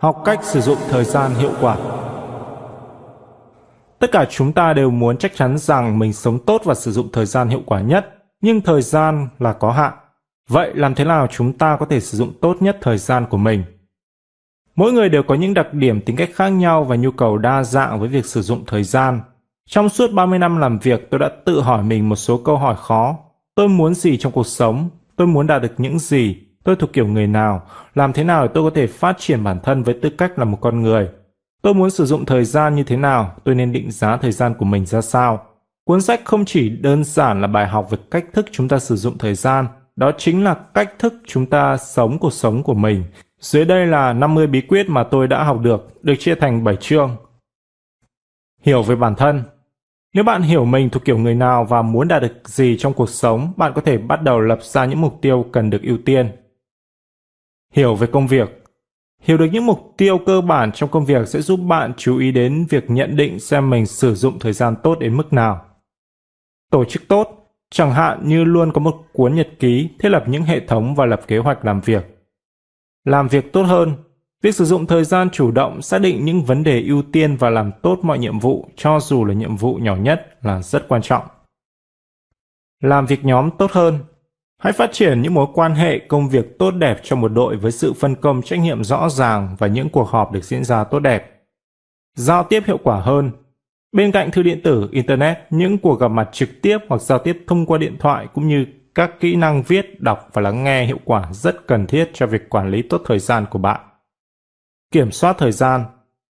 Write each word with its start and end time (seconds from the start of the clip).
học 0.00 0.22
cách 0.24 0.44
sử 0.44 0.60
dụng 0.60 0.78
thời 0.88 1.04
gian 1.04 1.34
hiệu 1.34 1.52
quả. 1.60 1.76
Tất 3.98 4.12
cả 4.12 4.26
chúng 4.30 4.52
ta 4.52 4.72
đều 4.72 4.90
muốn 4.90 5.16
chắc 5.16 5.36
chắn 5.36 5.58
rằng 5.58 5.98
mình 5.98 6.12
sống 6.12 6.38
tốt 6.46 6.62
và 6.64 6.74
sử 6.74 6.92
dụng 6.92 7.08
thời 7.12 7.26
gian 7.26 7.48
hiệu 7.48 7.62
quả 7.66 7.80
nhất, 7.80 8.14
nhưng 8.40 8.60
thời 8.60 8.82
gian 8.82 9.28
là 9.38 9.52
có 9.52 9.70
hạn. 9.70 9.92
Vậy 10.48 10.70
làm 10.74 10.94
thế 10.94 11.04
nào 11.04 11.26
chúng 11.26 11.52
ta 11.52 11.76
có 11.76 11.86
thể 11.86 12.00
sử 12.00 12.18
dụng 12.18 12.32
tốt 12.40 12.56
nhất 12.60 12.78
thời 12.80 12.98
gian 12.98 13.26
của 13.30 13.36
mình? 13.36 13.64
Mỗi 14.76 14.92
người 14.92 15.08
đều 15.08 15.22
có 15.22 15.34
những 15.34 15.54
đặc 15.54 15.74
điểm 15.74 16.00
tính 16.00 16.16
cách 16.16 16.30
khác 16.34 16.48
nhau 16.48 16.84
và 16.84 16.96
nhu 16.96 17.10
cầu 17.10 17.38
đa 17.38 17.62
dạng 17.62 18.00
với 18.00 18.08
việc 18.08 18.26
sử 18.26 18.42
dụng 18.42 18.64
thời 18.66 18.84
gian. 18.84 19.20
Trong 19.68 19.88
suốt 19.88 20.12
30 20.12 20.38
năm 20.38 20.56
làm 20.56 20.78
việc, 20.78 21.10
tôi 21.10 21.18
đã 21.18 21.30
tự 21.44 21.60
hỏi 21.60 21.82
mình 21.82 22.08
một 22.08 22.16
số 22.16 22.40
câu 22.44 22.56
hỏi 22.56 22.74
khó. 22.78 23.16
Tôi 23.54 23.68
muốn 23.68 23.94
gì 23.94 24.16
trong 24.16 24.32
cuộc 24.32 24.46
sống? 24.46 24.88
Tôi 25.16 25.26
muốn 25.26 25.46
đạt 25.46 25.62
được 25.62 25.74
những 25.78 25.98
gì? 25.98 26.36
Tôi 26.64 26.76
thuộc 26.76 26.92
kiểu 26.92 27.06
người 27.06 27.26
nào? 27.26 27.62
Làm 27.94 28.12
thế 28.12 28.24
nào 28.24 28.46
để 28.46 28.52
tôi 28.54 28.64
có 28.64 28.70
thể 28.74 28.86
phát 28.86 29.16
triển 29.18 29.44
bản 29.44 29.60
thân 29.62 29.82
với 29.82 29.98
tư 30.02 30.10
cách 30.18 30.38
là 30.38 30.44
một 30.44 30.58
con 30.60 30.82
người? 30.82 31.08
Tôi 31.62 31.74
muốn 31.74 31.90
sử 31.90 32.04
dụng 32.04 32.24
thời 32.24 32.44
gian 32.44 32.74
như 32.74 32.82
thế 32.82 32.96
nào? 32.96 33.34
Tôi 33.44 33.54
nên 33.54 33.72
định 33.72 33.90
giá 33.90 34.16
thời 34.16 34.32
gian 34.32 34.54
của 34.54 34.64
mình 34.64 34.86
ra 34.86 35.00
sao? 35.00 35.46
Cuốn 35.84 36.00
sách 36.00 36.20
không 36.24 36.44
chỉ 36.44 36.68
đơn 36.68 37.04
giản 37.04 37.40
là 37.40 37.46
bài 37.46 37.68
học 37.68 37.90
về 37.90 37.98
cách 38.10 38.24
thức 38.32 38.46
chúng 38.52 38.68
ta 38.68 38.78
sử 38.78 38.96
dụng 38.96 39.18
thời 39.18 39.34
gian, 39.34 39.66
đó 39.96 40.12
chính 40.18 40.44
là 40.44 40.54
cách 40.74 40.98
thức 40.98 41.14
chúng 41.26 41.46
ta 41.46 41.76
sống 41.76 42.18
cuộc 42.18 42.32
sống 42.32 42.62
của 42.62 42.74
mình. 42.74 43.04
Dưới 43.40 43.64
đây 43.64 43.86
là 43.86 44.12
50 44.12 44.46
bí 44.46 44.60
quyết 44.60 44.88
mà 44.88 45.04
tôi 45.04 45.28
đã 45.28 45.44
học 45.44 45.60
được, 45.60 46.04
được 46.04 46.14
chia 46.18 46.34
thành 46.34 46.64
7 46.64 46.76
chương. 46.76 47.16
Hiểu 48.62 48.82
về 48.82 48.96
bản 48.96 49.14
thân 49.14 49.42
Nếu 50.14 50.24
bạn 50.24 50.42
hiểu 50.42 50.64
mình 50.64 50.90
thuộc 50.90 51.04
kiểu 51.04 51.18
người 51.18 51.34
nào 51.34 51.64
và 51.64 51.82
muốn 51.82 52.08
đạt 52.08 52.22
được 52.22 52.48
gì 52.48 52.76
trong 52.78 52.92
cuộc 52.92 53.08
sống, 53.08 53.52
bạn 53.56 53.72
có 53.74 53.80
thể 53.80 53.98
bắt 53.98 54.22
đầu 54.22 54.40
lập 54.40 54.58
ra 54.62 54.84
những 54.84 55.00
mục 55.00 55.18
tiêu 55.22 55.46
cần 55.52 55.70
được 55.70 55.82
ưu 55.82 55.98
tiên. 56.04 56.30
Hiểu 57.74 57.94
về 57.94 58.06
công 58.06 58.26
việc 58.26 58.60
Hiểu 59.20 59.38
được 59.38 59.46
những 59.52 59.66
mục 59.66 59.94
tiêu 59.96 60.18
cơ 60.26 60.40
bản 60.40 60.72
trong 60.72 60.90
công 60.90 61.04
việc 61.04 61.28
sẽ 61.28 61.40
giúp 61.40 61.56
bạn 61.56 61.92
chú 61.96 62.18
ý 62.18 62.32
đến 62.32 62.66
việc 62.70 62.90
nhận 62.90 63.16
định 63.16 63.40
xem 63.40 63.70
mình 63.70 63.86
sử 63.86 64.14
dụng 64.14 64.38
thời 64.38 64.52
gian 64.52 64.74
tốt 64.82 64.98
đến 64.98 65.16
mức 65.16 65.32
nào. 65.32 65.64
Tổ 66.70 66.84
chức 66.84 67.08
tốt, 67.08 67.52
chẳng 67.70 67.92
hạn 67.92 68.28
như 68.28 68.44
luôn 68.44 68.72
có 68.72 68.80
một 68.80 68.96
cuốn 69.12 69.34
nhật 69.34 69.48
ký, 69.58 69.88
thiết 69.98 70.08
lập 70.08 70.24
những 70.26 70.42
hệ 70.42 70.60
thống 70.66 70.94
và 70.94 71.06
lập 71.06 71.20
kế 71.26 71.38
hoạch 71.38 71.64
làm 71.64 71.80
việc. 71.80 72.04
Làm 73.04 73.28
việc 73.28 73.52
tốt 73.52 73.62
hơn, 73.62 73.92
việc 74.42 74.54
sử 74.54 74.64
dụng 74.64 74.86
thời 74.86 75.04
gian 75.04 75.30
chủ 75.30 75.50
động 75.50 75.82
xác 75.82 75.98
định 75.98 76.24
những 76.24 76.42
vấn 76.42 76.62
đề 76.62 76.82
ưu 76.82 77.02
tiên 77.12 77.36
và 77.36 77.50
làm 77.50 77.70
tốt 77.82 77.98
mọi 78.02 78.18
nhiệm 78.18 78.38
vụ 78.38 78.68
cho 78.76 79.00
dù 79.00 79.24
là 79.24 79.34
nhiệm 79.34 79.56
vụ 79.56 79.74
nhỏ 79.74 79.96
nhất 79.96 80.38
là 80.42 80.62
rất 80.62 80.88
quan 80.88 81.02
trọng. 81.02 81.24
Làm 82.82 83.06
việc 83.06 83.24
nhóm 83.24 83.50
tốt 83.58 83.70
hơn, 83.72 83.98
Hãy 84.60 84.72
phát 84.72 84.92
triển 84.92 85.22
những 85.22 85.34
mối 85.34 85.46
quan 85.54 85.74
hệ 85.74 85.98
công 85.98 86.28
việc 86.28 86.58
tốt 86.58 86.70
đẹp 86.70 87.00
cho 87.02 87.16
một 87.16 87.28
đội 87.28 87.56
với 87.56 87.72
sự 87.72 87.92
phân 87.92 88.14
công 88.14 88.42
trách 88.42 88.60
nhiệm 88.60 88.84
rõ 88.84 89.08
ràng 89.08 89.56
và 89.58 89.66
những 89.66 89.88
cuộc 89.88 90.08
họp 90.08 90.32
được 90.32 90.44
diễn 90.44 90.64
ra 90.64 90.84
tốt 90.84 90.98
đẹp. 90.98 91.42
Giao 92.16 92.44
tiếp 92.44 92.62
hiệu 92.66 92.78
quả 92.82 93.00
hơn. 93.00 93.30
Bên 93.92 94.12
cạnh 94.12 94.30
thư 94.30 94.42
điện 94.42 94.60
tử, 94.64 94.88
Internet, 94.92 95.38
những 95.50 95.78
cuộc 95.78 96.00
gặp 96.00 96.08
mặt 96.08 96.28
trực 96.32 96.48
tiếp 96.62 96.78
hoặc 96.88 97.02
giao 97.02 97.18
tiếp 97.18 97.44
thông 97.46 97.66
qua 97.66 97.78
điện 97.78 97.96
thoại 97.98 98.26
cũng 98.34 98.48
như 98.48 98.66
các 98.94 99.20
kỹ 99.20 99.36
năng 99.36 99.62
viết, 99.62 100.00
đọc 100.00 100.28
và 100.32 100.42
lắng 100.42 100.64
nghe 100.64 100.84
hiệu 100.84 100.98
quả 101.04 101.28
rất 101.32 101.66
cần 101.66 101.86
thiết 101.86 102.10
cho 102.12 102.26
việc 102.26 102.50
quản 102.50 102.70
lý 102.70 102.82
tốt 102.82 103.02
thời 103.06 103.18
gian 103.18 103.46
của 103.50 103.58
bạn. 103.58 103.80
Kiểm 104.92 105.10
soát 105.10 105.36
thời 105.38 105.52
gian. 105.52 105.84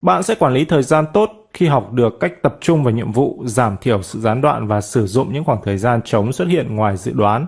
Bạn 0.01 0.23
sẽ 0.23 0.35
quản 0.35 0.53
lý 0.53 0.65
thời 0.65 0.83
gian 0.83 1.05
tốt 1.13 1.29
khi 1.53 1.67
học 1.67 1.93
được 1.93 2.19
cách 2.19 2.33
tập 2.41 2.57
trung 2.61 2.83
vào 2.83 2.93
nhiệm 2.93 3.11
vụ, 3.11 3.43
giảm 3.45 3.77
thiểu 3.81 4.01
sự 4.01 4.19
gián 4.19 4.41
đoạn 4.41 4.67
và 4.67 4.81
sử 4.81 5.07
dụng 5.07 5.33
những 5.33 5.43
khoảng 5.43 5.61
thời 5.63 5.77
gian 5.77 6.01
trống 6.01 6.33
xuất 6.33 6.47
hiện 6.47 6.75
ngoài 6.75 6.97
dự 6.97 7.13
đoán 7.13 7.47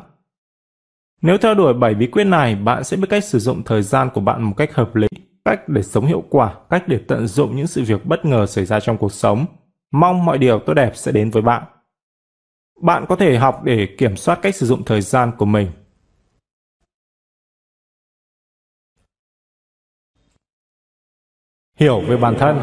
nếu 1.22 1.38
theo 1.38 1.56
đuổi 1.56 1.74
7 1.74 1.94
bí 1.94 2.08
quyết 2.08 2.24
này, 2.24 2.56
bạn 2.56 2.84
sẽ 2.84 2.98
biết 2.98 3.08
cách 3.10 3.24
sử 3.24 3.40
dụng 3.40 3.64
thời 3.64 3.82
gian 3.82 4.10
của 4.14 4.22
bạn 4.22 4.44
một 4.44 4.54
cách 4.58 4.74
hợp 4.74 4.96
lý, 4.96 5.08
cách 5.46 5.70
để 5.70 5.84
sống 5.84 6.06
hiệu 6.06 6.24
quả, 6.30 6.56
cách 6.70 6.84
để 6.88 7.00
tận 7.08 7.28
dụng 7.28 7.56
những 7.56 7.68
sự 7.68 7.84
việc 7.84 8.06
bất 8.06 8.26
ngờ 8.26 8.46
xảy 8.46 8.66
ra 8.66 8.80
trong 8.80 8.98
cuộc 8.98 9.14
sống. 9.14 9.46
Mong 9.92 10.26
mọi 10.26 10.38
điều 10.38 10.60
tốt 10.60 10.74
đẹp 10.74 10.92
sẽ 10.96 11.12
đến 11.12 11.32
với 11.32 11.42
bạn. 11.42 11.64
Bạn 12.82 13.06
có 13.10 13.16
thể 13.16 13.38
học 13.38 13.64
để 13.64 13.88
kiểm 13.98 14.16
soát 14.16 14.40
cách 14.42 14.56
sử 14.56 14.66
dụng 14.66 14.84
thời 14.86 15.02
gian 15.02 15.32
của 15.38 15.46
mình. 15.46 15.72
Hiểu 21.78 22.00
về 22.00 22.18
bản 22.18 22.36
thân 22.40 22.60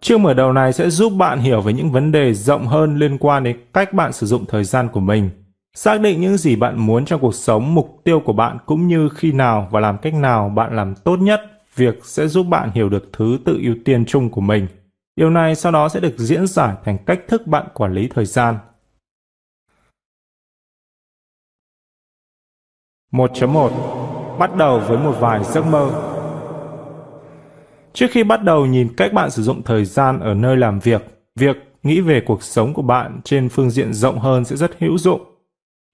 Chương 0.00 0.22
mở 0.22 0.34
đầu 0.34 0.52
này 0.52 0.72
sẽ 0.72 0.90
giúp 0.90 1.12
bạn 1.18 1.38
hiểu 1.38 1.60
về 1.60 1.72
những 1.72 1.92
vấn 1.92 2.12
đề 2.12 2.34
rộng 2.34 2.66
hơn 2.66 2.96
liên 2.96 3.18
quan 3.18 3.44
đến 3.44 3.60
cách 3.72 3.92
bạn 3.92 4.12
sử 4.12 4.26
dụng 4.26 4.44
thời 4.46 4.64
gian 4.64 4.88
của 4.92 5.00
mình 5.00 5.30
Xác 5.76 6.00
định 6.00 6.20
những 6.20 6.36
gì 6.36 6.56
bạn 6.56 6.78
muốn 6.78 7.04
trong 7.04 7.20
cuộc 7.20 7.34
sống, 7.34 7.74
mục 7.74 8.00
tiêu 8.04 8.20
của 8.20 8.32
bạn 8.32 8.58
cũng 8.66 8.86
như 8.86 9.08
khi 9.08 9.32
nào 9.32 9.68
và 9.70 9.80
làm 9.80 9.98
cách 9.98 10.14
nào 10.14 10.48
bạn 10.48 10.76
làm 10.76 10.94
tốt 10.94 11.16
nhất 11.16 11.40
việc 11.74 12.04
sẽ 12.04 12.28
giúp 12.28 12.46
bạn 12.48 12.70
hiểu 12.74 12.88
được 12.88 13.12
thứ 13.12 13.38
tự 13.44 13.58
ưu 13.62 13.74
tiên 13.84 14.04
chung 14.06 14.30
của 14.30 14.40
mình. 14.40 14.66
Điều 15.16 15.30
này 15.30 15.54
sau 15.54 15.72
đó 15.72 15.88
sẽ 15.88 16.00
được 16.00 16.18
diễn 16.18 16.46
giải 16.46 16.74
thành 16.84 16.98
cách 17.06 17.20
thức 17.28 17.46
bạn 17.46 17.66
quản 17.74 17.92
lý 17.92 18.08
thời 18.08 18.26
gian. 18.26 18.58
1.1 23.12 24.38
Bắt 24.38 24.56
đầu 24.56 24.80
với 24.80 24.98
một 24.98 25.16
vài 25.20 25.44
giấc 25.44 25.66
mơ 25.66 25.90
Trước 27.92 28.06
khi 28.10 28.24
bắt 28.24 28.42
đầu 28.42 28.66
nhìn 28.66 28.94
cách 28.96 29.12
bạn 29.12 29.30
sử 29.30 29.42
dụng 29.42 29.62
thời 29.62 29.84
gian 29.84 30.20
ở 30.20 30.34
nơi 30.34 30.56
làm 30.56 30.78
việc, 30.78 31.02
việc 31.34 31.56
nghĩ 31.82 32.00
về 32.00 32.22
cuộc 32.26 32.42
sống 32.42 32.74
của 32.74 32.82
bạn 32.82 33.20
trên 33.24 33.48
phương 33.48 33.70
diện 33.70 33.94
rộng 33.94 34.18
hơn 34.18 34.44
sẽ 34.44 34.56
rất 34.56 34.70
hữu 34.78 34.98
dụng. 34.98 35.35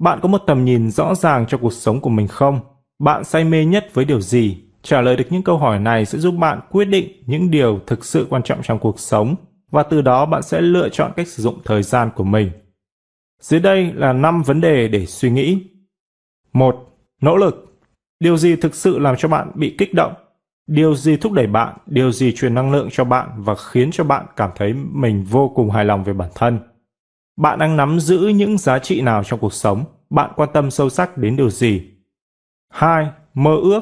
Bạn 0.03 0.19
có 0.23 0.29
một 0.29 0.43
tầm 0.47 0.65
nhìn 0.65 0.91
rõ 0.91 1.15
ràng 1.15 1.47
cho 1.49 1.59
cuộc 1.59 1.73
sống 1.73 2.01
của 2.01 2.11
mình 2.11 2.29
không? 2.29 2.61
Bạn 2.99 3.25
say 3.25 3.45
mê 3.45 3.65
nhất 3.65 3.87
với 3.95 4.05
điều 4.05 4.21
gì? 4.21 4.65
Trả 4.83 5.01
lời 5.01 5.17
được 5.17 5.25
những 5.31 5.43
câu 5.43 5.59
hỏi 5.59 5.79
này 5.79 6.05
sẽ 6.05 6.19
giúp 6.19 6.35
bạn 6.39 6.61
quyết 6.71 6.85
định 6.85 7.23
những 7.27 7.51
điều 7.51 7.81
thực 7.87 8.05
sự 8.05 8.27
quan 8.31 8.43
trọng 8.43 8.63
trong 8.63 8.79
cuộc 8.79 9.01
sống 9.01 9.35
và 9.71 9.83
từ 9.83 10.03
đó 10.03 10.27
bạn 10.27 10.43
sẽ 10.43 10.61
lựa 10.61 10.89
chọn 10.89 11.13
cách 11.17 11.29
sử 11.29 11.43
dụng 11.43 11.61
thời 11.65 11.83
gian 11.83 12.11
của 12.15 12.25
mình. 12.25 12.51
Dưới 13.41 13.61
đây 13.61 13.93
là 13.95 14.13
5 14.13 14.43
vấn 14.43 14.61
đề 14.61 14.89
để 14.89 15.07
suy 15.07 15.31
nghĩ. 15.31 15.63
1. 16.53 16.77
Nỗ 17.21 17.37
lực. 17.37 17.81
Điều 18.21 18.37
gì 18.37 18.57
thực 18.57 18.75
sự 18.75 18.99
làm 18.99 19.17
cho 19.17 19.29
bạn 19.29 19.51
bị 19.55 19.75
kích 19.79 19.95
động? 19.95 20.15
Điều 20.67 20.95
gì 20.95 21.17
thúc 21.17 21.33
đẩy 21.33 21.47
bạn? 21.47 21.77
Điều 21.87 22.13
gì 22.13 22.33
truyền 22.33 22.55
năng 22.55 22.73
lượng 22.73 22.89
cho 22.93 23.05
bạn 23.05 23.29
và 23.37 23.55
khiến 23.55 23.91
cho 23.93 24.05
bạn 24.05 24.27
cảm 24.37 24.51
thấy 24.57 24.75
mình 24.93 25.25
vô 25.25 25.53
cùng 25.55 25.71
hài 25.71 25.85
lòng 25.85 26.05
về 26.05 26.13
bản 26.13 26.31
thân? 26.35 26.59
Bạn 27.37 27.59
đang 27.59 27.77
nắm 27.77 28.01
giữ 28.01 28.19
những 28.19 28.59
giá 28.59 28.79
trị 28.79 29.01
nào 29.01 29.25
trong 29.25 29.41
cuộc 29.41 29.53
sống? 29.53 29.85
Bạn 30.11 30.31
quan 30.37 30.49
tâm 30.53 30.71
sâu 30.71 30.91
sắc 30.91 31.19
đến 31.19 31.37
điều 31.37 31.51
gì? 31.51 31.91
2. 32.71 33.11
Mơ 33.35 33.57
ước. 33.63 33.81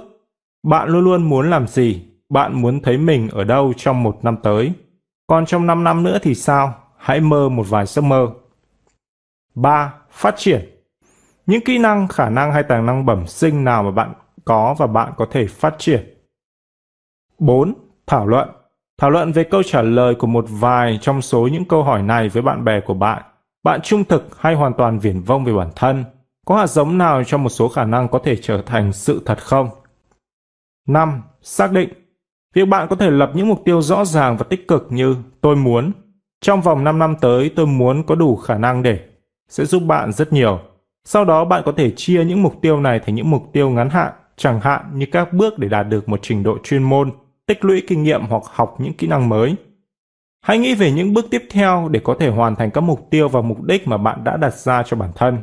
Bạn 0.62 0.88
luôn 0.88 1.04
luôn 1.04 1.22
muốn 1.22 1.50
làm 1.50 1.66
gì? 1.66 2.02
Bạn 2.28 2.62
muốn 2.62 2.80
thấy 2.80 2.98
mình 2.98 3.28
ở 3.28 3.44
đâu 3.44 3.72
trong 3.76 4.02
một 4.02 4.18
năm 4.22 4.36
tới? 4.42 4.72
Còn 5.26 5.46
trong 5.46 5.66
5 5.66 5.84
năm 5.84 6.02
nữa 6.02 6.18
thì 6.22 6.34
sao? 6.34 6.74
Hãy 6.96 7.20
mơ 7.20 7.48
một 7.48 7.66
vài 7.68 7.86
giấc 7.86 8.02
mơ. 8.02 8.28
3. 9.54 9.94
Phát 10.10 10.34
triển. 10.36 10.82
Những 11.46 11.64
kỹ 11.64 11.78
năng, 11.78 12.08
khả 12.08 12.30
năng 12.30 12.52
hay 12.52 12.62
tài 12.62 12.82
năng 12.82 13.06
bẩm 13.06 13.26
sinh 13.26 13.64
nào 13.64 13.82
mà 13.82 13.90
bạn 13.90 14.12
có 14.44 14.74
và 14.78 14.86
bạn 14.86 15.12
có 15.16 15.26
thể 15.30 15.46
phát 15.46 15.74
triển. 15.78 16.14
4. 17.38 17.74
Thảo 18.06 18.26
luận. 18.26 18.48
Thảo 18.98 19.10
luận 19.10 19.32
về 19.32 19.44
câu 19.44 19.62
trả 19.62 19.82
lời 19.82 20.14
của 20.14 20.26
một 20.26 20.44
vài 20.48 20.98
trong 21.02 21.22
số 21.22 21.48
những 21.52 21.64
câu 21.64 21.82
hỏi 21.82 22.02
này 22.02 22.28
với 22.28 22.42
bạn 22.42 22.64
bè 22.64 22.80
của 22.80 22.94
bạn 22.94 23.22
bạn 23.62 23.80
trung 23.82 24.04
thực 24.04 24.40
hay 24.40 24.54
hoàn 24.54 24.72
toàn 24.74 24.98
viển 24.98 25.20
vông 25.20 25.44
về 25.44 25.52
bản 25.52 25.70
thân? 25.76 26.04
Có 26.46 26.56
hạt 26.56 26.66
giống 26.66 26.98
nào 26.98 27.24
trong 27.24 27.42
một 27.42 27.48
số 27.48 27.68
khả 27.68 27.84
năng 27.84 28.08
có 28.08 28.18
thể 28.24 28.36
trở 28.36 28.62
thành 28.62 28.92
sự 28.92 29.22
thật 29.26 29.38
không? 29.38 29.68
5. 30.88 31.22
Xác 31.42 31.72
định. 31.72 31.88
Việc 32.54 32.64
bạn 32.64 32.88
có 32.90 32.96
thể 32.96 33.10
lập 33.10 33.30
những 33.34 33.48
mục 33.48 33.62
tiêu 33.64 33.82
rõ 33.82 34.04
ràng 34.04 34.36
và 34.36 34.44
tích 34.48 34.68
cực 34.68 34.86
như 34.90 35.16
tôi 35.40 35.56
muốn. 35.56 35.92
Trong 36.40 36.60
vòng 36.60 36.84
5 36.84 36.98
năm 36.98 37.16
tới 37.20 37.52
tôi 37.56 37.66
muốn 37.66 38.06
có 38.06 38.14
đủ 38.14 38.36
khả 38.36 38.58
năng 38.58 38.82
để 38.82 39.00
sẽ 39.48 39.64
giúp 39.64 39.82
bạn 39.86 40.12
rất 40.12 40.32
nhiều. 40.32 40.60
Sau 41.04 41.24
đó 41.24 41.44
bạn 41.44 41.62
có 41.66 41.72
thể 41.76 41.92
chia 41.96 42.24
những 42.24 42.42
mục 42.42 42.54
tiêu 42.62 42.80
này 42.80 43.00
thành 43.00 43.14
những 43.14 43.30
mục 43.30 43.50
tiêu 43.52 43.70
ngắn 43.70 43.90
hạn, 43.90 44.12
chẳng 44.36 44.60
hạn 44.60 44.90
như 44.94 45.06
các 45.12 45.32
bước 45.32 45.58
để 45.58 45.68
đạt 45.68 45.88
được 45.88 46.08
một 46.08 46.20
trình 46.22 46.42
độ 46.42 46.58
chuyên 46.62 46.82
môn, 46.82 47.10
tích 47.46 47.64
lũy 47.64 47.82
kinh 47.88 48.02
nghiệm 48.02 48.22
hoặc 48.22 48.42
học 48.46 48.76
những 48.78 48.92
kỹ 48.92 49.06
năng 49.06 49.28
mới. 49.28 49.56
Hãy 50.40 50.58
nghĩ 50.58 50.74
về 50.74 50.92
những 50.92 51.14
bước 51.14 51.26
tiếp 51.30 51.46
theo 51.50 51.88
để 51.88 52.00
có 52.04 52.16
thể 52.20 52.28
hoàn 52.28 52.56
thành 52.56 52.70
các 52.70 52.80
mục 52.80 53.08
tiêu 53.10 53.28
và 53.28 53.40
mục 53.40 53.62
đích 53.62 53.88
mà 53.88 53.96
bạn 53.96 54.24
đã 54.24 54.36
đặt 54.36 54.54
ra 54.54 54.82
cho 54.82 54.96
bản 54.96 55.10
thân. 55.14 55.38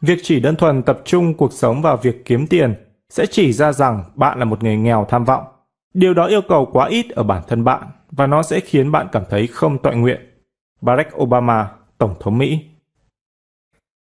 Việc 0.00 0.18
chỉ 0.22 0.40
đơn 0.40 0.56
thuần 0.56 0.82
tập 0.82 1.00
trung 1.04 1.34
cuộc 1.34 1.52
sống 1.52 1.82
vào 1.82 1.96
việc 1.96 2.24
kiếm 2.24 2.46
tiền 2.46 2.74
sẽ 3.08 3.26
chỉ 3.26 3.52
ra 3.52 3.72
rằng 3.72 4.04
bạn 4.14 4.38
là 4.38 4.44
một 4.44 4.62
người 4.62 4.76
nghèo 4.76 5.06
tham 5.08 5.24
vọng. 5.24 5.44
Điều 5.94 6.14
đó 6.14 6.26
yêu 6.26 6.40
cầu 6.48 6.68
quá 6.72 6.88
ít 6.88 7.10
ở 7.10 7.22
bản 7.22 7.42
thân 7.48 7.64
bạn 7.64 7.82
và 8.10 8.26
nó 8.26 8.42
sẽ 8.42 8.60
khiến 8.60 8.92
bạn 8.92 9.08
cảm 9.12 9.22
thấy 9.30 9.46
không 9.46 9.78
tọa 9.78 9.92
nguyện. 9.92 10.20
Barack 10.80 11.16
Obama, 11.16 11.70
Tổng 11.98 12.14
thống 12.20 12.38
Mỹ 12.38 12.64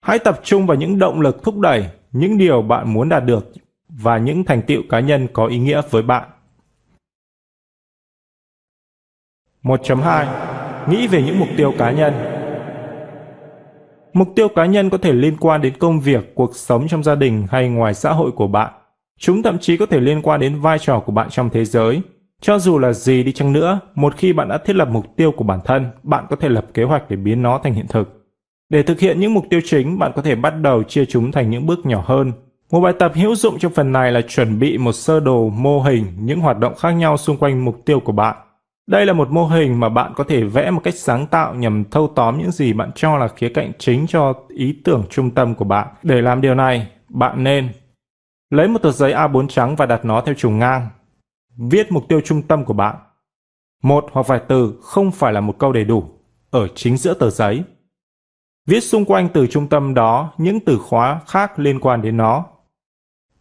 Hãy 0.04 0.18
tập 0.18 0.40
trung 0.42 0.66
vào 0.66 0.76
những 0.76 0.98
động 0.98 1.20
lực 1.20 1.42
thúc 1.42 1.58
đẩy, 1.58 1.90
những 2.12 2.38
điều 2.38 2.62
bạn 2.62 2.92
muốn 2.92 3.08
đạt 3.08 3.24
được 3.24 3.52
và 3.88 4.18
những 4.18 4.44
thành 4.44 4.62
tựu 4.62 4.82
cá 4.88 5.00
nhân 5.00 5.28
có 5.32 5.46
ý 5.46 5.58
nghĩa 5.58 5.82
với 5.90 6.02
bạn. 6.02 6.28
1.2 9.64 10.26
Nghĩ 10.88 11.06
về 11.06 11.22
những 11.22 11.38
mục 11.38 11.48
tiêu 11.56 11.72
cá 11.78 11.90
nhân 11.90 12.12
Mục 14.12 14.28
tiêu 14.36 14.48
cá 14.48 14.66
nhân 14.66 14.90
có 14.90 14.98
thể 14.98 15.12
liên 15.12 15.36
quan 15.40 15.60
đến 15.62 15.72
công 15.78 16.00
việc, 16.00 16.34
cuộc 16.34 16.56
sống 16.56 16.88
trong 16.88 17.02
gia 17.02 17.14
đình 17.14 17.46
hay 17.50 17.68
ngoài 17.68 17.94
xã 17.94 18.12
hội 18.12 18.30
của 18.32 18.46
bạn. 18.46 18.72
Chúng 19.18 19.42
thậm 19.42 19.58
chí 19.58 19.76
có 19.76 19.86
thể 19.86 20.00
liên 20.00 20.22
quan 20.22 20.40
đến 20.40 20.60
vai 20.60 20.78
trò 20.78 21.00
của 21.00 21.12
bạn 21.12 21.30
trong 21.30 21.50
thế 21.50 21.64
giới. 21.64 22.02
Cho 22.40 22.58
dù 22.58 22.78
là 22.78 22.92
gì 22.92 23.22
đi 23.22 23.32
chăng 23.32 23.52
nữa, 23.52 23.80
một 23.94 24.16
khi 24.16 24.32
bạn 24.32 24.48
đã 24.48 24.58
thiết 24.58 24.76
lập 24.76 24.88
mục 24.88 25.16
tiêu 25.16 25.32
của 25.32 25.44
bản 25.44 25.60
thân, 25.64 25.86
bạn 26.02 26.26
có 26.30 26.36
thể 26.36 26.48
lập 26.48 26.66
kế 26.74 26.82
hoạch 26.82 27.10
để 27.10 27.16
biến 27.16 27.42
nó 27.42 27.60
thành 27.64 27.74
hiện 27.74 27.86
thực. 27.88 28.26
Để 28.68 28.82
thực 28.82 29.00
hiện 29.00 29.20
những 29.20 29.34
mục 29.34 29.44
tiêu 29.50 29.60
chính, 29.64 29.98
bạn 29.98 30.12
có 30.16 30.22
thể 30.22 30.34
bắt 30.34 30.50
đầu 30.50 30.82
chia 30.82 31.04
chúng 31.04 31.32
thành 31.32 31.50
những 31.50 31.66
bước 31.66 31.86
nhỏ 31.86 32.04
hơn. 32.06 32.32
Một 32.70 32.80
bài 32.80 32.92
tập 32.98 33.12
hữu 33.14 33.34
dụng 33.34 33.58
trong 33.58 33.72
phần 33.72 33.92
này 33.92 34.12
là 34.12 34.20
chuẩn 34.28 34.58
bị 34.58 34.78
một 34.78 34.92
sơ 34.92 35.20
đồ 35.20 35.48
mô 35.48 35.80
hình 35.80 36.06
những 36.20 36.40
hoạt 36.40 36.58
động 36.58 36.74
khác 36.74 36.90
nhau 36.90 37.16
xung 37.16 37.36
quanh 37.36 37.64
mục 37.64 37.82
tiêu 37.84 38.00
của 38.00 38.12
bạn. 38.12 38.36
Đây 38.86 39.06
là 39.06 39.12
một 39.12 39.30
mô 39.30 39.46
hình 39.46 39.80
mà 39.80 39.88
bạn 39.88 40.12
có 40.16 40.24
thể 40.24 40.44
vẽ 40.44 40.70
một 40.70 40.80
cách 40.84 40.94
sáng 40.94 41.26
tạo 41.26 41.54
nhằm 41.54 41.84
thâu 41.90 42.12
tóm 42.14 42.38
những 42.38 42.50
gì 42.50 42.72
bạn 42.72 42.90
cho 42.94 43.16
là 43.18 43.28
khía 43.28 43.48
cạnh 43.48 43.72
chính 43.78 44.06
cho 44.06 44.34
ý 44.48 44.80
tưởng 44.84 45.04
trung 45.10 45.30
tâm 45.30 45.54
của 45.54 45.64
bạn. 45.64 45.88
Để 46.02 46.22
làm 46.22 46.40
điều 46.40 46.54
này, 46.54 46.88
bạn 47.08 47.44
nên 47.44 47.68
lấy 48.50 48.68
một 48.68 48.78
tờ 48.82 48.92
giấy 48.92 49.12
A4 49.12 49.48
trắng 49.48 49.76
và 49.76 49.86
đặt 49.86 50.04
nó 50.04 50.20
theo 50.20 50.34
chiều 50.38 50.50
ngang. 50.50 50.88
Viết 51.56 51.92
mục 51.92 52.04
tiêu 52.08 52.20
trung 52.20 52.42
tâm 52.42 52.64
của 52.64 52.74
bạn. 52.74 52.96
Một 53.82 54.06
hoặc 54.12 54.26
vài 54.26 54.40
từ 54.48 54.74
không 54.82 55.10
phải 55.10 55.32
là 55.32 55.40
một 55.40 55.58
câu 55.58 55.72
đầy 55.72 55.84
đủ 55.84 56.04
ở 56.50 56.68
chính 56.74 56.96
giữa 56.96 57.14
tờ 57.14 57.30
giấy. 57.30 57.64
Viết 58.66 58.80
xung 58.80 59.04
quanh 59.04 59.28
từ 59.34 59.46
trung 59.46 59.68
tâm 59.68 59.94
đó 59.94 60.32
những 60.38 60.60
từ 60.60 60.78
khóa 60.78 61.20
khác 61.26 61.58
liên 61.58 61.80
quan 61.80 62.02
đến 62.02 62.16
nó. 62.16 62.44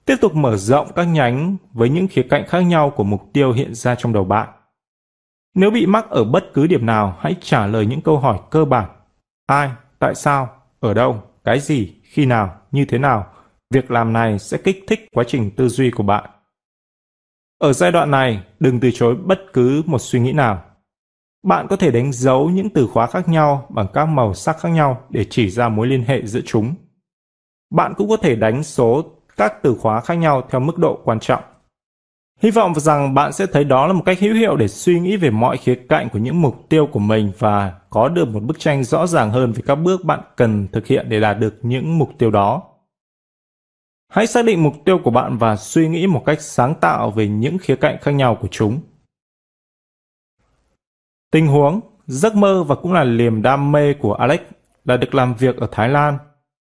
Tiếp 0.05 0.15
tục 0.21 0.35
mở 0.35 0.57
rộng 0.57 0.87
các 0.95 1.03
nhánh 1.03 1.57
với 1.73 1.89
những 1.89 2.07
khía 2.07 2.23
cạnh 2.29 2.47
khác 2.47 2.59
nhau 2.59 2.89
của 2.89 3.03
mục 3.03 3.21
tiêu 3.33 3.51
hiện 3.51 3.75
ra 3.75 3.95
trong 3.95 4.13
đầu 4.13 4.23
bạn. 4.23 4.49
Nếu 5.55 5.71
bị 5.71 5.85
mắc 5.85 6.09
ở 6.09 6.23
bất 6.23 6.53
cứ 6.53 6.67
điểm 6.67 6.85
nào, 6.85 7.17
hãy 7.19 7.35
trả 7.41 7.67
lời 7.67 7.85
những 7.85 8.01
câu 8.01 8.19
hỏi 8.19 8.39
cơ 8.51 8.65
bản. 8.65 8.89
Ai, 9.45 9.71
tại 9.99 10.15
sao, 10.15 10.49
ở 10.79 10.93
đâu, 10.93 11.23
cái 11.43 11.59
gì, 11.59 11.93
khi 12.03 12.25
nào, 12.25 12.61
như 12.71 12.85
thế 12.85 12.97
nào. 12.97 13.33
Việc 13.73 13.91
làm 13.91 14.13
này 14.13 14.39
sẽ 14.39 14.57
kích 14.57 14.83
thích 14.87 15.07
quá 15.13 15.23
trình 15.27 15.51
tư 15.51 15.69
duy 15.69 15.91
của 15.91 16.03
bạn. 16.03 16.29
Ở 17.57 17.73
giai 17.73 17.91
đoạn 17.91 18.11
này, 18.11 18.43
đừng 18.59 18.79
từ 18.79 18.91
chối 18.91 19.15
bất 19.15 19.39
cứ 19.53 19.83
một 19.85 20.01
suy 20.01 20.19
nghĩ 20.19 20.31
nào. 20.31 20.63
Bạn 21.43 21.67
có 21.69 21.75
thể 21.75 21.91
đánh 21.91 22.11
dấu 22.11 22.49
những 22.49 22.69
từ 22.69 22.87
khóa 22.87 23.07
khác 23.07 23.29
nhau 23.29 23.67
bằng 23.69 23.87
các 23.93 24.05
màu 24.05 24.33
sắc 24.33 24.59
khác 24.59 24.69
nhau 24.69 25.03
để 25.09 25.25
chỉ 25.29 25.49
ra 25.49 25.69
mối 25.69 25.87
liên 25.87 26.03
hệ 26.03 26.25
giữa 26.25 26.41
chúng. 26.45 26.75
Bạn 27.73 27.93
cũng 27.97 28.09
có 28.09 28.17
thể 28.17 28.35
đánh 28.35 28.63
số 28.63 29.03
các 29.37 29.53
từ 29.63 29.75
khóa 29.79 30.01
khác 30.01 30.13
nhau 30.13 30.41
theo 30.49 30.61
mức 30.61 30.77
độ 30.77 31.01
quan 31.03 31.19
trọng. 31.19 31.43
Hy 32.43 32.51
vọng 32.51 32.73
rằng 32.75 33.13
bạn 33.13 33.33
sẽ 33.33 33.45
thấy 33.45 33.63
đó 33.63 33.87
là 33.87 33.93
một 33.93 34.01
cách 34.05 34.19
hữu 34.19 34.35
hiệu 34.35 34.55
để 34.55 34.67
suy 34.67 34.99
nghĩ 34.99 35.17
về 35.17 35.29
mọi 35.29 35.57
khía 35.57 35.75
cạnh 35.89 36.09
của 36.09 36.19
những 36.19 36.41
mục 36.41 36.69
tiêu 36.69 36.87
của 36.91 36.99
mình 36.99 37.31
và 37.39 37.73
có 37.89 38.09
được 38.09 38.27
một 38.27 38.43
bức 38.43 38.59
tranh 38.59 38.83
rõ 38.83 39.07
ràng 39.07 39.31
hơn 39.31 39.51
về 39.51 39.61
các 39.65 39.75
bước 39.75 40.05
bạn 40.05 40.19
cần 40.35 40.67
thực 40.71 40.87
hiện 40.87 41.05
để 41.09 41.19
đạt 41.19 41.39
được 41.39 41.55
những 41.61 41.97
mục 41.97 42.09
tiêu 42.17 42.31
đó. 42.31 42.63
Hãy 44.09 44.27
xác 44.27 44.45
định 44.45 44.63
mục 44.63 44.73
tiêu 44.85 44.99
của 45.03 45.11
bạn 45.11 45.37
và 45.37 45.55
suy 45.55 45.87
nghĩ 45.87 46.07
một 46.07 46.23
cách 46.25 46.41
sáng 46.41 46.75
tạo 46.75 47.11
về 47.11 47.27
những 47.27 47.57
khía 47.57 47.75
cạnh 47.75 47.97
khác 48.01 48.11
nhau 48.11 48.37
của 48.41 48.47
chúng. 48.51 48.79
Tình 51.31 51.47
huống, 51.47 51.79
giấc 52.07 52.35
mơ 52.35 52.63
và 52.63 52.75
cũng 52.75 52.93
là 52.93 53.03
niềm 53.03 53.41
đam 53.41 53.71
mê 53.71 53.93
của 53.93 54.13
Alex 54.13 54.39
là 54.85 54.97
được 54.97 55.15
làm 55.15 55.33
việc 55.33 55.57
ở 55.57 55.67
Thái 55.71 55.89
Lan. 55.89 56.17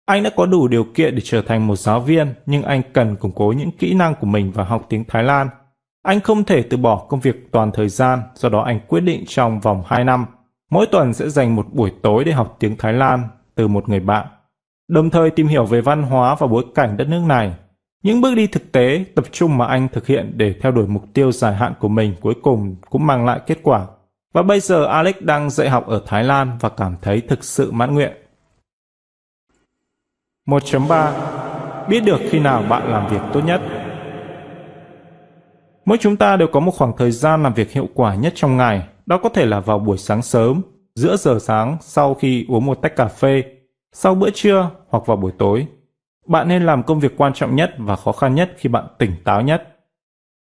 Anh 0.06 0.24
đã 0.24 0.30
có 0.36 0.46
đủ 0.46 0.68
điều 0.68 0.84
kiện 0.94 1.16
để 1.16 1.22
trở 1.24 1.42
thành 1.42 1.68
một 1.68 1.76
giáo 1.76 2.00
viên, 2.00 2.34
nhưng 2.46 2.64
anh 2.64 2.82
cần 2.94 3.16
củng 3.16 3.32
cố 3.36 3.54
những 3.58 3.72
kỹ 3.72 3.94
năng 3.94 4.16
của 4.16 4.28
mình 4.28 4.52
và 4.52 4.64
học 4.64 4.86
tiếng 4.90 5.04
Thái 5.08 5.24
Lan. 5.24 5.50
Anh 6.04 6.20
không 6.20 6.44
thể 6.44 6.64
từ 6.64 6.78
bỏ 6.78 7.06
công 7.10 7.20
việc 7.20 7.52
toàn 7.52 7.72
thời 7.72 7.90
gian, 7.90 8.22
do 8.36 8.50
đó 8.50 8.62
anh 8.62 8.80
quyết 8.88 9.02
định 9.02 9.24
trong 9.28 9.60
vòng 9.60 9.84
2 9.88 10.04
năm, 10.04 10.26
mỗi 10.70 10.86
tuần 10.86 11.14
sẽ 11.14 11.30
dành 11.30 11.56
một 11.56 11.68
buổi 11.72 11.92
tối 12.02 12.24
để 12.24 12.32
học 12.32 12.56
tiếng 12.60 12.78
Thái 12.78 12.94
Lan 12.94 13.28
từ 13.56 13.68
một 13.68 13.90
người 13.90 14.00
bạn, 14.00 14.28
đồng 14.88 15.10
thời 15.10 15.30
tìm 15.30 15.48
hiểu 15.48 15.66
về 15.66 15.82
văn 15.82 16.04
hóa 16.04 16.36
và 16.40 16.48
bối 16.48 16.66
cảnh 16.76 16.98
đất 16.98 17.08
nước 17.08 17.22
này. 17.28 17.54
Những 18.04 18.22
bước 18.22 18.36
đi 18.36 18.48
thực 18.48 18.72
tế, 18.72 19.06
tập 19.16 19.26
trung 19.32 19.58
mà 19.58 19.66
anh 19.66 19.88
thực 19.88 20.08
hiện 20.08 20.34
để 20.36 20.56
theo 20.62 20.72
đuổi 20.72 20.88
mục 20.88 21.04
tiêu 21.14 21.32
dài 21.32 21.56
hạn 21.56 21.74
của 21.80 21.88
mình 21.88 22.16
cuối 22.22 22.34
cùng 22.44 22.76
cũng 22.90 23.08
mang 23.08 23.26
lại 23.26 23.40
kết 23.48 23.58
quả. 23.64 23.86
Và 24.34 24.42
bây 24.42 24.60
giờ 24.60 24.86
Alex 24.86 25.16
đang 25.20 25.50
dạy 25.50 25.70
học 25.70 25.88
ở 25.88 26.02
Thái 26.06 26.24
Lan 26.24 26.58
và 26.60 26.70
cảm 26.70 26.96
thấy 27.02 27.22
thực 27.22 27.44
sự 27.44 27.72
mãn 27.72 27.94
nguyện. 27.94 28.14
1.3 30.48 31.88
Biết 31.90 32.00
được 32.00 32.20
khi 32.30 32.40
nào 32.40 32.64
bạn 32.70 32.92
làm 32.92 33.10
việc 33.10 33.22
tốt 33.34 33.42
nhất 33.46 33.62
Mỗi 35.86 35.98
chúng 36.02 36.18
ta 36.18 36.36
đều 36.36 36.48
có 36.48 36.60
một 36.60 36.72
khoảng 36.72 36.98
thời 36.98 37.12
gian 37.12 37.44
làm 37.44 37.54
việc 37.54 37.72
hiệu 37.72 37.88
quả 37.94 38.16
nhất 38.16 38.34
trong 38.36 38.58
ngày. 38.58 38.88
Đó 39.06 39.18
có 39.18 39.30
thể 39.30 39.46
là 39.46 39.60
vào 39.60 39.80
buổi 39.80 39.98
sáng 39.98 40.22
sớm, 40.22 40.62
giữa 40.96 41.16
giờ 41.16 41.38
sáng 41.42 41.78
sau 41.82 42.14
khi 42.14 42.46
uống 42.50 42.66
một 42.66 42.82
tách 42.82 42.96
cà 42.96 43.08
phê, 43.08 43.44
sau 43.94 44.16
bữa 44.16 44.30
trưa 44.30 44.70
hoặc 44.90 45.06
vào 45.06 45.18
buổi 45.18 45.32
tối. 45.38 45.68
Bạn 46.28 46.48
nên 46.48 46.66
làm 46.66 46.84
công 46.84 47.00
việc 47.00 47.18
quan 47.18 47.34
trọng 47.34 47.56
nhất 47.56 47.74
và 47.78 47.96
khó 47.96 48.12
khăn 48.12 48.36
nhất 48.36 48.54
khi 48.58 48.70
bạn 48.70 48.88
tỉnh 48.98 49.12
táo 49.24 49.42
nhất. 49.42 49.70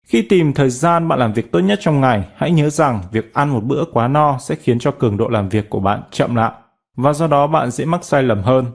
Khi 0.08 0.22
tìm 0.22 0.54
thời 0.54 0.70
gian 0.70 1.08
bạn 1.08 1.20
làm 1.20 1.34
việc 1.34 1.52
tốt 1.52 1.60
nhất 1.60 1.80
trong 1.82 2.02
ngày, 2.02 2.24
hãy 2.36 2.52
nhớ 2.52 2.70
rằng 2.70 3.02
việc 3.12 3.34
ăn 3.34 3.50
một 3.50 3.64
bữa 3.64 3.84
quá 3.94 4.08
no 4.08 4.38
sẽ 4.40 4.56
khiến 4.56 4.80
cho 4.80 4.92
cường 4.92 5.18
độ 5.18 5.28
làm 5.28 5.50
việc 5.50 5.70
của 5.70 5.80
bạn 5.80 6.02
chậm 6.12 6.36
lại 6.36 6.52
và 6.96 7.14
do 7.14 7.28
đó 7.28 7.48
bạn 7.48 7.72
dễ 7.72 7.86
mắc 7.86 8.04
sai 8.04 8.24
lầm 8.24 8.44
hơn. 8.44 8.66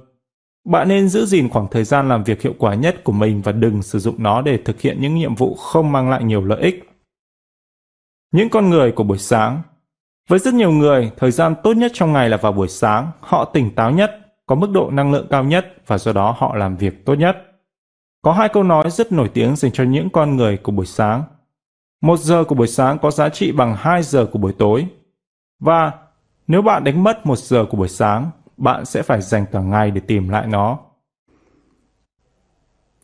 Bạn 0.65 0.89
nên 0.89 1.09
giữ 1.09 1.27
gìn 1.27 1.49
khoảng 1.49 1.67
thời 1.71 1.85
gian 1.85 2.09
làm 2.09 2.25
việc 2.25 2.43
hiệu 2.43 2.55
quả 2.59 2.75
nhất 2.75 3.05
của 3.05 3.13
mình 3.13 3.43
và 3.43 3.53
đừng 3.53 3.83
sử 3.83 3.99
dụng 3.99 4.15
nó 4.19 4.43
để 4.43 4.59
thực 4.65 4.81
hiện 4.81 5.01
những 5.01 5.15
nhiệm 5.15 5.35
vụ 5.35 5.55
không 5.55 5.93
mang 5.93 6.11
lại 6.11 6.25
nhiều 6.25 6.45
lợi 6.45 6.61
ích. 6.61 6.91
Những 8.33 8.49
con 8.49 8.71
người 8.71 8.93
của 8.93 9.05
buổi 9.05 9.19
sáng 9.19 9.63
Với 10.29 10.39
rất 10.39 10.55
nhiều 10.55 10.71
người, 10.71 11.11
thời 11.17 11.31
gian 11.31 11.55
tốt 11.63 11.77
nhất 11.77 11.91
trong 11.95 12.13
ngày 12.13 12.29
là 12.29 12.37
vào 12.37 12.53
buổi 12.53 12.69
sáng. 12.69 13.11
Họ 13.21 13.45
tỉnh 13.45 13.75
táo 13.75 13.91
nhất, 13.91 14.21
có 14.47 14.55
mức 14.55 14.71
độ 14.71 14.91
năng 14.91 15.13
lượng 15.13 15.27
cao 15.31 15.45
nhất 15.45 15.75
và 15.87 15.99
do 15.99 16.13
đó 16.13 16.35
họ 16.39 16.57
làm 16.57 16.77
việc 16.77 17.05
tốt 17.05 17.15
nhất. 17.15 17.37
Có 18.23 18.33
hai 18.33 18.49
câu 18.49 18.63
nói 18.63 18.91
rất 18.91 19.13
nổi 19.13 19.31
tiếng 19.35 19.57
dành 19.57 19.73
cho 19.73 19.85
những 19.85 20.11
con 20.11 20.37
người 20.37 20.57
của 20.57 20.73
buổi 20.73 20.87
sáng. 20.87 21.23
Một 22.03 22.19
giờ 22.19 22.45
của 22.45 22.55
buổi 22.55 22.67
sáng 22.67 22.99
có 22.99 23.11
giá 23.11 23.29
trị 23.29 23.53
bằng 23.53 23.77
hai 23.79 24.03
giờ 24.03 24.27
của 24.33 24.39
buổi 24.39 24.53
tối. 24.59 24.87
Và 25.61 25.93
nếu 26.47 26.63
bạn 26.63 26.85
đánh 26.85 27.03
mất 27.03 27.27
một 27.27 27.39
giờ 27.39 27.65
của 27.71 27.77
buổi 27.77 27.89
sáng, 27.89 28.31
bạn 28.65 28.85
sẽ 28.85 29.03
phải 29.03 29.21
dành 29.21 29.45
cả 29.53 29.61
ngày 29.61 29.91
để 29.91 30.01
tìm 30.01 30.29
lại 30.29 30.47
nó. 30.47 30.79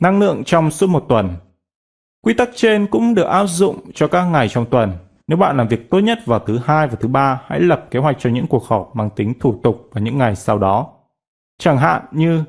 Năng 0.00 0.18
lượng 0.18 0.44
trong 0.44 0.70
suốt 0.70 0.86
một 0.86 1.04
tuần 1.08 1.28
Quy 2.22 2.34
tắc 2.34 2.50
trên 2.54 2.86
cũng 2.86 3.14
được 3.14 3.22
áp 3.22 3.46
dụng 3.46 3.80
cho 3.94 4.08
các 4.08 4.24
ngày 4.24 4.48
trong 4.48 4.66
tuần. 4.70 4.92
Nếu 5.26 5.38
bạn 5.38 5.56
làm 5.56 5.68
việc 5.68 5.90
tốt 5.90 5.98
nhất 5.98 6.18
vào 6.26 6.38
thứ 6.38 6.58
hai 6.64 6.86
và 6.86 6.96
thứ 7.00 7.08
ba, 7.08 7.42
hãy 7.46 7.60
lập 7.60 7.86
kế 7.90 7.98
hoạch 7.98 8.16
cho 8.18 8.30
những 8.30 8.46
cuộc 8.46 8.64
họp 8.64 8.90
mang 8.96 9.10
tính 9.10 9.34
thủ 9.40 9.60
tục 9.62 9.88
vào 9.92 10.04
những 10.04 10.18
ngày 10.18 10.36
sau 10.36 10.58
đó. 10.58 10.92
Chẳng 11.58 11.78
hạn 11.78 12.02
như 12.12 12.44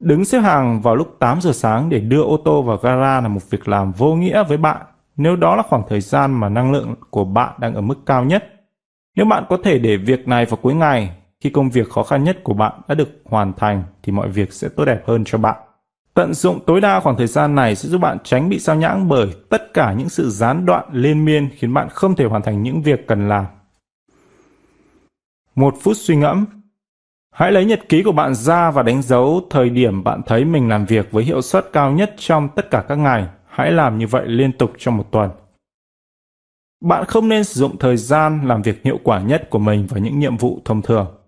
đứng 0.00 0.24
xếp 0.24 0.40
hàng 0.40 0.80
vào 0.80 0.96
lúc 0.96 1.16
8 1.18 1.40
giờ 1.40 1.52
sáng 1.52 1.88
để 1.88 2.00
đưa 2.00 2.22
ô 2.22 2.36
tô 2.44 2.62
vào 2.62 2.76
gara 2.76 3.20
là 3.20 3.28
một 3.28 3.50
việc 3.50 3.68
làm 3.68 3.92
vô 3.92 4.14
nghĩa 4.14 4.44
với 4.44 4.56
bạn 4.56 4.86
nếu 5.16 5.36
đó 5.36 5.56
là 5.56 5.62
khoảng 5.62 5.82
thời 5.88 6.00
gian 6.00 6.34
mà 6.34 6.48
năng 6.48 6.72
lượng 6.72 6.94
của 7.10 7.24
bạn 7.24 7.54
đang 7.58 7.74
ở 7.74 7.80
mức 7.80 7.98
cao 8.06 8.24
nhất. 8.24 8.44
Nếu 9.16 9.26
bạn 9.26 9.44
có 9.48 9.58
thể 9.64 9.78
để 9.78 9.96
việc 9.96 10.28
này 10.28 10.46
vào 10.46 10.56
cuối 10.62 10.74
ngày, 10.74 11.10
khi 11.40 11.50
công 11.50 11.70
việc 11.70 11.90
khó 11.90 12.02
khăn 12.02 12.24
nhất 12.24 12.40
của 12.44 12.54
bạn 12.54 12.80
đã 12.88 12.94
được 12.94 13.22
hoàn 13.24 13.52
thành 13.52 13.82
thì 14.02 14.12
mọi 14.12 14.28
việc 14.28 14.52
sẽ 14.52 14.68
tốt 14.68 14.84
đẹp 14.84 15.02
hơn 15.06 15.24
cho 15.26 15.38
bạn. 15.38 15.56
Tận 16.14 16.34
dụng 16.34 16.60
tối 16.66 16.80
đa 16.80 17.00
khoảng 17.00 17.16
thời 17.16 17.26
gian 17.26 17.54
này 17.54 17.76
sẽ 17.76 17.88
giúp 17.88 17.98
bạn 17.98 18.18
tránh 18.24 18.48
bị 18.48 18.58
sao 18.58 18.76
nhãng 18.76 19.08
bởi 19.08 19.28
tất 19.48 19.74
cả 19.74 19.92
những 19.92 20.08
sự 20.08 20.30
gián 20.30 20.66
đoạn 20.66 20.88
liên 20.92 21.24
miên 21.24 21.48
khiến 21.52 21.74
bạn 21.74 21.88
không 21.88 22.16
thể 22.16 22.24
hoàn 22.24 22.42
thành 22.42 22.62
những 22.62 22.82
việc 22.82 23.06
cần 23.06 23.28
làm. 23.28 23.46
Một 25.54 25.74
phút 25.80 25.96
suy 25.96 26.16
ngẫm 26.16 26.46
Hãy 27.34 27.52
lấy 27.52 27.64
nhật 27.64 27.88
ký 27.88 28.02
của 28.02 28.12
bạn 28.12 28.34
ra 28.34 28.70
và 28.70 28.82
đánh 28.82 29.02
dấu 29.02 29.40
thời 29.50 29.70
điểm 29.70 30.04
bạn 30.04 30.20
thấy 30.26 30.44
mình 30.44 30.68
làm 30.68 30.84
việc 30.84 31.12
với 31.12 31.24
hiệu 31.24 31.42
suất 31.42 31.72
cao 31.72 31.92
nhất 31.92 32.14
trong 32.18 32.48
tất 32.56 32.70
cả 32.70 32.84
các 32.88 32.94
ngày. 32.94 33.26
Hãy 33.46 33.72
làm 33.72 33.98
như 33.98 34.06
vậy 34.06 34.24
liên 34.26 34.52
tục 34.52 34.72
trong 34.78 34.96
một 34.96 35.10
tuần. 35.10 35.30
Bạn 36.84 37.04
không 37.04 37.28
nên 37.28 37.44
sử 37.44 37.60
dụng 37.60 37.78
thời 37.78 37.96
gian 37.96 38.48
làm 38.48 38.62
việc 38.62 38.82
hiệu 38.84 38.98
quả 39.02 39.20
nhất 39.20 39.50
của 39.50 39.58
mình 39.58 39.86
vào 39.86 40.00
những 40.00 40.18
nhiệm 40.18 40.36
vụ 40.36 40.60
thông 40.64 40.82
thường. 40.82 41.19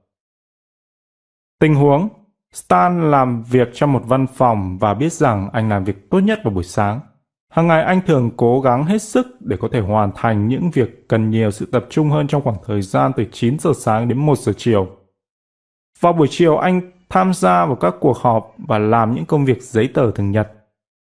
Tình 1.63 1.75
huống, 1.75 2.09
Stan 2.53 3.11
làm 3.11 3.43
việc 3.43 3.69
trong 3.75 3.93
một 3.93 4.03
văn 4.07 4.27
phòng 4.27 4.79
và 4.79 4.95
biết 4.95 5.13
rằng 5.13 5.51
anh 5.53 5.69
làm 5.69 5.85
việc 5.85 6.11
tốt 6.11 6.21
nhất 6.21 6.41
vào 6.45 6.55
buổi 6.55 6.65
sáng. 6.65 7.01
Hàng 7.53 7.67
ngày 7.67 7.83
anh 7.83 8.01
thường 8.07 8.31
cố 8.37 8.61
gắng 8.61 8.85
hết 8.85 9.03
sức 9.03 9.27
để 9.41 9.57
có 9.61 9.69
thể 9.73 9.81
hoàn 9.81 10.11
thành 10.15 10.49
những 10.49 10.71
việc 10.71 11.09
cần 11.09 11.31
nhiều 11.31 11.51
sự 11.51 11.67
tập 11.67 11.87
trung 11.91 12.11
hơn 12.11 12.27
trong 12.27 12.43
khoảng 12.43 12.57
thời 12.67 12.83
gian 12.83 13.13
từ 13.17 13.25
9 13.33 13.59
giờ 13.59 13.71
sáng 13.77 14.09
đến 14.09 14.19
1 14.19 14.39
giờ 14.39 14.53
chiều. 14.57 14.87
Vào 16.01 16.13
buổi 16.13 16.27
chiều, 16.31 16.57
anh 16.57 16.81
tham 17.11 17.35
gia 17.35 17.67
vào 17.67 17.77
các 17.77 17.95
cuộc 18.01 18.17
họp 18.17 18.55
và 18.69 18.79
làm 18.79 19.15
những 19.15 19.27
công 19.27 19.45
việc 19.45 19.63
giấy 19.63 19.89
tờ 19.95 20.11
thường 20.11 20.31
nhật. 20.31 20.53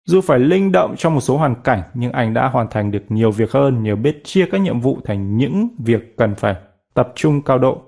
Dù 0.06 0.22
phải 0.22 0.39
linh 0.39 0.72
động 0.72 0.96
trong 0.98 1.13
một 1.13 1.22
số 1.22 1.38
hoàn 1.38 1.56
cảnh, 1.63 1.82
nhưng 1.94 2.12
anh 2.12 2.34
đã 2.34 2.50
hoàn 2.50 2.68
thành 2.70 2.92
được 2.92 3.04
nhiều 3.10 3.32
việc 3.32 3.51
hơn 3.51 3.84
nhờ 3.84 3.96
biết 3.96 4.22
chia 4.24 4.46
các 4.51 4.62
nhiệm 4.62 4.80
vụ 4.80 5.00
thành 5.06 5.38
những 5.38 5.68
việc 5.77 6.18
cần 6.18 6.36
phải 6.36 6.56
tập 6.94 7.12
trung 7.16 7.42
cao 7.42 7.58
độ 7.58 7.82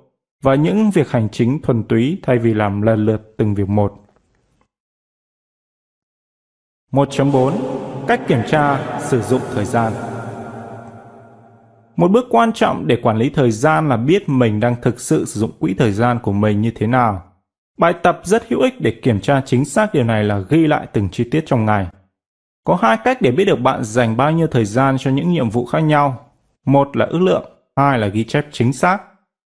và 0.43 0.55
những 0.55 0.91
việc 0.91 1.09
hành 1.11 1.29
chính 1.31 1.61
thuần 1.61 1.83
túy 1.83 2.19
thay 2.23 2.39
vì 2.39 2.53
làm 2.53 2.81
lần 2.81 3.05
lượt 3.05 3.33
từng 3.37 3.55
việc 3.55 3.69
một. 3.69 3.93
1.4 6.91 7.53
Cách 8.07 8.21
kiểm 8.27 8.41
tra 8.47 8.99
sử 8.99 9.21
dụng 9.21 9.41
thời 9.53 9.65
gian 9.65 9.93
Một 11.95 12.11
bước 12.11 12.25
quan 12.29 12.53
trọng 12.53 12.87
để 12.87 12.97
quản 13.03 13.17
lý 13.17 13.29
thời 13.29 13.51
gian 13.51 13.89
là 13.89 13.97
biết 13.97 14.29
mình 14.29 14.59
đang 14.59 14.75
thực 14.81 14.99
sự 14.99 15.25
sử 15.25 15.39
dụng 15.39 15.51
quỹ 15.59 15.73
thời 15.73 15.91
gian 15.91 16.19
của 16.23 16.31
mình 16.31 16.61
như 16.61 16.71
thế 16.75 16.87
nào. 16.87 17.23
Bài 17.77 17.93
tập 18.03 18.21
rất 18.23 18.49
hữu 18.49 18.61
ích 18.61 18.81
để 18.81 18.91
kiểm 18.91 19.21
tra 19.21 19.41
chính 19.45 19.65
xác 19.65 19.93
điều 19.93 20.03
này 20.03 20.23
là 20.23 20.39
ghi 20.49 20.67
lại 20.67 20.87
từng 20.93 21.09
chi 21.09 21.29
tiết 21.31 21.43
trong 21.45 21.65
ngày. 21.65 21.87
Có 22.63 22.77
hai 22.81 22.97
cách 23.03 23.21
để 23.21 23.31
biết 23.31 23.45
được 23.45 23.59
bạn 23.59 23.83
dành 23.83 24.17
bao 24.17 24.31
nhiêu 24.31 24.47
thời 24.47 24.65
gian 24.65 24.97
cho 24.97 25.11
những 25.11 25.29
nhiệm 25.29 25.49
vụ 25.49 25.65
khác 25.65 25.79
nhau. 25.79 26.31
Một 26.65 26.97
là 26.97 27.05
ước 27.05 27.21
lượng, 27.21 27.43
hai 27.75 27.99
là 27.99 28.07
ghi 28.07 28.23
chép 28.23 28.45
chính 28.51 28.73
xác. 28.73 29.08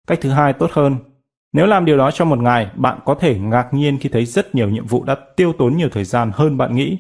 Cách 0.06 0.18
thứ 0.22 0.30
hai 0.30 0.52
tốt 0.52 0.70
hơn. 0.72 0.96
Nếu 1.52 1.66
làm 1.66 1.84
điều 1.84 1.96
đó 1.96 2.10
trong 2.10 2.28
một 2.28 2.38
ngày, 2.38 2.70
bạn 2.74 2.98
có 3.04 3.14
thể 3.14 3.38
ngạc 3.38 3.68
nhiên 3.74 3.98
khi 3.98 4.08
thấy 4.08 4.24
rất 4.24 4.54
nhiều 4.54 4.70
nhiệm 4.70 4.86
vụ 4.86 5.04
đã 5.04 5.16
tiêu 5.36 5.52
tốn 5.58 5.76
nhiều 5.76 5.88
thời 5.92 6.04
gian 6.04 6.30
hơn 6.34 6.56
bạn 6.56 6.74
nghĩ. 6.74 6.98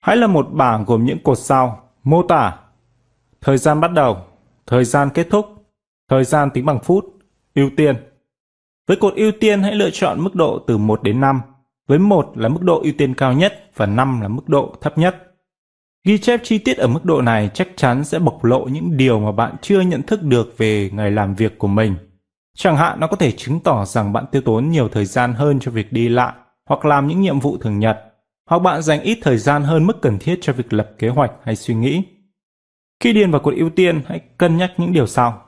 Hãy 0.00 0.16
là 0.16 0.26
một 0.26 0.48
bảng 0.52 0.84
gồm 0.84 1.04
những 1.04 1.18
cột 1.22 1.38
sau, 1.38 1.90
mô 2.04 2.22
tả, 2.22 2.58
thời 3.40 3.58
gian 3.58 3.80
bắt 3.80 3.92
đầu, 3.92 4.16
thời 4.66 4.84
gian 4.84 5.10
kết 5.14 5.26
thúc, 5.30 5.46
thời 6.08 6.24
gian 6.24 6.50
tính 6.50 6.66
bằng 6.66 6.80
phút, 6.80 7.04
ưu 7.54 7.70
tiên. 7.76 7.96
Với 8.86 8.96
cột 8.96 9.14
ưu 9.14 9.32
tiên 9.40 9.62
hãy 9.62 9.74
lựa 9.74 9.90
chọn 9.90 10.20
mức 10.20 10.34
độ 10.34 10.58
từ 10.66 10.78
1 10.78 11.02
đến 11.02 11.20
5, 11.20 11.40
với 11.86 11.98
1 11.98 12.32
là 12.34 12.48
mức 12.48 12.62
độ 12.62 12.80
ưu 12.82 12.92
tiên 12.98 13.14
cao 13.14 13.32
nhất 13.32 13.70
và 13.76 13.86
5 13.86 14.20
là 14.20 14.28
mức 14.28 14.48
độ 14.48 14.74
thấp 14.80 14.98
nhất. 14.98 15.29
Ghi 16.04 16.18
chép 16.18 16.40
chi 16.42 16.58
tiết 16.58 16.78
ở 16.78 16.86
mức 16.86 17.04
độ 17.04 17.22
này 17.22 17.50
chắc 17.54 17.68
chắn 17.76 18.04
sẽ 18.04 18.18
bộc 18.18 18.44
lộ 18.44 18.64
những 18.64 18.96
điều 18.96 19.20
mà 19.20 19.32
bạn 19.32 19.54
chưa 19.62 19.80
nhận 19.80 20.02
thức 20.02 20.22
được 20.22 20.54
về 20.58 20.90
ngày 20.92 21.10
làm 21.10 21.34
việc 21.34 21.58
của 21.58 21.68
mình. 21.68 21.94
Chẳng 22.56 22.76
hạn 22.76 23.00
nó 23.00 23.06
có 23.06 23.16
thể 23.16 23.32
chứng 23.32 23.60
tỏ 23.60 23.84
rằng 23.84 24.12
bạn 24.12 24.24
tiêu 24.32 24.42
tốn 24.42 24.70
nhiều 24.70 24.88
thời 24.88 25.04
gian 25.04 25.34
hơn 25.34 25.60
cho 25.60 25.70
việc 25.70 25.92
đi 25.92 26.08
lại 26.08 26.32
hoặc 26.66 26.84
làm 26.84 27.06
những 27.06 27.20
nhiệm 27.20 27.40
vụ 27.40 27.58
thường 27.58 27.78
nhật, 27.78 27.98
hoặc 28.50 28.58
bạn 28.58 28.82
dành 28.82 29.02
ít 29.02 29.18
thời 29.22 29.38
gian 29.38 29.62
hơn 29.62 29.86
mức 29.86 30.02
cần 30.02 30.18
thiết 30.18 30.38
cho 30.42 30.52
việc 30.52 30.72
lập 30.72 30.90
kế 30.98 31.08
hoạch 31.08 31.32
hay 31.44 31.56
suy 31.56 31.74
nghĩ. 31.74 32.02
Khi 33.00 33.12
điền 33.12 33.30
vào 33.30 33.40
cột 33.40 33.54
ưu 33.54 33.70
tiên, 33.70 34.02
hãy 34.06 34.20
cân 34.38 34.56
nhắc 34.56 34.72
những 34.76 34.92
điều 34.92 35.06
sau. 35.06 35.42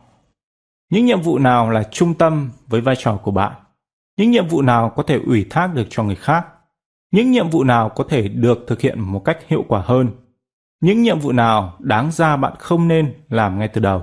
Những 0.91 1.05
nhiệm 1.05 1.21
vụ 1.21 1.39
nào 1.39 1.71
là 1.71 1.83
trung 1.83 2.15
tâm 2.15 2.51
với 2.67 2.81
vai 2.81 2.95
trò 2.99 3.17
của 3.17 3.31
bạn? 3.31 3.53
Những 4.19 4.31
nhiệm 4.31 4.49
vụ 4.49 4.63
nào 4.63 4.93
có 4.97 5.03
thể 5.03 5.21
ủy 5.27 5.47
thác 5.51 5.75
được 5.75 5.87
cho 5.91 6.03
người 6.03 6.17
khác? 6.17 6.47
Những 7.13 7.31
nhiệm 7.31 7.51
vụ 7.51 7.65
nào 7.65 7.89
có 7.89 8.05
thể 8.09 8.29
được 8.29 8.65
thực 8.67 8.81
hiện 8.81 9.01
một 9.01 9.25
cách 9.25 9.39
hiệu 9.49 9.65
quả 9.69 9.83
hơn? 9.85 10.09
Những 10.83 11.03
nhiệm 11.03 11.19
vụ 11.19 11.33
nào 11.33 11.77
đáng 11.79 12.13
ra 12.13 12.37
bạn 12.37 12.53
không 12.59 12.89
nên 12.89 13.15
làm 13.29 13.59
ngay 13.59 13.69
từ 13.69 13.81
đầu? 13.81 14.03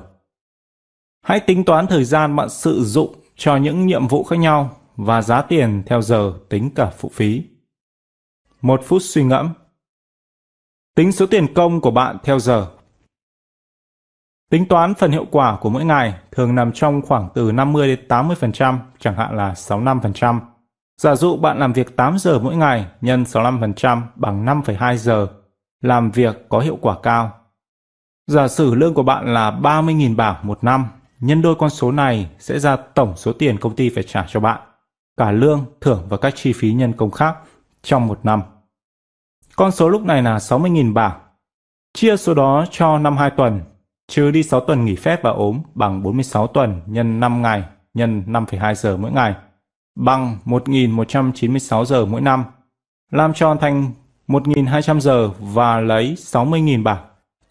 Hãy 1.22 1.40
tính 1.40 1.66
toán 1.66 1.88
thời 1.88 2.04
gian 2.04 2.36
bạn 2.36 2.50
sử 2.50 2.84
dụng 2.84 3.16
cho 3.36 3.58
những 3.58 3.86
nhiệm 3.86 4.08
vụ 4.08 4.24
khác 4.24 4.40
nhau 4.40 4.78
và 4.96 5.22
giá 5.22 5.42
tiền 5.42 5.84
theo 5.86 6.02
giờ 6.02 6.34
tính 6.50 6.70
cả 6.76 6.92
phụ 6.98 7.12
phí. 7.14 7.44
Một 8.62 8.82
phút 8.86 9.02
suy 9.02 9.24
ngẫm. 9.24 9.50
Tính 10.96 11.12
số 11.12 11.26
tiền 11.26 11.54
công 11.54 11.82
của 11.82 11.92
bạn 11.92 12.18
theo 12.24 12.40
giờ 12.40 12.68
Tính 14.50 14.66
toán 14.68 14.94
phần 14.94 15.12
hiệu 15.12 15.26
quả 15.32 15.58
của 15.62 15.70
mỗi 15.70 15.86
ngày 15.86 16.14
thường 16.32 16.56
nằm 16.56 16.72
trong 16.72 17.02
khoảng 17.02 17.30
từ 17.34 17.52
50 17.52 17.88
đến 17.88 18.08
80%, 18.08 18.78
chẳng 19.00 19.16
hạn 19.16 19.38
là 19.38 19.54
65%. 19.54 20.40
Giả 21.02 21.16
dụ 21.16 21.38
bạn 21.38 21.60
làm 21.60 21.74
việc 21.74 21.96
8 21.96 22.18
giờ 22.18 22.40
mỗi 22.40 22.56
ngày 22.56 22.86
nhân 23.02 23.24
65% 23.24 24.02
bằng 24.16 24.46
5,2 24.46 24.96
giờ, 24.96 25.28
làm 25.82 26.12
việc 26.12 26.50
có 26.50 26.60
hiệu 26.60 26.78
quả 26.82 26.96
cao. 27.04 27.32
Giả 28.28 28.48
sử 28.48 28.76
lương 28.76 28.94
của 28.94 29.04
bạn 29.04 29.34
là 29.34 29.52
30.000 29.52 30.16
bảng 30.16 30.48
một 30.48 30.64
năm, 30.64 30.88
nhân 31.20 31.42
đôi 31.42 31.56
con 31.56 31.70
số 31.70 31.92
này 31.92 32.30
sẽ 32.40 32.60
ra 32.60 32.76
tổng 32.76 33.14
số 33.16 33.34
tiền 33.34 33.58
công 33.60 33.76
ty 33.76 33.90
phải 33.90 34.04
trả 34.04 34.26
cho 34.30 34.40
bạn, 34.40 34.62
cả 35.18 35.32
lương, 35.32 35.66
thưởng 35.82 36.06
và 36.10 36.18
các 36.18 36.34
chi 36.36 36.54
phí 36.54 36.74
nhân 36.74 36.94
công 36.94 37.12
khác 37.12 37.38
trong 37.82 38.08
một 38.08 38.20
năm. 38.24 38.42
Con 39.56 39.72
số 39.72 39.90
lúc 39.90 40.02
này 40.02 40.22
là 40.22 40.38
60.000 40.38 40.94
bảng. 40.94 41.20
Chia 41.94 42.18
số 42.18 42.34
đó 42.34 42.66
cho 42.72 43.00
năm 43.00 43.18
2 43.18 43.30
tuần 43.30 43.62
trừ 44.08 44.32
đi 44.32 44.44
6 44.44 44.60
tuần 44.60 44.86
nghỉ 44.86 44.96
phép 44.96 45.24
và 45.24 45.32
ốm 45.32 45.62
bằng 45.76 46.04
46 46.04 46.48
tuần 46.48 46.82
nhân 46.86 47.20
5 47.20 47.42
ngày 47.42 47.64
nhân 47.94 48.24
5,2 48.28 48.74
giờ 48.74 48.98
mỗi 48.98 49.12
ngày, 49.12 49.36
bằng 49.96 50.38
1.196 50.46 51.86
giờ 51.86 52.06
mỗi 52.06 52.22
năm, 52.22 52.44
làm 53.12 53.34
tròn 53.34 53.58
thành 53.62 53.92
1.200 54.30 55.00
giờ 55.00 55.30
và 55.40 55.80
lấy 55.80 56.16
60.000 56.18 56.84
bảng, 56.84 57.06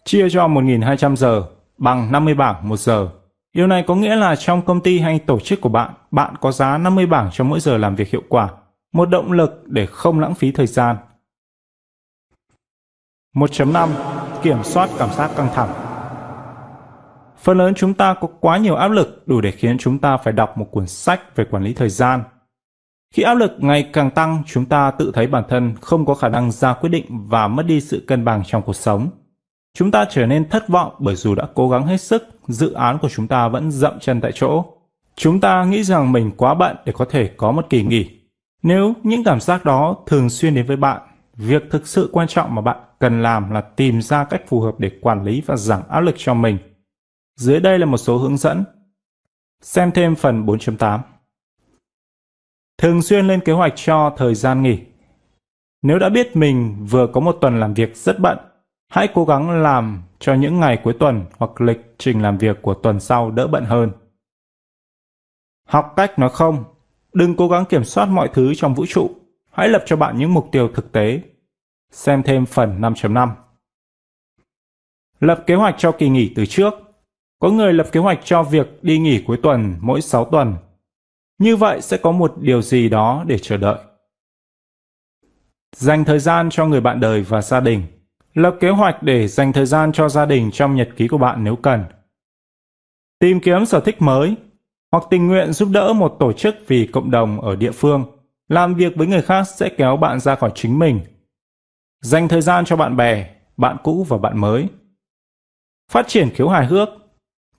chia 0.05 0.29
cho 0.29 0.47
1.200 0.47 1.15
giờ 1.15 1.43
bằng 1.77 2.11
50 2.11 2.33
bảng 2.33 2.69
một 2.69 2.77
giờ. 2.77 3.09
Điều 3.53 3.67
này 3.67 3.83
có 3.87 3.95
nghĩa 3.95 4.15
là 4.15 4.35
trong 4.35 4.61
công 4.61 4.81
ty 4.81 4.99
hay 4.99 5.19
tổ 5.19 5.39
chức 5.39 5.61
của 5.61 5.69
bạn, 5.69 5.93
bạn 6.11 6.35
có 6.41 6.51
giá 6.51 6.77
50 6.77 7.05
bảng 7.05 7.29
cho 7.33 7.43
mỗi 7.43 7.59
giờ 7.59 7.77
làm 7.77 7.95
việc 7.95 8.11
hiệu 8.11 8.21
quả, 8.29 8.49
một 8.93 9.09
động 9.09 9.31
lực 9.31 9.63
để 9.65 9.85
không 9.85 10.19
lãng 10.19 10.35
phí 10.35 10.51
thời 10.51 10.67
gian. 10.67 10.95
1.5 13.35 13.89
Kiểm 14.43 14.63
soát 14.63 14.89
cảm 14.97 15.09
giác 15.13 15.31
căng 15.37 15.49
thẳng 15.53 15.69
Phần 17.37 17.57
lớn 17.57 17.73
chúng 17.75 17.93
ta 17.93 18.13
có 18.13 18.27
quá 18.39 18.57
nhiều 18.57 18.75
áp 18.75 18.87
lực 18.87 19.27
đủ 19.27 19.41
để 19.41 19.51
khiến 19.51 19.77
chúng 19.77 19.99
ta 19.99 20.17
phải 20.17 20.33
đọc 20.33 20.57
một 20.57 20.67
cuốn 20.71 20.87
sách 20.87 21.35
về 21.35 21.45
quản 21.51 21.63
lý 21.63 21.73
thời 21.73 21.89
gian. 21.89 22.23
Khi 23.13 23.23
áp 23.23 23.33
lực 23.33 23.51
ngày 23.57 23.89
càng 23.93 24.11
tăng, 24.11 24.43
chúng 24.45 24.65
ta 24.65 24.91
tự 24.91 25.11
thấy 25.13 25.27
bản 25.27 25.43
thân 25.49 25.73
không 25.81 26.05
có 26.05 26.13
khả 26.13 26.29
năng 26.29 26.51
ra 26.51 26.73
quyết 26.73 26.89
định 26.89 27.05
và 27.09 27.47
mất 27.47 27.63
đi 27.63 27.81
sự 27.81 28.03
cân 28.07 28.25
bằng 28.25 28.43
trong 28.45 28.61
cuộc 28.61 28.75
sống. 28.75 29.09
Chúng 29.73 29.91
ta 29.91 30.05
trở 30.09 30.25
nên 30.25 30.49
thất 30.49 30.69
vọng 30.69 30.95
bởi 30.99 31.15
dù 31.15 31.35
đã 31.35 31.47
cố 31.55 31.69
gắng 31.69 31.87
hết 31.87 32.01
sức, 32.01 32.27
dự 32.47 32.73
án 32.73 32.97
của 32.99 33.09
chúng 33.09 33.27
ta 33.27 33.47
vẫn 33.47 33.71
dậm 33.71 33.99
chân 33.99 34.21
tại 34.21 34.31
chỗ. 34.35 34.65
Chúng 35.15 35.39
ta 35.39 35.63
nghĩ 35.63 35.83
rằng 35.83 36.11
mình 36.11 36.31
quá 36.37 36.53
bận 36.53 36.75
để 36.85 36.93
có 36.95 37.05
thể 37.05 37.27
có 37.37 37.51
một 37.51 37.65
kỳ 37.69 37.83
nghỉ. 37.83 38.09
Nếu 38.63 38.93
những 39.03 39.23
cảm 39.23 39.39
giác 39.39 39.65
đó 39.65 39.97
thường 40.07 40.29
xuyên 40.29 40.55
đến 40.55 40.65
với 40.65 40.77
bạn, 40.77 41.01
việc 41.35 41.63
thực 41.71 41.87
sự 41.87 42.09
quan 42.11 42.27
trọng 42.27 42.55
mà 42.55 42.61
bạn 42.61 42.77
cần 42.99 43.21
làm 43.21 43.51
là 43.51 43.61
tìm 43.61 44.01
ra 44.01 44.23
cách 44.23 44.41
phù 44.47 44.61
hợp 44.61 44.75
để 44.77 44.91
quản 45.01 45.23
lý 45.23 45.41
và 45.45 45.55
giảm 45.55 45.81
áp 45.89 45.99
lực 45.99 46.15
cho 46.17 46.33
mình 46.33 46.57
dưới 47.39 47.59
đây 47.59 47.79
là 47.79 47.85
một 47.85 47.97
số 47.97 48.17
hướng 48.17 48.37
dẫn. 48.37 48.63
Xem 49.61 49.91
thêm 49.91 50.15
phần 50.15 50.45
4.8. 50.45 50.99
Thường 52.79 53.01
xuyên 53.01 53.27
lên 53.27 53.39
kế 53.45 53.53
hoạch 53.53 53.73
cho 53.75 54.13
thời 54.17 54.35
gian 54.35 54.63
nghỉ. 54.63 54.79
Nếu 55.81 55.99
đã 55.99 56.09
biết 56.09 56.35
mình 56.35 56.85
vừa 56.89 57.07
có 57.07 57.21
một 57.21 57.37
tuần 57.41 57.59
làm 57.59 57.73
việc 57.73 57.97
rất 57.97 58.19
bận, 58.19 58.37
hãy 58.89 59.07
cố 59.13 59.25
gắng 59.25 59.61
làm 59.61 60.03
cho 60.19 60.33
những 60.33 60.59
ngày 60.59 60.79
cuối 60.83 60.93
tuần 60.99 61.25
hoặc 61.37 61.61
lịch 61.61 61.95
trình 61.97 62.21
làm 62.21 62.37
việc 62.37 62.61
của 62.61 62.73
tuần 62.73 62.99
sau 62.99 63.31
đỡ 63.31 63.47
bận 63.47 63.65
hơn. 63.65 63.91
Học 65.67 65.93
cách 65.95 66.19
nói 66.19 66.29
không. 66.29 66.63
Đừng 67.13 67.35
cố 67.35 67.47
gắng 67.47 67.65
kiểm 67.65 67.83
soát 67.83 68.05
mọi 68.05 68.29
thứ 68.33 68.53
trong 68.55 68.73
vũ 68.73 68.85
trụ. 68.85 69.09
Hãy 69.51 69.69
lập 69.69 69.83
cho 69.85 69.95
bạn 69.95 70.17
những 70.17 70.33
mục 70.33 70.49
tiêu 70.51 70.69
thực 70.75 70.91
tế. 70.91 71.21
Xem 71.91 72.23
thêm 72.23 72.45
phần 72.45 72.81
5.5. 72.81 73.29
Lập 75.19 75.43
kế 75.47 75.55
hoạch 75.55 75.75
cho 75.77 75.91
kỳ 75.91 76.09
nghỉ 76.09 76.33
từ 76.35 76.45
trước 76.45 76.73
có 77.39 77.49
người 77.49 77.73
lập 77.73 77.87
kế 77.91 77.99
hoạch 77.99 78.19
cho 78.23 78.43
việc 78.43 78.83
đi 78.83 78.99
nghỉ 78.99 79.23
cuối 79.27 79.39
tuần 79.43 79.75
mỗi 79.81 80.01
6 80.01 80.25
tuần. 80.25 80.55
Như 81.39 81.55
vậy 81.55 81.81
sẽ 81.81 81.97
có 81.97 82.11
một 82.11 82.33
điều 82.39 82.61
gì 82.61 82.89
đó 82.89 83.23
để 83.27 83.37
chờ 83.37 83.57
đợi. 83.57 83.77
Dành 85.75 86.05
thời 86.05 86.19
gian 86.19 86.49
cho 86.49 86.65
người 86.65 86.81
bạn 86.81 86.99
đời 86.99 87.21
và 87.21 87.41
gia 87.41 87.59
đình. 87.59 87.83
Lập 88.33 88.55
kế 88.59 88.69
hoạch 88.69 89.03
để 89.03 89.27
dành 89.27 89.53
thời 89.53 89.65
gian 89.65 89.91
cho 89.91 90.09
gia 90.09 90.25
đình 90.25 90.51
trong 90.53 90.75
nhật 90.75 90.89
ký 90.95 91.07
của 91.07 91.17
bạn 91.17 91.43
nếu 91.43 91.55
cần. 91.55 91.83
Tìm 93.19 93.39
kiếm 93.39 93.65
sở 93.65 93.79
thích 93.79 94.01
mới 94.01 94.35
hoặc 94.91 95.03
tình 95.09 95.27
nguyện 95.27 95.53
giúp 95.53 95.69
đỡ 95.71 95.93
một 95.93 96.15
tổ 96.19 96.33
chức 96.33 96.55
vì 96.67 96.87
cộng 96.87 97.11
đồng 97.11 97.41
ở 97.41 97.55
địa 97.55 97.71
phương. 97.71 98.05
Làm 98.47 98.75
việc 98.75 98.95
với 98.95 99.07
người 99.07 99.21
khác 99.21 99.43
sẽ 99.43 99.69
kéo 99.77 99.97
bạn 99.97 100.19
ra 100.19 100.35
khỏi 100.35 100.51
chính 100.55 100.79
mình. 100.79 100.99
Dành 102.01 102.27
thời 102.27 102.41
gian 102.41 102.65
cho 102.65 102.75
bạn 102.75 102.97
bè, 102.97 103.35
bạn 103.57 103.77
cũ 103.83 104.05
và 104.09 104.17
bạn 104.17 104.37
mới. 104.37 104.67
Phát 105.91 106.07
triển 106.07 106.29
khiếu 106.29 106.49
hài 106.49 106.65
hước 106.65 106.89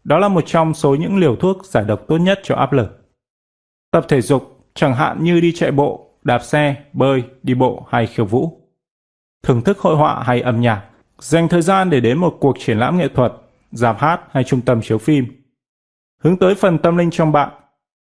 đó 0.04 0.18
là 0.18 0.28
một 0.28 0.44
trong 0.46 0.74
số 0.74 0.94
những 0.94 1.16
liều 1.18 1.36
thuốc 1.36 1.66
giải 1.66 1.84
độc 1.84 2.04
tốt 2.08 2.18
nhất 2.18 2.40
cho 2.42 2.54
áp 2.54 2.72
lực. 2.72 2.99
Tập 3.90 4.06
thể 4.08 4.20
dục, 4.20 4.70
chẳng 4.74 4.94
hạn 4.94 5.24
như 5.24 5.40
đi 5.40 5.52
chạy 5.52 5.70
bộ, 5.70 6.10
đạp 6.22 6.38
xe, 6.38 6.76
bơi, 6.92 7.24
đi 7.42 7.54
bộ 7.54 7.86
hay 7.90 8.06
khiêu 8.06 8.26
vũ. 8.26 8.60
Thưởng 9.42 9.62
thức 9.62 9.78
hội 9.78 9.96
họa 9.96 10.22
hay 10.22 10.40
âm 10.40 10.60
nhạc, 10.60 10.84
dành 11.18 11.48
thời 11.48 11.62
gian 11.62 11.90
để 11.90 12.00
đến 12.00 12.18
một 12.18 12.36
cuộc 12.40 12.56
triển 12.58 12.78
lãm 12.78 12.98
nghệ 12.98 13.08
thuật, 13.08 13.32
giảm 13.72 13.96
hát 13.98 14.20
hay 14.30 14.44
trung 14.44 14.60
tâm 14.60 14.82
chiếu 14.82 14.98
phim. 14.98 15.26
Hướng 16.22 16.36
tới 16.36 16.54
phần 16.54 16.78
tâm 16.78 16.96
linh 16.96 17.10
trong 17.10 17.32
bạn, 17.32 17.50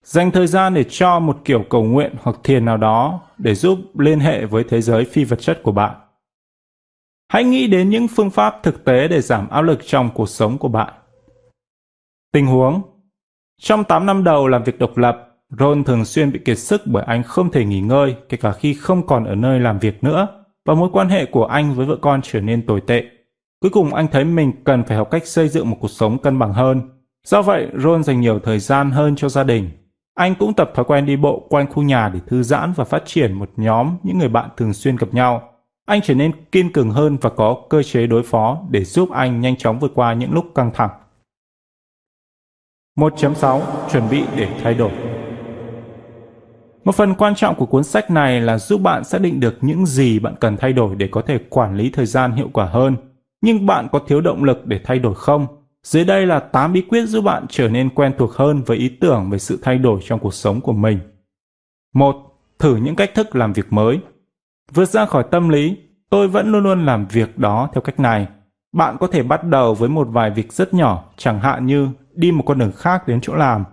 dành 0.03 0.31
thời 0.31 0.47
gian 0.47 0.75
để 0.75 0.85
cho 0.85 1.19
một 1.19 1.39
kiểu 1.45 1.65
cầu 1.71 1.85
nguyện 1.85 2.15
hoặc 2.23 2.37
thiền 2.45 2.65
nào 2.65 2.77
đó 2.77 3.21
để 3.39 3.55
giúp 3.55 3.79
liên 3.99 4.21
hệ 4.21 4.47
với 4.47 4.65
thế 4.69 4.81
giới 4.81 5.05
phi 5.05 5.25
vật 5.25 5.41
chất 5.41 5.61
của 5.63 5.73
bạn. 5.73 5.97
Hãy 7.29 7.45
nghĩ 7.45 7.67
đến 7.67 7.91
những 7.91 8.09
phương 8.09 8.31
pháp 8.31 8.61
thực 8.63 8.85
tế 8.85 9.09
để 9.09 9.21
giảm 9.21 9.49
áp 9.49 9.63
lực 9.63 9.79
trong 9.87 10.11
cuộc 10.15 10.29
sống 10.29 10.59
của 10.59 10.69
bạn. 10.69 10.95
Tình 12.33 12.47
huống 12.47 12.83
Trong 13.61 13.85
8 13.85 14.07
năm 14.07 14.25
đầu 14.25 14.49
làm 14.49 14.65
việc 14.65 14.79
độc 14.79 14.97
lập, 14.97 15.36
Ron 15.51 15.85
thường 15.85 16.05
xuyên 16.05 16.33
bị 16.33 16.39
kiệt 16.45 16.59
sức 16.59 16.83
bởi 16.85 17.05
anh 17.07 17.23
không 17.23 17.51
thể 17.51 17.65
nghỉ 17.65 17.81
ngơi 17.81 18.17
kể 18.29 18.37
cả 18.37 18.53
khi 18.53 18.75
không 18.75 19.07
còn 19.07 19.25
ở 19.25 19.35
nơi 19.35 19.61
làm 19.61 19.79
việc 19.79 20.05
nữa 20.05 20.29
và 20.65 20.75
mối 20.75 20.89
quan 20.93 21.09
hệ 21.09 21.27
của 21.27 21.45
anh 21.45 21.75
với 21.75 21.87
vợ 21.87 21.97
con 22.03 22.21
trở 22.23 22.41
nên 22.41 22.67
tồi 22.67 22.81
tệ. 22.81 23.05
Cuối 23.61 23.71
cùng 23.71 23.95
anh 23.95 24.09
thấy 24.13 24.25
mình 24.25 24.53
cần 24.65 24.85
phải 24.85 24.97
học 24.97 25.11
cách 25.11 25.27
xây 25.27 25.49
dựng 25.49 25.71
một 25.71 25.77
cuộc 25.81 25.91
sống 25.91 26.19
cân 26.19 26.39
bằng 26.39 26.53
hơn. 26.53 26.81
Do 27.27 27.43
vậy, 27.43 27.69
Ron 27.79 28.05
dành 28.05 28.21
nhiều 28.21 28.39
thời 28.39 28.59
gian 28.59 28.91
hơn 28.91 29.17
cho 29.17 29.29
gia 29.29 29.45
đình. 29.45 29.71
Anh 30.15 30.35
cũng 30.35 30.55
tập 30.55 30.73
thói 30.75 30.85
quen 30.85 31.07
đi 31.07 31.17
bộ 31.17 31.47
quanh 31.51 31.73
khu 31.73 31.83
nhà 31.83 32.09
để 32.09 32.21
thư 32.27 32.43
giãn 32.43 32.73
và 32.77 32.85
phát 32.85 33.03
triển 33.07 33.33
một 33.33 33.51
nhóm 33.57 33.97
những 34.03 34.19
người 34.19 34.29
bạn 34.29 34.51
thường 34.57 34.73
xuyên 34.73 34.97
gặp 34.97 35.15
nhau. 35.15 35.53
Anh 35.87 36.01
trở 36.05 36.15
nên 36.15 36.33
kiên 36.53 36.73
cường 36.73 36.91
hơn 36.91 37.17
và 37.21 37.31
có 37.31 37.57
cơ 37.71 37.83
chế 37.83 38.07
đối 38.07 38.23
phó 38.23 38.63
để 38.71 38.85
giúp 38.85 39.11
anh 39.11 39.41
nhanh 39.41 39.57
chóng 39.57 39.79
vượt 39.79 39.93
qua 39.95 40.13
những 40.13 40.33
lúc 40.33 40.47
căng 40.55 40.71
thẳng. 40.75 40.91
1.6 42.99 43.61
Chuẩn 43.93 44.09
bị 44.11 44.25
để 44.37 44.49
thay 44.63 44.75
đổi 44.75 44.91
một 46.87 46.95
phần 46.95 47.15
quan 47.15 47.35
trọng 47.35 47.55
của 47.55 47.67
cuốn 47.67 47.85
sách 47.85 48.11
này 48.11 48.41
là 48.41 48.59
giúp 48.59 48.81
bạn 48.81 49.05
xác 49.05 49.21
định 49.21 49.41
được 49.41 49.59
những 49.61 49.87
gì 49.87 50.19
bạn 50.19 50.35
cần 50.41 50.57
thay 50.57 50.73
đổi 50.73 50.95
để 50.95 51.09
có 51.11 51.23
thể 51.23 51.39
quản 51.51 51.77
lý 51.77 51.91
thời 51.91 52.07
gian 52.07 52.33
hiệu 52.33 52.51
quả 52.53 52.67
hơn. 52.67 52.97
Nhưng 53.41 53.67
bạn 53.67 53.89
có 53.93 53.99
thiếu 53.99 54.21
động 54.21 54.45
lực 54.45 54.67
để 54.67 54.81
thay 54.85 54.99
đổi 54.99 55.15
không? 55.15 55.47
Dưới 55.83 56.05
đây 56.05 56.27
là 56.27 56.41
8 56.41 56.73
bí 56.73 56.81
quyết 56.81 57.07
giúp 57.07 57.21
bạn 57.21 57.47
trở 57.49 57.69
nên 57.69 57.91
quen 57.91 58.13
thuộc 58.19 58.33
hơn 58.33 58.63
với 58.67 58.77
ý 58.77 58.89
tưởng 58.89 59.31
về 59.31 59.39
sự 59.39 59.59
thay 59.63 59.79
đổi 59.79 60.01
trong 60.05 60.21
cuộc 60.21 60.35
sống 60.35 60.61
của 60.61 60.73
mình. 60.73 60.99
1. 61.95 62.17
Thử 62.59 62.77
những 62.77 62.97
cách 62.97 63.15
thức 63.15 63.37
làm 63.37 63.53
việc 63.53 63.73
mới. 63.73 64.01
Vượt 64.75 64.89
ra 64.89 65.07
khỏi 65.07 65.25
tâm 65.31 65.49
lý, 65.49 65.77
tôi 66.11 66.29
vẫn 66.29 66.53
luôn 66.53 66.63
luôn 66.63 66.87
làm 66.87 67.07
việc 67.07 67.39
đó 67.39 67.69
theo 67.75 67.81
cách 67.81 68.01
này. 68.01 68.27
Bạn 68.77 68.97
có 69.01 69.07
thể 69.07 69.23
bắt 69.23 69.45
đầu 69.45 69.75
với 69.75 69.89
một 69.89 70.09
vài 70.11 70.31
việc 70.31 70.53
rất 70.53 70.75
nhỏ, 70.75 71.05
chẳng 71.17 71.41
hạn 71.41 71.67
như 71.67 71.89
đi 72.15 72.33
một 72.33 72.43
con 72.47 72.59
đường 72.59 72.73
khác 72.73 73.09
đến 73.09 73.21
chỗ 73.23 73.35
làm, 73.35 73.65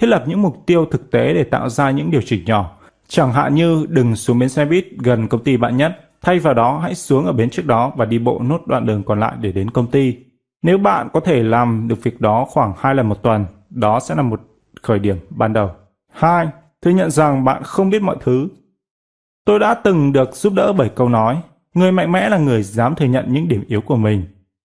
thiết 0.00 0.06
lập 0.06 0.24
những 0.26 0.42
mục 0.42 0.66
tiêu 0.66 0.86
thực 0.90 1.10
tế 1.10 1.34
để 1.34 1.44
tạo 1.44 1.68
ra 1.68 1.90
những 1.90 2.10
điều 2.10 2.20
chỉnh 2.22 2.44
nhỏ. 2.46 2.78
Chẳng 3.08 3.32
hạn 3.32 3.54
như 3.54 3.86
đừng 3.88 4.16
xuống 4.16 4.38
bến 4.38 4.48
xe 4.48 4.64
buýt 4.64 4.86
gần 4.98 5.28
công 5.28 5.44
ty 5.44 5.56
bạn 5.56 5.76
nhất, 5.76 6.00
thay 6.22 6.38
vào 6.38 6.54
đó 6.54 6.78
hãy 6.78 6.94
xuống 6.94 7.26
ở 7.26 7.32
bến 7.32 7.50
trước 7.50 7.66
đó 7.66 7.92
và 7.96 8.04
đi 8.04 8.18
bộ 8.18 8.40
nốt 8.44 8.66
đoạn 8.66 8.86
đường 8.86 9.02
còn 9.02 9.20
lại 9.20 9.32
để 9.40 9.52
đến 9.52 9.70
công 9.70 9.86
ty. 9.86 10.16
Nếu 10.62 10.78
bạn 10.78 11.08
có 11.12 11.20
thể 11.20 11.42
làm 11.42 11.88
được 11.88 12.02
việc 12.02 12.20
đó 12.20 12.46
khoảng 12.48 12.72
hai 12.78 12.94
lần 12.94 13.08
một 13.08 13.22
tuần, 13.22 13.46
đó 13.70 14.00
sẽ 14.00 14.14
là 14.14 14.22
một 14.22 14.40
khởi 14.82 14.98
điểm 14.98 15.16
ban 15.30 15.52
đầu. 15.52 15.70
2. 16.12 16.48
Thừa 16.82 16.90
nhận 16.90 17.10
rằng 17.10 17.44
bạn 17.44 17.62
không 17.62 17.90
biết 17.90 18.02
mọi 18.02 18.16
thứ. 18.20 18.48
Tôi 19.44 19.58
đã 19.58 19.74
từng 19.74 20.12
được 20.12 20.34
giúp 20.34 20.52
đỡ 20.52 20.72
bởi 20.72 20.88
câu 20.88 21.08
nói, 21.08 21.40
người 21.74 21.92
mạnh 21.92 22.12
mẽ 22.12 22.28
là 22.28 22.38
người 22.38 22.62
dám 22.62 22.94
thừa 22.94 23.06
nhận 23.06 23.24
những 23.28 23.48
điểm 23.48 23.64
yếu 23.68 23.80
của 23.80 23.96
mình. 23.96 24.24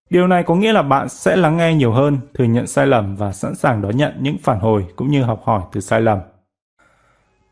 Điều 0.09 0.27
này 0.27 0.43
có 0.43 0.55
nghĩa 0.55 0.73
là 0.73 0.81
bạn 0.81 1.09
sẽ 1.09 1.35
lắng 1.35 1.57
nghe 1.57 1.75
nhiều 1.75 1.91
hơn, 1.91 2.17
thừa 2.33 2.43
nhận 2.43 2.67
sai 2.67 2.87
lầm 2.87 3.15
và 3.15 3.31
sẵn 3.31 3.55
sàng 3.55 3.81
đón 3.81 3.97
nhận 3.97 4.17
những 4.21 4.37
phản 4.37 4.59
hồi 4.59 4.87
cũng 4.95 5.11
như 5.11 5.23
học 5.23 5.41
hỏi 5.43 5.61
từ 5.71 5.81
sai 5.81 6.01
lầm. 6.01 6.19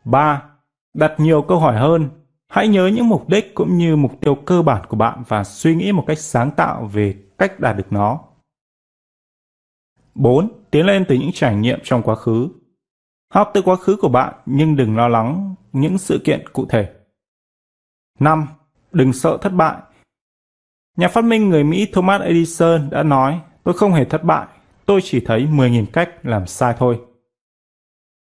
3. 0.04 0.42
Đặt 0.94 1.14
nhiều 1.18 1.42
câu 1.42 1.58
hỏi 1.58 1.76
hơn. 1.76 2.08
Hãy 2.48 2.68
nhớ 2.68 2.86
những 2.86 3.08
mục 3.08 3.28
đích 3.28 3.54
cũng 3.54 3.78
như 3.78 3.96
mục 3.96 4.12
tiêu 4.20 4.34
cơ 4.34 4.62
bản 4.62 4.86
của 4.88 4.96
bạn 4.96 5.22
và 5.28 5.44
suy 5.44 5.74
nghĩ 5.74 5.92
một 5.92 6.04
cách 6.06 6.18
sáng 6.18 6.50
tạo 6.50 6.84
về 6.84 7.14
cách 7.38 7.60
đạt 7.60 7.76
được 7.76 7.92
nó. 7.92 8.20
4. 10.14 10.48
Tiến 10.70 10.86
lên 10.86 11.04
từ 11.08 11.14
những 11.14 11.30
trải 11.34 11.56
nghiệm 11.56 11.78
trong 11.82 12.02
quá 12.02 12.14
khứ. 12.14 12.48
Học 13.32 13.50
từ 13.54 13.62
quá 13.62 13.76
khứ 13.76 13.96
của 13.96 14.08
bạn 14.08 14.34
nhưng 14.46 14.76
đừng 14.76 14.96
lo 14.96 15.08
lắng 15.08 15.54
những 15.72 15.98
sự 15.98 16.20
kiện 16.24 16.48
cụ 16.52 16.66
thể. 16.68 16.92
5. 18.18 18.46
Đừng 18.92 19.12
sợ 19.12 19.38
thất 19.40 19.52
bại. 19.52 19.76
Nhà 20.96 21.08
phát 21.08 21.24
minh 21.24 21.48
người 21.48 21.64
Mỹ 21.64 21.86
Thomas 21.92 22.22
Edison 22.22 22.90
đã 22.90 23.02
nói, 23.02 23.40
tôi 23.64 23.74
không 23.74 23.92
hề 23.92 24.04
thất 24.04 24.24
bại, 24.24 24.46
tôi 24.86 25.00
chỉ 25.04 25.20
thấy 25.20 25.46
10.000 25.46 25.86
cách 25.92 26.10
làm 26.22 26.46
sai 26.46 26.74
thôi. 26.78 27.00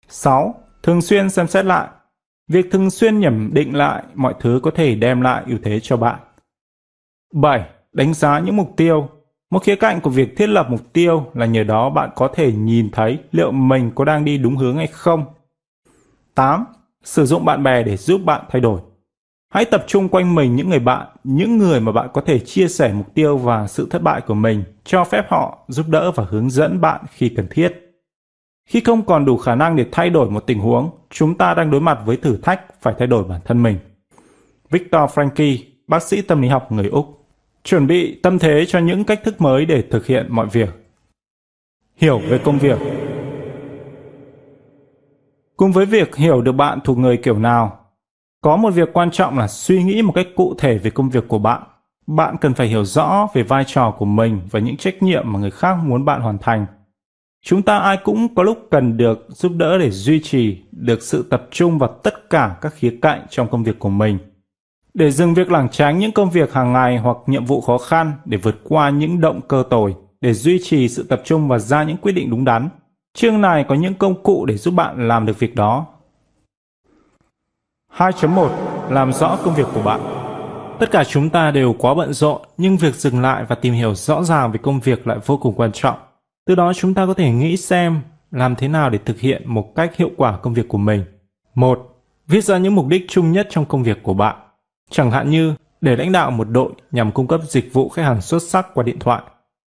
6. 0.09 0.55
Thường 0.83 1.03
xuyên 1.03 1.31
xem 1.31 1.47
xét 1.47 1.65
lại. 1.65 1.89
Việc 2.49 2.71
thường 2.71 2.91
xuyên 2.91 3.21
nhẩm 3.21 3.51
định 3.53 3.77
lại 3.77 4.03
mọi 4.15 4.35
thứ 4.41 4.61
có 4.63 4.71
thể 4.71 4.95
đem 4.95 5.21
lại 5.21 5.43
ưu 5.47 5.59
thế 5.63 5.81
cho 5.81 5.97
bạn. 5.97 6.21
7. 7.33 7.69
Đánh 7.93 8.15
giá 8.15 8.39
những 8.39 8.57
mục 8.57 8.75
tiêu. 8.77 9.09
Một 9.51 9.63
khía 9.65 9.77
cạnh 9.77 10.01
của 10.01 10.11
việc 10.11 10.37
thiết 10.37 10.47
lập 10.47 10.67
mục 10.71 10.93
tiêu 10.93 11.27
là 11.35 11.47
nhờ 11.47 11.65
đó 11.65 11.91
bạn 11.91 12.11
có 12.15 12.29
thể 12.35 12.53
nhìn 12.53 12.91
thấy 12.93 13.19
liệu 13.33 13.53
mình 13.53 13.91
có 13.95 14.05
đang 14.05 14.25
đi 14.25 14.39
đúng 14.39 14.57
hướng 14.57 14.77
hay 14.77 14.87
không. 14.87 15.25
8. 16.35 16.65
Sử 17.05 17.27
dụng 17.27 17.45
bạn 17.45 17.63
bè 17.63 17.83
để 17.83 17.97
giúp 17.97 18.21
bạn 18.25 18.45
thay 18.51 18.61
đổi. 18.61 18.81
Hãy 19.53 19.65
tập 19.65 19.85
trung 19.87 20.09
quanh 20.09 20.35
mình 20.35 20.57
những 20.57 20.71
người 20.71 20.79
bạn, 20.79 21.07
những 21.25 21.59
người 21.59 21.81
mà 21.81 21.93
bạn 21.93 22.09
có 22.13 22.21
thể 22.27 22.39
chia 22.39 22.69
sẻ 22.69 22.93
mục 22.93 23.15
tiêu 23.15 23.37
và 23.37 23.67
sự 23.67 23.89
thất 23.91 24.03
bại 24.03 24.21
của 24.27 24.35
mình, 24.35 24.65
cho 24.85 25.05
phép 25.05 25.25
họ 25.29 25.59
giúp 25.69 25.89
đỡ 25.89 26.11
và 26.11 26.25
hướng 26.29 26.51
dẫn 26.51 26.81
bạn 26.81 27.05
khi 27.11 27.29
cần 27.29 27.47
thiết. 27.51 27.73
Khi 28.69 28.81
không 28.81 29.03
còn 29.03 29.25
đủ 29.25 29.37
khả 29.37 29.55
năng 29.55 29.77
để 29.77 29.87
thay 29.93 30.11
đổi 30.11 30.31
một 30.31 30.47
tình 30.47 30.59
huống, 30.59 30.91
chúng 31.11 31.39
ta 31.39 31.55
đang 31.55 31.71
đối 31.71 31.81
mặt 31.81 31.99
với 32.05 32.17
thử 32.17 32.37
thách 32.37 32.61
phải 32.81 32.95
thay 32.99 33.07
đổi 33.07 33.25
bản 33.25 33.41
thân 33.45 33.63
mình. 33.63 33.79
Victor 34.71 35.11
Franky, 35.11 35.59
bác 35.87 36.03
sĩ 36.03 36.23
tâm 36.23 36.43
lý 36.43 36.49
học 36.49 36.73
người 36.73 36.89
Úc 36.89 37.27
Chuẩn 37.65 37.87
bị 37.87 38.21
tâm 38.23 38.39
thế 38.39 38.65
cho 38.69 38.79
những 38.79 39.05
cách 39.05 39.21
thức 39.25 39.41
mới 39.41 39.67
để 39.67 39.83
thực 39.91 40.07
hiện 40.07 40.27
mọi 40.29 40.47
việc. 40.53 40.69
Hiểu 41.97 42.19
về 42.19 42.39
công 42.39 42.59
việc 42.59 42.79
Cùng 45.57 45.73
với 45.73 45.87
việc 45.87 46.17
hiểu 46.17 46.43
được 46.43 46.53
bạn 46.53 46.79
thuộc 46.85 46.99
người 46.99 47.17
kiểu 47.17 47.39
nào, 47.39 47.82
có 48.43 48.57
một 48.57 48.71
việc 48.71 48.93
quan 48.93 49.11
trọng 49.11 49.39
là 49.39 49.49
suy 49.49 49.83
nghĩ 49.83 50.03
một 50.03 50.13
cách 50.13 50.27
cụ 50.37 50.55
thể 50.59 50.79
về 50.79 50.91
công 50.91 51.11
việc 51.11 51.29
của 51.29 51.39
bạn. 51.39 51.63
Bạn 52.07 52.37
cần 52.41 52.55
phải 52.55 52.67
hiểu 52.67 52.85
rõ 52.85 53.29
về 53.35 53.43
vai 53.43 53.65
trò 53.67 53.91
của 53.99 54.05
mình 54.05 54.41
và 54.51 54.61
những 54.61 54.77
trách 54.77 55.03
nhiệm 55.03 55.33
mà 55.33 55.39
người 55.39 55.51
khác 55.51 55.77
muốn 55.85 56.05
bạn 56.05 56.21
hoàn 56.21 56.39
thành. 56.39 56.67
Chúng 57.45 57.63
ta 57.63 57.79
ai 57.79 57.97
cũng 58.05 58.35
có 58.35 58.43
lúc 58.43 58.69
cần 58.71 58.97
được 58.97 59.27
giúp 59.29 59.53
đỡ 59.57 59.79
để 59.79 59.91
duy 59.91 60.21
trì 60.21 60.63
được 60.73 61.03
sự 61.03 61.27
tập 61.31 61.49
trung 61.51 61.79
vào 61.79 61.99
tất 62.03 62.31
cả 62.31 62.57
các 62.61 62.75
khía 62.75 62.99
cạnh 63.03 63.27
trong 63.31 63.49
công 63.51 63.63
việc 63.63 63.79
của 63.79 63.89
mình– 63.89 64.19
để 64.95 65.11
dừng 65.11 65.35
việc 65.35 65.51
lảng 65.51 65.69
tránh 65.69 65.99
những 65.99 66.13
công 66.13 66.31
việc 66.31 66.53
hàng 66.53 66.73
ngày 66.73 66.99
hoặc 66.99 67.17
nhiệm 67.27 67.45
vụ 67.45 67.61
khó 67.61 67.79
khăn 67.79 68.13
để 68.25 68.39
vượt 68.39 68.61
qua 68.65 68.91
những 68.91 69.21
động 69.21 69.41
cơ 69.49 69.65
tồi, 69.71 69.95
để 70.21 70.33
duy 70.33 70.59
trì 70.63 70.89
sự 70.89 71.03
tập 71.03 71.23
trung 71.25 71.49
và 71.49 71.59
ra 71.59 71.83
những 71.83 71.97
quyết 71.97 72.13
định 72.13 72.31
đúng 72.31 72.45
đắn. 72.45 72.69
Chương 73.15 73.41
này 73.41 73.65
có 73.69 73.75
những 73.75 73.95
công 73.95 74.23
cụ 74.23 74.47
để 74.47 74.57
giúp 74.57 74.75
bạn 74.75 75.09
làm 75.09 75.27
được 75.27 75.39
việc 75.39 75.55
đó. 75.55 75.87
2.1 77.97 78.49
Làm 78.91 79.13
rõ 79.13 79.39
công 79.45 79.55
việc 79.55 79.67
của 79.75 79.83
bạn 79.83 80.01
Tất 80.83 80.91
cả 80.91 81.05
chúng 81.05 81.31
ta 81.31 81.51
đều 81.51 81.75
quá 81.79 81.95
bận 81.95 82.13
rộn, 82.13 82.43
nhưng 82.57 82.77
việc 82.77 82.95
dừng 82.95 83.21
lại 83.21 83.45
và 83.49 83.55
tìm 83.55 83.75
hiểu 83.75 83.95
rõ 83.95 84.23
ràng 84.23 84.53
về 84.53 84.59
công 84.63 84.81
việc 84.81 85.07
lại 85.07 85.19
vô 85.27 85.37
cùng 85.37 85.55
quan 85.55 85.73
trọng. 85.73 85.99
Từ 86.47 86.55
đó 86.55 86.73
chúng 86.73 86.95
ta 86.95 87.07
có 87.07 87.15
thể 87.15 87.31
nghĩ 87.31 87.57
xem 87.57 88.01
làm 88.31 88.57
thế 88.57 88.69
nào 88.69 88.91
để 88.91 88.99
thực 89.05 89.21
hiện 89.21 89.43
một 89.47 89.75
cách 89.75 89.97
hiệu 89.97 90.11
quả 90.17 90.37
công 90.37 90.55
việc 90.55 90.69
của 90.69 90.79
mình. 90.79 91.05
1. 91.55 92.03
Viết 92.27 92.45
ra 92.45 92.59
những 92.59 92.75
mục 92.75 92.87
đích 92.87 93.05
chung 93.09 93.33
nhất 93.33 93.47
trong 93.51 93.65
công 93.65 93.83
việc 93.83 94.03
của 94.03 94.15
bạn. 94.15 94.37
Chẳng 94.91 95.11
hạn 95.11 95.31
như 95.31 95.55
để 95.81 95.97
lãnh 95.97 96.13
đạo 96.13 96.31
một 96.31 96.49
đội 96.51 96.73
nhằm 96.91 97.13
cung 97.13 97.27
cấp 97.27 97.41
dịch 97.49 97.73
vụ 97.73 97.89
khách 97.89 98.03
hàng 98.03 98.21
xuất 98.21 98.43
sắc 98.43 98.67
qua 98.75 98.85
điện 98.85 98.99
thoại. 98.99 99.23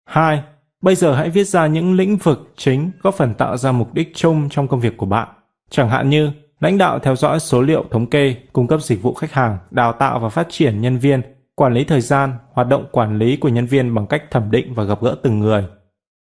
2. 0.06 0.42
Bây 0.82 0.94
giờ 0.94 1.14
hãy 1.14 1.30
viết 1.30 1.44
ra 1.44 1.66
những 1.66 1.94
lĩnh 1.94 2.16
vực 2.16 2.52
chính 2.56 2.90
góp 3.02 3.14
phần 3.14 3.34
tạo 3.34 3.56
ra 3.56 3.72
mục 3.72 3.94
đích 3.94 4.12
chung 4.14 4.48
trong 4.50 4.68
công 4.68 4.80
việc 4.80 4.96
của 4.96 5.06
bạn. 5.06 5.28
Chẳng 5.70 5.88
hạn 5.88 6.10
như 6.10 6.30
lãnh 6.64 6.78
đạo 6.78 6.98
theo 6.98 7.16
dõi 7.16 7.40
số 7.40 7.62
liệu 7.62 7.84
thống 7.90 8.06
kê, 8.06 8.36
cung 8.52 8.66
cấp 8.66 8.82
dịch 8.82 9.02
vụ 9.02 9.14
khách 9.14 9.32
hàng, 9.32 9.58
đào 9.70 9.92
tạo 9.92 10.18
và 10.18 10.28
phát 10.28 10.46
triển 10.50 10.80
nhân 10.80 10.98
viên, 10.98 11.22
quản 11.54 11.74
lý 11.74 11.84
thời 11.84 12.00
gian, 12.00 12.32
hoạt 12.52 12.68
động 12.68 12.86
quản 12.92 13.18
lý 13.18 13.36
của 13.36 13.48
nhân 13.48 13.66
viên 13.66 13.94
bằng 13.94 14.06
cách 14.06 14.22
thẩm 14.30 14.50
định 14.50 14.74
và 14.74 14.84
gặp 14.84 15.02
gỡ 15.02 15.16
từng 15.22 15.38
người. 15.38 15.64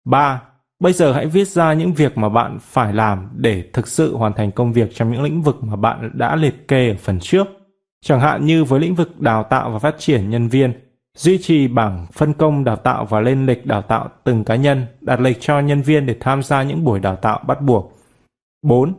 3. 0.05 0.43
Bây 0.81 0.93
giờ 0.93 1.13
hãy 1.13 1.27
viết 1.27 1.49
ra 1.49 1.73
những 1.73 1.93
việc 1.93 2.19
mà 2.19 2.29
bạn 2.29 2.59
phải 2.61 2.93
làm 2.93 3.29
để 3.37 3.65
thực 3.73 3.89
sự 3.89 4.17
hoàn 4.17 4.33
thành 4.33 4.53
công 4.53 4.73
việc 4.73 4.91
trong 4.95 5.13
những 5.13 5.23
lĩnh 5.23 5.43
vực 5.43 5.65
mà 5.65 5.77
bạn 5.77 6.11
đã 6.15 6.37
liệt 6.37 6.69
kê 6.69 6.89
ở 6.89 6.97
phần 6.99 7.21
trước. 7.21 7.47
Chẳng 8.05 8.21
hạn 8.21 8.47
như 8.47 8.65
với 8.65 8.81
lĩnh 8.81 8.95
vực 8.95 9.21
đào 9.21 9.43
tạo 9.43 9.71
và 9.71 9.79
phát 9.79 9.95
triển 9.99 10.31
nhân 10.31 10.49
viên, 10.49 10.73
duy 11.17 11.39
trì 11.39 11.69
bảng 11.69 12.07
phân 12.13 12.33
công 12.33 12.65
đào 12.65 12.77
tạo 12.77 13.05
và 13.05 13.21
lên 13.21 13.47
lịch 13.47 13.67
đào 13.67 13.83
tạo 13.83 14.09
từng 14.25 14.45
cá 14.45 14.57
nhân, 14.57 14.87
đặt 15.01 15.21
lịch 15.21 15.41
cho 15.41 15.61
nhân 15.61 15.83
viên 15.83 16.07
để 16.07 16.17
tham 16.21 16.43
gia 16.43 16.63
những 16.63 16.85
buổi 16.85 17.01
đào 17.01 17.17
tạo 17.17 17.41
bắt 17.47 17.61
buộc. 17.61 17.99
4. 18.63 18.95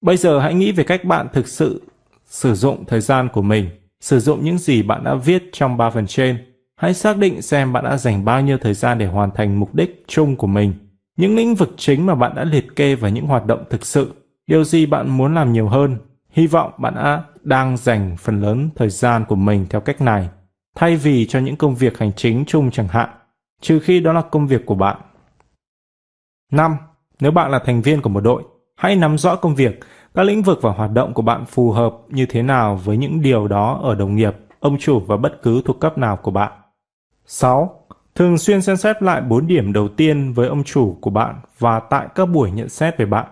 Bây 0.00 0.16
giờ 0.16 0.38
hãy 0.38 0.54
nghĩ 0.54 0.72
về 0.72 0.84
cách 0.84 1.04
bạn 1.04 1.26
thực 1.32 1.48
sự 1.48 1.82
sử 2.24 2.54
dụng 2.54 2.84
thời 2.84 3.00
gian 3.00 3.28
của 3.32 3.42
mình, 3.42 3.70
sử 4.00 4.20
dụng 4.20 4.44
những 4.44 4.58
gì 4.58 4.82
bạn 4.82 5.04
đã 5.04 5.14
viết 5.14 5.48
trong 5.52 5.76
ba 5.76 5.90
phần 5.90 6.06
trên. 6.06 6.38
Hãy 6.76 6.94
xác 6.94 7.16
định 7.16 7.42
xem 7.42 7.72
bạn 7.72 7.84
đã 7.84 7.96
dành 7.96 8.24
bao 8.24 8.40
nhiêu 8.40 8.58
thời 8.58 8.74
gian 8.74 8.98
để 8.98 9.06
hoàn 9.06 9.30
thành 9.30 9.60
mục 9.60 9.74
đích 9.74 10.04
chung 10.06 10.36
của 10.36 10.46
mình, 10.46 10.72
những 11.16 11.36
lĩnh 11.36 11.54
vực 11.54 11.74
chính 11.76 12.06
mà 12.06 12.14
bạn 12.14 12.34
đã 12.34 12.44
liệt 12.44 12.76
kê 12.76 12.94
và 12.94 13.08
những 13.08 13.26
hoạt 13.26 13.46
động 13.46 13.64
thực 13.70 13.86
sự, 13.86 14.12
điều 14.46 14.64
gì 14.64 14.86
bạn 14.86 15.08
muốn 15.08 15.34
làm 15.34 15.52
nhiều 15.52 15.68
hơn. 15.68 15.98
Hy 16.30 16.46
vọng 16.46 16.72
bạn 16.78 16.94
đã 16.94 17.24
đang 17.42 17.76
dành 17.76 18.16
phần 18.18 18.40
lớn 18.40 18.70
thời 18.76 18.88
gian 18.88 19.24
của 19.28 19.36
mình 19.36 19.66
theo 19.70 19.80
cách 19.80 20.00
này, 20.00 20.28
thay 20.76 20.96
vì 20.96 21.26
cho 21.26 21.38
những 21.38 21.56
công 21.56 21.74
việc 21.74 21.98
hành 21.98 22.12
chính 22.16 22.44
chung 22.46 22.70
chẳng 22.70 22.88
hạn, 22.88 23.08
trừ 23.60 23.80
khi 23.80 24.00
đó 24.00 24.12
là 24.12 24.22
công 24.22 24.46
việc 24.46 24.66
của 24.66 24.74
bạn. 24.74 24.96
5. 26.52 26.76
Nếu 27.20 27.30
bạn 27.30 27.50
là 27.50 27.58
thành 27.58 27.82
viên 27.82 28.02
của 28.02 28.10
một 28.10 28.20
đội, 28.20 28.42
hãy 28.78 28.96
nắm 28.96 29.18
rõ 29.18 29.36
công 29.36 29.54
việc, 29.54 29.80
các 30.14 30.22
lĩnh 30.22 30.42
vực 30.42 30.58
và 30.62 30.70
hoạt 30.70 30.90
động 30.92 31.14
của 31.14 31.22
bạn 31.22 31.44
phù 31.44 31.70
hợp 31.70 31.94
như 32.08 32.26
thế 32.26 32.42
nào 32.42 32.76
với 32.84 32.96
những 32.96 33.22
điều 33.22 33.48
đó 33.48 33.80
ở 33.82 33.94
đồng 33.94 34.16
nghiệp, 34.16 34.36
ông 34.60 34.78
chủ 34.78 35.00
và 35.00 35.16
bất 35.16 35.42
cứ 35.42 35.62
thuộc 35.64 35.80
cấp 35.80 35.98
nào 35.98 36.16
của 36.16 36.30
bạn. 36.30 36.52
6. 37.26 37.84
Thường 38.14 38.38
xuyên 38.38 38.62
xem 38.62 38.76
xét 38.76 39.02
lại 39.02 39.20
4 39.20 39.46
điểm 39.46 39.72
đầu 39.72 39.88
tiên 39.88 40.32
với 40.32 40.48
ông 40.48 40.64
chủ 40.64 40.96
của 41.00 41.10
bạn 41.10 41.40
và 41.58 41.80
tại 41.80 42.06
các 42.14 42.26
buổi 42.26 42.50
nhận 42.50 42.68
xét 42.68 42.98
về 42.98 43.06
bạn. 43.06 43.26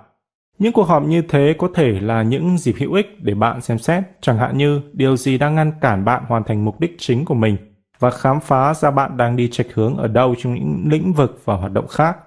Những 0.59 0.72
cuộc 0.72 0.88
họp 0.88 1.02
như 1.02 1.22
thế 1.22 1.54
có 1.59 1.68
thể 1.74 2.00
là 2.00 2.22
những 2.22 2.59
dịp 2.59 2.74
hữu 2.78 2.92
ích 2.92 3.22
để 3.22 3.35
bạn 3.35 3.61
xem 3.61 3.78
xét, 3.78 4.02
chẳng 4.20 4.38
hạn 4.38 4.59
như 4.59 4.80
điều 4.92 5.16
gì 5.16 5.38
đang 5.38 5.54
ngăn 5.54 5.72
cản 5.80 6.04
bạn 6.04 6.24
hoàn 6.28 6.44
thành 6.44 6.64
mục 6.64 6.80
đích 6.80 6.94
chính 6.98 7.24
của 7.24 7.35
mình 7.35 7.56
và 7.98 8.11
khám 8.11 8.40
phá 8.40 8.74
ra 8.74 8.90
bạn 8.90 9.16
đang 9.16 9.37
đi 9.37 9.48
trạch 9.52 9.66
hướng 9.74 9.96
ở 9.96 10.09
đâu 10.09 10.35
trong 10.38 10.54
những 10.54 10.85
lĩnh 10.90 11.12
vực 11.12 11.40
và 11.44 11.54
hoạt 11.54 11.72
động 11.72 11.87
khác. 11.87 12.18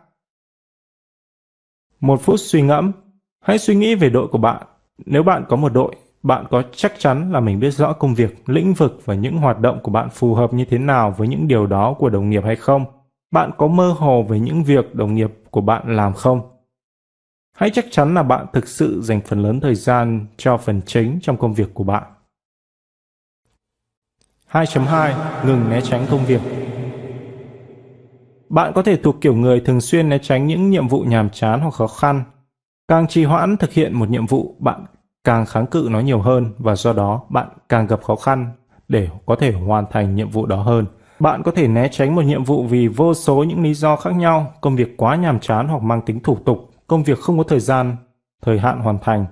Một 1.99 2.21
phút 2.21 2.39
suy 2.39 2.61
ngẫm, 2.61 2.91
hãy 3.41 3.59
suy 3.59 3.75
nghĩ 3.75 3.95
về 3.95 4.09
đội 4.09 4.27
của 4.27 4.37
bạn. 4.37 4.63
Nếu 5.05 5.23
bạn 5.23 5.45
có 5.49 5.55
một 5.55 5.73
đội, 5.73 5.95
bạn 6.23 6.45
có 6.49 6.63
chắc 6.71 6.93
chắn 6.99 7.31
là 7.31 7.39
mình 7.39 7.59
biết 7.59 7.71
rõ 7.71 7.93
công 7.93 8.13
việc, 8.13 8.43
lĩnh 8.45 8.73
vực 8.73 9.01
và 9.05 9.13
những 9.13 9.37
hoạt 9.37 9.59
động 9.59 9.79
của 9.83 9.91
bạn 9.91 10.09
phù 10.09 10.35
hợp 10.35 10.53
như 10.53 10.65
thế 10.65 10.77
nào 10.77 11.15
với 11.17 11.27
những 11.27 11.47
điều 11.47 11.67
đó 11.67 11.93
của 11.93 12.09
đồng 12.09 12.29
nghiệp 12.29 12.43
hay 12.45 12.55
không? 12.55 12.85
Bạn 13.31 13.51
có 13.57 13.67
mơ 13.67 13.95
hồ 13.97 14.23
về 14.23 14.39
những 14.39 14.63
việc 14.63 14.95
đồng 14.95 15.15
nghiệp 15.15 15.33
của 15.51 15.61
bạn 15.61 15.95
làm 15.95 16.13
không? 16.13 16.41
Hãy 17.55 17.69
chắc 17.69 17.85
chắn 17.91 18.13
là 18.13 18.23
bạn 18.23 18.45
thực 18.53 18.67
sự 18.67 19.01
dành 19.01 19.21
phần 19.21 19.43
lớn 19.43 19.59
thời 19.59 19.75
gian 19.75 20.25
cho 20.37 20.57
phần 20.57 20.81
chính 20.85 21.19
trong 21.21 21.37
công 21.37 21.53
việc 21.53 21.73
của 21.73 21.83
bạn. 21.83 22.03
2.2 24.51 25.13
Ngừng 25.45 25.69
né 25.69 25.81
tránh 25.81 26.07
công 26.11 26.25
việc 26.25 26.41
Bạn 28.49 28.71
có 28.75 28.83
thể 28.83 28.95
thuộc 28.95 29.15
kiểu 29.21 29.35
người 29.35 29.59
thường 29.59 29.81
xuyên 29.81 30.09
né 30.09 30.17
tránh 30.21 30.47
những 30.47 30.69
nhiệm 30.69 30.87
vụ 30.87 31.01
nhàm 31.01 31.29
chán 31.29 31.59
hoặc 31.59 31.73
khó 31.73 31.87
khăn. 31.87 32.23
Càng 32.89 33.07
trì 33.07 33.23
hoãn 33.23 33.57
thực 33.57 33.73
hiện 33.73 33.93
một 33.93 34.09
nhiệm 34.09 34.25
vụ, 34.25 34.55
bạn 34.59 34.85
càng 35.23 35.45
kháng 35.45 35.65
cự 35.67 35.87
nó 35.91 35.99
nhiều 35.99 36.19
hơn 36.19 36.45
và 36.57 36.75
do 36.75 36.93
đó 36.93 37.21
bạn 37.29 37.47
càng 37.69 37.87
gặp 37.87 38.03
khó 38.03 38.15
khăn 38.15 38.51
để 38.87 39.07
có 39.25 39.35
thể 39.35 39.51
hoàn 39.51 39.85
thành 39.91 40.15
nhiệm 40.15 40.29
vụ 40.29 40.45
đó 40.45 40.61
hơn. 40.61 40.85
Bạn 41.19 41.43
có 41.43 41.51
thể 41.51 41.67
né 41.67 41.87
tránh 41.91 42.15
một 42.15 42.21
nhiệm 42.21 42.43
vụ 42.43 42.63
vì 42.63 42.87
vô 42.87 43.13
số 43.13 43.43
những 43.43 43.63
lý 43.63 43.73
do 43.73 43.95
khác 43.95 44.15
nhau, 44.15 44.53
công 44.61 44.75
việc 44.75 44.97
quá 44.97 45.15
nhàm 45.15 45.39
chán 45.39 45.67
hoặc 45.67 45.83
mang 45.83 46.01
tính 46.01 46.19
thủ 46.19 46.37
tục, 46.45 46.57
công 46.87 47.03
việc 47.03 47.19
không 47.19 47.37
có 47.37 47.43
thời 47.43 47.59
gian, 47.59 47.95
thời 48.41 48.59
hạn 48.59 48.79
hoàn 48.79 48.97
thành, 49.01 49.25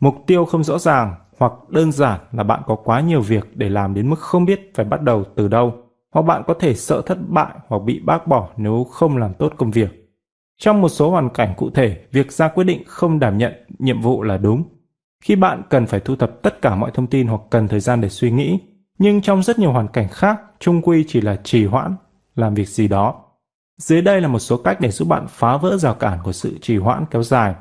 mục 0.00 0.14
tiêu 0.26 0.44
không 0.44 0.64
rõ 0.64 0.78
ràng 0.78 1.14
hoặc 1.38 1.52
đơn 1.68 1.92
giản 1.92 2.20
là 2.32 2.42
bạn 2.42 2.62
có 2.66 2.74
quá 2.74 3.00
nhiều 3.00 3.20
việc 3.20 3.56
để 3.56 3.68
làm 3.68 3.94
đến 3.94 4.10
mức 4.10 4.18
không 4.18 4.44
biết 4.44 4.72
phải 4.74 4.84
bắt 4.84 5.02
đầu 5.02 5.24
từ 5.36 5.48
đâu, 5.48 5.72
hoặc 6.14 6.22
bạn 6.22 6.42
có 6.46 6.54
thể 6.60 6.74
sợ 6.74 7.02
thất 7.06 7.18
bại 7.28 7.54
hoặc 7.68 7.82
bị 7.82 8.00
bác 8.04 8.26
bỏ 8.26 8.48
nếu 8.56 8.86
không 8.90 9.16
làm 9.16 9.34
tốt 9.34 9.52
công 9.56 9.70
việc. 9.70 9.97
Trong 10.58 10.80
một 10.80 10.88
số 10.88 11.10
hoàn 11.10 11.28
cảnh 11.30 11.54
cụ 11.56 11.70
thể, 11.70 12.04
việc 12.12 12.32
ra 12.32 12.48
quyết 12.48 12.64
định 12.64 12.82
không 12.86 13.18
đảm 13.18 13.38
nhận 13.38 13.52
nhiệm 13.78 14.00
vụ 14.00 14.22
là 14.22 14.36
đúng. 14.36 14.64
Khi 15.24 15.36
bạn 15.36 15.62
cần 15.70 15.86
phải 15.86 16.00
thu 16.00 16.16
thập 16.16 16.42
tất 16.42 16.62
cả 16.62 16.74
mọi 16.74 16.90
thông 16.94 17.06
tin 17.06 17.26
hoặc 17.26 17.40
cần 17.50 17.68
thời 17.68 17.80
gian 17.80 18.00
để 18.00 18.08
suy 18.08 18.30
nghĩ, 18.30 18.58
nhưng 18.98 19.20
trong 19.20 19.42
rất 19.42 19.58
nhiều 19.58 19.72
hoàn 19.72 19.88
cảnh 19.88 20.08
khác, 20.08 20.40
trung 20.58 20.82
quy 20.82 21.04
chỉ 21.08 21.20
là 21.20 21.36
trì 21.44 21.66
hoãn, 21.66 21.94
làm 22.34 22.54
việc 22.54 22.68
gì 22.68 22.88
đó. 22.88 23.24
Dưới 23.78 24.02
đây 24.02 24.20
là 24.20 24.28
một 24.28 24.38
số 24.38 24.56
cách 24.56 24.80
để 24.80 24.90
giúp 24.90 25.08
bạn 25.08 25.26
phá 25.28 25.56
vỡ 25.56 25.76
rào 25.76 25.94
cản 25.94 26.18
của 26.24 26.32
sự 26.32 26.58
trì 26.60 26.76
hoãn 26.76 27.04
kéo 27.10 27.22
dài. 27.22 27.54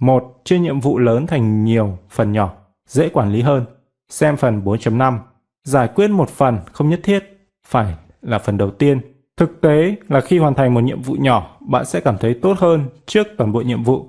Một, 0.00 0.40
chia 0.44 0.58
nhiệm 0.58 0.80
vụ 0.80 0.98
lớn 0.98 1.26
thành 1.26 1.64
nhiều 1.64 1.98
phần 2.10 2.32
nhỏ, 2.32 2.54
dễ 2.88 3.08
quản 3.08 3.32
lý 3.32 3.42
hơn. 3.42 3.66
Xem 4.08 4.36
phần 4.36 4.64
4.5. 4.64 5.18
Giải 5.64 5.88
quyết 5.94 6.10
một 6.10 6.28
phần 6.30 6.58
không 6.72 6.88
nhất 6.88 7.00
thiết 7.02 7.50
phải 7.66 7.94
là 8.22 8.38
phần 8.38 8.58
đầu 8.58 8.70
tiên. 8.70 9.13
Thực 9.36 9.60
tế 9.60 9.96
là 10.08 10.20
khi 10.20 10.38
hoàn 10.38 10.54
thành 10.54 10.74
một 10.74 10.80
nhiệm 10.80 11.02
vụ 11.02 11.14
nhỏ, 11.14 11.56
bạn 11.60 11.84
sẽ 11.84 12.00
cảm 12.00 12.18
thấy 12.18 12.38
tốt 12.42 12.58
hơn 12.58 12.88
trước 13.06 13.26
toàn 13.38 13.52
bộ 13.52 13.60
nhiệm 13.60 13.82
vụ. 13.82 14.08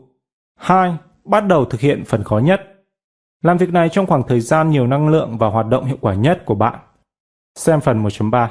2. 0.59 0.97
Bắt 1.25 1.47
đầu 1.47 1.65
thực 1.65 1.81
hiện 1.81 2.03
phần 2.05 2.23
khó 2.23 2.38
nhất. 2.39 2.61
Làm 3.43 3.57
việc 3.57 3.69
này 3.69 3.89
trong 3.89 4.07
khoảng 4.07 4.23
thời 4.27 4.39
gian 4.39 4.69
nhiều 4.69 4.88
năng 4.88 5.09
lượng 5.09 5.38
và 5.38 5.49
hoạt 5.49 5.67
động 5.67 5.85
hiệu 5.85 5.97
quả 6.01 6.13
nhất 6.13 6.41
của 6.45 6.55
bạn. 6.55 6.79
Xem 7.55 7.81
phần 7.81 8.03
1.3. 8.03 8.47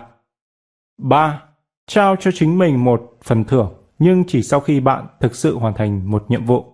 3. 0.98 1.42
Trao 1.86 2.16
cho 2.16 2.30
chính 2.34 2.58
mình 2.58 2.84
một 2.84 3.18
phần 3.24 3.44
thưởng, 3.44 3.74
nhưng 3.98 4.24
chỉ 4.26 4.42
sau 4.42 4.60
khi 4.60 4.80
bạn 4.80 5.06
thực 5.20 5.34
sự 5.34 5.58
hoàn 5.58 5.74
thành 5.74 6.10
một 6.10 6.24
nhiệm 6.28 6.44
vụ. 6.44 6.64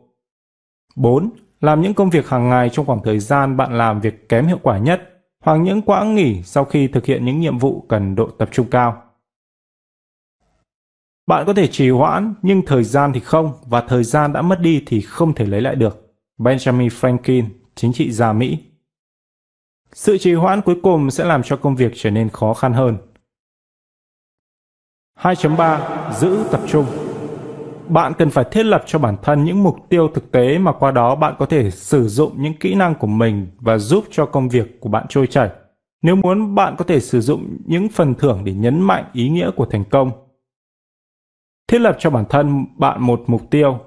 4. 0.97 1.31
Làm 1.61 1.81
những 1.81 1.95
công 1.95 2.11
việc 2.11 2.29
hàng 2.29 2.49
ngày 2.49 2.71
trong 2.71 2.87
khoảng 2.87 3.03
thời 3.05 3.19
gian 3.19 3.57
bạn 3.57 3.79
làm 3.79 4.01
việc 4.01 4.29
kém 4.29 4.47
hiệu 4.47 4.59
quả 4.63 4.79
nhất, 4.79 5.01
hoặc 5.45 5.57
những 5.57 5.83
quãng 5.83 6.15
nghỉ 6.15 6.43
sau 6.43 6.65
khi 6.65 6.89
thực 6.89 7.07
hiện 7.07 7.25
những 7.25 7.41
nhiệm 7.41 7.59
vụ 7.59 7.85
cần 7.89 8.15
độ 8.15 8.31
tập 8.31 8.49
trung 8.53 8.67
cao. 8.71 9.03
Bạn 11.31 11.47
có 11.47 11.53
thể 11.53 11.67
trì 11.67 11.91
hoãn, 11.91 12.35
nhưng 12.43 12.63
thời 12.67 12.85
gian 12.85 13.13
thì 13.13 13.21
không, 13.21 13.53
và 13.67 13.81
thời 13.81 14.05
gian 14.05 14.33
đã 14.33 14.43
mất 14.43 14.61
đi 14.61 14.83
thì 14.87 15.01
không 15.01 15.35
thể 15.35 15.47
lấy 15.47 15.61
lại 15.61 15.75
được. 15.75 16.15
Benjamin 16.39 16.89
Franklin 16.89 17.45
chính 17.75 17.93
trị 17.93 18.13
gia 18.13 18.33
Mỹ. 18.33 18.59
Sự 19.93 20.19
trì 20.19 20.35
hoãn 20.35 20.61
cuối 20.61 20.77
cùng 20.83 21.11
sẽ 21.11 21.25
làm 21.25 21.43
cho 21.43 21.57
công 21.57 21.77
việc 21.77 21.93
trở 21.97 22.11
nên 22.11 22.29
khó 22.29 22.55
khăn 22.55 22.73
hơn. 22.73 22.97
2.3 25.19 26.13
Giữ 26.13 26.45
tập 26.51 26.61
trung 26.69 26.87
Bạn 27.89 28.13
cần 28.19 28.31
phải 28.31 28.45
thiết 28.51 28.63
lập 28.63 28.83
cho 28.87 28.99
bản 28.99 29.17
thân 29.23 29.45
những 29.45 29.63
mục 29.63 29.77
tiêu 29.89 30.09
thực 30.15 30.33
tế 30.33 30.59
mà 30.59 30.73
qua 30.73 30.91
đó 30.91 31.15
bạn 31.15 31.35
có 31.39 31.47
thể 31.47 31.71
sử 31.71 32.09
dụng 32.09 32.43
những 32.43 32.55
kỹ 32.61 32.75
năng 32.75 32.95
của 32.95 33.07
mình 33.07 33.47
và 33.59 33.79
giúp 33.79 34.05
cho 34.11 34.27
công 34.27 34.49
việc 34.49 34.81
của 34.81 34.89
bạn 34.89 35.07
trôi 35.09 35.27
chảy. 35.27 35.51
Nếu 36.03 36.17
muốn 36.17 36.55
bạn 36.55 36.75
có 36.79 36.85
thể 36.85 37.01
sử 37.01 37.21
dụng 37.21 37.57
những 37.67 37.89
phần 37.89 38.15
thưởng 38.15 38.43
để 38.45 38.53
nhấn 38.53 38.81
mạnh 38.81 39.05
ý 39.13 39.29
nghĩa 39.29 39.51
của 39.57 39.67
thành 39.67 39.85
công. 39.85 40.30
Thiết 41.71 41.79
lập 41.79 41.97
cho 41.99 42.11
bản 42.11 42.25
thân 42.29 42.67
bạn 42.77 43.03
một 43.03 43.23
mục 43.27 43.51
tiêu 43.51 43.79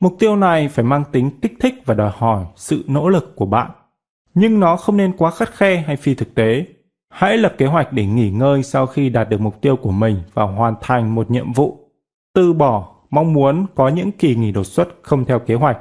Mục 0.00 0.16
tiêu 0.18 0.36
này 0.36 0.68
phải 0.68 0.84
mang 0.84 1.04
tính 1.12 1.30
kích 1.42 1.52
thích 1.60 1.74
và 1.84 1.94
đòi 1.94 2.12
hỏi 2.16 2.44
sự 2.56 2.84
nỗ 2.88 3.08
lực 3.08 3.36
của 3.36 3.46
bạn. 3.46 3.70
Nhưng 4.34 4.60
nó 4.60 4.76
không 4.76 4.96
nên 4.96 5.16
quá 5.16 5.30
khắt 5.30 5.50
khe 5.50 5.76
hay 5.76 5.96
phi 5.96 6.14
thực 6.14 6.34
tế. 6.34 6.66
Hãy 7.10 7.38
lập 7.38 7.54
kế 7.58 7.66
hoạch 7.66 7.92
để 7.92 8.06
nghỉ 8.06 8.30
ngơi 8.30 8.62
sau 8.62 8.86
khi 8.86 9.08
đạt 9.08 9.28
được 9.28 9.40
mục 9.40 9.60
tiêu 9.60 9.76
của 9.76 9.90
mình 9.90 10.22
và 10.34 10.42
hoàn 10.44 10.74
thành 10.80 11.14
một 11.14 11.30
nhiệm 11.30 11.52
vụ. 11.52 11.90
Từ 12.34 12.52
bỏ 12.52 12.94
mong 13.10 13.32
muốn 13.32 13.66
có 13.74 13.88
những 13.88 14.12
kỳ 14.12 14.36
nghỉ 14.36 14.52
đột 14.52 14.64
xuất 14.64 14.88
không 15.02 15.24
theo 15.24 15.38
kế 15.38 15.54
hoạch. 15.54 15.78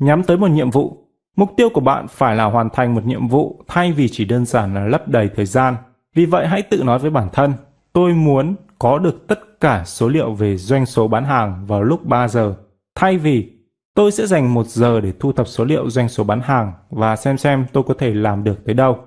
Nhắm 0.00 0.22
tới 0.22 0.36
một 0.36 0.50
nhiệm 0.50 0.70
vụ. 0.70 0.96
Mục 1.36 1.50
tiêu 1.56 1.68
của 1.74 1.80
bạn 1.80 2.08
phải 2.08 2.36
là 2.36 2.44
hoàn 2.44 2.70
thành 2.70 2.94
một 2.94 3.06
nhiệm 3.06 3.28
vụ 3.28 3.64
thay 3.68 3.92
vì 3.92 4.08
chỉ 4.08 4.24
đơn 4.24 4.46
giản 4.46 4.74
là 4.74 4.84
lấp 4.84 5.08
đầy 5.08 5.30
thời 5.36 5.46
gian. 5.46 5.74
Vì 6.14 6.26
vậy 6.26 6.46
hãy 6.46 6.62
tự 6.62 6.82
nói 6.82 6.98
với 6.98 7.10
bản 7.10 7.28
thân, 7.32 7.52
tôi 7.92 8.14
muốn 8.14 8.54
có 8.82 8.98
được 8.98 9.26
tất 9.26 9.60
cả 9.60 9.84
số 9.84 10.08
liệu 10.08 10.32
về 10.32 10.56
doanh 10.56 10.86
số 10.86 11.08
bán 11.08 11.24
hàng 11.24 11.66
vào 11.66 11.82
lúc 11.82 12.04
3 12.06 12.28
giờ 12.28 12.54
Thay 12.94 13.18
vì 13.18 13.52
tôi 13.94 14.12
sẽ 14.12 14.26
dành 14.26 14.54
một 14.54 14.66
giờ 14.66 15.00
để 15.00 15.12
thu 15.20 15.32
thập 15.32 15.48
số 15.48 15.64
liệu 15.64 15.90
doanh 15.90 16.08
số 16.08 16.24
bán 16.24 16.40
hàng 16.40 16.72
và 16.90 17.16
xem 17.16 17.38
xem 17.38 17.66
tôi 17.72 17.82
có 17.82 17.94
thể 17.98 18.14
làm 18.14 18.44
được 18.44 18.64
tới 18.64 18.74
đâu. 18.74 18.98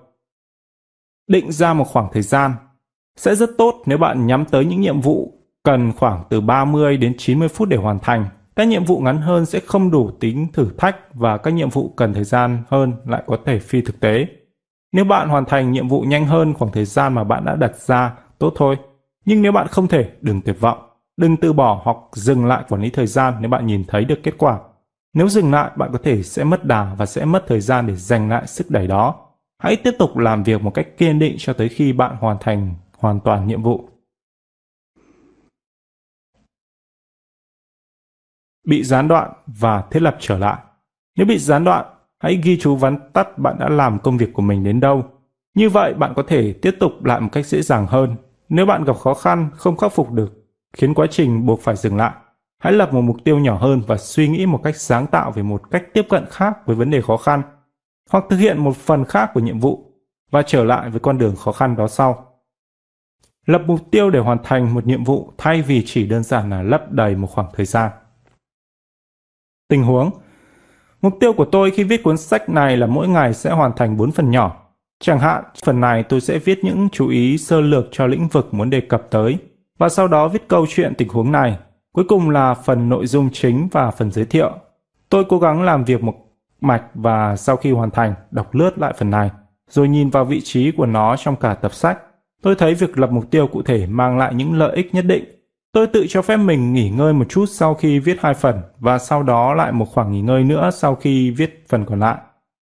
Định 1.27 1.51
ra 1.51 1.73
một 1.73 1.83
khoảng 1.83 2.07
thời 2.13 2.21
gian 2.21 2.51
sẽ 3.15 3.35
rất 3.35 3.49
tốt 3.57 3.83
nếu 3.85 3.97
bạn 3.97 4.27
nhắm 4.27 4.45
tới 4.45 4.65
những 4.65 4.81
nhiệm 4.81 5.01
vụ 5.01 5.33
cần 5.63 5.91
khoảng 5.97 6.23
từ 6.29 6.41
30 6.41 6.97
đến 6.97 7.15
90 7.17 7.47
phút 7.47 7.69
để 7.69 7.77
hoàn 7.77 7.99
thành. 7.99 8.25
Các 8.55 8.67
nhiệm 8.67 8.83
vụ 8.83 8.99
ngắn 8.99 9.17
hơn 9.17 9.45
sẽ 9.45 9.59
không 9.59 9.91
đủ 9.91 10.11
tính 10.19 10.47
thử 10.53 10.69
thách 10.77 10.95
và 11.13 11.38
các 11.38 11.53
nhiệm 11.53 11.69
vụ 11.69 11.93
cần 11.95 12.13
thời 12.13 12.23
gian 12.23 12.63
hơn 12.69 12.93
lại 13.05 13.23
có 13.27 13.38
thể 13.45 13.59
phi 13.59 13.81
thực 13.81 13.99
tế. 13.99 14.27
Nếu 14.91 15.05
bạn 15.05 15.29
hoàn 15.29 15.45
thành 15.45 15.71
nhiệm 15.71 15.88
vụ 15.88 16.01
nhanh 16.01 16.25
hơn 16.25 16.53
khoảng 16.53 16.71
thời 16.71 16.85
gian 16.85 17.13
mà 17.13 17.23
bạn 17.23 17.45
đã 17.45 17.55
đặt 17.55 17.75
ra, 17.75 18.13
tốt 18.39 18.53
thôi. 18.55 18.77
Nhưng 19.25 19.41
nếu 19.41 19.51
bạn 19.51 19.67
không 19.67 19.88
thể, 19.88 20.11
đừng 20.21 20.41
tuyệt 20.41 20.55
vọng. 20.59 20.89
Đừng 21.17 21.38
từ 21.38 21.53
bỏ 21.53 21.81
hoặc 21.83 21.97
dừng 22.11 22.45
lại 22.45 22.63
quản 22.69 22.81
lý 22.81 22.89
thời 22.89 23.07
gian 23.07 23.33
nếu 23.39 23.49
bạn 23.49 23.67
nhìn 23.67 23.83
thấy 23.88 24.05
được 24.05 24.19
kết 24.23 24.33
quả. 24.38 24.59
Nếu 25.13 25.29
dừng 25.29 25.51
lại, 25.51 25.71
bạn 25.75 25.89
có 25.91 25.99
thể 26.03 26.23
sẽ 26.23 26.43
mất 26.43 26.65
đà 26.65 26.95
và 26.97 27.05
sẽ 27.05 27.25
mất 27.25 27.43
thời 27.47 27.61
gian 27.61 27.88
để 27.88 27.95
giành 27.95 28.29
lại 28.29 28.47
sức 28.47 28.71
đẩy 28.71 28.88
đó. 28.88 29.15
Hãy 29.59 29.75
tiếp 29.75 29.91
tục 29.99 30.17
làm 30.17 30.43
việc 30.43 30.61
một 30.61 30.73
cách 30.73 30.88
kiên 30.97 31.19
định 31.19 31.35
cho 31.39 31.53
tới 31.53 31.69
khi 31.69 31.93
bạn 31.93 32.15
hoàn 32.19 32.38
thành 32.39 32.75
hoàn 32.97 33.19
toàn 33.19 33.47
nhiệm 33.47 33.63
vụ. 33.63 33.89
Bị 38.67 38.83
gián 38.83 39.07
đoạn 39.07 39.31
và 39.47 39.83
thiết 39.91 40.01
lập 40.01 40.17
trở 40.19 40.38
lại. 40.38 40.61
Nếu 41.17 41.27
bị 41.27 41.38
gián 41.38 41.63
đoạn, 41.63 41.85
hãy 42.19 42.39
ghi 42.43 42.57
chú 42.61 42.75
vắn 42.75 42.97
tắt 43.13 43.38
bạn 43.38 43.57
đã 43.59 43.69
làm 43.69 43.99
công 43.99 44.17
việc 44.17 44.33
của 44.33 44.41
mình 44.41 44.63
đến 44.63 44.79
đâu. 44.79 45.03
Như 45.55 45.69
vậy 45.69 45.93
bạn 45.93 46.13
có 46.15 46.23
thể 46.27 46.53
tiếp 46.53 46.75
tục 46.79 47.03
lại 47.03 47.21
một 47.21 47.29
cách 47.31 47.45
dễ 47.45 47.61
dàng 47.61 47.88
hơn. 47.88 48.15
Nếu 48.49 48.65
bạn 48.65 48.84
gặp 48.84 48.97
khó 48.97 49.13
khăn, 49.13 49.49
không 49.53 49.77
khắc 49.77 49.93
phục 49.93 50.12
được 50.12 50.45
khiến 50.73 50.93
quá 50.93 51.08
trình 51.12 51.45
buộc 51.45 51.62
phải 51.62 51.75
dừng 51.75 51.97
lại. 51.97 52.13
Hãy 52.60 52.73
lập 52.73 52.93
một 52.93 53.01
mục 53.01 53.17
tiêu 53.23 53.39
nhỏ 53.39 53.58
hơn 53.58 53.81
và 53.88 53.97
suy 53.97 54.27
nghĩ 54.27 54.45
một 54.45 54.62
cách 54.63 54.75
sáng 54.75 55.08
tạo 55.08 55.31
về 55.31 55.43
một 55.43 55.71
cách 55.71 55.84
tiếp 55.93 56.05
cận 56.10 56.25
khác 56.29 56.58
với 56.65 56.75
vấn 56.75 56.91
đề 56.91 57.01
khó 57.01 57.17
khăn, 57.17 57.41
hoặc 58.10 58.25
thực 58.29 58.38
hiện 58.38 58.58
một 58.58 58.77
phần 58.77 59.05
khác 59.05 59.31
của 59.34 59.39
nhiệm 59.39 59.60
vụ 59.60 59.91
và 60.31 60.41
trở 60.41 60.63
lại 60.63 60.89
với 60.89 60.99
con 60.99 61.17
đường 61.17 61.36
khó 61.36 61.51
khăn 61.51 61.75
đó 61.75 61.88
sau. 61.88 62.41
Lập 63.45 63.62
mục 63.67 63.79
tiêu 63.91 64.10
để 64.10 64.19
hoàn 64.19 64.38
thành 64.43 64.73
một 64.73 64.86
nhiệm 64.86 65.03
vụ 65.03 65.31
thay 65.38 65.62
vì 65.62 65.84
chỉ 65.86 66.08
đơn 66.08 66.23
giản 66.23 66.49
là 66.49 66.62
lấp 66.62 66.91
đầy 66.91 67.15
một 67.15 67.27
khoảng 67.27 67.47
thời 67.53 67.65
gian. 67.65 67.91
Tình 69.67 69.84
huống 69.84 70.12
Mục 71.01 71.13
tiêu 71.19 71.34
của 71.34 71.45
tôi 71.45 71.71
khi 71.71 71.84
viết 71.84 72.03
cuốn 72.03 72.17
sách 72.17 72.49
này 72.49 72.77
là 72.77 72.88
mỗi 72.88 73.08
ngày 73.08 73.34
sẽ 73.34 73.51
hoàn 73.51 73.71
thành 73.75 73.97
4 73.97 74.12
phần 74.12 74.31
nhỏ. 74.31 74.64
Chẳng 74.99 75.19
hạn, 75.19 75.43
phần 75.65 75.81
này 75.81 76.03
tôi 76.03 76.21
sẽ 76.21 76.39
viết 76.39 76.63
những 76.63 76.89
chú 76.91 77.08
ý 77.08 77.38
sơ 77.38 77.62
lược 77.62 77.86
cho 77.91 78.08
lĩnh 78.08 78.27
vực 78.27 78.53
muốn 78.53 78.69
đề 78.69 78.81
cập 78.81 79.08
tới– 79.10 79.38
và 79.77 79.89
sau 79.89 80.08
đó 80.08 80.27
viết 80.27 80.47
câu 80.47 80.65
chuyện 80.69 80.93
tình 80.97 81.10
huống 81.10 81.31
này. 81.31 81.58
Cuối 81.91 82.05
cùng 82.08 82.29
là 82.29 82.53
phần 82.53 82.89
nội 82.89 83.08
dung 83.08 83.29
chính 83.34 83.67
và 83.71 83.91
phần 83.91 84.12
giới 84.12 84.25
thiệu. 84.25 84.51
Tôi 85.10 85.25
cố 85.29 85.39
gắng 85.39 85.62
làm 85.62 85.84
việc 85.84 86.03
một 86.03 86.15
mạch 86.62 86.84
và 86.93 87.36
sau 87.36 87.58
khi 87.58 87.71
hoàn 87.71 87.91
thành, 87.91 88.13
đọc 88.31 88.55
lướt 88.55 88.77
lại 88.77 88.93
phần 88.97 89.10
này, 89.10 89.29
rồi 89.69 89.88
nhìn 89.88 90.10
vào 90.10 90.25
vị 90.25 90.41
trí 90.43 90.71
của 90.71 90.86
nó 90.86 91.15
trong 91.17 91.36
cả 91.36 91.53
tập 91.53 91.73
sách. 91.73 91.97
Tôi 92.41 92.55
thấy 92.55 92.73
việc 92.73 92.97
lập 92.97 93.12
mục 93.12 93.31
tiêu 93.31 93.47
cụ 93.47 93.62
thể 93.62 93.88
mang 93.88 94.17
lại 94.17 94.34
những 94.36 94.53
lợi 94.53 94.75
ích 94.75 94.93
nhất 94.93 95.05
định. 95.05 95.25
Tôi 95.71 95.88
tự 95.88 96.05
cho 96.10 96.21
phép 96.21 96.38
mình 96.38 96.73
nghỉ 96.73 96.89
ngơi 96.89 97.13
một 97.13 97.29
chút 97.29 97.45
sau 97.49 97.73
khi 97.73 97.99
viết 97.99 98.17
hai 98.19 98.34
phần 98.34 98.62
và 98.79 98.97
sau 98.97 99.23
đó 99.23 99.53
lại 99.53 99.71
một 99.71 99.86
khoảng 99.86 100.12
nghỉ 100.12 100.21
ngơi 100.21 100.43
nữa 100.43 100.69
sau 100.73 100.95
khi 100.95 101.31
viết 101.31 101.65
phần 101.69 101.86
còn 101.86 101.99
lại. 101.99 102.17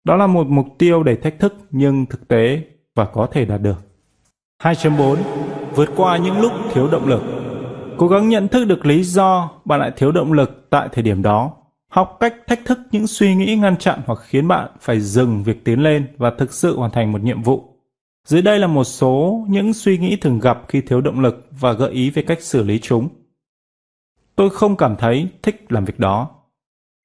Đó 0.03 0.15
là 0.15 0.27
một 0.27 0.47
mục 0.47 0.67
tiêu 0.77 1.03
đầy 1.03 1.15
thách 1.15 1.39
thức 1.39 1.55
nhưng 1.71 2.05
thực 2.05 2.27
tế 2.27 2.61
và 2.95 3.05
có 3.05 3.27
thể 3.31 3.45
đạt 3.45 3.61
được. 3.61 3.77
2.4 4.63 5.15
vượt 5.75 5.89
qua 5.95 6.17
những 6.17 6.41
lúc 6.41 6.51
thiếu 6.73 6.87
động 6.91 7.07
lực. 7.07 7.21
Cố 7.97 8.07
gắng 8.07 8.29
nhận 8.29 8.47
thức 8.47 8.65
được 8.65 8.85
lý 8.85 9.03
do 9.03 9.51
bạn 9.65 9.79
lại 9.79 9.91
thiếu 9.95 10.11
động 10.11 10.33
lực 10.33 10.67
tại 10.69 10.89
thời 10.91 11.03
điểm 11.03 11.21
đó. 11.21 11.51
Học 11.89 12.17
cách 12.19 12.35
thách 12.47 12.65
thức 12.65 12.79
những 12.91 13.07
suy 13.07 13.35
nghĩ 13.35 13.55
ngăn 13.55 13.77
chặn 13.77 13.99
hoặc 14.05 14.19
khiến 14.23 14.47
bạn 14.47 14.71
phải 14.79 14.99
dừng 14.99 15.43
việc 15.43 15.65
tiến 15.65 15.83
lên 15.83 16.07
và 16.17 16.31
thực 16.37 16.53
sự 16.53 16.77
hoàn 16.77 16.91
thành 16.91 17.11
một 17.11 17.21
nhiệm 17.21 17.41
vụ. 17.41 17.73
Dưới 18.27 18.41
đây 18.41 18.59
là 18.59 18.67
một 18.67 18.83
số 18.83 19.45
những 19.49 19.73
suy 19.73 19.97
nghĩ 19.97 20.15
thường 20.15 20.39
gặp 20.39 20.61
khi 20.67 20.81
thiếu 20.81 21.01
động 21.01 21.19
lực 21.19 21.47
và 21.51 21.73
gợi 21.73 21.91
ý 21.91 22.09
về 22.09 22.21
cách 22.21 22.41
xử 22.41 22.63
lý 22.63 22.79
chúng. 22.79 23.09
Tôi 24.35 24.49
không 24.49 24.75
cảm 24.75 24.95
thấy 24.95 25.27
thích 25.41 25.65
làm 25.69 25.85
việc 25.85 25.99
đó. 25.99 26.29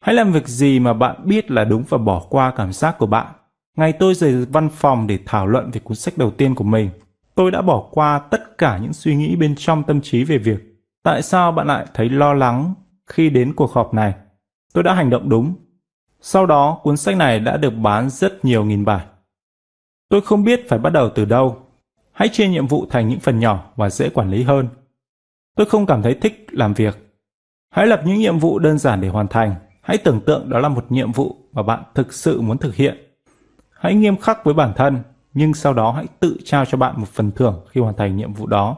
Hãy 0.00 0.14
làm 0.14 0.32
việc 0.32 0.48
gì 0.48 0.80
mà 0.80 0.92
bạn 0.92 1.16
biết 1.24 1.50
là 1.50 1.64
đúng 1.64 1.84
và 1.88 1.98
bỏ 1.98 2.26
qua 2.30 2.52
cảm 2.56 2.72
giác 2.72 2.98
của 2.98 3.06
bạn. 3.06 3.26
Ngày 3.76 3.92
tôi 3.92 4.14
rời 4.14 4.46
văn 4.46 4.68
phòng 4.68 5.06
để 5.06 5.18
thảo 5.26 5.46
luận 5.46 5.70
về 5.70 5.80
cuốn 5.84 5.96
sách 5.96 6.18
đầu 6.18 6.30
tiên 6.30 6.54
của 6.54 6.64
mình, 6.64 6.90
tôi 7.34 7.50
đã 7.50 7.62
bỏ 7.62 7.88
qua 7.90 8.18
tất 8.18 8.58
cả 8.58 8.78
những 8.78 8.92
suy 8.92 9.16
nghĩ 9.16 9.36
bên 9.36 9.54
trong 9.58 9.82
tâm 9.82 10.00
trí 10.00 10.24
về 10.24 10.38
việc 10.38 10.68
tại 11.08 11.22
sao 11.22 11.52
bạn 11.52 11.66
lại 11.66 11.86
thấy 11.94 12.08
lo 12.08 12.34
lắng 12.34 12.74
khi 13.06 13.30
đến 13.30 13.54
cuộc 13.54 13.72
họp 13.72 13.94
này. 13.94 14.14
Tôi 14.72 14.84
đã 14.84 14.94
hành 14.94 15.10
động 15.10 15.28
đúng. 15.28 15.54
Sau 16.20 16.46
đó, 16.46 16.80
cuốn 16.82 16.96
sách 16.96 17.16
này 17.16 17.40
đã 17.40 17.56
được 17.56 17.70
bán 17.70 18.10
rất 18.10 18.44
nhiều 18.44 18.64
nghìn 18.64 18.84
bản. 18.84 19.06
Tôi 20.08 20.20
không 20.20 20.44
biết 20.44 20.68
phải 20.68 20.78
bắt 20.78 20.92
đầu 20.92 21.10
từ 21.14 21.24
đâu. 21.24 21.58
Hãy 22.12 22.28
chia 22.28 22.48
nhiệm 22.48 22.66
vụ 22.66 22.86
thành 22.90 23.08
những 23.08 23.20
phần 23.20 23.40
nhỏ 23.40 23.72
và 23.76 23.90
dễ 23.90 24.10
quản 24.10 24.30
lý 24.30 24.42
hơn. 24.42 24.68
Tôi 25.56 25.66
không 25.66 25.86
cảm 25.86 26.02
thấy 26.02 26.14
thích 26.14 26.46
làm 26.50 26.74
việc. 26.74 26.96
Hãy 27.70 27.86
lập 27.86 28.02
những 28.04 28.18
nhiệm 28.18 28.38
vụ 28.38 28.58
đơn 28.58 28.78
giản 28.78 29.00
để 29.00 29.08
hoàn 29.08 29.28
thành. 29.28 29.54
Hãy 29.88 29.98
tưởng 29.98 30.20
tượng 30.20 30.48
đó 30.48 30.58
là 30.58 30.68
một 30.68 30.92
nhiệm 30.92 31.12
vụ 31.12 31.36
mà 31.52 31.62
bạn 31.62 31.82
thực 31.94 32.12
sự 32.12 32.40
muốn 32.40 32.58
thực 32.58 32.74
hiện. 32.74 32.96
Hãy 33.70 33.94
nghiêm 33.94 34.16
khắc 34.16 34.44
với 34.44 34.54
bản 34.54 34.72
thân, 34.76 35.02
nhưng 35.34 35.54
sau 35.54 35.74
đó 35.74 35.92
hãy 35.92 36.06
tự 36.20 36.36
trao 36.44 36.64
cho 36.64 36.78
bạn 36.78 36.94
một 37.00 37.08
phần 37.08 37.30
thưởng 37.30 37.66
khi 37.70 37.80
hoàn 37.80 37.94
thành 37.94 38.16
nhiệm 38.16 38.32
vụ 38.32 38.46
đó. 38.46 38.76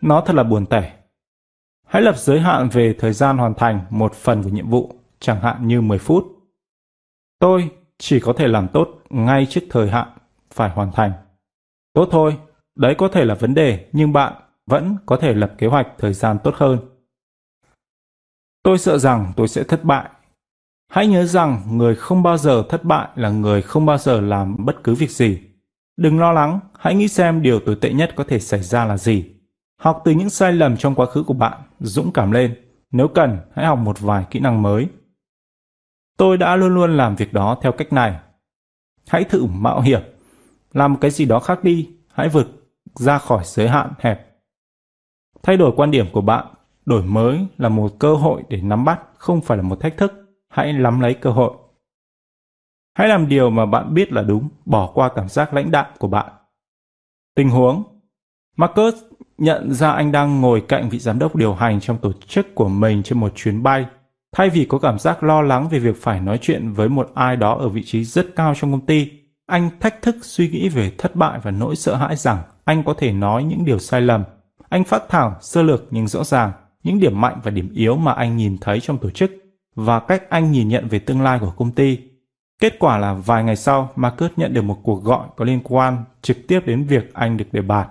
Nó 0.00 0.20
thật 0.20 0.36
là 0.36 0.42
buồn 0.42 0.66
tẻ. 0.66 0.96
Hãy 1.86 2.02
lập 2.02 2.16
giới 2.16 2.40
hạn 2.40 2.68
về 2.68 2.94
thời 2.98 3.12
gian 3.12 3.38
hoàn 3.38 3.54
thành 3.54 3.80
một 3.90 4.14
phần 4.14 4.42
của 4.42 4.48
nhiệm 4.48 4.70
vụ, 4.70 4.94
chẳng 5.20 5.40
hạn 5.40 5.68
như 5.68 5.80
10 5.80 5.98
phút. 5.98 6.24
Tôi 7.38 7.70
chỉ 7.98 8.20
có 8.20 8.32
thể 8.32 8.48
làm 8.48 8.68
tốt 8.68 8.88
ngay 9.10 9.46
trước 9.46 9.62
thời 9.70 9.90
hạn 9.90 10.08
phải 10.50 10.70
hoàn 10.70 10.92
thành. 10.92 11.12
Tốt 11.92 12.08
thôi, 12.10 12.38
đấy 12.74 12.94
có 12.98 13.08
thể 13.08 13.24
là 13.24 13.34
vấn 13.34 13.54
đề, 13.54 13.88
nhưng 13.92 14.12
bạn 14.12 14.32
vẫn 14.66 14.96
có 15.06 15.16
thể 15.16 15.34
lập 15.34 15.54
kế 15.58 15.66
hoạch 15.66 15.86
thời 15.98 16.12
gian 16.12 16.38
tốt 16.44 16.54
hơn. 16.54 16.78
Tôi 18.62 18.78
sợ 18.78 18.98
rằng 18.98 19.32
tôi 19.36 19.48
sẽ 19.48 19.64
thất 19.64 19.84
bại. 19.84 20.08
Hãy 20.88 21.06
nhớ 21.06 21.24
rằng 21.24 21.62
người 21.70 21.94
không 21.94 22.22
bao 22.22 22.38
giờ 22.38 22.64
thất 22.68 22.84
bại 22.84 23.08
là 23.14 23.30
người 23.30 23.62
không 23.62 23.86
bao 23.86 23.98
giờ 23.98 24.20
làm 24.20 24.64
bất 24.64 24.84
cứ 24.84 24.94
việc 24.94 25.10
gì. 25.10 25.40
Đừng 25.96 26.18
lo 26.18 26.32
lắng, 26.32 26.60
hãy 26.78 26.94
nghĩ 26.94 27.08
xem 27.08 27.42
điều 27.42 27.60
tồi 27.60 27.76
tệ 27.80 27.92
nhất 27.92 28.12
có 28.16 28.24
thể 28.28 28.40
xảy 28.40 28.62
ra 28.62 28.84
là 28.84 28.96
gì. 28.96 29.24
Học 29.80 30.02
từ 30.04 30.12
những 30.12 30.30
sai 30.30 30.52
lầm 30.52 30.76
trong 30.76 30.94
quá 30.94 31.06
khứ 31.06 31.22
của 31.22 31.34
bạn, 31.34 31.62
dũng 31.80 32.12
cảm 32.12 32.32
lên. 32.32 32.54
Nếu 32.90 33.08
cần, 33.08 33.38
hãy 33.54 33.66
học 33.66 33.78
một 33.78 34.00
vài 34.00 34.24
kỹ 34.30 34.40
năng 34.40 34.62
mới. 34.62 34.88
Tôi 36.16 36.36
đã 36.36 36.56
luôn 36.56 36.74
luôn 36.74 36.96
làm 36.96 37.16
việc 37.16 37.32
đó 37.32 37.58
theo 37.62 37.72
cách 37.72 37.92
này. 37.92 38.16
Hãy 39.08 39.24
thử 39.24 39.44
mạo 39.46 39.80
hiểm, 39.80 40.00
làm 40.72 40.96
cái 40.96 41.10
gì 41.10 41.24
đó 41.24 41.40
khác 41.40 41.64
đi, 41.64 41.90
hãy 42.12 42.28
vượt 42.28 42.46
ra 42.94 43.18
khỏi 43.18 43.42
giới 43.44 43.68
hạn 43.68 43.92
hẹp. 43.98 44.26
Thay 45.42 45.56
đổi 45.56 45.72
quan 45.76 45.90
điểm 45.90 46.06
của 46.12 46.20
bạn, 46.20 46.46
đổi 46.88 47.02
mới 47.02 47.46
là 47.58 47.68
một 47.68 47.98
cơ 47.98 48.14
hội 48.14 48.42
để 48.48 48.60
nắm 48.60 48.84
bắt, 48.84 49.00
không 49.18 49.40
phải 49.40 49.56
là 49.56 49.62
một 49.62 49.80
thách 49.80 49.96
thức. 49.96 50.12
Hãy 50.48 50.72
nắm 50.72 51.00
lấy 51.00 51.14
cơ 51.14 51.30
hội. 51.30 51.52
Hãy 52.94 53.08
làm 53.08 53.28
điều 53.28 53.50
mà 53.50 53.66
bạn 53.66 53.94
biết 53.94 54.12
là 54.12 54.22
đúng, 54.22 54.48
bỏ 54.64 54.90
qua 54.94 55.10
cảm 55.14 55.28
giác 55.28 55.54
lãnh 55.54 55.70
đạm 55.70 55.86
của 55.98 56.08
bạn. 56.08 56.32
Tình 57.36 57.50
huống 57.50 57.82
Marcus 58.56 58.94
nhận 59.38 59.72
ra 59.72 59.92
anh 59.92 60.12
đang 60.12 60.40
ngồi 60.40 60.60
cạnh 60.60 60.88
vị 60.88 60.98
giám 60.98 61.18
đốc 61.18 61.36
điều 61.36 61.54
hành 61.54 61.80
trong 61.80 61.98
tổ 61.98 62.12
chức 62.12 62.54
của 62.54 62.68
mình 62.68 63.02
trên 63.02 63.20
một 63.20 63.32
chuyến 63.34 63.62
bay. 63.62 63.86
Thay 64.36 64.50
vì 64.50 64.64
có 64.64 64.78
cảm 64.78 64.98
giác 64.98 65.22
lo 65.22 65.42
lắng 65.42 65.68
về 65.68 65.78
việc 65.78 66.02
phải 66.02 66.20
nói 66.20 66.38
chuyện 66.42 66.72
với 66.72 66.88
một 66.88 67.10
ai 67.14 67.36
đó 67.36 67.56
ở 67.58 67.68
vị 67.68 67.82
trí 67.84 68.04
rất 68.04 68.26
cao 68.36 68.54
trong 68.56 68.72
công 68.72 68.86
ty, 68.86 69.10
anh 69.46 69.70
thách 69.80 70.02
thức 70.02 70.16
suy 70.22 70.48
nghĩ 70.48 70.68
về 70.68 70.92
thất 70.98 71.16
bại 71.16 71.38
và 71.42 71.50
nỗi 71.50 71.76
sợ 71.76 71.96
hãi 71.96 72.16
rằng 72.16 72.38
anh 72.64 72.82
có 72.84 72.94
thể 72.94 73.12
nói 73.12 73.44
những 73.44 73.64
điều 73.64 73.78
sai 73.78 74.00
lầm. 74.00 74.24
Anh 74.68 74.84
phát 74.84 75.02
thảo 75.08 75.36
sơ 75.40 75.62
lược 75.62 75.86
nhưng 75.90 76.08
rõ 76.08 76.24
ràng 76.24 76.52
những 76.88 77.00
điểm 77.00 77.20
mạnh 77.20 77.40
và 77.42 77.50
điểm 77.50 77.72
yếu 77.74 77.96
mà 77.96 78.12
anh 78.12 78.36
nhìn 78.36 78.58
thấy 78.60 78.80
trong 78.80 78.98
tổ 78.98 79.10
chức 79.10 79.30
và 79.74 80.00
cách 80.00 80.30
anh 80.30 80.52
nhìn 80.52 80.68
nhận 80.68 80.88
về 80.88 80.98
tương 80.98 81.22
lai 81.22 81.38
của 81.38 81.50
công 81.50 81.72
ty. 81.72 81.98
Kết 82.60 82.78
quả 82.78 82.98
là 82.98 83.14
vài 83.14 83.44
ngày 83.44 83.56
sau, 83.56 83.90
Marcus 83.96 84.30
nhận 84.36 84.54
được 84.54 84.62
một 84.62 84.78
cuộc 84.82 85.04
gọi 85.04 85.28
có 85.36 85.44
liên 85.44 85.60
quan 85.64 86.04
trực 86.22 86.36
tiếp 86.48 86.60
đến 86.66 86.84
việc 86.84 87.14
anh 87.14 87.36
được 87.36 87.52
đề 87.52 87.62
bạt 87.62 87.88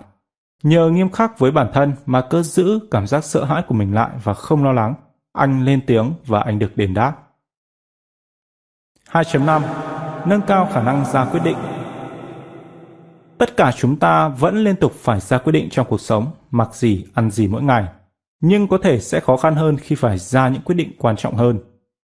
Nhờ 0.62 0.90
nghiêm 0.90 1.10
khắc 1.10 1.38
với 1.38 1.50
bản 1.50 1.70
thân 1.74 1.92
mà 2.06 2.22
giữ 2.44 2.78
cảm 2.90 3.06
giác 3.06 3.24
sợ 3.24 3.44
hãi 3.44 3.62
của 3.68 3.74
mình 3.74 3.94
lại 3.94 4.10
và 4.24 4.34
không 4.34 4.64
lo 4.64 4.72
lắng. 4.72 4.94
Anh 5.32 5.64
lên 5.64 5.80
tiếng 5.86 6.12
và 6.26 6.40
anh 6.40 6.58
được 6.58 6.76
đền 6.76 6.94
đáp. 6.94 7.14
2.5 9.10 9.62
Nâng 10.26 10.40
cao 10.46 10.68
khả 10.72 10.82
năng 10.82 11.04
ra 11.04 11.24
quyết 11.24 11.40
định 11.44 11.56
Tất 13.38 13.56
cả 13.56 13.72
chúng 13.76 13.96
ta 13.96 14.28
vẫn 14.28 14.56
liên 14.56 14.76
tục 14.76 14.92
phải 14.92 15.20
ra 15.20 15.38
quyết 15.38 15.52
định 15.52 15.68
trong 15.70 15.86
cuộc 15.88 16.00
sống, 16.00 16.30
mặc 16.50 16.74
gì, 16.74 17.06
ăn 17.14 17.30
gì 17.30 17.46
mỗi 17.46 17.62
ngày. 17.62 17.84
Nhưng 18.40 18.68
có 18.68 18.78
thể 18.78 19.00
sẽ 19.00 19.20
khó 19.20 19.36
khăn 19.36 19.54
hơn 19.54 19.76
khi 19.76 19.96
phải 19.96 20.18
ra 20.18 20.48
những 20.48 20.62
quyết 20.62 20.74
định 20.74 20.92
quan 20.98 21.16
trọng 21.16 21.36
hơn. 21.36 21.58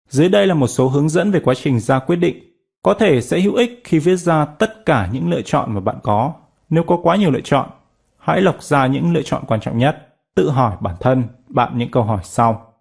Dưới 0.10 0.30
đây 0.30 0.48
là 0.48 0.54
một 0.54 0.68
số 0.68 0.88
hướng 0.88 1.10
dẫn 1.10 1.32
về 1.32 1.40
quá 1.40 1.54
trình 1.54 1.80
ra 1.80 2.00
quyết 2.00 2.16
định. 2.16 2.54
Có 2.84 2.94
thể 2.94 3.22
sẽ 3.22 3.40
hữu 3.40 3.56
ích 3.56 3.82
khi 3.84 4.00
viết 4.00 4.16
ra 4.16 4.46
tất 4.46 4.86
cả 4.86 5.10
những 5.14 5.30
lựa 5.30 5.42
chọn 5.42 5.74
mà 5.74 5.80
bạn 5.80 5.96
có. 6.04 6.34
Nếu 6.70 6.84
có 6.84 7.00
quá 7.04 7.16
nhiều 7.16 7.32
lựa 7.32 7.42
chọn, 7.44 7.70
hãy 8.18 8.42
lọc 8.42 8.64
ra 8.64 8.88
những 8.88 9.14
lựa 9.14 9.22
chọn 9.22 9.44
quan 9.48 9.60
trọng 9.60 9.78
nhất, 9.78 10.16
tự 10.36 10.50
hỏi 10.50 10.76
bản 10.82 10.96
thân 11.00 11.24
bạn 11.48 11.78
những 11.78 11.92
câu 11.92 12.04
hỏi 12.04 12.22
sau. 12.24 12.74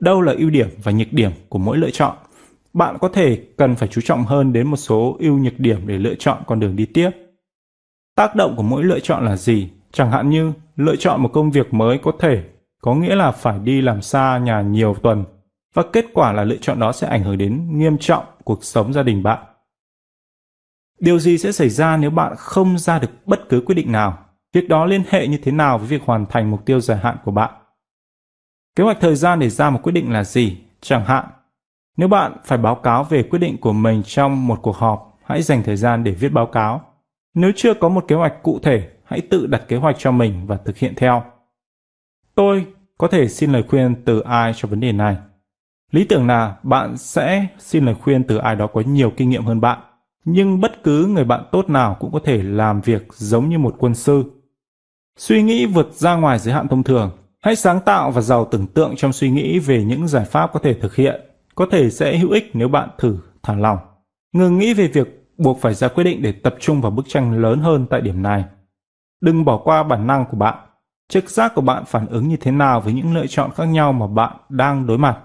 Đâu 0.00 0.20
là 0.20 0.34
ưu 0.38 0.50
điểm 0.50 0.68
và 0.82 0.92
nhược 0.92 1.12
điểm 1.12 1.30
của 1.48 1.58
mỗi 1.58 1.78
lựa 1.78 1.90
chọn? 1.90 2.16
Bạn 2.72 2.98
có 3.00 3.08
thể 3.08 3.42
cần 3.56 3.76
phải 3.76 3.88
chú 3.88 4.00
trọng 4.00 4.24
hơn 4.24 4.52
đến 4.52 4.66
một 4.66 4.76
số 4.76 5.16
ưu 5.20 5.38
nhược 5.38 5.58
điểm 5.58 5.86
để 5.86 5.98
lựa 5.98 6.14
chọn 6.14 6.42
con 6.46 6.60
đường 6.60 6.76
đi 6.76 6.86
tiếp. 6.86 7.10
Tác 8.16 8.36
động 8.36 8.54
của 8.56 8.62
mỗi 8.62 8.84
lựa 8.84 9.00
chọn 9.00 9.24
là 9.24 9.36
gì? 9.36 9.68
Chẳng 9.92 10.10
hạn 10.10 10.30
như 10.30 10.52
lựa 10.76 10.96
chọn 10.96 11.22
một 11.22 11.30
công 11.32 11.50
việc 11.50 11.74
mới 11.74 11.98
có 11.98 12.12
thể 12.18 12.44
có 12.80 12.94
nghĩa 12.94 13.14
là 13.14 13.30
phải 13.30 13.58
đi 13.58 13.80
làm 13.80 14.02
xa 14.02 14.38
nhà 14.38 14.60
nhiều 14.60 14.94
tuần 15.02 15.24
và 15.74 15.82
kết 15.92 16.04
quả 16.14 16.32
là 16.32 16.44
lựa 16.44 16.56
chọn 16.56 16.78
đó 16.78 16.92
sẽ 16.92 17.06
ảnh 17.06 17.22
hưởng 17.24 17.38
đến 17.38 17.78
nghiêm 17.78 17.98
trọng 17.98 18.24
cuộc 18.44 18.64
sống 18.64 18.92
gia 18.92 19.02
đình 19.02 19.22
bạn. 19.22 19.44
Điều 21.00 21.18
gì 21.18 21.38
sẽ 21.38 21.52
xảy 21.52 21.68
ra 21.68 21.96
nếu 21.96 22.10
bạn 22.10 22.34
không 22.36 22.78
ra 22.78 22.98
được 22.98 23.10
bất 23.26 23.48
cứ 23.48 23.62
quyết 23.66 23.74
định 23.74 23.92
nào? 23.92 24.18
Việc 24.52 24.68
đó 24.68 24.84
liên 24.84 25.02
hệ 25.08 25.26
như 25.26 25.38
thế 25.42 25.52
nào 25.52 25.78
với 25.78 25.86
việc 25.86 26.02
hoàn 26.04 26.26
thành 26.26 26.50
mục 26.50 26.64
tiêu 26.64 26.80
dài 26.80 26.98
hạn 27.02 27.16
của 27.24 27.30
bạn? 27.30 27.50
Kế 28.76 28.84
hoạch 28.84 29.00
thời 29.00 29.14
gian 29.14 29.38
để 29.38 29.48
ra 29.48 29.70
một 29.70 29.80
quyết 29.82 29.92
định 29.92 30.12
là 30.12 30.24
gì? 30.24 30.58
Chẳng 30.80 31.04
hạn, 31.04 31.24
nếu 31.96 32.08
bạn 32.08 32.32
phải 32.44 32.58
báo 32.58 32.74
cáo 32.74 33.04
về 33.04 33.22
quyết 33.22 33.38
định 33.38 33.58
của 33.58 33.72
mình 33.72 34.02
trong 34.06 34.46
một 34.46 34.58
cuộc 34.62 34.76
họp, 34.76 35.18
hãy 35.24 35.42
dành 35.42 35.62
thời 35.62 35.76
gian 35.76 36.04
để 36.04 36.12
viết 36.12 36.28
báo 36.28 36.46
cáo. 36.46 36.82
Nếu 37.34 37.52
chưa 37.56 37.74
có 37.74 37.88
một 37.88 38.04
kế 38.08 38.16
hoạch 38.16 38.42
cụ 38.42 38.58
thể, 38.62 38.88
hãy 39.10 39.20
tự 39.20 39.46
đặt 39.46 39.62
kế 39.68 39.76
hoạch 39.76 39.96
cho 39.98 40.12
mình 40.12 40.46
và 40.46 40.56
thực 40.56 40.76
hiện 40.76 40.94
theo. 40.96 41.22
Tôi 42.34 42.66
có 42.98 43.08
thể 43.08 43.28
xin 43.28 43.52
lời 43.52 43.64
khuyên 43.68 43.94
từ 44.04 44.20
ai 44.20 44.52
cho 44.56 44.68
vấn 44.68 44.80
đề 44.80 44.92
này? 44.92 45.16
Lý 45.90 46.04
tưởng 46.04 46.26
là 46.26 46.56
bạn 46.62 46.96
sẽ 46.96 47.46
xin 47.58 47.84
lời 47.84 47.94
khuyên 47.94 48.24
từ 48.24 48.36
ai 48.36 48.56
đó 48.56 48.66
có 48.66 48.82
nhiều 48.86 49.12
kinh 49.16 49.30
nghiệm 49.30 49.44
hơn 49.44 49.60
bạn, 49.60 49.78
nhưng 50.24 50.60
bất 50.60 50.82
cứ 50.82 51.06
người 51.06 51.24
bạn 51.24 51.44
tốt 51.52 51.68
nào 51.68 51.96
cũng 52.00 52.12
có 52.12 52.20
thể 52.24 52.42
làm 52.42 52.80
việc 52.80 53.06
giống 53.10 53.48
như 53.48 53.58
một 53.58 53.74
quân 53.78 53.94
sư 53.94 54.24
Suy 55.16 55.42
nghĩ 55.42 55.66
vượt 55.66 55.92
ra 55.92 56.16
ngoài 56.16 56.38
giới 56.38 56.54
hạn 56.54 56.68
thông 56.68 56.82
thường. 56.82 57.10
Hãy 57.40 57.56
sáng 57.56 57.80
tạo 57.80 58.10
và 58.10 58.20
giàu 58.20 58.44
tưởng 58.50 58.66
tượng 58.66 58.96
trong 58.96 59.12
suy 59.12 59.30
nghĩ 59.30 59.58
về 59.58 59.84
những 59.84 60.08
giải 60.08 60.24
pháp 60.24 60.50
có 60.52 60.60
thể 60.60 60.74
thực 60.74 60.94
hiện. 60.96 61.20
Có 61.54 61.66
thể 61.70 61.90
sẽ 61.90 62.18
hữu 62.18 62.30
ích 62.30 62.50
nếu 62.54 62.68
bạn 62.68 62.88
thử 62.98 63.18
thả 63.42 63.54
lỏng. 63.54 63.78
Ngừng 64.32 64.58
nghĩ 64.58 64.74
về 64.74 64.86
việc 64.86 65.26
buộc 65.38 65.60
phải 65.60 65.74
ra 65.74 65.88
quyết 65.88 66.04
định 66.04 66.22
để 66.22 66.32
tập 66.32 66.54
trung 66.60 66.80
vào 66.80 66.90
bức 66.90 67.08
tranh 67.08 67.42
lớn 67.42 67.60
hơn 67.60 67.86
tại 67.90 68.00
điểm 68.00 68.22
này. 68.22 68.44
Đừng 69.20 69.44
bỏ 69.44 69.56
qua 69.56 69.82
bản 69.82 70.06
năng 70.06 70.26
của 70.26 70.36
bạn. 70.36 70.58
Trực 71.08 71.30
giác 71.30 71.52
của 71.54 71.60
bạn 71.60 71.84
phản 71.86 72.06
ứng 72.06 72.28
như 72.28 72.36
thế 72.36 72.50
nào 72.50 72.80
với 72.80 72.92
những 72.92 73.14
lựa 73.14 73.26
chọn 73.26 73.50
khác 73.54 73.64
nhau 73.64 73.92
mà 73.92 74.06
bạn 74.06 74.36
đang 74.48 74.86
đối 74.86 74.98
mặt. 74.98 75.18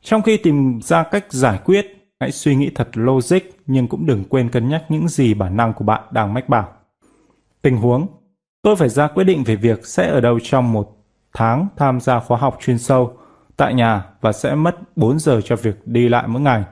Trong 0.00 0.22
khi 0.22 0.36
tìm 0.36 0.80
ra 0.82 1.02
cách 1.02 1.32
giải 1.32 1.58
quyết, 1.64 1.86
hãy 2.20 2.32
suy 2.32 2.56
nghĩ 2.56 2.70
thật 2.74 2.88
logic 2.94 3.40
nhưng 3.66 3.88
cũng 3.88 4.06
đừng 4.06 4.24
quên 4.24 4.50
cân 4.50 4.68
nhắc 4.68 4.84
những 4.88 5.08
gì 5.08 5.34
bản 5.34 5.56
năng 5.56 5.72
của 5.72 5.84
bạn 5.84 6.02
đang 6.10 6.34
mách 6.34 6.48
bảo. 6.48 6.68
Tình 7.62 7.76
huống 7.76 8.06
Tôi 8.66 8.76
phải 8.76 8.88
ra 8.88 9.08
quyết 9.08 9.24
định 9.24 9.44
về 9.44 9.56
việc 9.56 9.86
sẽ 9.86 10.10
ở 10.10 10.20
đâu 10.20 10.38
trong 10.42 10.72
một 10.72 10.96
tháng 11.34 11.68
tham 11.76 12.00
gia 12.00 12.20
khóa 12.20 12.38
học 12.38 12.58
chuyên 12.60 12.78
sâu 12.78 13.16
tại 13.56 13.74
nhà 13.74 14.04
và 14.20 14.32
sẽ 14.32 14.54
mất 14.54 14.96
4 14.96 15.18
giờ 15.18 15.40
cho 15.44 15.56
việc 15.56 15.76
đi 15.84 16.08
lại 16.08 16.28
mỗi 16.28 16.42
ngày. 16.42 16.64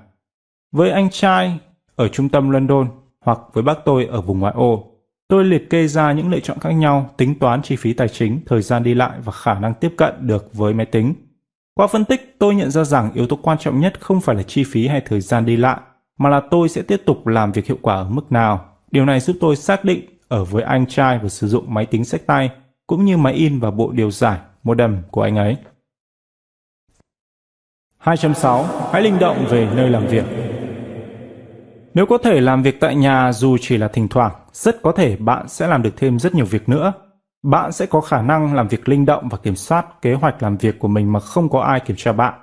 Với 0.72 0.90
anh 0.90 1.10
trai 1.10 1.58
ở 1.96 2.08
trung 2.08 2.28
tâm 2.28 2.50
London 2.50 2.88
hoặc 3.20 3.38
với 3.52 3.62
bác 3.62 3.84
tôi 3.84 4.06
ở 4.06 4.20
vùng 4.20 4.38
ngoại 4.38 4.52
ô, 4.56 4.93
tôi 5.28 5.44
liệt 5.44 5.70
kê 5.70 5.86
ra 5.86 6.12
những 6.12 6.30
lựa 6.30 6.40
chọn 6.40 6.58
khác 6.60 6.70
nhau, 6.70 7.10
tính 7.16 7.38
toán 7.38 7.62
chi 7.62 7.76
phí 7.76 7.92
tài 7.92 8.08
chính, 8.08 8.40
thời 8.46 8.62
gian 8.62 8.82
đi 8.82 8.94
lại 8.94 9.18
và 9.24 9.32
khả 9.32 9.58
năng 9.58 9.74
tiếp 9.74 9.94
cận 9.96 10.14
được 10.20 10.54
với 10.54 10.74
máy 10.74 10.86
tính. 10.86 11.14
Qua 11.74 11.86
phân 11.86 12.04
tích, 12.04 12.36
tôi 12.38 12.54
nhận 12.54 12.70
ra 12.70 12.84
rằng 12.84 13.12
yếu 13.14 13.26
tố 13.26 13.38
quan 13.42 13.58
trọng 13.58 13.80
nhất 13.80 14.00
không 14.00 14.20
phải 14.20 14.36
là 14.36 14.42
chi 14.42 14.64
phí 14.64 14.86
hay 14.86 15.00
thời 15.00 15.20
gian 15.20 15.46
đi 15.46 15.56
lại, 15.56 15.80
mà 16.18 16.30
là 16.30 16.40
tôi 16.50 16.68
sẽ 16.68 16.82
tiếp 16.82 17.02
tục 17.06 17.26
làm 17.26 17.52
việc 17.52 17.66
hiệu 17.66 17.78
quả 17.82 17.94
ở 17.94 18.08
mức 18.08 18.32
nào. 18.32 18.64
Điều 18.90 19.04
này 19.04 19.20
giúp 19.20 19.36
tôi 19.40 19.56
xác 19.56 19.84
định 19.84 20.04
ở 20.28 20.44
với 20.44 20.62
anh 20.62 20.86
trai 20.86 21.18
và 21.18 21.28
sử 21.28 21.48
dụng 21.48 21.74
máy 21.74 21.86
tính 21.86 22.04
sách 22.04 22.26
tay 22.26 22.50
cũng 22.86 23.04
như 23.04 23.16
máy 23.16 23.34
in 23.34 23.60
và 23.60 23.70
bộ 23.70 23.92
điều 23.92 24.10
giải 24.10 24.38
modem 24.62 24.98
của 25.10 25.22
anh 25.22 25.36
ấy. 25.36 25.56
2.6. 28.04 28.64
Hãy 28.92 29.02
linh 29.02 29.18
động 29.18 29.46
về 29.50 29.68
nơi 29.76 29.90
làm 29.90 30.06
việc. 30.06 30.43
Nếu 31.94 32.06
có 32.06 32.18
thể 32.18 32.40
làm 32.40 32.62
việc 32.62 32.80
tại 32.80 32.94
nhà 32.94 33.32
dù 33.32 33.56
chỉ 33.60 33.76
là 33.76 33.88
thỉnh 33.88 34.08
thoảng, 34.08 34.32
rất 34.52 34.82
có 34.82 34.92
thể 34.92 35.16
bạn 35.16 35.48
sẽ 35.48 35.66
làm 35.66 35.82
được 35.82 35.96
thêm 35.96 36.18
rất 36.18 36.34
nhiều 36.34 36.44
việc 36.44 36.68
nữa. 36.68 36.92
Bạn 37.42 37.72
sẽ 37.72 37.86
có 37.86 38.00
khả 38.00 38.22
năng 38.22 38.54
làm 38.54 38.68
việc 38.68 38.88
linh 38.88 39.04
động 39.06 39.28
và 39.28 39.38
kiểm 39.38 39.56
soát 39.56 39.86
kế 40.02 40.14
hoạch 40.14 40.42
làm 40.42 40.56
việc 40.56 40.78
của 40.78 40.88
mình 40.88 41.12
mà 41.12 41.20
không 41.20 41.48
có 41.48 41.60
ai 41.60 41.80
kiểm 41.80 41.96
tra 41.96 42.12
bạn. 42.12 42.34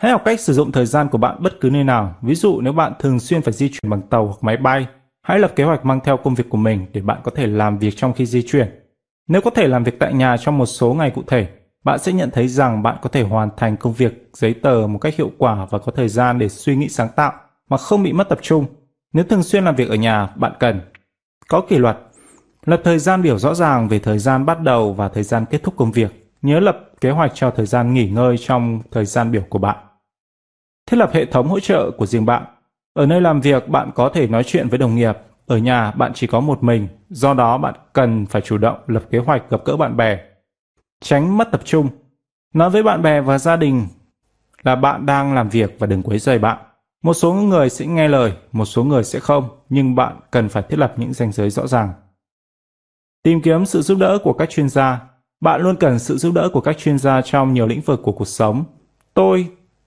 Hãy 0.00 0.12
học 0.12 0.22
cách 0.24 0.40
sử 0.40 0.52
dụng 0.52 0.72
thời 0.72 0.86
gian 0.86 1.08
của 1.08 1.18
bạn 1.18 1.36
bất 1.42 1.60
cứ 1.60 1.70
nơi 1.70 1.84
nào. 1.84 2.14
Ví 2.22 2.34
dụ 2.34 2.60
nếu 2.60 2.72
bạn 2.72 2.92
thường 2.98 3.20
xuyên 3.20 3.42
phải 3.42 3.52
di 3.52 3.68
chuyển 3.68 3.90
bằng 3.90 4.02
tàu 4.02 4.26
hoặc 4.26 4.38
máy 4.40 4.56
bay, 4.56 4.86
hãy 5.22 5.38
lập 5.38 5.52
kế 5.56 5.64
hoạch 5.64 5.84
mang 5.84 6.00
theo 6.04 6.16
công 6.16 6.34
việc 6.34 6.50
của 6.50 6.58
mình 6.58 6.86
để 6.92 7.00
bạn 7.00 7.20
có 7.24 7.30
thể 7.34 7.46
làm 7.46 7.78
việc 7.78 7.96
trong 7.96 8.12
khi 8.12 8.26
di 8.26 8.42
chuyển. 8.42 8.68
Nếu 9.28 9.40
có 9.40 9.50
thể 9.50 9.66
làm 9.66 9.84
việc 9.84 9.98
tại 9.98 10.14
nhà 10.14 10.36
trong 10.36 10.58
một 10.58 10.66
số 10.66 10.94
ngày 10.94 11.10
cụ 11.10 11.22
thể, 11.26 11.48
bạn 11.84 11.98
sẽ 11.98 12.12
nhận 12.12 12.30
thấy 12.30 12.48
rằng 12.48 12.82
bạn 12.82 12.96
có 13.02 13.08
thể 13.08 13.22
hoàn 13.22 13.48
thành 13.56 13.76
công 13.76 13.92
việc 13.92 14.28
giấy 14.32 14.54
tờ 14.54 14.86
một 14.88 14.98
cách 14.98 15.16
hiệu 15.16 15.30
quả 15.38 15.66
và 15.70 15.78
có 15.78 15.92
thời 15.92 16.08
gian 16.08 16.38
để 16.38 16.48
suy 16.48 16.76
nghĩ 16.76 16.88
sáng 16.88 17.08
tạo 17.16 17.32
mà 17.74 17.78
không 17.78 18.02
bị 18.02 18.12
mất 18.12 18.28
tập 18.28 18.38
trung. 18.42 18.66
Nếu 19.12 19.24
thường 19.24 19.42
xuyên 19.42 19.64
làm 19.64 19.74
việc 19.74 19.88
ở 19.88 19.94
nhà, 19.94 20.26
bạn 20.36 20.52
cần 20.60 20.80
có 21.48 21.60
kỷ 21.60 21.78
luật, 21.78 21.98
lập 22.64 22.80
thời 22.84 22.98
gian 22.98 23.22
biểu 23.22 23.38
rõ 23.38 23.54
ràng 23.54 23.88
về 23.88 23.98
thời 23.98 24.18
gian 24.18 24.46
bắt 24.46 24.60
đầu 24.60 24.92
và 24.92 25.08
thời 25.08 25.22
gian 25.22 25.44
kết 25.50 25.62
thúc 25.62 25.74
công 25.76 25.92
việc. 25.92 26.30
Nhớ 26.42 26.60
lập 26.60 26.78
kế 27.00 27.10
hoạch 27.10 27.32
cho 27.34 27.50
thời 27.50 27.66
gian 27.66 27.94
nghỉ 27.94 28.08
ngơi 28.08 28.36
trong 28.38 28.80
thời 28.90 29.04
gian 29.04 29.32
biểu 29.32 29.42
của 29.48 29.58
bạn. 29.58 29.76
Thiết 30.86 30.96
lập 30.96 31.10
hệ 31.12 31.24
thống 31.24 31.48
hỗ 31.48 31.60
trợ 31.60 31.90
của 31.98 32.06
riêng 32.06 32.26
bạn. 32.26 32.44
Ở 32.94 33.06
nơi 33.06 33.20
làm 33.20 33.40
việc, 33.40 33.68
bạn 33.68 33.90
có 33.94 34.08
thể 34.08 34.26
nói 34.26 34.44
chuyện 34.44 34.68
với 34.68 34.78
đồng 34.78 34.94
nghiệp. 34.94 35.18
Ở 35.46 35.58
nhà, 35.58 35.90
bạn 35.90 36.12
chỉ 36.14 36.26
có 36.26 36.40
một 36.40 36.62
mình, 36.62 36.88
do 37.08 37.34
đó 37.34 37.58
bạn 37.58 37.74
cần 37.92 38.26
phải 38.26 38.42
chủ 38.42 38.58
động 38.58 38.78
lập 38.86 39.02
kế 39.10 39.18
hoạch 39.18 39.50
gặp 39.50 39.60
gỡ 39.64 39.76
bạn 39.76 39.96
bè. 39.96 40.18
Tránh 41.00 41.38
mất 41.38 41.48
tập 41.52 41.60
trung. 41.64 41.88
Nói 42.54 42.70
với 42.70 42.82
bạn 42.82 43.02
bè 43.02 43.20
và 43.20 43.38
gia 43.38 43.56
đình 43.56 43.86
là 44.62 44.76
bạn 44.76 45.06
đang 45.06 45.34
làm 45.34 45.48
việc 45.48 45.76
và 45.78 45.86
đừng 45.86 46.02
quấy 46.02 46.18
rầy 46.18 46.38
bạn. 46.38 46.58
Một 47.04 47.14
số 47.14 47.32
người 47.32 47.70
sẽ 47.70 47.86
nghe 47.86 48.08
lời, 48.08 48.32
một 48.52 48.64
số 48.64 48.84
người 48.84 49.04
sẽ 49.04 49.20
không, 49.20 49.48
nhưng 49.68 49.94
bạn 49.94 50.16
cần 50.30 50.48
phải 50.48 50.62
thiết 50.62 50.78
lập 50.78 50.94
những 50.96 51.12
ranh 51.12 51.32
giới 51.32 51.50
rõ 51.50 51.66
ràng. 51.66 51.92
Tìm 53.22 53.40
kiếm 53.42 53.66
sự 53.66 53.82
giúp 53.82 53.98
đỡ 53.98 54.18
của 54.22 54.32
các 54.32 54.50
chuyên 54.50 54.68
gia. 54.68 55.00
Bạn 55.40 55.60
luôn 55.60 55.76
cần 55.76 55.98
sự 55.98 56.16
giúp 56.16 56.34
đỡ 56.34 56.48
của 56.52 56.60
các 56.60 56.78
chuyên 56.78 56.98
gia 56.98 57.22
trong 57.22 57.54
nhiều 57.54 57.66
lĩnh 57.66 57.80
vực 57.80 58.00
của 58.02 58.12
cuộc 58.12 58.28
sống. 58.28 58.64
Tôi 59.14 59.46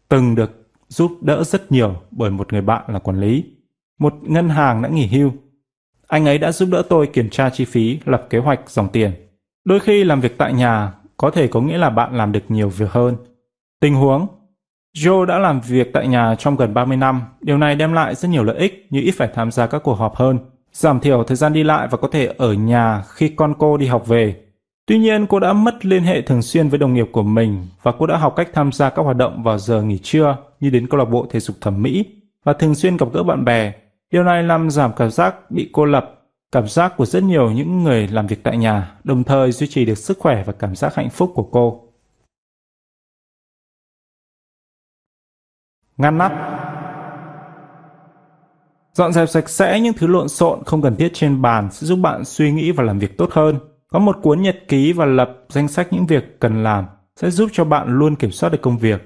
từng 0.10 0.36
được 0.36 0.70
giúp 0.88 1.12
đỡ 1.22 1.44
rất 1.44 1.72
nhiều 1.72 1.96
bởi 2.12 2.32
một 2.32 2.54
người 2.54 2.62
bạn 2.62 2.84
là 2.88 3.00
quản 3.00 3.20
lý. 3.20 3.46
Một 4.00 4.14
ngân 4.22 4.50
hàng 4.50 4.82
đã 4.82 4.90
nghỉ 4.90 5.08
hưu. 5.08 5.32
Anh 6.08 6.26
ấy 6.26 6.38
đã 6.38 6.52
giúp 6.52 6.70
đỡ 6.72 6.84
tôi 6.90 7.08
kiểm 7.08 7.30
tra 7.30 7.50
chi 7.50 7.66
phí, 7.66 8.00
lập 8.06 8.28
kế 8.30 8.38
hoạch 8.38 8.70
dòng 8.70 8.90
tiền. 8.90 9.12
Đôi 9.66 9.80
khi 9.80 10.04
làm 10.04 10.22
việc 10.22 10.38
tại 10.38 10.54
nhà 10.54 10.94
có 11.18 11.32
thể 11.32 11.48
có 11.48 11.62
nghĩa 11.62 11.78
là 11.78 11.90
bạn 11.90 12.16
làm 12.16 12.32
được 12.32 12.44
nhiều 12.50 12.70
việc 12.70 12.90
hơn. 12.90 13.16
Tình 13.80 13.96
huống 13.96 14.28
Joe 14.98 15.26
đã 15.26 15.40
làm 15.40 15.62
việc 15.62 15.94
tại 15.94 16.08
nhà 16.08 16.36
trong 16.40 16.56
gần 16.56 16.74
30 16.74 16.98
năm. 16.98 17.22
Điều 17.42 17.58
này 17.58 17.76
đem 17.76 17.94
lại 17.94 18.16
rất 18.16 18.30
nhiều 18.30 18.44
lợi 18.44 18.58
ích 18.58 18.88
như 18.90 19.02
ít 19.02 19.12
phải 19.12 19.30
tham 19.34 19.52
gia 19.52 19.68
các 19.68 19.84
cuộc 19.84 19.94
họp 19.94 20.16
hơn, 20.16 20.40
giảm 20.74 21.00
thiểu 21.00 21.24
thời 21.24 21.38
gian 21.38 21.54
đi 21.54 21.64
lại 21.64 21.88
và 21.92 21.98
có 21.98 22.08
thể 22.12 22.34
ở 22.38 22.54
nhà 22.54 23.04
khi 23.10 23.30
con 23.30 23.54
cô 23.60 23.78
đi 23.78 23.86
học 23.86 24.08
về. 24.08 24.36
Tuy 24.86 24.98
nhiên, 24.98 25.28
cô 25.28 25.40
đã 25.40 25.54
mất 25.54 25.86
liên 25.86 26.04
hệ 26.04 26.22
thường 26.22 26.42
xuyên 26.42 26.70
với 26.70 26.80
đồng 26.80 26.94
nghiệp 26.94 27.08
của 27.12 27.24
mình 27.24 27.68
và 27.84 27.92
cô 28.00 28.08
đã 28.08 28.18
học 28.18 28.34
cách 28.36 28.50
tham 28.54 28.72
gia 28.72 28.90
các 28.90 29.02
hoạt 29.02 29.18
động 29.18 29.44
vào 29.44 29.58
giờ 29.58 29.82
nghỉ 29.82 29.98
trưa 29.98 30.38
như 30.60 30.70
đến 30.70 30.88
câu 30.88 30.98
lạc 30.98 31.06
bộ 31.06 31.28
thể 31.30 31.40
dục 31.40 31.56
thẩm 31.62 31.82
mỹ 31.82 32.06
và 32.44 32.54
thường 32.54 32.76
xuyên 32.76 32.98
gặp 32.98 33.08
gỡ 33.14 33.24
bạn 33.24 33.46
bè. 33.46 33.74
Điều 34.12 34.24
này 34.24 34.44
làm 34.44 34.70
giảm 34.70 34.92
cảm 34.98 35.12
giác 35.12 35.52
bị 35.52 35.70
cô 35.74 35.86
lập, 35.86 36.14
cảm 36.52 36.68
giác 36.68 36.98
của 36.98 37.06
rất 37.06 37.24
nhiều 37.24 37.52
những 37.52 37.84
người 37.84 38.08
làm 38.08 38.28
việc 38.28 38.44
tại 38.44 38.58
nhà, 38.58 38.92
đồng 39.04 39.24
thời 39.24 39.52
duy 39.52 39.68
trì 39.68 39.86
được 39.86 39.98
sức 39.98 40.20
khỏe 40.20 40.44
và 40.46 40.54
cảm 40.54 40.76
giác 40.76 40.96
hạnh 40.96 41.10
phúc 41.10 41.32
của 41.36 41.44
cô. 41.44 41.87
Ngăn 45.98 46.18
nắp 46.18 46.58
Dọn 48.94 49.14
dẹp 49.14 49.30
sạch 49.30 49.50
sẽ 49.50 49.80
những 49.80 49.94
thứ 49.94 50.08
lộn 50.08 50.30
xộn 50.30 50.64
không 50.66 50.82
cần 50.82 50.96
thiết 50.96 51.10
trên 51.14 51.42
bàn 51.42 51.70
sẽ 51.72 51.88
giúp 51.88 52.00
bạn 52.00 52.26
suy 52.26 52.52
nghĩ 52.52 52.72
và 52.72 52.84
làm 52.84 53.00
việc 53.00 53.18
tốt 53.18 53.30
hơn. 53.32 53.60
Có 53.88 54.00
một 54.00 54.18
cuốn 54.22 54.42
nhật 54.42 54.58
ký 54.68 54.94
và 54.94 55.06
lập 55.06 55.30
danh 55.50 55.68
sách 55.68 55.94
những 55.94 56.06
việc 56.06 56.40
cần 56.40 56.64
làm 56.64 56.86
sẽ 57.16 57.30
giúp 57.30 57.50
cho 57.54 57.66
bạn 57.66 57.98
luôn 57.98 58.16
kiểm 58.16 58.32
soát 58.32 58.50
được 58.50 58.62
công 58.62 58.78
việc. 58.78 59.02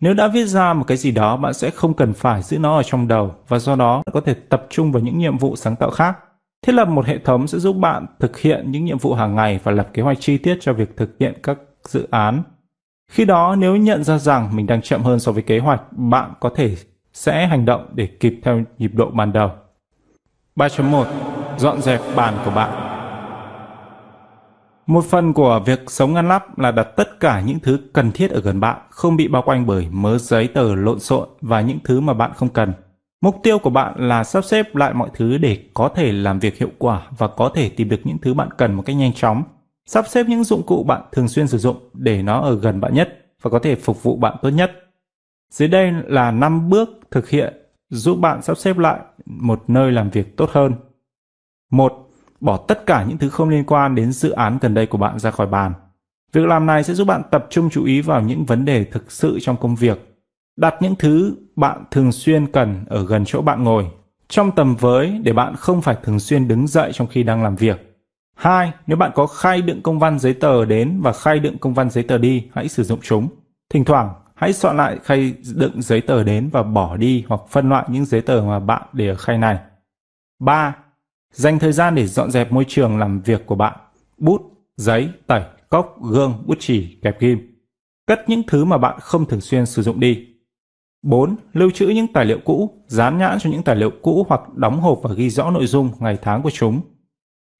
Nếu 0.00 0.14
đã 0.14 0.28
viết 0.28 0.44
ra 0.44 0.72
một 0.72 0.84
cái 0.86 0.96
gì 0.96 1.10
đó, 1.10 1.36
bạn 1.36 1.54
sẽ 1.54 1.70
không 1.70 1.94
cần 1.94 2.12
phải 2.12 2.42
giữ 2.42 2.58
nó 2.58 2.76
ở 2.76 2.82
trong 2.82 3.08
đầu 3.08 3.34
và 3.48 3.58
do 3.58 3.76
đó 3.76 4.02
có 4.12 4.20
thể 4.20 4.34
tập 4.34 4.66
trung 4.70 4.92
vào 4.92 5.02
những 5.02 5.18
nhiệm 5.18 5.38
vụ 5.38 5.56
sáng 5.56 5.76
tạo 5.76 5.90
khác. 5.90 6.18
Thiết 6.66 6.72
lập 6.72 6.88
một 6.88 7.06
hệ 7.06 7.18
thống 7.18 7.46
sẽ 7.46 7.58
giúp 7.58 7.76
bạn 7.76 8.06
thực 8.20 8.38
hiện 8.38 8.70
những 8.70 8.84
nhiệm 8.84 8.98
vụ 8.98 9.14
hàng 9.14 9.34
ngày 9.34 9.60
và 9.62 9.72
lập 9.72 9.88
kế 9.92 10.02
hoạch 10.02 10.20
chi 10.20 10.38
tiết 10.38 10.58
cho 10.60 10.72
việc 10.72 10.96
thực 10.96 11.10
hiện 11.20 11.34
các 11.42 11.58
dự 11.84 12.08
án 12.10 12.42
khi 13.08 13.24
đó 13.24 13.56
nếu 13.58 13.76
nhận 13.76 14.04
ra 14.04 14.18
rằng 14.18 14.56
mình 14.56 14.66
đang 14.66 14.82
chậm 14.82 15.02
hơn 15.02 15.20
so 15.20 15.32
với 15.32 15.42
kế 15.42 15.58
hoạch, 15.58 15.82
bạn 15.92 16.32
có 16.40 16.50
thể 16.56 16.76
sẽ 17.12 17.46
hành 17.46 17.64
động 17.64 17.86
để 17.94 18.06
kịp 18.06 18.40
theo 18.42 18.62
nhịp 18.78 18.90
độ 18.94 19.10
ban 19.10 19.32
đầu. 19.32 19.50
3.1 20.56 21.04
Dọn 21.58 21.82
dẹp 21.82 22.00
bàn 22.16 22.38
của 22.44 22.50
bạn 22.50 22.70
Một 24.86 25.04
phần 25.04 25.32
của 25.32 25.60
việc 25.66 25.80
sống 25.86 26.12
ngăn 26.12 26.28
nắp 26.28 26.58
là 26.58 26.70
đặt 26.70 26.84
tất 26.96 27.20
cả 27.20 27.40
những 27.40 27.58
thứ 27.60 27.78
cần 27.92 28.12
thiết 28.12 28.30
ở 28.30 28.40
gần 28.40 28.60
bạn, 28.60 28.80
không 28.90 29.16
bị 29.16 29.28
bao 29.28 29.42
quanh 29.42 29.66
bởi 29.66 29.88
mớ 29.90 30.18
giấy 30.18 30.48
tờ 30.48 30.74
lộn 30.74 31.00
xộn 31.00 31.28
và 31.40 31.60
những 31.60 31.78
thứ 31.84 32.00
mà 32.00 32.14
bạn 32.14 32.32
không 32.36 32.48
cần. 32.48 32.72
Mục 33.20 33.36
tiêu 33.42 33.58
của 33.58 33.70
bạn 33.70 33.94
là 33.96 34.24
sắp 34.24 34.44
xếp 34.44 34.76
lại 34.76 34.94
mọi 34.94 35.08
thứ 35.14 35.38
để 35.38 35.58
có 35.74 35.88
thể 35.88 36.12
làm 36.12 36.38
việc 36.38 36.58
hiệu 36.58 36.70
quả 36.78 37.02
và 37.18 37.28
có 37.28 37.50
thể 37.54 37.68
tìm 37.68 37.88
được 37.88 38.00
những 38.04 38.18
thứ 38.18 38.34
bạn 38.34 38.48
cần 38.58 38.74
một 38.74 38.82
cách 38.86 38.96
nhanh 38.96 39.12
chóng 39.12 39.42
Sắp 39.86 40.08
xếp 40.08 40.26
những 40.28 40.44
dụng 40.44 40.62
cụ 40.66 40.84
bạn 40.84 41.02
thường 41.12 41.28
xuyên 41.28 41.48
sử 41.48 41.58
dụng 41.58 41.76
để 41.92 42.22
nó 42.22 42.40
ở 42.40 42.58
gần 42.58 42.80
bạn 42.80 42.94
nhất 42.94 43.26
và 43.42 43.50
có 43.50 43.58
thể 43.58 43.74
phục 43.74 44.02
vụ 44.02 44.16
bạn 44.16 44.36
tốt 44.42 44.50
nhất. 44.50 44.72
Dưới 45.50 45.68
đây 45.68 45.92
là 46.06 46.30
5 46.30 46.70
bước 46.70 46.88
thực 47.10 47.28
hiện 47.28 47.54
giúp 47.90 48.16
bạn 48.16 48.42
sắp 48.42 48.58
xếp 48.58 48.78
lại 48.78 49.00
một 49.26 49.62
nơi 49.68 49.92
làm 49.92 50.10
việc 50.10 50.36
tốt 50.36 50.50
hơn. 50.52 50.74
1. 51.70 52.10
Bỏ 52.40 52.56
tất 52.56 52.86
cả 52.86 53.04
những 53.08 53.18
thứ 53.18 53.28
không 53.28 53.48
liên 53.48 53.64
quan 53.64 53.94
đến 53.94 54.12
dự 54.12 54.30
án 54.30 54.58
gần 54.60 54.74
đây 54.74 54.86
của 54.86 54.98
bạn 54.98 55.18
ra 55.18 55.30
khỏi 55.30 55.46
bàn. 55.46 55.72
Việc 56.32 56.46
làm 56.46 56.66
này 56.66 56.84
sẽ 56.84 56.94
giúp 56.94 57.04
bạn 57.04 57.22
tập 57.30 57.46
trung 57.50 57.70
chú 57.70 57.84
ý 57.84 58.00
vào 58.00 58.22
những 58.22 58.44
vấn 58.44 58.64
đề 58.64 58.84
thực 58.84 59.12
sự 59.12 59.38
trong 59.40 59.56
công 59.56 59.76
việc. 59.76 60.16
Đặt 60.56 60.74
những 60.80 60.94
thứ 60.98 61.36
bạn 61.56 61.84
thường 61.90 62.12
xuyên 62.12 62.52
cần 62.52 62.84
ở 62.88 63.06
gần 63.06 63.24
chỗ 63.26 63.42
bạn 63.42 63.64
ngồi, 63.64 63.86
trong 64.28 64.50
tầm 64.50 64.76
với 64.76 65.20
để 65.22 65.32
bạn 65.32 65.56
không 65.56 65.82
phải 65.82 65.96
thường 66.02 66.20
xuyên 66.20 66.48
đứng 66.48 66.66
dậy 66.66 66.90
trong 66.92 67.06
khi 67.06 67.22
đang 67.22 67.42
làm 67.42 67.56
việc. 67.56 67.93
Hai, 68.34 68.72
nếu 68.86 68.96
bạn 68.96 69.10
có 69.14 69.26
khay 69.26 69.62
đựng 69.62 69.82
công 69.82 69.98
văn 69.98 70.18
giấy 70.18 70.34
tờ 70.34 70.64
đến 70.64 71.00
và 71.02 71.12
khay 71.12 71.38
đựng 71.38 71.58
công 71.58 71.74
văn 71.74 71.90
giấy 71.90 72.04
tờ 72.04 72.18
đi, 72.18 72.48
hãy 72.54 72.68
sử 72.68 72.82
dụng 72.82 73.00
chúng. 73.02 73.28
Thỉnh 73.70 73.84
thoảng, 73.84 74.14
hãy 74.34 74.52
soạn 74.52 74.76
lại 74.76 74.98
khay 75.02 75.34
đựng 75.54 75.82
giấy 75.82 76.00
tờ 76.00 76.24
đến 76.24 76.48
và 76.52 76.62
bỏ 76.62 76.96
đi 76.96 77.24
hoặc 77.28 77.40
phân 77.50 77.68
loại 77.68 77.84
những 77.88 78.04
giấy 78.04 78.20
tờ 78.20 78.42
mà 78.46 78.58
bạn 78.58 78.82
để 78.92 79.08
ở 79.08 79.14
khay 79.14 79.38
này. 79.38 79.58
Ba, 80.40 80.74
Dành 81.34 81.58
thời 81.58 81.72
gian 81.72 81.94
để 81.94 82.06
dọn 82.06 82.30
dẹp 82.30 82.52
môi 82.52 82.64
trường 82.68 82.98
làm 82.98 83.20
việc 83.20 83.46
của 83.46 83.54
bạn. 83.54 83.78
Bút, 84.18 84.42
giấy, 84.76 85.08
tẩy, 85.26 85.42
cốc, 85.68 86.02
gương, 86.02 86.42
bút 86.46 86.56
chỉ, 86.60 86.98
kẹp 87.02 87.20
ghim. 87.20 87.38
Cất 88.06 88.28
những 88.28 88.42
thứ 88.46 88.64
mà 88.64 88.78
bạn 88.78 88.98
không 89.00 89.26
thường 89.26 89.40
xuyên 89.40 89.66
sử 89.66 89.82
dụng 89.82 90.00
đi. 90.00 90.26
4. 91.02 91.36
Lưu 91.52 91.70
trữ 91.70 91.86
những 91.86 92.12
tài 92.12 92.24
liệu 92.24 92.38
cũ, 92.44 92.84
dán 92.86 93.18
nhãn 93.18 93.38
cho 93.40 93.50
những 93.50 93.62
tài 93.62 93.76
liệu 93.76 93.90
cũ 94.02 94.26
hoặc 94.28 94.40
đóng 94.54 94.80
hộp 94.80 95.00
và 95.02 95.14
ghi 95.14 95.30
rõ 95.30 95.50
nội 95.50 95.66
dung, 95.66 95.90
ngày 95.98 96.18
tháng 96.22 96.42
của 96.42 96.50
chúng. 96.50 96.80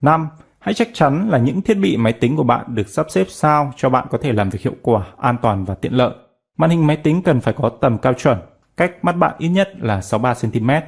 5. 0.02 0.28
Hãy 0.64 0.74
chắc 0.74 0.88
chắn 0.92 1.28
là 1.30 1.38
những 1.38 1.62
thiết 1.62 1.74
bị 1.74 1.96
máy 1.96 2.12
tính 2.12 2.36
của 2.36 2.42
bạn 2.42 2.74
được 2.74 2.88
sắp 2.88 3.06
xếp 3.10 3.24
sao 3.28 3.72
cho 3.76 3.90
bạn 3.90 4.06
có 4.10 4.18
thể 4.18 4.32
làm 4.32 4.50
việc 4.50 4.62
hiệu 4.62 4.74
quả, 4.82 5.06
an 5.18 5.36
toàn 5.42 5.64
và 5.64 5.74
tiện 5.74 5.92
lợi. 5.92 6.10
Màn 6.56 6.70
hình 6.70 6.86
máy 6.86 6.96
tính 6.96 7.22
cần 7.22 7.40
phải 7.40 7.54
có 7.54 7.68
tầm 7.80 7.98
cao 7.98 8.14
chuẩn, 8.14 8.38
cách 8.76 9.04
mắt 9.04 9.12
bạn 9.12 9.34
ít 9.38 9.48
nhất 9.48 9.72
là 9.78 10.00
63cm 10.00 10.80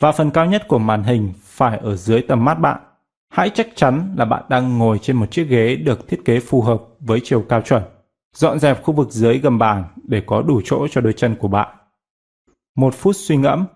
và 0.00 0.12
phần 0.12 0.30
cao 0.30 0.46
nhất 0.46 0.68
của 0.68 0.78
màn 0.78 1.02
hình 1.02 1.32
phải 1.42 1.78
ở 1.78 1.96
dưới 1.96 2.22
tầm 2.22 2.44
mắt 2.44 2.54
bạn. 2.54 2.80
Hãy 3.32 3.50
chắc 3.50 3.68
chắn 3.74 4.14
là 4.16 4.24
bạn 4.24 4.42
đang 4.48 4.78
ngồi 4.78 4.98
trên 4.98 5.16
một 5.16 5.30
chiếc 5.30 5.44
ghế 5.44 5.76
được 5.76 6.08
thiết 6.08 6.24
kế 6.24 6.40
phù 6.40 6.62
hợp 6.62 6.82
với 7.00 7.20
chiều 7.24 7.44
cao 7.48 7.60
chuẩn. 7.60 7.82
Dọn 8.34 8.58
dẹp 8.58 8.82
khu 8.82 8.94
vực 8.94 9.10
dưới 9.10 9.38
gầm 9.38 9.58
bàn 9.58 9.84
để 10.02 10.22
có 10.26 10.42
đủ 10.42 10.60
chỗ 10.64 10.88
cho 10.90 11.00
đôi 11.00 11.12
chân 11.12 11.36
của 11.36 11.48
bạn. 11.48 11.76
Một 12.76 12.94
phút 12.94 13.16
suy 13.16 13.36
ngẫm. 13.36 13.66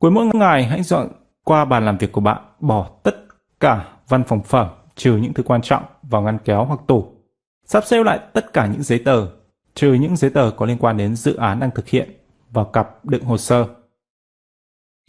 Cuối 0.00 0.10
mỗi 0.10 0.26
ngày 0.26 0.64
hãy 0.64 0.82
dọn 0.82 1.08
qua 1.44 1.64
bàn 1.64 1.84
làm 1.84 1.98
việc 1.98 2.12
của 2.12 2.20
bạn, 2.20 2.42
bỏ 2.60 2.90
tất 3.02 3.16
cả 3.60 3.86
văn 4.08 4.24
phòng 4.24 4.42
phẩm 4.42 4.68
trừ 5.00 5.16
những 5.16 5.34
thứ 5.34 5.42
quan 5.42 5.62
trọng 5.62 5.84
vào 6.02 6.22
ngăn 6.22 6.38
kéo 6.44 6.64
hoặc 6.64 6.80
tủ. 6.86 7.12
Sắp 7.64 7.84
xếp 7.86 8.02
lại 8.02 8.20
tất 8.32 8.52
cả 8.52 8.66
những 8.66 8.82
giấy 8.82 9.02
tờ, 9.04 9.26
trừ 9.74 9.92
những 9.92 10.16
giấy 10.16 10.30
tờ 10.30 10.50
có 10.56 10.66
liên 10.66 10.78
quan 10.78 10.96
đến 10.96 11.16
dự 11.16 11.36
án 11.36 11.60
đang 11.60 11.70
thực 11.74 11.88
hiện 11.88 12.10
vào 12.50 12.64
cặp 12.64 13.04
đựng 13.04 13.24
hồ 13.24 13.36
sơ. 13.36 13.66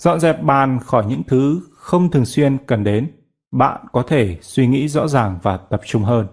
Dọn 0.02 0.20
dẹp 0.20 0.44
bàn 0.44 0.80
khỏi 0.86 1.06
những 1.08 1.24
thứ 1.28 1.62
không 1.74 2.12
thường 2.12 2.26
xuyên 2.26 2.58
cần 2.66 2.84
đến, 2.84 3.12
bạn 3.52 3.86
có 3.92 4.04
thể 4.08 4.38
suy 4.42 4.68
nghĩ 4.68 4.88
rõ 4.88 5.08
ràng 5.08 5.40
và 5.44 5.58
tập 5.58 5.82
trung 5.86 6.04
hơn. 6.04 6.28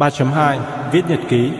3.2 0.00 0.90
Viết 0.92 1.02
nhật 1.08 1.20
ký 1.28 1.50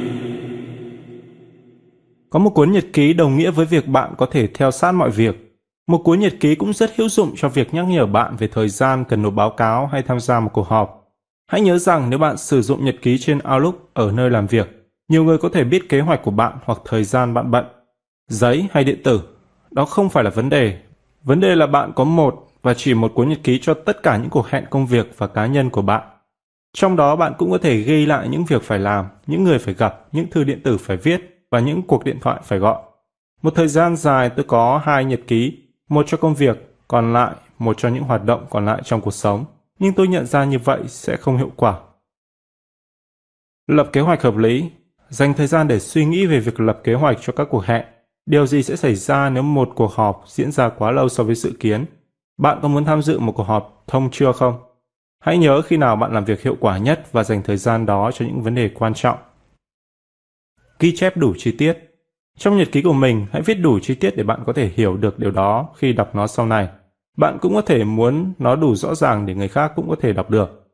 Có 2.31 2.39
một 2.39 2.51
cuốn 2.51 2.73
nhật 2.73 2.85
ký 2.93 3.13
đồng 3.13 3.37
nghĩa 3.37 3.51
với 3.51 3.67
việc 3.67 3.89
bạn 3.89 4.15
có 4.19 4.27
thể 4.31 4.49
theo 4.55 4.71
sát 4.71 4.93
mọi 4.93 5.11
việc 5.11 5.46
một 5.87 5.99
cuốn 5.99 6.21
nhật 6.21 6.35
ký 6.41 6.55
cũng 6.55 6.73
rất 6.73 6.97
hữu 6.97 7.09
dụng 7.09 7.33
cho 7.37 7.49
việc 7.49 7.75
nhắc 7.75 7.87
nhở 7.89 8.07
bạn 8.07 8.37
về 8.37 8.49
thời 8.49 8.69
gian 8.69 9.05
cần 9.05 9.23
nộp 9.23 9.35
báo 9.35 9.51
cáo 9.51 9.87
hay 9.87 10.03
tham 10.03 10.21
gia 10.21 10.41
một 10.41 10.51
cuộc 10.53 10.67
họp. 10.69 11.13
Hãy 11.47 11.61
nhớ 11.61 11.79
rằng 11.79 12.11
nếu 12.11 12.19
bạn 12.19 12.37
sử 12.37 12.63
dụng 12.63 12.85
nhật 12.85 12.97
ký 13.03 13.19
trên 13.19 13.39
Outlook 13.55 13.75
ở 13.95 14.13
nơi 14.13 14.31
làm 14.31 14.47
việc, 14.47 14.91
nhiều 15.09 15.25
người 15.25 15.39
có 15.39 15.49
thể 15.49 15.65
biết 15.65 15.89
kế 15.89 16.01
hoạch 16.01 16.23
của 16.23 16.31
bạn 16.31 16.59
hoặc 16.65 16.79
thời 16.85 17.05
gian 17.05 17.35
bạn 17.35 17.51
bận. 17.51 17.65
Giấy 18.29 18.69
hay 18.73 18.85
điện 18.85 19.01
tử, 19.05 19.21
đó 19.71 19.85
không 19.85 20.09
phải 20.09 20.25
là 20.25 20.31
vấn 20.31 20.49
đề. 20.49 20.79
Vấn 21.23 21.41
đề 21.41 21.55
là 21.55 21.67
bạn 21.67 21.93
có 21.95 22.05
một 22.05 22.49
và 22.63 22.75
chỉ 22.75 22.95
một 22.95 23.13
cuốn 23.15 23.29
nhật 23.29 23.39
ký 23.45 23.59
cho 23.63 23.75
tất 23.75 24.03
cả 24.03 24.17
những 24.17 24.31
cuộc 24.31 24.49
hẹn 24.49 24.65
công 24.71 24.87
việc 24.87 25.15
và 25.19 25.27
cá 25.27 25.47
nhân 25.47 25.71
của 25.71 25.83
bạn. 25.83 26.03
Trong 26.77 26.97
đó 26.97 27.17
bạn 27.17 27.33
cũng 27.39 27.51
có 27.51 27.59
thể 27.59 27.77
ghi 27.77 28.07
lại 28.07 28.29
những 28.29 28.45
việc 28.45 28.63
phải 28.63 28.79
làm, 28.79 29.07
những 29.27 29.45
người 29.45 29.59
phải 29.59 29.75
gặp, 29.75 30.07
những 30.13 30.31
thư 30.31 30.45
điện 30.45 30.61
tử 30.65 30.79
phải 30.79 30.97
viết 30.97 31.47
và 31.51 31.61
những 31.61 31.83
cuộc 31.83 32.05
điện 32.05 32.19
thoại 32.21 32.41
phải 32.45 32.59
gọi. 32.59 32.83
Một 33.43 33.55
thời 33.55 33.69
gian 33.69 33.97
dài 33.97 34.31
tôi 34.31 34.45
có 34.49 34.81
hai 34.85 35.05
nhật 35.05 35.21
ký, 35.27 35.66
một 35.89 36.07
cho 36.07 36.17
công 36.17 36.35
việc, 36.35 36.75
còn 36.89 37.13
lại 37.13 37.35
một 37.59 37.79
cho 37.79 37.89
những 37.89 38.03
hoạt 38.03 38.25
động 38.25 38.47
còn 38.51 38.67
lại 38.67 38.83
trong 38.85 39.01
cuộc 39.01 39.11
sống. 39.11 39.45
Nhưng 39.79 39.93
tôi 39.93 40.09
nhận 40.09 40.27
ra 40.27 40.45
như 40.45 40.59
vậy 40.59 40.81
sẽ 40.89 41.17
không 41.17 41.37
hiệu 41.37 41.51
quả. 41.57 41.81
Lập 43.67 43.89
kế 43.93 44.01
hoạch 44.01 44.23
hợp 44.23 44.37
lý, 44.37 44.71
dành 45.09 45.35
thời 45.35 45.47
gian 45.47 45.69
để 45.69 45.81
suy 45.81 46.05
nghĩ 46.05 46.27
về 46.27 46.41
việc 46.41 46.61
lập 46.61 46.81
kế 46.85 46.95
hoạch 46.95 47.19
cho 47.21 47.33
các 47.33 47.49
cuộc 47.51 47.65
hẹn. 47.65 47.85
Điều 48.27 48.47
gì 48.47 48.63
sẽ 48.63 48.77
xảy 48.77 48.95
ra 48.95 49.31
nếu 49.31 49.43
một 49.43 49.73
cuộc 49.75 49.93
họp 49.93 50.25
diễn 50.27 50.53
ra 50.53 50.69
quá 50.69 50.91
lâu 50.91 51.09
so 51.09 51.25
với 51.25 51.35
dự 51.35 51.53
kiến? 51.61 51.85
Bạn 52.39 52.59
có 52.63 52.69
muốn 52.69 52.85
tham 52.85 53.03
dự 53.03 53.19
một 53.19 53.33
cuộc 53.33 53.43
họp 53.43 53.85
thông 53.87 54.11
chưa 54.13 54.33
không? 54.33 54.59
Hãy 55.21 55.39
nhớ 55.39 55.63
khi 55.63 55.77
nào 55.77 55.97
bạn 55.97 56.13
làm 56.13 56.25
việc 56.25 56.43
hiệu 56.43 56.57
quả 56.61 56.79
nhất 56.79 57.13
và 57.13 57.25
dành 57.25 57.43
thời 57.43 57.57
gian 57.57 57.87
đó 57.87 58.11
cho 58.15 58.25
những 58.25 58.43
vấn 58.43 58.55
đề 58.55 58.71
quan 58.75 58.95
trọng. 58.95 59.19
Ghi 60.79 60.97
chép 60.97 61.17
đủ 61.17 61.35
chi 61.39 61.55
tiết. 61.59 61.86
Trong 62.39 62.57
nhật 62.57 62.69
ký 62.73 62.83
của 62.83 62.93
mình, 62.93 63.27
hãy 63.33 63.43
viết 63.43 63.55
đủ 63.55 63.79
chi 63.79 63.95
tiết 63.95 64.17
để 64.17 64.23
bạn 64.23 64.41
có 64.47 64.53
thể 64.53 64.71
hiểu 64.75 64.97
được 64.97 65.19
điều 65.19 65.31
đó 65.31 65.69
khi 65.77 65.93
đọc 65.93 66.15
nó 66.15 66.27
sau 66.27 66.47
này. 66.47 66.69
Bạn 67.17 67.39
cũng 67.41 67.55
có 67.55 67.61
thể 67.61 67.85
muốn 67.85 68.33
nó 68.39 68.57
đủ 68.57 68.75
rõ 68.75 68.95
ràng 68.95 69.27
để 69.27 69.35
người 69.35 69.49
khác 69.49 69.73
cũng 69.77 69.89
có 69.89 69.97
thể 70.01 70.13
đọc 70.13 70.31
được. 70.31 70.69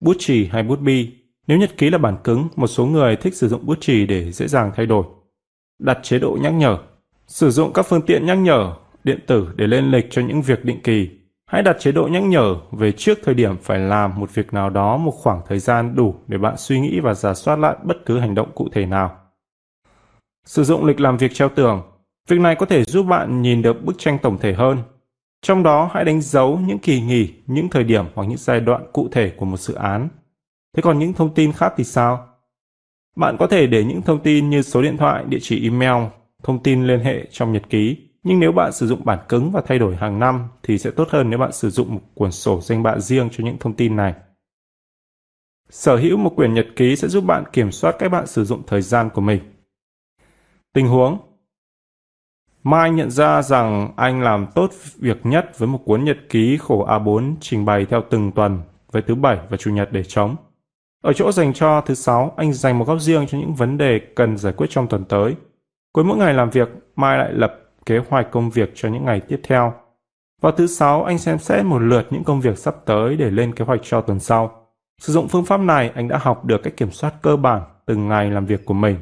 Bút 0.00 0.16
chì 0.18 0.46
hay 0.46 0.62
bút 0.62 0.80
bi. 0.80 1.12
Nếu 1.46 1.58
nhật 1.58 1.76
ký 1.76 1.90
là 1.90 1.98
bản 1.98 2.16
cứng, 2.24 2.48
một 2.56 2.66
số 2.66 2.86
người 2.86 3.16
thích 3.16 3.34
sử 3.34 3.48
dụng 3.48 3.66
bút 3.66 3.80
chì 3.80 4.06
để 4.06 4.32
dễ 4.32 4.48
dàng 4.48 4.72
thay 4.76 4.86
đổi. 4.86 5.04
Đặt 5.78 5.98
chế 6.02 6.18
độ 6.18 6.38
nhắc 6.40 6.52
nhở. 6.52 6.78
Sử 7.26 7.50
dụng 7.50 7.72
các 7.72 7.86
phương 7.88 8.02
tiện 8.02 8.26
nhắc 8.26 8.38
nhở 8.38 8.74
điện 9.04 9.18
tử 9.26 9.48
để 9.56 9.66
lên 9.66 9.90
lịch 9.90 10.06
cho 10.10 10.22
những 10.22 10.42
việc 10.42 10.64
định 10.64 10.80
kỳ. 10.82 11.08
Hãy 11.46 11.62
đặt 11.62 11.76
chế 11.80 11.92
độ 11.92 12.08
nhắc 12.12 12.22
nhở 12.22 12.54
về 12.72 12.92
trước 12.92 13.18
thời 13.24 13.34
điểm 13.34 13.56
phải 13.62 13.78
làm 13.78 14.20
một 14.20 14.34
việc 14.34 14.52
nào 14.52 14.70
đó 14.70 14.96
một 14.96 15.10
khoảng 15.10 15.40
thời 15.48 15.58
gian 15.58 15.94
đủ 15.96 16.14
để 16.26 16.38
bạn 16.38 16.54
suy 16.56 16.80
nghĩ 16.80 17.00
và 17.00 17.14
giả 17.14 17.34
soát 17.34 17.58
lại 17.58 17.76
bất 17.82 17.96
cứ 18.06 18.18
hành 18.18 18.34
động 18.34 18.50
cụ 18.54 18.68
thể 18.72 18.86
nào. 18.86 19.19
Sử 20.44 20.64
dụng 20.64 20.84
lịch 20.84 21.00
làm 21.00 21.16
việc 21.16 21.34
treo 21.34 21.48
tường. 21.48 21.82
Việc 22.28 22.40
này 22.40 22.54
có 22.54 22.66
thể 22.66 22.84
giúp 22.84 23.02
bạn 23.02 23.42
nhìn 23.42 23.62
được 23.62 23.84
bức 23.84 23.98
tranh 23.98 24.18
tổng 24.22 24.38
thể 24.38 24.52
hơn. 24.52 24.78
Trong 25.42 25.62
đó 25.62 25.90
hãy 25.92 26.04
đánh 26.04 26.20
dấu 26.20 26.58
những 26.58 26.78
kỳ 26.78 27.00
nghỉ, 27.00 27.34
những 27.46 27.68
thời 27.68 27.84
điểm 27.84 28.04
hoặc 28.14 28.24
những 28.24 28.38
giai 28.38 28.60
đoạn 28.60 28.86
cụ 28.92 29.08
thể 29.12 29.32
của 29.36 29.44
một 29.44 29.60
dự 29.60 29.74
án. 29.74 30.08
Thế 30.76 30.82
còn 30.82 30.98
những 30.98 31.12
thông 31.12 31.34
tin 31.34 31.52
khác 31.52 31.72
thì 31.76 31.84
sao? 31.84 32.26
Bạn 33.16 33.36
có 33.38 33.46
thể 33.46 33.66
để 33.66 33.84
những 33.84 34.02
thông 34.02 34.22
tin 34.22 34.50
như 34.50 34.62
số 34.62 34.82
điện 34.82 34.96
thoại, 34.96 35.24
địa 35.28 35.38
chỉ 35.40 35.64
email, 35.64 36.04
thông 36.42 36.62
tin 36.62 36.86
liên 36.86 37.00
hệ 37.00 37.26
trong 37.30 37.52
nhật 37.52 37.62
ký. 37.70 37.96
Nhưng 38.22 38.40
nếu 38.40 38.52
bạn 38.52 38.72
sử 38.72 38.86
dụng 38.86 39.04
bản 39.04 39.18
cứng 39.28 39.50
và 39.50 39.62
thay 39.66 39.78
đổi 39.78 39.96
hàng 39.96 40.18
năm 40.18 40.48
thì 40.62 40.78
sẽ 40.78 40.90
tốt 40.90 41.08
hơn 41.10 41.30
nếu 41.30 41.38
bạn 41.38 41.52
sử 41.52 41.70
dụng 41.70 41.94
một 41.94 42.00
cuốn 42.14 42.32
sổ 42.32 42.60
danh 42.60 42.82
bạ 42.82 42.98
riêng 42.98 43.28
cho 43.32 43.44
những 43.44 43.58
thông 43.58 43.72
tin 43.72 43.96
này. 43.96 44.14
Sở 45.70 45.96
hữu 45.96 46.16
một 46.16 46.32
quyển 46.36 46.54
nhật 46.54 46.66
ký 46.76 46.96
sẽ 46.96 47.08
giúp 47.08 47.24
bạn 47.24 47.44
kiểm 47.52 47.72
soát 47.72 47.96
cách 47.98 48.12
bạn 48.12 48.26
sử 48.26 48.44
dụng 48.44 48.62
thời 48.66 48.82
gian 48.82 49.10
của 49.10 49.20
mình. 49.20 49.40
Tình 50.74 50.88
huống 50.88 51.18
Mai 52.62 52.90
nhận 52.90 53.10
ra 53.10 53.42
rằng 53.42 53.92
anh 53.96 54.22
làm 54.22 54.46
tốt 54.54 54.70
việc 54.96 55.26
nhất 55.26 55.58
với 55.58 55.68
một 55.68 55.80
cuốn 55.84 56.04
nhật 56.04 56.16
ký 56.28 56.56
khổ 56.56 56.86
A4 56.86 57.34
trình 57.40 57.64
bày 57.64 57.86
theo 57.86 58.02
từng 58.10 58.32
tuần 58.32 58.62
với 58.92 59.02
thứ 59.02 59.14
bảy 59.14 59.38
và 59.50 59.56
chủ 59.56 59.70
nhật 59.70 59.88
để 59.92 60.04
chống. 60.04 60.36
Ở 61.02 61.12
chỗ 61.12 61.32
dành 61.32 61.52
cho 61.52 61.80
thứ 61.80 61.94
sáu, 61.94 62.34
anh 62.36 62.52
dành 62.52 62.78
một 62.78 62.84
góc 62.84 63.00
riêng 63.00 63.26
cho 63.26 63.38
những 63.38 63.54
vấn 63.54 63.78
đề 63.78 64.00
cần 64.16 64.36
giải 64.36 64.52
quyết 64.52 64.66
trong 64.70 64.86
tuần 64.86 65.04
tới. 65.04 65.34
Cuối 65.92 66.04
mỗi 66.04 66.16
ngày 66.16 66.34
làm 66.34 66.50
việc, 66.50 66.68
Mai 66.96 67.18
lại 67.18 67.32
lập 67.32 67.54
kế 67.86 67.98
hoạch 68.08 68.30
công 68.30 68.50
việc 68.50 68.72
cho 68.74 68.88
những 68.88 69.04
ngày 69.04 69.20
tiếp 69.20 69.40
theo. 69.42 69.72
Vào 70.40 70.52
thứ 70.52 70.66
sáu, 70.66 71.04
anh 71.04 71.18
xem 71.18 71.38
xét 71.38 71.64
một 71.64 71.78
lượt 71.78 72.06
những 72.10 72.24
công 72.24 72.40
việc 72.40 72.58
sắp 72.58 72.76
tới 72.84 73.16
để 73.16 73.30
lên 73.30 73.54
kế 73.54 73.64
hoạch 73.64 73.80
cho 73.82 74.00
tuần 74.00 74.20
sau. 74.20 74.66
Sử 75.00 75.12
dụng 75.12 75.28
phương 75.28 75.44
pháp 75.44 75.60
này, 75.60 75.90
anh 75.94 76.08
đã 76.08 76.18
học 76.18 76.44
được 76.44 76.62
cách 76.62 76.76
kiểm 76.76 76.90
soát 76.90 77.14
cơ 77.22 77.36
bản 77.36 77.62
từng 77.86 78.08
ngày 78.08 78.30
làm 78.30 78.46
việc 78.46 78.64
của 78.64 78.74
mình 78.74 78.96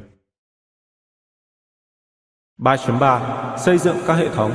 3.3 2.59 3.57
Xây 3.57 3.77
dựng 3.77 3.97
các 4.07 4.13
hệ 4.13 4.29
thống 4.29 4.51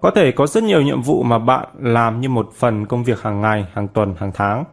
Có 0.00 0.10
thể 0.10 0.32
có 0.32 0.46
rất 0.46 0.62
nhiều 0.62 0.82
nhiệm 0.82 1.02
vụ 1.02 1.22
mà 1.22 1.38
bạn 1.38 1.68
làm 1.78 2.20
như 2.20 2.28
một 2.28 2.52
phần 2.54 2.86
công 2.86 3.04
việc 3.04 3.22
hàng 3.22 3.40
ngày, 3.40 3.66
hàng 3.72 3.88
tuần, 3.88 4.14
hàng 4.18 4.32
tháng. 4.34 4.64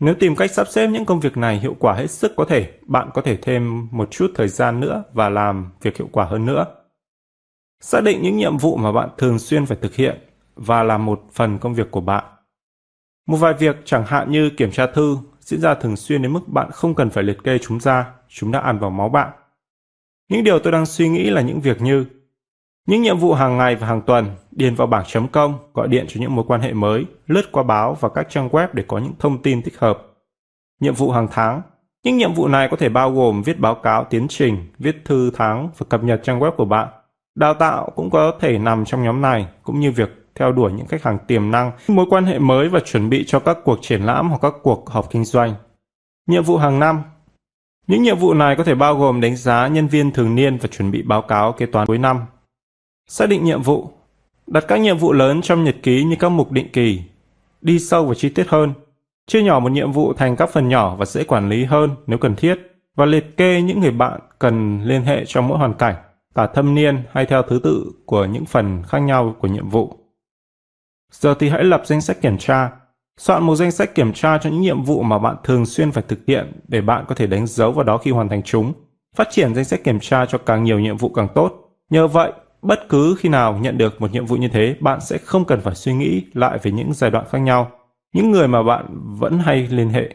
Nếu 0.00 0.14
tìm 0.14 0.36
cách 0.36 0.50
sắp 0.50 0.68
xếp 0.68 0.86
những 0.86 1.04
công 1.04 1.20
việc 1.20 1.36
này 1.36 1.58
hiệu 1.58 1.76
quả 1.78 1.94
hết 1.94 2.10
sức 2.10 2.32
có 2.36 2.44
thể, 2.44 2.72
bạn 2.86 3.10
có 3.14 3.22
thể 3.22 3.36
thêm 3.36 3.88
một 3.90 4.10
chút 4.10 4.32
thời 4.34 4.48
gian 4.48 4.80
nữa 4.80 5.04
và 5.12 5.28
làm 5.28 5.70
việc 5.82 5.96
hiệu 5.96 6.08
quả 6.12 6.24
hơn 6.24 6.46
nữa. 6.46 6.66
Xác 7.80 8.00
định 8.04 8.22
những 8.22 8.36
nhiệm 8.36 8.56
vụ 8.56 8.76
mà 8.76 8.92
bạn 8.92 9.08
thường 9.18 9.38
xuyên 9.38 9.66
phải 9.66 9.78
thực 9.82 9.94
hiện 9.94 10.18
và 10.56 10.82
làm 10.82 11.04
một 11.04 11.22
phần 11.32 11.58
công 11.58 11.74
việc 11.74 11.90
của 11.90 12.00
bạn. 12.00 12.24
Một 13.26 13.36
vài 13.36 13.54
việc 13.54 13.76
chẳng 13.84 14.04
hạn 14.06 14.30
như 14.30 14.50
kiểm 14.50 14.70
tra 14.70 14.86
thư 14.86 15.16
diễn 15.40 15.60
ra 15.60 15.74
thường 15.74 15.96
xuyên 15.96 16.22
đến 16.22 16.32
mức 16.32 16.48
bạn 16.48 16.70
không 16.70 16.94
cần 16.94 17.10
phải 17.10 17.24
liệt 17.24 17.44
kê 17.44 17.58
chúng 17.58 17.80
ra, 17.80 18.12
chúng 18.28 18.52
đã 18.52 18.60
ăn 18.60 18.78
vào 18.78 18.90
máu 18.90 19.08
bạn. 19.08 19.30
Những 20.28 20.44
điều 20.44 20.58
tôi 20.58 20.72
đang 20.72 20.86
suy 20.86 21.08
nghĩ 21.08 21.30
là 21.30 21.40
những 21.40 21.60
việc 21.60 21.82
như 21.82 22.06
những 22.86 23.02
nhiệm 23.02 23.18
vụ 23.18 23.34
hàng 23.34 23.56
ngày 23.56 23.76
và 23.76 23.86
hàng 23.86 24.02
tuần, 24.02 24.26
điền 24.50 24.74
vào 24.74 24.86
bảng 24.86 25.04
chấm 25.06 25.28
công, 25.28 25.58
gọi 25.74 25.88
điện 25.88 26.04
cho 26.08 26.20
những 26.20 26.34
mối 26.34 26.44
quan 26.48 26.60
hệ 26.60 26.72
mới, 26.72 27.04
lướt 27.26 27.52
qua 27.52 27.62
báo 27.62 27.96
và 28.00 28.08
các 28.08 28.26
trang 28.30 28.48
web 28.48 28.68
để 28.72 28.84
có 28.88 28.98
những 28.98 29.12
thông 29.18 29.42
tin 29.42 29.62
thích 29.62 29.78
hợp. 29.78 29.98
Nhiệm 30.80 30.94
vụ 30.94 31.10
hàng 31.10 31.28
tháng, 31.30 31.62
những 32.04 32.16
nhiệm 32.16 32.34
vụ 32.34 32.48
này 32.48 32.68
có 32.70 32.76
thể 32.76 32.88
bao 32.88 33.12
gồm 33.12 33.42
viết 33.42 33.58
báo 33.58 33.74
cáo 33.74 34.04
tiến 34.04 34.26
trình, 34.28 34.66
viết 34.78 34.96
thư 35.04 35.30
tháng 35.34 35.70
và 35.78 35.86
cập 35.88 36.04
nhật 36.04 36.20
trang 36.24 36.40
web 36.40 36.50
của 36.50 36.64
bạn. 36.64 36.88
Đào 37.34 37.54
tạo 37.54 37.90
cũng 37.96 38.10
có 38.10 38.32
thể 38.40 38.58
nằm 38.58 38.84
trong 38.84 39.04
nhóm 39.04 39.20
này, 39.20 39.46
cũng 39.62 39.80
như 39.80 39.92
việc 39.92 40.26
theo 40.34 40.52
đuổi 40.52 40.72
những 40.72 40.86
khách 40.86 41.02
hàng 41.02 41.18
tiềm 41.26 41.50
năng, 41.50 41.72
mối 41.88 42.06
quan 42.10 42.24
hệ 42.24 42.38
mới 42.38 42.68
và 42.68 42.80
chuẩn 42.80 43.10
bị 43.10 43.24
cho 43.26 43.40
các 43.40 43.58
cuộc 43.64 43.78
triển 43.82 44.02
lãm 44.02 44.28
hoặc 44.28 44.38
các 44.42 44.54
cuộc 44.62 44.90
họp 44.90 45.10
kinh 45.10 45.24
doanh. 45.24 45.54
Nhiệm 46.26 46.42
vụ 46.42 46.56
hàng 46.56 46.78
năm, 46.78 47.02
những 47.88 48.02
nhiệm 48.02 48.18
vụ 48.18 48.34
này 48.34 48.56
có 48.56 48.64
thể 48.64 48.74
bao 48.74 48.96
gồm 48.96 49.20
đánh 49.20 49.36
giá 49.36 49.68
nhân 49.68 49.88
viên 49.88 50.10
thường 50.10 50.34
niên 50.34 50.58
và 50.58 50.68
chuẩn 50.68 50.90
bị 50.90 51.02
báo 51.02 51.22
cáo 51.22 51.52
kế 51.52 51.66
toán 51.66 51.86
cuối 51.86 51.98
năm. 51.98 52.20
Xác 53.08 53.28
định 53.28 53.44
nhiệm 53.44 53.62
vụ, 53.62 53.90
đặt 54.46 54.64
các 54.68 54.80
nhiệm 54.80 54.98
vụ 54.98 55.12
lớn 55.12 55.42
trong 55.42 55.64
nhật 55.64 55.76
ký 55.82 56.04
như 56.04 56.16
các 56.18 56.28
mục 56.28 56.52
định 56.52 56.68
kỳ, 56.72 57.02
đi 57.60 57.78
sâu 57.78 58.06
và 58.06 58.14
chi 58.14 58.28
tiết 58.28 58.48
hơn, 58.48 58.72
chia 59.26 59.42
nhỏ 59.42 59.60
một 59.60 59.72
nhiệm 59.72 59.92
vụ 59.92 60.12
thành 60.12 60.36
các 60.36 60.50
phần 60.52 60.68
nhỏ 60.68 60.96
và 60.96 61.04
dễ 61.04 61.24
quản 61.24 61.48
lý 61.48 61.64
hơn 61.64 61.90
nếu 62.06 62.18
cần 62.18 62.36
thiết, 62.36 62.58
và 62.96 63.04
liệt 63.06 63.36
kê 63.36 63.62
những 63.62 63.80
người 63.80 63.90
bạn 63.90 64.20
cần 64.38 64.82
liên 64.84 65.02
hệ 65.02 65.24
trong 65.24 65.48
mỗi 65.48 65.58
hoàn 65.58 65.74
cảnh, 65.74 65.94
cả 66.34 66.46
thâm 66.46 66.74
niên 66.74 67.02
hay 67.12 67.26
theo 67.26 67.42
thứ 67.42 67.60
tự 67.62 67.92
của 68.06 68.24
những 68.24 68.44
phần 68.44 68.82
khác 68.88 68.98
nhau 68.98 69.34
của 69.38 69.48
nhiệm 69.48 69.68
vụ. 69.68 69.94
Giờ 71.12 71.34
thì 71.38 71.48
hãy 71.48 71.64
lập 71.64 71.82
danh 71.84 72.00
sách 72.00 72.20
kiểm 72.22 72.38
tra, 72.38 72.70
Soạn 73.18 73.42
một 73.42 73.54
danh 73.54 73.70
sách 73.70 73.94
kiểm 73.94 74.12
tra 74.12 74.38
cho 74.38 74.50
những 74.50 74.60
nhiệm 74.60 74.82
vụ 74.82 75.02
mà 75.02 75.18
bạn 75.18 75.36
thường 75.44 75.66
xuyên 75.66 75.92
phải 75.92 76.04
thực 76.08 76.18
hiện 76.26 76.60
để 76.68 76.80
bạn 76.80 77.04
có 77.08 77.14
thể 77.14 77.26
đánh 77.26 77.46
dấu 77.46 77.72
vào 77.72 77.84
đó 77.84 77.98
khi 77.98 78.10
hoàn 78.10 78.28
thành 78.28 78.42
chúng. 78.42 78.72
Phát 79.16 79.28
triển 79.30 79.54
danh 79.54 79.64
sách 79.64 79.84
kiểm 79.84 80.00
tra 80.00 80.26
cho 80.26 80.38
càng 80.38 80.64
nhiều 80.64 80.80
nhiệm 80.80 80.96
vụ 80.96 81.08
càng 81.08 81.28
tốt. 81.34 81.52
Nhờ 81.90 82.06
vậy, 82.06 82.32
bất 82.62 82.88
cứ 82.88 83.16
khi 83.18 83.28
nào 83.28 83.58
nhận 83.58 83.78
được 83.78 84.00
một 84.00 84.12
nhiệm 84.12 84.26
vụ 84.26 84.36
như 84.36 84.48
thế, 84.48 84.76
bạn 84.80 85.00
sẽ 85.00 85.18
không 85.18 85.44
cần 85.44 85.60
phải 85.60 85.74
suy 85.74 85.94
nghĩ 85.94 86.22
lại 86.32 86.58
về 86.62 86.70
những 86.70 86.92
giai 86.92 87.10
đoạn 87.10 87.24
khác 87.30 87.38
nhau, 87.38 87.70
những 88.14 88.30
người 88.30 88.48
mà 88.48 88.62
bạn 88.62 88.86
vẫn 89.18 89.38
hay 89.38 89.66
liên 89.66 89.88
hệ. 89.88 90.14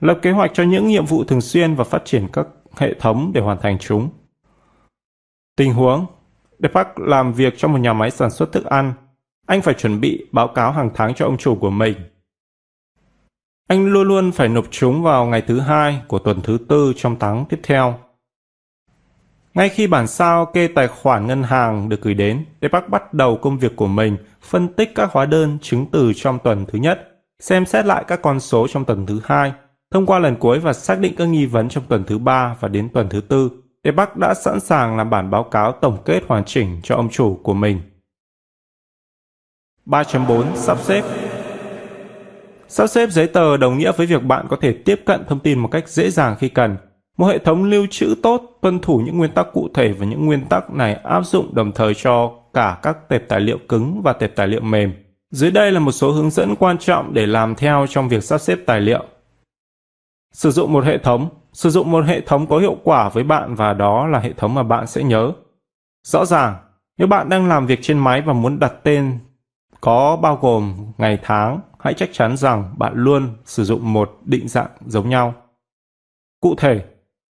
Lập 0.00 0.18
kế 0.22 0.30
hoạch 0.30 0.50
cho 0.54 0.62
những 0.62 0.86
nhiệm 0.86 1.04
vụ 1.04 1.24
thường 1.24 1.40
xuyên 1.40 1.74
và 1.74 1.84
phát 1.84 2.04
triển 2.04 2.28
các 2.32 2.46
hệ 2.76 2.94
thống 2.94 3.30
để 3.34 3.40
hoàn 3.40 3.58
thành 3.60 3.78
chúng. 3.78 4.08
Tình 5.56 5.74
huống 5.74 6.06
Deepak 6.58 6.98
làm 6.98 7.32
việc 7.32 7.54
trong 7.56 7.72
một 7.72 7.78
nhà 7.78 7.92
máy 7.92 8.10
sản 8.10 8.30
xuất 8.30 8.52
thức 8.52 8.64
ăn 8.64 8.92
anh 9.50 9.62
phải 9.62 9.74
chuẩn 9.74 10.00
bị 10.00 10.26
báo 10.32 10.48
cáo 10.48 10.72
hàng 10.72 10.90
tháng 10.94 11.14
cho 11.14 11.24
ông 11.24 11.36
chủ 11.36 11.54
của 11.54 11.70
mình. 11.70 11.94
Anh 13.68 13.86
luôn 13.86 14.08
luôn 14.08 14.32
phải 14.32 14.48
nộp 14.48 14.64
chúng 14.70 15.02
vào 15.02 15.26
ngày 15.26 15.42
thứ 15.42 15.60
hai 15.60 16.02
của 16.08 16.18
tuần 16.18 16.40
thứ 16.40 16.58
tư 16.68 16.92
trong 16.96 17.16
tháng 17.18 17.44
tiếp 17.48 17.60
theo. 17.62 17.98
Ngay 19.54 19.68
khi 19.68 19.86
bản 19.86 20.06
sao 20.06 20.46
kê 20.46 20.68
tài 20.68 20.88
khoản 20.88 21.26
ngân 21.26 21.42
hàng 21.42 21.88
được 21.88 22.02
gửi 22.02 22.14
đến, 22.14 22.44
Deepak 22.60 22.88
bắt 22.88 23.14
đầu 23.14 23.36
công 23.36 23.58
việc 23.58 23.76
của 23.76 23.86
mình, 23.86 24.16
phân 24.42 24.68
tích 24.68 24.94
các 24.94 25.12
hóa 25.12 25.26
đơn 25.26 25.58
chứng 25.62 25.86
từ 25.92 26.12
trong 26.16 26.38
tuần 26.38 26.66
thứ 26.66 26.78
nhất, 26.78 27.08
xem 27.40 27.66
xét 27.66 27.86
lại 27.86 28.04
các 28.06 28.22
con 28.22 28.40
số 28.40 28.66
trong 28.68 28.84
tuần 28.84 29.06
thứ 29.06 29.20
hai, 29.24 29.52
thông 29.90 30.06
qua 30.06 30.18
lần 30.18 30.36
cuối 30.36 30.58
và 30.58 30.72
xác 30.72 30.98
định 30.98 31.14
các 31.16 31.28
nghi 31.28 31.46
vấn 31.46 31.68
trong 31.68 31.84
tuần 31.88 32.04
thứ 32.04 32.18
ba 32.18 32.56
và 32.60 32.68
đến 32.68 32.88
tuần 32.88 33.08
thứ 33.08 33.20
tư. 33.20 33.50
Deepak 33.84 34.16
đã 34.16 34.34
sẵn 34.34 34.60
sàng 34.60 34.96
làm 34.96 35.10
bản 35.10 35.30
báo 35.30 35.44
cáo 35.44 35.72
tổng 35.72 35.98
kết 36.04 36.22
hoàn 36.28 36.44
chỉnh 36.44 36.80
cho 36.82 36.96
ông 36.96 37.08
chủ 37.08 37.40
của 37.42 37.54
mình. 37.54 37.80
3.4 39.90 40.44
Sắp 40.54 40.78
xếp 40.80 41.04
Sắp 42.68 42.86
xếp 42.86 43.10
giấy 43.10 43.26
tờ 43.26 43.56
đồng 43.56 43.78
nghĩa 43.78 43.92
với 43.92 44.06
việc 44.06 44.22
bạn 44.24 44.46
có 44.48 44.56
thể 44.60 44.72
tiếp 44.72 45.00
cận 45.06 45.24
thông 45.28 45.38
tin 45.38 45.58
một 45.58 45.68
cách 45.68 45.88
dễ 45.88 46.10
dàng 46.10 46.36
khi 46.38 46.48
cần. 46.48 46.76
Một 47.16 47.26
hệ 47.26 47.38
thống 47.38 47.64
lưu 47.64 47.86
trữ 47.90 48.14
tốt 48.22 48.58
tuân 48.62 48.78
thủ 48.78 48.98
những 49.04 49.18
nguyên 49.18 49.30
tắc 49.30 49.46
cụ 49.52 49.68
thể 49.74 49.92
và 49.92 50.06
những 50.06 50.26
nguyên 50.26 50.44
tắc 50.48 50.70
này 50.70 50.94
áp 50.94 51.26
dụng 51.26 51.54
đồng 51.54 51.72
thời 51.72 51.94
cho 51.94 52.32
cả 52.54 52.78
các 52.82 53.08
tệp 53.08 53.28
tài 53.28 53.40
liệu 53.40 53.58
cứng 53.68 54.02
và 54.02 54.12
tệp 54.12 54.36
tài 54.36 54.48
liệu 54.48 54.60
mềm. 54.60 54.92
Dưới 55.30 55.50
đây 55.50 55.72
là 55.72 55.80
một 55.80 55.92
số 55.92 56.10
hướng 56.10 56.30
dẫn 56.30 56.56
quan 56.56 56.78
trọng 56.78 57.14
để 57.14 57.26
làm 57.26 57.54
theo 57.54 57.86
trong 57.88 58.08
việc 58.08 58.24
sắp 58.24 58.38
xếp 58.38 58.58
tài 58.66 58.80
liệu. 58.80 59.04
Sử 60.32 60.50
dụng 60.50 60.72
một 60.72 60.84
hệ 60.84 60.98
thống. 60.98 61.28
Sử 61.52 61.70
dụng 61.70 61.90
một 61.90 62.04
hệ 62.04 62.20
thống 62.20 62.46
có 62.46 62.58
hiệu 62.58 62.76
quả 62.84 63.08
với 63.08 63.24
bạn 63.24 63.54
và 63.54 63.72
đó 63.72 64.06
là 64.06 64.18
hệ 64.18 64.32
thống 64.32 64.54
mà 64.54 64.62
bạn 64.62 64.86
sẽ 64.86 65.02
nhớ. 65.02 65.32
Rõ 66.06 66.24
ràng, 66.24 66.56
Nếu 66.98 67.08
bạn 67.08 67.28
đang 67.28 67.48
làm 67.48 67.66
việc 67.66 67.78
trên 67.82 67.98
máy 67.98 68.22
và 68.22 68.32
muốn 68.32 68.58
đặt 68.58 68.72
tên 68.82 69.18
có 69.80 70.16
bao 70.16 70.38
gồm 70.42 70.92
ngày 70.98 71.18
tháng, 71.22 71.60
hãy 71.78 71.94
chắc 71.94 72.08
chắn 72.12 72.36
rằng 72.36 72.74
bạn 72.78 72.92
luôn 72.96 73.28
sử 73.44 73.64
dụng 73.64 73.92
một 73.92 74.18
định 74.24 74.48
dạng 74.48 74.70
giống 74.86 75.08
nhau. 75.08 75.34
Cụ 76.40 76.54
thể, 76.58 76.84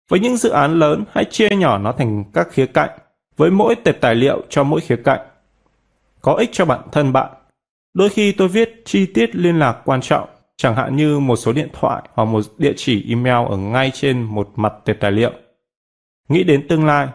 với 0.09 0.19
những 0.19 0.37
dự 0.37 0.49
án 0.49 0.79
lớn, 0.79 1.03
hãy 1.11 1.25
chia 1.25 1.49
nhỏ 1.49 1.77
nó 1.77 1.91
thành 1.91 2.23
các 2.33 2.47
khía 2.51 2.65
cạnh, 2.65 2.89
với 3.37 3.51
mỗi 3.51 3.75
tệp 3.75 4.01
tài 4.01 4.15
liệu 4.15 4.41
cho 4.49 4.63
mỗi 4.63 4.81
khía 4.81 4.95
cạnh. 4.95 5.19
Có 6.21 6.33
ích 6.33 6.49
cho 6.53 6.65
bản 6.65 6.81
thân 6.91 7.13
bạn. 7.13 7.33
Đôi 7.93 8.09
khi 8.09 8.31
tôi 8.31 8.47
viết 8.47 8.81
chi 8.85 9.05
tiết 9.05 9.35
liên 9.35 9.59
lạc 9.59 9.81
quan 9.85 10.01
trọng, 10.01 10.29
chẳng 10.57 10.75
hạn 10.75 10.95
như 10.95 11.19
một 11.19 11.35
số 11.35 11.53
điện 11.53 11.69
thoại 11.73 12.03
hoặc 12.13 12.25
một 12.25 12.41
địa 12.57 12.73
chỉ 12.75 13.05
email 13.09 13.47
ở 13.49 13.57
ngay 13.57 13.91
trên 13.93 14.21
một 14.21 14.49
mặt 14.55 14.73
tệp 14.85 14.99
tài 14.99 15.11
liệu. 15.11 15.31
Nghĩ 16.29 16.43
đến 16.43 16.67
tương 16.67 16.85
lai, 16.85 17.07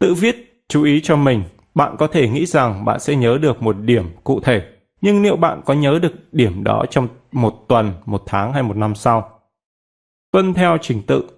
tự 0.00 0.14
viết 0.14 0.64
chú 0.68 0.82
ý 0.82 1.00
cho 1.00 1.16
mình, 1.16 1.42
bạn 1.74 1.96
có 1.98 2.06
thể 2.06 2.28
nghĩ 2.28 2.46
rằng 2.46 2.84
bạn 2.84 3.00
sẽ 3.00 3.16
nhớ 3.16 3.38
được 3.42 3.62
một 3.62 3.76
điểm 3.78 4.04
cụ 4.24 4.40
thể, 4.40 4.62
nhưng 5.00 5.22
liệu 5.22 5.36
bạn 5.36 5.60
có 5.64 5.74
nhớ 5.74 5.98
được 6.02 6.12
điểm 6.32 6.64
đó 6.64 6.84
trong 6.90 7.08
một 7.32 7.64
tuần, 7.68 7.92
một 8.06 8.22
tháng 8.26 8.52
hay 8.52 8.62
một 8.62 8.76
năm 8.76 8.94
sau? 8.94 9.40
Tuân 10.32 10.54
theo 10.54 10.78
trình 10.80 11.02
tự 11.06 11.28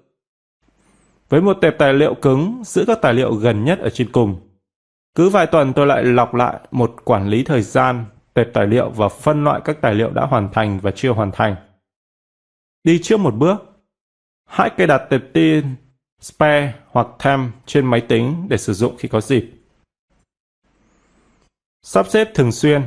với 1.28 1.40
một 1.42 1.58
tệp 1.60 1.74
tài 1.78 1.92
liệu 1.92 2.14
cứng 2.14 2.62
giữ 2.64 2.84
các 2.86 2.98
tài 3.02 3.14
liệu 3.14 3.34
gần 3.34 3.64
nhất 3.64 3.78
ở 3.78 3.90
trên 3.90 4.12
cùng. 4.12 4.40
Cứ 5.14 5.28
vài 5.28 5.46
tuần 5.46 5.72
tôi 5.72 5.86
lại 5.86 6.04
lọc 6.04 6.34
lại 6.34 6.60
một 6.70 6.96
quản 7.04 7.28
lý 7.28 7.44
thời 7.44 7.62
gian, 7.62 8.04
tệp 8.34 8.46
tài 8.54 8.66
liệu 8.66 8.90
và 8.90 9.08
phân 9.08 9.44
loại 9.44 9.60
các 9.64 9.80
tài 9.80 9.94
liệu 9.94 10.10
đã 10.10 10.26
hoàn 10.26 10.52
thành 10.52 10.78
và 10.82 10.90
chưa 10.90 11.10
hoàn 11.12 11.30
thành. 11.32 11.56
Đi 12.84 13.00
trước 13.02 13.20
một 13.20 13.34
bước, 13.34 13.56
hãy 14.48 14.70
cài 14.70 14.86
đặt 14.86 15.02
tệp 15.10 15.22
tin 15.32 15.66
spare 16.20 16.74
hoặc 16.86 17.06
temp 17.24 17.54
trên 17.66 17.86
máy 17.86 18.00
tính 18.00 18.46
để 18.48 18.56
sử 18.56 18.72
dụng 18.72 18.96
khi 18.98 19.08
có 19.08 19.20
dịp. 19.20 19.50
Sắp 21.82 22.06
xếp 22.08 22.28
thường 22.34 22.52
xuyên 22.52 22.82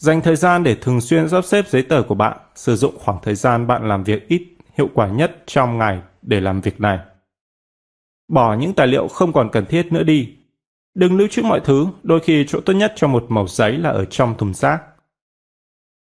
Dành 0.00 0.20
thời 0.20 0.36
gian 0.36 0.62
để 0.62 0.74
thường 0.74 1.00
xuyên 1.00 1.28
sắp 1.28 1.44
xếp 1.44 1.68
giấy 1.68 1.82
tờ 1.82 2.02
của 2.02 2.14
bạn, 2.14 2.38
sử 2.54 2.76
dụng 2.76 2.94
khoảng 2.98 3.18
thời 3.22 3.34
gian 3.34 3.66
bạn 3.66 3.88
làm 3.88 4.04
việc 4.04 4.28
ít 4.28 4.42
hiệu 4.78 4.88
quả 4.94 5.08
nhất 5.08 5.42
trong 5.46 5.78
ngày 5.78 6.00
để 6.22 6.40
làm 6.40 6.60
việc 6.60 6.80
này. 6.80 6.98
Bỏ 8.28 8.54
những 8.54 8.72
tài 8.72 8.86
liệu 8.86 9.08
không 9.08 9.32
còn 9.32 9.48
cần 9.52 9.66
thiết 9.66 9.92
nữa 9.92 10.02
đi. 10.02 10.28
Đừng 10.94 11.16
lưu 11.16 11.28
trữ 11.28 11.42
mọi 11.42 11.60
thứ, 11.60 11.86
đôi 12.02 12.20
khi 12.20 12.44
chỗ 12.48 12.60
tốt 12.60 12.72
nhất 12.72 12.92
cho 12.96 13.08
một 13.08 13.26
mẩu 13.28 13.46
giấy 13.46 13.78
là 13.78 13.90
ở 13.90 14.04
trong 14.04 14.34
thùng 14.38 14.54
rác. 14.54 14.82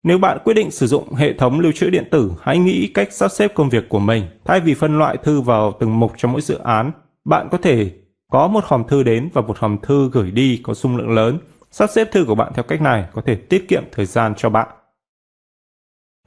Nếu 0.03 0.18
bạn 0.18 0.38
quyết 0.45 0.55
định 0.55 0.70
sử 0.70 0.86
dụng 0.86 1.14
hệ 1.14 1.32
thống 1.32 1.61
lưu 1.61 1.72
trữ 1.72 1.90
điện 1.90 2.09
tử, 2.11 2.32
hãy 2.40 2.59
nghĩ 2.59 2.90
cách 2.95 3.12
sắp 3.12 3.28
xếp 3.28 3.55
công 3.55 3.68
việc 3.68 3.88
của 3.88 3.99
mình. 3.99 4.24
Thay 4.45 4.61
vì 4.61 4.74
phân 4.74 4.99
loại 4.99 5.16
thư 5.16 5.40
vào 5.40 5.76
từng 5.80 6.01
mục 6.01 6.12
cho 6.16 6.28
mỗi 6.28 6.40
dự 6.40 6.59
án, 6.59 6.93
bạn 7.24 7.49
có 7.51 7.59
thể 7.59 7.93
có 8.30 8.49
một 8.49 8.64
hòm 8.64 8.84
thư 8.88 9.03
đến 9.03 9.28
và 9.32 9.43
một 9.43 9.59
hòm 9.59 9.78
thư 9.82 10.11
gửi 10.12 10.30
đi 10.30 10.61
có 10.62 10.74
dung 10.74 10.97
lượng 10.97 11.14
lớn. 11.14 11.38
Sắp 11.72 11.90
xếp 11.90 12.08
thư 12.12 12.24
của 12.24 12.34
bạn 12.34 12.52
theo 12.54 12.62
cách 12.62 12.80
này 12.80 13.04
có 13.12 13.22
thể 13.22 13.34
tiết 13.34 13.68
kiệm 13.68 13.82
thời 13.92 14.06
gian 14.06 14.34
cho 14.36 14.50
bạn. 14.50 14.68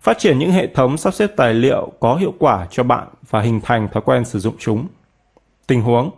Phát 0.01 0.17
triển 0.17 0.39
những 0.39 0.51
hệ 0.51 0.67
thống 0.67 0.97
sắp 0.97 1.13
xếp 1.13 1.27
tài 1.35 1.53
liệu 1.53 1.91
có 1.99 2.15
hiệu 2.15 2.33
quả 2.39 2.67
cho 2.71 2.83
bạn 2.83 3.07
và 3.29 3.41
hình 3.41 3.61
thành 3.63 3.87
thói 3.93 4.03
quen 4.05 4.25
sử 4.25 4.39
dụng 4.39 4.55
chúng. 4.59 4.87
Tình 5.67 5.81
huống 5.81 6.11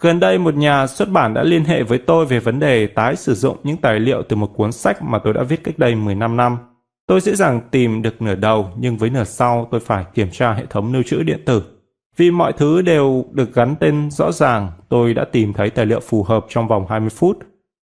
Gần 0.00 0.20
đây 0.20 0.38
một 0.38 0.54
nhà 0.54 0.86
xuất 0.86 1.10
bản 1.10 1.34
đã 1.34 1.42
liên 1.42 1.64
hệ 1.64 1.82
với 1.82 1.98
tôi 1.98 2.26
về 2.26 2.40
vấn 2.40 2.58
đề 2.58 2.86
tái 2.86 3.16
sử 3.16 3.34
dụng 3.34 3.56
những 3.62 3.76
tài 3.76 4.00
liệu 4.00 4.22
từ 4.22 4.36
một 4.36 4.50
cuốn 4.56 4.72
sách 4.72 5.02
mà 5.02 5.18
tôi 5.24 5.34
đã 5.34 5.42
viết 5.42 5.64
cách 5.64 5.78
đây 5.78 5.94
15 5.94 6.36
năm. 6.36 6.58
Tôi 7.06 7.20
dễ 7.20 7.34
dàng 7.34 7.60
tìm 7.70 8.02
được 8.02 8.22
nửa 8.22 8.34
đầu 8.34 8.70
nhưng 8.76 8.96
với 8.96 9.10
nửa 9.10 9.24
sau 9.24 9.68
tôi 9.70 9.80
phải 9.80 10.04
kiểm 10.14 10.30
tra 10.30 10.52
hệ 10.52 10.66
thống 10.66 10.92
lưu 10.92 11.02
trữ 11.02 11.22
điện 11.22 11.42
tử. 11.46 11.62
Vì 12.16 12.30
mọi 12.30 12.52
thứ 12.52 12.82
đều 12.82 13.24
được 13.32 13.54
gắn 13.54 13.74
tên 13.80 14.10
rõ 14.10 14.32
ràng, 14.32 14.72
tôi 14.88 15.14
đã 15.14 15.24
tìm 15.24 15.52
thấy 15.52 15.70
tài 15.70 15.86
liệu 15.86 16.00
phù 16.00 16.22
hợp 16.22 16.46
trong 16.48 16.68
vòng 16.68 16.86
20 16.88 17.10
phút. 17.10 17.38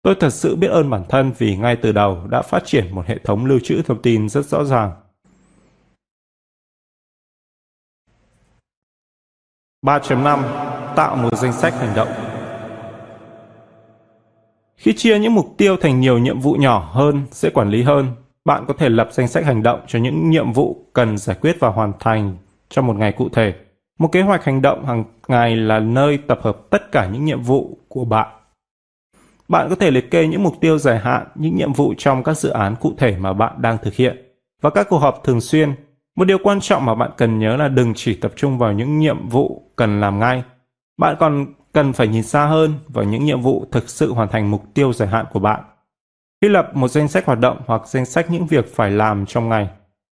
Tôi 0.06 0.16
thật 0.16 0.30
sự 0.30 0.56
biết 0.56 0.68
ơn 0.68 0.89
bản 0.89 1.03
thân 1.10 1.32
vì 1.38 1.56
ngay 1.56 1.76
từ 1.76 1.91
đầu 1.91 2.28
đã 2.30 2.41
phát 2.41 2.66
triển 2.66 2.95
một 2.95 3.06
hệ 3.06 3.18
thống 3.24 3.45
lưu 3.45 3.60
trữ 3.64 3.82
thông 3.82 4.01
tin 4.01 4.30
rất 4.30 4.45
rõ 4.45 4.64
ràng. 4.64 4.91
3.5 9.86 10.95
Tạo 10.95 11.16
một 11.16 11.38
danh 11.38 11.53
sách 11.53 11.74
hành 11.74 11.95
động 11.95 12.08
Khi 14.76 14.93
chia 14.93 15.20
những 15.20 15.36
mục 15.36 15.53
tiêu 15.58 15.78
thành 15.82 15.99
nhiều 15.99 16.18
nhiệm 16.18 16.39
vụ 16.39 16.53
nhỏ 16.53 16.91
hơn, 16.93 17.26
dễ 17.32 17.49
quản 17.49 17.70
lý 17.70 17.84
hơn, 17.84 18.08
bạn 18.45 18.66
có 18.68 18.74
thể 18.78 18.89
lập 18.89 19.10
danh 19.12 19.28
sách 19.28 19.45
hành 19.45 19.64
động 19.64 19.80
cho 19.88 19.99
những 19.99 20.30
nhiệm 20.30 20.51
vụ 20.51 20.86
cần 20.93 21.18
giải 21.18 21.38
quyết 21.41 21.58
và 21.60 21.70
hoàn 21.70 21.93
thành 21.99 22.38
trong 22.70 22.88
một 22.88 22.95
ngày 22.95 23.12
cụ 23.12 23.30
thể. 23.30 23.53
Một 23.99 24.12
kế 24.12 24.22
hoạch 24.22 24.43
hành 24.43 24.62
động 24.62 24.86
hàng 24.86 25.03
ngày 25.28 25.56
là 25.56 25.80
nơi 25.80 26.18
tập 26.18 26.39
hợp 26.41 26.58
tất 26.70 26.91
cả 26.91 27.10
những 27.14 27.26
nhiệm 27.26 27.41
vụ 27.41 27.78
của 27.88 28.06
bạn. 28.06 28.45
Bạn 29.48 29.70
có 29.70 29.76
thể 29.76 29.91
liệt 29.91 30.12
kê 30.12 30.28
những 30.28 30.43
mục 30.43 30.56
tiêu 30.62 30.78
dài 30.78 31.00
hạn, 31.00 31.28
những 31.36 31.56
nhiệm 31.56 31.74
vụ 31.74 31.93
trong 31.98 32.24
các 32.24 32.38
dự 32.38 32.50
án 32.50 32.76
cụ 32.76 32.93
thể 32.98 33.18
mà 33.18 33.34
bạn 33.34 33.62
đang 33.62 33.78
thực 33.78 33.93
hiện 33.93 34.18
và 34.62 34.70
các 34.70 34.88
cuộc 34.89 34.98
họp 34.98 35.24
thường 35.24 35.41
xuyên 35.41 35.76
một 36.16 36.26
điều 36.26 36.38
quan 36.43 36.60
trọng 36.60 36.86
mà 36.86 36.96
bạn 36.96 37.12
cần 37.18 37.39
nhớ 37.39 37.58
là 37.58 37.68
đừng 37.68 37.93
chỉ 37.96 38.16
tập 38.16 38.32
trung 38.36 38.58
vào 38.58 38.74
những 38.74 39.00
nhiệm 39.00 39.30
vụ 39.30 39.72
cần 39.76 40.02
làm 40.02 40.20
ngay. 40.20 40.43
Bạn 40.98 41.16
còn 41.20 41.46
cần 41.74 41.93
phải 41.93 42.08
nhìn 42.08 42.24
xa 42.24 42.46
hơn 42.46 42.74
vào 42.88 43.06
những 43.06 43.26
nhiệm 43.26 43.41
vụ 43.41 43.66
thực 43.72 43.89
sự 43.89 44.14
hoàn 44.14 44.30
thành 44.30 44.52
mục 44.52 44.64
tiêu 44.74 44.93
dài 44.93 45.08
hạn 45.10 45.26
của 45.32 45.39
bạn. 45.39 45.64
Khi 46.41 46.50
lập 46.50 46.76
một 46.76 46.88
danh 46.88 47.08
sách 47.08 47.26
hoạt 47.26 47.39
động 47.39 47.62
hoặc 47.66 47.88
danh 47.88 48.06
sách 48.06 48.32
những 48.32 48.46
việc 48.46 48.76
phải 48.76 48.91
làm 48.91 49.26
trong 49.26 49.50
ngày, 49.50 49.70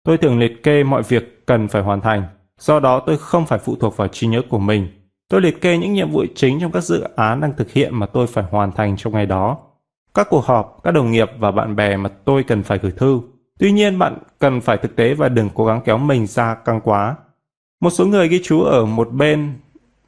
tôi 0.04 0.18
thường 0.18 0.40
liệt 0.40 0.64
kê 0.64 0.84
mọi 0.84 1.04
việc 1.04 1.46
cần 1.46 1.68
phải 1.68 1.82
hoàn 1.82 2.02
thành. 2.02 2.24
Do 2.60 2.80
đó 2.80 3.04
tôi 3.06 3.18
không 3.18 3.46
phải 3.46 3.60
phụ 3.60 3.76
thuộc 3.76 3.98
vào 3.98 4.08
trí 4.08 4.28
nhớ 4.28 4.42
của 4.50 4.60
mình. 4.60 4.88
Tôi 5.30 5.42
liệt 5.42 5.62
kê 5.62 5.78
những 5.78 5.94
nhiệm 5.94 6.12
vụ 6.12 6.26
chính 6.36 6.60
trong 6.60 6.72
các 6.72 6.84
dự 6.84 7.04
án 7.16 7.42
đang 7.42 7.54
thực 7.58 7.72
hiện 7.72 8.00
mà 8.00 8.06
tôi 8.06 8.28
phải 8.28 8.44
hoàn 8.52 8.72
thành 8.72 8.98
trong 8.98 9.14
ngày 9.14 9.26
đó. 9.26 9.58
Các 10.14 10.28
cuộc 10.30 10.46
họp, 10.46 10.80
các 10.84 10.92
đồng 10.92 11.12
nghiệp 11.12 11.30
và 11.40 11.52
bạn 11.52 11.76
bè 11.76 11.98
mà 11.98 12.10
tôi 12.26 12.44
cần 12.44 12.64
phải 12.64 12.78
gửi 12.78 12.92
thư 12.92 13.22
Tuy 13.60 13.72
nhiên 13.72 14.00
bạn 14.00 14.18
cần 14.40 14.62
phải 14.62 14.78
thực 14.78 14.96
tế 14.96 15.14
và 15.14 15.30
đừng 15.30 15.50
cố 15.54 15.66
gắng 15.66 15.82
kéo 15.86 15.98
mình 15.98 16.28
ra 16.28 16.56
căng 16.56 16.82
quá. 16.82 17.16
Một 17.82 17.90
số 17.90 18.06
người 18.06 18.28
ghi 18.28 18.42
chú 18.44 18.62
ở 18.62 18.86
một 18.86 19.12
bên 19.12 19.54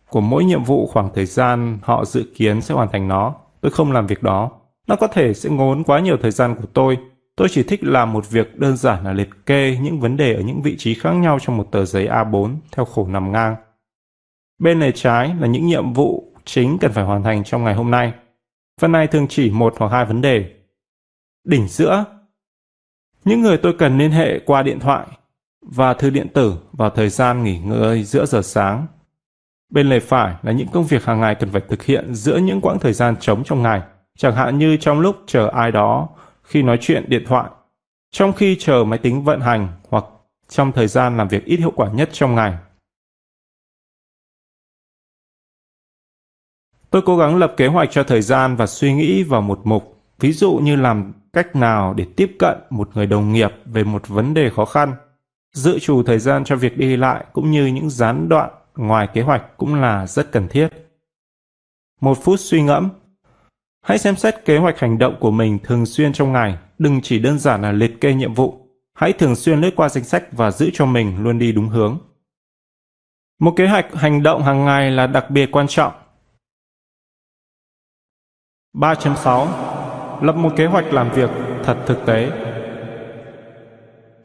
của 0.10 0.22
mỗi 0.22 0.44
nhiệm 0.44 0.64
vụ 0.64 0.88
khoảng 0.88 1.10
thời 1.14 1.26
gian 1.26 1.80
họ 1.84 2.06
dự 2.06 2.26
kiến 2.36 2.62
sẽ 2.62 2.76
hoàn 2.76 2.90
thành 2.92 3.08
nó. 3.08 3.36
Tôi 3.62 3.72
không 3.72 3.92
làm 3.92 4.08
việc 4.08 4.24
đó. 4.24 4.52
Nó 4.88 4.96
có 4.96 5.08
thể 5.08 5.34
sẽ 5.34 5.50
ngốn 5.50 5.84
quá 5.84 6.00
nhiều 6.00 6.18
thời 6.22 6.32
gian 6.32 6.56
của 6.56 6.68
tôi. 6.74 6.98
Tôi 7.36 7.48
chỉ 7.52 7.64
thích 7.64 7.84
làm 7.84 8.14
một 8.14 8.30
việc 8.30 8.60
đơn 8.60 8.78
giản 8.78 9.04
là 9.04 9.14
liệt 9.14 9.30
kê 9.46 9.78
những 9.82 10.00
vấn 10.00 10.18
đề 10.18 10.34
ở 10.34 10.42
những 10.42 10.62
vị 10.62 10.76
trí 10.78 10.94
khác 10.94 11.12
nhau 11.12 11.38
trong 11.42 11.58
một 11.58 11.72
tờ 11.72 11.86
giấy 11.86 12.08
A4 12.08 12.56
theo 12.72 12.86
khổ 12.86 13.08
nằm 13.08 13.32
ngang. 13.32 13.56
Bên 14.62 14.80
lề 14.80 14.92
trái 14.92 15.36
là 15.40 15.48
những 15.48 15.68
nhiệm 15.68 15.94
vụ 15.94 16.34
chính 16.46 16.78
cần 16.78 16.92
phải 16.92 17.04
hoàn 17.04 17.24
thành 17.24 17.44
trong 17.44 17.64
ngày 17.64 17.74
hôm 17.74 17.92
nay. 17.92 18.14
Phần 18.82 18.92
này 18.92 19.08
thường 19.08 19.28
chỉ 19.28 19.50
một 19.50 19.74
hoặc 19.78 19.92
hai 19.92 20.06
vấn 20.06 20.22
đề. 20.22 20.54
Đỉnh 21.44 21.68
giữa 21.68 22.06
những 23.26 23.42
người 23.42 23.58
tôi 23.58 23.76
cần 23.80 23.98
liên 23.98 24.12
hệ 24.12 24.40
qua 24.40 24.64
điện 24.64 24.80
thoại 24.80 25.08
và 25.62 25.94
thư 25.94 26.10
điện 26.10 26.28
tử 26.34 26.56
vào 26.72 26.90
thời 26.90 27.10
gian 27.10 27.44
nghỉ 27.44 27.60
ngơi 27.60 28.04
giữa 28.04 28.26
giờ 28.26 28.42
sáng. 28.42 28.88
Bên 29.70 29.90
lề 29.90 30.00
phải 30.00 30.36
là 30.42 30.52
những 30.52 30.68
công 30.74 30.86
việc 30.86 31.06
hàng 31.06 31.20
ngày 31.20 31.36
cần 31.36 31.50
phải 31.50 31.62
thực 31.70 31.84
hiện 31.84 32.16
giữa 32.16 32.38
những 32.38 32.62
quãng 32.62 32.80
thời 32.80 32.94
gian 32.94 33.16
trống 33.20 33.44
trong 33.44 33.62
ngày, 33.62 33.82
chẳng 34.18 34.36
hạn 34.36 34.58
như 34.58 34.78
trong 34.78 35.00
lúc 35.00 35.16
chờ 35.28 35.50
ai 35.54 35.72
đó 35.72 36.10
khi 36.44 36.64
nói 36.64 36.78
chuyện 36.82 37.06
điện 37.08 37.24
thoại, 37.28 37.50
trong 38.12 38.34
khi 38.34 38.56
chờ 38.60 38.84
máy 38.84 39.00
tính 39.00 39.24
vận 39.24 39.40
hành 39.40 39.68
hoặc 39.90 40.06
trong 40.50 40.72
thời 40.72 40.88
gian 40.88 41.18
làm 41.18 41.28
việc 41.28 41.46
ít 41.46 41.58
hiệu 41.58 41.72
quả 41.76 41.92
nhất 41.92 42.10
trong 42.12 42.36
ngày. 42.36 42.54
Tôi 46.92 47.02
cố 47.02 47.18
gắng 47.18 47.36
lập 47.36 47.54
kế 47.58 47.68
hoạch 47.68 47.92
cho 47.92 48.04
thời 48.04 48.22
gian 48.22 48.56
và 48.56 48.68
suy 48.68 48.94
nghĩ 48.94 49.24
vào 49.24 49.42
một 49.42 49.62
mục, 49.64 50.02
ví 50.20 50.32
dụ 50.32 50.54
như 50.54 50.76
làm 50.76 51.14
cách 51.34 51.56
nào 51.56 51.94
để 51.94 52.06
tiếp 52.16 52.36
cận 52.40 52.58
một 52.70 52.90
người 52.94 53.06
đồng 53.06 53.34
nghiệp 53.34 53.52
về 53.66 53.84
một 53.84 54.08
vấn 54.08 54.34
đề 54.34 54.50
khó 54.50 54.66
khăn. 54.66 54.94
Dự 55.54 55.80
trù 55.80 56.04
thời 56.04 56.20
gian 56.20 56.44
cho 56.44 56.56
việc 56.56 56.78
đi 56.78 56.98
lại 56.98 57.26
cũng 57.34 57.52
như 57.52 57.66
những 57.66 57.90
gián 57.90 58.30
đoạn 58.30 58.50
ngoài 58.76 59.08
kế 59.14 59.22
hoạch 59.22 59.58
cũng 59.58 59.76
là 59.76 60.08
rất 60.08 60.32
cần 60.32 60.48
thiết. 60.48 60.68
Một 62.02 62.18
phút 62.24 62.40
suy 62.40 62.62
ngẫm. 62.62 62.90
Hãy 63.86 63.98
xem 63.98 64.16
xét 64.16 64.46
kế 64.46 64.58
hoạch 64.58 64.80
hành 64.80 64.98
động 64.98 65.16
của 65.20 65.32
mình 65.32 65.60
thường 65.64 65.86
xuyên 65.86 66.14
trong 66.14 66.34
ngày, 66.34 66.58
đừng 66.80 67.02
chỉ 67.02 67.20
đơn 67.20 67.40
giản 67.40 67.62
là 67.62 67.72
liệt 67.72 68.02
kê 68.02 68.14
nhiệm 68.14 68.34
vụ. 68.34 68.68
Hãy 68.94 69.14
thường 69.14 69.36
xuyên 69.36 69.62
lướt 69.62 69.72
qua 69.76 69.90
danh 69.90 70.04
sách 70.04 70.24
và 70.32 70.52
giữ 70.52 70.70
cho 70.74 70.86
mình 70.86 71.24
luôn 71.24 71.40
đi 71.40 71.52
đúng 71.52 71.70
hướng. 71.70 71.98
Một 73.40 73.54
kế 73.56 73.68
hoạch 73.68 73.94
hành 73.94 74.24
động 74.24 74.44
hàng 74.44 74.66
ngày 74.66 74.92
là 74.92 75.08
đặc 75.08 75.30
biệt 75.30 75.52
quan 75.52 75.68
trọng. 75.68 75.94
3.6 78.74 79.48
lập 80.22 80.36
một 80.36 80.54
kế 80.56 80.66
hoạch 80.66 80.94
làm 80.94 81.10
việc 81.12 81.30
thật 81.64 81.78
thực 81.86 82.06
tế. 82.06 82.32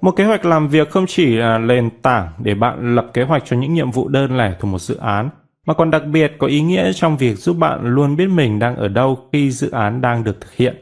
Một 0.01 0.11
kế 0.11 0.25
hoạch 0.25 0.45
làm 0.45 0.69
việc 0.69 0.91
không 0.91 1.07
chỉ 1.07 1.37
là 1.37 1.59
nền 1.59 1.91
tảng 2.03 2.33
để 2.39 2.55
bạn 2.55 2.95
lập 2.95 3.07
kế 3.15 3.23
hoạch 3.23 3.43
cho 3.47 3.57
những 3.57 3.75
nhiệm 3.75 3.91
vụ 3.91 4.09
đơn 4.09 4.37
lẻ 4.37 4.55
thuộc 4.61 4.71
một 4.71 4.79
dự 4.79 4.97
án, 4.97 5.31
mà 5.67 5.75
còn 5.75 5.91
đặc 5.91 6.03
biệt 6.07 6.33
có 6.39 6.47
ý 6.47 6.61
nghĩa 6.61 6.93
trong 6.93 7.17
việc 7.17 7.39
giúp 7.39 7.57
bạn 7.59 7.81
luôn 7.83 8.17
biết 8.17 8.27
mình 8.27 8.59
đang 8.59 8.77
ở 8.77 8.89
đâu 8.89 9.19
khi 9.33 9.51
dự 9.51 9.71
án 9.71 10.01
đang 10.01 10.25
được 10.25 10.41
thực 10.41 10.53
hiện. 10.53 10.77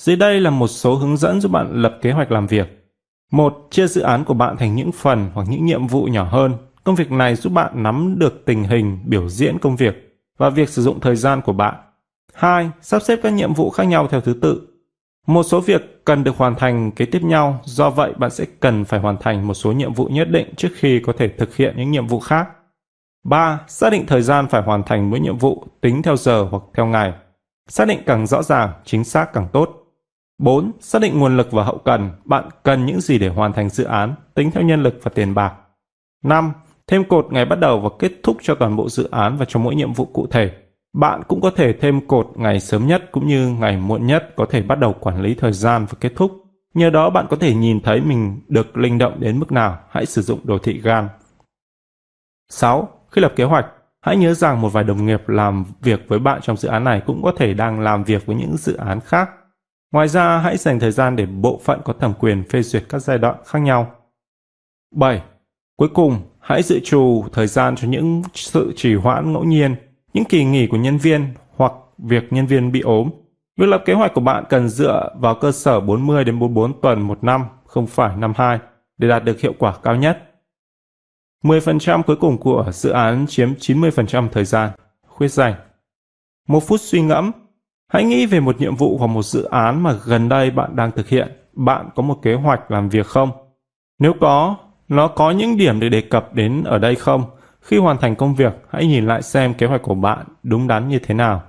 Dưới 0.00 0.16
đây 0.16 0.40
là 0.40 0.50
một 0.50 0.68
số 0.68 0.94
hướng 0.94 1.16
dẫn 1.16 1.40
giúp 1.40 1.52
bạn 1.52 1.82
lập 1.82 1.98
kế 2.02 2.12
hoạch 2.12 2.32
làm 2.32 2.46
việc. 2.46 2.90
Một, 3.32 3.68
chia 3.70 3.86
dự 3.86 4.00
án 4.00 4.24
của 4.24 4.34
bạn 4.34 4.56
thành 4.56 4.74
những 4.74 4.92
phần 4.92 5.30
hoặc 5.34 5.46
những 5.50 5.66
nhiệm 5.66 5.86
vụ 5.86 6.04
nhỏ 6.04 6.24
hơn. 6.24 6.52
Công 6.84 6.94
việc 6.94 7.10
này 7.12 7.34
giúp 7.34 7.52
bạn 7.52 7.82
nắm 7.82 8.14
được 8.18 8.42
tình 8.44 8.64
hình 8.64 8.98
biểu 9.04 9.28
diễn 9.28 9.58
công 9.58 9.76
việc 9.76 10.20
và 10.38 10.50
việc 10.50 10.68
sử 10.68 10.82
dụng 10.82 11.00
thời 11.00 11.16
gian 11.16 11.40
của 11.40 11.52
bạn 11.52 11.74
2. 12.34 12.70
Sắp 12.80 13.02
xếp 13.02 13.18
các 13.22 13.32
nhiệm 13.32 13.54
vụ 13.54 13.70
khác 13.70 13.84
nhau 13.84 14.08
theo 14.10 14.20
thứ 14.20 14.34
tự. 14.42 14.68
Một 15.26 15.42
số 15.42 15.60
việc 15.60 16.04
cần 16.04 16.24
được 16.24 16.36
hoàn 16.36 16.54
thành 16.54 16.90
kế 16.90 17.04
tiếp 17.04 17.22
nhau, 17.22 17.60
do 17.64 17.90
vậy 17.90 18.12
bạn 18.16 18.30
sẽ 18.30 18.44
cần 18.60 18.84
phải 18.84 19.00
hoàn 19.00 19.16
thành 19.20 19.46
một 19.46 19.54
số 19.54 19.72
nhiệm 19.72 19.92
vụ 19.92 20.06
nhất 20.06 20.30
định 20.30 20.54
trước 20.56 20.68
khi 20.74 21.00
có 21.06 21.12
thể 21.18 21.28
thực 21.28 21.56
hiện 21.56 21.74
những 21.76 21.90
nhiệm 21.90 22.06
vụ 22.06 22.20
khác. 22.20 22.48
3. 23.24 23.60
Xác 23.68 23.90
định 23.90 24.06
thời 24.06 24.22
gian 24.22 24.46
phải 24.48 24.62
hoàn 24.62 24.82
thành 24.82 25.10
mỗi 25.10 25.20
nhiệm 25.20 25.38
vụ, 25.38 25.64
tính 25.80 26.02
theo 26.02 26.16
giờ 26.16 26.46
hoặc 26.50 26.62
theo 26.74 26.86
ngày. 26.86 27.12
Xác 27.68 27.88
định 27.88 28.00
càng 28.06 28.26
rõ 28.26 28.42
ràng, 28.42 28.72
chính 28.84 29.04
xác 29.04 29.32
càng 29.32 29.48
tốt. 29.52 29.84
4. 30.38 30.72
Xác 30.80 31.02
định 31.02 31.18
nguồn 31.18 31.36
lực 31.36 31.52
và 31.52 31.64
hậu 31.64 31.78
cần, 31.78 32.10
bạn 32.24 32.48
cần 32.62 32.86
những 32.86 33.00
gì 33.00 33.18
để 33.18 33.28
hoàn 33.28 33.52
thành 33.52 33.68
dự 33.68 33.84
án, 33.84 34.14
tính 34.34 34.50
theo 34.50 34.62
nhân 34.62 34.82
lực 34.82 35.00
và 35.02 35.10
tiền 35.14 35.34
bạc. 35.34 35.54
5. 36.24 36.52
Thêm 36.86 37.04
cột 37.04 37.32
ngày 37.32 37.44
bắt 37.44 37.60
đầu 37.60 37.80
và 37.80 37.88
kết 37.98 38.12
thúc 38.22 38.36
cho 38.42 38.54
toàn 38.54 38.76
bộ 38.76 38.88
dự 38.88 39.08
án 39.10 39.36
và 39.36 39.44
cho 39.48 39.60
mỗi 39.60 39.74
nhiệm 39.74 39.92
vụ 39.92 40.04
cụ 40.04 40.26
thể. 40.30 40.50
Bạn 40.94 41.22
cũng 41.28 41.40
có 41.40 41.50
thể 41.50 41.72
thêm 41.72 42.06
cột 42.06 42.26
ngày 42.34 42.60
sớm 42.60 42.86
nhất 42.86 43.02
cũng 43.12 43.26
như 43.26 43.48
ngày 43.48 43.76
muộn 43.76 44.06
nhất 44.06 44.32
có 44.36 44.46
thể 44.50 44.62
bắt 44.62 44.78
đầu 44.78 44.94
quản 45.00 45.22
lý 45.22 45.34
thời 45.34 45.52
gian 45.52 45.86
và 45.90 45.98
kết 46.00 46.12
thúc. 46.16 46.32
Nhờ 46.74 46.90
đó 46.90 47.10
bạn 47.10 47.26
có 47.30 47.36
thể 47.36 47.54
nhìn 47.54 47.80
thấy 47.80 48.00
mình 48.00 48.40
được 48.48 48.76
linh 48.76 48.98
động 48.98 49.20
đến 49.20 49.38
mức 49.38 49.52
nào. 49.52 49.78
Hãy 49.90 50.06
sử 50.06 50.22
dụng 50.22 50.40
đồ 50.44 50.58
thị 50.58 50.80
gan. 50.80 51.08
6. 52.48 52.88
Khi 53.10 53.22
lập 53.22 53.32
kế 53.36 53.44
hoạch, 53.44 53.66
hãy 54.00 54.16
nhớ 54.16 54.34
rằng 54.34 54.60
một 54.60 54.68
vài 54.68 54.84
đồng 54.84 55.06
nghiệp 55.06 55.28
làm 55.28 55.64
việc 55.80 56.00
với 56.08 56.18
bạn 56.18 56.40
trong 56.42 56.56
dự 56.56 56.68
án 56.68 56.84
này 56.84 57.02
cũng 57.06 57.22
có 57.22 57.32
thể 57.36 57.54
đang 57.54 57.80
làm 57.80 58.04
việc 58.04 58.26
với 58.26 58.36
những 58.36 58.56
dự 58.56 58.76
án 58.76 59.00
khác. 59.00 59.30
Ngoài 59.92 60.08
ra, 60.08 60.38
hãy 60.38 60.56
dành 60.56 60.80
thời 60.80 60.90
gian 60.90 61.16
để 61.16 61.26
bộ 61.26 61.60
phận 61.64 61.80
có 61.84 61.92
thẩm 61.92 62.14
quyền 62.14 62.44
phê 62.48 62.62
duyệt 62.62 62.84
các 62.88 62.98
giai 62.98 63.18
đoạn 63.18 63.36
khác 63.46 63.58
nhau. 63.58 63.94
7. 64.94 65.22
Cuối 65.76 65.88
cùng, 65.94 66.18
hãy 66.40 66.62
dự 66.62 66.80
trù 66.84 67.24
thời 67.32 67.46
gian 67.46 67.76
cho 67.76 67.88
những 67.88 68.22
sự 68.34 68.72
trì 68.76 68.94
hoãn 68.94 69.32
ngẫu 69.32 69.44
nhiên 69.44 69.76
những 70.14 70.24
kỳ 70.24 70.44
nghỉ 70.44 70.66
của 70.66 70.76
nhân 70.76 70.98
viên 70.98 71.34
hoặc 71.56 71.72
việc 71.98 72.32
nhân 72.32 72.46
viên 72.46 72.72
bị 72.72 72.80
ốm. 72.80 73.10
Việc 73.56 73.66
lập 73.66 73.82
kế 73.86 73.92
hoạch 73.92 74.14
của 74.14 74.20
bạn 74.20 74.44
cần 74.48 74.68
dựa 74.68 75.14
vào 75.20 75.34
cơ 75.34 75.52
sở 75.52 75.80
40 75.80 76.24
đến 76.24 76.38
44 76.38 76.80
tuần 76.80 77.00
một 77.00 77.24
năm, 77.24 77.44
không 77.66 77.86
phải 77.86 78.16
năm 78.16 78.32
2, 78.36 78.58
để 78.98 79.08
đạt 79.08 79.24
được 79.24 79.40
hiệu 79.40 79.52
quả 79.58 79.74
cao 79.82 79.96
nhất. 79.96 80.30
10% 81.44 82.02
cuối 82.02 82.16
cùng 82.16 82.38
của 82.38 82.70
dự 82.72 82.90
án 82.90 83.26
chiếm 83.28 83.54
90% 83.54 84.28
thời 84.28 84.44
gian. 84.44 84.70
Khuyết 85.06 85.28
danh. 85.28 85.54
Một 86.48 86.60
phút 86.66 86.80
suy 86.80 87.02
ngẫm. 87.02 87.32
Hãy 87.92 88.04
nghĩ 88.04 88.26
về 88.26 88.40
một 88.40 88.60
nhiệm 88.60 88.76
vụ 88.76 88.98
hoặc 88.98 89.06
một 89.06 89.22
dự 89.22 89.42
án 89.42 89.82
mà 89.82 89.92
gần 90.04 90.28
đây 90.28 90.50
bạn 90.50 90.76
đang 90.76 90.90
thực 90.90 91.08
hiện. 91.08 91.32
Bạn 91.52 91.88
có 91.94 92.02
một 92.02 92.18
kế 92.22 92.34
hoạch 92.34 92.70
làm 92.70 92.88
việc 92.88 93.06
không? 93.06 93.30
Nếu 93.98 94.12
có, 94.20 94.56
nó 94.88 95.08
có 95.08 95.30
những 95.30 95.56
điểm 95.56 95.80
để 95.80 95.88
đề 95.88 96.00
cập 96.00 96.34
đến 96.34 96.64
ở 96.64 96.78
đây 96.78 96.94
không? 96.94 97.24
Khi 97.64 97.78
hoàn 97.78 97.98
thành 97.98 98.16
công 98.16 98.34
việc, 98.34 98.52
hãy 98.70 98.86
nhìn 98.86 99.06
lại 99.06 99.22
xem 99.22 99.54
kế 99.54 99.66
hoạch 99.66 99.82
của 99.82 99.94
bạn 99.94 100.26
đúng 100.42 100.68
đắn 100.68 100.88
như 100.88 100.98
thế 100.98 101.14
nào. 101.14 101.42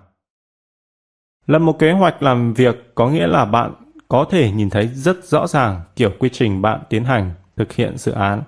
Lập 1.47 1.59
một 1.59 1.79
kế 1.79 1.91
hoạch 1.91 2.23
làm 2.23 2.53
việc 2.53 2.95
có 2.95 3.09
nghĩa 3.09 3.27
là 3.27 3.45
bạn 3.45 3.73
có 4.07 4.25
thể 4.29 4.51
nhìn 4.51 4.69
thấy 4.69 4.87
rất 4.87 5.23
rõ 5.23 5.47
ràng 5.47 5.81
kiểu 5.95 6.11
quy 6.19 6.29
trình 6.29 6.61
bạn 6.61 6.79
tiến 6.89 7.05
hành 7.05 7.31
thực 7.57 7.73
hiện 7.73 7.97
dự 7.97 8.11
án. 8.11 8.43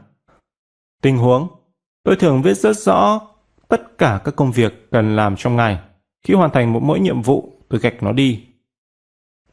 Tình 1.02 1.18
huống 1.18 1.48
Tôi 2.04 2.16
thường 2.16 2.42
viết 2.42 2.54
rất 2.54 2.78
rõ 2.78 3.22
tất 3.68 3.98
cả 3.98 4.22
các 4.24 4.36
công 4.36 4.52
việc 4.52 4.92
cần 4.92 5.16
làm 5.16 5.36
trong 5.36 5.56
ngày. 5.56 5.80
Khi 6.28 6.34
hoàn 6.34 6.52
thành 6.52 6.74
một 6.74 6.84
mỗi 6.84 7.00
nhiệm 7.00 7.22
vụ, 7.22 7.62
tôi 7.70 7.80
gạch 7.80 8.04
nó 8.04 8.12
đi. 8.12 8.44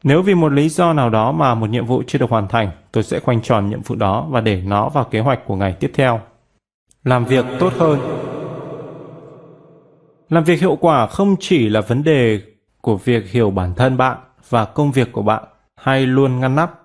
Nếu 0.03 0.21
vì 0.21 0.35
một 0.35 0.51
lý 0.51 0.69
do 0.69 0.93
nào 0.93 1.09
đó 1.09 1.31
mà 1.31 1.55
một 1.55 1.69
nhiệm 1.69 1.85
vụ 1.85 2.03
chưa 2.07 2.19
được 2.19 2.29
hoàn 2.29 2.47
thành, 2.47 2.71
tôi 2.91 3.03
sẽ 3.03 3.19
khoanh 3.19 3.41
tròn 3.41 3.69
nhiệm 3.69 3.81
vụ 3.81 3.95
đó 3.95 4.27
và 4.29 4.41
để 4.41 4.61
nó 4.65 4.89
vào 4.89 5.03
kế 5.03 5.19
hoạch 5.19 5.39
của 5.45 5.55
ngày 5.55 5.75
tiếp 5.79 5.91
theo 5.93 6.21
làm 7.05 7.25
việc 7.25 7.45
tốt 7.59 7.73
hơn. 7.73 7.99
Làm 10.29 10.43
việc 10.43 10.59
hiệu 10.59 10.75
quả 10.75 11.07
không 11.07 11.35
chỉ 11.39 11.69
là 11.69 11.81
vấn 11.81 12.03
đề 12.03 12.41
của 12.81 12.97
việc 12.97 13.31
hiểu 13.31 13.51
bản 13.51 13.73
thân 13.75 13.97
bạn 13.97 14.17
và 14.49 14.65
công 14.65 14.91
việc 14.91 15.11
của 15.11 15.21
bạn, 15.21 15.43
hay 15.75 16.05
luôn 16.05 16.39
ngăn 16.39 16.55
nắp. 16.55 16.81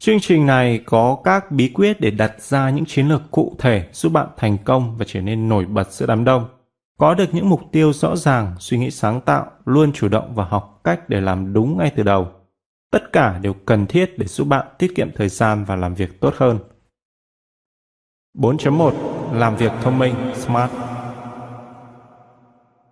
Chương 0.00 0.20
trình 0.20 0.46
này 0.46 0.80
có 0.84 1.18
các 1.24 1.50
bí 1.50 1.68
quyết 1.68 2.00
để 2.00 2.10
đặt 2.10 2.42
ra 2.42 2.70
những 2.70 2.84
chiến 2.84 3.08
lược 3.08 3.22
cụ 3.30 3.56
thể 3.58 3.88
giúp 3.92 4.12
bạn 4.12 4.26
thành 4.36 4.58
công 4.64 4.96
và 4.96 5.04
trở 5.08 5.20
nên 5.20 5.48
nổi 5.48 5.64
bật 5.64 5.92
giữa 5.92 6.06
đám 6.06 6.24
đông. 6.24 6.48
Có 6.98 7.14
được 7.14 7.34
những 7.34 7.48
mục 7.48 7.60
tiêu 7.72 7.92
rõ 7.92 8.16
ràng, 8.16 8.54
suy 8.58 8.78
nghĩ 8.78 8.90
sáng 8.90 9.20
tạo, 9.20 9.46
luôn 9.64 9.92
chủ 9.92 10.08
động 10.08 10.34
và 10.34 10.44
học 10.44 10.80
cách 10.84 11.08
để 11.08 11.20
làm 11.20 11.52
đúng 11.52 11.78
ngay 11.78 11.92
từ 11.96 12.02
đầu. 12.02 12.28
Tất 12.90 13.12
cả 13.12 13.38
đều 13.42 13.52
cần 13.52 13.86
thiết 13.86 14.18
để 14.18 14.26
giúp 14.26 14.46
bạn 14.48 14.66
tiết 14.78 14.94
kiệm 14.94 15.10
thời 15.14 15.28
gian 15.28 15.64
và 15.64 15.76
làm 15.76 15.94
việc 15.94 16.20
tốt 16.20 16.34
hơn. 16.36 16.58
4.1 18.34 18.92
Làm 19.34 19.56
việc 19.56 19.72
thông 19.82 19.98
minh, 19.98 20.14
smart 20.34 20.70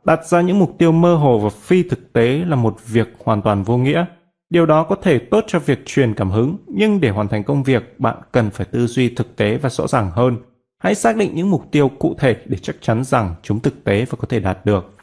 Đặt 0.04 0.26
ra 0.26 0.40
những 0.40 0.58
mục 0.58 0.74
tiêu 0.78 0.92
mơ 0.92 1.14
hồ 1.14 1.38
và 1.38 1.50
phi 1.50 1.82
thực 1.82 2.12
tế 2.12 2.44
là 2.46 2.56
một 2.56 2.76
việc 2.86 3.08
hoàn 3.24 3.42
toàn 3.42 3.62
vô 3.62 3.76
nghĩa. 3.76 4.04
Điều 4.50 4.66
đó 4.66 4.84
có 4.84 4.96
thể 5.02 5.18
tốt 5.18 5.44
cho 5.46 5.58
việc 5.58 5.78
truyền 5.86 6.14
cảm 6.14 6.30
hứng, 6.30 6.56
nhưng 6.66 7.00
để 7.00 7.10
hoàn 7.10 7.28
thành 7.28 7.44
công 7.44 7.62
việc, 7.62 8.00
bạn 8.00 8.16
cần 8.32 8.50
phải 8.50 8.66
tư 8.70 8.86
duy 8.86 9.14
thực 9.14 9.36
tế 9.36 9.56
và 9.56 9.70
rõ 9.70 9.86
ràng 9.86 10.10
hơn. 10.10 10.36
Hãy 10.78 10.94
xác 10.94 11.16
định 11.16 11.34
những 11.34 11.50
mục 11.50 11.68
tiêu 11.70 11.88
cụ 11.98 12.14
thể 12.18 12.36
để 12.46 12.58
chắc 12.58 12.76
chắn 12.80 13.04
rằng 13.04 13.34
chúng 13.42 13.60
thực 13.60 13.84
tế 13.84 14.04
và 14.04 14.18
có 14.20 14.26
thể 14.28 14.40
đạt 14.40 14.64
được. 14.64 14.94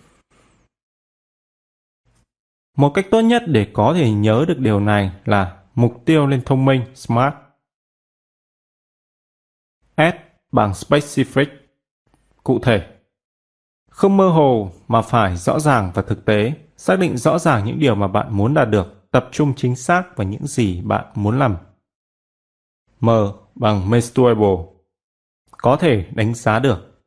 Một 2.78 2.92
cách 2.94 3.06
tốt 3.12 3.22
nhất 3.22 3.44
để 3.48 3.68
có 3.74 3.94
thể 3.94 4.12
nhớ 4.12 4.46
được 4.48 4.60
điều 4.60 4.80
này 4.80 5.12
là 5.26 5.58
mục 5.76 6.06
tiêu 6.06 6.28
lên 6.28 6.42
thông 6.46 6.66
minh, 6.66 6.82
smart. 6.96 7.34
S 9.98 10.29
bằng 10.52 10.72
specific, 10.72 11.46
cụ 12.44 12.60
thể. 12.60 12.88
Không 13.90 14.18
mơ 14.18 14.30
hồ 14.30 14.72
mà 14.88 15.02
phải 15.02 15.36
rõ 15.38 15.60
ràng 15.60 15.92
và 15.94 16.02
thực 16.02 16.26
tế, 16.26 16.54
xác 16.78 17.00
định 17.00 17.18
rõ 17.18 17.40
ràng 17.40 17.66
những 17.66 17.80
điều 17.80 17.96
mà 17.96 18.08
bạn 18.08 18.28
muốn 18.38 18.54
đạt 18.54 18.70
được, 18.70 19.12
tập 19.12 19.30
trung 19.32 19.54
chính 19.56 19.76
xác 19.76 20.18
vào 20.18 20.28
những 20.28 20.48
gì 20.48 20.82
bạn 20.82 21.06
muốn 21.16 21.40
làm. 21.40 21.56
M 23.00 23.10
bằng 23.56 23.90
measurable, 23.90 24.58
có 25.52 25.76
thể 25.76 26.06
đánh 26.12 26.34
giá 26.34 26.60
được. 26.60 27.04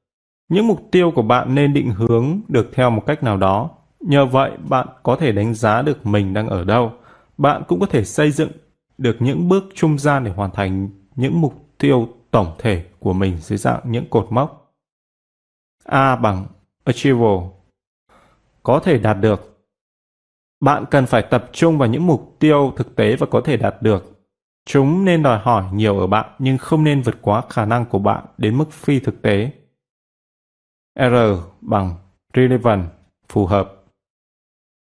Những 0.48 0.66
mục 0.66 0.88
tiêu 0.92 1.10
của 1.14 1.22
bạn 1.22 1.54
nên 1.54 1.74
định 1.74 1.90
hướng 1.90 2.40
được 2.48 2.70
theo 2.72 2.90
một 2.90 3.02
cách 3.06 3.22
nào 3.22 3.36
đó. 3.36 3.70
Nhờ 4.00 4.26
vậy, 4.26 4.50
bạn 4.68 4.88
có 5.02 5.16
thể 5.16 5.32
đánh 5.32 5.54
giá 5.54 5.82
được 5.82 6.06
mình 6.06 6.34
đang 6.34 6.48
ở 6.48 6.64
đâu. 6.64 6.92
Bạn 7.38 7.62
cũng 7.68 7.80
có 7.80 7.86
thể 7.86 8.04
xây 8.04 8.30
dựng 8.30 8.50
được 8.98 9.16
những 9.20 9.48
bước 9.48 9.64
trung 9.74 9.98
gian 9.98 10.24
để 10.24 10.30
hoàn 10.30 10.50
thành 10.50 10.88
những 11.16 11.40
mục 11.40 11.68
tiêu 11.78 12.08
tổng 12.32 12.54
thể 12.58 12.84
của 12.98 13.12
mình 13.12 13.36
dưới 13.36 13.58
dạng 13.58 13.80
những 13.84 14.10
cột 14.10 14.26
mốc. 14.30 14.74
A 15.84 16.16
bằng 16.16 16.46
achievable 16.84 17.48
có 18.62 18.80
thể 18.84 18.98
đạt 18.98 19.16
được. 19.20 19.66
Bạn 20.60 20.84
cần 20.90 21.06
phải 21.06 21.22
tập 21.22 21.50
trung 21.52 21.78
vào 21.78 21.88
những 21.88 22.06
mục 22.06 22.36
tiêu 22.38 22.72
thực 22.76 22.96
tế 22.96 23.16
và 23.16 23.26
có 23.30 23.40
thể 23.44 23.56
đạt 23.56 23.82
được. 23.82 24.28
Chúng 24.64 25.04
nên 25.04 25.22
đòi 25.22 25.38
hỏi 25.38 25.64
nhiều 25.72 25.98
ở 25.98 26.06
bạn 26.06 26.34
nhưng 26.38 26.58
không 26.58 26.84
nên 26.84 27.02
vượt 27.02 27.18
quá 27.22 27.42
khả 27.50 27.64
năng 27.64 27.86
của 27.86 27.98
bạn 27.98 28.24
đến 28.38 28.58
mức 28.58 28.72
phi 28.72 29.00
thực 29.00 29.22
tế. 29.22 29.50
R 30.98 31.14
bằng 31.60 31.94
relevant, 32.34 32.88
phù 33.28 33.46
hợp. 33.46 33.84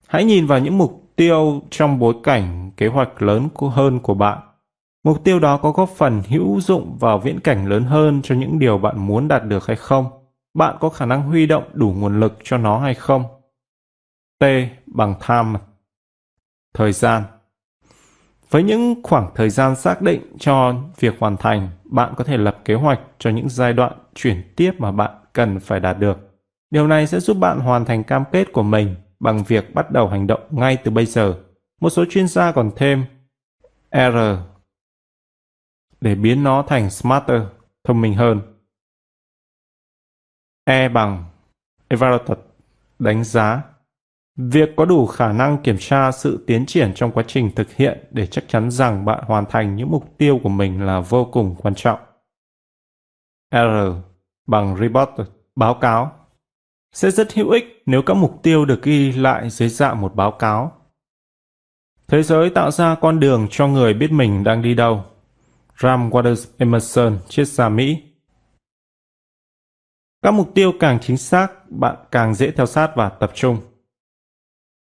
Hãy 0.08 0.26
nhìn 0.26 0.46
vào 0.46 0.60
những 0.60 0.78
mục 0.78 1.12
tiêu 1.16 1.62
trong 1.70 2.00
bối 2.00 2.16
cảnh 2.24 2.72
kế 2.78 2.88
hoạch 2.88 3.22
lớn 3.22 3.50
hơn 3.72 4.00
của 4.00 4.14
bạn 4.14 4.47
Mục 5.08 5.24
tiêu 5.24 5.40
đó 5.40 5.58
có 5.58 5.72
góp 5.72 5.90
phần 5.90 6.22
hữu 6.30 6.62
dụng 6.62 6.98
vào 7.00 7.20
viễn 7.20 7.40
cảnh 7.40 7.66
lớn 7.66 7.84
hơn 7.84 8.22
cho 8.24 8.36
những 8.36 8.60
điều 8.60 8.78
bạn 8.78 9.08
muốn 9.08 9.28
đạt 9.28 9.44
được 9.44 9.68
hay 9.68 9.76
không? 9.76 10.06
Bạn 10.54 10.78
có 10.80 10.90
khả 10.90 11.06
năng 11.06 11.22
huy 11.22 11.46
động 11.46 11.64
đủ 11.74 11.94
nguồn 11.98 12.20
lực 12.20 12.38
cho 12.44 12.58
nó 12.58 12.80
hay 12.80 12.94
không? 12.94 13.24
T 14.40 14.44
bằng 14.86 15.14
time 15.28 15.60
Thời 16.74 16.92
gian 16.92 17.24
Với 18.50 18.64
những 18.64 18.96
khoảng 19.04 19.32
thời 19.36 19.50
gian 19.50 19.76
xác 19.76 20.02
định 20.02 20.38
cho 20.40 20.76
việc 21.00 21.16
hoàn 21.20 21.38
thành, 21.38 21.70
bạn 21.84 22.14
có 22.18 22.24
thể 22.24 22.38
lập 22.38 22.58
kế 22.66 22.74
hoạch 22.74 23.00
cho 23.20 23.30
những 23.30 23.50
giai 23.50 23.74
đoạn 23.74 23.92
chuyển 24.16 24.54
tiếp 24.56 24.72
mà 24.78 24.92
bạn 24.92 25.12
cần 25.34 25.60
phải 25.60 25.80
đạt 25.80 26.00
được. 26.00 26.18
Điều 26.72 26.88
này 26.88 27.08
sẽ 27.08 27.20
giúp 27.20 27.38
bạn 27.38 27.60
hoàn 27.60 27.86
thành 27.86 28.04
cam 28.04 28.24
kết 28.32 28.54
của 28.54 28.64
mình 28.64 28.96
bằng 29.20 29.44
việc 29.44 29.76
bắt 29.76 29.92
đầu 29.92 30.08
hành 30.08 30.28
động 30.28 30.42
ngay 30.50 30.78
từ 30.84 30.92
bây 30.92 31.06
giờ. 31.06 31.36
Một 31.82 31.90
số 31.90 32.06
chuyên 32.10 32.28
gia 32.28 32.52
còn 32.52 32.72
thêm 32.76 33.06
R 33.92 34.18
để 36.02 36.16
biến 36.16 36.44
nó 36.44 36.64
thành 36.68 36.90
smarter, 36.90 37.42
thông 37.84 38.02
minh 38.02 38.14
hơn. 38.14 38.42
E 40.64 40.90
bằng 40.90 41.26
evaluated, 41.88 42.38
đánh 43.00 43.24
giá. 43.24 43.64
Việc 44.36 44.70
có 44.78 44.86
đủ 44.86 45.06
khả 45.06 45.32
năng 45.32 45.64
kiểm 45.64 45.76
tra 45.80 46.12
sự 46.12 46.44
tiến 46.48 46.66
triển 46.66 46.94
trong 46.96 47.12
quá 47.12 47.24
trình 47.28 47.52
thực 47.56 47.74
hiện 47.74 48.08
để 48.12 48.28
chắc 48.28 48.44
chắn 48.48 48.72
rằng 48.72 49.06
bạn 49.06 49.24
hoàn 49.28 49.46
thành 49.50 49.76
những 49.76 49.92
mục 49.92 50.18
tiêu 50.18 50.40
của 50.44 50.50
mình 50.50 50.86
là 50.86 51.00
vô 51.00 51.26
cùng 51.26 51.56
quan 51.58 51.76
trọng. 51.76 52.00
R 53.52 53.58
bằng 54.48 54.78
report, 54.78 55.30
báo 55.56 55.74
cáo. 55.74 56.12
Sẽ 56.94 57.12
rất 57.12 57.34
hữu 57.34 57.50
ích 57.50 57.84
nếu 57.86 58.02
các 58.02 58.14
mục 58.14 58.40
tiêu 58.44 58.66
được 58.66 58.84
ghi 58.84 59.12
lại 59.12 59.50
dưới 59.50 59.70
dạng 59.70 60.02
một 60.02 60.16
báo 60.16 60.32
cáo. 60.32 60.72
Thế 62.08 62.24
giới 62.24 62.50
tạo 62.50 62.72
ra 62.72 62.96
con 62.96 63.20
đường 63.20 63.48
cho 63.52 63.68
người 63.68 63.94
biết 63.94 64.12
mình 64.12 64.44
đang 64.44 64.62
đi 64.62 64.74
đâu 64.74 65.04
Ram 65.82 66.10
Waters 66.10 66.46
Emerson, 66.58 67.20
triết 67.30 67.48
gia 67.48 67.70
Mỹ. 67.70 68.04
Các 70.22 70.32
mục 70.32 70.52
tiêu 70.56 70.72
càng 70.80 71.00
chính 71.02 71.18
xác, 71.18 71.48
bạn 71.70 71.96
càng 72.12 72.34
dễ 72.34 72.52
theo 72.52 72.66
sát 72.66 72.92
và 72.96 73.10
tập 73.10 73.32
trung. 73.36 73.58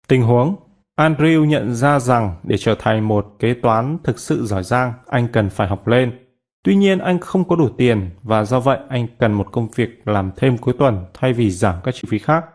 Tình 0.07 0.21
huống 0.21 0.55
Andrew 0.99 1.45
nhận 1.45 1.75
ra 1.75 1.99
rằng 1.99 2.35
để 2.43 2.57
trở 2.57 2.75
thành 2.79 3.07
một 3.07 3.35
kế 3.39 3.53
toán 3.53 3.97
thực 4.03 4.19
sự 4.19 4.45
giỏi 4.45 4.63
giang, 4.63 4.93
anh 5.07 5.27
cần 5.33 5.49
phải 5.49 5.67
học 5.67 5.87
lên. 5.87 6.25
Tuy 6.63 6.75
nhiên 6.75 6.99
anh 6.99 7.19
không 7.19 7.47
có 7.47 7.55
đủ 7.55 7.69
tiền 7.77 8.09
và 8.23 8.43
do 8.43 8.59
vậy 8.59 8.79
anh 8.89 9.07
cần 9.19 9.33
một 9.33 9.51
công 9.51 9.67
việc 9.75 10.07
làm 10.07 10.31
thêm 10.35 10.57
cuối 10.57 10.73
tuần 10.79 11.05
thay 11.13 11.33
vì 11.33 11.51
giảm 11.51 11.75
các 11.83 11.95
chi 11.95 12.07
phí 12.07 12.19
khác. 12.19 12.45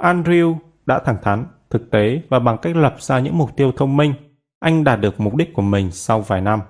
Andrew 0.00 0.56
đã 0.86 0.98
thẳng 0.98 1.18
thắn, 1.22 1.46
thực 1.70 1.90
tế 1.90 2.22
và 2.28 2.38
bằng 2.38 2.58
cách 2.58 2.76
lập 2.76 2.96
ra 2.98 3.18
những 3.18 3.38
mục 3.38 3.56
tiêu 3.56 3.72
thông 3.76 3.96
minh, 3.96 4.14
anh 4.60 4.84
đạt 4.84 5.00
được 5.00 5.20
mục 5.20 5.34
đích 5.34 5.54
của 5.54 5.62
mình 5.62 5.90
sau 5.90 6.20
vài 6.20 6.40
năm. 6.40 6.60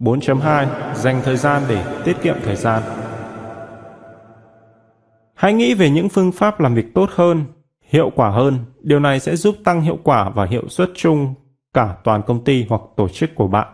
4.2 0.00 0.94
Dành 0.94 1.20
thời 1.24 1.36
gian 1.36 1.62
để 1.68 2.02
tiết 2.04 2.16
kiệm 2.22 2.36
thời 2.44 2.56
gian 2.56 2.82
Hãy 5.34 5.54
nghĩ 5.54 5.74
về 5.74 5.90
những 5.90 6.08
phương 6.08 6.32
pháp 6.32 6.60
làm 6.60 6.74
việc 6.74 6.94
tốt 6.94 7.10
hơn, 7.12 7.44
hiệu 7.88 8.10
quả 8.16 8.30
hơn. 8.30 8.58
Điều 8.80 9.00
này 9.00 9.20
sẽ 9.20 9.36
giúp 9.36 9.56
tăng 9.64 9.82
hiệu 9.82 9.98
quả 10.02 10.30
và 10.30 10.46
hiệu 10.46 10.68
suất 10.68 10.90
chung 10.94 11.34
cả 11.74 11.96
toàn 12.04 12.22
công 12.26 12.44
ty 12.44 12.66
hoặc 12.68 12.80
tổ 12.96 13.08
chức 13.08 13.30
của 13.34 13.48
bạn. 13.48 13.68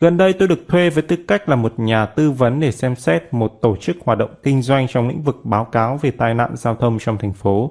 Gần 0.00 0.16
đây 0.16 0.32
tôi 0.32 0.48
được 0.48 0.68
thuê 0.68 0.90
với 0.90 1.02
tư 1.02 1.16
cách 1.28 1.48
là 1.48 1.56
một 1.56 1.72
nhà 1.76 2.06
tư 2.06 2.30
vấn 2.30 2.60
để 2.60 2.72
xem 2.72 2.96
xét 2.96 3.22
một 3.30 3.52
tổ 3.62 3.76
chức 3.76 3.96
hoạt 4.04 4.18
động 4.18 4.34
kinh 4.42 4.62
doanh 4.62 4.88
trong 4.88 5.08
lĩnh 5.08 5.22
vực 5.22 5.36
báo 5.44 5.64
cáo 5.64 5.98
về 6.02 6.10
tai 6.10 6.34
nạn 6.34 6.56
giao 6.56 6.74
thông 6.74 6.98
trong 6.98 7.18
thành 7.18 7.32
phố. 7.32 7.70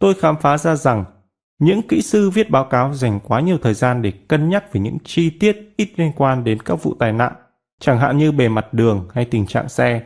Tôi 0.00 0.14
khám 0.14 0.36
phá 0.40 0.58
ra 0.58 0.76
rằng 0.76 1.04
những 1.58 1.82
kỹ 1.82 2.02
sư 2.02 2.30
viết 2.30 2.50
báo 2.50 2.64
cáo 2.64 2.94
dành 2.94 3.20
quá 3.20 3.40
nhiều 3.40 3.58
thời 3.62 3.74
gian 3.74 4.02
để 4.02 4.12
cân 4.28 4.48
nhắc 4.48 4.72
về 4.72 4.80
những 4.80 4.98
chi 5.04 5.30
tiết 5.30 5.74
ít 5.76 5.88
liên 5.96 6.12
quan 6.16 6.44
đến 6.44 6.62
các 6.62 6.82
vụ 6.82 6.94
tai 6.98 7.12
nạn, 7.12 7.32
chẳng 7.80 7.98
hạn 7.98 8.18
như 8.18 8.32
bề 8.32 8.48
mặt 8.48 8.74
đường 8.74 9.08
hay 9.14 9.24
tình 9.24 9.46
trạng 9.46 9.68
xe. 9.68 10.02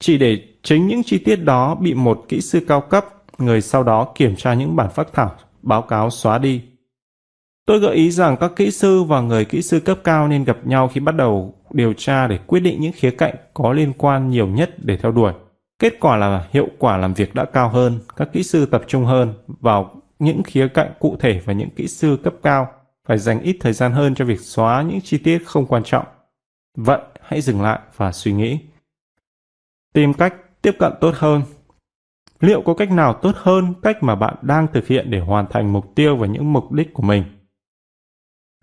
Chỉ 0.00 0.18
để 0.18 0.38
chính 0.62 0.86
những 0.86 1.02
chi 1.02 1.18
tiết 1.18 1.36
đó 1.36 1.74
bị 1.74 1.94
một 1.94 2.24
kỹ 2.28 2.40
sư 2.40 2.60
cao 2.68 2.80
cấp, 2.80 3.06
người 3.38 3.60
sau 3.60 3.82
đó 3.82 4.12
kiểm 4.14 4.36
tra 4.36 4.54
những 4.54 4.76
bản 4.76 4.90
phác 4.90 5.12
thảo, 5.12 5.34
báo 5.62 5.82
cáo 5.82 6.10
xóa 6.10 6.38
đi. 6.38 6.62
Tôi 7.66 7.78
gợi 7.78 7.94
ý 7.94 8.10
rằng 8.10 8.36
các 8.36 8.52
kỹ 8.56 8.70
sư 8.70 9.02
và 9.02 9.20
người 9.20 9.44
kỹ 9.44 9.62
sư 9.62 9.80
cấp 9.80 9.98
cao 10.04 10.28
nên 10.28 10.44
gặp 10.44 10.66
nhau 10.66 10.88
khi 10.88 11.00
bắt 11.00 11.14
đầu 11.14 11.54
điều 11.70 11.92
tra 11.92 12.26
để 12.26 12.38
quyết 12.46 12.60
định 12.60 12.80
những 12.80 12.92
khía 12.92 13.10
cạnh 13.10 13.34
có 13.54 13.72
liên 13.72 13.92
quan 13.98 14.30
nhiều 14.30 14.46
nhất 14.46 14.74
để 14.78 14.96
theo 14.96 15.12
đuổi. 15.12 15.32
Kết 15.78 16.00
quả 16.00 16.16
là 16.16 16.48
hiệu 16.50 16.68
quả 16.78 16.96
làm 16.96 17.14
việc 17.14 17.34
đã 17.34 17.44
cao 17.44 17.68
hơn, 17.68 17.98
các 18.16 18.28
kỹ 18.32 18.42
sư 18.42 18.66
tập 18.66 18.82
trung 18.86 19.04
hơn 19.04 19.34
vào 19.60 19.97
những 20.18 20.42
khía 20.42 20.68
cạnh 20.68 20.92
cụ 21.00 21.16
thể 21.20 21.40
và 21.44 21.52
những 21.52 21.70
kỹ 21.70 21.88
sư 21.88 22.18
cấp 22.24 22.34
cao 22.42 22.68
phải 23.06 23.18
dành 23.18 23.40
ít 23.40 23.56
thời 23.60 23.72
gian 23.72 23.92
hơn 23.92 24.14
cho 24.14 24.24
việc 24.24 24.40
xóa 24.40 24.82
những 24.82 25.00
chi 25.00 25.18
tiết 25.18 25.38
không 25.46 25.66
quan 25.66 25.82
trọng. 25.84 26.06
Vậy, 26.76 27.00
hãy 27.20 27.40
dừng 27.40 27.62
lại 27.62 27.80
và 27.96 28.12
suy 28.12 28.32
nghĩ. 28.32 28.58
Tìm 29.94 30.14
cách 30.14 30.34
tiếp 30.62 30.72
cận 30.78 30.92
tốt 31.00 31.14
hơn. 31.14 31.42
Liệu 32.40 32.62
có 32.62 32.74
cách 32.74 32.90
nào 32.90 33.18
tốt 33.22 33.32
hơn 33.36 33.74
cách 33.82 34.02
mà 34.02 34.14
bạn 34.14 34.34
đang 34.42 34.66
thực 34.72 34.86
hiện 34.86 35.10
để 35.10 35.20
hoàn 35.20 35.46
thành 35.50 35.72
mục 35.72 35.94
tiêu 35.94 36.16
và 36.16 36.26
những 36.26 36.52
mục 36.52 36.72
đích 36.72 36.94
của 36.94 37.02
mình? 37.02 37.24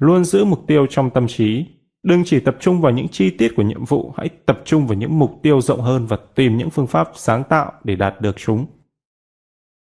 Luôn 0.02 0.26
giữ 0.26 0.46
mục 0.46 0.64
tiêu 0.68 0.86
trong 0.90 1.10
tâm 1.10 1.28
trí. 1.28 1.66
Đừng 2.04 2.24
chỉ 2.26 2.40
tập 2.40 2.58
trung 2.60 2.82
vào 2.82 2.92
những 2.92 3.08
chi 3.08 3.30
tiết 3.30 3.54
của 3.58 3.64
nhiệm 3.64 3.86
vụ, 3.86 4.14
hãy 4.18 4.30
tập 4.46 4.62
trung 4.66 4.88
vào 4.88 4.98
những 4.98 5.20
mục 5.20 5.40
tiêu 5.44 5.62
rộng 5.62 5.82
hơn 5.82 6.06
và 6.06 6.18
tìm 6.36 6.58
những 6.58 6.70
phương 6.70 6.88
pháp 6.88 7.10
sáng 7.16 7.44
tạo 7.44 7.72
để 7.84 7.96
đạt 7.96 8.22
được 8.22 8.36
chúng. 8.38 8.66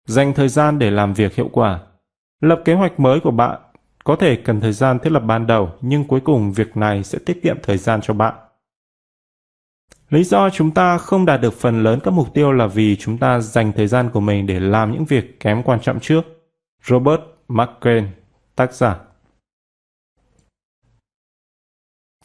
Dành 0.07 0.33
thời 0.33 0.49
gian 0.49 0.79
để 0.79 0.91
làm 0.91 1.13
việc 1.13 1.35
hiệu 1.35 1.49
quả. 1.51 1.79
Lập 2.41 2.61
kế 2.65 2.73
hoạch 2.73 2.99
mới 2.99 3.19
của 3.19 3.31
bạn 3.31 3.61
có 4.03 4.15
thể 4.15 4.35
cần 4.35 4.61
thời 4.61 4.73
gian 4.73 4.99
thiết 4.99 5.11
lập 5.11 5.19
ban 5.19 5.47
đầu, 5.47 5.69
nhưng 5.81 6.03
cuối 6.03 6.19
cùng 6.19 6.51
việc 6.51 6.77
này 6.77 7.03
sẽ 7.03 7.19
tiết 7.25 7.39
kiệm 7.43 7.57
thời 7.63 7.77
gian 7.77 8.01
cho 8.01 8.13
bạn. 8.13 8.35
Lý 10.09 10.23
do 10.23 10.49
chúng 10.49 10.71
ta 10.71 10.97
không 10.97 11.25
đạt 11.25 11.41
được 11.41 11.53
phần 11.53 11.83
lớn 11.83 11.99
các 12.03 12.11
mục 12.11 12.33
tiêu 12.33 12.51
là 12.51 12.67
vì 12.67 12.95
chúng 12.95 13.17
ta 13.17 13.39
dành 13.39 13.71
thời 13.75 13.87
gian 13.87 14.09
của 14.13 14.19
mình 14.19 14.47
để 14.47 14.59
làm 14.59 14.91
những 14.91 15.05
việc 15.05 15.39
kém 15.39 15.63
quan 15.63 15.79
trọng 15.81 15.99
trước. 15.99 16.21
Robert 16.83 17.21
McCain, 17.47 18.07
tác 18.55 18.73
giả 18.73 18.99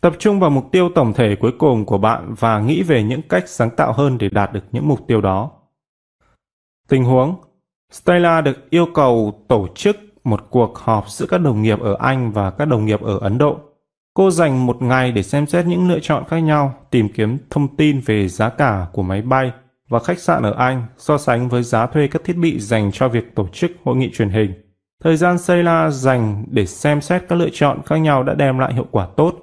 Tập 0.01 0.13
trung 0.19 0.41
vào 0.41 0.51
mục 0.51 0.69
tiêu 0.73 0.89
tổng 0.95 1.13
thể 1.13 1.37
cuối 1.41 1.53
cùng 1.59 1.87
của 1.87 1.99
bạn 1.99 2.35
và 2.39 2.61
nghĩ 2.61 2.83
về 2.83 3.03
những 3.03 3.23
cách 3.23 3.49
sáng 3.49 3.71
tạo 3.77 3.93
hơn 3.93 4.19
để 4.19 4.29
đạt 4.29 4.53
được 4.53 4.65
những 4.73 4.89
mục 4.89 5.01
tiêu 5.07 5.21
đó. 5.21 5.51
Tình 6.89 7.05
huống 7.05 7.37
Stella 7.93 8.41
được 8.41 8.71
yêu 8.71 8.87
cầu 8.95 9.45
tổ 9.49 9.67
chức 9.75 9.97
một 10.25 10.51
cuộc 10.51 10.79
họp 10.79 11.11
giữa 11.11 11.27
các 11.27 11.39
đồng 11.39 11.63
nghiệp 11.63 11.81
ở 11.81 11.97
Anh 11.99 12.33
và 12.33 12.51
các 12.51 12.65
đồng 12.65 12.87
nghiệp 12.87 13.03
ở 13.03 13.19
Ấn 13.19 13.39
Độ. 13.39 13.59
Cô 14.15 14.31
dành 14.31 14.67
một 14.67 14.83
ngày 14.83 15.13
để 15.13 15.23
xem 15.23 15.47
xét 15.47 15.67
những 15.67 15.89
lựa 15.89 15.99
chọn 16.01 16.25
khác 16.29 16.39
nhau, 16.39 16.75
tìm 16.91 17.09
kiếm 17.09 17.39
thông 17.51 17.77
tin 17.77 18.01
về 18.01 18.29
giá 18.29 18.49
cả 18.49 18.87
của 18.93 19.03
máy 19.03 19.23
bay 19.23 19.53
và 19.89 19.99
khách 19.99 20.19
sạn 20.19 20.43
ở 20.43 20.55
Anh, 20.59 20.83
so 20.97 21.19
sánh 21.19 21.49
với 21.49 21.63
giá 21.63 21.87
thuê 21.87 22.09
các 22.09 22.25
thiết 22.25 22.37
bị 22.37 22.61
dành 22.61 22.93
cho 22.93 23.09
việc 23.09 23.35
tổ 23.35 23.49
chức 23.53 23.71
hội 23.85 23.97
nghị 23.97 24.11
truyền 24.13 24.29
hình. 24.29 24.53
Thời 25.05 25.17
gian 25.17 25.39
Stella 25.39 25.91
dành 25.91 26.45
để 26.51 26.67
xem 26.67 27.01
xét 27.01 27.23
các 27.29 27.37
lựa 27.37 27.51
chọn 27.53 27.81
khác 27.87 27.97
nhau 27.97 28.23
đã 28.23 28.35
đem 28.35 28.59
lại 28.59 28.75
hiệu 28.75 28.87
quả 28.91 29.09
tốt. 29.17 29.35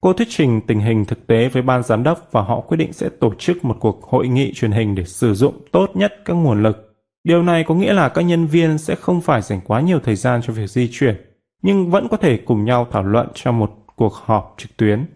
Cô 0.00 0.12
thuyết 0.12 0.28
trình 0.30 0.60
tình 0.66 0.80
hình 0.80 1.04
thực 1.04 1.26
tế 1.26 1.48
với 1.48 1.62
ban 1.62 1.82
giám 1.82 2.02
đốc 2.02 2.28
và 2.32 2.42
họ 2.42 2.60
quyết 2.60 2.76
định 2.76 2.92
sẽ 2.92 3.08
tổ 3.08 3.34
chức 3.38 3.64
một 3.64 3.76
cuộc 3.80 4.02
hội 4.02 4.28
nghị 4.28 4.52
truyền 4.54 4.72
hình 4.72 4.94
để 4.94 5.04
sử 5.04 5.34
dụng 5.34 5.54
tốt 5.72 5.90
nhất 5.94 6.12
các 6.24 6.34
nguồn 6.34 6.62
lực 6.62 6.91
Điều 7.24 7.42
này 7.42 7.64
có 7.64 7.74
nghĩa 7.74 7.92
là 7.92 8.08
các 8.08 8.22
nhân 8.22 8.46
viên 8.46 8.78
sẽ 8.78 8.94
không 8.94 9.20
phải 9.20 9.42
dành 9.42 9.60
quá 9.64 9.80
nhiều 9.80 10.00
thời 10.00 10.16
gian 10.16 10.40
cho 10.42 10.52
việc 10.52 10.66
di 10.66 10.88
chuyển, 10.92 11.16
nhưng 11.62 11.90
vẫn 11.90 12.08
có 12.08 12.16
thể 12.16 12.36
cùng 12.36 12.64
nhau 12.64 12.86
thảo 12.90 13.02
luận 13.02 13.28
trong 13.34 13.58
một 13.58 13.70
cuộc 13.96 14.14
họp 14.14 14.54
trực 14.58 14.76
tuyến. 14.76 15.06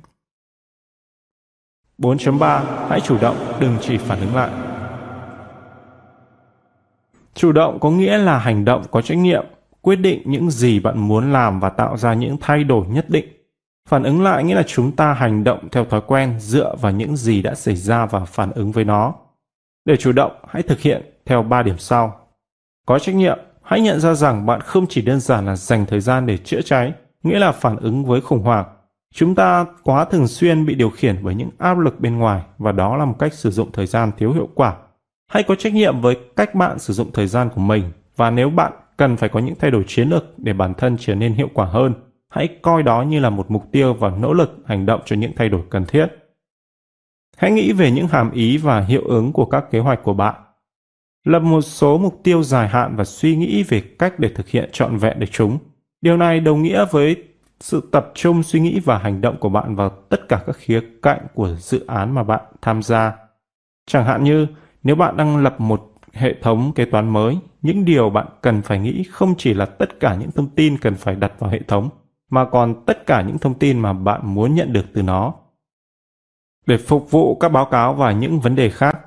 4.3 1.99 2.89
Hãy 2.89 3.01
chủ 3.01 3.19
động, 3.21 3.37
đừng 3.61 3.77
chỉ 3.81 3.99
phản 3.99 4.21
ứng 4.21 4.35
lại. 4.35 4.51
Chủ 7.35 7.53
động 7.53 7.79
có 7.81 7.91
nghĩa 7.91 8.19
là 8.19 8.39
hành 8.39 8.65
động 8.65 8.85
có 8.91 9.03
trách 9.03 9.19
nhiệm, 9.19 9.45
quyết 9.81 9.97
định 9.97 10.23
những 10.25 10.51
gì 10.51 10.81
bạn 10.81 10.99
muốn 10.99 11.33
làm 11.33 11.61
và 11.61 11.71
tạo 11.71 11.97
ra 11.97 12.15
những 12.15 12.37
thay 12.41 12.65
đổi 12.65 12.87
nhất 12.87 13.11
định. 13.11 13.29
Phản 13.89 14.03
ứng 14.03 14.23
lại 14.23 14.45
nghĩa 14.45 14.55
là 14.55 14.63
chúng 14.67 14.97
ta 14.97 15.13
hành 15.13 15.45
động 15.45 15.69
theo 15.73 15.85
thói 15.85 16.01
quen 16.07 16.35
dựa 16.41 16.77
vào 16.81 16.93
những 16.93 17.17
gì 17.17 17.43
đã 17.43 17.55
xảy 17.55 17.77
ra 17.77 18.07
và 18.07 18.25
phản 18.25 18.53
ứng 18.53 18.73
với 18.73 18.85
nó. 18.85 19.15
Để 19.87 19.97
chủ 19.97 20.13
động, 20.13 20.33
hãy 20.49 20.63
thực 20.63 20.81
hiện 20.81 21.03
theo 21.27 21.43
3 21.43 21.63
điểm 21.63 21.79
sau. 21.79 22.21
Có 22.87 22.99
trách 22.99 23.15
nhiệm, 23.15 23.39
hãy 23.63 23.81
nhận 23.81 24.01
ra 24.01 24.15
rằng 24.15 24.47
bạn 24.47 24.61
không 24.61 24.87
chỉ 24.89 25.03
đơn 25.03 25.21
giản 25.21 25.47
là 25.47 25.57
dành 25.57 25.87
thời 25.87 26.01
gian 26.01 26.27
để 26.27 26.37
chữa 26.39 26.61
cháy, 26.61 26.93
nghĩa 27.23 27.39
là 27.39 27.53
phản 27.53 27.77
ứng 27.77 28.05
với 28.05 28.21
khủng 28.21 28.43
hoảng. 28.43 28.65
Chúng 29.15 29.35
ta 29.35 29.67
quá 29.83 30.05
thường 30.05 30.29
xuyên 30.29 30.67
bị 30.67 30.75
điều 30.75 30.91
khiển 30.91 31.17
bởi 31.23 31.35
những 31.35 31.51
áp 31.59 31.79
lực 31.79 32.01
bên 32.01 32.19
ngoài 32.19 32.43
và 32.59 32.73
đó 32.73 32.97
là 32.97 33.05
một 33.05 33.17
cách 33.19 33.35
sử 33.35 33.51
dụng 33.51 33.73
thời 33.73 33.87
gian 33.87 34.11
thiếu 34.19 34.33
hiệu 34.33 34.49
quả. 34.55 34.77
Hãy 35.31 35.43
có 35.43 35.55
trách 35.55 35.75
nhiệm 35.75 36.01
với 36.01 36.17
cách 36.37 36.55
bạn 36.55 36.79
sử 36.79 36.93
dụng 36.93 37.11
thời 37.13 37.27
gian 37.27 37.49
của 37.55 37.61
mình 37.61 37.85
và 38.17 38.31
nếu 38.31 38.51
bạn 38.51 38.73
cần 38.97 39.17
phải 39.17 39.29
có 39.29 39.41
những 39.41 39.55
thay 39.59 39.71
đổi 39.71 39.85
chiến 39.87 40.09
lược 40.09 40.39
để 40.39 40.53
bản 40.53 40.75
thân 40.75 40.97
trở 41.01 41.15
nên 41.15 41.35
hiệu 41.35 41.49
quả 41.55 41.67
hơn, 41.67 41.95
hãy 42.29 42.49
coi 42.63 42.83
đó 42.83 43.03
như 43.03 43.21
là 43.21 43.31
một 43.31 43.51
mục 43.51 43.65
tiêu 43.73 43.95
và 43.95 44.11
nỗ 44.11 44.33
lực 44.33 44.57
hành 44.67 44.87
động 44.87 45.01
cho 45.05 45.17
những 45.17 45.33
thay 45.37 45.49
đổi 45.49 45.63
cần 45.71 45.85
thiết. 45.85 46.07
Hãy 47.37 47.51
nghĩ 47.51 47.73
về 47.73 47.91
những 47.91 48.09
hàm 48.09 48.31
ý 48.31 48.57
và 48.57 48.81
hiệu 48.81 49.03
ứng 49.05 49.33
của 49.33 49.45
các 49.45 49.71
kế 49.71 49.79
hoạch 49.79 50.03
của 50.03 50.15
bạn 50.15 50.35
lập 51.27 51.41
một 51.41 51.61
số 51.61 51.99
mục 51.99 52.21
tiêu 52.25 52.43
dài 52.43 52.69
hạn 52.69 52.97
và 52.97 53.05
suy 53.05 53.37
nghĩ 53.37 53.63
về 53.63 53.81
cách 53.81 54.19
để 54.19 54.29
thực 54.29 54.49
hiện 54.49 54.71
trọn 54.73 54.97
vẹn 54.97 55.19
được 55.19 55.27
chúng. 55.31 55.59
Điều 56.01 56.17
này 56.17 56.41
đồng 56.41 56.63
nghĩa 56.63 56.85
với 56.91 57.25
sự 57.61 57.89
tập 57.93 58.13
trung 58.15 58.43
suy 58.43 58.61
nghĩ 58.61 58.81
và 58.85 58.99
hành 58.99 59.21
động 59.21 59.37
của 59.41 59.49
bạn 59.49 59.75
vào 59.75 59.91
tất 60.09 60.29
cả 60.29 60.43
các 60.47 60.57
khía 60.57 60.81
cạnh 61.03 61.27
của 61.35 61.49
dự 61.59 61.87
án 61.87 62.15
mà 62.15 62.23
bạn 62.23 62.41
tham 62.63 62.83
gia. 62.83 63.17
Chẳng 63.87 64.05
hạn 64.05 64.25
như 64.25 64.47
nếu 64.83 64.97
bạn 64.97 65.17
đang 65.17 65.37
lập 65.37 65.61
một 65.61 65.93
hệ 66.13 66.35
thống 66.43 66.73
kế 66.75 66.85
toán 66.85 67.09
mới, 67.09 67.39
những 67.63 67.85
điều 67.85 68.11
bạn 68.11 68.27
cần 68.43 68.63
phải 68.63 68.79
nghĩ 68.79 69.05
không 69.11 69.35
chỉ 69.39 69.55
là 69.55 69.67
tất 69.67 70.01
cả 70.01 70.15
những 70.15 70.31
thông 70.31 70.49
tin 70.49 70.79
cần 70.79 70.95
phải 70.95 71.17
đặt 71.17 71.33
vào 71.39 71.51
hệ 71.51 71.61
thống, 71.69 71.89
mà 72.31 72.45
còn 72.45 72.85
tất 72.87 73.07
cả 73.07 73.23
những 73.23 73.39
thông 73.39 73.55
tin 73.55 73.79
mà 73.79 73.93
bạn 73.93 74.21
muốn 74.35 74.55
nhận 74.55 74.73
được 74.73 74.85
từ 74.95 75.03
nó. 75.03 75.35
Để 76.67 76.77
phục 76.77 77.11
vụ 77.11 77.35
các 77.35 77.49
báo 77.49 77.65
cáo 77.65 77.95
và 77.95 78.13
những 78.13 78.41
vấn 78.41 78.57
đề 78.57 78.71
khác, 78.71 78.99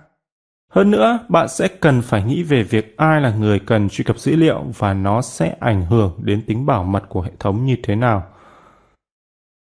hơn 0.69 0.91
nữa, 0.91 1.19
bạn 1.29 1.47
sẽ 1.47 1.67
cần 1.67 2.01
phải 2.01 2.23
nghĩ 2.23 2.43
về 2.43 2.63
việc 2.63 2.97
ai 2.97 3.21
là 3.21 3.35
người 3.35 3.59
cần 3.59 3.89
truy 3.89 4.03
cập 4.03 4.19
dữ 4.19 4.35
liệu 4.35 4.63
và 4.77 4.93
nó 4.93 5.21
sẽ 5.21 5.55
ảnh 5.59 5.85
hưởng 5.85 6.19
đến 6.23 6.41
tính 6.47 6.65
bảo 6.65 6.83
mật 6.83 7.03
của 7.09 7.21
hệ 7.21 7.31
thống 7.39 7.65
như 7.65 7.75
thế 7.83 7.95
nào. 7.95 8.23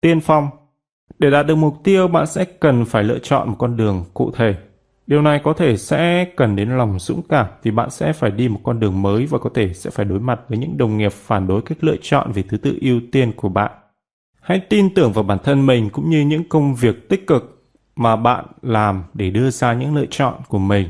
Tiên 0.01 0.19
phong 0.21 0.49
Để 1.19 1.29
đạt 1.29 1.47
được 1.47 1.55
mục 1.55 1.75
tiêu, 1.83 2.07
bạn 2.07 2.27
sẽ 2.27 2.45
cần 2.45 2.85
phải 2.85 3.03
lựa 3.03 3.19
chọn 3.19 3.49
một 3.49 3.55
con 3.59 3.77
đường 3.77 4.03
cụ 4.13 4.31
thể. 4.31 4.55
Điều 5.07 5.21
này 5.21 5.41
có 5.43 5.53
thể 5.53 5.77
sẽ 5.77 6.25
cần 6.37 6.55
đến 6.55 6.77
lòng 6.77 6.99
dũng 6.99 7.21
cảm 7.29 7.45
vì 7.63 7.71
bạn 7.71 7.89
sẽ 7.89 8.13
phải 8.13 8.31
đi 8.31 8.47
một 8.47 8.59
con 8.63 8.79
đường 8.79 9.01
mới 9.01 9.25
và 9.25 9.37
có 9.37 9.49
thể 9.53 9.73
sẽ 9.73 9.89
phải 9.89 10.05
đối 10.05 10.19
mặt 10.19 10.39
với 10.49 10.57
những 10.57 10.77
đồng 10.77 10.97
nghiệp 10.97 11.11
phản 11.11 11.47
đối 11.47 11.61
cách 11.61 11.77
lựa 11.81 11.95
chọn 12.01 12.31
về 12.31 12.43
thứ 12.49 12.57
tự 12.57 12.77
ưu 12.81 12.99
tiên 13.11 13.31
của 13.35 13.49
bạn. 13.49 13.71
Hãy 14.41 14.59
tin 14.59 14.93
tưởng 14.93 15.13
vào 15.13 15.23
bản 15.23 15.37
thân 15.43 15.65
mình 15.65 15.89
cũng 15.89 16.09
như 16.09 16.21
những 16.21 16.49
công 16.49 16.75
việc 16.75 17.09
tích 17.09 17.27
cực 17.27 17.54
mà 17.95 18.15
bạn 18.15 18.45
làm 18.61 19.03
để 19.13 19.29
đưa 19.29 19.49
ra 19.49 19.73
những 19.73 19.95
lựa 19.95 20.05
chọn 20.05 20.33
của 20.47 20.59
mình. 20.59 20.89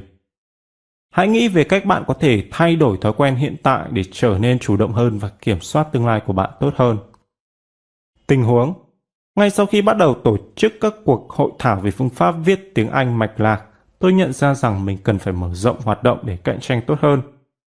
Hãy 1.11 1.27
nghĩ 1.27 1.47
về 1.47 1.63
cách 1.63 1.85
bạn 1.85 2.03
có 2.07 2.13
thể 2.13 2.43
thay 2.51 2.75
đổi 2.75 2.97
thói 3.01 3.13
quen 3.13 3.35
hiện 3.35 3.55
tại 3.63 3.87
để 3.91 4.03
trở 4.11 4.37
nên 4.39 4.59
chủ 4.59 4.77
động 4.77 4.93
hơn 4.93 5.19
và 5.19 5.29
kiểm 5.29 5.61
soát 5.61 5.87
tương 5.91 6.05
lai 6.05 6.21
của 6.25 6.33
bạn 6.33 6.49
tốt 6.59 6.73
hơn. 6.75 6.97
Tình 8.27 8.43
huống 8.43 8.73
Ngay 9.35 9.49
sau 9.49 9.65
khi 9.65 9.81
bắt 9.81 9.97
đầu 9.97 10.13
tổ 10.13 10.37
chức 10.55 10.73
các 10.81 10.93
cuộc 11.05 11.29
hội 11.29 11.51
thảo 11.59 11.75
về 11.75 11.91
phương 11.91 12.09
pháp 12.09 12.31
viết 12.31 12.71
tiếng 12.75 12.89
Anh 12.89 13.19
mạch 13.19 13.39
lạc, 13.39 13.63
tôi 13.99 14.13
nhận 14.13 14.33
ra 14.33 14.53
rằng 14.53 14.85
mình 14.85 14.97
cần 15.03 15.19
phải 15.19 15.33
mở 15.33 15.53
rộng 15.53 15.77
hoạt 15.83 16.03
động 16.03 16.19
để 16.23 16.37
cạnh 16.37 16.59
tranh 16.59 16.81
tốt 16.87 16.99
hơn. 17.01 17.21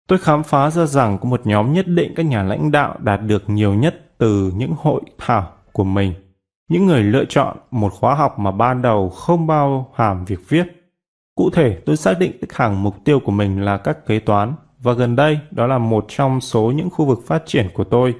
Tôi 0.07 0.19
khám 0.19 0.43
phá 0.43 0.69
ra 0.69 0.85
rằng 0.85 1.17
có 1.17 1.29
một 1.29 1.41
nhóm 1.47 1.73
nhất 1.73 1.87
định 1.87 2.13
các 2.15 2.25
nhà 2.25 2.43
lãnh 2.43 2.71
đạo 2.71 2.97
đạt 2.99 3.21
được 3.21 3.49
nhiều 3.49 3.73
nhất 3.73 4.17
từ 4.17 4.51
những 4.55 4.73
hội 4.77 5.01
thảo 5.17 5.51
của 5.71 5.83
mình. 5.83 6.13
Những 6.67 6.85
người 6.85 7.03
lựa 7.03 7.25
chọn 7.25 7.57
một 7.71 7.93
khóa 7.93 8.15
học 8.15 8.39
mà 8.39 8.51
ban 8.51 8.81
đầu 8.81 9.09
không 9.09 9.47
bao 9.47 9.91
hàm 9.95 10.25
việc 10.25 10.49
viết. 10.49 10.67
Cụ 11.35 11.49
thể, 11.49 11.81
tôi 11.85 11.97
xác 11.97 12.19
định 12.19 12.31
khách 12.41 12.53
hàng 12.53 12.83
mục 12.83 12.95
tiêu 13.05 13.19
của 13.19 13.31
mình 13.31 13.61
là 13.61 13.77
các 13.77 14.05
kế 14.05 14.19
toán, 14.19 14.53
và 14.79 14.93
gần 14.93 15.15
đây 15.15 15.39
đó 15.51 15.67
là 15.67 15.77
một 15.77 16.05
trong 16.07 16.41
số 16.41 16.71
những 16.75 16.89
khu 16.89 17.05
vực 17.05 17.19
phát 17.27 17.43
triển 17.45 17.67
của 17.73 17.83
tôi. 17.83 18.15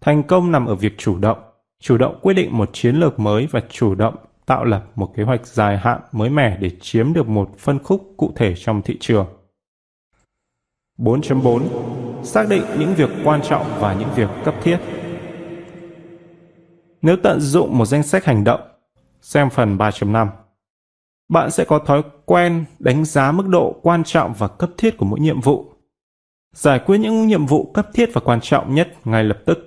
Thành 0.00 0.22
công 0.22 0.52
nằm 0.52 0.66
ở 0.66 0.74
việc 0.74 0.98
chủ 0.98 1.18
động, 1.18 1.38
chủ 1.82 1.98
động 1.98 2.18
quyết 2.22 2.34
định 2.34 2.56
một 2.58 2.70
chiến 2.72 2.96
lược 2.96 3.20
mới 3.20 3.46
và 3.50 3.60
chủ 3.70 3.94
động 3.94 4.16
tạo 4.46 4.64
lập 4.64 4.84
một 4.94 5.12
kế 5.16 5.22
hoạch 5.22 5.46
dài 5.46 5.78
hạn 5.78 6.00
mới 6.12 6.30
mẻ 6.30 6.56
để 6.60 6.70
chiếm 6.80 7.12
được 7.12 7.28
một 7.28 7.58
phân 7.58 7.78
khúc 7.78 8.14
cụ 8.16 8.32
thể 8.36 8.54
trong 8.56 8.82
thị 8.82 8.96
trường. 9.00 9.26
4.4 10.98 11.60
Xác 12.22 12.48
định 12.48 12.62
những 12.78 12.94
việc 12.94 13.10
quan 13.24 13.40
trọng 13.42 13.66
và 13.80 13.94
những 13.94 14.08
việc 14.16 14.28
cấp 14.44 14.54
thiết. 14.62 14.78
Nếu 17.02 17.16
tận 17.22 17.40
dụng 17.40 17.78
một 17.78 17.86
danh 17.86 18.02
sách 18.02 18.24
hành 18.24 18.44
động, 18.44 18.60
xem 19.20 19.50
phần 19.50 19.76
3.5, 19.76 20.28
bạn 21.28 21.50
sẽ 21.50 21.64
có 21.64 21.78
thói 21.78 22.02
quen 22.24 22.64
đánh 22.78 23.04
giá 23.04 23.32
mức 23.32 23.48
độ 23.48 23.80
quan 23.82 24.04
trọng 24.04 24.34
và 24.34 24.48
cấp 24.48 24.70
thiết 24.78 24.96
của 24.96 25.06
mỗi 25.06 25.20
nhiệm 25.20 25.40
vụ. 25.40 25.72
Giải 26.54 26.78
quyết 26.78 26.98
những 26.98 27.26
nhiệm 27.26 27.46
vụ 27.46 27.70
cấp 27.74 27.88
thiết 27.94 28.10
và 28.12 28.20
quan 28.24 28.40
trọng 28.40 28.74
nhất 28.74 28.88
ngay 29.04 29.24
lập 29.24 29.38
tức. 29.46 29.58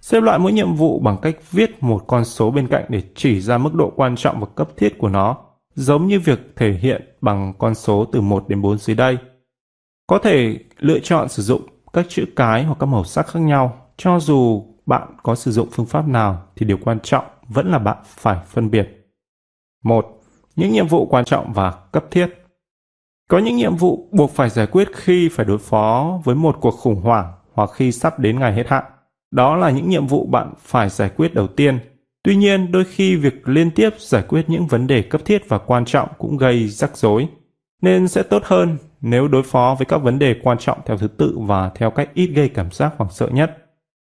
Xếp 0.00 0.20
loại 0.20 0.38
mỗi 0.38 0.52
nhiệm 0.52 0.74
vụ 0.74 0.98
bằng 0.98 1.16
cách 1.22 1.36
viết 1.50 1.82
một 1.82 2.04
con 2.06 2.24
số 2.24 2.50
bên 2.50 2.68
cạnh 2.68 2.84
để 2.88 3.02
chỉ 3.14 3.40
ra 3.40 3.58
mức 3.58 3.74
độ 3.74 3.92
quan 3.96 4.16
trọng 4.16 4.40
và 4.40 4.46
cấp 4.54 4.68
thiết 4.76 4.98
của 4.98 5.08
nó, 5.08 5.36
giống 5.74 6.06
như 6.06 6.20
việc 6.20 6.40
thể 6.56 6.72
hiện 6.72 7.16
bằng 7.20 7.52
con 7.58 7.74
số 7.74 8.04
từ 8.12 8.20
1 8.20 8.48
đến 8.48 8.62
4 8.62 8.78
dưới 8.78 8.96
đây. 8.96 9.18
Có 10.06 10.18
thể 10.18 10.58
lựa 10.78 10.98
chọn 10.98 11.28
sử 11.28 11.42
dụng 11.42 11.62
các 11.92 12.06
chữ 12.08 12.24
cái 12.36 12.64
hoặc 12.64 12.76
các 12.80 12.86
màu 12.86 13.04
sắc 13.04 13.26
khác 13.26 13.40
nhau, 13.40 13.90
cho 13.96 14.20
dù 14.20 14.64
bạn 14.86 15.08
có 15.22 15.34
sử 15.34 15.50
dụng 15.52 15.68
phương 15.72 15.86
pháp 15.86 16.08
nào 16.08 16.42
thì 16.56 16.66
điều 16.66 16.78
quan 16.84 17.00
trọng 17.00 17.24
vẫn 17.48 17.70
là 17.70 17.78
bạn 17.78 17.96
phải 18.04 18.38
phân 18.46 18.70
biệt. 18.70 19.12
một 19.84 20.06
Những 20.56 20.72
nhiệm 20.72 20.86
vụ 20.86 21.06
quan 21.06 21.24
trọng 21.24 21.52
và 21.52 21.70
cấp 21.92 22.04
thiết. 22.10 22.26
Có 23.28 23.38
những 23.38 23.56
nhiệm 23.56 23.76
vụ 23.76 24.08
buộc 24.12 24.30
phải 24.30 24.50
giải 24.50 24.66
quyết 24.66 24.88
khi 24.94 25.28
phải 25.28 25.46
đối 25.46 25.58
phó 25.58 26.20
với 26.24 26.34
một 26.34 26.56
cuộc 26.60 26.70
khủng 26.70 27.00
hoảng 27.00 27.32
hoặc 27.52 27.70
khi 27.74 27.92
sắp 27.92 28.18
đến 28.18 28.40
ngày 28.40 28.54
hết 28.54 28.68
hạn. 28.68 28.84
Đó 29.30 29.56
là 29.56 29.70
những 29.70 29.88
nhiệm 29.88 30.06
vụ 30.06 30.26
bạn 30.26 30.52
phải 30.58 30.88
giải 30.88 31.10
quyết 31.16 31.34
đầu 31.34 31.46
tiên. 31.46 31.78
Tuy 32.22 32.36
nhiên, 32.36 32.72
đôi 32.72 32.84
khi 32.84 33.16
việc 33.16 33.48
liên 33.48 33.70
tiếp 33.70 33.90
giải 33.98 34.22
quyết 34.28 34.44
những 34.48 34.66
vấn 34.66 34.86
đề 34.86 35.02
cấp 35.02 35.20
thiết 35.24 35.48
và 35.48 35.58
quan 35.58 35.84
trọng 35.84 36.08
cũng 36.18 36.36
gây 36.36 36.68
rắc 36.68 36.96
rối, 36.96 37.28
nên 37.82 38.08
sẽ 38.08 38.22
tốt 38.22 38.42
hơn 38.44 38.78
nếu 39.00 39.28
đối 39.28 39.42
phó 39.42 39.76
với 39.78 39.86
các 39.86 39.98
vấn 39.98 40.18
đề 40.18 40.34
quan 40.42 40.58
trọng 40.58 40.78
theo 40.84 40.98
thứ 40.98 41.08
tự 41.08 41.38
và 41.38 41.70
theo 41.74 41.90
cách 41.90 42.10
ít 42.14 42.26
gây 42.26 42.48
cảm 42.48 42.70
giác 42.70 42.94
hoảng 42.96 43.10
sợ 43.12 43.28
nhất. 43.28 43.65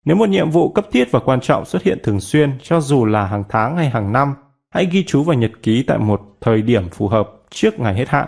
Nếu 0.06 0.16
một 0.16 0.30
nhiệm 0.30 0.50
vụ 0.50 0.70
cấp 0.70 0.86
thiết 0.92 1.12
và 1.12 1.20
quan 1.20 1.42
trọng 1.42 1.66
xuất 1.66 1.84
hiện 1.84 2.00
thường 2.04 2.20
xuyên, 2.20 2.58
cho 2.64 2.82
dù 2.82 3.06
là 3.06 3.26
hàng 3.26 3.44
tháng 3.50 3.78
hay 3.78 3.90
hàng 3.90 4.14
năm, 4.14 4.36
hãy 4.70 4.88
ghi 4.92 5.04
chú 5.08 5.24
vào 5.24 5.38
nhật 5.38 5.52
ký 5.64 5.84
tại 5.84 5.98
một 5.98 6.22
thời 6.42 6.62
điểm 6.62 6.90
phù 6.90 7.08
hợp 7.08 7.30
trước 7.50 7.80
ngày 7.80 7.96
hết 7.96 8.10
hạn. 8.10 8.28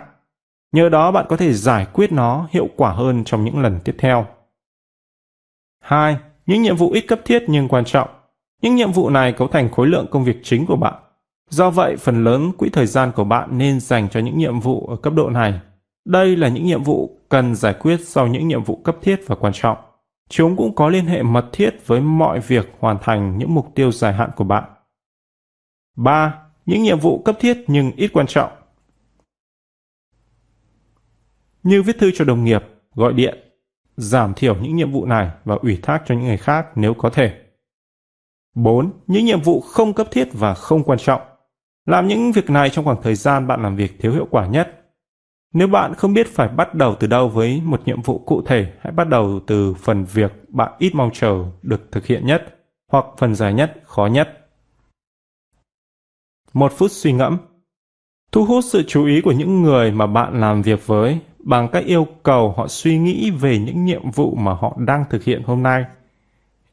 Nhờ 0.72 0.88
đó 0.88 1.10
bạn 1.10 1.26
có 1.28 1.36
thể 1.36 1.52
giải 1.52 1.86
quyết 1.92 2.12
nó 2.12 2.48
hiệu 2.50 2.68
quả 2.76 2.92
hơn 2.92 3.24
trong 3.24 3.44
những 3.44 3.58
lần 3.58 3.80
tiếp 3.84 3.94
theo. 3.98 4.26
2. 5.80 6.16
Những 6.46 6.62
nhiệm 6.62 6.76
vụ 6.76 6.90
ít 6.90 7.00
cấp 7.00 7.20
thiết 7.24 7.44
nhưng 7.48 7.68
quan 7.68 7.84
trọng. 7.84 8.08
Những 8.62 8.74
nhiệm 8.74 8.92
vụ 8.92 9.10
này 9.10 9.32
cấu 9.32 9.48
thành 9.48 9.70
khối 9.70 9.86
lượng 9.86 10.06
công 10.10 10.24
việc 10.24 10.36
chính 10.42 10.66
của 10.66 10.76
bạn. 10.76 10.94
Do 11.50 11.70
vậy, 11.70 11.96
phần 11.96 12.24
lớn 12.24 12.52
quỹ 12.58 12.68
thời 12.68 12.86
gian 12.86 13.12
của 13.12 13.24
bạn 13.24 13.58
nên 13.58 13.80
dành 13.80 14.08
cho 14.08 14.20
những 14.20 14.38
nhiệm 14.38 14.60
vụ 14.60 14.86
ở 14.86 14.96
cấp 14.96 15.12
độ 15.12 15.30
này. 15.30 15.60
Đây 16.04 16.36
là 16.36 16.48
những 16.48 16.64
nhiệm 16.64 16.82
vụ 16.82 17.18
cần 17.28 17.54
giải 17.54 17.74
quyết 17.74 17.96
sau 18.04 18.26
những 18.26 18.48
nhiệm 18.48 18.64
vụ 18.64 18.76
cấp 18.76 18.96
thiết 19.02 19.20
và 19.26 19.34
quan 19.34 19.52
trọng. 19.52 19.76
Chúng 20.28 20.56
cũng 20.56 20.74
có 20.74 20.88
liên 20.88 21.06
hệ 21.06 21.22
mật 21.22 21.48
thiết 21.52 21.86
với 21.86 22.00
mọi 22.00 22.40
việc 22.40 22.68
hoàn 22.78 22.98
thành 23.02 23.38
những 23.38 23.54
mục 23.54 23.72
tiêu 23.74 23.92
dài 23.92 24.12
hạn 24.12 24.30
của 24.36 24.44
bạn. 24.44 24.64
3. 25.96 26.40
Những 26.66 26.82
nhiệm 26.82 26.98
vụ 26.98 27.22
cấp 27.22 27.36
thiết 27.40 27.64
nhưng 27.66 27.92
ít 27.96 28.10
quan 28.12 28.26
trọng. 28.26 28.52
Như 31.62 31.82
viết 31.82 31.96
thư 31.98 32.10
cho 32.14 32.24
đồng 32.24 32.44
nghiệp, 32.44 32.62
gọi 32.94 33.12
điện, 33.12 33.38
giảm 33.96 34.34
thiểu 34.34 34.56
những 34.62 34.76
nhiệm 34.76 34.92
vụ 34.92 35.06
này 35.06 35.30
và 35.44 35.54
ủy 35.62 35.78
thác 35.82 36.02
cho 36.06 36.14
những 36.14 36.24
người 36.24 36.36
khác 36.36 36.66
nếu 36.74 36.94
có 36.94 37.10
thể. 37.10 37.40
4. 38.54 38.92
Những 39.06 39.24
nhiệm 39.24 39.40
vụ 39.40 39.60
không 39.60 39.94
cấp 39.94 40.08
thiết 40.10 40.28
và 40.32 40.54
không 40.54 40.84
quan 40.84 40.98
trọng. 40.98 41.20
Làm 41.86 42.08
những 42.08 42.32
việc 42.32 42.50
này 42.50 42.70
trong 42.70 42.84
khoảng 42.84 43.02
thời 43.02 43.14
gian 43.14 43.46
bạn 43.46 43.62
làm 43.62 43.76
việc 43.76 43.92
thiếu 44.00 44.12
hiệu 44.12 44.26
quả 44.30 44.46
nhất. 44.46 44.83
Nếu 45.54 45.68
bạn 45.68 45.94
không 45.94 46.14
biết 46.14 46.26
phải 46.34 46.48
bắt 46.48 46.74
đầu 46.74 46.94
từ 47.00 47.06
đâu 47.06 47.28
với 47.28 47.62
một 47.64 47.80
nhiệm 47.84 48.02
vụ 48.02 48.18
cụ 48.18 48.42
thể, 48.46 48.72
hãy 48.80 48.92
bắt 48.92 49.08
đầu 49.08 49.40
từ 49.46 49.74
phần 49.74 50.04
việc 50.04 50.32
bạn 50.48 50.72
ít 50.78 50.94
mong 50.94 51.10
chờ 51.12 51.44
được 51.62 51.92
thực 51.92 52.06
hiện 52.06 52.26
nhất 52.26 52.56
hoặc 52.92 53.04
phần 53.18 53.34
dài 53.34 53.54
nhất, 53.54 53.74
khó 53.84 54.06
nhất. 54.06 54.48
Một 56.52 56.72
phút 56.72 56.90
suy 56.90 57.12
ngẫm. 57.12 57.38
Thu 58.32 58.44
hút 58.44 58.64
sự 58.64 58.82
chú 58.82 59.06
ý 59.06 59.20
của 59.20 59.32
những 59.32 59.62
người 59.62 59.90
mà 59.90 60.06
bạn 60.06 60.40
làm 60.40 60.62
việc 60.62 60.86
với 60.86 61.18
bằng 61.38 61.68
cách 61.68 61.84
yêu 61.84 62.06
cầu 62.22 62.54
họ 62.56 62.68
suy 62.68 62.98
nghĩ 62.98 63.30
về 63.30 63.58
những 63.58 63.84
nhiệm 63.84 64.10
vụ 64.10 64.34
mà 64.34 64.52
họ 64.52 64.76
đang 64.78 65.04
thực 65.10 65.24
hiện 65.24 65.42
hôm 65.42 65.62
nay. 65.62 65.84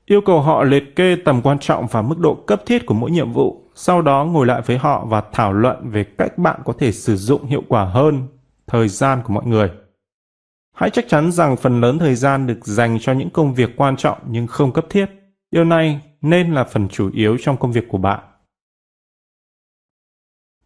Yêu 0.06 0.22
cầu 0.22 0.42
họ 0.42 0.64
liệt 0.64 0.96
kê 0.96 1.16
tầm 1.26 1.42
quan 1.42 1.60
trọng 1.60 1.88
và 1.88 2.02
mức 2.02 2.20
độ 2.20 2.36
cấp 2.36 2.62
thiết 2.66 2.86
của 2.86 2.94
mỗi 2.94 3.12
nhiệm 3.12 3.34
vụ, 3.34 3.62
sau 3.76 4.02
đó 4.02 4.26
ngồi 4.26 4.46
lại 4.46 4.62
với 4.66 4.78
họ 4.78 5.06
và 5.06 5.24
thảo 5.32 5.54
luận 5.54 5.90
về 5.90 6.04
cách 6.04 6.38
bạn 6.38 6.60
có 6.66 6.74
thể 6.80 6.92
sử 6.92 7.16
dụng 7.16 7.46
hiệu 7.46 7.64
quả 7.68 7.86
hơn 7.86 8.28
thời 8.72 8.88
gian 8.88 9.22
của 9.24 9.34
mọi 9.34 9.46
người. 9.46 9.72
Hãy 10.76 10.90
chắc 10.90 11.06
chắn 11.08 11.32
rằng 11.32 11.58
phần 11.58 11.82
lớn 11.82 12.00
thời 12.00 12.16
gian 12.16 12.48
được 12.48 12.66
dành 12.66 12.98
cho 13.00 13.14
những 13.14 13.30
công 13.30 13.54
việc 13.54 13.70
quan 13.78 13.98
trọng 13.98 14.18
nhưng 14.28 14.48
không 14.48 14.72
cấp 14.72 14.86
thiết. 14.90 15.06
Điều 15.52 15.64
này 15.64 16.02
nên 16.22 16.54
là 16.54 16.64
phần 16.64 16.88
chủ 16.88 17.10
yếu 17.14 17.38
trong 17.42 17.58
công 17.58 17.72
việc 17.72 17.86
của 17.90 17.98
bạn. 17.98 18.20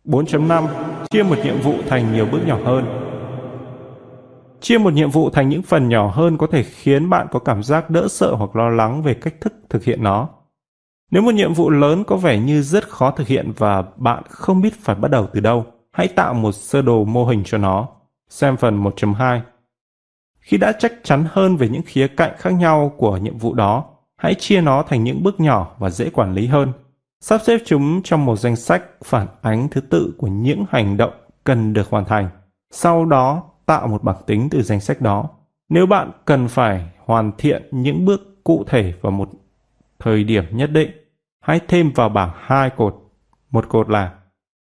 4.5. 0.06 0.68
Chia 1.10 1.24
một 1.24 1.38
nhiệm 1.44 1.62
vụ 1.62 1.74
thành 1.88 2.14
nhiều 2.14 2.26
bước 2.32 2.40
nhỏ 2.46 2.60
hơn. 2.66 2.86
Chia 4.62 4.78
một 4.78 4.94
nhiệm 4.94 5.10
vụ 5.10 5.30
thành 5.30 5.50
những 5.50 5.62
phần 5.62 5.90
nhỏ 5.90 6.12
hơn 6.12 6.38
có 6.38 6.48
thể 6.48 6.64
khiến 6.64 7.10
bạn 7.10 7.28
có 7.32 7.40
cảm 7.40 7.64
giác 7.64 7.90
đỡ 7.90 8.08
sợ 8.10 8.36
hoặc 8.36 8.56
lo 8.56 8.70
lắng 8.70 9.04
về 9.04 9.14
cách 9.14 9.42
thức 9.42 9.54
thực 9.70 9.84
hiện 9.84 10.04
nó. 10.04 10.30
Nếu 11.12 11.22
một 11.22 11.34
nhiệm 11.34 11.54
vụ 11.54 11.70
lớn 11.70 12.04
có 12.04 12.18
vẻ 12.18 12.40
như 12.40 12.62
rất 12.62 12.90
khó 12.90 13.12
thực 13.12 13.28
hiện 13.28 13.52
và 13.58 13.84
bạn 13.96 14.24
không 14.30 14.62
biết 14.62 14.74
phải 14.82 14.96
bắt 14.96 15.12
đầu 15.12 15.28
từ 15.34 15.40
đâu, 15.40 15.66
hãy 15.96 16.08
tạo 16.08 16.34
một 16.34 16.52
sơ 16.52 16.82
đồ 16.82 17.06
mô 17.06 17.26
hình 17.26 17.44
cho 17.46 17.58
nó. 17.58 17.88
Xem 18.30 18.58
phần 18.58 18.84
1.2. 18.84 19.40
Khi 20.40 20.58
đã 20.58 20.74
chắc 20.80 20.94
chắn 21.04 21.26
hơn 21.32 21.58
về 21.58 21.70
những 21.70 21.82
khía 21.86 22.08
cạnh 22.08 22.34
khác 22.38 22.50
nhau 22.50 22.94
của 22.98 23.18
nhiệm 23.18 23.38
vụ 23.38 23.54
đó, 23.54 23.86
hãy 24.18 24.36
chia 24.36 24.62
nó 24.62 24.84
thành 24.84 25.04
những 25.04 25.24
bước 25.24 25.40
nhỏ 25.40 25.76
và 25.80 25.90
dễ 25.90 26.10
quản 26.10 26.34
lý 26.34 26.48
hơn. 26.48 26.74
Sắp 27.22 27.42
xếp 27.44 27.58
chúng 27.66 28.02
trong 28.04 28.26
một 28.26 28.36
danh 28.36 28.56
sách 28.56 28.84
phản 29.04 29.28
ánh 29.42 29.68
thứ 29.70 29.82
tự 29.82 30.14
của 30.18 30.28
những 30.28 30.66
hành 30.70 30.98
động 30.98 31.14
cần 31.44 31.74
được 31.74 31.90
hoàn 31.90 32.06
thành. 32.06 32.30
Sau 32.72 33.06
đó 33.06 33.44
tạo 33.66 33.88
một 33.88 34.04
bảng 34.04 34.24
tính 34.26 34.48
từ 34.52 34.62
danh 34.62 34.80
sách 34.80 35.02
đó. 35.02 35.30
Nếu 35.70 35.86
bạn 35.86 36.12
cần 36.26 36.48
phải 36.48 36.90
hoàn 37.06 37.32
thiện 37.38 37.68
những 37.72 38.06
bước 38.06 38.44
cụ 38.44 38.64
thể 38.68 38.94
vào 39.02 39.12
một 39.12 39.30
thời 40.00 40.24
điểm 40.24 40.44
nhất 40.52 40.72
định, 40.72 40.92
hãy 41.42 41.60
thêm 41.68 41.92
vào 41.96 42.10
bảng 42.10 42.32
hai 42.36 42.70
cột. 42.70 42.96
Một 43.52 43.70
cột 43.70 43.90
là 43.90 44.12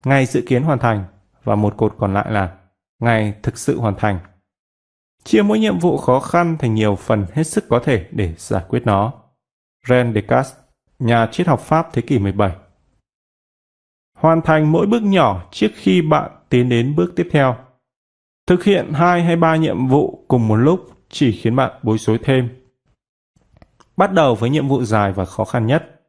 ngày 0.05 0.27
dự 0.27 0.43
kiến 0.47 0.63
hoàn 0.63 0.79
thành 0.79 1.05
và 1.47 1.55
một 1.55 1.75
cột 1.77 1.95
còn 1.99 2.15
lại 2.15 2.33
là 2.33 2.57
ngày 2.99 3.35
thực 3.43 3.59
sự 3.59 3.81
hoàn 3.81 3.95
thành. 3.95 4.19
Chia 5.25 5.43
mỗi 5.43 5.59
nhiệm 5.59 5.79
vụ 5.79 5.97
khó 5.97 6.21
khăn 6.21 6.57
thành 6.59 6.75
nhiều 6.75 6.97
phần 6.97 7.27
hết 7.33 7.45
sức 7.45 7.65
có 7.69 7.81
thể 7.85 8.07
để 8.11 8.35
giải 8.39 8.65
quyết 8.69 8.87
nó. 8.87 9.13
Ren 9.89 10.15
Descartes, 10.15 10.55
nhà 10.99 11.29
triết 11.33 11.47
học 11.47 11.61
Pháp 11.61 11.89
thế 11.93 12.03
kỷ 12.03 12.19
17. 12.19 12.57
Hoàn 14.19 14.43
thành 14.43 14.73
mỗi 14.73 14.87
bước 14.87 15.03
nhỏ 15.03 15.49
trước 15.53 15.69
khi 15.75 16.03
bạn 16.03 16.31
tiến 16.49 16.69
đến 16.69 16.97
bước 16.97 17.13
tiếp 17.17 17.29
theo. 17.33 17.57
Thực 18.47 18.65
hiện 18.65 18.93
hai 18.93 19.23
hay 19.23 19.37
ba 19.37 19.57
nhiệm 19.57 19.89
vụ 19.89 20.25
cùng 20.29 20.49
một 20.49 20.57
lúc 20.57 20.81
chỉ 21.09 21.33
khiến 21.33 21.57
bạn 21.57 21.73
bối 21.83 21.99
rối 21.99 22.19
thêm. 22.25 22.49
Bắt 23.97 24.13
đầu 24.13 24.35
với 24.35 24.51
nhiệm 24.51 24.69
vụ 24.69 24.85
dài 24.85 25.13
và 25.13 25.25
khó 25.25 25.45
khăn 25.45 25.67
nhất. 25.67 26.01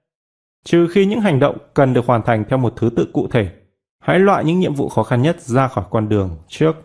Trừ 0.65 0.87
khi 0.91 1.05
những 1.05 1.21
hành 1.21 1.39
động 1.39 1.57
cần 1.73 1.93
được 1.93 2.05
hoàn 2.05 2.21
thành 2.21 2.45
theo 2.49 2.59
một 2.59 2.73
thứ 2.75 2.89
tự 2.95 3.07
cụ 3.13 3.27
thể, 3.31 3.51
hãy 3.99 4.19
loại 4.19 4.45
những 4.45 4.59
nhiệm 4.59 4.73
vụ 4.73 4.89
khó 4.89 5.03
khăn 5.03 5.21
nhất 5.21 5.41
ra 5.41 5.67
khỏi 5.67 5.85
con 5.89 6.09
đường 6.09 6.37
trước. 6.47 6.75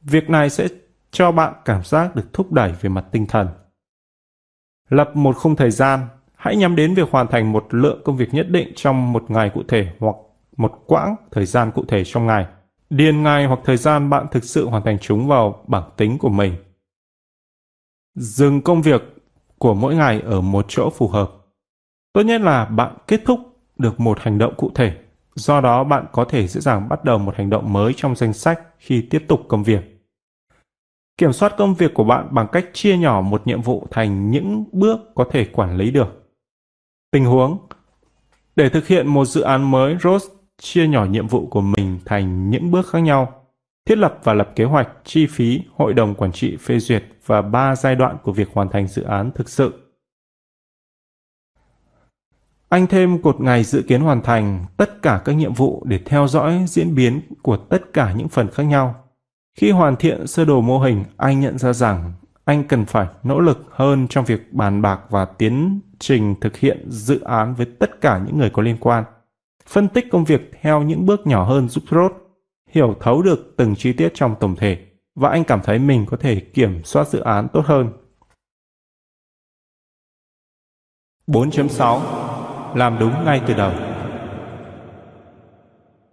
Việc 0.00 0.30
này 0.30 0.50
sẽ 0.50 0.68
cho 1.10 1.32
bạn 1.32 1.54
cảm 1.64 1.84
giác 1.84 2.16
được 2.16 2.32
thúc 2.32 2.52
đẩy 2.52 2.72
về 2.80 2.88
mặt 2.88 3.04
tinh 3.12 3.26
thần. 3.26 3.48
Lập 4.88 5.10
một 5.14 5.36
khung 5.36 5.56
thời 5.56 5.70
gian, 5.70 6.00
hãy 6.34 6.56
nhắm 6.56 6.76
đến 6.76 6.94
việc 6.94 7.10
hoàn 7.10 7.26
thành 7.26 7.52
một 7.52 7.66
lượng 7.70 8.02
công 8.04 8.16
việc 8.16 8.34
nhất 8.34 8.46
định 8.50 8.72
trong 8.76 9.12
một 9.12 9.30
ngày 9.30 9.50
cụ 9.54 9.62
thể 9.68 9.92
hoặc 10.00 10.16
một 10.56 10.82
quãng 10.86 11.16
thời 11.30 11.46
gian 11.46 11.70
cụ 11.74 11.84
thể 11.88 12.02
trong 12.04 12.26
ngày 12.26 12.46
điền 12.90 13.22
ngày 13.22 13.46
hoặc 13.46 13.60
thời 13.64 13.76
gian 13.76 14.10
bạn 14.10 14.26
thực 14.30 14.44
sự 14.44 14.68
hoàn 14.68 14.82
thành 14.82 14.98
chúng 14.98 15.28
vào 15.28 15.64
bảng 15.66 15.90
tính 15.96 16.18
của 16.18 16.28
mình. 16.28 16.54
Dừng 18.14 18.62
công 18.62 18.82
việc 18.82 19.02
của 19.58 19.74
mỗi 19.74 19.94
ngày 19.94 20.20
ở 20.20 20.40
một 20.40 20.66
chỗ 20.68 20.90
phù 20.90 21.08
hợp. 21.08 21.30
Tốt 22.12 22.22
nhất 22.22 22.40
là 22.40 22.64
bạn 22.64 22.96
kết 23.06 23.20
thúc 23.24 23.40
được 23.78 24.00
một 24.00 24.20
hành 24.20 24.38
động 24.38 24.54
cụ 24.56 24.70
thể, 24.74 24.99
do 25.34 25.60
đó 25.60 25.84
bạn 25.84 26.06
có 26.12 26.24
thể 26.24 26.46
dễ 26.46 26.60
dàng 26.60 26.88
bắt 26.88 27.04
đầu 27.04 27.18
một 27.18 27.36
hành 27.36 27.50
động 27.50 27.72
mới 27.72 27.94
trong 27.96 28.16
danh 28.16 28.32
sách 28.32 28.60
khi 28.78 29.06
tiếp 29.10 29.24
tục 29.28 29.40
công 29.48 29.62
việc. 29.62 30.00
Kiểm 31.18 31.32
soát 31.32 31.54
công 31.58 31.74
việc 31.74 31.94
của 31.94 32.04
bạn 32.04 32.28
bằng 32.30 32.46
cách 32.52 32.66
chia 32.72 32.96
nhỏ 32.96 33.20
một 33.20 33.46
nhiệm 33.46 33.62
vụ 33.62 33.86
thành 33.90 34.30
những 34.30 34.64
bước 34.72 34.98
có 35.14 35.24
thể 35.30 35.44
quản 35.44 35.76
lý 35.76 35.90
được. 35.90 36.32
Tình 37.10 37.24
huống 37.24 37.58
Để 38.56 38.68
thực 38.68 38.86
hiện 38.86 39.06
một 39.06 39.24
dự 39.24 39.40
án 39.40 39.70
mới, 39.70 39.96
Rose 40.02 40.26
chia 40.60 40.86
nhỏ 40.88 41.04
nhiệm 41.04 41.26
vụ 41.26 41.46
của 41.46 41.60
mình 41.60 41.98
thành 42.04 42.50
những 42.50 42.70
bước 42.70 42.88
khác 42.88 42.98
nhau. 42.98 43.46
Thiết 43.88 43.98
lập 43.98 44.18
và 44.24 44.34
lập 44.34 44.52
kế 44.56 44.64
hoạch, 44.64 44.88
chi 45.04 45.26
phí, 45.26 45.60
hội 45.76 45.94
đồng 45.94 46.14
quản 46.14 46.32
trị 46.32 46.56
phê 46.56 46.78
duyệt 46.78 47.04
và 47.26 47.42
ba 47.42 47.76
giai 47.76 47.94
đoạn 47.94 48.16
của 48.22 48.32
việc 48.32 48.48
hoàn 48.52 48.68
thành 48.68 48.86
dự 48.86 49.02
án 49.02 49.30
thực 49.34 49.48
sự. 49.48 49.89
Anh 52.70 52.86
thêm 52.86 53.22
cột 53.22 53.40
ngày 53.40 53.64
dự 53.64 53.82
kiến 53.82 54.00
hoàn 54.00 54.22
thành 54.22 54.66
tất 54.76 55.02
cả 55.02 55.22
các 55.24 55.32
nhiệm 55.32 55.54
vụ 55.54 55.82
để 55.86 56.00
theo 56.04 56.28
dõi 56.28 56.64
diễn 56.68 56.94
biến 56.94 57.20
của 57.42 57.56
tất 57.56 57.92
cả 57.92 58.12
những 58.12 58.28
phần 58.28 58.48
khác 58.48 58.62
nhau. 58.62 58.94
Khi 59.58 59.70
hoàn 59.70 59.96
thiện 59.96 60.26
sơ 60.26 60.44
đồ 60.44 60.60
mô 60.60 60.78
hình, 60.78 61.04
anh 61.16 61.40
nhận 61.40 61.58
ra 61.58 61.72
rằng 61.72 62.12
anh 62.44 62.68
cần 62.68 62.84
phải 62.84 63.06
nỗ 63.22 63.40
lực 63.40 63.66
hơn 63.70 64.06
trong 64.08 64.24
việc 64.24 64.52
bàn 64.52 64.82
bạc 64.82 65.00
và 65.10 65.24
tiến 65.24 65.80
trình 65.98 66.34
thực 66.40 66.56
hiện 66.56 66.86
dự 66.90 67.20
án 67.20 67.54
với 67.54 67.66
tất 67.78 68.00
cả 68.00 68.20
những 68.26 68.38
người 68.38 68.50
có 68.50 68.62
liên 68.62 68.76
quan. 68.80 69.04
Phân 69.66 69.88
tích 69.88 70.06
công 70.10 70.24
việc 70.24 70.50
theo 70.62 70.82
những 70.82 71.06
bước 71.06 71.26
nhỏ 71.26 71.44
hơn 71.44 71.68
giúp 71.68 71.84
Rốt 71.90 72.12
hiểu 72.70 72.94
thấu 73.00 73.22
được 73.22 73.54
từng 73.56 73.74
chi 73.76 73.92
tiết 73.92 74.10
trong 74.14 74.34
tổng 74.40 74.56
thể 74.56 74.86
và 75.14 75.28
anh 75.28 75.44
cảm 75.44 75.60
thấy 75.64 75.78
mình 75.78 76.06
có 76.06 76.16
thể 76.16 76.40
kiểm 76.40 76.84
soát 76.84 77.08
dự 77.08 77.20
án 77.20 77.48
tốt 77.52 77.66
hơn. 77.66 77.92
4.6 81.26 82.39
làm 82.74 82.98
đúng 82.98 83.24
ngay 83.24 83.40
từ 83.46 83.54
đầu 83.54 83.72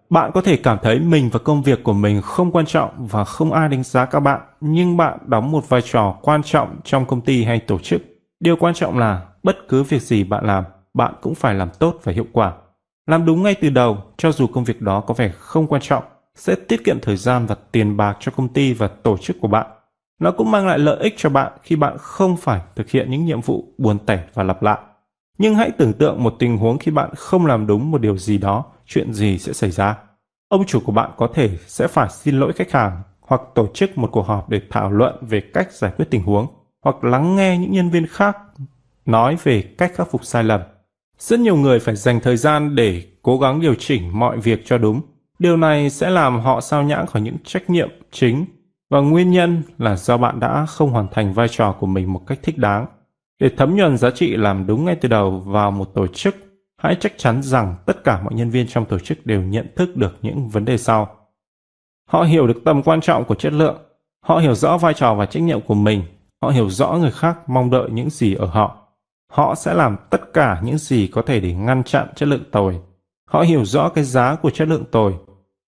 bạn 0.10 0.32
có 0.34 0.42
thể 0.42 0.58
cảm 0.58 0.78
thấy 0.82 1.00
mình 1.00 1.30
và 1.34 1.40
công 1.40 1.62
việc 1.62 1.84
của 1.84 1.94
mình 1.94 2.22
không 2.22 2.52
quan 2.52 2.66
trọng 2.66 3.08
và 3.08 3.24
không 3.24 3.54
ai 3.54 3.70
đánh 3.70 3.84
giá 3.84 4.06
các 4.06 4.20
bạn, 4.20 4.42
nhưng 4.62 4.98
bạn 4.98 5.18
đóng 5.26 5.52
một 5.52 5.70
vai 5.70 5.82
trò 5.82 6.16
quan 6.22 6.44
trọng 6.44 6.76
trong 6.84 7.06
công 7.06 7.22
ty 7.22 7.44
hay 7.44 7.60
tổ 7.60 7.80
chức. 7.80 8.02
Điều 8.40 8.56
quan 8.56 8.74
trọng 8.74 8.98
là 8.98 9.22
bất 9.44 9.58
cứ 9.70 9.84
việc 9.84 10.02
gì 10.02 10.24
bạn 10.24 10.46
làm, 10.46 10.64
bạn 10.94 11.14
cũng 11.22 11.36
phải 11.36 11.56
làm 11.56 11.70
tốt 11.80 12.00
và 12.04 12.12
hiệu 12.12 12.26
quả. 12.32 12.54
Làm 13.08 13.26
đúng 13.26 13.44
ngay 13.44 13.56
từ 13.62 13.70
đầu, 13.70 13.98
cho 14.18 14.32
dù 14.32 14.48
công 14.48 14.64
việc 14.64 14.82
đó 14.82 15.00
có 15.00 15.14
vẻ 15.14 15.32
không 15.38 15.68
quan 15.68 15.82
trọng, 15.82 16.04
sẽ 16.36 16.56
tiết 16.68 16.84
kiệm 16.84 17.00
thời 17.02 17.18
gian 17.18 17.46
và 17.46 17.56
tiền 17.72 17.98
bạc 17.98 18.18
cho 18.20 18.32
công 18.36 18.48
ty 18.48 18.74
và 18.74 18.88
tổ 18.88 19.18
chức 19.18 19.38
của 19.42 19.48
bạn. 19.48 19.68
Nó 20.20 20.32
cũng 20.32 20.52
mang 20.52 20.68
lại 20.68 20.80
lợi 20.80 20.98
ích 21.00 21.14
cho 21.18 21.30
bạn 21.30 21.52
khi 21.64 21.76
bạn 21.76 21.98
không 21.98 22.38
phải 22.38 22.62
thực 22.76 22.90
hiện 22.90 23.12
những 23.12 23.26
nhiệm 23.26 23.42
vụ 23.42 23.66
buồn 23.78 24.00
tẻ 24.06 24.24
và 24.34 24.44
lặp 24.44 24.64
lại. 24.64 24.78
Nhưng 25.38 25.56
hãy 25.56 25.72
tưởng 25.72 25.94
tượng 25.94 26.24
một 26.24 26.36
tình 26.40 26.58
huống 26.58 26.78
khi 26.78 26.92
bạn 26.92 27.10
không 27.16 27.46
làm 27.46 27.68
đúng 27.68 27.92
một 27.92 28.02
điều 28.02 28.18
gì 28.18 28.38
đó, 28.38 28.66
chuyện 28.86 29.14
gì 29.14 29.38
sẽ 29.38 29.54
xảy 29.54 29.72
ra. 29.72 29.98
Ông 30.50 30.66
chủ 30.66 30.80
của 30.86 30.92
bạn 30.92 31.12
có 31.18 31.28
thể 31.34 31.50
sẽ 31.68 31.88
phải 31.88 32.10
xin 32.10 32.40
lỗi 32.40 32.54
khách 32.54 32.72
hàng 32.72 33.02
hoặc 33.22 33.42
tổ 33.56 33.68
chức 33.74 33.98
một 33.98 34.10
cuộc 34.12 34.28
họp 34.28 34.50
để 34.50 34.62
thảo 34.70 34.92
luận 34.92 35.16
về 35.22 35.42
cách 35.54 35.72
giải 35.72 35.92
quyết 35.98 36.06
tình 36.10 36.24
huống 36.24 36.48
hoặc 36.84 37.04
lắng 37.04 37.36
nghe 37.36 37.58
những 37.58 37.72
nhân 37.72 37.90
viên 37.90 38.08
khác 38.08 38.38
nói 39.06 39.38
về 39.44 39.62
cách 39.62 39.92
khắc 39.96 40.12
phục 40.12 40.26
sai 40.26 40.44
lầm. 40.44 40.62
Rất 41.20 41.40
nhiều 41.40 41.56
người 41.56 41.80
phải 41.80 41.96
dành 41.96 42.20
thời 42.20 42.38
gian 42.38 42.76
để 42.76 43.04
cố 43.22 43.40
gắng 43.40 43.62
điều 43.62 43.76
chỉnh 43.76 44.20
mọi 44.20 44.38
việc 44.38 44.62
cho 44.66 44.78
đúng. 44.78 45.02
Điều 45.40 45.58
này 45.58 45.90
sẽ 45.90 46.10
làm 46.10 46.40
họ 46.40 46.62
sao 46.62 46.84
nhãng 46.84 47.08
khỏi 47.08 47.22
những 47.22 47.38
trách 47.44 47.70
nhiệm 47.70 47.90
chính 48.12 48.46
và 48.90 49.00
nguyên 49.00 49.32
nhân 49.32 49.62
là 49.78 49.96
do 49.96 50.18
bạn 50.18 50.40
đã 50.40 50.66
không 50.66 50.92
hoàn 50.92 51.08
thành 51.12 51.34
vai 51.34 51.48
trò 51.48 51.76
của 51.80 51.88
mình 51.88 52.14
một 52.14 52.22
cách 52.28 52.40
thích 52.44 52.58
đáng. 52.58 52.86
Để 53.40 53.50
thấm 53.58 53.76
nhuần 53.76 53.98
giá 53.98 54.10
trị 54.12 54.36
làm 54.36 54.68
đúng 54.68 54.86
ngay 54.86 54.96
từ 54.96 55.10
đầu 55.10 55.40
vào 55.40 55.72
một 55.72 55.94
tổ 55.94 56.08
chức 56.08 56.36
hãy 56.78 56.96
chắc 57.00 57.14
chắn 57.18 57.44
rằng 57.44 57.76
tất 57.86 58.04
cả 58.04 58.22
mọi 58.22 58.34
nhân 58.34 58.50
viên 58.50 58.68
trong 58.68 58.86
tổ 58.86 59.00
chức 59.00 59.26
đều 59.26 59.42
nhận 59.42 59.68
thức 59.76 59.98
được 59.98 60.18
những 60.22 60.50
vấn 60.50 60.66
đề 60.66 60.78
sau. 60.78 61.16
Họ 62.10 62.24
hiểu 62.24 62.48
được 62.48 62.62
tầm 62.66 62.84
quan 62.84 63.02
trọng 63.02 63.26
của 63.26 63.36
chất 63.36 63.54
lượng, 63.54 63.78
họ 64.26 64.38
hiểu 64.38 64.56
rõ 64.56 64.78
vai 64.78 64.94
trò 64.94 65.16
và 65.16 65.26
trách 65.26 65.44
nhiệm 65.44 65.62
của 65.62 65.74
mình, 65.74 66.04
họ 66.42 66.50
hiểu 66.50 66.70
rõ 66.70 66.92
người 66.92 67.12
khác 67.12 67.50
mong 67.50 67.70
đợi 67.70 67.90
những 67.92 68.10
gì 68.10 68.34
ở 68.34 68.46
họ. 68.46 68.78
Họ 69.32 69.56
sẽ 69.56 69.74
làm 69.74 69.98
tất 70.10 70.34
cả 70.34 70.62
những 70.64 70.78
gì 70.78 71.08
có 71.08 71.22
thể 71.22 71.40
để 71.40 71.54
ngăn 71.54 71.84
chặn 71.84 72.08
chất 72.16 72.30
lượng 72.30 72.44
tồi. 72.52 72.80
Họ 73.30 73.42
hiểu 73.42 73.66
rõ 73.66 73.90
cái 73.90 74.04
giá 74.04 74.36
của 74.36 74.50
chất 74.50 74.68
lượng 74.68 74.84
tồi. 74.92 75.14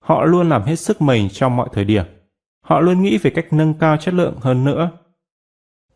Họ 0.04 0.24
luôn 0.24 0.48
làm 0.48 0.62
hết 0.62 0.76
sức 0.76 1.02
mình 1.02 1.28
trong 1.32 1.56
mọi 1.56 1.68
thời 1.72 1.84
điểm. 1.84 2.04
Họ 2.64 2.80
luôn 2.80 3.02
nghĩ 3.02 3.18
về 3.18 3.30
cách 3.30 3.52
nâng 3.52 3.74
cao 3.74 3.96
chất 3.96 4.14
lượng 4.14 4.34
hơn 4.40 4.64
nữa. 4.64 4.90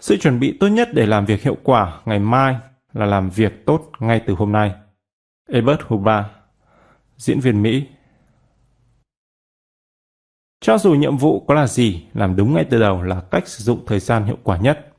Sự 0.04 0.16
chuẩn 0.16 0.40
bị 0.40 0.56
tốt 0.60 0.68
nhất 0.68 0.88
để 0.92 1.06
làm 1.06 1.24
việc 1.24 1.42
hiệu 1.42 1.56
quả 1.62 2.00
ngày 2.04 2.18
mai 2.18 2.56
là 2.92 3.06
làm 3.06 3.30
việc 3.30 3.66
tốt 3.66 3.90
ngay 3.98 4.20
từ 4.26 4.34
hôm 4.34 4.52
nay. 4.52 4.74
Ebert 5.48 5.80
Huba, 5.86 6.30
diễn 7.16 7.40
viên 7.40 7.62
Mỹ. 7.62 7.86
Cho 10.60 10.78
dù 10.78 10.94
nhiệm 10.94 11.16
vụ 11.16 11.44
có 11.48 11.54
là 11.54 11.66
gì, 11.66 12.06
làm 12.14 12.36
đúng 12.36 12.54
ngay 12.54 12.64
từ 12.70 12.80
đầu 12.80 13.02
là 13.02 13.20
cách 13.30 13.48
sử 13.48 13.64
dụng 13.64 13.84
thời 13.86 14.00
gian 14.00 14.24
hiệu 14.24 14.36
quả 14.42 14.58
nhất. 14.58 14.92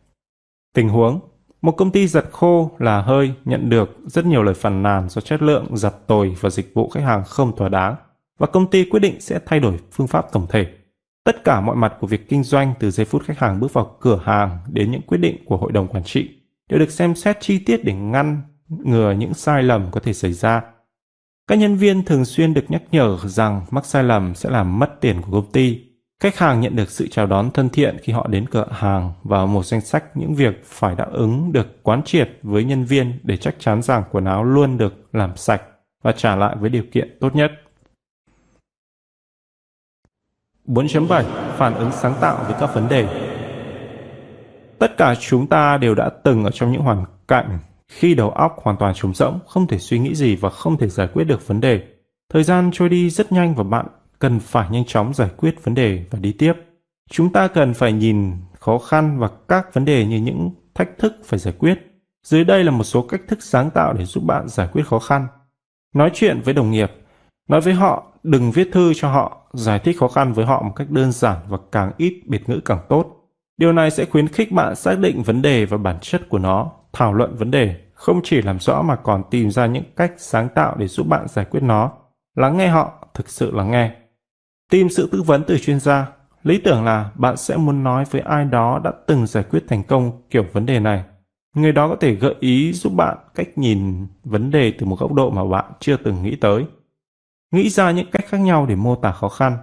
Tình 0.73 0.89
huống 0.89 1.19
một 1.61 1.71
công 1.71 1.91
ty 1.91 2.07
giặt 2.07 2.25
khô 2.31 2.71
là 2.79 3.01
hơi 3.01 3.33
nhận 3.45 3.69
được 3.69 3.97
rất 4.05 4.25
nhiều 4.25 4.43
lời 4.43 4.53
phàn 4.53 4.83
nàn 4.83 5.09
do 5.09 5.21
chất 5.21 5.41
lượng 5.41 5.77
giặt 5.77 5.93
tồi 6.07 6.35
và 6.39 6.49
dịch 6.49 6.73
vụ 6.73 6.89
khách 6.89 7.03
hàng 7.03 7.23
không 7.23 7.55
thỏa 7.55 7.69
đáng 7.69 7.95
và 8.39 8.47
công 8.47 8.69
ty 8.69 8.89
quyết 8.89 8.99
định 8.99 9.21
sẽ 9.21 9.39
thay 9.45 9.59
đổi 9.59 9.79
phương 9.91 10.07
pháp 10.07 10.31
tổng 10.31 10.47
thể. 10.49 10.84
Tất 11.26 11.43
cả 11.43 11.61
mọi 11.61 11.76
mặt 11.76 11.93
của 11.99 12.07
việc 12.07 12.30
kinh 12.30 12.43
doanh 12.43 12.73
từ 12.80 12.91
giây 12.91 13.05
phút 13.05 13.23
khách 13.23 13.39
hàng 13.39 13.59
bước 13.59 13.73
vào 13.73 13.97
cửa 13.99 14.19
hàng 14.23 14.57
đến 14.71 14.91
những 14.91 15.01
quyết 15.01 15.17
định 15.17 15.45
của 15.45 15.57
hội 15.57 15.71
đồng 15.71 15.88
quản 15.88 16.03
trị 16.03 16.30
đều 16.69 16.80
được 16.80 16.91
xem 16.91 17.15
xét 17.15 17.38
chi 17.41 17.59
tiết 17.59 17.84
để 17.84 17.93
ngăn 17.93 18.41
ngừa 18.69 19.11
những 19.11 19.34
sai 19.34 19.63
lầm 19.63 19.91
có 19.91 19.99
thể 19.99 20.13
xảy 20.13 20.34
ra. 20.34 20.61
Các 21.47 21.55
nhân 21.55 21.76
viên 21.76 22.03
thường 22.03 22.26
xuyên 22.26 22.53
được 22.53 22.65
nhắc 22.71 22.82
nhở 22.91 23.17
rằng 23.23 23.65
mắc 23.71 23.86
sai 23.86 24.03
lầm 24.03 24.36
sẽ 24.36 24.49
làm 24.49 24.80
mất 24.80 25.01
tiền 25.01 25.21
của 25.21 25.32
công 25.32 25.51
ty. 25.51 25.82
Khách 26.19 26.38
hàng 26.38 26.61
nhận 26.61 26.76
được 26.76 26.89
sự 26.89 27.07
chào 27.07 27.26
đón 27.26 27.51
thân 27.51 27.69
thiện 27.69 27.97
khi 28.03 28.13
họ 28.13 28.28
đến 28.28 28.45
cửa 28.51 28.67
hàng 28.71 29.13
và 29.23 29.45
một 29.45 29.65
danh 29.65 29.82
sách 29.82 30.03
những 30.17 30.36
việc 30.36 30.65
phải 30.65 30.95
đáp 30.95 31.07
ứng 31.11 31.51
được 31.51 31.84
quán 31.84 32.03
triệt 32.03 32.30
với 32.43 32.63
nhân 32.63 32.86
viên 32.86 33.19
để 33.23 33.38
chắc 33.38 33.55
chắn 33.59 33.82
rằng 33.82 34.03
quần 34.11 34.26
áo 34.26 34.43
luôn 34.43 34.78
được 34.78 34.93
làm 35.13 35.38
sạch 35.38 35.61
và 36.03 36.11
trả 36.11 36.36
lại 36.36 36.55
với 36.59 36.69
điều 36.69 36.84
kiện 36.91 37.17
tốt 37.19 37.36
nhất. 37.36 37.51
4.7 40.68 41.24
Phản 41.57 41.76
ứng 41.76 41.91
sáng 41.91 42.13
tạo 42.22 42.43
với 42.47 42.55
các 42.59 42.74
vấn 42.74 42.89
đề 42.89 43.32
Tất 44.80 44.97
cả 44.97 45.16
chúng 45.16 45.47
ta 45.47 45.78
đều 45.78 45.95
đã 45.95 46.09
từng 46.09 46.43
ở 46.43 46.51
trong 46.51 46.72
những 46.72 46.82
hoàn 46.82 47.05
cảnh 47.28 47.59
khi 47.88 48.16
đầu 48.16 48.30
óc 48.30 48.55
hoàn 48.63 48.78
toàn 48.78 48.93
trống 48.95 49.13
rỗng, 49.13 49.39
không 49.47 49.68
thể 49.68 49.80
suy 49.80 49.99
nghĩ 49.99 50.16
gì 50.16 50.36
và 50.36 50.49
không 50.49 50.78
thể 50.78 50.88
giải 50.89 51.07
quyết 51.13 51.24
được 51.24 51.47
vấn 51.47 51.61
đề. 51.61 51.82
Thời 52.30 52.43
gian 52.43 52.70
trôi 52.74 52.89
đi 52.89 53.09
rất 53.09 53.32
nhanh 53.32 53.55
và 53.55 53.63
bạn 53.63 53.86
cần 54.20 54.39
phải 54.39 54.70
nhanh 54.70 54.86
chóng 54.86 55.13
giải 55.13 55.30
quyết 55.38 55.63
vấn 55.63 55.76
đề 55.76 56.05
và 56.11 56.20
đi 56.20 56.32
tiếp. 56.32 56.53
Chúng 57.09 57.34
ta 57.34 57.47
cần 57.47 57.74
phải 57.74 57.93
nhìn 57.93 58.32
khó 58.59 58.78
khăn 58.78 59.20
và 59.20 59.30
các 59.47 59.74
vấn 59.74 59.86
đề 59.86 60.05
như 60.05 60.18
những 60.18 60.51
thách 60.76 60.97
thức 60.97 61.16
phải 61.26 61.39
giải 61.39 61.53
quyết. 61.57 61.80
Dưới 62.24 62.43
đây 62.43 62.63
là 62.63 62.72
một 62.72 62.84
số 62.84 63.01
cách 63.01 63.22
thức 63.28 63.43
sáng 63.43 63.70
tạo 63.70 63.93
để 63.93 64.05
giúp 64.05 64.24
bạn 64.24 64.47
giải 64.47 64.68
quyết 64.72 64.88
khó 64.88 64.99
khăn. 64.99 65.28
Nói 65.93 66.11
chuyện 66.13 66.41
với 66.45 66.53
đồng 66.53 66.72
nghiệp. 66.72 66.91
Nói 67.49 67.61
với 67.61 67.74
họ, 67.74 68.11
đừng 68.24 68.51
viết 68.51 68.70
thư 68.72 68.93
cho 68.93 69.09
họ, 69.09 69.44
giải 69.57 69.79
thích 69.79 69.97
khó 69.99 70.07
khăn 70.07 70.33
với 70.33 70.45
họ 70.45 70.61
một 70.61 70.71
cách 70.75 70.89
đơn 70.89 71.11
giản 71.11 71.37
và 71.47 71.57
càng 71.71 71.91
ít 71.97 72.21
biệt 72.25 72.49
ngữ 72.49 72.59
càng 72.65 72.79
tốt. 72.89 73.05
Điều 73.57 73.73
này 73.73 73.91
sẽ 73.91 74.05
khuyến 74.05 74.27
khích 74.27 74.51
bạn 74.51 74.75
xác 74.75 74.99
định 74.99 75.23
vấn 75.23 75.41
đề 75.41 75.65
và 75.65 75.77
bản 75.77 75.97
chất 76.01 76.29
của 76.29 76.39
nó, 76.39 76.71
thảo 76.93 77.13
luận 77.13 77.35
vấn 77.35 77.51
đề, 77.51 77.75
không 77.93 78.21
chỉ 78.23 78.41
làm 78.41 78.59
rõ 78.59 78.81
mà 78.81 78.95
còn 78.95 79.23
tìm 79.31 79.51
ra 79.51 79.65
những 79.65 79.83
cách 79.95 80.13
sáng 80.17 80.49
tạo 80.55 80.75
để 80.77 80.87
giúp 80.87 81.07
bạn 81.07 81.27
giải 81.27 81.45
quyết 81.45 81.63
nó. 81.63 81.91
Lắng 82.35 82.57
nghe 82.57 82.67
họ, 82.67 83.07
thực 83.13 83.29
sự 83.29 83.51
lắng 83.51 83.71
nghe. 83.71 83.91
Tìm 84.71 84.89
sự 84.89 85.09
tư 85.11 85.21
vấn 85.21 85.43
từ 85.47 85.57
chuyên 85.57 85.79
gia. 85.79 86.07
Lý 86.43 86.57
tưởng 86.57 86.83
là 86.83 87.11
bạn 87.15 87.37
sẽ 87.37 87.57
muốn 87.57 87.83
nói 87.83 88.03
với 88.11 88.21
ai 88.21 88.45
đó 88.45 88.81
đã 88.83 88.91
từng 89.07 89.27
giải 89.27 89.43
quyết 89.43 89.63
thành 89.67 89.83
công 89.83 90.21
kiểu 90.29 90.45
vấn 90.53 90.65
đề 90.65 90.79
này. 90.79 91.03
Người 91.55 91.71
đó 91.71 91.87
có 91.87 91.95
thể 91.95 92.15
gợi 92.15 92.35
ý 92.39 92.73
giúp 92.73 92.93
bạn 92.93 93.17
cách 93.35 93.57
nhìn 93.57 94.07
vấn 94.23 94.51
đề 94.51 94.73
từ 94.79 94.85
một 94.85 94.99
góc 94.99 95.13
độ 95.13 95.29
mà 95.29 95.45
bạn 95.45 95.65
chưa 95.79 95.97
từng 95.97 96.23
nghĩ 96.23 96.35
tới. 96.35 96.65
Nghĩ 97.55 97.69
ra 97.69 97.91
những 97.91 98.11
cách 98.11 98.25
khác 98.27 98.37
nhau 98.37 98.65
để 98.65 98.75
mô 98.75 98.95
tả 98.95 99.11
khó 99.11 99.29
khăn. 99.29 99.57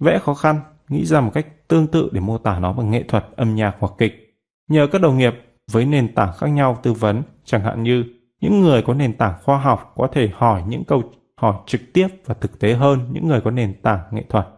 Vẽ 0.00 0.18
khó 0.18 0.34
khăn, 0.34 0.60
nghĩ 0.88 1.04
ra 1.06 1.20
một 1.20 1.30
cách 1.34 1.46
tương 1.68 1.86
tự 1.86 2.08
để 2.12 2.20
mô 2.20 2.38
tả 2.38 2.58
nó 2.58 2.72
bằng 2.72 2.90
nghệ 2.90 3.02
thuật, 3.02 3.26
âm 3.36 3.54
nhạc 3.54 3.76
hoặc 3.78 3.92
kịch. 3.98 4.36
Nhờ 4.68 4.86
các 4.92 5.00
đồng 5.00 5.18
nghiệp 5.18 5.34
với 5.72 5.84
nền 5.84 6.14
tảng 6.14 6.32
khác 6.38 6.46
nhau 6.46 6.78
tư 6.82 6.92
vấn, 6.92 7.22
chẳng 7.44 7.60
hạn 7.60 7.82
như 7.82 8.04
những 8.40 8.60
người 8.60 8.82
có 8.82 8.94
nền 8.94 9.16
tảng 9.16 9.34
khoa 9.42 9.58
học 9.58 9.92
có 9.96 10.08
thể 10.12 10.30
hỏi 10.34 10.62
những 10.68 10.84
câu 10.84 11.02
hỏi 11.36 11.54
trực 11.66 11.80
tiếp 11.92 12.08
và 12.26 12.34
thực 12.34 12.58
tế 12.58 12.74
hơn 12.74 13.08
những 13.12 13.28
người 13.28 13.40
có 13.40 13.50
nền 13.50 13.74
tảng 13.82 14.00
nghệ 14.10 14.24
thuật. 14.28 14.48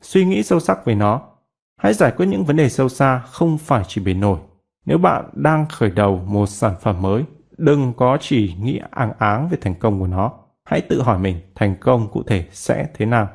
Suy 0.00 0.24
nghĩ 0.24 0.42
sâu 0.42 0.60
sắc 0.60 0.84
về 0.84 0.94
nó. 0.94 1.20
Hãy 1.76 1.94
giải 1.94 2.12
quyết 2.16 2.26
những 2.26 2.44
vấn 2.44 2.56
đề 2.56 2.68
sâu 2.68 2.88
xa 2.88 3.18
không 3.18 3.58
phải 3.58 3.84
chỉ 3.88 4.00
bề 4.04 4.14
nổi. 4.14 4.38
Nếu 4.86 4.98
bạn 4.98 5.24
đang 5.32 5.66
khởi 5.66 5.90
đầu 5.90 6.16
một 6.26 6.46
sản 6.46 6.74
phẩm 6.80 7.02
mới, 7.02 7.24
đừng 7.58 7.92
có 7.92 8.18
chỉ 8.20 8.54
nghĩ 8.60 8.80
áng 8.90 9.12
áng 9.18 9.48
về 9.48 9.58
thành 9.60 9.74
công 9.74 10.00
của 10.00 10.06
nó. 10.06 10.32
Hãy 10.64 10.80
tự 10.80 11.02
hỏi 11.02 11.18
mình 11.18 11.40
thành 11.54 11.76
công 11.80 12.08
cụ 12.12 12.22
thể 12.22 12.44
sẽ 12.52 12.86
thế 12.94 13.06
nào. 13.06 13.28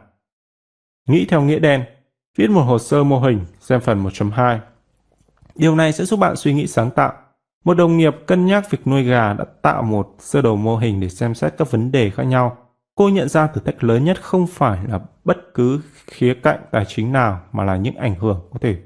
Nghĩ 1.08 1.26
theo 1.26 1.42
nghĩa 1.42 1.60
đen. 1.60 1.84
Viết 2.38 2.50
một 2.50 2.62
hồ 2.62 2.80
sơ 2.80 3.04
mô 3.04 3.20
hình, 3.20 3.46
xem 3.60 3.82
phần 3.82 4.04
1.2. 4.04 4.60
Điều 5.56 5.76
này 5.76 5.94
sẽ 5.94 6.06
giúp 6.06 6.20
bạn 6.20 6.36
suy 6.36 6.54
nghĩ 6.54 6.68
sáng 6.68 6.92
tạo. 6.92 7.14
Một 7.66 7.74
đồng 7.74 7.98
nghiệp 7.98 8.16
cân 8.26 8.46
nhắc 8.46 8.72
việc 8.72 8.88
nuôi 8.88 9.04
gà 9.04 9.34
đã 9.34 9.46
tạo 9.62 9.84
một 9.84 10.16
sơ 10.20 10.42
đồ 10.42 10.56
mô 10.56 10.78
hình 10.78 11.00
để 11.00 11.10
xem 11.10 11.36
xét 11.36 11.54
các 11.58 11.72
vấn 11.72 11.92
đề 11.92 12.10
khác 12.10 12.24
nhau. 12.24 12.58
Cô 12.96 13.10
nhận 13.10 13.30
ra 13.30 13.48
thử 13.48 13.62
thách 13.62 13.84
lớn 13.84 14.04
nhất 14.04 14.22
không 14.22 14.48
phải 14.48 14.80
là 14.88 15.00
bất 15.24 15.38
cứ 15.54 15.82
khía 16.08 16.34
cạnh 16.44 16.60
tài 16.72 16.86
chính 16.86 17.12
nào 17.12 17.42
mà 17.52 17.64
là 17.64 17.78
những 17.78 17.96
ảnh 17.96 18.16
hưởng 18.16 18.48
có 18.54 18.60
thể 18.62 18.78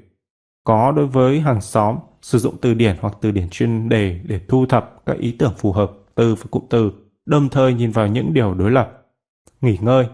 có 0.64 0.92
đối 0.92 1.06
với 1.06 1.40
hàng 1.40 1.60
xóm, 1.60 1.98
sử 2.22 2.38
dụng 2.38 2.56
từ 2.60 2.74
điển 2.74 2.96
hoặc 3.00 3.14
từ 3.20 3.30
điển 3.30 3.48
chuyên 3.50 3.88
đề 3.88 4.20
để 4.24 4.40
thu 4.48 4.66
thập 4.66 5.02
các 5.06 5.18
ý 5.18 5.36
tưởng 5.38 5.52
phù 5.56 5.72
hợp 5.72 5.92
từ 6.14 6.34
và 6.34 6.44
cụm 6.50 6.62
từ, 6.70 6.92
đồng 7.26 7.48
thời 7.48 7.74
nhìn 7.74 7.90
vào 7.90 8.06
những 8.06 8.34
điều 8.34 8.54
đối 8.54 8.70
lập. 8.70 9.06
Nghỉ 9.60 9.78
ngơi, 9.80 10.06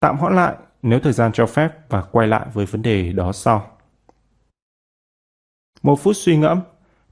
tạm 0.00 0.16
hoãn 0.16 0.36
lại 0.36 0.54
nếu 0.82 1.00
thời 1.00 1.12
gian 1.12 1.32
cho 1.32 1.46
phép 1.46 1.88
và 1.88 2.02
quay 2.02 2.28
lại 2.28 2.46
với 2.54 2.66
vấn 2.66 2.82
đề 2.82 3.12
đó 3.12 3.32
sau. 3.32 3.70
Một 5.82 6.00
phút 6.00 6.16
suy 6.16 6.36
ngẫm, 6.36 6.60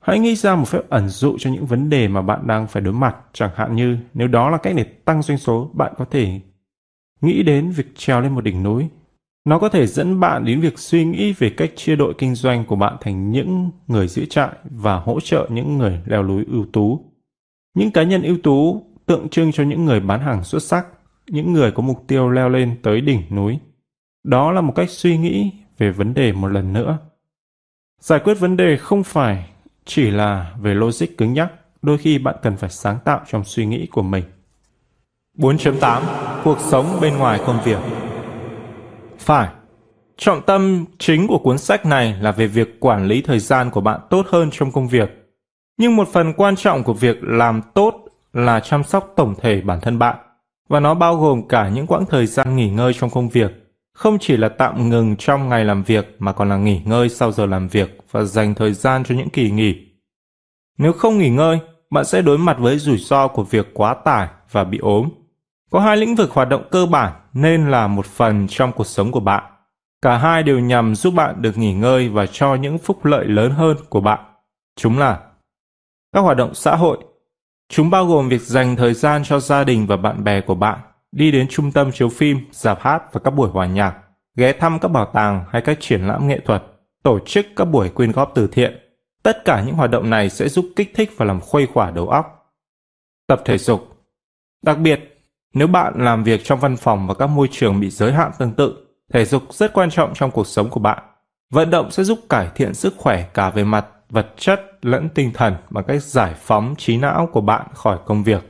hãy 0.00 0.18
nghĩ 0.18 0.36
ra 0.36 0.56
một 0.56 0.68
phép 0.68 0.80
ẩn 0.88 1.08
dụ 1.08 1.36
cho 1.38 1.50
những 1.50 1.66
vấn 1.66 1.90
đề 1.90 2.08
mà 2.08 2.22
bạn 2.22 2.46
đang 2.46 2.66
phải 2.66 2.82
đối 2.82 2.94
mặt, 2.94 3.16
chẳng 3.32 3.50
hạn 3.54 3.76
như 3.76 3.98
nếu 4.14 4.28
đó 4.28 4.50
là 4.50 4.58
cách 4.58 4.74
để 4.76 4.84
tăng 4.84 5.22
doanh 5.22 5.38
số, 5.38 5.70
bạn 5.72 5.92
có 5.98 6.04
thể 6.04 6.40
nghĩ 7.20 7.42
đến 7.42 7.70
việc 7.70 7.86
trèo 7.96 8.20
lên 8.20 8.34
một 8.34 8.44
đỉnh 8.44 8.62
núi. 8.62 8.88
Nó 9.44 9.58
có 9.58 9.68
thể 9.68 9.86
dẫn 9.86 10.20
bạn 10.20 10.44
đến 10.44 10.60
việc 10.60 10.78
suy 10.78 11.04
nghĩ 11.04 11.32
về 11.32 11.50
cách 11.50 11.70
chia 11.76 11.96
đội 11.96 12.14
kinh 12.18 12.34
doanh 12.34 12.64
của 12.64 12.76
bạn 12.76 12.96
thành 13.00 13.30
những 13.30 13.70
người 13.86 14.08
giữ 14.08 14.24
trại 14.24 14.50
và 14.64 14.96
hỗ 14.96 15.20
trợ 15.20 15.48
những 15.50 15.78
người 15.78 16.00
leo 16.06 16.22
núi 16.22 16.44
ưu 16.48 16.66
tú. 16.72 17.04
Những 17.74 17.90
cá 17.90 18.02
nhân 18.02 18.22
ưu 18.22 18.36
tú 18.42 18.82
tượng 19.08 19.28
trưng 19.28 19.52
cho 19.52 19.64
những 19.64 19.84
người 19.84 20.00
bán 20.00 20.20
hàng 20.20 20.44
xuất 20.44 20.62
sắc, 20.62 20.86
những 21.30 21.52
người 21.52 21.70
có 21.70 21.82
mục 21.82 22.04
tiêu 22.06 22.30
leo 22.30 22.48
lên 22.48 22.76
tới 22.82 23.00
đỉnh 23.00 23.22
núi. 23.30 23.58
Đó 24.24 24.52
là 24.52 24.60
một 24.60 24.72
cách 24.76 24.90
suy 24.90 25.18
nghĩ 25.18 25.52
về 25.78 25.90
vấn 25.90 26.14
đề 26.14 26.32
một 26.32 26.48
lần 26.48 26.72
nữa. 26.72 26.98
Giải 28.00 28.20
quyết 28.24 28.34
vấn 28.34 28.56
đề 28.56 28.76
không 28.76 29.04
phải 29.04 29.50
chỉ 29.84 30.10
là 30.10 30.54
về 30.60 30.74
logic 30.74 31.06
cứng 31.18 31.32
nhắc, 31.32 31.52
đôi 31.82 31.98
khi 31.98 32.18
bạn 32.18 32.36
cần 32.42 32.56
phải 32.56 32.70
sáng 32.70 32.98
tạo 33.04 33.20
trong 33.30 33.44
suy 33.44 33.66
nghĩ 33.66 33.86
của 33.86 34.02
mình. 34.02 34.24
4.8 35.38 36.02
Cuộc 36.44 36.60
sống 36.60 36.98
bên 37.00 37.18
ngoài 37.18 37.40
công 37.46 37.60
việc 37.64 37.78
Phải, 39.18 39.48
trọng 40.16 40.42
tâm 40.42 40.84
chính 40.98 41.26
của 41.26 41.38
cuốn 41.38 41.58
sách 41.58 41.86
này 41.86 42.16
là 42.20 42.32
về 42.32 42.46
việc 42.46 42.80
quản 42.80 43.06
lý 43.06 43.22
thời 43.22 43.38
gian 43.38 43.70
của 43.70 43.80
bạn 43.80 44.00
tốt 44.10 44.26
hơn 44.28 44.50
trong 44.52 44.72
công 44.72 44.88
việc. 44.88 45.10
Nhưng 45.76 45.96
một 45.96 46.08
phần 46.08 46.32
quan 46.32 46.56
trọng 46.56 46.84
của 46.84 46.92
việc 46.92 47.16
làm 47.22 47.62
tốt 47.74 48.07
là 48.32 48.60
chăm 48.60 48.84
sóc 48.84 49.12
tổng 49.16 49.34
thể 49.40 49.60
bản 49.60 49.80
thân 49.80 49.98
bạn, 49.98 50.16
và 50.68 50.80
nó 50.80 50.94
bao 50.94 51.16
gồm 51.16 51.48
cả 51.48 51.68
những 51.68 51.86
quãng 51.86 52.06
thời 52.06 52.26
gian 52.26 52.56
nghỉ 52.56 52.70
ngơi 52.70 52.92
trong 52.94 53.10
công 53.10 53.28
việc, 53.28 53.50
không 53.92 54.18
chỉ 54.20 54.36
là 54.36 54.48
tạm 54.48 54.88
ngừng 54.90 55.16
trong 55.16 55.48
ngày 55.48 55.64
làm 55.64 55.82
việc 55.82 56.16
mà 56.18 56.32
còn 56.32 56.48
là 56.48 56.56
nghỉ 56.56 56.80
ngơi 56.84 57.08
sau 57.08 57.32
giờ 57.32 57.46
làm 57.46 57.68
việc 57.68 57.98
và 58.10 58.22
dành 58.22 58.54
thời 58.54 58.72
gian 58.72 59.04
cho 59.04 59.14
những 59.14 59.30
kỳ 59.30 59.50
nghỉ. 59.50 59.74
Nếu 60.78 60.92
không 60.92 61.18
nghỉ 61.18 61.30
ngơi, 61.30 61.58
bạn 61.90 62.04
sẽ 62.04 62.22
đối 62.22 62.38
mặt 62.38 62.56
với 62.58 62.78
rủi 62.78 62.98
ro 62.98 63.28
của 63.28 63.42
việc 63.42 63.66
quá 63.74 63.94
tải 63.94 64.28
và 64.50 64.64
bị 64.64 64.78
ốm. 64.78 65.08
Có 65.70 65.80
hai 65.80 65.96
lĩnh 65.96 66.14
vực 66.14 66.30
hoạt 66.30 66.48
động 66.48 66.68
cơ 66.70 66.86
bản 66.86 67.12
nên 67.32 67.70
là 67.70 67.86
một 67.86 68.06
phần 68.06 68.46
trong 68.48 68.72
cuộc 68.72 68.86
sống 68.86 69.12
của 69.12 69.20
bạn. 69.20 69.44
Cả 70.02 70.18
hai 70.18 70.42
đều 70.42 70.58
nhằm 70.58 70.94
giúp 70.94 71.14
bạn 71.14 71.42
được 71.42 71.58
nghỉ 71.58 71.74
ngơi 71.74 72.08
và 72.08 72.26
cho 72.26 72.54
những 72.54 72.78
phúc 72.78 73.04
lợi 73.04 73.24
lớn 73.24 73.50
hơn 73.50 73.76
của 73.88 74.00
bạn. 74.00 74.20
Chúng 74.76 74.98
là 74.98 75.20
các 76.12 76.20
hoạt 76.20 76.36
động 76.36 76.54
xã 76.54 76.76
hội. 76.76 76.98
Chúng 77.68 77.90
bao 77.90 78.06
gồm 78.06 78.28
việc 78.28 78.42
dành 78.42 78.76
thời 78.76 78.94
gian 78.94 79.24
cho 79.24 79.40
gia 79.40 79.64
đình 79.64 79.86
và 79.86 79.96
bạn 79.96 80.24
bè 80.24 80.40
của 80.40 80.54
bạn, 80.54 80.78
đi 81.12 81.30
đến 81.30 81.46
trung 81.50 81.72
tâm 81.72 81.92
chiếu 81.92 82.08
phim, 82.08 82.38
dạp 82.50 82.80
hát 82.80 83.02
và 83.12 83.20
các 83.24 83.30
buổi 83.30 83.50
hòa 83.50 83.66
nhạc, 83.66 83.96
ghé 84.36 84.52
thăm 84.52 84.78
các 84.78 84.88
bảo 84.88 85.10
tàng 85.14 85.44
hay 85.50 85.62
các 85.62 85.78
triển 85.80 86.06
lãm 86.06 86.28
nghệ 86.28 86.40
thuật, 86.44 86.62
tổ 87.02 87.18
chức 87.26 87.46
các 87.56 87.64
buổi 87.64 87.88
quyên 87.88 88.12
góp 88.12 88.32
từ 88.34 88.46
thiện. 88.46 88.78
Tất 89.22 89.44
cả 89.44 89.62
những 89.66 89.74
hoạt 89.74 89.90
động 89.90 90.10
này 90.10 90.30
sẽ 90.30 90.48
giúp 90.48 90.66
kích 90.76 90.92
thích 90.94 91.10
và 91.16 91.24
làm 91.24 91.40
khuây 91.40 91.66
khỏa 91.66 91.90
đầu 91.90 92.08
óc. 92.08 92.52
Tập 93.26 93.42
thể 93.44 93.58
dục 93.58 93.80
Đặc 94.62 94.78
biệt, 94.78 95.00
nếu 95.54 95.66
bạn 95.66 95.94
làm 95.96 96.24
việc 96.24 96.40
trong 96.44 96.60
văn 96.60 96.76
phòng 96.76 97.06
và 97.06 97.14
các 97.14 97.26
môi 97.26 97.48
trường 97.50 97.80
bị 97.80 97.90
giới 97.90 98.12
hạn 98.12 98.30
tương 98.38 98.52
tự, 98.52 98.86
thể 99.12 99.24
dục 99.24 99.42
rất 99.50 99.72
quan 99.72 99.90
trọng 99.90 100.14
trong 100.14 100.30
cuộc 100.30 100.46
sống 100.46 100.70
của 100.70 100.80
bạn. 100.80 101.02
Vận 101.50 101.70
động 101.70 101.90
sẽ 101.90 102.04
giúp 102.04 102.18
cải 102.28 102.48
thiện 102.54 102.74
sức 102.74 102.94
khỏe 102.96 103.28
cả 103.34 103.50
về 103.50 103.64
mặt 103.64 103.86
vật 104.10 104.34
chất 104.36 104.78
lẫn 104.82 105.08
tinh 105.14 105.30
thần 105.34 105.56
bằng 105.70 105.84
cách 105.84 106.02
giải 106.02 106.34
phóng 106.38 106.74
trí 106.78 106.96
não 106.96 107.28
của 107.32 107.40
bạn 107.40 107.66
khỏi 107.74 107.98
công 108.06 108.22
việc. 108.24 108.42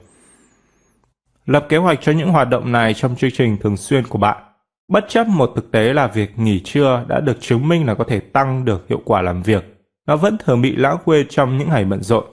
Lập 1.46 1.66
kế 1.68 1.76
hoạch 1.76 1.98
cho 2.02 2.12
những 2.12 2.30
hoạt 2.30 2.48
động 2.48 2.72
này 2.72 2.94
trong 2.94 3.16
chương 3.16 3.30
trình 3.30 3.56
thường 3.60 3.76
xuyên 3.76 4.06
của 4.06 4.18
bạn. 4.18 4.44
Bất 4.88 5.04
chấp 5.08 5.26
một 5.26 5.52
thực 5.56 5.70
tế 5.70 5.92
là 5.92 6.06
việc 6.06 6.38
nghỉ 6.38 6.60
trưa 6.64 7.04
đã 7.08 7.20
được 7.20 7.40
chứng 7.40 7.68
minh 7.68 7.86
là 7.86 7.94
có 7.94 8.04
thể 8.08 8.20
tăng 8.20 8.64
được 8.64 8.88
hiệu 8.88 9.00
quả 9.04 9.22
làm 9.22 9.42
việc, 9.42 9.64
nó 10.06 10.16
vẫn 10.16 10.38
thường 10.38 10.62
bị 10.62 10.76
lãng 10.76 10.98
quên 11.04 11.26
trong 11.28 11.58
những 11.58 11.68
ngày 11.68 11.84
bận 11.84 12.02
rộn. 12.02 12.24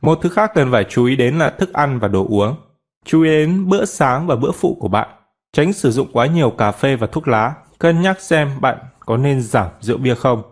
Một 0.00 0.18
thứ 0.22 0.28
khác 0.28 0.50
cần 0.54 0.72
phải 0.72 0.84
chú 0.84 1.04
ý 1.04 1.16
đến 1.16 1.38
là 1.38 1.50
thức 1.50 1.72
ăn 1.72 1.98
và 1.98 2.08
đồ 2.08 2.26
uống. 2.28 2.56
Chú 3.04 3.22
ý 3.22 3.30
đến 3.30 3.68
bữa 3.68 3.84
sáng 3.84 4.26
và 4.26 4.36
bữa 4.36 4.52
phụ 4.52 4.76
của 4.80 4.88
bạn. 4.88 5.08
Tránh 5.52 5.72
sử 5.72 5.90
dụng 5.90 6.08
quá 6.12 6.26
nhiều 6.26 6.50
cà 6.50 6.72
phê 6.72 6.96
và 6.96 7.06
thuốc 7.06 7.28
lá. 7.28 7.54
Cân 7.78 8.02
nhắc 8.02 8.20
xem 8.20 8.50
bạn 8.60 8.78
có 9.06 9.16
nên 9.16 9.42
giảm 9.42 9.68
rượu 9.80 9.98
bia 9.98 10.14
không. 10.14 10.42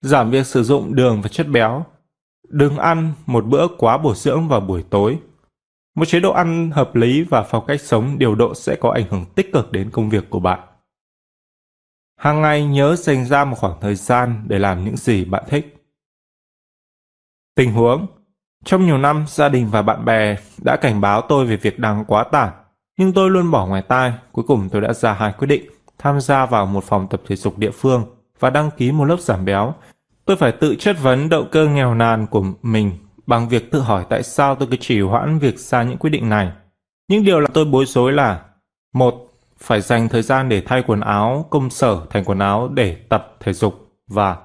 Giảm 0.00 0.30
việc 0.30 0.46
sử 0.46 0.62
dụng 0.62 0.94
đường 0.94 1.22
và 1.22 1.28
chất 1.28 1.48
béo. 1.48 1.84
Đừng 2.48 2.76
ăn 2.76 3.12
một 3.26 3.46
bữa 3.46 3.68
quá 3.78 3.98
bổ 3.98 4.14
dưỡng 4.14 4.48
vào 4.48 4.60
buổi 4.60 4.84
tối. 4.90 5.18
Một 5.94 6.04
chế 6.04 6.20
độ 6.20 6.32
ăn 6.32 6.70
hợp 6.70 6.94
lý 6.94 7.22
và 7.22 7.42
phong 7.42 7.66
cách 7.66 7.80
sống 7.80 8.18
điều 8.18 8.34
độ 8.34 8.54
sẽ 8.54 8.76
có 8.80 8.90
ảnh 8.90 9.04
hưởng 9.10 9.24
tích 9.34 9.52
cực 9.52 9.72
đến 9.72 9.90
công 9.90 10.10
việc 10.10 10.30
của 10.30 10.40
bạn. 10.40 10.60
Hàng 12.16 12.42
ngày 12.42 12.66
nhớ 12.66 12.96
dành 12.96 13.24
ra 13.24 13.44
một 13.44 13.56
khoảng 13.58 13.80
thời 13.80 13.94
gian 13.94 14.44
để 14.48 14.58
làm 14.58 14.84
những 14.84 14.96
gì 14.96 15.24
bạn 15.24 15.44
thích. 15.48 15.74
Tình 17.54 17.72
huống 17.72 18.06
trong 18.64 18.86
nhiều 18.86 18.98
năm, 18.98 19.24
gia 19.28 19.48
đình 19.48 19.68
và 19.70 19.82
bạn 19.82 20.04
bè 20.04 20.36
đã 20.64 20.76
cảnh 20.76 21.00
báo 21.00 21.22
tôi 21.28 21.46
về 21.46 21.56
việc 21.56 21.78
đang 21.78 22.04
quá 22.04 22.24
tải, 22.24 22.50
nhưng 22.98 23.12
tôi 23.12 23.30
luôn 23.30 23.50
bỏ 23.50 23.66
ngoài 23.66 23.82
tai. 23.82 24.12
Cuối 24.32 24.44
cùng 24.48 24.68
tôi 24.68 24.82
đã 24.82 24.92
ra 24.92 25.12
hai 25.12 25.32
quyết 25.38 25.46
định, 25.46 25.70
tham 25.98 26.20
gia 26.20 26.46
vào 26.46 26.66
một 26.66 26.84
phòng 26.84 27.06
tập 27.10 27.22
thể 27.26 27.36
dục 27.36 27.58
địa 27.58 27.70
phương 27.70 28.17
và 28.40 28.50
đăng 28.50 28.70
ký 28.76 28.92
một 28.92 29.04
lớp 29.04 29.20
giảm 29.20 29.44
béo. 29.44 29.74
Tôi 30.24 30.36
phải 30.36 30.52
tự 30.52 30.74
chất 30.78 30.96
vấn 31.02 31.28
động 31.28 31.48
cơ 31.50 31.66
nghèo 31.66 31.94
nàn 31.94 32.26
của 32.26 32.44
mình 32.62 32.92
bằng 33.26 33.48
việc 33.48 33.70
tự 33.70 33.80
hỏi 33.80 34.04
tại 34.08 34.22
sao 34.22 34.54
tôi 34.54 34.68
cứ 34.70 34.76
trì 34.76 35.00
hoãn 35.00 35.38
việc 35.38 35.58
ra 35.58 35.82
những 35.82 35.98
quyết 35.98 36.10
định 36.10 36.28
này. 36.28 36.52
Những 37.08 37.24
điều 37.24 37.40
làm 37.40 37.52
tôi 37.52 37.64
bối 37.64 37.86
rối 37.86 38.12
là, 38.12 38.40
một, 38.94 39.14
Phải 39.58 39.80
dành 39.80 40.08
thời 40.08 40.22
gian 40.22 40.48
để 40.48 40.62
thay 40.66 40.82
quần 40.86 41.00
áo 41.00 41.46
công 41.50 41.70
sở 41.70 42.00
thành 42.10 42.24
quần 42.24 42.38
áo 42.38 42.68
để 42.74 42.96
tập 43.08 43.36
thể 43.40 43.52
dục 43.52 43.74
và, 44.06 44.36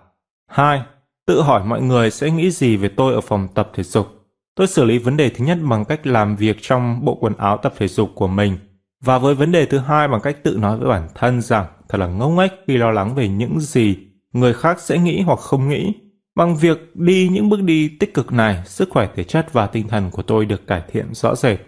hai, 0.47 0.83
Tự 1.25 1.41
hỏi 1.41 1.63
mọi 1.65 1.81
người 1.81 2.11
sẽ 2.11 2.31
nghĩ 2.31 2.51
gì 2.51 2.77
về 2.77 2.89
tôi 2.89 3.13
ở 3.13 3.21
phòng 3.21 3.47
tập 3.53 3.69
thể 3.73 3.83
dục. 3.83 4.07
Tôi 4.55 4.67
xử 4.67 4.83
lý 4.83 4.97
vấn 4.97 5.17
đề 5.17 5.29
thứ 5.29 5.45
nhất 5.45 5.57
bằng 5.69 5.85
cách 5.85 6.07
làm 6.07 6.35
việc 6.35 6.57
trong 6.61 7.05
bộ 7.05 7.17
quần 7.21 7.33
áo 7.37 7.57
tập 7.57 7.73
thể 7.77 7.87
dục 7.87 8.09
của 8.15 8.27
mình. 8.27 8.57
Và 9.03 9.19
với 9.19 9.35
vấn 9.35 9.51
đề 9.51 9.65
thứ 9.65 9.77
hai 9.77 10.07
bằng 10.07 10.21
cách 10.21 10.43
tự 10.43 10.57
nói 10.57 10.77
với 10.77 10.89
bản 10.89 11.07
thân 11.15 11.41
rằng 11.41 11.65
thật 11.89 11.97
là 11.97 12.07
ngốc 12.07 12.31
nghếch 12.31 12.51
khi 12.67 12.77
lo 12.77 12.91
lắng 12.91 13.15
về 13.15 13.27
những 13.27 13.59
gì 13.59 13.97
người 14.33 14.53
khác 14.53 14.79
sẽ 14.79 14.97
nghĩ 14.97 15.21
hoặc 15.21 15.39
không 15.39 15.69
nghĩ. 15.69 15.93
Bằng 16.35 16.55
việc 16.55 16.95
đi 16.95 17.29
những 17.31 17.49
bước 17.49 17.61
đi 17.61 17.97
tích 17.99 18.13
cực 18.13 18.31
này, 18.33 18.63
sức 18.65 18.89
khỏe 18.91 19.09
thể 19.15 19.23
chất 19.23 19.53
và 19.53 19.67
tinh 19.67 19.87
thần 19.87 20.11
của 20.11 20.21
tôi 20.21 20.45
được 20.45 20.67
cải 20.67 20.83
thiện 20.91 21.13
rõ 21.13 21.35
rệt. 21.35 21.59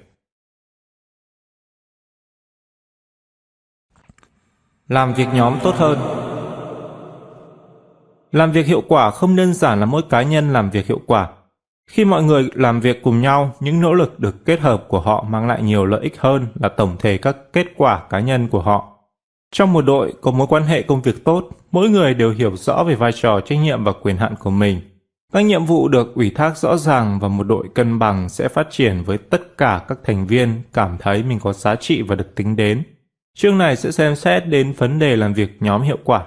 Làm 4.88 5.14
việc 5.14 5.28
nhóm 5.34 5.60
tốt 5.64 5.76
hơn 5.76 6.00
làm 8.32 8.52
việc 8.52 8.66
hiệu 8.66 8.84
quả 8.88 9.12
không 9.12 9.36
đơn 9.36 9.54
giản 9.54 9.80
là 9.80 9.86
mỗi 9.86 10.02
cá 10.10 10.24
nhân 10.24 10.54
làm 10.54 10.70
việc 10.70 10.88
hiệu 10.88 11.02
quả. 11.08 11.30
Khi 11.88 12.06
mọi 12.06 12.24
người 12.24 12.50
làm 12.54 12.80
việc 12.80 13.04
cùng 13.04 13.22
nhau, 13.22 13.56
những 13.60 13.82
nỗ 13.82 13.94
lực 13.94 14.20
được 14.20 14.46
kết 14.46 14.60
hợp 14.60 14.86
của 14.88 15.00
họ 15.00 15.26
mang 15.30 15.48
lại 15.48 15.62
nhiều 15.62 15.86
lợi 15.86 16.02
ích 16.02 16.18
hơn 16.20 16.48
là 16.56 16.70
tổng 16.70 16.96
thể 17.00 17.18
các 17.18 17.38
kết 17.54 17.68
quả 17.78 18.04
cá 18.10 18.20
nhân 18.20 18.48
của 18.48 18.62
họ. 18.62 18.92
Trong 19.52 19.74
một 19.74 19.82
đội 19.82 20.14
có 20.22 20.32
mối 20.32 20.48
quan 20.48 20.64
hệ 20.64 20.82
công 20.82 21.02
việc 21.02 21.24
tốt, 21.24 21.50
mỗi 21.72 21.90
người 21.90 22.14
đều 22.14 22.32
hiểu 22.32 22.56
rõ 22.56 22.84
về 22.84 22.96
vai 22.96 23.12
trò 23.12 23.40
trách 23.40 23.60
nhiệm 23.60 23.84
và 23.84 23.92
quyền 24.02 24.18
hạn 24.18 24.36
của 24.40 24.50
mình. 24.50 24.82
Các 25.34 25.42
nhiệm 25.46 25.66
vụ 25.66 25.88
được 25.88 26.16
ủy 26.16 26.32
thác 26.36 26.58
rõ 26.58 26.78
ràng 26.78 27.20
và 27.20 27.28
một 27.28 27.44
đội 27.44 27.68
cân 27.76 28.00
bằng 28.00 28.30
sẽ 28.30 28.48
phát 28.48 28.68
triển 28.72 29.04
với 29.04 29.18
tất 29.18 29.58
cả 29.58 29.82
các 29.88 29.98
thành 30.04 30.28
viên 30.28 30.62
cảm 30.74 30.98
thấy 31.00 31.24
mình 31.24 31.40
có 31.40 31.54
giá 31.54 31.76
trị 31.76 32.02
và 32.02 32.16
được 32.16 32.36
tính 32.36 32.56
đến. 32.56 32.84
Chương 33.38 33.58
này 33.58 33.76
sẽ 33.76 33.92
xem 33.92 34.16
xét 34.16 34.48
đến 34.48 34.74
vấn 34.78 35.00
đề 35.00 35.16
làm 35.16 35.34
việc 35.34 35.58
nhóm 35.60 35.82
hiệu 35.82 35.98
quả. 36.04 36.26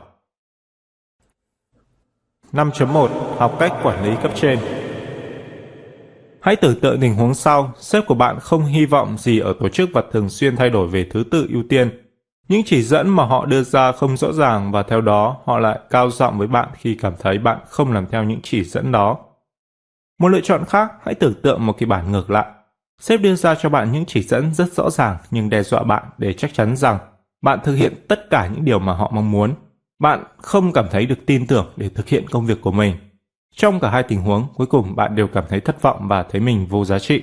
5.1 2.52 3.08
Học 3.38 3.56
cách 3.60 3.72
quản 3.82 4.04
lý 4.04 4.16
cấp 4.22 4.32
trên 4.34 4.58
Hãy 6.40 6.56
tưởng 6.56 6.80
tượng 6.80 7.00
tình 7.00 7.14
huống 7.14 7.34
sau, 7.34 7.72
sếp 7.78 8.06
của 8.06 8.14
bạn 8.14 8.38
không 8.40 8.64
hy 8.64 8.86
vọng 8.86 9.18
gì 9.18 9.38
ở 9.38 9.54
tổ 9.60 9.68
chức 9.68 9.90
và 9.92 10.02
thường 10.12 10.28
xuyên 10.28 10.56
thay 10.56 10.70
đổi 10.70 10.88
về 10.88 11.06
thứ 11.10 11.24
tự 11.30 11.46
ưu 11.52 11.62
tiên. 11.68 12.02
Những 12.48 12.62
chỉ 12.66 12.82
dẫn 12.82 13.08
mà 13.08 13.24
họ 13.24 13.46
đưa 13.46 13.62
ra 13.62 13.92
không 13.92 14.16
rõ 14.16 14.32
ràng 14.32 14.72
và 14.72 14.82
theo 14.82 15.00
đó 15.00 15.36
họ 15.44 15.58
lại 15.58 15.78
cao 15.90 16.10
giọng 16.10 16.38
với 16.38 16.46
bạn 16.46 16.68
khi 16.74 16.94
cảm 16.94 17.12
thấy 17.18 17.38
bạn 17.38 17.58
không 17.68 17.92
làm 17.92 18.06
theo 18.06 18.24
những 18.24 18.40
chỉ 18.42 18.64
dẫn 18.64 18.92
đó. 18.92 19.18
Một 20.20 20.28
lựa 20.28 20.40
chọn 20.40 20.64
khác, 20.64 20.92
hãy 21.04 21.14
tưởng 21.14 21.34
tượng 21.42 21.66
một 21.66 21.78
kịch 21.78 21.88
bản 21.88 22.12
ngược 22.12 22.30
lại. 22.30 22.46
Sếp 23.00 23.20
đưa 23.20 23.34
ra 23.34 23.54
cho 23.54 23.68
bạn 23.68 23.92
những 23.92 24.04
chỉ 24.06 24.22
dẫn 24.22 24.54
rất 24.54 24.72
rõ 24.72 24.90
ràng 24.90 25.16
nhưng 25.30 25.50
đe 25.50 25.62
dọa 25.62 25.82
bạn 25.82 26.02
để 26.18 26.32
chắc 26.32 26.54
chắn 26.54 26.76
rằng 26.76 26.98
bạn 27.42 27.58
thực 27.64 27.74
hiện 27.74 28.04
tất 28.08 28.30
cả 28.30 28.46
những 28.46 28.64
điều 28.64 28.78
mà 28.78 28.92
họ 28.92 29.10
mong 29.14 29.30
muốn 29.30 29.54
bạn 29.98 30.24
không 30.36 30.72
cảm 30.72 30.86
thấy 30.90 31.06
được 31.06 31.26
tin 31.26 31.46
tưởng 31.46 31.72
để 31.76 31.88
thực 31.88 32.08
hiện 32.08 32.28
công 32.30 32.46
việc 32.46 32.60
của 32.60 32.72
mình. 32.72 32.96
Trong 33.58 33.80
cả 33.80 33.90
hai 33.90 34.02
tình 34.02 34.20
huống, 34.20 34.46
cuối 34.54 34.66
cùng 34.66 34.96
bạn 34.96 35.14
đều 35.14 35.28
cảm 35.28 35.44
thấy 35.48 35.60
thất 35.60 35.82
vọng 35.82 36.08
và 36.08 36.22
thấy 36.22 36.40
mình 36.40 36.66
vô 36.66 36.84
giá 36.84 36.98
trị. 36.98 37.22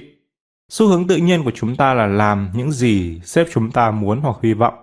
Xu 0.70 0.88
hướng 0.88 1.08
tự 1.08 1.18
nhiên 1.18 1.44
của 1.44 1.52
chúng 1.52 1.76
ta 1.76 1.94
là 1.94 2.08
làm 2.08 2.50
những 2.54 2.72
gì 2.72 3.20
sếp 3.24 3.48
chúng 3.54 3.72
ta 3.72 3.92
muốn 3.92 4.22
hoặc 4.22 4.38
hy 4.44 4.54
vọng. 4.54 4.74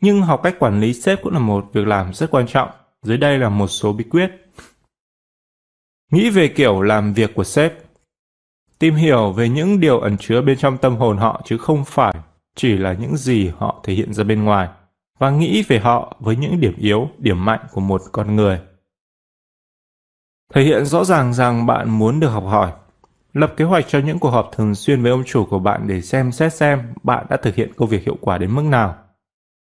Nhưng 0.00 0.22
học 0.22 0.40
cách 0.42 0.56
quản 0.58 0.80
lý 0.80 0.94
sếp 0.94 1.22
cũng 1.22 1.32
là 1.32 1.38
một 1.38 1.70
việc 1.72 1.86
làm 1.86 2.14
rất 2.14 2.30
quan 2.30 2.46
trọng. 2.46 2.68
Dưới 3.02 3.18
đây 3.18 3.38
là 3.38 3.48
một 3.48 3.66
số 3.66 3.92
bí 3.92 4.04
quyết. 4.04 4.30
Nghĩ 6.12 6.30
về 6.30 6.48
kiểu 6.48 6.82
làm 6.82 7.12
việc 7.12 7.34
của 7.34 7.44
sếp. 7.44 7.72
Tìm 8.78 8.94
hiểu 8.94 9.32
về 9.32 9.48
những 9.48 9.80
điều 9.80 10.00
ẩn 10.00 10.16
chứa 10.18 10.42
bên 10.42 10.58
trong 10.58 10.78
tâm 10.78 10.96
hồn 10.96 11.16
họ 11.16 11.42
chứ 11.44 11.58
không 11.58 11.84
phải 11.84 12.14
chỉ 12.56 12.76
là 12.76 12.92
những 12.92 13.16
gì 13.16 13.50
họ 13.58 13.80
thể 13.84 13.94
hiện 13.94 14.14
ra 14.14 14.24
bên 14.24 14.44
ngoài 14.44 14.68
và 15.18 15.30
nghĩ 15.30 15.62
về 15.68 15.78
họ 15.78 16.16
với 16.20 16.36
những 16.36 16.60
điểm 16.60 16.74
yếu, 16.78 17.08
điểm 17.18 17.44
mạnh 17.44 17.60
của 17.72 17.80
một 17.80 18.02
con 18.12 18.36
người. 18.36 18.60
Thể 20.54 20.62
hiện 20.62 20.84
rõ 20.86 21.04
ràng 21.04 21.34
rằng 21.34 21.66
bạn 21.66 21.90
muốn 21.90 22.20
được 22.20 22.28
học 22.28 22.44
hỏi. 22.46 22.72
Lập 23.32 23.54
kế 23.56 23.64
hoạch 23.64 23.84
cho 23.88 23.98
những 23.98 24.18
cuộc 24.18 24.30
họp 24.30 24.50
thường 24.56 24.74
xuyên 24.74 25.02
với 25.02 25.10
ông 25.10 25.24
chủ 25.26 25.44
của 25.44 25.58
bạn 25.58 25.86
để 25.86 26.00
xem 26.00 26.32
xét 26.32 26.54
xem 26.54 26.82
bạn 27.02 27.26
đã 27.30 27.36
thực 27.36 27.54
hiện 27.54 27.72
công 27.76 27.88
việc 27.88 28.04
hiệu 28.04 28.16
quả 28.20 28.38
đến 28.38 28.54
mức 28.54 28.64
nào. 28.64 28.96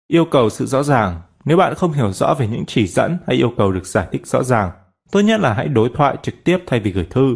Yêu 0.08 0.26
cầu 0.26 0.49
sự 0.49 0.66
rõ 0.66 0.84
ràng. 0.84 1.22
Nếu 1.45 1.58
bạn 1.58 1.76
không 1.76 1.91
hiểu 1.91 2.12
rõ 2.12 2.34
về 2.34 2.48
những 2.48 2.66
chỉ 2.68 2.88
dẫn 2.88 3.18
hay 3.28 3.36
yêu 3.36 3.54
cầu 3.58 3.72
được 3.72 3.86
giải 3.86 4.08
thích 4.12 4.28
rõ 4.28 4.44
ràng, 4.44 4.72
tốt 5.12 5.20
nhất 5.20 5.40
là 5.40 5.54
hãy 5.54 5.68
đối 5.68 5.90
thoại 5.95 6.18
trực 6.22 6.44
tiếp 6.44 6.58
thay 6.68 6.80
vì 6.80 6.91
gửi 6.91 7.08
thư. 7.10 7.36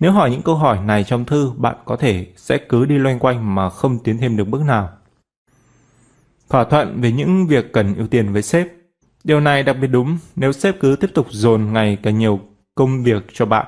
Nếu 0.00 0.12
hỏi 0.12 0.30
những 0.30 0.42
câu 0.42 0.54
hỏi 0.54 0.78
này 0.84 1.04
trong 1.04 1.24
thư, 1.24 1.52
bạn 1.56 1.76
có 1.84 1.96
thể 1.96 2.26
sẽ 2.36 2.58
cứ 2.68 2.84
đi 2.84 2.98
loanh 2.98 3.18
quanh 3.18 3.54
mà 3.54 3.70
không 3.70 3.98
tiến 3.98 4.18
thêm 4.18 4.36
được 4.36 4.48
bước 4.48 4.62
nào. 4.62 4.90
Thỏa 6.48 6.64
thuận 6.64 7.00
về 7.00 7.12
những 7.12 7.46
việc 7.46 7.72
cần 7.72 7.94
ưu 7.94 8.06
tiên 8.06 8.32
với 8.32 8.42
sếp. 8.42 8.66
Điều 9.24 9.40
này 9.40 9.62
đặc 9.62 9.76
biệt 9.80 9.86
đúng 9.86 10.18
nếu 10.36 10.52
sếp 10.52 10.80
cứ 10.80 10.96
tiếp 11.00 11.10
tục 11.14 11.26
dồn 11.30 11.72
ngày 11.72 11.98
càng 12.02 12.18
nhiều 12.18 12.40
công 12.74 13.02
việc 13.02 13.22
cho 13.32 13.46
bạn. 13.46 13.66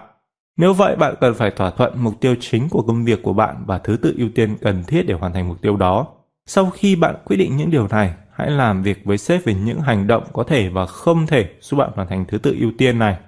Nếu 0.57 0.73
vậy, 0.73 0.97
bạn 0.97 1.15
cần 1.21 1.35
phải 1.35 1.51
thỏa 1.51 1.71
thuận 1.71 1.93
mục 1.97 2.21
tiêu 2.21 2.35
chính 2.41 2.69
của 2.69 2.83
công 2.83 3.05
việc 3.05 3.23
của 3.23 3.33
bạn 3.33 3.65
và 3.67 3.79
thứ 3.79 3.97
tự 3.97 4.15
ưu 4.19 4.29
tiên 4.35 4.57
cần 4.61 4.85
thiết 4.85 5.03
để 5.03 5.15
hoàn 5.15 5.33
thành 5.33 5.49
mục 5.49 5.63
tiêu 5.63 5.77
đó. 5.77 6.07
Sau 6.47 6.71
khi 6.71 6.97
bạn 6.97 7.17
quyết 7.25 7.37
định 7.37 7.57
những 7.57 7.71
điều 7.71 7.89
này, 7.89 8.15
hãy 8.33 8.51
làm 8.51 8.83
việc 8.83 9.05
với 9.05 9.19
sếp 9.19 9.45
về 9.45 9.55
những 9.55 9.81
hành 9.81 10.07
động 10.07 10.25
có 10.33 10.45
thể 10.45 10.69
và 10.69 10.87
không 10.87 11.27
thể 11.27 11.55
giúp 11.61 11.77
bạn 11.77 11.91
hoàn 11.95 12.09
thành 12.09 12.25
thứ 12.29 12.39
tự 12.39 12.57
ưu 12.61 12.73
tiên 12.79 12.99
này. 12.99 13.19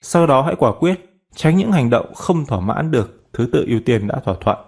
Sau 0.00 0.26
đó 0.26 0.42
hãy 0.42 0.54
quả 0.58 0.72
quyết, 0.78 1.24
tránh 1.34 1.56
những 1.56 1.72
hành 1.72 1.90
động 1.90 2.14
không 2.14 2.46
thỏa 2.46 2.60
mãn 2.60 2.90
được 2.90 3.28
thứ 3.32 3.48
tự 3.52 3.64
ưu 3.68 3.80
tiên 3.80 4.08
đã 4.08 4.20
thỏa 4.24 4.34
thuận. 4.40 4.58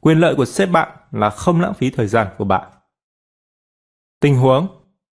Quyền 0.00 0.18
lợi 0.18 0.34
của 0.34 0.44
sếp 0.44 0.70
bạn 0.70 0.88
là 1.10 1.30
không 1.30 1.60
lãng 1.60 1.74
phí 1.74 1.90
thời 1.90 2.06
gian 2.06 2.26
của 2.38 2.44
bạn. 2.44 2.70
Tình 4.20 4.36
huống 4.36 4.68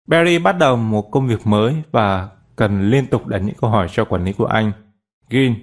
Barry 0.07 0.39
bắt 0.39 0.51
đầu 0.51 0.75
một 0.75 1.11
công 1.11 1.27
việc 1.27 1.47
mới 1.47 1.75
và 1.91 2.29
cần 2.57 2.89
liên 2.89 3.07
tục 3.07 3.27
đặt 3.27 3.37
những 3.37 3.55
câu 3.61 3.69
hỏi 3.69 3.87
cho 3.91 4.05
quản 4.05 4.25
lý 4.25 4.33
của 4.33 4.45
anh. 4.45 4.71
Gin, 5.29 5.53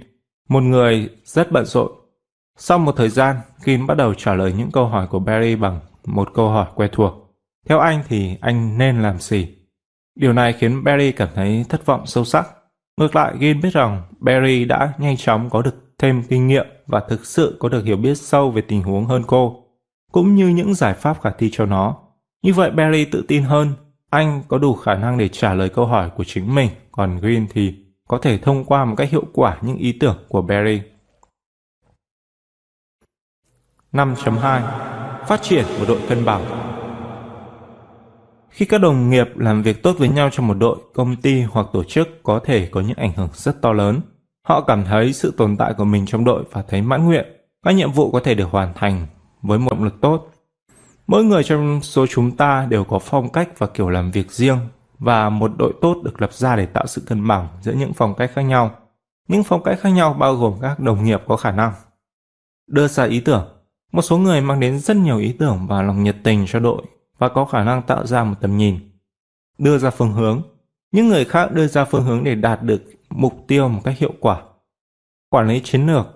một 0.49 0.61
người 0.61 1.09
rất 1.25 1.53
bận 1.53 1.65
rộn. 1.65 1.93
Sau 2.57 2.79
một 2.79 2.93
thời 2.97 3.09
gian, 3.09 3.37
Gin 3.65 3.87
bắt 3.87 3.95
đầu 3.95 4.15
trả 4.15 4.35
lời 4.35 4.55
những 4.59 4.71
câu 4.71 4.87
hỏi 4.87 5.07
của 5.07 5.19
Barry 5.19 5.57
bằng 5.57 5.81
một 6.05 6.29
câu 6.35 6.49
hỏi 6.49 6.66
quen 6.75 6.91
thuộc. 6.93 7.12
Theo 7.69 7.79
anh 7.79 8.03
thì 8.09 8.37
anh 8.41 8.79
nên 8.79 9.03
làm 9.03 9.19
gì? 9.19 9.49
Điều 10.15 10.33
này 10.33 10.53
khiến 10.53 10.85
Barry 10.85 11.12
cảm 11.12 11.29
thấy 11.35 11.65
thất 11.69 11.87
vọng 11.87 12.07
sâu 12.07 12.25
sắc. 12.25 12.47
Ngược 13.01 13.16
lại, 13.16 13.35
Gin 13.41 13.61
biết 13.61 13.73
rằng 13.73 14.03
Barry 14.21 14.65
đã 14.65 14.93
nhanh 14.99 15.16
chóng 15.16 15.51
có 15.51 15.62
được 15.62 15.75
thêm 15.99 16.23
kinh 16.29 16.47
nghiệm 16.47 16.66
và 16.87 17.01
thực 17.09 17.27
sự 17.27 17.57
có 17.61 17.69
được 17.69 17.85
hiểu 17.85 17.97
biết 17.97 18.15
sâu 18.15 18.51
về 18.51 18.62
tình 18.62 18.83
huống 18.83 19.07
hơn 19.07 19.23
cô, 19.27 19.65
cũng 20.12 20.35
như 20.35 20.49
những 20.49 20.75
giải 20.75 20.95
pháp 20.95 21.21
khả 21.23 21.31
thi 21.39 21.49
cho 21.53 21.66
nó. 21.66 21.97
Như 22.43 22.53
vậy 22.55 22.71
Barry 22.71 23.05
tự 23.05 23.25
tin 23.29 23.43
hơn, 23.43 23.73
anh 24.15 24.43
có 24.49 24.59
đủ 24.59 24.74
khả 24.74 24.95
năng 24.95 25.19
để 25.19 25.28
trả 25.28 25.55
lời 25.55 25.69
câu 25.69 25.86
hỏi 25.86 26.11
của 26.16 26.24
chính 26.24 26.55
mình, 26.55 26.70
còn 26.93 27.19
Green 27.20 27.47
thì 27.53 27.74
có 28.09 28.19
thể 28.19 28.39
thông 28.39 28.65
qua 28.65 28.85
một 28.85 28.95
cách 28.97 29.11
hiệu 29.11 29.24
quả 29.32 29.59
những 29.62 29.77
ý 29.77 29.93
tưởng 29.93 30.16
của 30.28 30.43
Barry. 30.43 30.82
5.2 33.93 34.61
Phát 35.27 35.43
triển 35.43 35.65
một 35.78 35.85
đội 35.89 36.01
cân 36.09 36.24
bằng 36.24 36.45
Khi 38.51 38.65
các 38.65 38.78
đồng 38.78 39.11
nghiệp 39.11 39.27
làm 39.36 39.62
việc 39.62 39.82
tốt 39.82 39.97
với 39.99 40.09
nhau 40.09 40.28
trong 40.32 40.47
một 40.47 40.55
đội, 40.55 40.77
công 40.95 41.16
ty 41.16 41.43
hoặc 41.43 41.66
tổ 41.73 41.85
chức 41.85 42.09
có 42.23 42.41
thể 42.45 42.69
có 42.73 42.81
những 42.81 42.97
ảnh 42.97 43.12
hưởng 43.16 43.28
rất 43.32 43.62
to 43.62 43.73
lớn. 43.73 44.01
Họ 44.47 44.61
cảm 44.61 44.85
thấy 44.85 45.12
sự 45.12 45.35
tồn 45.36 45.57
tại 45.57 45.74
của 45.78 45.85
mình 45.85 46.07
trong 46.07 46.24
đội 46.24 46.45
và 46.53 46.62
thấy 46.62 46.82
mãn 46.82 47.05
nguyện. 47.05 47.27
Các 47.65 47.73
nhiệm 47.74 47.93
vụ 47.93 48.11
có 48.11 48.20
thể 48.20 48.35
được 48.35 48.49
hoàn 48.51 48.74
thành 48.74 49.07
với 49.43 49.59
một 49.59 49.70
động 49.70 49.85
lực 49.85 50.01
tốt. 50.01 50.34
Mỗi 51.06 51.24
người 51.24 51.44
trong 51.44 51.81
số 51.82 52.06
chúng 52.06 52.36
ta 52.36 52.66
đều 52.70 52.85
có 52.85 52.98
phong 52.98 53.32
cách 53.32 53.59
và 53.59 53.66
kiểu 53.66 53.89
làm 53.89 54.10
việc 54.10 54.32
riêng 54.32 54.59
và 54.98 55.31
một 55.31 55.51
đội 55.59 55.72
tốt 55.81 55.97
được 56.05 56.20
lập 56.20 56.32
ra 56.32 56.56
để 56.56 56.66
tạo 56.66 56.86
sự 56.86 57.02
cân 57.06 57.28
bằng 57.28 57.48
giữa 57.60 57.72
những 57.72 57.93
phong 57.93 58.14
cách 58.14 58.31
khác 58.35 58.43
nhau. 58.43 58.70
Những 59.28 59.44
phong 59.44 59.62
cách 59.62 59.78
khác 59.81 59.90
nhau 59.90 60.14
bao 60.14 60.36
gồm 60.36 60.55
các 60.60 60.81
đồng 60.81 61.05
nghiệp 61.05 61.22
có 61.26 61.36
khả 61.36 61.52
năng 61.52 61.72
đưa 62.66 62.89
ra 62.89 63.05
ý 63.05 63.20
tưởng. 63.20 63.48
Một 63.93 64.02
số 64.02 64.18
người 64.18 64.40
mang 64.40 64.60
đến 64.60 64.78
rất 64.78 64.97
nhiều 64.97 65.18
ý 65.18 65.32
tưởng 65.39 65.66
và 65.68 65.82
lòng 65.82 66.02
nhiệt 66.02 66.16
tình 66.24 66.44
cho 66.48 66.60
đội 66.60 66.82
và 67.18 67.28
có 67.28 67.44
khả 67.44 67.64
năng 67.64 67.82
tạo 67.82 68.06
ra 68.06 68.24
một 68.24 68.35
tầm 68.40 68.56
nhìn. 68.56 68.78
Đưa 69.59 69.78
ra 69.78 69.90
phương 69.90 70.12
hướng. 70.12 70.43
Những 70.93 71.09
người 71.09 71.24
khác 71.24 71.52
đưa 71.52 71.66
ra 71.66 71.85
phương 71.85 72.05
hướng 72.05 72.24
để 72.24 72.35
đạt 72.35 72.62
được 72.62 72.82
mục 73.10 73.44
tiêu 73.48 73.68
một 73.68 73.81
cách 73.85 73.98
hiệu 73.98 74.12
quả. 74.20 74.43
Quản 75.31 75.48
lý 75.48 75.60
chiến 75.64 75.86
lược 75.86 76.06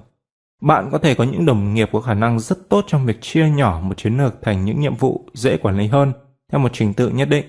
bạn 0.61 0.89
có 0.93 0.99
thể 0.99 1.15
có 1.15 1.25
những 1.25 1.47
đồng 1.47 1.75
nghiệp 1.75 1.89
có 1.93 2.01
khả 2.01 2.15
năng 2.15 2.41
rất 2.41 2.69
tốt 2.69 2.85
trong 2.89 3.07
việc 3.07 3.21
chia 3.21 3.49
nhỏ 3.49 3.81
một 3.83 3.97
chiến 3.97 4.19
lược 4.19 4.43
thành 4.43 4.65
những 4.65 4.81
nhiệm 4.81 4.95
vụ 4.95 5.25
dễ 5.35 5.57
quản 5.57 5.79
lý 5.79 5.87
hơn 5.87 6.13
theo 6.53 6.61
một 6.61 6.71
trình 6.73 6.95
tự 6.95 7.09
nhất 7.09 7.29
định. 7.29 7.45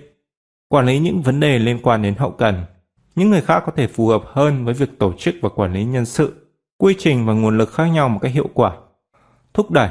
Quản 0.68 0.86
lý 0.86 1.00
những 1.00 1.22
vấn 1.22 1.40
đề 1.40 1.60
liên 1.60 1.80
quan 1.84 2.02
đến 2.02 2.16
hậu 2.16 2.32
cần. 2.32 2.66
Những 3.16 3.30
người 3.30 3.42
khác 3.42 3.64
có 3.66 3.72
thể 3.76 3.88
phù 3.88 4.08
hợp 4.08 4.22
hơn 4.26 4.66
với 4.66 4.74
việc 4.74 5.00
tổ 5.00 5.14
chức 5.18 5.36
và 5.42 5.50
quản 5.50 5.74
lý 5.74 5.84
nhân 5.84 6.06
sự, 6.06 6.48
quy 6.78 6.96
trình 6.98 7.26
và 7.26 7.34
nguồn 7.34 7.58
lực 7.58 7.74
khác 7.74 7.86
nhau 7.86 8.10
một 8.10 8.20
cách 8.22 8.32
hiệu 8.32 8.50
quả. 8.54 8.78
Thúc 9.54 9.72
đẩy 9.72 9.90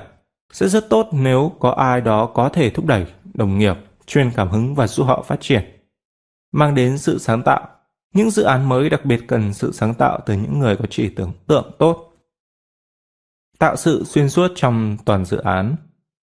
sẽ 0.52 0.68
rất 0.68 0.90
tốt 0.90 1.08
nếu 1.12 1.52
có 1.58 1.70
ai 1.70 2.00
đó 2.00 2.26
có 2.26 2.48
thể 2.48 2.70
thúc 2.70 2.86
đẩy 2.86 3.06
đồng 3.34 3.58
nghiệp, 3.58 3.76
truyền 4.06 4.30
cảm 4.30 4.48
hứng 4.48 4.74
và 4.74 4.86
giúp 4.86 5.04
họ 5.04 5.22
phát 5.22 5.40
triển. 5.40 5.64
Mang 6.52 6.74
đến 6.74 6.98
sự 6.98 7.18
sáng 7.18 7.42
tạo. 7.42 7.68
Những 8.14 8.30
dự 8.30 8.42
án 8.42 8.68
mới 8.68 8.90
đặc 8.90 9.04
biệt 9.04 9.20
cần 9.28 9.54
sự 9.54 9.72
sáng 9.72 9.94
tạo 9.94 10.20
từ 10.26 10.34
những 10.34 10.58
người 10.58 10.76
có 10.76 10.84
chỉ 10.90 11.08
tưởng 11.08 11.32
tượng 11.46 11.70
tốt 11.78 12.07
tạo 13.58 13.76
sự 13.76 14.04
xuyên 14.04 14.30
suốt 14.30 14.52
trong 14.54 14.96
toàn 15.04 15.24
dự 15.24 15.38
án. 15.38 15.76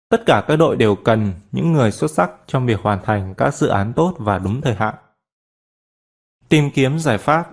Tất 0.10 0.24
cả 0.26 0.44
các 0.48 0.56
đội 0.56 0.76
đều 0.76 0.96
cần 0.96 1.34
những 1.52 1.74
người 1.74 1.92
xuất 1.92 2.12
sắc 2.12 2.32
trong 2.48 2.66
việc 2.66 2.80
hoàn 2.80 3.00
thành 3.04 3.34
các 3.38 3.54
dự 3.54 3.68
án 3.68 3.94
tốt 3.94 4.16
và 4.18 4.40
đúng 4.40 4.62
thời 4.62 4.76
hạn. 4.76 4.96
Tìm 6.50 6.72
kiếm 6.74 7.00
giải 7.00 7.18
pháp, 7.18 7.52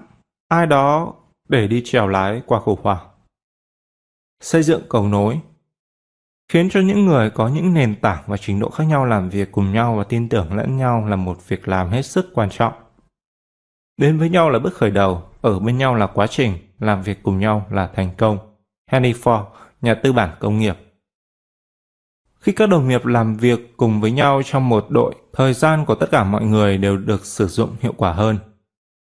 ai 0.48 0.66
đó 0.66 1.14
để 1.48 1.68
đi 1.68 1.82
trèo 1.84 2.06
lái 2.06 2.42
qua 2.46 2.60
khủng 2.60 2.80
hoảng. 2.82 3.06
Xây 4.40 4.62
dựng 4.62 4.82
cầu 4.88 5.08
nối, 5.08 5.40
khiến 6.52 6.68
cho 6.70 6.80
những 6.80 7.06
người 7.06 7.30
có 7.30 7.48
những 7.48 7.74
nền 7.74 8.00
tảng 8.00 8.22
và 8.26 8.36
trình 8.36 8.60
độ 8.60 8.70
khác 8.70 8.84
nhau 8.84 9.06
làm 9.06 9.28
việc 9.28 9.52
cùng 9.52 9.72
nhau 9.72 9.96
và 9.96 10.04
tin 10.04 10.28
tưởng 10.28 10.54
lẫn 10.56 10.76
nhau 10.76 11.06
là 11.06 11.16
một 11.16 11.48
việc 11.48 11.68
làm 11.68 11.88
hết 11.88 12.02
sức 12.02 12.30
quan 12.34 12.50
trọng. 12.50 12.72
Đến 13.96 14.18
với 14.18 14.30
nhau 14.30 14.50
là 14.50 14.58
bước 14.58 14.74
khởi 14.74 14.90
đầu, 14.90 15.22
ở 15.40 15.58
bên 15.58 15.78
nhau 15.78 15.94
là 15.94 16.06
quá 16.06 16.26
trình, 16.26 16.58
làm 16.78 17.02
việc 17.02 17.22
cùng 17.22 17.38
nhau 17.38 17.66
là 17.70 17.90
thành 17.94 18.10
công. 18.18 18.49
Henry 18.90 19.12
Ford, 19.12 19.44
nhà 19.80 19.94
tư 19.94 20.12
bản 20.12 20.30
công 20.40 20.58
nghiệp. 20.58 20.76
Khi 22.40 22.52
các 22.52 22.68
đồng 22.68 22.88
nghiệp 22.88 23.06
làm 23.06 23.36
việc 23.36 23.76
cùng 23.76 24.00
với 24.00 24.10
nhau 24.10 24.42
trong 24.44 24.68
một 24.68 24.86
đội, 24.90 25.14
thời 25.32 25.54
gian 25.54 25.84
của 25.84 25.94
tất 25.94 26.10
cả 26.10 26.24
mọi 26.24 26.44
người 26.44 26.78
đều 26.78 26.96
được 26.96 27.26
sử 27.26 27.46
dụng 27.46 27.70
hiệu 27.80 27.94
quả 27.96 28.12
hơn. 28.12 28.38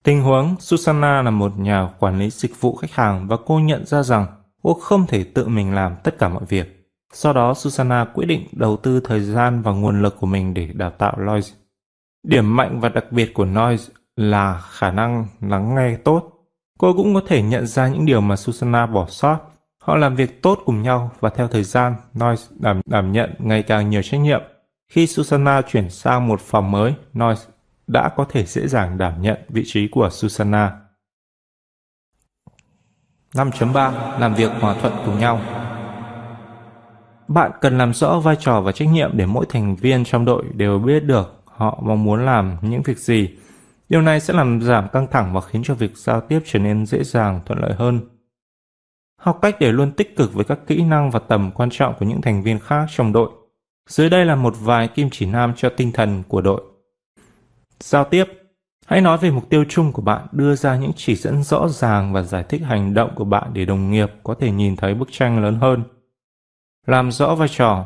Tình 0.04 0.22
huống 0.22 0.56
Susanna 0.60 1.22
là 1.22 1.32
một 1.32 1.60
nhà 1.60 1.90
quản 2.00 2.20
lý 2.20 2.30
dịch 2.30 2.62
vụ 2.62 2.76
khách 2.76 2.92
hàng 2.92 3.28
và 3.28 3.38
cô 3.46 3.60
nhận 3.60 3.86
ra 3.86 4.04
rằng 4.04 4.26
cô 4.64 4.74
không 4.74 5.08
thể 5.08 5.24
tự 5.24 5.48
mình 5.48 5.74
làm 5.74 5.96
tất 6.04 6.20
cả 6.20 6.30
mọi 6.30 6.46
việc. 6.46 6.90
Sau 7.14 7.34
đó 7.34 7.54
Susanna 7.54 8.06
quyết 8.14 8.26
định 8.26 8.48
đầu 8.52 8.78
tư 8.78 9.00
thời 9.00 9.20
gian 9.20 9.62
và 9.62 9.72
nguồn 9.72 10.02
lực 10.02 10.16
của 10.20 10.28
mình 10.28 10.54
để 10.54 10.68
đào 10.74 10.90
tạo 10.90 11.20
Lois. 11.20 11.54
Điểm 12.28 12.56
mạnh 12.56 12.80
và 12.80 12.90
đặc 12.90 13.12
biệt 13.12 13.34
của 13.34 13.46
Noise 13.46 13.94
là 14.16 14.62
khả 14.70 14.92
năng 14.92 15.28
lắng 15.42 15.76
nghe 15.76 15.98
tốt. 16.04 16.30
Cô 16.80 16.94
cũng 16.94 17.14
có 17.16 17.22
thể 17.28 17.42
nhận 17.42 17.68
ra 17.68 17.88
những 17.88 18.06
điều 18.06 18.22
mà 18.22 18.36
Susanna 18.36 18.86
bỏ 18.86 19.06
sót 19.10 19.53
Họ 19.84 19.96
làm 19.96 20.16
việc 20.16 20.42
tốt 20.42 20.60
cùng 20.66 20.82
nhau 20.82 21.12
và 21.20 21.30
theo 21.30 21.48
thời 21.48 21.64
gian, 21.64 21.96
Noise 22.20 22.44
đảm, 22.60 22.82
đảm 22.86 23.12
nhận 23.12 23.34
ngày 23.40 23.64
càng 23.64 23.90
nhiều 23.90 24.02
trách 24.02 24.18
nhiệm. 24.18 24.42
Khi 24.90 25.08
Susanna 25.08 25.62
chuyển 25.62 25.90
sang 25.90 26.28
một 26.28 26.42
phòng 26.42 26.72
mới, 26.72 26.94
Noise 27.20 27.44
đã 27.88 28.10
có 28.10 28.26
thể 28.30 28.46
dễ 28.46 28.68
dàng 28.68 28.98
đảm 28.98 29.22
nhận 29.22 29.38
vị 29.50 29.64
trí 29.66 29.88
của 29.88 30.10
Susanna. 30.12 30.72
5.3 33.36 34.20
Làm 34.20 34.34
việc 34.34 34.52
hòa 34.60 34.76
thuận 34.82 34.94
cùng 35.06 35.20
nhau 35.20 35.42
Bạn 37.28 37.52
cần 37.62 37.78
làm 37.78 37.94
rõ 37.94 38.20
vai 38.20 38.36
trò 38.40 38.62
và 38.62 38.72
trách 38.72 38.88
nhiệm 38.88 39.18
để 39.18 39.26
mỗi 39.26 39.46
thành 39.50 39.76
viên 39.76 40.04
trong 40.06 40.26
đội 40.26 40.44
đều 40.54 40.80
biết 40.80 41.00
được 41.00 41.44
họ 41.46 41.80
mong 41.84 42.04
muốn 42.04 42.26
làm 42.26 42.58
những 42.62 42.82
việc 42.82 42.98
gì. 42.98 43.30
Điều 43.90 44.02
này 44.02 44.20
sẽ 44.20 44.34
làm 44.34 44.62
giảm 44.62 44.88
căng 44.90 45.08
thẳng 45.12 45.34
và 45.34 45.42
khiến 45.42 45.64
cho 45.64 45.74
việc 45.74 45.98
giao 45.98 46.22
tiếp 46.22 46.40
trở 46.46 46.60
nên 46.60 46.86
dễ 46.86 47.04
dàng, 47.04 47.42
thuận 47.46 47.60
lợi 47.60 47.74
hơn. 47.74 48.13
Học 49.24 49.40
cách 49.42 49.56
để 49.60 49.72
luôn 49.72 49.92
tích 49.92 50.16
cực 50.16 50.34
với 50.34 50.46
các 50.46 50.60
kỹ 50.68 50.84
năng 50.84 51.12
và 51.12 51.20
tầm 51.20 51.52
quan 51.52 51.70
trọng 51.70 51.94
của 52.00 52.06
những 52.06 52.22
thành 52.22 52.44
viên 52.44 52.60
khác 52.60 52.86
trong 52.96 53.14
đội. 53.14 53.30
Dưới 53.90 54.10
đây 54.10 54.26
là 54.26 54.36
một 54.36 54.56
vài 54.60 54.88
kim 54.88 55.10
chỉ 55.12 55.26
nam 55.26 55.54
cho 55.56 55.70
tinh 55.70 55.92
thần 55.92 56.24
của 56.28 56.42
đội. 56.42 56.62
Giao 57.80 58.04
tiếp 58.04 58.26
Hãy 58.86 59.02
nói 59.02 59.18
về 59.18 59.32
mục 59.32 59.50
tiêu 59.50 59.66
chung 59.70 59.92
của 59.92 60.02
bạn, 60.02 60.28
đưa 60.32 60.56
ra 60.56 60.78
những 60.78 60.92
chỉ 60.96 61.16
dẫn 61.16 61.44
rõ 61.44 61.68
ràng 61.68 62.14
và 62.14 62.22
giải 62.22 62.44
thích 62.50 62.62
hành 62.62 62.94
động 62.94 63.12
của 63.16 63.26
bạn 63.26 63.54
để 63.54 63.66
đồng 63.66 63.92
nghiệp 63.92 64.12
có 64.24 64.34
thể 64.34 64.52
nhìn 64.52 64.76
thấy 64.76 64.94
bức 64.94 65.08
tranh 65.12 65.44
lớn 65.44 65.56
hơn. 65.62 65.84
Làm 66.88 67.12
rõ 67.12 67.36
vai 67.36 67.48
trò 67.48 67.86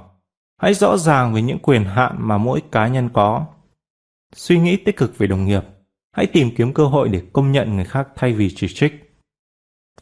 Hãy 0.62 0.74
rõ 0.74 0.98
ràng 0.98 1.34
về 1.34 1.42
những 1.42 1.60
quyền 1.60 1.84
hạn 1.84 2.16
mà 2.20 2.38
mỗi 2.38 2.62
cá 2.72 2.88
nhân 2.88 3.10
có. 3.14 3.46
Suy 4.36 4.60
nghĩ 4.60 4.78
tích 4.78 4.98
cực 4.98 5.18
về 5.18 5.28
đồng 5.28 5.46
nghiệp. 5.46 5.64
Hãy 6.12 6.26
tìm 6.26 6.50
kiếm 6.56 6.74
cơ 6.74 6.86
hội 6.86 7.10
để 7.10 7.22
công 7.34 7.52
nhận 7.52 7.76
người 7.76 7.86
khác 7.86 8.08
thay 8.16 8.34
vì 8.34 8.50
chỉ 8.56 8.68
trích. 8.68 9.24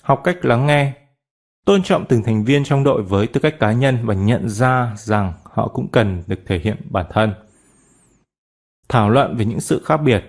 Học 0.02 0.22
cách 0.24 0.46
lắng 0.46 0.66
nghe. 0.66 1.05
Tôn 1.66 1.84
trọng 1.84 2.06
từng 2.06 2.24
thành 2.24 2.44
viên 2.44 2.64
trong 2.64 2.84
đội 2.84 3.02
với 3.02 3.28
tư 3.28 3.40
cách 3.42 3.60
cá 3.60 3.72
nhân 3.72 3.98
và 4.04 4.14
nhận 4.14 4.50
ra 4.50 4.94
rằng 4.98 5.34
họ 5.44 5.68
cũng 5.68 5.88
cần 5.92 6.24
được 6.28 6.40
thể 6.46 6.60
hiện 6.60 6.78
bản 6.90 7.06
thân. 7.10 7.34
Thảo 8.90 9.10
luận 9.10 9.38
về 9.38 9.46
những 9.46 9.60
sự 9.60 9.82
khác 9.86 9.98
biệt. 9.98 10.24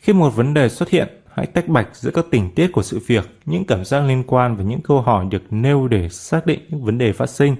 Khi 0.00 0.12
một 0.12 0.30
vấn 0.30 0.54
đề 0.54 0.68
xuất 0.68 0.88
hiện, 0.88 1.08
hãy 1.34 1.46
tách 1.46 1.68
bạch 1.68 1.88
giữa 1.92 2.10
các 2.10 2.24
tình 2.30 2.54
tiết 2.54 2.72
của 2.72 2.82
sự 2.82 3.00
việc, 3.06 3.38
những 3.44 3.64
cảm 3.64 3.84
giác 3.84 4.00
liên 4.00 4.24
quan 4.26 4.56
và 4.56 4.64
những 4.64 4.80
câu 4.80 5.00
hỏi 5.00 5.26
được 5.30 5.42
nêu 5.50 5.88
để 5.88 6.08
xác 6.08 6.46
định 6.46 6.60
những 6.68 6.84
vấn 6.84 6.98
đề 6.98 7.12
phát 7.12 7.30
sinh. 7.30 7.56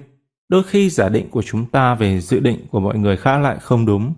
Đôi 0.49 0.63
khi 0.63 0.89
giả 0.89 1.09
định 1.09 1.29
của 1.29 1.41
chúng 1.41 1.65
ta 1.65 1.95
về 1.95 2.19
dự 2.19 2.39
định 2.39 2.65
của 2.71 2.79
mọi 2.79 2.97
người 2.97 3.17
khác 3.17 3.37
lại 3.37 3.57
không 3.61 3.85
đúng. 3.85 4.13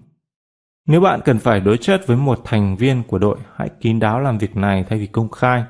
Nếu 0.87 1.01
bạn 1.01 1.19
cần 1.25 1.39
phải 1.39 1.59
đối 1.59 1.77
chất 1.77 2.07
với 2.07 2.17
một 2.17 2.41
thành 2.45 2.75
viên 2.75 3.03
của 3.03 3.17
đội, 3.17 3.37
hãy 3.55 3.69
kín 3.81 3.99
đáo 3.99 4.19
làm 4.19 4.37
việc 4.37 4.55
này 4.55 4.85
thay 4.89 4.99
vì 4.99 5.07
công 5.07 5.29
khai. 5.29 5.63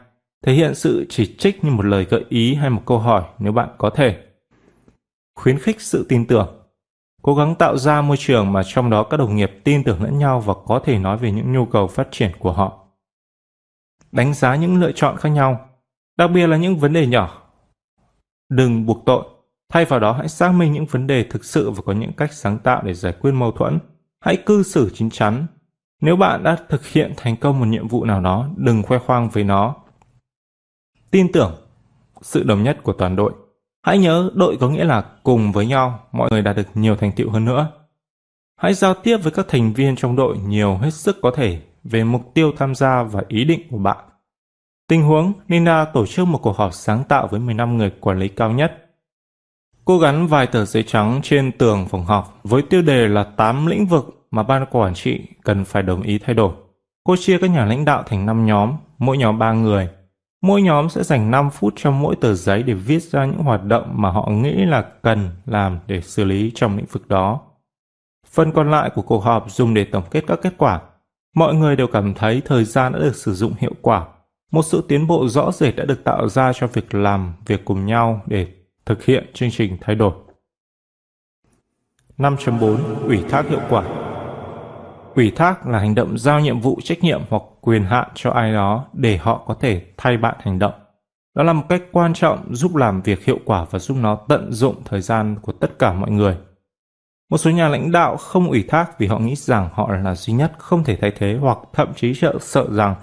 Thể 0.46 0.54
hiện 0.54 0.76
sự 0.76 1.06
chỉ 1.10 1.36
trích 1.38 1.64
như 1.64 1.72
một 1.72 1.86
lời 1.86 2.06
gợi 2.10 2.26
ý 2.30 2.56
hay 2.56 2.70
một 2.70 2.82
câu 2.86 3.00
hỏi 3.00 3.24
nếu 3.40 3.52
bạn 3.52 3.70
có 3.78 3.90
thể. 3.90 4.24
Khuyến 5.36 5.60
khích 5.60 5.82
sự 5.82 6.06
tin 6.10 6.28
tưởng. 6.28 6.58
Cố 7.22 7.36
gắng 7.36 7.56
tạo 7.56 7.78
ra 7.78 8.02
môi 8.02 8.18
trường 8.18 8.52
mà 8.52 8.62
trong 8.66 8.90
đó 8.90 9.04
các 9.04 9.18
đồng 9.18 9.36
nghiệp 9.36 9.52
tin 9.64 9.84
tưởng 9.84 10.04
lẫn 10.04 10.20
nhau 10.20 10.40
và 10.40 10.54
có 10.66 10.80
thể 10.86 11.00
nói 11.00 11.18
về 11.18 11.32
những 11.32 11.52
nhu 11.52 11.66
cầu 11.66 11.88
phát 11.88 12.08
triển 12.12 12.32
của 12.40 12.52
họ. 12.52 12.88
Đánh 14.12 14.34
giá 14.34 14.56
những 14.56 14.82
lựa 14.82 14.92
chọn 14.92 15.18
khác 15.18 15.30
nhau, 15.30 15.70
đặc 16.18 16.32
biệt 16.34 16.48
là 16.48 16.58
những 16.58 16.78
vấn 16.78 16.94
đề 16.94 17.08
nhỏ. 17.08 17.42
Đừng 18.50 18.86
buộc 18.86 19.06
tội, 19.06 19.24
thay 19.70 19.86
vào 19.86 20.00
đó 20.00 20.12
hãy 20.12 20.28
xác 20.28 20.52
minh 20.52 20.72
những 20.72 20.86
vấn 20.86 21.08
đề 21.08 21.24
thực 21.24 21.46
sự 21.46 21.72
và 21.72 21.82
có 21.86 21.94
những 21.94 22.14
cách 22.14 22.34
sáng 22.34 22.60
tạo 22.60 22.82
để 22.84 22.94
giải 22.94 23.14
quyết 23.22 23.32
mâu 23.32 23.52
thuẫn. 23.52 23.80
Hãy 24.20 24.38
cư 24.38 24.64
xử 24.64 24.92
chín 24.94 25.10
chắn. 25.10 25.46
Nếu 26.02 26.16
bạn 26.16 26.44
đã 26.44 26.58
thực 26.70 26.86
hiện 26.86 27.14
thành 27.18 27.36
công 27.36 27.60
một 27.60 27.66
nhiệm 27.66 27.88
vụ 27.88 28.06
nào 28.06 28.22
đó, 28.22 28.50
đừng 28.58 28.84
khoe 28.84 29.00
khoang 29.00 29.30
với 29.30 29.44
nó. 29.44 29.76
Tin 31.12 31.32
tưởng 31.32 31.56
sự 32.22 32.44
đồng 32.44 32.64
nhất 32.64 32.78
của 32.84 32.94
toàn 32.94 33.16
đội 33.16 33.34
Hãy 33.88 33.98
nhớ 33.98 34.32
đội 34.34 34.58
có 34.58 34.70
nghĩa 34.70 34.84
là 34.84 35.02
cùng 35.24 35.52
với 35.52 35.66
nhau 35.66 36.00
mọi 36.12 36.30
người 36.32 36.42
đạt 36.42 36.56
được 36.56 36.68
nhiều 36.74 36.96
thành 36.96 37.12
tựu 37.12 37.30
hơn 37.30 37.46
nữa. 37.46 37.72
Hãy 38.56 38.74
giao 38.74 38.94
tiếp 38.94 39.18
với 39.18 39.32
các 39.32 39.46
thành 39.50 39.74
viên 39.74 39.96
trong 39.96 40.16
đội 40.16 40.38
nhiều 40.38 40.78
hết 40.78 40.94
sức 40.94 41.18
có 41.22 41.32
thể 41.36 41.62
về 41.84 42.04
mục 42.04 42.34
tiêu 42.34 42.52
tham 42.58 42.76
gia 42.76 43.04
và 43.04 43.24
ý 43.28 43.44
định 43.44 43.62
của 43.72 43.78
bạn. 43.78 43.98
Tình 44.88 45.04
huống, 45.04 45.34
Nina 45.48 45.86
tổ 45.86 46.06
chức 46.06 46.28
một 46.28 46.40
cuộc 46.42 46.58
họp 46.58 46.74
sáng 46.74 47.04
tạo 47.04 47.28
với 47.28 47.40
15 47.40 47.78
người 47.78 47.92
quản 48.00 48.20
lý 48.20 48.28
cao 48.28 48.52
nhất. 48.52 48.88
Cô 49.86 49.98
gắn 50.00 50.28
vài 50.28 50.48
tờ 50.48 50.66
giấy 50.66 50.84
trắng 50.84 51.20
trên 51.24 51.52
tường 51.52 51.88
phòng 51.90 52.06
họp 52.06 52.40
với 52.44 52.62
tiêu 52.62 52.82
đề 52.82 53.08
là 53.08 53.24
8 53.24 53.68
lĩnh 53.68 53.86
vực 53.86 54.28
mà 54.32 54.44
ban 54.44 54.66
quản 54.72 54.94
trị 54.94 55.22
cần 55.44 55.66
phải 55.66 55.84
đồng 55.84 56.02
ý 56.02 56.20
thay 56.20 56.36
đổi. 56.36 56.54
Cô 57.04 57.16
chia 57.16 57.38
các 57.38 57.50
nhà 57.50 57.66
lãnh 57.66 57.86
đạo 57.86 58.04
thành 58.06 58.26
5 58.26 58.46
nhóm, 58.46 58.74
mỗi 58.98 59.18
nhóm 59.18 59.40
3 59.40 59.54
người. 59.54 59.90
Mỗi 60.42 60.62
nhóm 60.62 60.90
sẽ 60.90 61.04
dành 61.04 61.32
5 61.32 61.50
phút 61.50 61.74
trong 61.76 62.02
mỗi 62.02 62.16
tờ 62.16 62.34
giấy 62.34 62.64
để 62.64 62.74
viết 62.74 63.04
ra 63.04 63.26
những 63.26 63.38
hoạt 63.40 63.64
động 63.64 63.94
mà 63.96 64.10
họ 64.10 64.30
nghĩ 64.30 64.54
là 64.66 64.82
cần 65.02 65.30
làm 65.46 65.80
để 65.88 66.02
xử 66.02 66.24
lý 66.24 66.52
trong 66.56 66.78
lĩnh 66.78 66.86
vực 66.86 67.08
đó. 67.08 67.42
Phần 68.32 68.52
còn 68.52 68.72
lại 68.72 68.90
của 68.96 69.02
cuộc 69.02 69.20
họp 69.24 69.52
dùng 69.52 69.74
để 69.74 69.84
tổng 69.84 70.04
kết 70.12 70.24
các 70.28 70.40
kết 70.42 70.54
quả. 70.58 70.82
Mọi 71.36 71.54
người 71.54 71.76
đều 71.76 71.88
cảm 71.88 72.14
thấy 72.14 72.42
thời 72.46 72.64
gian 72.64 72.94
đã 72.94 73.00
được 73.00 73.16
sử 73.16 73.34
dụng 73.34 73.54
hiệu 73.58 73.74
quả. 73.82 74.08
Một 74.52 74.66
sự 74.66 74.84
tiến 74.88 75.08
bộ 75.08 75.28
rõ 75.28 75.52
rệt 75.52 75.76
đã 75.76 75.86
được 75.86 76.04
tạo 76.04 76.30
ra 76.30 76.54
cho 76.54 76.68
việc 76.68 76.96
làm 76.96 77.34
việc 77.46 77.66
cùng 77.66 77.86
nhau 77.86 78.22
để 78.26 78.48
thực 78.86 79.06
hiện 79.06 79.32
chương 79.34 79.52
trình 79.52 79.78
thay 79.82 79.96
đổi. 79.96 80.14
5.4 82.18 82.78
Ủy 83.08 83.24
thác 83.30 83.50
hiệu 83.50 83.62
quả 83.70 84.07
Ủy 85.18 85.32
thác 85.32 85.68
là 85.68 85.80
hành 85.80 85.96
động 85.96 86.18
giao 86.18 86.40
nhiệm 86.40 86.60
vụ 86.60 86.80
trách 86.84 87.04
nhiệm 87.04 87.22
hoặc 87.30 87.42
quyền 87.62 87.84
hạn 87.84 88.08
cho 88.16 88.32
ai 88.32 88.54
đó 88.54 88.86
để 88.94 89.18
họ 89.18 89.44
có 89.48 89.54
thể 89.54 89.82
thay 89.98 90.18
bạn 90.18 90.36
hành 90.40 90.60
động. 90.60 90.74
Đó 91.36 91.44
là 91.44 91.54
một 91.54 91.64
cách 91.70 91.84
quan 91.92 92.14
trọng 92.14 92.56
giúp 92.56 92.76
làm 92.76 93.02
việc 93.02 93.26
hiệu 93.26 93.40
quả 93.46 93.66
và 93.72 93.80
giúp 93.80 93.98
nó 94.02 94.16
tận 94.16 94.52
dụng 94.52 94.76
thời 94.86 95.02
gian 95.02 95.36
của 95.42 95.52
tất 95.52 95.80
cả 95.80 95.94
mọi 95.94 96.12
người. 96.12 96.38
Một 97.32 97.38
số 97.38 97.52
nhà 97.52 97.68
lãnh 97.68 97.92
đạo 97.92 98.18
không 98.18 98.50
ủy 98.50 98.66
thác 98.68 99.00
vì 99.00 99.08
họ 99.08 99.20
nghĩ 99.20 99.36
rằng 99.36 99.70
họ 99.74 99.92
là 100.04 100.16
duy 100.16 100.34
nhất 100.34 100.52
không 100.58 100.84
thể 100.84 100.96
thay 101.02 101.12
thế 101.18 101.38
hoặc 101.42 101.58
thậm 101.74 101.94
chí 101.96 102.14
sợ 102.14 102.34
sợ 102.42 102.68
rằng 102.72 102.96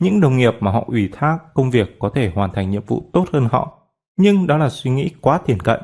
những 0.00 0.20
đồng 0.20 0.36
nghiệp 0.36 0.54
mà 0.60 0.70
họ 0.70 0.84
ủy 0.86 1.08
thác 1.12 1.38
công 1.54 1.70
việc 1.70 1.98
có 1.98 2.10
thể 2.14 2.30
hoàn 2.34 2.52
thành 2.52 2.70
nhiệm 2.70 2.84
vụ 2.86 3.10
tốt 3.12 3.24
hơn 3.32 3.48
họ. 3.52 3.78
Nhưng 4.18 4.46
đó 4.46 4.56
là 4.56 4.68
suy 4.68 4.90
nghĩ 4.90 5.10
quá 5.20 5.40
tiền 5.46 5.60
cận. 5.60 5.80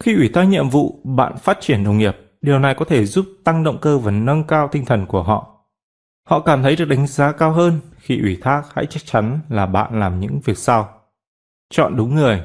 Khi 0.00 0.14
ủy 0.14 0.30
thác 0.34 0.44
nhiệm 0.44 0.68
vụ, 0.68 1.00
bạn 1.04 1.36
phát 1.36 1.58
triển 1.60 1.84
đồng 1.84 1.98
nghiệp 1.98 2.16
Điều 2.42 2.58
này 2.58 2.74
có 2.74 2.84
thể 2.84 3.04
giúp 3.04 3.26
tăng 3.44 3.64
động 3.64 3.78
cơ 3.80 3.98
và 3.98 4.10
nâng 4.10 4.44
cao 4.44 4.68
tinh 4.72 4.84
thần 4.84 5.06
của 5.06 5.22
họ. 5.22 5.48
Họ 6.28 6.40
cảm 6.40 6.62
thấy 6.62 6.76
được 6.76 6.84
đánh 6.84 7.06
giá 7.06 7.32
cao 7.32 7.52
hơn 7.52 7.80
khi 7.96 8.20
ủy 8.20 8.38
thác 8.42 8.62
hãy 8.74 8.86
chắc 8.86 9.04
chắn 9.04 9.40
là 9.48 9.66
bạn 9.66 10.00
làm 10.00 10.20
những 10.20 10.40
việc 10.44 10.58
sau. 10.58 10.88
Chọn 11.70 11.96
đúng 11.96 12.14
người. 12.14 12.42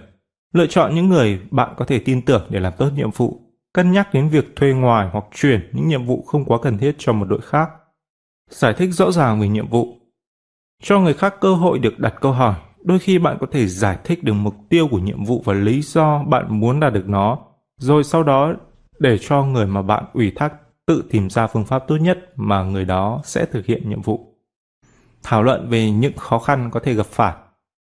Lựa 0.53 0.67
chọn 0.67 0.95
những 0.95 1.09
người 1.09 1.41
bạn 1.51 1.73
có 1.77 1.85
thể 1.85 1.99
tin 1.99 2.21
tưởng 2.21 2.47
để 2.49 2.59
làm 2.59 2.73
tốt 2.77 2.89
nhiệm 2.95 3.11
vụ. 3.11 3.41
Cân 3.73 3.91
nhắc 3.91 4.13
đến 4.13 4.29
việc 4.29 4.55
thuê 4.55 4.73
ngoài 4.73 5.09
hoặc 5.11 5.25
chuyển 5.35 5.69
những 5.73 5.87
nhiệm 5.87 6.05
vụ 6.05 6.23
không 6.27 6.45
quá 6.45 6.57
cần 6.61 6.77
thiết 6.77 6.95
cho 6.97 7.13
một 7.13 7.25
đội 7.25 7.41
khác. 7.41 7.69
Giải 8.49 8.73
thích 8.73 8.89
rõ 8.91 9.11
ràng 9.11 9.39
về 9.39 9.47
nhiệm 9.47 9.67
vụ. 9.67 9.97
Cho 10.83 10.99
người 10.99 11.13
khác 11.13 11.35
cơ 11.41 11.53
hội 11.53 11.79
được 11.79 11.99
đặt 11.99 12.13
câu 12.21 12.31
hỏi. 12.31 12.55
Đôi 12.83 12.99
khi 12.99 13.19
bạn 13.19 13.37
có 13.39 13.47
thể 13.51 13.67
giải 13.67 13.97
thích 14.03 14.23
được 14.23 14.33
mục 14.33 14.55
tiêu 14.69 14.87
của 14.91 14.99
nhiệm 14.99 15.23
vụ 15.23 15.41
và 15.45 15.53
lý 15.53 15.81
do 15.81 16.23
bạn 16.23 16.59
muốn 16.59 16.79
đạt 16.79 16.93
được 16.93 17.09
nó, 17.09 17.37
rồi 17.77 18.03
sau 18.03 18.23
đó 18.23 18.53
để 18.99 19.17
cho 19.17 19.43
người 19.43 19.65
mà 19.65 19.81
bạn 19.81 20.05
ủy 20.13 20.31
thác 20.35 20.53
tự 20.85 21.03
tìm 21.09 21.29
ra 21.29 21.47
phương 21.47 21.65
pháp 21.65 21.83
tốt 21.87 21.97
nhất 21.97 22.17
mà 22.35 22.63
người 22.63 22.85
đó 22.85 23.21
sẽ 23.23 23.45
thực 23.45 23.65
hiện 23.65 23.89
nhiệm 23.89 24.01
vụ. 24.01 24.33
Thảo 25.23 25.43
luận 25.43 25.69
về 25.69 25.91
những 25.91 26.17
khó 26.17 26.39
khăn 26.39 26.69
có 26.73 26.79
thể 26.79 26.93
gặp 26.93 27.05
phải. 27.05 27.33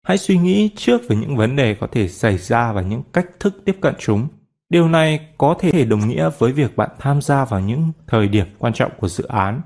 Hãy 0.02 0.18
suy 0.18 0.38
nghĩ 0.38 0.70
trước 0.76 1.00
về 1.08 1.16
những 1.16 1.36
vấn 1.36 1.56
đề 1.56 1.74
có 1.74 1.86
thể 1.92 2.08
xảy 2.08 2.38
ra 2.38 2.72
và 2.72 2.82
những 2.82 3.02
cách 3.12 3.26
thức 3.40 3.62
tiếp 3.64 3.76
cận 3.80 3.94
chúng. 3.98 4.28
Điều 4.68 4.88
này 4.88 5.28
có 5.38 5.54
thể 5.58 5.84
đồng 5.84 6.08
nghĩa 6.08 6.30
với 6.38 6.52
việc 6.52 6.76
bạn 6.76 6.90
tham 6.98 7.22
gia 7.22 7.44
vào 7.44 7.60
những 7.60 7.92
thời 8.06 8.28
điểm 8.28 8.46
quan 8.58 8.72
trọng 8.72 8.92
của 8.98 9.08
dự 9.08 9.24
án. 9.24 9.60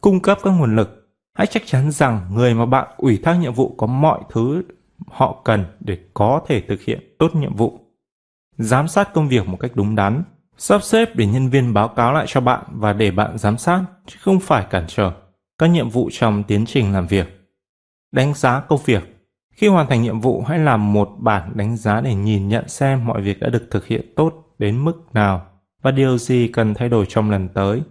Cung 0.00 0.20
cấp 0.20 0.38
các 0.42 0.50
nguồn 0.50 0.76
lực. 0.76 1.08
Hãy 1.34 1.46
chắc 1.46 1.62
chắn 1.66 1.90
rằng 1.90 2.26
người 2.32 2.54
mà 2.54 2.66
bạn 2.66 2.88
ủy 2.96 3.18
thác 3.22 3.34
nhiệm 3.34 3.52
vụ 3.54 3.74
có 3.78 3.86
mọi 3.86 4.20
thứ 4.30 4.62
họ 5.06 5.42
cần 5.44 5.64
để 5.80 5.98
có 6.14 6.40
thể 6.46 6.60
thực 6.60 6.82
hiện 6.82 7.16
tốt 7.18 7.34
nhiệm 7.34 7.56
vụ. 7.56 7.80
Giám 8.58 8.88
sát 8.88 9.14
công 9.14 9.28
việc 9.28 9.48
một 9.48 9.56
cách 9.60 9.70
đúng 9.74 9.94
đắn 9.94 10.22
Sắp 10.58 10.82
xếp 10.82 11.16
để 11.16 11.26
nhân 11.26 11.48
viên 11.48 11.74
báo 11.74 11.88
cáo 11.88 12.12
lại 12.12 12.24
cho 12.28 12.40
bạn 12.40 12.62
và 12.70 12.92
để 12.92 13.10
bạn 13.10 13.38
giám 13.38 13.58
sát, 13.58 13.84
chứ 14.06 14.16
không 14.20 14.40
phải 14.40 14.66
cản 14.70 14.84
trở 14.88 15.12
các 15.58 15.66
nhiệm 15.66 15.88
vụ 15.88 16.08
trong 16.12 16.42
tiến 16.42 16.64
trình 16.66 16.92
làm 16.92 17.06
việc. 17.06 17.50
Đánh 18.12 18.34
giá 18.34 18.60
công 18.60 18.80
việc 18.84 19.02
Khi 19.52 19.68
hoàn 19.68 19.86
thành 19.86 20.02
nhiệm 20.02 20.20
vụ, 20.20 20.44
hãy 20.48 20.58
làm 20.58 20.92
một 20.92 21.10
bản 21.18 21.52
đánh 21.54 21.76
giá 21.76 22.00
để 22.00 22.14
nhìn 22.14 22.48
nhận 22.48 22.68
xem 22.68 23.06
mọi 23.06 23.22
việc 23.22 23.40
đã 23.40 23.48
được 23.48 23.66
thực 23.70 23.86
hiện 23.86 24.12
tốt 24.16 24.32
đến 24.58 24.84
mức 24.84 25.14
nào 25.14 25.46
và 25.82 25.90
điều 25.90 26.18
gì 26.18 26.48
cần 26.48 26.74
thay 26.74 26.88
đổi 26.88 27.06
trong 27.08 27.30
lần 27.30 27.48
tới. 27.48 27.82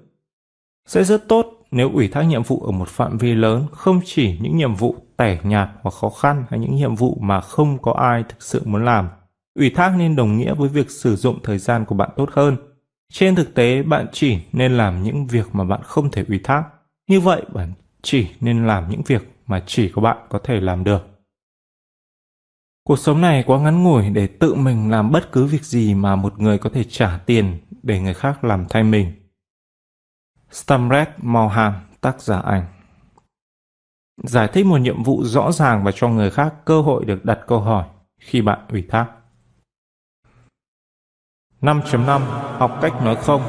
Sẽ 0.87 1.03
rất 1.03 1.27
tốt 1.27 1.45
nếu 1.71 1.91
ủy 1.93 2.07
thác 2.07 2.21
nhiệm 2.21 2.43
vụ 2.43 2.63
ở 2.65 2.71
một 2.71 2.89
phạm 2.89 3.17
vi 3.17 3.33
lớn, 3.33 3.67
không 3.71 4.01
chỉ 4.05 4.39
những 4.41 4.57
nhiệm 4.57 4.75
vụ 4.75 4.95
tẻ 5.17 5.39
nhạt 5.43 5.69
hoặc 5.81 5.91
khó 5.91 6.09
khăn 6.09 6.45
hay 6.49 6.59
những 6.59 6.75
nhiệm 6.75 6.95
vụ 6.95 7.17
mà 7.21 7.41
không 7.41 7.77
có 7.81 7.93
ai 7.93 8.23
thực 8.29 8.43
sự 8.43 8.61
muốn 8.65 8.85
làm. 8.85 9.09
Ủy 9.57 9.69
thác 9.69 9.93
nên 9.97 10.15
đồng 10.15 10.37
nghĩa 10.37 10.53
với 10.53 10.69
việc 10.69 10.91
sử 10.91 11.15
dụng 11.15 11.39
thời 11.43 11.57
gian 11.57 11.85
của 11.85 11.95
bạn 11.95 12.09
tốt 12.15 12.29
hơn. 12.31 12.57
Trên 13.13 13.35
thực 13.35 13.53
tế, 13.55 13.83
bạn 13.83 14.07
chỉ 14.11 14.39
nên 14.51 14.77
làm 14.77 15.03
những 15.03 15.27
việc 15.27 15.47
mà 15.53 15.63
bạn 15.63 15.81
không 15.83 16.11
thể 16.11 16.25
ủy 16.27 16.39
thác. 16.43 16.63
Như 17.07 17.19
vậy, 17.19 17.45
bạn 17.53 17.73
chỉ 18.01 18.27
nên 18.39 18.67
làm 18.67 18.89
những 18.89 19.01
việc 19.05 19.31
mà 19.47 19.63
chỉ 19.67 19.89
có 19.89 20.01
bạn 20.01 20.17
có 20.29 20.39
thể 20.43 20.59
làm 20.59 20.83
được. 20.83 21.07
Cuộc 22.83 22.99
sống 22.99 23.21
này 23.21 23.43
quá 23.47 23.59
ngắn 23.59 23.83
ngủi 23.83 24.09
để 24.09 24.27
tự 24.27 24.55
mình 24.55 24.91
làm 24.91 25.11
bất 25.11 25.31
cứ 25.31 25.45
việc 25.45 25.63
gì 25.63 25.93
mà 25.93 26.15
một 26.15 26.39
người 26.39 26.57
có 26.57 26.69
thể 26.73 26.83
trả 26.83 27.17
tiền 27.25 27.57
để 27.83 27.99
người 27.99 28.13
khác 28.13 28.43
làm 28.43 28.65
thay 28.69 28.83
mình. 28.83 29.11
Stamret 30.51 31.09
Mohan, 31.17 31.73
tác 32.01 32.21
giả 32.21 32.39
ảnh 32.39 32.65
Giải 34.23 34.47
thích 34.53 34.65
một 34.65 34.77
nhiệm 34.77 35.03
vụ 35.03 35.23
rõ 35.23 35.51
ràng 35.51 35.83
và 35.83 35.91
cho 35.91 36.09
người 36.09 36.31
khác 36.31 36.53
cơ 36.65 36.81
hội 36.81 37.05
được 37.05 37.25
đặt 37.25 37.39
câu 37.47 37.59
hỏi 37.59 37.85
khi 38.19 38.41
bạn 38.41 38.59
ủy 38.69 38.83
thác. 38.89 39.07
5.5 41.61 42.21
Học 42.59 42.77
cách 42.81 42.93
nói 43.03 43.15
không 43.15 43.41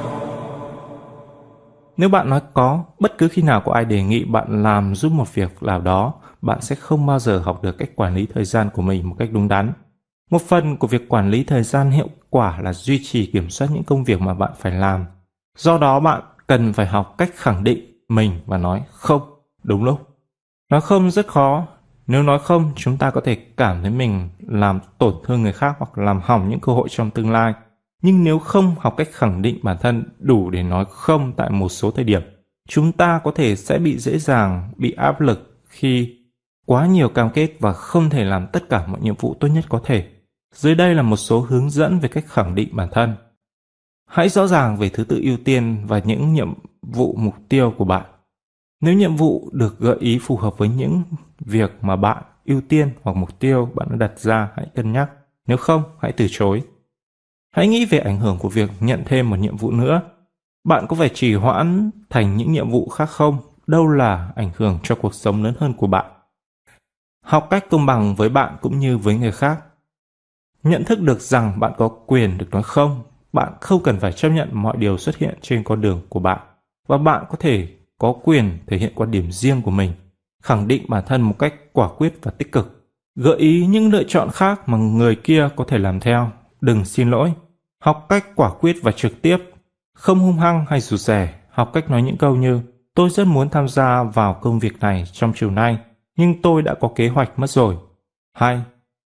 Nếu 1.97 2.09
bạn 2.09 2.31
nói 2.31 2.41
có, 2.55 2.85
bất 2.99 3.19
cứ 3.19 3.29
khi 3.29 3.43
nào 3.43 3.63
có 3.65 3.73
ai 3.73 3.85
đề 3.85 4.03
nghị 4.03 4.25
bạn 4.25 4.63
làm 4.63 4.95
giúp 4.95 5.13
một 5.13 5.35
việc 5.35 5.63
nào 5.63 5.81
đó, 5.81 6.15
bạn 6.43 6.61
sẽ 6.61 6.77
không 6.77 7.07
bao 7.07 7.19
giờ 7.19 7.39
học 7.39 7.63
được 7.63 7.79
cách 7.79 7.97
quản 7.97 8.15
lý 8.15 8.27
thời 8.35 8.45
gian 8.45 8.71
của 8.75 8.83
mình 8.83 9.09
một 9.09 9.17
cách 9.19 9.29
đúng 9.33 9.49
đắn. 9.49 9.73
Một 10.31 10.43
phần 10.43 10.77
của 10.77 10.87
việc 10.87 11.09
quản 11.09 11.31
lý 11.31 11.45
thời 11.45 11.63
gian 11.63 11.91
hiệu 11.91 12.09
quả 12.31 12.61
là 12.61 12.73
duy 12.73 13.01
trì 13.05 13.31
kiểm 13.33 13.51
soát 13.51 13.69
những 13.73 13.85
công 13.85 14.05
việc 14.05 14.21
mà 14.21 14.35
bạn 14.35 14.53
phải 14.59 14.73
làm. 14.73 15.05
Do 15.59 15.79
đó 15.79 16.01
bạn 16.01 16.23
cần 16.47 16.73
phải 16.73 16.87
học 16.87 17.15
cách 17.19 17.31
khẳng 17.35 17.65
định 17.65 18.05
mình 18.09 18.41
và 18.47 18.59
nói 18.59 18.83
không 18.93 19.23
đúng 19.63 19.85
lúc. 19.85 20.01
Nói 20.71 20.81
không 20.81 21.11
rất 21.11 21.27
khó. 21.27 21.67
Nếu 22.07 22.23
nói 22.23 22.39
không, 22.39 22.73
chúng 22.77 22.97
ta 22.97 23.11
có 23.11 23.21
thể 23.25 23.35
cảm 23.35 23.83
thấy 23.83 23.91
mình 23.91 24.29
làm 24.47 24.81
tổn 24.99 25.15
thương 25.25 25.43
người 25.43 25.53
khác 25.53 25.77
hoặc 25.79 25.99
làm 25.99 26.21
hỏng 26.25 26.49
những 26.49 26.61
cơ 26.61 26.73
hội 26.73 26.89
trong 26.91 27.11
tương 27.11 27.31
lai– 27.31 27.55
nhưng 28.03 28.25
nếu 28.25 28.39
không 28.39 28.75
học 28.79 28.95
cách 28.97 29.09
khẳng 29.13 29.43
định 29.43 29.59
bản 29.63 29.77
thân 29.81 30.05
đủ 30.19 30.51
để 30.51 30.63
nói 30.63 30.85
không 30.91 31.33
tại 31.37 31.51
một 31.51 31.69
số 31.69 31.91
thời 31.91 32.05
điểm, 32.05 32.23
chúng 32.69 32.93
ta 32.93 33.21
có 33.25 33.31
thể 33.31 33.57
sẽ 33.57 33.79
bị 33.79 33.99
dễ 33.99 34.19
dàng 34.19 34.71
bị 34.77 34.93
áp 34.93 35.21
lực 35.21 35.61
khi 35.69 36.19
quá 36.67 36.87
nhiều 36.87 37.09
cam 37.09 37.31
kết 37.31 37.51
và 37.61 37.73
không 37.73 38.11
thể 38.11 38.25
làm 38.25 38.47
tất 38.53 38.69
cả 38.69 38.87
mọi 38.87 39.01
nhiệm 39.01 39.15
vụ 39.15 39.35
tốt 39.41 39.49
nhất 39.49 39.65
có 39.69 39.81
thể. 39.85 40.09
Dưới 40.55 40.75
đây 40.75 40.95
là 40.95 41.03
một 41.03 41.17
số 41.17 41.41
hướng 41.41 41.71
dẫn 41.71 41.99
về 41.99 42.09
cách 42.09 42.25
khẳng 42.27 42.55
định 42.55 42.69
bản 42.73 42.89
thân. 42.93 43.17
Hãy 44.07 44.29
rõ 44.29 44.47
ràng 44.47 44.77
về 44.77 44.89
thứ 44.89 45.05
tự 45.05 45.21
ưu 45.23 45.37
tiên 45.45 45.85
và 45.87 45.99
những 45.99 46.35
nhiệm 46.35 46.55
vụ 46.83 47.15
mục 47.19 47.35
tiêu 47.49 47.75
của 47.79 47.85
bạn. 47.85 48.05
Nếu 48.81 48.95
nhiệm 48.95 49.17
vụ 49.17 49.51
được 49.53 49.79
gợi 49.79 49.97
ý 50.01 50.19
phù 50.23 50.37
hợp 50.37 50.59
với 50.59 50.69
những 50.69 51.03
việc 51.41 51.71
mà 51.83 51.97
bạn 51.97 52.23
ưu 52.45 52.61
tiên 52.69 52.91
hoặc 53.03 53.17
mục 53.17 53.39
tiêu 53.39 53.71
bạn 53.75 53.89
đã 53.91 53.97
đặt 53.97 54.19
ra, 54.19 54.49
hãy 54.57 54.67
cân 54.75 54.93
nhắc. 54.93 55.11
Nếu 55.47 55.57
không, 55.57 55.83
hãy 56.01 56.13
từ 56.13 56.27
chối. 56.31 56.63
Hãy 57.59 57.69
nghĩ 57.69 57.85
về 57.85 57.99
ảnh 57.99 58.21
hưởng 58.21 58.39
của 58.39 58.49
việc 58.49 58.71
nhận 58.81 59.03
thêm 59.07 59.31
một 59.31 59.37
nhiệm 59.37 59.57
vụ 59.57 59.71
nữa. 59.71 60.03
Bạn 60.65 60.87
có 60.89 60.97
phải 60.97 61.09
trì 61.09 61.35
hoãn 61.35 61.91
thành 62.11 62.37
những 62.37 62.53
nhiệm 62.53 62.71
vụ 62.71 62.89
khác 62.89 63.11
không? 63.11 63.39
Đâu 63.67 63.89
là 63.89 64.33
ảnh 64.37 64.51
hưởng 64.57 64.79
cho 64.83 64.95
cuộc 64.95 65.15
sống 65.15 65.43
lớn 65.43 65.55
hơn 65.59 65.75
của 65.75 65.87
bạn? 65.87 66.07
Học 67.25 67.47
cách 67.51 67.65
công 67.71 67.87
bằng 67.87 68.15
với 68.15 68.29
bạn 68.29 68.57
cũng 68.61 68.79
như 68.79 68.99
với 68.99 69.17
người 69.17 69.33
khác. 69.33 69.61
Nhận 70.63 70.85
thức 70.85 71.01
được 71.01 71.21
rằng 71.21 71.61
bạn 71.61 71.73
có 71.79 71.89
quyền 71.89 72.39
được 72.39 72.51
nói 72.51 72.63
không. 72.63 73.03
Bạn 73.33 73.53
không 73.61 73.83
cần 73.83 73.99
phải 74.01 74.13
chấp 74.13 74.29
nhận 74.29 74.49
mọi 74.53 74.77
điều 74.77 74.99
xuất 74.99 75.17
hiện 75.17 75.39
trên 75.43 75.65
con 75.65 75.81
đường 75.81 76.01
của 76.09 76.21
bạn. 76.21 76.39
Và 76.89 76.99
bạn 76.99 77.25
có 77.29 77.37
thể 77.39 77.69
có 77.99 78.15
quyền 78.25 78.59
thể 78.67 78.77
hiện 78.77 78.93
quan 78.95 79.11
điểm 79.11 79.33
riêng 79.33 79.63
của 79.63 79.71
mình, 79.71 79.93
khẳng 80.43 80.69
định 80.69 80.85
bản 80.89 81.05
thân 81.07 81.23
một 81.23 81.39
cách 81.39 81.55
quả 81.73 81.89
quyết 81.89 82.15
và 82.23 82.31
tích 82.31 82.53
cực. 82.53 82.91
Gợi 83.17 83.39
ý 83.39 83.67
những 83.67 83.93
lựa 83.93 84.05
chọn 84.05 84.31
khác 84.33 84.69
mà 84.69 84.79
người 84.79 85.17
kia 85.17 85.49
có 85.57 85.65
thể 85.69 85.79
làm 85.79 86.01
theo. 86.01 86.31
Đừng 86.61 86.85
xin 86.85 87.11
lỗi. 87.11 87.33
Học 87.81 88.07
cách 88.09 88.27
quả 88.35 88.51
quyết 88.61 88.77
và 88.83 88.93
trực 88.93 89.23
tiếp. 89.23 89.39
Không 89.95 90.19
hung 90.19 90.39
hăng 90.39 90.65
hay 90.69 90.81
rụt 90.81 91.01
rè. 91.01 91.35
Học 91.51 91.71
cách 91.73 91.91
nói 91.91 92.03
những 92.03 92.17
câu 92.17 92.37
như 92.37 92.61
Tôi 92.99 93.11
rất 93.11 93.27
muốn 93.27 93.51
tham 93.51 93.69
gia 93.69 94.03
vào 94.03 94.35
công 94.35 94.59
việc 94.59 94.81
này 94.81 95.05
trong 95.13 95.33
chiều 95.37 95.51
nay, 95.51 95.79
nhưng 96.17 96.43
tôi 96.43 96.63
đã 96.63 96.75
có 96.75 96.91
kế 96.95 97.09
hoạch 97.09 97.39
mất 97.39 97.51
rồi. 97.51 97.77
Hai, 98.35 98.61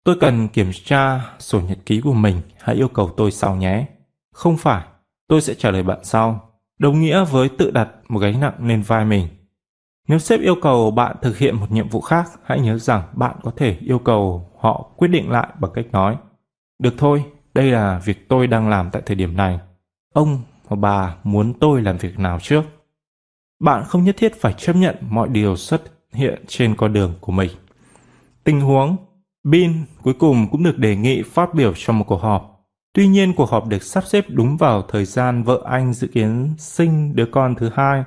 tôi 0.05 0.17
cần 0.21 0.49
kiểm 0.49 0.71
tra 0.85 1.21
sổ 1.39 1.61
nhật 1.61 1.79
ký 1.87 2.01
của 2.01 2.13
mình, 2.13 2.41
hãy 2.61 2.77
yêu 2.77 2.89
cầu 2.89 3.11
tôi 3.17 3.31
sau 3.31 3.57
nhé. 3.57 3.87
Không 4.33 4.57
phải, 4.57 4.85
tôi 5.29 5.41
sẽ 5.41 5.55
trả 5.55 5.71
lời 5.71 5.83
bạn 5.83 5.99
sau. 6.03 6.51
Đồng 6.79 7.01
nghĩa 7.01 7.25
với 7.25 7.49
tự 7.59 7.71
đặt 7.71 7.89
một 8.09 8.19
gánh 8.19 8.41
nặng 8.41 8.55
lên 8.67 8.83
vai 8.83 9.05
mình. 9.05 9.29
Nếu 10.09 10.19
sếp 10.19 10.41
yêu 10.41 10.55
cầu 10.63 10.91
bạn 10.91 11.17
thực 11.23 11.39
hiện 11.39 11.57
một 11.57 11.73
nhiệm 11.73 11.89
vụ 11.89 12.01
khác, 12.01 12.31
hãy 12.45 12.61
nhớ 12.61 12.79
rằng 12.79 13.03
bạn 13.13 13.37
có 13.43 13.53
thể 13.57 13.77
yêu 13.81 13.99
cầu 13.99 14.51
họ 14.59 14.91
quyết 14.97 15.09
định 15.09 15.31
lại 15.31 15.49
bằng 15.61 15.71
cách 15.75 15.87
nói 15.93 16.17
Được 16.79 16.95
thôi, 16.99 17.25
đây 17.55 17.71
là 17.71 17.99
việc 18.05 18.29
tôi 18.29 18.47
đang 18.47 18.69
làm 18.69 18.91
tại 18.91 19.03
thời 19.07 19.17
điểm 19.17 19.37
này. 19.37 19.59
Ông 20.15 20.43
hoặc 20.67 20.77
bà 20.77 21.17
muốn 21.25 21.55
tôi 21.61 21.83
làm 21.83 21.97
việc 21.97 22.19
nào 22.19 22.39
trước? 22.41 22.63
Bạn 23.61 23.85
không 23.85 24.05
nhất 24.05 24.17
thiết 24.19 24.41
phải 24.41 24.53
chấp 24.53 24.77
nhận 24.77 24.97
mọi 25.01 25.29
điều 25.29 25.57
xuất 25.57 25.83
hiện 26.13 26.45
trên 26.49 26.77
con 26.77 26.93
đường 26.93 27.15
của 27.21 27.33
mình. 27.33 27.51
Tình 28.45 28.61
huống 28.61 28.97
Bin 29.45 29.85
cuối 30.03 30.15
cùng 30.15 30.49
cũng 30.51 30.63
được 30.63 30.79
đề 30.79 30.97
nghị 30.97 31.23
phát 31.23 31.55
biểu 31.55 31.73
trong 31.77 31.99
một 31.99 32.05
cuộc 32.09 32.21
họp. 32.23 32.53
Tuy 32.95 33.07
nhiên 33.09 33.35
cuộc 33.35 33.51
họp 33.51 33.67
được 33.67 33.83
sắp 33.83 34.05
xếp 34.07 34.25
đúng 34.29 34.57
vào 34.57 34.83
thời 34.83 35.05
gian 35.05 35.43
vợ 35.43 35.63
anh 35.65 35.93
dự 35.93 36.07
kiến 36.07 36.55
sinh 36.59 37.17
đứa 37.17 37.27
con 37.27 37.55
thứ 37.55 37.71
hai. 37.75 38.05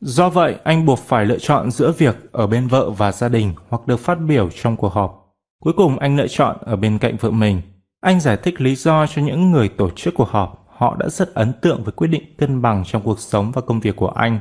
Do 0.00 0.28
vậy, 0.28 0.56
anh 0.64 0.86
buộc 0.86 0.98
phải 0.98 1.26
lựa 1.26 1.38
chọn 1.38 1.70
giữa 1.70 1.92
việc 1.98 2.32
ở 2.32 2.46
bên 2.46 2.66
vợ 2.66 2.90
và 2.90 3.12
gia 3.12 3.28
đình 3.28 3.54
hoặc 3.68 3.86
được 3.86 4.00
phát 4.00 4.14
biểu 4.14 4.50
trong 4.50 4.76
cuộc 4.76 4.92
họp. 4.92 5.34
Cuối 5.62 5.72
cùng 5.76 5.98
anh 5.98 6.16
lựa 6.16 6.28
chọn 6.28 6.56
ở 6.60 6.76
bên 6.76 6.98
cạnh 6.98 7.16
vợ 7.20 7.30
mình. 7.30 7.62
Anh 8.00 8.20
giải 8.20 8.36
thích 8.36 8.60
lý 8.60 8.74
do 8.74 9.06
cho 9.06 9.22
những 9.22 9.50
người 9.50 9.68
tổ 9.68 9.90
chức 9.90 10.14
cuộc 10.14 10.28
họp. 10.28 10.66
Họ 10.68 10.96
đã 10.96 11.08
rất 11.08 11.34
ấn 11.34 11.52
tượng 11.52 11.84
với 11.84 11.92
quyết 11.92 12.08
định 12.08 12.34
cân 12.38 12.62
bằng 12.62 12.84
trong 12.86 13.02
cuộc 13.02 13.20
sống 13.20 13.52
và 13.52 13.62
công 13.62 13.80
việc 13.80 13.96
của 13.96 14.08
anh. 14.08 14.40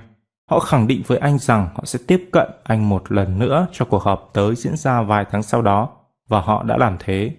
Họ 0.49 0.59
khẳng 0.59 0.87
định 0.87 1.01
với 1.07 1.17
anh 1.17 1.39
rằng 1.39 1.69
họ 1.75 1.85
sẽ 1.85 1.99
tiếp 2.07 2.29
cận 2.31 2.47
anh 2.63 2.89
một 2.89 3.11
lần 3.11 3.39
nữa 3.39 3.67
cho 3.71 3.85
cuộc 3.85 4.03
họp 4.03 4.29
tới 4.33 4.55
diễn 4.55 4.75
ra 4.75 5.01
vài 5.01 5.25
tháng 5.31 5.43
sau 5.43 5.61
đó, 5.61 5.89
và 6.27 6.41
họ 6.41 6.63
đã 6.63 6.77
làm 6.77 6.97
thế. 6.99 7.31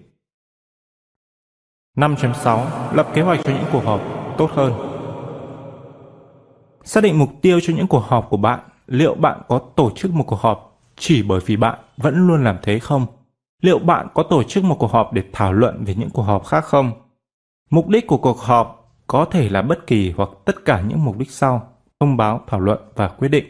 5.6. 1.97 2.65
Lập 2.93 3.07
kế 3.13 3.21
hoạch 3.21 3.39
cho 3.43 3.53
những 3.53 3.65
cuộc 3.71 3.85
họp 3.85 4.01
tốt 4.37 4.51
hơn. 4.53 4.73
Xác 6.83 7.03
định 7.03 7.19
mục 7.19 7.29
tiêu 7.41 7.59
cho 7.59 7.73
những 7.73 7.87
cuộc 7.87 8.03
họp 8.03 8.27
của 8.29 8.37
bạn. 8.37 8.59
Liệu 8.87 9.15
bạn 9.15 9.41
có 9.47 9.59
tổ 9.75 9.91
chức 9.95 10.13
một 10.13 10.23
cuộc 10.27 10.39
họp 10.39 10.81
chỉ 10.95 11.23
bởi 11.23 11.39
vì 11.45 11.55
bạn 11.55 11.79
vẫn 11.97 12.27
luôn 12.27 12.43
làm 12.43 12.57
thế 12.63 12.79
không? 12.79 13.05
Liệu 13.61 13.79
bạn 13.79 14.07
có 14.13 14.23
tổ 14.23 14.43
chức 14.43 14.63
một 14.63 14.75
cuộc 14.79 14.91
họp 14.91 15.13
để 15.13 15.23
thảo 15.33 15.53
luận 15.53 15.83
về 15.83 15.95
những 15.95 16.09
cuộc 16.09 16.21
họp 16.21 16.45
khác 16.45 16.65
không? 16.65 16.91
Mục 17.69 17.87
đích 17.87 18.07
của 18.07 18.17
cuộc 18.17 18.39
họp 18.39 18.95
có 19.07 19.25
thể 19.25 19.49
là 19.49 19.61
bất 19.61 19.87
kỳ 19.87 20.11
hoặc 20.11 20.29
tất 20.45 20.65
cả 20.65 20.81
những 20.81 21.05
mục 21.05 21.17
đích 21.17 21.31
sau 21.31 21.67
thông 21.99 22.17
báo, 22.17 22.41
thảo 22.47 22.59
luận 22.59 22.79
và 22.95 23.07
quyết 23.07 23.27
định. 23.27 23.45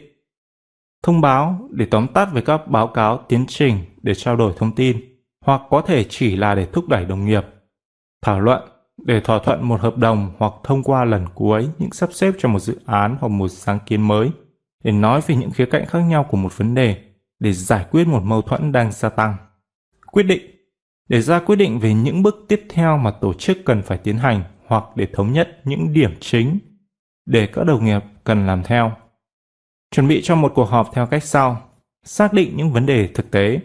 Thông 1.02 1.20
báo 1.20 1.68
để 1.70 1.86
tóm 1.90 2.06
tắt 2.08 2.28
về 2.32 2.42
các 2.42 2.68
báo 2.68 2.86
cáo 2.86 3.24
tiến 3.28 3.44
trình 3.48 3.78
để 4.02 4.14
trao 4.14 4.36
đổi 4.36 4.52
thông 4.56 4.74
tin, 4.74 4.96
hoặc 5.44 5.62
có 5.70 5.82
thể 5.82 6.04
chỉ 6.04 6.36
là 6.36 6.54
để 6.54 6.66
thúc 6.66 6.88
đẩy 6.88 7.04
đồng 7.04 7.24
nghiệp. 7.24 7.42
Thảo 8.22 8.40
luận 8.40 8.62
để 9.04 9.20
thỏa 9.20 9.38
thuận 9.38 9.68
một 9.68 9.80
hợp 9.80 9.96
đồng 9.96 10.32
hoặc 10.38 10.52
thông 10.64 10.82
qua 10.82 11.04
lần 11.04 11.26
cuối 11.34 11.68
những 11.78 11.92
sắp 11.92 12.12
xếp 12.12 12.32
cho 12.38 12.48
một 12.48 12.58
dự 12.58 12.80
án 12.86 13.16
hoặc 13.20 13.28
một 13.28 13.48
sáng 13.48 13.78
kiến 13.86 14.02
mới, 14.02 14.30
để 14.84 14.92
nói 14.92 15.20
về 15.26 15.36
những 15.36 15.50
khía 15.50 15.66
cạnh 15.66 15.86
khác 15.86 16.00
nhau 16.00 16.26
của 16.30 16.36
một 16.36 16.58
vấn 16.58 16.74
đề, 16.74 16.96
để 17.38 17.52
giải 17.52 17.86
quyết 17.90 18.08
một 18.08 18.22
mâu 18.22 18.42
thuẫn 18.42 18.72
đang 18.72 18.92
gia 18.92 19.08
tăng. 19.08 19.36
Quyết 20.12 20.22
định 20.22 20.42
để 21.08 21.20
ra 21.20 21.38
quyết 21.38 21.56
định 21.56 21.78
về 21.78 21.94
những 21.94 22.22
bước 22.22 22.44
tiếp 22.48 22.66
theo 22.68 22.98
mà 22.98 23.10
tổ 23.10 23.34
chức 23.34 23.58
cần 23.64 23.82
phải 23.82 23.98
tiến 23.98 24.18
hành 24.18 24.42
hoặc 24.66 24.84
để 24.96 25.06
thống 25.12 25.32
nhất 25.32 25.60
những 25.64 25.92
điểm 25.92 26.14
chính 26.20 26.58
để 27.26 27.46
các 27.46 27.64
đồng 27.64 27.84
nghiệp 27.84 28.00
cần 28.24 28.46
làm 28.46 28.62
theo. 28.62 28.92
Chuẩn 29.90 30.08
bị 30.08 30.20
cho 30.22 30.36
một 30.36 30.52
cuộc 30.54 30.64
họp 30.64 30.90
theo 30.94 31.06
cách 31.06 31.24
sau. 31.24 31.68
Xác 32.04 32.32
định 32.32 32.56
những 32.56 32.72
vấn 32.72 32.86
đề 32.86 33.08
thực 33.14 33.30
tế, 33.30 33.60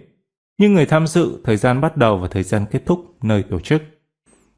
như 0.57 0.69
người 0.69 0.86
tham 0.86 1.07
dự, 1.07 1.41
thời 1.44 1.57
gian 1.57 1.82
bắt 1.82 1.98
đầu 1.98 2.18
và 2.18 2.28
thời 2.28 2.44
gian 2.44 2.65
kết 2.72 2.82
thúc 2.86 3.18
nơi 3.22 3.44
tổ 3.44 3.60
chức. 3.60 3.82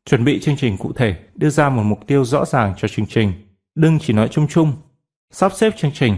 Chuẩn 0.06 0.26
bị 0.26 0.40
chương 0.40 0.58
trình 0.58 0.78
cụ 0.78 0.94
thể, 0.94 1.16
đưa 1.36 1.50
ra 1.50 1.70
một 1.70 1.84
mục 1.84 2.08
tiêu 2.08 2.26
rõ 2.26 2.46
ràng 2.46 2.74
cho 2.78 2.88
chương 2.88 3.06
trình. 3.06 3.32
Đừng 3.76 4.00
chỉ 4.00 4.14
nói 4.14 4.28
chung 4.28 4.48
chung. 4.48 4.74
Sắp 5.32 5.52
xếp 5.54 5.74
chương 5.78 5.92
trình. 5.94 6.16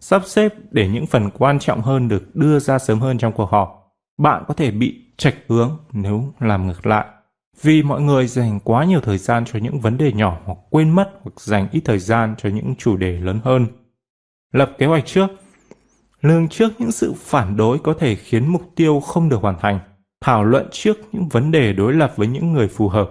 Sắp 0.00 0.22
xếp 0.26 0.54
để 0.70 0.88
những 0.88 1.06
phần 1.06 1.30
quan 1.30 1.58
trọng 1.58 1.80
hơn 1.80 2.08
được 2.08 2.36
đưa 2.36 2.58
ra 2.58 2.78
sớm 2.78 3.00
hơn 3.00 3.18
trong 3.18 3.32
cuộc 3.32 3.50
họp. 3.50 3.96
Bạn 4.18 4.44
có 4.48 4.54
thể 4.54 4.70
bị 4.70 5.03
trạch 5.16 5.34
hướng 5.48 5.78
nếu 5.92 6.34
làm 6.40 6.66
ngược 6.66 6.86
lại 6.86 7.06
vì 7.62 7.82
mọi 7.82 8.00
người 8.00 8.26
dành 8.26 8.60
quá 8.64 8.84
nhiều 8.84 9.00
thời 9.00 9.18
gian 9.18 9.44
cho 9.44 9.58
những 9.58 9.80
vấn 9.80 9.98
đề 9.98 10.12
nhỏ 10.12 10.40
hoặc 10.44 10.58
quên 10.70 10.90
mất 10.90 11.10
hoặc 11.22 11.40
dành 11.40 11.68
ít 11.72 11.80
thời 11.84 11.98
gian 11.98 12.34
cho 12.38 12.48
những 12.48 12.74
chủ 12.78 12.96
đề 12.96 13.12
lớn 13.12 13.40
hơn. 13.44 13.66
Lập 14.52 14.72
kế 14.78 14.86
hoạch 14.86 15.06
trước 15.06 15.26
Lường 16.20 16.48
trước 16.48 16.72
những 16.78 16.92
sự 16.92 17.14
phản 17.16 17.56
đối 17.56 17.78
có 17.78 17.94
thể 17.98 18.14
khiến 18.14 18.46
mục 18.46 18.62
tiêu 18.76 19.00
không 19.00 19.28
được 19.28 19.40
hoàn 19.42 19.58
thành. 19.60 19.80
Thảo 20.20 20.44
luận 20.44 20.68
trước 20.72 20.96
những 21.12 21.28
vấn 21.28 21.50
đề 21.50 21.72
đối 21.72 21.92
lập 21.92 22.12
với 22.16 22.26
những 22.26 22.52
người 22.52 22.68
phù 22.68 22.88
hợp. 22.88 23.10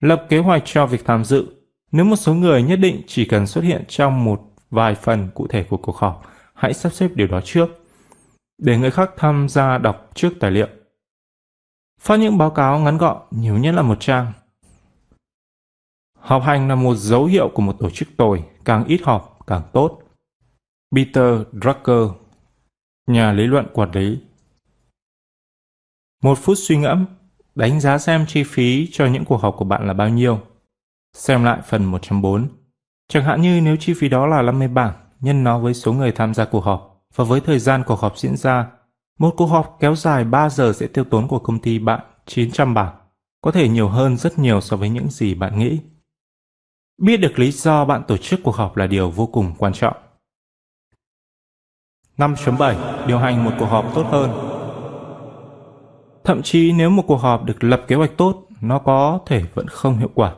Lập 0.00 0.26
kế 0.28 0.38
hoạch 0.38 0.62
cho 0.64 0.86
việc 0.86 1.04
tham 1.04 1.24
dự. 1.24 1.46
Nếu 1.92 2.04
một 2.04 2.16
số 2.16 2.34
người 2.34 2.62
nhất 2.62 2.76
định 2.76 3.02
chỉ 3.06 3.24
cần 3.24 3.46
xuất 3.46 3.64
hiện 3.64 3.84
trong 3.88 4.24
một 4.24 4.40
vài 4.70 4.94
phần 4.94 5.28
cụ 5.34 5.46
thể 5.46 5.62
của 5.62 5.76
cuộc 5.76 5.96
họp, 5.96 6.22
hãy 6.54 6.74
sắp 6.74 6.92
xếp 6.92 7.08
điều 7.14 7.26
đó 7.26 7.40
trước. 7.44 7.68
Để 8.58 8.78
người 8.78 8.90
khác 8.90 9.10
tham 9.16 9.48
gia 9.48 9.78
đọc 9.78 10.10
trước 10.14 10.30
tài 10.40 10.50
liệu 10.50 10.68
Phát 12.02 12.16
những 12.16 12.38
báo 12.38 12.50
cáo 12.50 12.78
ngắn 12.78 12.98
gọn, 12.98 13.22
nhiều 13.30 13.58
nhất 13.58 13.74
là 13.74 13.82
một 13.82 14.00
trang. 14.00 14.32
Họp 16.18 16.42
hành 16.42 16.68
là 16.68 16.74
một 16.74 16.94
dấu 16.94 17.24
hiệu 17.24 17.50
của 17.54 17.62
một 17.62 17.76
tổ 17.78 17.90
chức 17.90 18.08
tồi, 18.16 18.44
càng 18.64 18.84
ít 18.84 19.00
họp 19.04 19.38
càng 19.46 19.62
tốt. 19.72 20.02
Peter 20.96 21.40
Drucker, 21.52 22.10
nhà 23.06 23.32
lý 23.32 23.46
luận 23.46 23.66
quản 23.72 23.90
lý. 23.90 24.18
Một 26.22 26.38
phút 26.38 26.58
suy 26.60 26.76
ngẫm, 26.76 27.06
đánh 27.54 27.80
giá 27.80 27.98
xem 27.98 28.26
chi 28.28 28.42
phí 28.44 28.88
cho 28.92 29.06
những 29.06 29.24
cuộc 29.24 29.40
họp 29.42 29.56
của 29.56 29.64
bạn 29.64 29.86
là 29.86 29.92
bao 29.92 30.08
nhiêu. 30.08 30.40
Xem 31.16 31.44
lại 31.44 31.60
phần 31.64 31.84
104. 31.84 32.48
Chẳng 33.08 33.24
hạn 33.24 33.42
như 33.42 33.60
nếu 33.60 33.76
chi 33.76 33.94
phí 33.94 34.08
đó 34.08 34.26
là 34.26 34.42
50 34.42 34.68
bảng, 34.68 34.94
nhân 35.20 35.44
nó 35.44 35.58
với 35.58 35.74
số 35.74 35.92
người 35.92 36.12
tham 36.12 36.34
gia 36.34 36.44
cuộc 36.44 36.64
họp 36.64 37.04
và 37.14 37.24
với 37.24 37.40
thời 37.40 37.58
gian 37.58 37.82
cuộc 37.86 38.00
họp 38.00 38.18
diễn 38.18 38.36
ra 38.36 38.70
một 39.22 39.34
cuộc 39.36 39.46
họp 39.46 39.76
kéo 39.80 39.96
dài 39.96 40.24
3 40.24 40.48
giờ 40.48 40.72
sẽ 40.72 40.86
tiêu 40.86 41.04
tốn 41.04 41.28
của 41.28 41.38
công 41.38 41.58
ty 41.58 41.78
bạn 41.78 42.00
900 42.26 42.74
bảng, 42.74 42.94
có 43.40 43.50
thể 43.50 43.68
nhiều 43.68 43.88
hơn 43.88 44.16
rất 44.16 44.38
nhiều 44.38 44.60
so 44.60 44.76
với 44.76 44.88
những 44.88 45.10
gì 45.10 45.34
bạn 45.34 45.58
nghĩ. 45.58 45.78
Biết 47.02 47.16
được 47.16 47.38
lý 47.38 47.52
do 47.52 47.84
bạn 47.84 48.02
tổ 48.08 48.16
chức 48.16 48.40
cuộc 48.42 48.54
họp 48.54 48.76
là 48.76 48.86
điều 48.86 49.10
vô 49.10 49.26
cùng 49.26 49.54
quan 49.58 49.72
trọng. 49.72 49.96
5.7. 52.16 53.06
Điều 53.06 53.18
hành 53.18 53.44
một 53.44 53.50
cuộc 53.58 53.66
họp 53.66 53.94
tốt 53.94 54.06
hơn 54.10 54.30
Thậm 56.24 56.42
chí 56.42 56.72
nếu 56.72 56.90
một 56.90 57.04
cuộc 57.06 57.20
họp 57.20 57.44
được 57.44 57.64
lập 57.64 57.84
kế 57.88 57.96
hoạch 57.96 58.16
tốt, 58.16 58.46
nó 58.60 58.78
có 58.78 59.20
thể 59.26 59.42
vẫn 59.54 59.68
không 59.68 59.98
hiệu 59.98 60.10
quả. 60.14 60.34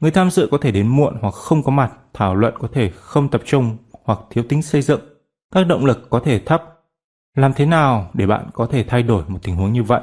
Người 0.00 0.10
tham 0.10 0.30
dự 0.30 0.48
có 0.50 0.58
thể 0.58 0.70
đến 0.70 0.86
muộn 0.86 1.18
hoặc 1.20 1.34
không 1.34 1.62
có 1.62 1.72
mặt, 1.72 1.92
thảo 2.12 2.34
luận 2.34 2.54
có 2.58 2.68
thể 2.72 2.90
không 2.90 3.28
tập 3.28 3.42
trung 3.44 3.76
hoặc 4.04 4.18
thiếu 4.30 4.44
tính 4.48 4.62
xây 4.62 4.82
dựng. 4.82 5.00
Các 5.52 5.66
động 5.66 5.84
lực 5.84 6.10
có 6.10 6.20
thể 6.20 6.38
thấp 6.38 6.79
làm 7.34 7.52
thế 7.52 7.66
nào 7.66 8.10
để 8.14 8.26
bạn 8.26 8.50
có 8.52 8.66
thể 8.66 8.82
thay 8.82 9.02
đổi 9.02 9.22
một 9.28 9.38
tình 9.42 9.56
huống 9.56 9.72
như 9.72 9.82
vậy? 9.82 10.00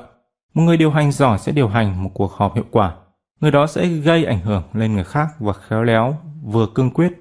Một 0.53 0.63
người 0.63 0.77
điều 0.77 0.91
hành 0.91 1.11
giỏi 1.11 1.39
sẽ 1.39 1.51
điều 1.51 1.67
hành 1.67 2.03
một 2.03 2.11
cuộc 2.13 2.31
họp 2.31 2.55
hiệu 2.55 2.65
quả. 2.71 2.95
Người 3.39 3.51
đó 3.51 3.67
sẽ 3.67 3.87
gây 3.87 4.25
ảnh 4.25 4.39
hưởng 4.39 4.63
lên 4.73 4.93
người 4.93 5.03
khác 5.03 5.27
và 5.39 5.53
khéo 5.53 5.83
léo, 5.83 6.17
vừa 6.43 6.67
cương 6.75 6.91
quyết 6.91 7.11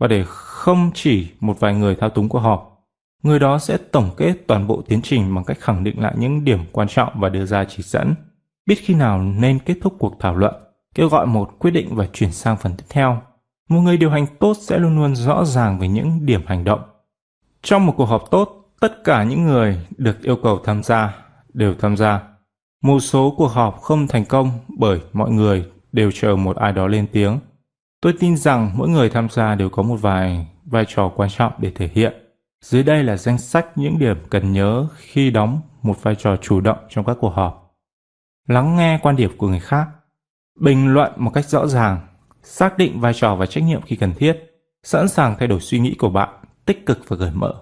và 0.00 0.08
để 0.08 0.24
không 0.26 0.90
chỉ 0.94 1.30
một 1.40 1.60
vài 1.60 1.74
người 1.74 1.96
thao 1.96 2.10
túng 2.10 2.28
cuộc 2.28 2.38
họp. 2.38 2.72
Người 3.22 3.38
đó 3.38 3.58
sẽ 3.58 3.76
tổng 3.76 4.10
kết 4.16 4.34
toàn 4.46 4.66
bộ 4.66 4.82
tiến 4.88 5.00
trình 5.02 5.34
bằng 5.34 5.44
cách 5.44 5.60
khẳng 5.60 5.84
định 5.84 6.00
lại 6.00 6.14
những 6.18 6.44
điểm 6.44 6.58
quan 6.72 6.88
trọng 6.88 7.12
và 7.20 7.28
đưa 7.28 7.46
ra 7.46 7.64
chỉ 7.64 7.82
dẫn, 7.82 8.14
biết 8.66 8.74
khi 8.74 8.94
nào 8.94 9.22
nên 9.22 9.58
kết 9.58 9.74
thúc 9.82 9.94
cuộc 9.98 10.20
thảo 10.20 10.36
luận, 10.36 10.54
kêu 10.94 11.08
gọi 11.08 11.26
một 11.26 11.58
quyết 11.58 11.70
định 11.70 11.96
và 11.96 12.06
chuyển 12.12 12.32
sang 12.32 12.56
phần 12.56 12.74
tiếp 12.76 12.84
theo. 12.88 13.22
Một 13.68 13.80
người 13.80 13.96
điều 13.96 14.10
hành 14.10 14.26
tốt 14.38 14.56
sẽ 14.60 14.78
luôn 14.78 14.96
luôn 14.96 15.16
rõ 15.16 15.44
ràng 15.44 15.78
về 15.78 15.88
những 15.88 16.26
điểm 16.26 16.42
hành 16.46 16.64
động. 16.64 16.80
Trong 17.62 17.86
một 17.86 17.94
cuộc 17.96 18.04
họp 18.04 18.30
tốt, 18.30 18.61
tất 18.82 19.04
cả 19.04 19.24
những 19.24 19.44
người 19.44 19.86
được 19.96 20.22
yêu 20.22 20.36
cầu 20.36 20.60
tham 20.64 20.82
gia 20.82 21.14
đều 21.52 21.74
tham 21.74 21.96
gia. 21.96 22.22
Một 22.82 23.00
số 23.00 23.34
cuộc 23.36 23.46
họp 23.46 23.80
không 23.80 24.08
thành 24.08 24.24
công 24.24 24.50
bởi 24.78 25.00
mọi 25.12 25.30
người 25.30 25.70
đều 25.92 26.10
chờ 26.10 26.36
một 26.36 26.56
ai 26.56 26.72
đó 26.72 26.86
lên 26.86 27.06
tiếng. 27.12 27.38
Tôi 28.00 28.14
tin 28.20 28.36
rằng 28.36 28.70
mỗi 28.74 28.88
người 28.88 29.10
tham 29.10 29.28
gia 29.30 29.54
đều 29.54 29.68
có 29.68 29.82
một 29.82 29.96
vài 29.96 30.46
vai 30.64 30.84
trò 30.88 31.12
quan 31.16 31.30
trọng 31.30 31.52
để 31.58 31.70
thể 31.74 31.90
hiện. 31.94 32.12
Dưới 32.64 32.82
đây 32.82 33.04
là 33.04 33.16
danh 33.16 33.38
sách 33.38 33.66
những 33.76 33.98
điểm 33.98 34.16
cần 34.30 34.52
nhớ 34.52 34.86
khi 34.96 35.30
đóng 35.30 35.60
một 35.82 36.02
vai 36.02 36.14
trò 36.14 36.36
chủ 36.36 36.60
động 36.60 36.78
trong 36.88 37.04
các 37.04 37.16
cuộc 37.20 37.34
họp. 37.34 37.76
Lắng 38.48 38.76
nghe 38.76 38.98
quan 39.02 39.16
điểm 39.16 39.36
của 39.36 39.48
người 39.48 39.60
khác, 39.60 39.88
bình 40.60 40.92
luận 40.92 41.12
một 41.16 41.30
cách 41.30 41.48
rõ 41.48 41.66
ràng, 41.66 42.00
xác 42.42 42.78
định 42.78 43.00
vai 43.00 43.14
trò 43.14 43.34
và 43.34 43.46
trách 43.46 43.64
nhiệm 43.64 43.82
khi 43.82 43.96
cần 43.96 44.14
thiết, 44.14 44.36
sẵn 44.82 45.08
sàng 45.08 45.36
thay 45.38 45.48
đổi 45.48 45.60
suy 45.60 45.78
nghĩ 45.78 45.94
của 45.94 46.10
bạn, 46.10 46.28
tích 46.66 46.86
cực 46.86 47.08
và 47.08 47.16
cởi 47.16 47.30
mở. 47.34 47.54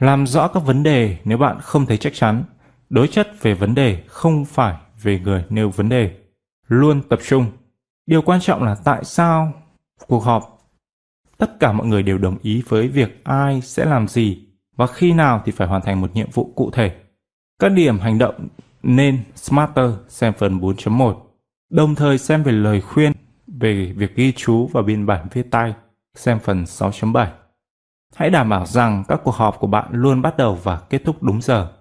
Làm 0.00 0.26
rõ 0.26 0.48
các 0.48 0.60
vấn 0.60 0.82
đề 0.82 1.18
nếu 1.24 1.38
bạn 1.38 1.60
không 1.60 1.86
thấy 1.86 1.96
chắc 1.96 2.14
chắn, 2.14 2.44
đối 2.90 3.08
chất 3.08 3.42
về 3.42 3.54
vấn 3.54 3.74
đề 3.74 4.02
không 4.06 4.44
phải 4.44 4.76
về 5.02 5.20
người 5.20 5.44
nêu 5.48 5.70
vấn 5.70 5.88
đề. 5.88 6.16
Luôn 6.68 7.02
tập 7.02 7.18
trung. 7.26 7.46
Điều 8.06 8.22
quan 8.22 8.40
trọng 8.40 8.62
là 8.62 8.76
tại 8.84 9.04
sao 9.04 9.52
cuộc 10.06 10.24
họp 10.24 10.54
tất 11.38 11.60
cả 11.60 11.72
mọi 11.72 11.86
người 11.86 12.02
đều 12.02 12.18
đồng 12.18 12.36
ý 12.42 12.62
với 12.68 12.88
việc 12.88 13.24
ai 13.24 13.60
sẽ 13.60 13.84
làm 13.84 14.08
gì 14.08 14.38
và 14.76 14.86
khi 14.86 15.12
nào 15.12 15.42
thì 15.44 15.52
phải 15.52 15.68
hoàn 15.68 15.82
thành 15.82 16.00
một 16.00 16.14
nhiệm 16.14 16.30
vụ 16.30 16.52
cụ 16.56 16.70
thể. 16.70 16.96
Các 17.58 17.68
điểm 17.68 17.98
hành 17.98 18.18
động 18.18 18.48
nên 18.82 19.18
Smarter 19.34 19.90
xem 20.08 20.32
phần 20.38 20.58
4.1, 20.58 21.20
đồng 21.70 21.94
thời 21.94 22.18
xem 22.18 22.42
về 22.42 22.52
lời 22.52 22.80
khuyên 22.80 23.12
về 23.46 23.92
việc 23.96 24.16
ghi 24.16 24.32
chú 24.32 24.66
và 24.72 24.82
biên 24.82 25.06
bản 25.06 25.26
viết 25.32 25.50
tay 25.50 25.74
xem 26.14 26.38
phần 26.38 26.64
6.7. 26.64 27.26
Hãy 28.14 28.30
đảm 28.30 28.48
bảo 28.48 28.66
rằng 28.66 29.04
các 29.08 29.20
cuộc 29.24 29.34
họp 29.34 29.58
của 29.60 29.66
bạn 29.66 29.88
luôn 29.90 30.22
bắt 30.22 30.36
đầu 30.36 30.58
và 30.62 30.80
kết 30.90 31.02
thúc 31.04 31.22
đúng 31.22 31.42
giờ. 31.42 31.72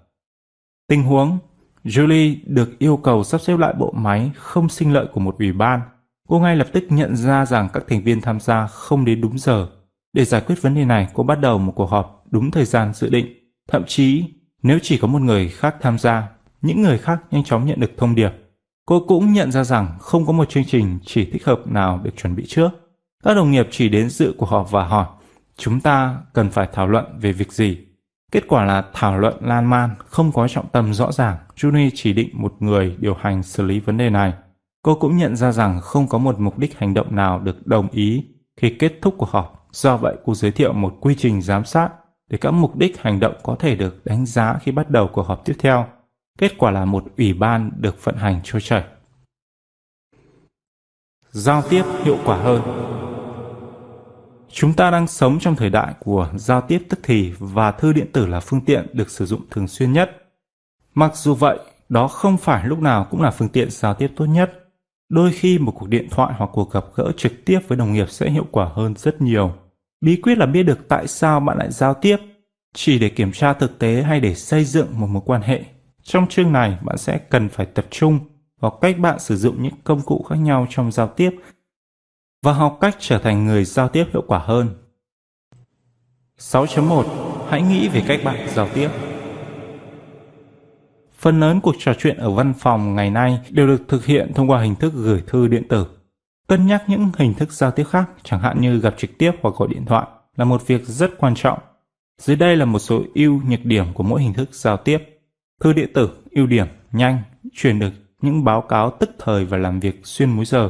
Tình 0.88 1.04
huống 1.04 1.38
Julie 1.86 2.36
được 2.46 2.80
yêu 2.80 2.98
cầu 2.98 3.24
sắp 3.24 3.42
xếp 3.42 3.58
lại 3.58 3.74
bộ 3.74 3.92
máy 3.92 4.32
không 4.38 4.70
sinh 4.70 4.94
lợi 4.94 5.06
của 5.14 5.20
một 5.20 5.36
ủy 5.40 5.54
ban. 5.54 5.82
Cô 6.28 6.40
ngay 6.40 6.56
lập 6.56 6.68
tức 6.74 6.84
nhận 6.90 7.16
ra 7.16 7.46
rằng 7.46 7.70
các 7.74 7.84
thành 7.90 8.04
viên 8.04 8.22
tham 8.22 8.40
gia 8.40 8.68
không 8.68 9.06
đến 9.06 9.22
đúng 9.22 9.38
giờ. 9.38 9.68
Để 10.14 10.26
giải 10.26 10.42
quyết 10.42 10.62
vấn 10.62 10.76
đề 10.76 10.86
này, 10.86 11.08
cô 11.14 11.24
bắt 11.24 11.40
đầu 11.40 11.58
một 11.58 11.72
cuộc 11.76 11.90
họp 11.90 12.26
đúng 12.32 12.52
thời 12.52 12.66
gian 12.66 12.94
dự 12.94 13.10
định. 13.10 13.26
Thậm 13.68 13.84
chí, 13.88 14.26
nếu 14.64 14.80
chỉ 14.82 14.98
có 14.98 15.08
một 15.08 15.22
người 15.22 15.50
khác 15.50 15.76
tham 15.82 16.00
gia, 16.00 16.28
những 16.62 16.82
người 16.82 16.98
khác 16.98 17.22
nhanh 17.32 17.44
chóng 17.44 17.66
nhận 17.66 17.80
được 17.80 17.92
thông 17.98 18.16
điệp. 18.16 18.32
Cô 18.86 19.06
cũng 19.08 19.34
nhận 19.34 19.52
ra 19.52 19.64
rằng 19.64 19.98
không 20.00 20.26
có 20.26 20.32
một 20.32 20.50
chương 20.50 20.66
trình 20.66 21.00
chỉ 21.06 21.32
thích 21.32 21.46
hợp 21.46 21.60
nào 21.68 22.00
được 22.04 22.18
chuẩn 22.18 22.36
bị 22.36 22.46
trước. 22.48 22.70
Các 23.24 23.34
đồng 23.34 23.52
nghiệp 23.52 23.68
chỉ 23.72 23.90
đến 23.90 24.10
dự 24.10 24.36
cuộc 24.38 24.50
họp 24.50 24.72
và 24.72 24.84
hỏi, 24.88 25.06
chúng 25.58 25.80
ta 25.80 26.18
cần 26.34 26.50
phải 26.50 26.68
thảo 26.74 26.88
luận 26.88 27.06
về 27.20 27.32
việc 27.32 27.52
gì 27.52 27.78
Kết 28.34 28.48
quả 28.48 28.66
là 28.66 28.84
thảo 28.94 29.18
luận 29.18 29.34
lan 29.42 29.66
man, 29.66 29.90
không 29.98 30.32
có 30.32 30.48
trọng 30.48 30.70
tâm 30.70 30.94
rõ 30.94 31.12
ràng. 31.12 31.38
Juni 31.56 31.90
chỉ 31.94 32.14
định 32.14 32.30
một 32.34 32.54
người 32.60 32.96
điều 33.00 33.14
hành 33.14 33.44
xử 33.44 33.64
lý 33.64 33.80
vấn 33.80 33.98
đề 33.98 34.10
này. 34.10 34.34
Cô 34.84 34.96
cũng 34.96 35.18
nhận 35.18 35.36
ra 35.36 35.52
rằng 35.52 35.82
không 35.82 36.08
có 36.08 36.18
một 36.18 36.40
mục 36.40 36.60
đích 36.60 36.78
hành 36.78 36.94
động 36.94 37.16
nào 37.16 37.40
được 37.40 37.68
đồng 37.68 37.88
ý 37.92 38.26
khi 38.58 38.76
kết 38.80 38.94
thúc 39.02 39.16
cuộc 39.18 39.30
họp. 39.30 39.68
Do 39.72 39.98
vậy, 39.98 40.16
cô 40.26 40.36
giới 40.36 40.52
thiệu 40.52 40.74
một 40.74 40.98
quy 41.02 41.16
trình 41.16 41.42
giám 41.42 41.66
sát 41.66 41.90
để 42.30 42.38
các 42.38 42.52
mục 42.52 42.76
đích 42.76 43.02
hành 43.02 43.20
động 43.20 43.36
có 43.44 43.56
thể 43.60 43.76
được 43.76 44.06
đánh 44.06 44.26
giá 44.26 44.60
khi 44.62 44.72
bắt 44.72 44.90
đầu 44.90 45.10
cuộc 45.14 45.28
họp 45.28 45.46
tiếp 45.46 45.56
theo. 45.60 45.86
Kết 46.38 46.52
quả 46.58 46.72
là 46.72 46.86
một 46.86 47.04
ủy 47.18 47.34
ban 47.34 47.72
được 47.78 48.04
vận 48.04 48.16
hành 48.16 48.40
trôi 48.44 48.62
chảy. 48.62 48.84
Giao 51.32 51.62
tiếp 51.70 51.84
hiệu 52.04 52.18
quả 52.26 52.38
hơn 52.38 52.62
Chúng 54.56 54.74
ta 54.74 54.92
đang 54.92 55.08
sống 55.08 55.40
trong 55.40 55.56
thời 55.56 55.70
đại 55.70 55.94
của 56.00 56.30
giao 56.36 56.62
tiếp 56.62 56.80
tức 56.90 57.00
thì 57.04 57.34
và 57.40 57.72
thư 57.72 57.94
điện 57.94 58.12
tử 58.14 58.26
là 58.26 58.40
phương 58.40 58.62
tiện 58.62 58.86
được 58.94 59.10
sử 59.10 59.26
dụng 59.26 59.42
thường 59.52 59.68
xuyên 59.68 59.94
nhất. 59.94 60.12
Mặc 60.94 61.16
dù 61.16 61.36
vậy, 61.36 61.60
đó 61.90 62.08
không 62.08 62.38
phải 62.38 62.68
lúc 62.68 62.80
nào 62.80 63.08
cũng 63.12 63.22
là 63.22 63.32
phương 63.32 63.50
tiện 63.50 63.72
giao 63.72 63.94
tiếp 63.94 64.12
tốt 64.16 64.26
nhất. 64.26 64.72
Đôi 65.10 65.32
khi 65.32 65.58
một 65.58 65.72
cuộc 65.72 65.90
điện 65.90 66.08
thoại 66.12 66.34
hoặc 66.38 66.50
cuộc 66.54 66.72
gặp 66.72 66.84
gỡ 66.96 67.12
trực 67.18 67.46
tiếp 67.46 67.60
với 67.68 67.78
đồng 67.78 67.94
nghiệp 67.94 68.10
sẽ 68.10 68.30
hiệu 68.30 68.46
quả 68.52 68.70
hơn 68.74 68.94
rất 68.98 69.22
nhiều. 69.22 69.54
Bí 70.02 70.16
quyết 70.16 70.38
là 70.38 70.46
biết 70.46 70.64
được 70.64 70.80
tại 70.88 71.08
sao 71.08 71.40
bạn 71.40 71.58
lại 71.58 71.72
giao 71.72 71.94
tiếp, 71.94 72.18
chỉ 72.74 73.00
để 73.00 73.10
kiểm 73.10 73.32
tra 73.32 73.54
thực 73.54 73.80
tế 73.80 74.02
hay 74.02 74.20
để 74.20 74.36
xây 74.36 74.66
dựng 74.66 74.88
một 75.00 75.08
mối 75.08 75.24
quan 75.26 75.42
hệ. 75.42 75.64
Trong 76.04 76.28
chương 76.28 76.52
này, 76.52 76.78
bạn 76.82 76.98
sẽ 76.98 77.18
cần 77.18 77.50
phải 77.50 77.66
tập 77.66 77.86
trung 77.92 78.20
vào 78.60 78.72
cách 78.72 79.00
bạn 79.00 79.20
sử 79.20 79.38
dụng 79.38 79.64
những 79.64 79.76
công 79.84 80.02
cụ 80.02 80.26
khác 80.30 80.36
nhau 80.36 80.68
trong 80.70 80.92
giao 80.92 81.08
tiếp 81.08 81.32
và 82.44 82.54
học 82.54 82.78
cách 82.82 82.96
trở 83.00 83.20
thành 83.20 83.46
người 83.46 83.66
giao 83.66 83.90
tiếp 83.90 84.06
hiệu 84.14 84.24
quả 84.28 84.40
hơn. 84.40 84.70
6.1 86.40 87.04
Hãy 87.50 87.62
nghĩ 87.62 87.88
về 87.88 88.04
cách 88.08 88.20
bạn 88.24 88.48
giao 88.50 88.70
tiếp. 88.74 88.90
Phần 91.18 91.40
lớn 91.40 91.60
cuộc 91.62 91.76
trò 91.80 91.94
chuyện 92.00 92.18
ở 92.18 92.30
văn 92.30 92.54
phòng 92.60 92.96
ngày 92.96 93.10
nay 93.10 93.40
đều 93.50 93.68
được 93.68 93.88
thực 93.88 94.06
hiện 94.06 94.32
thông 94.36 94.50
qua 94.50 94.62
hình 94.62 94.76
thức 94.76 94.94
gửi 94.96 95.24
thư 95.28 95.48
điện 95.48 95.68
tử. 95.68 95.88
Cân 96.48 96.68
nhắc 96.68 96.84
những 96.88 97.12
hình 97.18 97.34
thức 97.34 97.52
giao 97.52 97.72
tiếp 97.72 97.84
khác, 97.90 98.10
chẳng 98.24 98.40
hạn 98.40 98.62
như 98.62 98.80
gặp 98.80 98.94
trực 98.98 99.18
tiếp 99.18 99.32
hoặc 99.42 99.56
gọi 99.56 99.68
điện 99.72 99.86
thoại, 99.86 100.08
là 100.36 100.46
một 100.46 100.68
việc 100.68 100.86
rất 100.86 101.18
quan 101.18 101.36
trọng. 101.36 101.60
Dưới 102.22 102.36
đây 102.36 102.56
là 102.56 102.66
một 102.66 102.80
số 102.80 103.04
ưu 103.16 103.42
nhược 103.48 103.66
điểm 103.66 103.86
của 103.94 104.04
mỗi 104.04 104.22
hình 104.22 104.34
thức 104.34 104.50
giao 104.52 104.78
tiếp. 104.78 104.98
Thư 105.62 105.74
điện 105.74 105.90
tử, 105.94 106.10
ưu 106.32 106.48
điểm, 106.48 106.68
nhanh, 106.92 107.18
truyền 107.54 107.80
được 107.80 107.92
những 108.22 108.44
báo 108.44 108.62
cáo 108.62 108.92
tức 109.00 109.10
thời 109.20 109.46
và 109.46 109.58
làm 109.58 109.80
việc 109.80 110.00
xuyên 110.04 110.32
múi 110.32 110.46
giờ. 110.46 110.70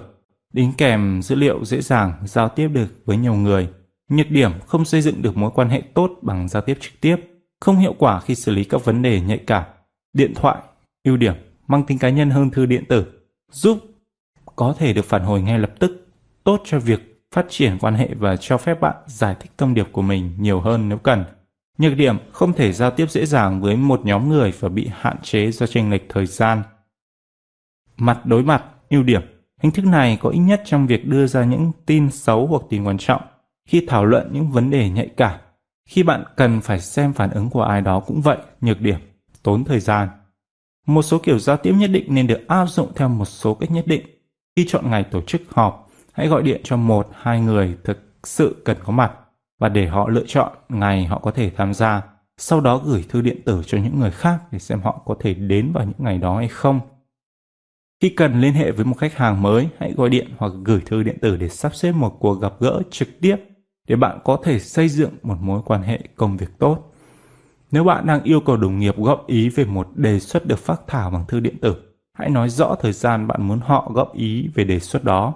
Đính 0.53 0.71
kèm 0.77 1.21
dữ 1.21 1.35
liệu 1.35 1.65
dễ 1.65 1.81
dàng 1.81 2.13
giao 2.25 2.49
tiếp 2.49 2.67
được 2.67 2.87
với 3.05 3.17
nhiều 3.17 3.33
người. 3.33 3.69
Nhược 4.09 4.31
điểm 4.31 4.51
không 4.67 4.85
xây 4.85 5.01
dựng 5.01 5.21
được 5.21 5.37
mối 5.37 5.51
quan 5.55 5.69
hệ 5.69 5.81
tốt 5.93 6.11
bằng 6.21 6.49
giao 6.49 6.61
tiếp 6.61 6.77
trực 6.81 6.93
tiếp, 7.01 7.15
không 7.59 7.77
hiệu 7.77 7.95
quả 7.97 8.19
khi 8.19 8.35
xử 8.35 8.51
lý 8.51 8.63
các 8.63 8.85
vấn 8.85 9.01
đề 9.01 9.21
nhạy 9.21 9.37
cảm. 9.37 9.63
Điện 10.13 10.33
thoại, 10.35 10.57
ưu 11.03 11.17
điểm, 11.17 11.33
mang 11.67 11.83
tính 11.83 11.97
cá 11.99 12.09
nhân 12.09 12.29
hơn 12.29 12.49
thư 12.49 12.65
điện 12.65 12.83
tử, 12.89 13.05
giúp 13.51 13.77
có 14.55 14.75
thể 14.77 14.93
được 14.93 15.05
phản 15.05 15.23
hồi 15.23 15.41
ngay 15.41 15.59
lập 15.59 15.73
tức, 15.79 16.07
tốt 16.43 16.61
cho 16.65 16.79
việc 16.79 17.25
phát 17.31 17.45
triển 17.49 17.77
quan 17.79 17.95
hệ 17.95 18.09
và 18.13 18.35
cho 18.35 18.57
phép 18.57 18.81
bạn 18.81 18.95
giải 19.05 19.35
thích 19.39 19.51
thông 19.57 19.73
điệp 19.73 19.87
của 19.91 20.01
mình 20.01 20.31
nhiều 20.37 20.59
hơn 20.59 20.89
nếu 20.89 20.97
cần. 20.97 21.23
Nhược 21.77 21.97
điểm 21.97 22.17
không 22.31 22.53
thể 22.53 22.73
giao 22.73 22.91
tiếp 22.91 23.11
dễ 23.11 23.25
dàng 23.25 23.61
với 23.61 23.75
một 23.75 24.05
nhóm 24.05 24.29
người 24.29 24.53
và 24.59 24.69
bị 24.69 24.89
hạn 24.93 25.17
chế 25.21 25.51
do 25.51 25.67
chênh 25.67 25.89
lệch 25.91 26.09
thời 26.09 26.25
gian. 26.25 26.63
Mặt 27.97 28.25
đối 28.25 28.43
mặt, 28.43 28.63
ưu 28.89 29.03
điểm 29.03 29.21
Hình 29.63 29.71
thức 29.71 29.85
này 29.85 30.17
có 30.21 30.29
ích 30.29 30.41
nhất 30.41 30.61
trong 30.65 30.87
việc 30.87 31.07
đưa 31.07 31.27
ra 31.27 31.43
những 31.43 31.71
tin 31.85 32.11
xấu 32.11 32.47
hoặc 32.47 32.61
tin 32.69 32.83
quan 32.83 32.97
trọng, 32.97 33.21
khi 33.65 33.85
thảo 33.87 34.05
luận 34.05 34.29
những 34.31 34.51
vấn 34.51 34.69
đề 34.69 34.89
nhạy 34.89 35.09
cảm. 35.17 35.39
Khi 35.89 36.03
bạn 36.03 36.23
cần 36.35 36.61
phải 36.61 36.79
xem 36.79 37.13
phản 37.13 37.29
ứng 37.29 37.49
của 37.49 37.61
ai 37.61 37.81
đó 37.81 37.99
cũng 37.99 38.21
vậy, 38.21 38.37
nhược 38.61 38.81
điểm, 38.81 38.99
tốn 39.43 39.63
thời 39.63 39.79
gian. 39.79 40.09
Một 40.87 41.01
số 41.01 41.19
kiểu 41.19 41.39
giao 41.39 41.57
tiếp 41.57 41.73
nhất 41.77 41.89
định 41.93 42.05
nên 42.07 42.27
được 42.27 42.47
áp 42.47 42.65
dụng 42.65 42.91
theo 42.95 43.09
một 43.09 43.25
số 43.25 43.53
cách 43.53 43.71
nhất 43.71 43.87
định. 43.87 44.05
Khi 44.55 44.65
chọn 44.67 44.89
ngày 44.89 45.03
tổ 45.03 45.21
chức 45.21 45.41
họp, 45.49 45.89
hãy 46.11 46.27
gọi 46.27 46.43
điện 46.43 46.61
cho 46.63 46.77
một, 46.77 47.09
hai 47.13 47.41
người 47.41 47.77
thực 47.83 47.99
sự 48.23 48.61
cần 48.65 48.77
có 48.83 48.93
mặt 48.93 49.11
và 49.59 49.69
để 49.69 49.87
họ 49.87 50.09
lựa 50.09 50.25
chọn 50.27 50.51
ngày 50.69 51.05
họ 51.05 51.19
có 51.19 51.31
thể 51.31 51.51
tham 51.57 51.73
gia. 51.73 52.01
Sau 52.37 52.61
đó 52.61 52.77
gửi 52.77 53.05
thư 53.09 53.21
điện 53.21 53.41
tử 53.45 53.61
cho 53.65 53.77
những 53.77 53.99
người 53.99 54.11
khác 54.11 54.39
để 54.51 54.59
xem 54.59 54.81
họ 54.81 55.01
có 55.05 55.15
thể 55.19 55.33
đến 55.33 55.71
vào 55.73 55.85
những 55.85 56.05
ngày 56.05 56.17
đó 56.17 56.37
hay 56.37 56.47
không. 56.47 56.79
Khi 58.03 58.09
cần 58.09 58.41
liên 58.41 58.53
hệ 58.53 58.71
với 58.71 58.85
một 58.85 58.97
khách 58.97 59.17
hàng 59.17 59.41
mới, 59.41 59.67
hãy 59.79 59.93
gọi 59.97 60.09
điện 60.09 60.27
hoặc 60.37 60.51
gửi 60.63 60.81
thư 60.85 61.03
điện 61.03 61.17
tử 61.21 61.37
để 61.37 61.49
sắp 61.49 61.75
xếp 61.75 61.91
một 61.91 62.17
cuộc 62.19 62.33
gặp 62.33 62.53
gỡ 62.59 62.81
trực 62.91 63.07
tiếp 63.21 63.35
để 63.87 63.95
bạn 63.95 64.19
có 64.23 64.37
thể 64.43 64.59
xây 64.59 64.89
dựng 64.89 65.11
một 65.21 65.35
mối 65.41 65.61
quan 65.65 65.81
hệ 65.81 65.99
công 66.15 66.37
việc 66.37 66.49
tốt. 66.59 66.93
Nếu 67.71 67.83
bạn 67.83 68.07
đang 68.07 68.23
yêu 68.23 68.39
cầu 68.39 68.57
đồng 68.57 68.79
nghiệp 68.79 68.97
góp 68.97 69.27
ý 69.27 69.49
về 69.49 69.65
một 69.65 69.87
đề 69.95 70.19
xuất 70.19 70.45
được 70.45 70.59
phát 70.59 70.81
thảo 70.87 71.09
bằng 71.09 71.25
thư 71.27 71.39
điện 71.39 71.57
tử, 71.61 71.75
hãy 72.17 72.29
nói 72.29 72.49
rõ 72.49 72.75
thời 72.81 72.93
gian 72.93 73.27
bạn 73.27 73.47
muốn 73.47 73.59
họ 73.59 73.91
góp 73.93 74.15
ý 74.15 74.49
về 74.55 74.63
đề 74.63 74.79
xuất 74.79 75.03
đó. 75.03 75.33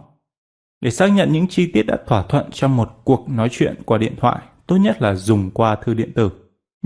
Để 0.81 0.91
xác 0.91 1.07
nhận 1.07 1.31
những 1.31 1.47
chi 1.47 1.71
tiết 1.71 1.83
đã 1.83 1.97
thỏa 2.07 2.23
thuận 2.23 2.51
trong 2.51 2.75
một 2.75 2.89
cuộc 3.03 3.29
nói 3.29 3.49
chuyện 3.51 3.75
qua 3.85 3.97
điện 3.97 4.13
thoại, 4.19 4.41
tốt 4.67 4.77
nhất 4.77 5.01
là 5.01 5.15
dùng 5.15 5.51
qua 5.51 5.75
thư 5.75 5.93
điện 5.93 6.13
tử. 6.13 6.29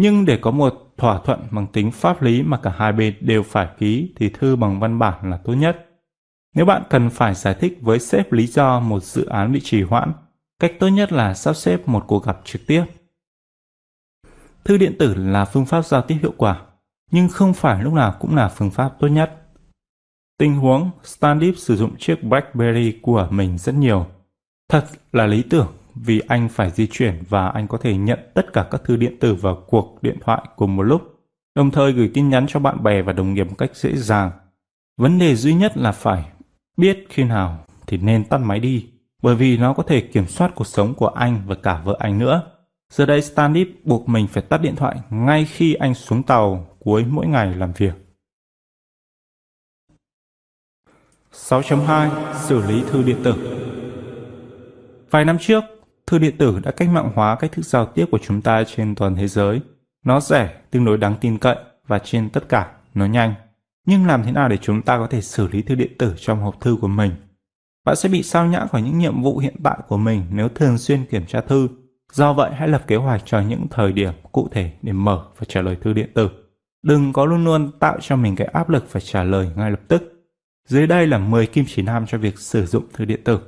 Nhưng 0.01 0.25
để 0.25 0.37
có 0.37 0.51
một 0.51 0.93
thỏa 0.97 1.19
thuận 1.19 1.47
bằng 1.51 1.67
tính 1.67 1.91
pháp 1.91 2.21
lý 2.21 2.43
mà 2.43 2.57
cả 2.57 2.73
hai 2.77 2.91
bên 2.91 3.15
đều 3.19 3.43
phải 3.43 3.67
ký 3.77 4.13
thì 4.15 4.29
thư 4.29 4.55
bằng 4.55 4.79
văn 4.79 4.99
bản 4.99 5.29
là 5.29 5.37
tốt 5.37 5.53
nhất. 5.53 5.89
Nếu 6.55 6.65
bạn 6.65 6.83
cần 6.89 7.09
phải 7.09 7.35
giải 7.35 7.55
thích 7.59 7.77
với 7.81 7.99
sếp 7.99 8.31
lý 8.31 8.47
do 8.47 8.79
một 8.79 9.03
dự 9.03 9.25
án 9.25 9.51
bị 9.51 9.59
trì 9.63 9.81
hoãn, 9.81 10.13
cách 10.59 10.73
tốt 10.79 10.87
nhất 10.87 11.11
là 11.11 11.33
sắp 11.33 11.53
xếp 11.53 11.87
một 11.87 12.03
cuộc 12.07 12.25
gặp 12.25 12.41
trực 12.43 12.67
tiếp. 12.67 12.83
Thư 14.63 14.77
điện 14.77 14.95
tử 14.99 15.13
là 15.13 15.45
phương 15.45 15.65
pháp 15.65 15.85
giao 15.85 16.01
tiếp 16.01 16.17
hiệu 16.21 16.33
quả, 16.37 16.61
nhưng 17.11 17.29
không 17.29 17.53
phải 17.53 17.83
lúc 17.83 17.93
nào 17.93 18.15
cũng 18.19 18.35
là 18.35 18.49
phương 18.49 18.71
pháp 18.71 18.93
tốt 18.99 19.07
nhất. 19.07 19.41
Tình 20.37 20.55
huống 20.55 20.91
Standip 21.03 21.57
sử 21.57 21.75
dụng 21.75 21.97
chiếc 21.97 22.23
BlackBerry 22.23 22.99
của 23.01 23.27
mình 23.31 23.57
rất 23.57 23.75
nhiều. 23.75 24.05
Thật 24.69 24.85
là 25.11 25.25
lý 25.25 25.43
tưởng 25.49 25.67
vì 25.95 26.21
anh 26.27 26.49
phải 26.49 26.69
di 26.69 26.87
chuyển 26.87 27.23
và 27.29 27.47
anh 27.47 27.67
có 27.67 27.77
thể 27.77 27.97
nhận 27.97 28.19
tất 28.33 28.53
cả 28.53 28.67
các 28.71 28.83
thư 28.83 28.95
điện 28.95 29.19
tử 29.19 29.35
và 29.35 29.51
cuộc 29.67 30.03
điện 30.03 30.17
thoại 30.21 30.41
cùng 30.55 30.75
một 30.75 30.83
lúc, 30.83 31.01
đồng 31.55 31.71
thời 31.71 31.91
gửi 31.91 32.11
tin 32.13 32.29
nhắn 32.29 32.45
cho 32.49 32.59
bạn 32.59 32.83
bè 32.83 33.01
và 33.01 33.13
đồng 33.13 33.33
nghiệp 33.33 33.43
một 33.43 33.55
cách 33.57 33.75
dễ 33.75 33.95
dàng. 33.95 34.31
Vấn 34.97 35.19
đề 35.19 35.35
duy 35.35 35.53
nhất 35.53 35.77
là 35.77 35.91
phải 35.91 36.25
biết 36.77 37.05
khi 37.09 37.23
nào 37.23 37.65
thì 37.87 37.97
nên 37.97 38.23
tắt 38.23 38.37
máy 38.37 38.59
đi, 38.59 38.87
bởi 39.21 39.35
vì 39.35 39.57
nó 39.57 39.73
có 39.73 39.83
thể 39.83 40.01
kiểm 40.01 40.27
soát 40.27 40.51
cuộc 40.55 40.67
sống 40.67 40.93
của 40.93 41.07
anh 41.07 41.41
và 41.45 41.55
cả 41.55 41.81
vợ 41.85 41.95
anh 41.99 42.19
nữa. 42.19 42.41
Giờ 42.93 43.05
đây 43.05 43.21
Stanley 43.21 43.65
buộc 43.83 44.09
mình 44.09 44.27
phải 44.27 44.43
tắt 44.43 44.57
điện 44.57 44.75
thoại 44.75 44.95
ngay 45.09 45.45
khi 45.45 45.73
anh 45.73 45.93
xuống 45.93 46.23
tàu 46.23 46.67
cuối 46.79 47.05
mỗi 47.09 47.27
ngày 47.27 47.55
làm 47.55 47.71
việc. 47.71 47.93
6.2 51.33 52.09
Xử 52.35 52.61
lý 52.67 52.83
thư 52.89 53.03
điện 53.03 53.17
tử 53.23 53.57
Vài 55.11 55.25
năm 55.25 55.37
trước, 55.39 55.63
thư 56.11 56.17
điện 56.17 56.37
tử 56.37 56.59
đã 56.63 56.71
cách 56.71 56.89
mạng 56.89 57.11
hóa 57.15 57.35
cách 57.35 57.51
thức 57.51 57.65
giao 57.65 57.85
tiếp 57.85 58.05
của 58.11 58.19
chúng 58.21 58.41
ta 58.41 58.63
trên 58.63 58.95
toàn 58.95 59.15
thế 59.15 59.27
giới. 59.27 59.61
Nó 60.05 60.19
rẻ, 60.19 60.61
tương 60.71 60.85
đối 60.85 60.97
đáng 60.97 61.15
tin 61.21 61.37
cậy 61.37 61.55
và 61.87 61.99
trên 61.99 62.29
tất 62.29 62.49
cả, 62.49 62.71
nó 62.93 63.05
nhanh. 63.05 63.33
Nhưng 63.85 64.07
làm 64.07 64.23
thế 64.23 64.31
nào 64.31 64.49
để 64.49 64.57
chúng 64.57 64.81
ta 64.81 64.97
có 64.97 65.07
thể 65.07 65.21
xử 65.21 65.47
lý 65.47 65.61
thư 65.61 65.75
điện 65.75 65.91
tử 65.99 66.13
trong 66.17 66.41
hộp 66.41 66.61
thư 66.61 66.77
của 66.81 66.87
mình? 66.87 67.11
Bạn 67.85 67.95
sẽ 67.95 68.09
bị 68.09 68.23
sao 68.23 68.45
nhãng 68.45 68.67
khỏi 68.67 68.81
những 68.81 68.97
nhiệm 68.97 69.21
vụ 69.21 69.37
hiện 69.37 69.55
tại 69.63 69.77
của 69.87 69.97
mình 69.97 70.23
nếu 70.31 70.49
thường 70.49 70.77
xuyên 70.77 71.05
kiểm 71.05 71.25
tra 71.25 71.41
thư. 71.41 71.67
Do 72.13 72.33
vậy, 72.33 72.51
hãy 72.53 72.67
lập 72.67 72.83
kế 72.87 72.95
hoạch 72.95 73.21
cho 73.25 73.39
những 73.39 73.67
thời 73.71 73.93
điểm 73.93 74.13
cụ 74.31 74.47
thể 74.51 74.71
để 74.81 74.93
mở 74.93 75.25
và 75.37 75.45
trả 75.49 75.61
lời 75.61 75.77
thư 75.81 75.93
điện 75.93 76.11
tử. 76.13 76.29
Đừng 76.83 77.13
có 77.13 77.25
luôn 77.25 77.45
luôn 77.45 77.71
tạo 77.79 77.97
cho 78.01 78.15
mình 78.15 78.35
cái 78.35 78.47
áp 78.47 78.69
lực 78.69 78.89
phải 78.89 79.01
trả 79.01 79.23
lời 79.23 79.51
ngay 79.55 79.71
lập 79.71 79.81
tức. 79.87 80.03
Dưới 80.67 80.87
đây 80.87 81.07
là 81.07 81.17
10 81.17 81.47
kim 81.47 81.65
chỉ 81.67 81.81
nam 81.81 82.05
cho 82.07 82.17
việc 82.17 82.39
sử 82.39 82.65
dụng 82.65 82.85
thư 82.93 83.05
điện 83.05 83.23
tử. 83.23 83.39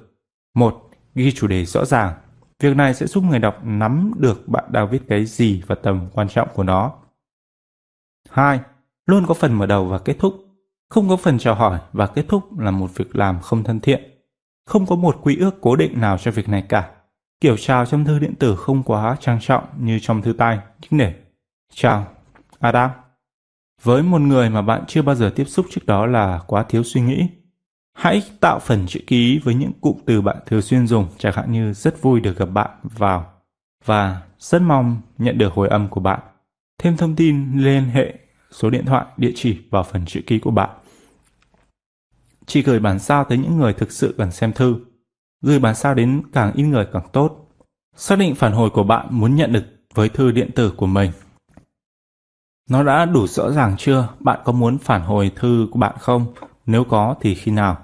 1. 0.56 0.90
Ghi 1.16 1.32
chủ 1.32 1.48
đề 1.48 1.66
rõ 1.66 1.86
ràng. 1.86 2.14
Việc 2.64 2.76
này 2.76 2.94
sẽ 2.94 3.08
giúp 3.08 3.24
người 3.24 3.40
đọc 3.40 3.66
nắm 3.66 4.12
được 4.18 4.48
bạn 4.48 4.64
đang 4.72 4.90
viết 4.90 5.02
cái 5.08 5.26
gì 5.26 5.64
và 5.68 5.76
tầm 5.76 6.08
quan 6.14 6.30
trọng 6.30 6.48
của 6.54 6.64
nó. 6.64 6.92
2. 8.30 8.60
Luôn 9.06 9.26
có 9.28 9.34
phần 9.34 9.54
mở 9.54 9.66
đầu 9.66 9.86
và 9.86 10.00
kết 10.00 10.16
thúc. 10.20 10.34
Không 10.90 11.10
có 11.10 11.18
phần 11.18 11.38
chào 11.38 11.56
hỏi 11.56 11.80
và 11.94 12.08
kết 12.08 12.26
thúc 12.28 12.60
là 12.60 12.72
một 12.72 12.96
việc 12.96 13.16
làm 13.16 13.40
không 13.40 13.64
thân 13.64 13.80
thiện. 13.80 14.04
Không 14.66 14.86
có 14.86 14.96
một 14.96 15.20
quy 15.24 15.38
ước 15.38 15.62
cố 15.62 15.76
định 15.76 16.02
nào 16.02 16.18
cho 16.18 16.32
việc 16.32 16.50
này 16.50 16.62
cả. 16.70 16.92
Kiểu 17.42 17.58
chào 17.58 17.86
trong 17.86 18.06
thư 18.06 18.20
điện 18.20 18.36
tử 18.40 18.56
không 18.56 18.84
quá 18.84 19.18
trang 19.20 19.40
trọng 19.42 19.64
như 19.80 20.00
trong 20.02 20.22
thư 20.22 20.34
tay, 20.34 20.60
chính 20.82 21.00
để 21.00 21.14
chào, 21.74 22.08
Adam. 22.60 22.92
Với 23.82 24.04
một 24.04 24.22
người 24.22 24.50
mà 24.50 24.62
bạn 24.62 24.84
chưa 24.88 25.02
bao 25.02 25.16
giờ 25.16 25.32
tiếp 25.36 25.46
xúc 25.46 25.66
trước 25.70 25.86
đó 25.86 26.06
là 26.06 26.42
quá 26.48 26.64
thiếu 26.64 26.84
suy 26.84 27.02
nghĩ. 27.02 27.28
Hãy 27.94 28.24
tạo 28.40 28.60
phần 28.60 28.88
chữ 28.88 29.00
ký 29.08 29.40
với 29.44 29.56
những 29.56 29.72
cụm 29.82 29.98
từ 30.06 30.22
bạn 30.22 30.38
thường 30.46 30.62
xuyên 30.62 30.88
dùng, 30.88 31.08
chẳng 31.18 31.34
hạn 31.36 31.52
như 31.52 31.74
rất 31.74 32.02
vui 32.02 32.20
được 32.20 32.38
gặp 32.38 32.46
bạn 32.46 32.70
vào 32.84 33.34
và 33.86 34.22
rất 34.40 34.62
mong 34.62 35.02
nhận 35.18 35.38
được 35.38 35.54
hồi 35.54 35.68
âm 35.68 35.88
của 35.88 36.02
bạn. 36.02 36.20
Thêm 36.80 36.98
thông 36.98 37.16
tin 37.16 37.52
liên 37.58 37.84
hệ 37.84 38.14
số 38.52 38.70
điện 38.70 38.86
thoại, 38.86 39.06
địa 39.18 39.32
chỉ 39.36 39.58
vào 39.70 39.84
phần 39.84 40.06
chữ 40.06 40.22
ký 40.28 40.40
của 40.40 40.52
bạn. 40.52 40.70
Chỉ 42.46 42.62
gửi 42.62 42.80
bản 42.80 43.00
sao 43.00 43.24
tới 43.24 43.38
những 43.38 43.58
người 43.58 43.74
thực 43.74 43.92
sự 43.92 44.16
cần 44.18 44.32
xem 44.32 44.54
thư. 44.54 44.76
Gửi 45.42 45.60
bản 45.60 45.76
sao 45.76 45.94
đến 45.94 46.22
càng 46.34 46.52
ít 46.54 46.64
người 46.64 46.88
càng 46.94 47.08
tốt. 47.12 47.50
Xác 47.96 48.20
định 48.20 48.36
phản 48.36 48.54
hồi 48.54 48.70
của 48.70 48.84
bạn 48.84 49.08
muốn 49.10 49.36
nhận 49.36 49.54
được 49.54 49.64
với 49.94 50.10
thư 50.10 50.32
điện 50.32 50.50
tử 50.56 50.74
của 50.78 50.88
mình 50.88 51.12
nó 52.70 52.84
đã 52.84 53.06
đủ 53.06 53.28
rõ 53.28 53.52
ràng 53.52 53.76
chưa? 53.78 54.08
Bạn 54.20 54.40
có 54.46 54.52
muốn 54.52 54.78
phản 54.78 55.02
hồi 55.02 55.32
thư 55.36 55.68
của 55.72 55.80
bạn 55.80 55.96
không? 56.00 56.34
Nếu 56.66 56.84
có 56.84 57.16
thì 57.22 57.36
khi 57.36 57.52
nào? 57.52 57.78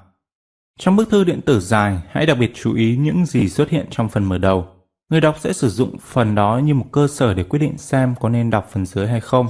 Trong 0.79 0.95
bức 0.95 1.09
thư 1.09 1.23
điện 1.23 1.41
tử 1.45 1.59
dài, 1.59 2.01
hãy 2.09 2.25
đặc 2.25 2.37
biệt 2.39 2.51
chú 2.55 2.73
ý 2.73 2.97
những 2.97 3.25
gì 3.25 3.49
xuất 3.49 3.69
hiện 3.69 3.87
trong 3.89 4.09
phần 4.09 4.23
mở 4.23 4.37
đầu. 4.37 4.67
Người 5.09 5.21
đọc 5.21 5.35
sẽ 5.39 5.53
sử 5.53 5.69
dụng 5.69 5.97
phần 5.97 6.35
đó 6.35 6.61
như 6.63 6.73
một 6.73 6.85
cơ 6.91 7.07
sở 7.07 7.33
để 7.33 7.43
quyết 7.43 7.59
định 7.59 7.77
xem 7.77 8.15
có 8.19 8.29
nên 8.29 8.49
đọc 8.49 8.69
phần 8.71 8.85
dưới 8.85 9.07
hay 9.07 9.19
không. 9.19 9.47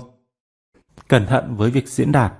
Cẩn 1.08 1.26
thận 1.26 1.56
với 1.56 1.72
việc 1.72 1.88
diễn 1.88 2.12
đạt. 2.12 2.34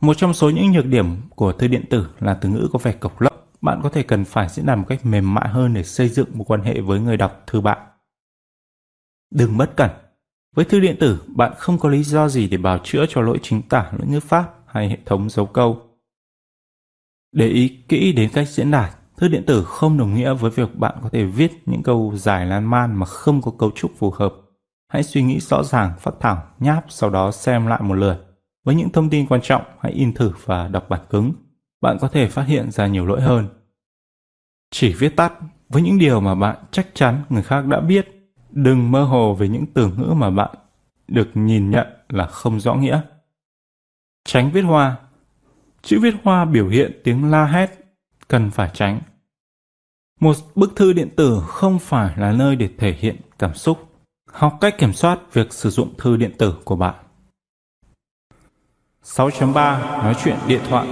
Một 0.00 0.14
trong 0.16 0.34
số 0.34 0.50
những 0.50 0.72
nhược 0.72 0.86
điểm 0.86 1.16
của 1.28 1.52
thư 1.52 1.68
điện 1.68 1.84
tử 1.90 2.06
là 2.20 2.34
từ 2.34 2.48
ngữ 2.48 2.68
có 2.72 2.78
vẻ 2.78 2.92
cộc 2.92 3.20
lốc. 3.20 3.52
Bạn 3.60 3.80
có 3.82 3.88
thể 3.88 4.02
cần 4.02 4.24
phải 4.24 4.48
diễn 4.48 4.66
đạt 4.66 4.78
một 4.78 4.84
cách 4.88 5.06
mềm 5.06 5.34
mại 5.34 5.48
hơn 5.48 5.74
để 5.74 5.82
xây 5.82 6.08
dựng 6.08 6.28
một 6.34 6.44
quan 6.50 6.62
hệ 6.62 6.80
với 6.80 7.00
người 7.00 7.16
đọc 7.16 7.42
thư 7.46 7.60
bạn. 7.60 7.78
Đừng 9.30 9.56
bất 9.56 9.76
cẩn 9.76 9.90
với 10.54 10.64
thư 10.64 10.80
điện 10.80 10.96
tử, 11.00 11.22
bạn 11.26 11.52
không 11.58 11.78
có 11.78 11.88
lý 11.88 12.02
do 12.02 12.28
gì 12.28 12.48
để 12.48 12.56
bào 12.56 12.78
chữa 12.84 13.04
cho 13.08 13.20
lỗi 13.20 13.38
chính 13.42 13.62
tả, 13.62 13.92
lỗi 13.98 14.06
ngữ 14.08 14.20
pháp 14.20 14.54
hay 14.66 14.88
hệ 14.88 14.98
thống 15.06 15.30
dấu 15.30 15.46
câu. 15.46 15.89
Để 17.32 17.48
ý 17.48 17.68
kỹ 17.88 18.12
đến 18.12 18.30
cách 18.32 18.48
diễn 18.48 18.70
đạt, 18.70 18.90
thư 19.16 19.28
điện 19.28 19.44
tử 19.46 19.64
không 19.64 19.98
đồng 19.98 20.14
nghĩa 20.14 20.34
với 20.34 20.50
việc 20.50 20.76
bạn 20.76 20.94
có 21.02 21.08
thể 21.08 21.24
viết 21.24 21.52
những 21.66 21.82
câu 21.82 22.12
dài 22.16 22.46
lan 22.46 22.70
man 22.70 22.98
mà 22.98 23.06
không 23.06 23.42
có 23.42 23.50
cấu 23.58 23.70
trúc 23.70 23.90
phù 23.98 24.10
hợp. 24.10 24.34
Hãy 24.88 25.02
suy 25.02 25.22
nghĩ 25.22 25.40
rõ 25.40 25.62
ràng, 25.62 25.92
phát 25.98 26.14
thảo, 26.20 26.42
nháp, 26.58 26.84
sau 26.88 27.10
đó 27.10 27.30
xem 27.30 27.66
lại 27.66 27.82
một 27.82 27.94
lượt. 27.94 28.16
Với 28.64 28.74
những 28.74 28.90
thông 28.90 29.10
tin 29.10 29.26
quan 29.26 29.40
trọng, 29.42 29.62
hãy 29.80 29.92
in 29.92 30.12
thử 30.14 30.32
và 30.44 30.68
đọc 30.68 30.88
bản 30.88 31.00
cứng. 31.10 31.32
Bạn 31.80 31.98
có 32.00 32.08
thể 32.08 32.28
phát 32.28 32.46
hiện 32.46 32.70
ra 32.70 32.86
nhiều 32.86 33.06
lỗi 33.06 33.20
hơn. 33.20 33.48
Chỉ 34.70 34.92
viết 34.92 35.16
tắt 35.16 35.32
với 35.68 35.82
những 35.82 35.98
điều 35.98 36.20
mà 36.20 36.34
bạn 36.34 36.56
chắc 36.70 36.88
chắn 36.94 37.22
người 37.28 37.42
khác 37.42 37.66
đã 37.66 37.80
biết 37.80 38.20
Đừng 38.52 38.90
mơ 38.90 39.04
hồ 39.04 39.34
về 39.34 39.48
những 39.48 39.66
từ 39.74 39.86
ngữ 39.86 40.12
mà 40.16 40.30
bạn 40.30 40.54
được 41.08 41.30
nhìn 41.34 41.70
nhận 41.70 41.86
là 42.08 42.26
không 42.26 42.60
rõ 42.60 42.74
nghĩa. 42.74 43.00
Tránh 44.24 44.50
viết 44.50 44.62
hoa. 44.62 44.96
Chữ 45.82 46.00
viết 46.00 46.14
hoa 46.22 46.44
biểu 46.44 46.68
hiện 46.68 47.00
tiếng 47.04 47.30
la 47.30 47.46
hét, 47.46 47.70
cần 48.28 48.50
phải 48.50 48.70
tránh. 48.74 49.00
Một 50.20 50.36
bức 50.54 50.76
thư 50.76 50.92
điện 50.92 51.08
tử 51.16 51.42
không 51.46 51.78
phải 51.78 52.14
là 52.16 52.32
nơi 52.32 52.56
để 52.56 52.68
thể 52.78 52.96
hiện 52.98 53.16
cảm 53.38 53.54
xúc. 53.54 53.78
Học 54.32 54.58
cách 54.60 54.74
kiểm 54.78 54.92
soát 54.92 55.18
việc 55.32 55.52
sử 55.52 55.70
dụng 55.70 55.94
thư 55.98 56.16
điện 56.16 56.32
tử 56.38 56.54
của 56.64 56.76
bạn. 56.76 56.94
6.3 59.04 59.52
Nói 60.02 60.14
chuyện 60.24 60.36
điện 60.46 60.60
thoại 60.68 60.86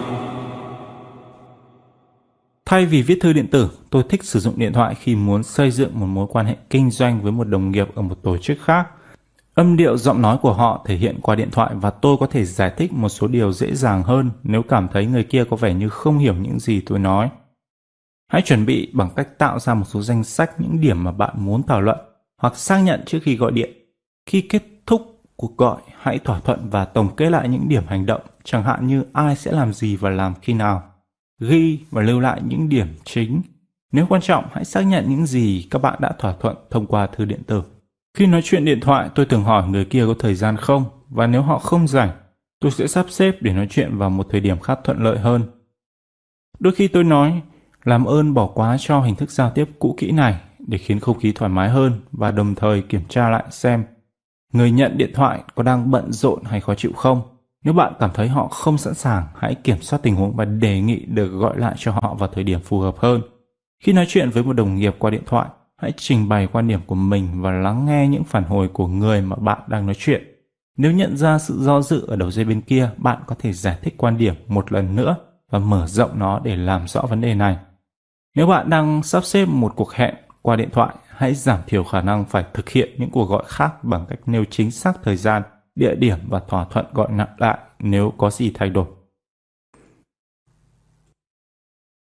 Thay 2.64 2.86
vì 2.86 3.02
viết 3.02 3.18
thư 3.20 3.32
điện 3.32 3.46
tử, 3.50 3.70
tôi 3.90 4.02
thích 4.08 4.24
sử 4.24 4.40
dụng 4.40 4.58
điện 4.58 4.72
thoại 4.72 4.94
khi 4.94 5.16
muốn 5.16 5.42
xây 5.42 5.70
dựng 5.70 6.00
một 6.00 6.06
mối 6.06 6.26
quan 6.30 6.46
hệ 6.46 6.56
kinh 6.70 6.90
doanh 6.90 7.22
với 7.22 7.32
một 7.32 7.44
đồng 7.44 7.70
nghiệp 7.70 7.94
ở 7.94 8.02
một 8.02 8.22
tổ 8.22 8.38
chức 8.38 8.58
khác. 8.64 8.88
Âm 9.58 9.76
điệu 9.76 9.96
giọng 9.96 10.22
nói 10.22 10.38
của 10.42 10.52
họ 10.52 10.84
thể 10.86 10.96
hiện 10.96 11.18
qua 11.22 11.34
điện 11.34 11.50
thoại 11.52 11.74
và 11.74 11.90
tôi 11.90 12.16
có 12.20 12.26
thể 12.26 12.44
giải 12.44 12.72
thích 12.76 12.92
một 12.92 13.08
số 13.08 13.26
điều 13.26 13.52
dễ 13.52 13.74
dàng 13.74 14.02
hơn 14.02 14.30
nếu 14.42 14.62
cảm 14.62 14.88
thấy 14.92 15.06
người 15.06 15.24
kia 15.24 15.44
có 15.44 15.56
vẻ 15.56 15.74
như 15.74 15.88
không 15.88 16.18
hiểu 16.18 16.34
những 16.34 16.60
gì 16.60 16.80
tôi 16.80 16.98
nói. 16.98 17.30
Hãy 18.32 18.42
chuẩn 18.42 18.66
bị 18.66 18.90
bằng 18.92 19.10
cách 19.16 19.38
tạo 19.38 19.58
ra 19.58 19.74
một 19.74 19.84
số 19.84 20.02
danh 20.02 20.24
sách 20.24 20.60
những 20.60 20.80
điểm 20.80 21.04
mà 21.04 21.12
bạn 21.12 21.34
muốn 21.36 21.62
thảo 21.62 21.80
luận 21.80 21.98
hoặc 22.36 22.56
xác 22.56 22.78
nhận 22.78 23.02
trước 23.06 23.18
khi 23.22 23.36
gọi 23.36 23.52
điện. 23.52 23.70
Khi 24.26 24.40
kết 24.40 24.62
thúc 24.86 25.22
cuộc 25.36 25.56
gọi, 25.56 25.80
hãy 25.98 26.18
thỏa 26.18 26.40
thuận 26.40 26.70
và 26.70 26.84
tổng 26.84 27.16
kết 27.16 27.30
lại 27.30 27.48
những 27.48 27.68
điểm 27.68 27.86
hành 27.86 28.06
động, 28.06 28.22
chẳng 28.44 28.62
hạn 28.62 28.86
như 28.86 29.04
ai 29.12 29.36
sẽ 29.36 29.52
làm 29.52 29.72
gì 29.72 29.96
và 29.96 30.10
làm 30.10 30.34
khi 30.42 30.54
nào 30.54 30.82
ghi 31.40 31.78
và 31.90 32.02
lưu 32.02 32.20
lại 32.20 32.40
những 32.44 32.68
điểm 32.68 32.88
chính. 33.04 33.42
Nếu 33.92 34.06
quan 34.08 34.22
trọng, 34.22 34.44
hãy 34.52 34.64
xác 34.64 34.80
nhận 34.80 35.04
những 35.08 35.26
gì 35.26 35.66
các 35.70 35.82
bạn 35.82 35.98
đã 36.00 36.12
thỏa 36.18 36.34
thuận 36.40 36.56
thông 36.70 36.86
qua 36.86 37.06
thư 37.06 37.24
điện 37.24 37.42
tử. 37.46 37.62
Khi 38.14 38.26
nói 38.26 38.40
chuyện 38.44 38.64
điện 38.64 38.80
thoại, 38.80 39.08
tôi 39.14 39.26
thường 39.26 39.44
hỏi 39.44 39.68
người 39.68 39.84
kia 39.84 40.06
có 40.06 40.14
thời 40.18 40.34
gian 40.34 40.56
không, 40.56 40.84
và 41.08 41.26
nếu 41.26 41.42
họ 41.42 41.58
không 41.58 41.88
rảnh, 41.88 42.10
tôi 42.60 42.70
sẽ 42.70 42.86
sắp 42.86 43.06
xếp 43.08 43.36
để 43.40 43.52
nói 43.52 43.66
chuyện 43.70 43.98
vào 43.98 44.10
một 44.10 44.26
thời 44.30 44.40
điểm 44.40 44.60
khác 44.60 44.78
thuận 44.84 45.02
lợi 45.02 45.18
hơn. 45.18 45.42
Đôi 46.58 46.74
khi 46.74 46.88
tôi 46.88 47.04
nói, 47.04 47.42
làm 47.84 48.04
ơn 48.04 48.34
bỏ 48.34 48.46
quá 48.46 48.76
cho 48.80 49.00
hình 49.00 49.14
thức 49.14 49.30
giao 49.30 49.50
tiếp 49.50 49.68
cũ 49.78 49.94
kỹ 49.98 50.10
này 50.10 50.40
để 50.58 50.78
khiến 50.78 51.00
không 51.00 51.18
khí 51.18 51.32
thoải 51.32 51.48
mái 51.48 51.68
hơn 51.68 52.00
và 52.12 52.30
đồng 52.30 52.54
thời 52.54 52.82
kiểm 52.82 53.02
tra 53.08 53.30
lại 53.30 53.44
xem 53.50 53.84
người 54.52 54.70
nhận 54.70 54.98
điện 54.98 55.10
thoại 55.14 55.40
có 55.54 55.62
đang 55.62 55.90
bận 55.90 56.12
rộn 56.12 56.44
hay 56.44 56.60
khó 56.60 56.74
chịu 56.74 56.92
không 56.92 57.22
nếu 57.64 57.74
bạn 57.74 57.92
cảm 57.98 58.10
thấy 58.14 58.28
họ 58.28 58.48
không 58.48 58.78
sẵn 58.78 58.94
sàng, 58.94 59.26
hãy 59.36 59.54
kiểm 59.54 59.80
soát 59.80 59.98
tình 60.02 60.14
huống 60.14 60.36
và 60.36 60.44
đề 60.44 60.80
nghị 60.80 61.04
được 61.06 61.28
gọi 61.28 61.58
lại 61.58 61.74
cho 61.78 61.92
họ 61.92 62.14
vào 62.18 62.28
thời 62.28 62.44
điểm 62.44 62.60
phù 62.60 62.80
hợp 62.80 62.96
hơn. 62.98 63.22
Khi 63.84 63.92
nói 63.92 64.04
chuyện 64.08 64.30
với 64.30 64.42
một 64.42 64.52
đồng 64.52 64.76
nghiệp 64.76 64.96
qua 64.98 65.10
điện 65.10 65.22
thoại, 65.26 65.48
hãy 65.78 65.92
trình 65.96 66.28
bày 66.28 66.46
quan 66.52 66.68
điểm 66.68 66.80
của 66.86 66.94
mình 66.94 67.42
và 67.42 67.50
lắng 67.50 67.86
nghe 67.86 68.08
những 68.08 68.24
phản 68.24 68.44
hồi 68.44 68.68
của 68.68 68.86
người 68.86 69.22
mà 69.22 69.36
bạn 69.36 69.60
đang 69.66 69.86
nói 69.86 69.94
chuyện. 69.98 70.22
Nếu 70.76 70.92
nhận 70.92 71.16
ra 71.16 71.38
sự 71.38 71.58
do 71.60 71.82
dự 71.82 72.06
ở 72.06 72.16
đầu 72.16 72.30
dây 72.30 72.44
bên 72.44 72.60
kia, 72.60 72.90
bạn 72.96 73.18
có 73.26 73.36
thể 73.38 73.52
giải 73.52 73.78
thích 73.82 73.94
quan 73.96 74.18
điểm 74.18 74.34
một 74.46 74.72
lần 74.72 74.96
nữa 74.96 75.16
và 75.50 75.58
mở 75.58 75.86
rộng 75.86 76.18
nó 76.18 76.40
để 76.44 76.56
làm 76.56 76.88
rõ 76.88 77.02
vấn 77.02 77.20
đề 77.20 77.34
này. 77.34 77.56
Nếu 78.34 78.46
bạn 78.46 78.70
đang 78.70 79.02
sắp 79.02 79.24
xếp 79.24 79.46
một 79.46 79.72
cuộc 79.76 79.92
hẹn 79.92 80.14
qua 80.42 80.56
điện 80.56 80.68
thoại, 80.72 80.94
hãy 81.08 81.34
giảm 81.34 81.60
thiểu 81.66 81.84
khả 81.84 82.00
năng 82.00 82.24
phải 82.24 82.44
thực 82.54 82.68
hiện 82.68 82.90
những 82.98 83.10
cuộc 83.10 83.24
gọi 83.28 83.44
khác 83.46 83.84
bằng 83.84 84.06
cách 84.08 84.18
nêu 84.26 84.44
chính 84.50 84.70
xác 84.70 84.92
thời 85.02 85.16
gian 85.16 85.42
địa 85.74 85.94
điểm 85.94 86.18
và 86.28 86.40
thỏa 86.48 86.64
thuận 86.64 86.86
gọi 86.94 87.08
nặng 87.10 87.34
lại 87.38 87.58
nếu 87.78 88.12
có 88.18 88.30
gì 88.30 88.50
thay 88.54 88.70
đổi. 88.70 88.86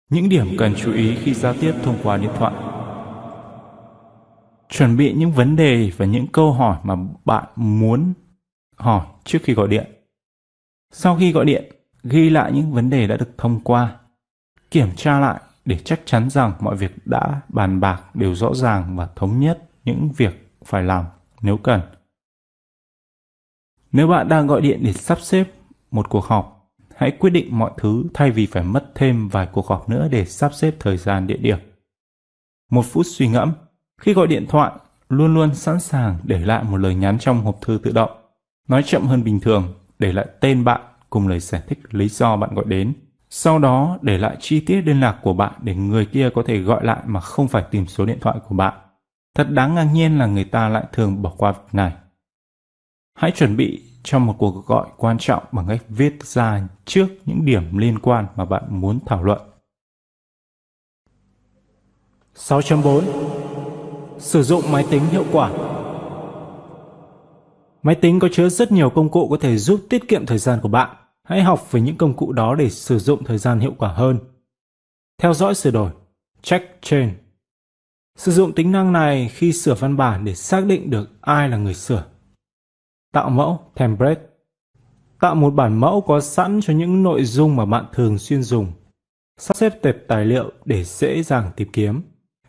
Những 0.09 0.29
điểm 0.29 0.47
cần 0.57 0.73
chú 0.77 0.93
ý 0.93 1.15
khi 1.15 1.33
giao 1.33 1.53
tiếp 1.53 1.73
thông 1.83 1.97
qua 2.03 2.17
điện 2.17 2.31
thoại. 2.37 2.53
Chuẩn 4.69 4.97
bị 4.97 5.13
những 5.13 5.31
vấn 5.31 5.55
đề 5.55 5.91
và 5.97 6.05
những 6.05 6.27
câu 6.27 6.53
hỏi 6.53 6.77
mà 6.83 6.95
bạn 7.25 7.45
muốn 7.55 8.13
hỏi 8.75 9.07
trước 9.23 9.39
khi 9.43 9.53
gọi 9.53 9.67
điện. 9.67 9.91
Sau 10.91 11.17
khi 11.17 11.31
gọi 11.31 11.45
điện, 11.45 11.71
ghi 12.03 12.29
lại 12.29 12.51
những 12.51 12.71
vấn 12.71 12.89
đề 12.89 13.07
đã 13.07 13.17
được 13.17 13.37
thông 13.37 13.59
qua. 13.59 13.99
Kiểm 14.71 14.89
tra 14.95 15.19
lại 15.19 15.41
để 15.65 15.77
chắc 15.77 16.01
chắn 16.05 16.29
rằng 16.29 16.53
mọi 16.59 16.75
việc 16.75 16.91
đã 17.05 17.41
bàn 17.49 17.79
bạc 17.79 18.15
đều 18.15 18.35
rõ 18.35 18.53
ràng 18.53 18.95
và 18.97 19.09
thống 19.15 19.39
nhất 19.39 19.69
những 19.85 20.09
việc 20.17 20.51
phải 20.65 20.83
làm 20.83 21.05
nếu 21.41 21.57
cần. 21.57 21.81
Nếu 23.91 24.07
bạn 24.07 24.27
đang 24.27 24.47
gọi 24.47 24.61
điện 24.61 24.79
để 24.83 24.93
sắp 24.93 25.21
xếp 25.21 25.45
một 25.91 26.09
cuộc 26.09 26.25
họp, 26.25 26.71
hãy 26.95 27.11
quyết 27.19 27.29
định 27.29 27.57
mọi 27.57 27.71
thứ 27.77 28.03
thay 28.13 28.31
vì 28.31 28.45
phải 28.45 28.63
mất 28.63 28.91
thêm 28.95 29.27
vài 29.27 29.47
cuộc 29.51 29.67
họp 29.67 29.89
nữa 29.89 30.07
để 30.11 30.25
sắp 30.25 30.53
xếp 30.53 30.75
thời 30.79 30.97
gian 30.97 31.27
địa 31.27 31.37
điểm. 31.37 31.57
Một 32.71 32.85
phút 32.85 33.05
suy 33.09 33.27
ngẫm, 33.27 33.53
khi 34.01 34.13
gọi 34.13 34.27
điện 34.27 34.45
thoại, 34.49 34.71
luôn 35.09 35.33
luôn 35.33 35.55
sẵn 35.55 35.79
sàng 35.79 36.17
để 36.23 36.39
lại 36.39 36.63
một 36.63 36.77
lời 36.77 36.95
nhắn 36.95 37.19
trong 37.19 37.41
hộp 37.41 37.57
thư 37.61 37.79
tự 37.83 37.91
động. 37.91 38.11
Nói 38.67 38.83
chậm 38.83 39.05
hơn 39.05 39.23
bình 39.23 39.39
thường, 39.39 39.73
để 39.99 40.13
lại 40.13 40.27
tên 40.41 40.63
bạn 40.63 40.81
cùng 41.09 41.27
lời 41.27 41.39
giải 41.39 41.61
thích 41.67 41.79
lý 41.91 42.09
do 42.09 42.35
bạn 42.35 42.55
gọi 42.55 42.65
đến. 42.67 42.93
Sau 43.29 43.59
đó 43.59 43.97
để 44.01 44.17
lại 44.17 44.37
chi 44.39 44.59
tiết 44.59 44.81
liên 44.81 44.99
lạc 44.99 45.19
của 45.21 45.33
bạn 45.33 45.53
để 45.61 45.75
người 45.75 46.05
kia 46.05 46.29
có 46.35 46.43
thể 46.47 46.59
gọi 46.59 46.85
lại 46.85 46.99
mà 47.05 47.19
không 47.19 47.47
phải 47.47 47.63
tìm 47.71 47.87
số 47.87 48.05
điện 48.05 48.17
thoại 48.21 48.39
của 48.47 48.55
bạn. 48.55 48.73
Thật 49.35 49.51
đáng 49.51 49.75
ngạc 49.75 49.83
nhiên 49.93 50.17
là 50.17 50.25
người 50.25 50.43
ta 50.43 50.69
lại 50.69 50.83
thường 50.93 51.21
bỏ 51.21 51.33
qua 51.37 51.51
việc 51.51 51.67
này. 51.71 51.93
Hãy 53.15 53.31
chuẩn 53.31 53.57
bị 53.57 53.83
cho 54.03 54.19
một 54.19 54.35
cuộc 54.37 54.65
gọi 54.65 54.87
quan 54.97 55.17
trọng 55.19 55.43
bằng 55.51 55.67
cách 55.67 55.81
viết 55.89 56.23
ra 56.23 56.67
trước 56.85 57.07
những 57.25 57.45
điểm 57.45 57.77
liên 57.77 57.99
quan 57.99 58.25
mà 58.35 58.45
bạn 58.45 58.63
muốn 58.69 58.99
thảo 59.05 59.23
luận. 59.23 59.41
6.4 62.35 63.46
Sử 64.19 64.43
dụng 64.43 64.71
máy 64.71 64.85
tính 64.89 65.01
hiệu 65.11 65.25
quả 65.31 65.51
Máy 67.83 67.95
tính 67.95 68.19
có 68.19 68.27
chứa 68.31 68.49
rất 68.49 68.71
nhiều 68.71 68.89
công 68.89 69.09
cụ 69.09 69.27
có 69.29 69.37
thể 69.41 69.57
giúp 69.57 69.79
tiết 69.89 70.07
kiệm 70.07 70.25
thời 70.25 70.37
gian 70.37 70.59
của 70.61 70.69
bạn. 70.69 70.95
Hãy 71.23 71.43
học 71.43 71.71
về 71.71 71.81
những 71.81 71.97
công 71.97 72.13
cụ 72.13 72.31
đó 72.31 72.55
để 72.55 72.69
sử 72.69 72.99
dụng 72.99 73.23
thời 73.23 73.37
gian 73.37 73.59
hiệu 73.59 73.73
quả 73.77 73.93
hơn. 73.93 74.19
Theo 75.21 75.33
dõi 75.33 75.55
sửa 75.55 75.71
đổi, 75.71 75.91
Check 76.41 76.81
change). 76.81 77.13
Sử 78.17 78.31
dụng 78.31 78.53
tính 78.53 78.71
năng 78.71 78.93
này 78.93 79.29
khi 79.29 79.53
sửa 79.53 79.75
văn 79.75 79.97
bản 79.97 80.25
để 80.25 80.35
xác 80.35 80.65
định 80.65 80.89
được 80.89 81.09
ai 81.21 81.49
là 81.49 81.57
người 81.57 81.73
sửa. 81.73 82.05
Tạo 83.13 83.29
mẫu, 83.29 83.59
template 83.75 84.21
Tạo 85.19 85.35
một 85.35 85.49
bản 85.51 85.79
mẫu 85.79 86.01
có 86.01 86.19
sẵn 86.19 86.59
cho 86.63 86.73
những 86.73 87.03
nội 87.03 87.23
dung 87.23 87.55
mà 87.55 87.65
bạn 87.65 87.85
thường 87.93 88.17
xuyên 88.17 88.43
dùng. 88.43 88.71
Sắp 89.37 89.57
xếp 89.57 89.69
tệp 89.81 89.95
tài 90.07 90.25
liệu 90.25 90.51
để 90.65 90.83
dễ 90.83 91.23
dàng 91.23 91.51
tìm 91.55 91.67
kiếm. 91.73 92.01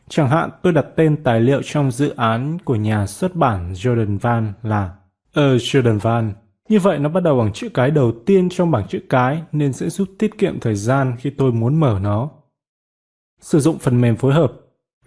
Chẳng 0.08 0.28
hạn 0.28 0.50
tôi 0.62 0.72
đặt 0.72 0.86
tên 0.96 1.22
tài 1.24 1.40
liệu 1.40 1.62
trong 1.64 1.90
dự 1.90 2.14
án 2.16 2.58
của 2.64 2.76
nhà 2.76 3.06
xuất 3.06 3.34
bản 3.34 3.72
Jordan 3.72 4.18
Van 4.18 4.52
là 4.62 4.94
Ờ 5.34 5.56
Jordan 5.56 5.98
Van. 5.98 6.32
Như 6.68 6.78
vậy 6.78 6.98
nó 6.98 7.08
bắt 7.08 7.22
đầu 7.22 7.38
bằng 7.38 7.52
chữ 7.52 7.68
cái 7.74 7.90
đầu 7.90 8.12
tiên 8.26 8.48
trong 8.50 8.70
bảng 8.70 8.88
chữ 8.88 9.00
cái 9.08 9.42
nên 9.52 9.72
sẽ 9.72 9.88
giúp 9.88 10.08
tiết 10.18 10.38
kiệm 10.38 10.60
thời 10.60 10.74
gian 10.74 11.16
khi 11.18 11.30
tôi 11.30 11.52
muốn 11.52 11.80
mở 11.80 11.98
nó. 12.02 12.30
Sử 13.40 13.60
dụng 13.60 13.78
phần 13.78 14.00
mềm 14.00 14.16
phối 14.16 14.34
hợp 14.34 14.52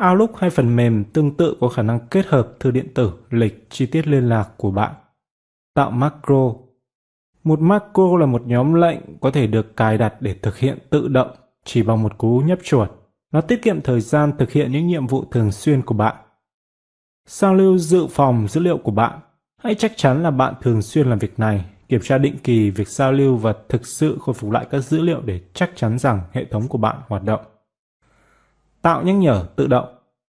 Outlook 0.09 0.37
hay 0.37 0.49
phần 0.49 0.75
mềm 0.75 1.03
tương 1.03 1.37
tự 1.37 1.55
có 1.59 1.67
khả 1.67 1.81
năng 1.81 1.99
kết 2.11 2.25
hợp 2.25 2.55
thư 2.59 2.71
điện 2.71 2.87
tử, 2.95 3.11
lịch, 3.29 3.67
chi 3.69 3.85
tiết 3.85 4.07
liên 4.07 4.29
lạc 4.29 4.49
của 4.57 4.71
bạn. 4.71 4.91
Tạo 5.73 5.91
macro 5.91 6.53
Một 7.43 7.59
macro 7.59 8.17
là 8.19 8.25
một 8.25 8.41
nhóm 8.45 8.73
lệnh 8.73 8.99
có 9.21 9.31
thể 9.31 9.47
được 9.47 9.77
cài 9.77 9.97
đặt 9.97 10.21
để 10.21 10.35
thực 10.41 10.57
hiện 10.57 10.77
tự 10.89 11.07
động 11.07 11.31
chỉ 11.65 11.83
bằng 11.83 12.03
một 12.03 12.17
cú 12.17 12.39
nhấp 12.39 12.59
chuột. 12.63 12.89
Nó 13.31 13.41
tiết 13.41 13.61
kiệm 13.61 13.81
thời 13.81 14.01
gian 14.01 14.31
thực 14.37 14.51
hiện 14.51 14.71
những 14.71 14.87
nhiệm 14.87 15.07
vụ 15.07 15.25
thường 15.31 15.51
xuyên 15.51 15.81
của 15.81 15.93
bạn. 15.93 16.15
Sao 17.25 17.53
lưu 17.53 17.77
dự 17.77 18.07
phòng 18.07 18.47
dữ 18.47 18.61
liệu 18.61 18.77
của 18.77 18.91
bạn. 18.91 19.19
Hãy 19.57 19.75
chắc 19.75 19.93
chắn 19.95 20.23
là 20.23 20.31
bạn 20.31 20.53
thường 20.61 20.81
xuyên 20.81 21.09
làm 21.09 21.19
việc 21.19 21.39
này, 21.39 21.65
kiểm 21.89 22.01
tra 22.03 22.17
định 22.17 22.37
kỳ 22.43 22.69
việc 22.69 22.87
sao 22.87 23.11
lưu 23.11 23.35
và 23.35 23.53
thực 23.69 23.87
sự 23.87 24.17
khôi 24.21 24.33
phục 24.33 24.51
lại 24.51 24.67
các 24.71 24.79
dữ 24.79 25.01
liệu 25.01 25.21
để 25.21 25.41
chắc 25.53 25.71
chắn 25.75 25.99
rằng 25.99 26.21
hệ 26.31 26.45
thống 26.45 26.67
của 26.67 26.77
bạn 26.77 26.97
hoạt 27.07 27.23
động. 27.23 27.41
Tạo 28.81 29.03
nhắc 29.03 29.15
nhở 29.15 29.45
tự 29.55 29.67
động. 29.67 29.95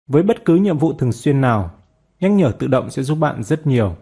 Với 0.08 0.24
bất 0.24 0.46
cứ 0.46 0.56
nhiệm 0.56 0.78
vụ 0.78 0.94
thường 0.94 1.12
xuyên 1.12 1.42
nào, 1.42 1.72
nhắc 2.20 2.32
nhở 2.32 2.52
tự 2.60 2.68
động 2.68 2.90
sẽ 2.90 3.04
giúp 3.04 3.16
bạn 3.16 3.44
rất 3.44 3.68
nhiều. 3.68 3.96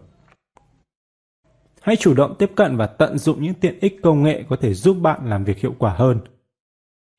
Hãy 1.80 1.96
chủ 1.96 2.14
động 2.14 2.34
tiếp 2.38 2.50
cận 2.56 2.76
và 2.76 2.86
tận 2.86 3.18
dụng 3.18 3.42
những 3.42 3.54
tiện 3.54 3.78
ích 3.80 4.00
công 4.02 4.22
nghệ 4.22 4.44
có 4.48 4.56
thể 4.56 4.74
giúp 4.74 4.96
bạn 5.00 5.30
làm 5.30 5.44
việc 5.44 5.58
hiệu 5.58 5.74
quả 5.78 5.94
hơn. 5.94 6.20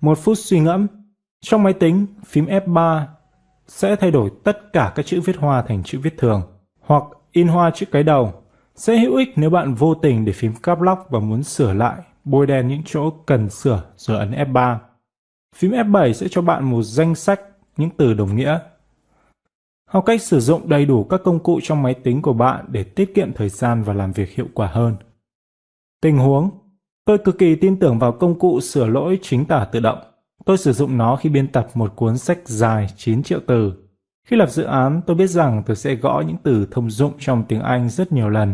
Một 0.01 0.17
phút 0.17 0.37
suy 0.37 0.59
ngẫm, 0.59 0.87
trong 1.41 1.63
máy 1.63 1.73
tính, 1.73 2.05
phím 2.25 2.45
F3 2.45 3.05
sẽ 3.67 3.95
thay 3.95 4.11
đổi 4.11 4.31
tất 4.43 4.73
cả 4.73 4.93
các 4.95 5.05
chữ 5.05 5.21
viết 5.21 5.37
hoa 5.37 5.61
thành 5.61 5.83
chữ 5.83 5.99
viết 5.99 6.17
thường, 6.17 6.41
hoặc 6.79 7.03
in 7.31 7.47
hoa 7.47 7.71
chữ 7.75 7.85
cái 7.91 8.03
đầu. 8.03 8.33
Sẽ 8.75 8.99
hữu 8.99 9.15
ích 9.15 9.29
nếu 9.35 9.49
bạn 9.49 9.73
vô 9.73 9.95
tình 9.95 10.25
để 10.25 10.33
phím 10.33 10.53
Caps 10.63 10.81
Lock 10.81 11.09
và 11.09 11.19
muốn 11.19 11.43
sửa 11.43 11.73
lại, 11.73 12.01
bôi 12.23 12.47
đen 12.47 12.67
những 12.67 12.81
chỗ 12.85 13.09
cần 13.09 13.49
sửa 13.49 13.83
rồi 13.97 14.17
ấn 14.17 14.31
F3. 14.31 14.77
Phím 15.55 15.71
F7 15.71 16.13
sẽ 16.13 16.27
cho 16.29 16.41
bạn 16.41 16.63
một 16.63 16.81
danh 16.81 17.15
sách 17.15 17.41
những 17.77 17.89
từ 17.97 18.13
đồng 18.13 18.35
nghĩa. 18.35 18.59
Học 19.89 20.03
cách 20.05 20.21
sử 20.21 20.39
dụng 20.39 20.69
đầy 20.69 20.85
đủ 20.85 21.03
các 21.03 21.21
công 21.23 21.39
cụ 21.39 21.59
trong 21.63 21.83
máy 21.83 21.93
tính 21.93 22.21
của 22.21 22.33
bạn 22.33 22.65
để 22.67 22.83
tiết 22.83 23.15
kiệm 23.15 23.33
thời 23.33 23.49
gian 23.49 23.83
và 23.83 23.93
làm 23.93 24.11
việc 24.11 24.29
hiệu 24.29 24.47
quả 24.53 24.67
hơn. 24.67 24.95
Tình 26.01 26.17
huống 26.17 26.49
Tôi 27.05 27.17
cực 27.17 27.37
kỳ 27.37 27.55
tin 27.55 27.79
tưởng 27.79 27.99
vào 27.99 28.11
công 28.11 28.39
cụ 28.39 28.59
sửa 28.59 28.87
lỗi 28.87 29.19
chính 29.21 29.45
tả 29.45 29.65
tự 29.71 29.79
động. 29.79 29.99
Tôi 30.45 30.57
sử 30.57 30.73
dụng 30.73 30.97
nó 30.97 31.15
khi 31.15 31.29
biên 31.29 31.47
tập 31.47 31.67
một 31.73 31.95
cuốn 31.95 32.17
sách 32.17 32.39
dài 32.45 32.87
9 32.95 33.23
triệu 33.23 33.39
từ. 33.47 33.73
Khi 34.27 34.37
lập 34.37 34.49
dự 34.49 34.63
án, 34.63 35.01
tôi 35.07 35.15
biết 35.15 35.27
rằng 35.27 35.63
tôi 35.65 35.75
sẽ 35.75 35.95
gõ 35.95 36.23
những 36.27 36.37
từ 36.43 36.67
thông 36.71 36.89
dụng 36.89 37.13
trong 37.19 37.43
tiếng 37.47 37.61
Anh 37.61 37.89
rất 37.89 38.11
nhiều 38.11 38.29
lần. 38.29 38.53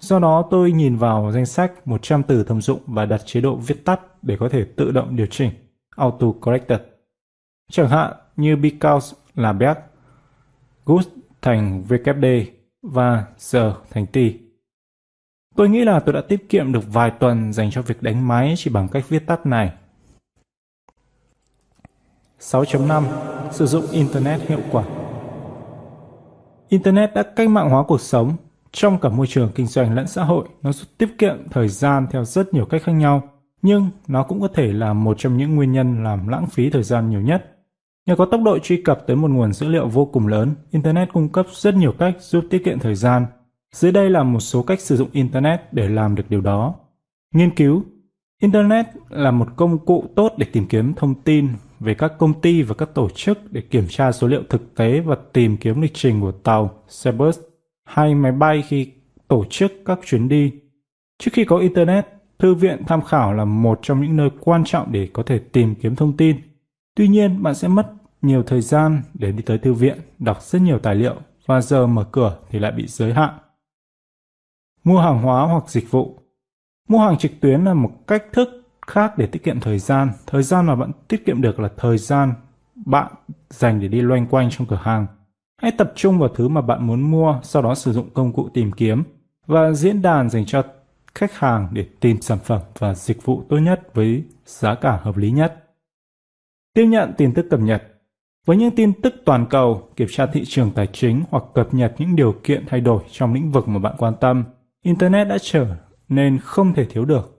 Do 0.00 0.18
đó, 0.18 0.48
tôi 0.50 0.72
nhìn 0.72 0.96
vào 0.96 1.32
danh 1.32 1.46
sách 1.46 1.86
100 1.86 2.22
từ 2.22 2.44
thông 2.44 2.60
dụng 2.60 2.80
và 2.86 3.06
đặt 3.06 3.20
chế 3.26 3.40
độ 3.40 3.56
viết 3.56 3.84
tắt 3.84 4.00
để 4.22 4.36
có 4.40 4.48
thể 4.48 4.64
tự 4.76 4.90
động 4.90 5.16
điều 5.16 5.26
chỉnh 5.26 5.50
auto 5.96 6.26
corrected. 6.40 6.80
Chẳng 7.72 7.88
hạn 7.88 8.12
như 8.36 8.56
because 8.56 9.16
là 9.34 9.52
bad, 9.52 9.76
good 10.84 11.06
thành 11.42 11.82
VKD 11.82 12.24
và 12.82 13.24
giờ 13.38 13.74
thành 13.90 14.06
T. 14.06 14.16
Tôi 15.56 15.68
nghĩ 15.68 15.84
là 15.84 16.00
tôi 16.00 16.12
đã 16.12 16.20
tiết 16.28 16.48
kiệm 16.48 16.72
được 16.72 16.92
vài 16.92 17.10
tuần 17.10 17.52
dành 17.52 17.70
cho 17.70 17.82
việc 17.82 18.02
đánh 18.02 18.28
máy 18.28 18.54
chỉ 18.56 18.70
bằng 18.70 18.88
cách 18.88 19.08
viết 19.08 19.26
tắt 19.26 19.46
này. 19.46 19.72
6.5 22.44 23.02
Sử 23.50 23.66
dụng 23.66 23.84
Internet 23.90 24.40
hiệu 24.40 24.60
quả 24.70 24.84
Internet 26.68 27.14
đã 27.14 27.22
cách 27.36 27.48
mạng 27.48 27.70
hóa 27.70 27.84
cuộc 27.88 28.00
sống. 28.00 28.36
Trong 28.72 28.98
cả 28.98 29.08
môi 29.08 29.26
trường 29.26 29.50
kinh 29.54 29.66
doanh 29.66 29.94
lẫn 29.94 30.06
xã 30.06 30.24
hội, 30.24 30.48
nó 30.62 30.72
giúp 30.72 30.86
tiết 30.98 31.18
kiệm 31.18 31.48
thời 31.50 31.68
gian 31.68 32.06
theo 32.10 32.24
rất 32.24 32.54
nhiều 32.54 32.64
cách 32.64 32.82
khác 32.84 32.92
nhau 32.92 33.22
nhưng 33.62 33.90
nó 34.08 34.22
cũng 34.22 34.40
có 34.40 34.48
thể 34.48 34.72
là 34.72 34.92
một 34.92 35.18
trong 35.18 35.36
những 35.36 35.54
nguyên 35.54 35.72
nhân 35.72 36.04
làm 36.04 36.28
lãng 36.28 36.46
phí 36.46 36.70
thời 36.70 36.82
gian 36.82 37.10
nhiều 37.10 37.20
nhất. 37.20 37.56
Nhờ 38.06 38.16
có 38.16 38.26
tốc 38.26 38.40
độ 38.44 38.58
truy 38.58 38.82
cập 38.82 39.06
tới 39.06 39.16
một 39.16 39.30
nguồn 39.30 39.52
dữ 39.52 39.68
liệu 39.68 39.88
vô 39.88 40.04
cùng 40.04 40.26
lớn, 40.26 40.54
Internet 40.70 41.12
cung 41.12 41.28
cấp 41.28 41.46
rất 41.52 41.74
nhiều 41.74 41.92
cách 41.98 42.16
giúp 42.20 42.44
tiết 42.50 42.64
kiệm 42.64 42.78
thời 42.78 42.94
gian. 42.94 43.26
Dưới 43.74 43.92
đây 43.92 44.10
là 44.10 44.22
một 44.22 44.40
số 44.40 44.62
cách 44.62 44.80
sử 44.80 44.96
dụng 44.96 45.08
Internet 45.12 45.72
để 45.72 45.88
làm 45.88 46.14
được 46.14 46.24
điều 46.28 46.40
đó. 46.40 46.74
Nghiên 47.34 47.50
cứu 47.50 47.82
Internet 48.42 48.86
là 49.08 49.30
một 49.30 49.48
công 49.56 49.78
cụ 49.78 50.04
tốt 50.16 50.32
để 50.36 50.46
tìm 50.52 50.66
kiếm 50.66 50.94
thông 50.94 51.14
tin 51.14 51.48
về 51.84 51.94
các 51.94 52.12
công 52.18 52.40
ty 52.40 52.62
và 52.62 52.74
các 52.74 52.94
tổ 52.94 53.08
chức 53.14 53.52
để 53.52 53.60
kiểm 53.60 53.84
tra 53.88 54.12
số 54.12 54.26
liệu 54.28 54.42
thực 54.50 54.74
tế 54.74 55.00
và 55.00 55.16
tìm 55.32 55.56
kiếm 55.56 55.80
lịch 55.80 55.94
trình 55.94 56.20
của 56.20 56.32
tàu, 56.32 56.82
xe 56.88 57.12
bus 57.12 57.38
hay 57.84 58.14
máy 58.14 58.32
bay 58.32 58.62
khi 58.68 58.92
tổ 59.28 59.44
chức 59.50 59.72
các 59.84 60.00
chuyến 60.06 60.28
đi. 60.28 60.52
Trước 61.18 61.30
khi 61.34 61.44
có 61.44 61.58
Internet, 61.58 62.06
Thư 62.38 62.54
viện 62.54 62.82
tham 62.86 63.02
khảo 63.02 63.32
là 63.32 63.44
một 63.44 63.78
trong 63.82 64.00
những 64.00 64.16
nơi 64.16 64.30
quan 64.40 64.64
trọng 64.64 64.92
để 64.92 65.08
có 65.12 65.22
thể 65.22 65.38
tìm 65.38 65.74
kiếm 65.74 65.96
thông 65.96 66.16
tin. 66.16 66.36
Tuy 66.96 67.08
nhiên, 67.08 67.42
bạn 67.42 67.54
sẽ 67.54 67.68
mất 67.68 67.92
nhiều 68.22 68.42
thời 68.42 68.60
gian 68.60 69.02
để 69.14 69.32
đi 69.32 69.42
tới 69.42 69.58
thư 69.58 69.72
viện, 69.72 69.98
đọc 70.18 70.42
rất 70.42 70.62
nhiều 70.62 70.78
tài 70.78 70.94
liệu 70.94 71.14
và 71.46 71.60
giờ 71.60 71.86
mở 71.86 72.04
cửa 72.12 72.38
thì 72.50 72.58
lại 72.58 72.72
bị 72.72 72.86
giới 72.86 73.12
hạn. 73.12 73.38
Mua 74.84 74.98
hàng 74.98 75.22
hóa 75.22 75.46
hoặc 75.46 75.68
dịch 75.68 75.90
vụ 75.90 76.20
Mua 76.88 76.98
hàng 76.98 77.18
trực 77.18 77.32
tuyến 77.40 77.64
là 77.64 77.74
một 77.74 77.90
cách 78.06 78.24
thức 78.32 78.48
khác 78.86 79.18
để 79.18 79.26
tiết 79.26 79.44
kiệm 79.44 79.60
thời 79.60 79.78
gian. 79.78 80.12
Thời 80.26 80.42
gian 80.42 80.66
mà 80.66 80.76
bạn 80.76 80.90
tiết 81.08 81.26
kiệm 81.26 81.40
được 81.40 81.60
là 81.60 81.68
thời 81.76 81.98
gian 81.98 82.34
bạn 82.74 83.12
dành 83.50 83.80
để 83.80 83.88
đi 83.88 84.00
loanh 84.00 84.26
quanh 84.26 84.50
trong 84.50 84.66
cửa 84.66 84.80
hàng. 84.82 85.06
Hãy 85.62 85.72
tập 85.78 85.92
trung 85.96 86.18
vào 86.18 86.28
thứ 86.28 86.48
mà 86.48 86.60
bạn 86.60 86.86
muốn 86.86 87.10
mua, 87.10 87.40
sau 87.42 87.62
đó 87.62 87.74
sử 87.74 87.92
dụng 87.92 88.10
công 88.14 88.32
cụ 88.32 88.48
tìm 88.54 88.72
kiếm 88.72 89.02
và 89.46 89.72
diễn 89.72 90.02
đàn 90.02 90.30
dành 90.30 90.44
cho 90.46 90.62
khách 91.14 91.34
hàng 91.34 91.68
để 91.72 91.86
tìm 92.00 92.20
sản 92.20 92.38
phẩm 92.44 92.60
và 92.78 92.94
dịch 92.94 93.24
vụ 93.24 93.42
tốt 93.48 93.56
nhất 93.56 93.94
với 93.94 94.24
giá 94.46 94.74
cả 94.74 95.00
hợp 95.02 95.16
lý 95.16 95.30
nhất. 95.30 95.64
Tiếp 96.74 96.86
nhận 96.86 97.12
tin 97.16 97.34
tức 97.34 97.46
cập 97.50 97.60
nhật 97.60 97.82
với 98.46 98.56
những 98.56 98.70
tin 98.70 98.92
tức 99.02 99.14
toàn 99.24 99.46
cầu, 99.50 99.88
kiểm 99.96 100.08
tra 100.10 100.26
thị 100.26 100.44
trường 100.46 100.70
tài 100.70 100.86
chính 100.92 101.22
hoặc 101.30 101.44
cập 101.54 101.74
nhật 101.74 101.94
những 101.98 102.16
điều 102.16 102.34
kiện 102.42 102.64
thay 102.66 102.80
đổi 102.80 103.02
trong 103.10 103.34
lĩnh 103.34 103.50
vực 103.50 103.68
mà 103.68 103.78
bạn 103.78 103.94
quan 103.98 104.14
tâm, 104.20 104.44
Internet 104.82 105.28
đã 105.28 105.38
trở 105.42 105.76
nên 106.08 106.38
không 106.38 106.74
thể 106.74 106.84
thiếu 106.84 107.04
được. 107.04 107.33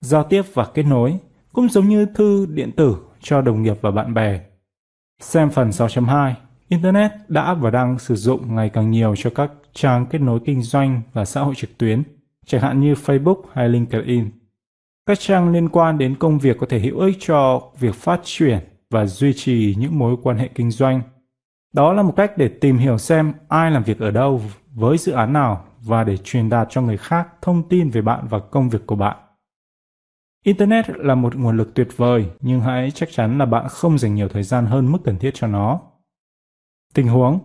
Giao 0.00 0.24
tiếp 0.24 0.42
và 0.54 0.66
kết 0.74 0.82
nối 0.82 1.18
cũng 1.52 1.68
giống 1.68 1.88
như 1.88 2.06
thư 2.06 2.46
điện 2.46 2.72
tử 2.72 2.96
cho 3.20 3.40
đồng 3.40 3.62
nghiệp 3.62 3.76
và 3.80 3.90
bạn 3.90 4.14
bè. 4.14 4.40
Xem 5.20 5.50
phần 5.50 5.70
6.2, 5.70 6.32
Internet 6.68 7.10
đã 7.28 7.54
và 7.54 7.70
đang 7.70 7.98
sử 7.98 8.14
dụng 8.14 8.54
ngày 8.54 8.68
càng 8.68 8.90
nhiều 8.90 9.14
cho 9.16 9.30
các 9.34 9.50
trang 9.72 10.06
kết 10.06 10.18
nối 10.18 10.40
kinh 10.44 10.62
doanh 10.62 11.02
và 11.12 11.24
xã 11.24 11.40
hội 11.40 11.54
trực 11.54 11.78
tuyến– 11.78 12.02
chẳng 12.46 12.60
hạn 12.60 12.80
như 12.80 12.94
Facebook 12.94 13.42
hay 13.52 13.68
LinkedIn. 13.68 14.30
Các 15.06 15.20
trang 15.20 15.52
liên 15.52 15.68
quan 15.68 15.98
đến 15.98 16.14
công 16.14 16.38
việc 16.38 16.56
có 16.60 16.66
thể 16.70 16.78
hữu 16.80 16.98
ích 16.98 17.16
cho 17.20 17.62
việc 17.78 17.94
phát 17.94 18.20
triển 18.24 18.58
và 18.90 19.06
duy 19.06 19.32
trì 19.32 19.74
những 19.78 19.98
mối 19.98 20.16
quan 20.22 20.38
hệ 20.38 20.48
kinh 20.54 20.70
doanh. 20.70 21.02
Đó 21.72 21.92
là 21.92 22.02
một 22.02 22.12
cách 22.16 22.38
để 22.38 22.48
tìm 22.48 22.78
hiểu 22.78 22.98
xem 22.98 23.32
ai 23.48 23.70
làm 23.70 23.82
việc 23.82 23.98
ở 23.98 24.10
đâu, 24.10 24.42
với 24.74 24.98
dự 24.98 25.12
án 25.12 25.32
nào 25.32 25.64
và 25.80 26.04
để 26.04 26.16
truyền 26.16 26.48
đạt 26.48 26.66
cho 26.70 26.82
người 26.82 26.96
khác 26.96 27.28
thông 27.42 27.68
tin 27.68 27.90
về 27.90 28.02
bạn 28.02 28.26
và 28.28 28.38
công 28.38 28.68
việc 28.68 28.86
của 28.86 28.96
bạn. 28.96 29.16
Internet 30.46 30.86
là 30.88 31.14
một 31.14 31.34
nguồn 31.34 31.56
lực 31.56 31.74
tuyệt 31.74 31.88
vời, 31.96 32.26
nhưng 32.40 32.60
hãy 32.60 32.90
chắc 32.90 33.08
chắn 33.12 33.38
là 33.38 33.46
bạn 33.46 33.66
không 33.68 33.98
dành 33.98 34.14
nhiều 34.14 34.28
thời 34.28 34.42
gian 34.42 34.66
hơn 34.66 34.92
mức 34.92 34.98
cần 35.04 35.18
thiết 35.18 35.30
cho 35.34 35.46
nó. 35.46 35.80
Tình 36.94 37.08
huống 37.08 37.38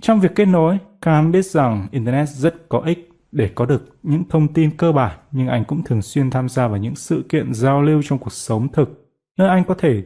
Trong 0.00 0.20
việc 0.20 0.32
kết 0.34 0.44
nối, 0.44 0.78
Khan 1.00 1.32
biết 1.32 1.46
rằng 1.46 1.88
Internet 1.90 2.28
rất 2.28 2.68
có 2.68 2.78
ích 2.78 3.10
để 3.32 3.50
có 3.54 3.66
được 3.66 3.96
những 4.02 4.24
thông 4.28 4.52
tin 4.52 4.76
cơ 4.76 4.92
bản, 4.92 5.18
nhưng 5.32 5.48
anh 5.48 5.64
cũng 5.64 5.82
thường 5.84 6.02
xuyên 6.02 6.30
tham 6.30 6.48
gia 6.48 6.68
vào 6.68 6.76
những 6.76 6.94
sự 6.94 7.24
kiện 7.28 7.54
giao 7.54 7.82
lưu 7.82 8.02
trong 8.04 8.18
cuộc 8.18 8.32
sống 8.32 8.72
thực, 8.72 8.88
nơi 9.38 9.48
anh 9.48 9.64
có 9.64 9.74
thể 9.74 10.02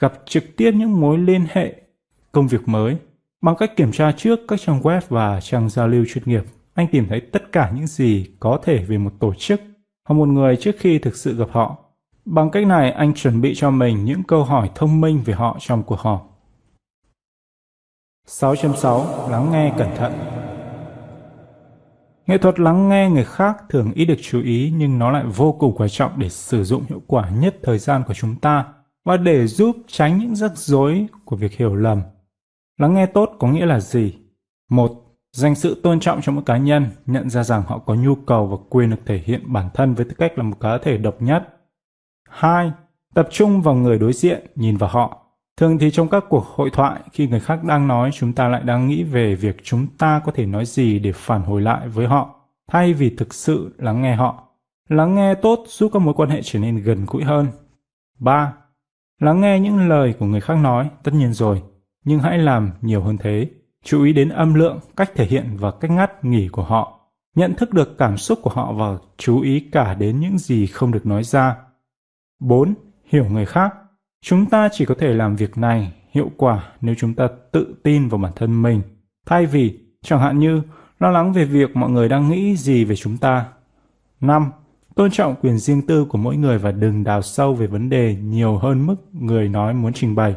gặp 0.00 0.12
trực 0.26 0.44
tiếp 0.56 0.72
những 0.74 1.00
mối 1.00 1.18
liên 1.18 1.46
hệ 1.50 1.82
công 2.32 2.48
việc 2.48 2.68
mới. 2.68 2.96
Bằng 3.42 3.56
cách 3.58 3.76
kiểm 3.76 3.92
tra 3.92 4.12
trước 4.12 4.40
các 4.48 4.60
trang 4.60 4.80
web 4.80 5.00
và 5.08 5.40
trang 5.40 5.68
giao 5.68 5.88
lưu 5.88 6.04
chuyên 6.08 6.24
nghiệp, 6.26 6.42
anh 6.74 6.86
tìm 6.92 7.06
thấy 7.08 7.20
tất 7.20 7.52
cả 7.52 7.72
những 7.74 7.86
gì 7.86 8.26
có 8.40 8.60
thể 8.64 8.84
về 8.84 8.98
một 8.98 9.12
tổ 9.20 9.34
chức 9.34 9.60
hoặc 10.10 10.14
một 10.16 10.28
người 10.28 10.56
trước 10.56 10.76
khi 10.78 10.98
thực 10.98 11.16
sự 11.16 11.36
gặp 11.36 11.48
họ. 11.50 11.76
Bằng 12.24 12.50
cách 12.50 12.66
này, 12.66 12.92
anh 12.92 13.14
chuẩn 13.14 13.40
bị 13.40 13.52
cho 13.56 13.70
mình 13.70 14.04
những 14.04 14.22
câu 14.22 14.44
hỏi 14.44 14.70
thông 14.74 15.00
minh 15.00 15.22
về 15.24 15.34
họ 15.34 15.56
trong 15.60 15.82
cuộc 15.82 15.98
họp. 15.98 16.40
6.6 18.28 19.30
Lắng 19.30 19.48
nghe 19.52 19.74
cẩn 19.78 19.88
thận 19.96 20.12
Nghệ 22.26 22.38
thuật 22.38 22.60
lắng 22.60 22.88
nghe 22.88 23.10
người 23.10 23.24
khác 23.24 23.56
thường 23.68 23.92
ít 23.94 24.04
được 24.04 24.18
chú 24.22 24.42
ý 24.42 24.72
nhưng 24.76 24.98
nó 24.98 25.10
lại 25.10 25.24
vô 25.36 25.52
cùng 25.52 25.74
quan 25.76 25.88
trọng 25.88 26.18
để 26.18 26.28
sử 26.28 26.64
dụng 26.64 26.84
hiệu 26.88 27.02
quả 27.06 27.30
nhất 27.30 27.56
thời 27.62 27.78
gian 27.78 28.02
của 28.06 28.14
chúng 28.14 28.36
ta 28.36 28.64
và 29.04 29.16
để 29.16 29.46
giúp 29.46 29.76
tránh 29.86 30.18
những 30.18 30.36
rắc 30.36 30.52
rối 30.54 31.06
của 31.24 31.36
việc 31.36 31.52
hiểu 31.52 31.74
lầm. 31.74 32.02
Lắng 32.78 32.94
nghe 32.94 33.06
tốt 33.06 33.30
có 33.38 33.48
nghĩa 33.48 33.66
là 33.66 33.80
gì? 33.80 34.14
Một, 34.70 34.99
dành 35.32 35.54
sự 35.54 35.80
tôn 35.82 36.00
trọng 36.00 36.20
cho 36.22 36.32
mỗi 36.32 36.44
cá 36.46 36.56
nhân, 36.56 36.86
nhận 37.06 37.30
ra 37.30 37.44
rằng 37.44 37.62
họ 37.66 37.78
có 37.78 37.94
nhu 37.94 38.14
cầu 38.14 38.46
và 38.46 38.56
quyền 38.68 38.90
được 38.90 38.96
thể 39.06 39.18
hiện 39.24 39.52
bản 39.52 39.68
thân 39.74 39.94
với 39.94 40.04
tư 40.04 40.12
cách 40.18 40.32
là 40.36 40.42
một 40.42 40.56
cá 40.60 40.78
thể 40.78 40.96
độc 40.96 41.22
nhất. 41.22 41.48
Hai, 42.28 42.72
tập 43.14 43.28
trung 43.30 43.62
vào 43.62 43.74
người 43.74 43.98
đối 43.98 44.12
diện, 44.12 44.46
nhìn 44.54 44.76
vào 44.76 44.90
họ. 44.90 45.26
Thường 45.56 45.78
thì 45.78 45.90
trong 45.90 46.08
các 46.08 46.24
cuộc 46.28 46.44
hội 46.44 46.70
thoại, 46.70 47.00
khi 47.12 47.28
người 47.28 47.40
khác 47.40 47.64
đang 47.64 47.88
nói, 47.88 48.10
chúng 48.12 48.32
ta 48.32 48.48
lại 48.48 48.62
đang 48.64 48.88
nghĩ 48.88 49.02
về 49.02 49.34
việc 49.34 49.56
chúng 49.62 49.86
ta 49.98 50.20
có 50.24 50.32
thể 50.32 50.46
nói 50.46 50.66
gì 50.66 50.98
để 50.98 51.12
phản 51.12 51.42
hồi 51.42 51.60
lại 51.60 51.88
với 51.88 52.06
họ, 52.06 52.34
thay 52.68 52.94
vì 52.94 53.16
thực 53.16 53.34
sự 53.34 53.74
lắng 53.78 54.02
nghe 54.02 54.14
họ. 54.14 54.48
Lắng 54.88 55.14
nghe 55.14 55.34
tốt 55.34 55.64
giúp 55.66 55.90
các 55.92 56.02
mối 56.02 56.14
quan 56.14 56.30
hệ 56.30 56.40
trở 56.42 56.58
nên 56.58 56.76
gần 56.76 57.06
gũi 57.06 57.24
hơn. 57.24 57.46
3. 58.18 58.52
Lắng 59.20 59.40
nghe 59.40 59.60
những 59.60 59.88
lời 59.88 60.14
của 60.18 60.26
người 60.26 60.40
khác 60.40 60.54
nói, 60.54 60.90
tất 61.02 61.14
nhiên 61.14 61.32
rồi, 61.32 61.62
nhưng 62.04 62.18
hãy 62.18 62.38
làm 62.38 62.70
nhiều 62.80 63.02
hơn 63.02 63.18
thế. 63.18 63.48
Chú 63.84 64.04
ý 64.04 64.12
đến 64.12 64.28
âm 64.28 64.54
lượng, 64.54 64.80
cách 64.96 65.12
thể 65.14 65.24
hiện 65.26 65.56
và 65.58 65.70
cách 65.70 65.90
ngắt 65.90 66.24
nghỉ 66.24 66.48
của 66.48 66.62
họ. 66.62 67.00
Nhận 67.36 67.54
thức 67.54 67.72
được 67.72 67.98
cảm 67.98 68.16
xúc 68.16 68.38
của 68.42 68.50
họ 68.50 68.72
và 68.72 68.98
chú 69.16 69.40
ý 69.40 69.60
cả 69.72 69.94
đến 69.94 70.20
những 70.20 70.38
gì 70.38 70.66
không 70.66 70.92
được 70.92 71.06
nói 71.06 71.24
ra. 71.24 71.56
4. 72.40 72.74
Hiểu 73.04 73.24
người 73.24 73.46
khác. 73.46 73.74
Chúng 74.22 74.46
ta 74.46 74.68
chỉ 74.72 74.84
có 74.84 74.94
thể 74.98 75.14
làm 75.14 75.36
việc 75.36 75.58
này 75.58 75.92
hiệu 76.10 76.30
quả 76.36 76.72
nếu 76.80 76.94
chúng 76.98 77.14
ta 77.14 77.28
tự 77.52 77.74
tin 77.82 78.08
vào 78.08 78.18
bản 78.18 78.32
thân 78.36 78.62
mình, 78.62 78.82
thay 79.26 79.46
vì 79.46 79.78
chẳng 80.02 80.20
hạn 80.20 80.38
như 80.38 80.62
lo 80.98 81.10
lắng 81.10 81.32
về 81.32 81.44
việc 81.44 81.76
mọi 81.76 81.90
người 81.90 82.08
đang 82.08 82.28
nghĩ 82.28 82.56
gì 82.56 82.84
về 82.84 82.96
chúng 82.96 83.18
ta. 83.18 83.46
5. 84.20 84.50
Tôn 84.94 85.10
trọng 85.10 85.34
quyền 85.42 85.58
riêng 85.58 85.86
tư 85.86 86.04
của 86.04 86.18
mỗi 86.18 86.36
người 86.36 86.58
và 86.58 86.72
đừng 86.72 87.04
đào 87.04 87.22
sâu 87.22 87.54
về 87.54 87.66
vấn 87.66 87.88
đề 87.88 88.16
nhiều 88.22 88.56
hơn 88.56 88.86
mức 88.86 88.96
người 89.12 89.48
nói 89.48 89.74
muốn 89.74 89.92
trình 89.92 90.14
bày. 90.14 90.34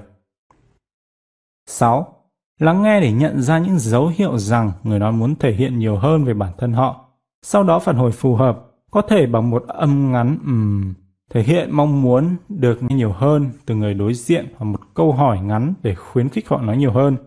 6. 1.68 2.23
Lắng 2.60 2.84
nghe 2.84 3.02
để 3.02 3.12
nhận 3.12 3.42
ra 3.42 3.60
những 3.60 3.80
dấu 3.80 4.08
hiệu 4.08 4.38
rằng 4.38 4.72
người 4.84 5.00
nói 5.00 5.12
muốn 5.12 5.36
thể 5.36 5.54
hiện 5.54 5.80
nhiều 5.80 5.98
hơn 5.98 6.24
về 6.24 6.34
bản 6.34 6.52
thân 6.58 6.74
họ. 6.74 7.10
Sau 7.42 7.64
đó 7.64 7.80
phản 7.80 7.96
hồi 7.96 8.12
phù 8.12 8.36
hợp, 8.36 8.60
có 8.92 9.02
thể 9.02 9.26
bằng 9.26 9.50
một 9.50 9.64
âm 9.68 10.12
ngắn 10.12 10.38
ừm, 10.46 10.94
thể 11.30 11.44
hiện 11.44 11.70
mong 11.72 12.02
muốn 12.02 12.36
được 12.50 12.84
nghe 12.84 12.96
nhiều 12.96 13.12
hơn 13.12 13.50
từ 13.66 13.76
người 13.76 13.94
đối 13.94 14.14
diện 14.14 14.46
hoặc 14.58 14.66
một 14.66 14.80
câu 14.94 15.14
hỏi 15.14 15.40
ngắn 15.42 15.74
để 15.84 15.96
khuyến 15.96 16.30
khích 16.30 16.50
họ 16.50 16.62
nói 16.62 16.78
nhiều 16.78 16.92
hơn. 16.92 17.18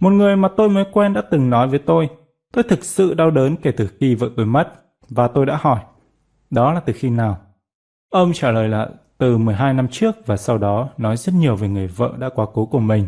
Một 0.00 0.10
người 0.10 0.36
mà 0.36 0.48
tôi 0.56 0.68
mới 0.68 0.84
quen 0.92 1.12
đã 1.12 1.22
từng 1.30 1.50
nói 1.50 1.68
với 1.68 1.78
tôi, 1.78 2.08
tôi 2.52 2.64
thực 2.64 2.84
sự 2.84 3.14
đau 3.14 3.30
đớn 3.30 3.56
kể 3.56 3.72
từ 3.72 3.88
khi 4.00 4.14
vợ 4.14 4.30
tôi 4.36 4.46
mất, 4.46 4.72
và 5.08 5.28
tôi 5.28 5.46
đã 5.46 5.58
hỏi, 5.60 5.80
đó 6.50 6.72
là 6.72 6.80
từ 6.80 6.92
khi 6.92 7.10
nào? 7.10 7.38
Ông 8.10 8.32
trả 8.32 8.50
lời 8.50 8.68
là 8.68 8.88
từ 9.18 9.38
12 9.38 9.74
năm 9.74 9.88
trước 9.88 10.26
và 10.26 10.36
sau 10.36 10.58
đó 10.58 10.88
nói 10.98 11.16
rất 11.16 11.34
nhiều 11.34 11.56
về 11.56 11.68
người 11.68 11.86
vợ 11.86 12.12
đã 12.18 12.28
quá 12.34 12.46
cố 12.54 12.66
của 12.66 12.78
mình. 12.80 13.06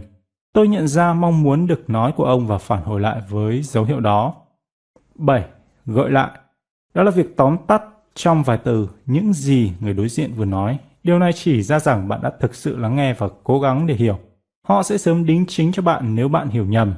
Tôi 0.57 0.69
nhận 0.69 0.89
ra 0.89 1.13
mong 1.13 1.43
muốn 1.43 1.67
được 1.67 1.91
nói 1.91 2.13
của 2.17 2.25
ông 2.25 2.47
và 2.47 2.59
phản 2.59 2.83
hồi 2.83 3.01
lại 3.01 3.21
với 3.29 3.63
dấu 3.63 3.85
hiệu 3.85 4.01
đó. 4.01 4.35
7. 5.15 5.45
Gợi 5.87 6.11
lại. 6.11 6.31
Đó 6.95 7.03
là 7.03 7.11
việc 7.11 7.37
tóm 7.37 7.57
tắt 7.67 7.83
trong 8.15 8.43
vài 8.43 8.59
từ 8.65 8.89
những 9.07 9.33
gì 9.33 9.73
người 9.81 9.95
đối 9.95 10.09
diện 10.09 10.33
vừa 10.37 10.45
nói. 10.45 10.79
Điều 11.03 11.19
này 11.19 11.33
chỉ 11.33 11.63
ra 11.63 11.79
rằng 11.79 12.09
bạn 12.09 12.21
đã 12.23 12.33
thực 12.41 12.55
sự 12.55 12.77
lắng 12.77 12.97
nghe 12.97 13.15
và 13.15 13.29
cố 13.45 13.61
gắng 13.61 13.87
để 13.87 13.95
hiểu. 13.95 14.19
Họ 14.67 14.83
sẽ 14.83 14.99
sớm 14.99 15.27
đính 15.27 15.45
chính 15.49 15.73
cho 15.73 15.83
bạn 15.83 16.15
nếu 16.15 16.29
bạn 16.29 16.49
hiểu 16.49 16.67
nhầm. 16.67 16.95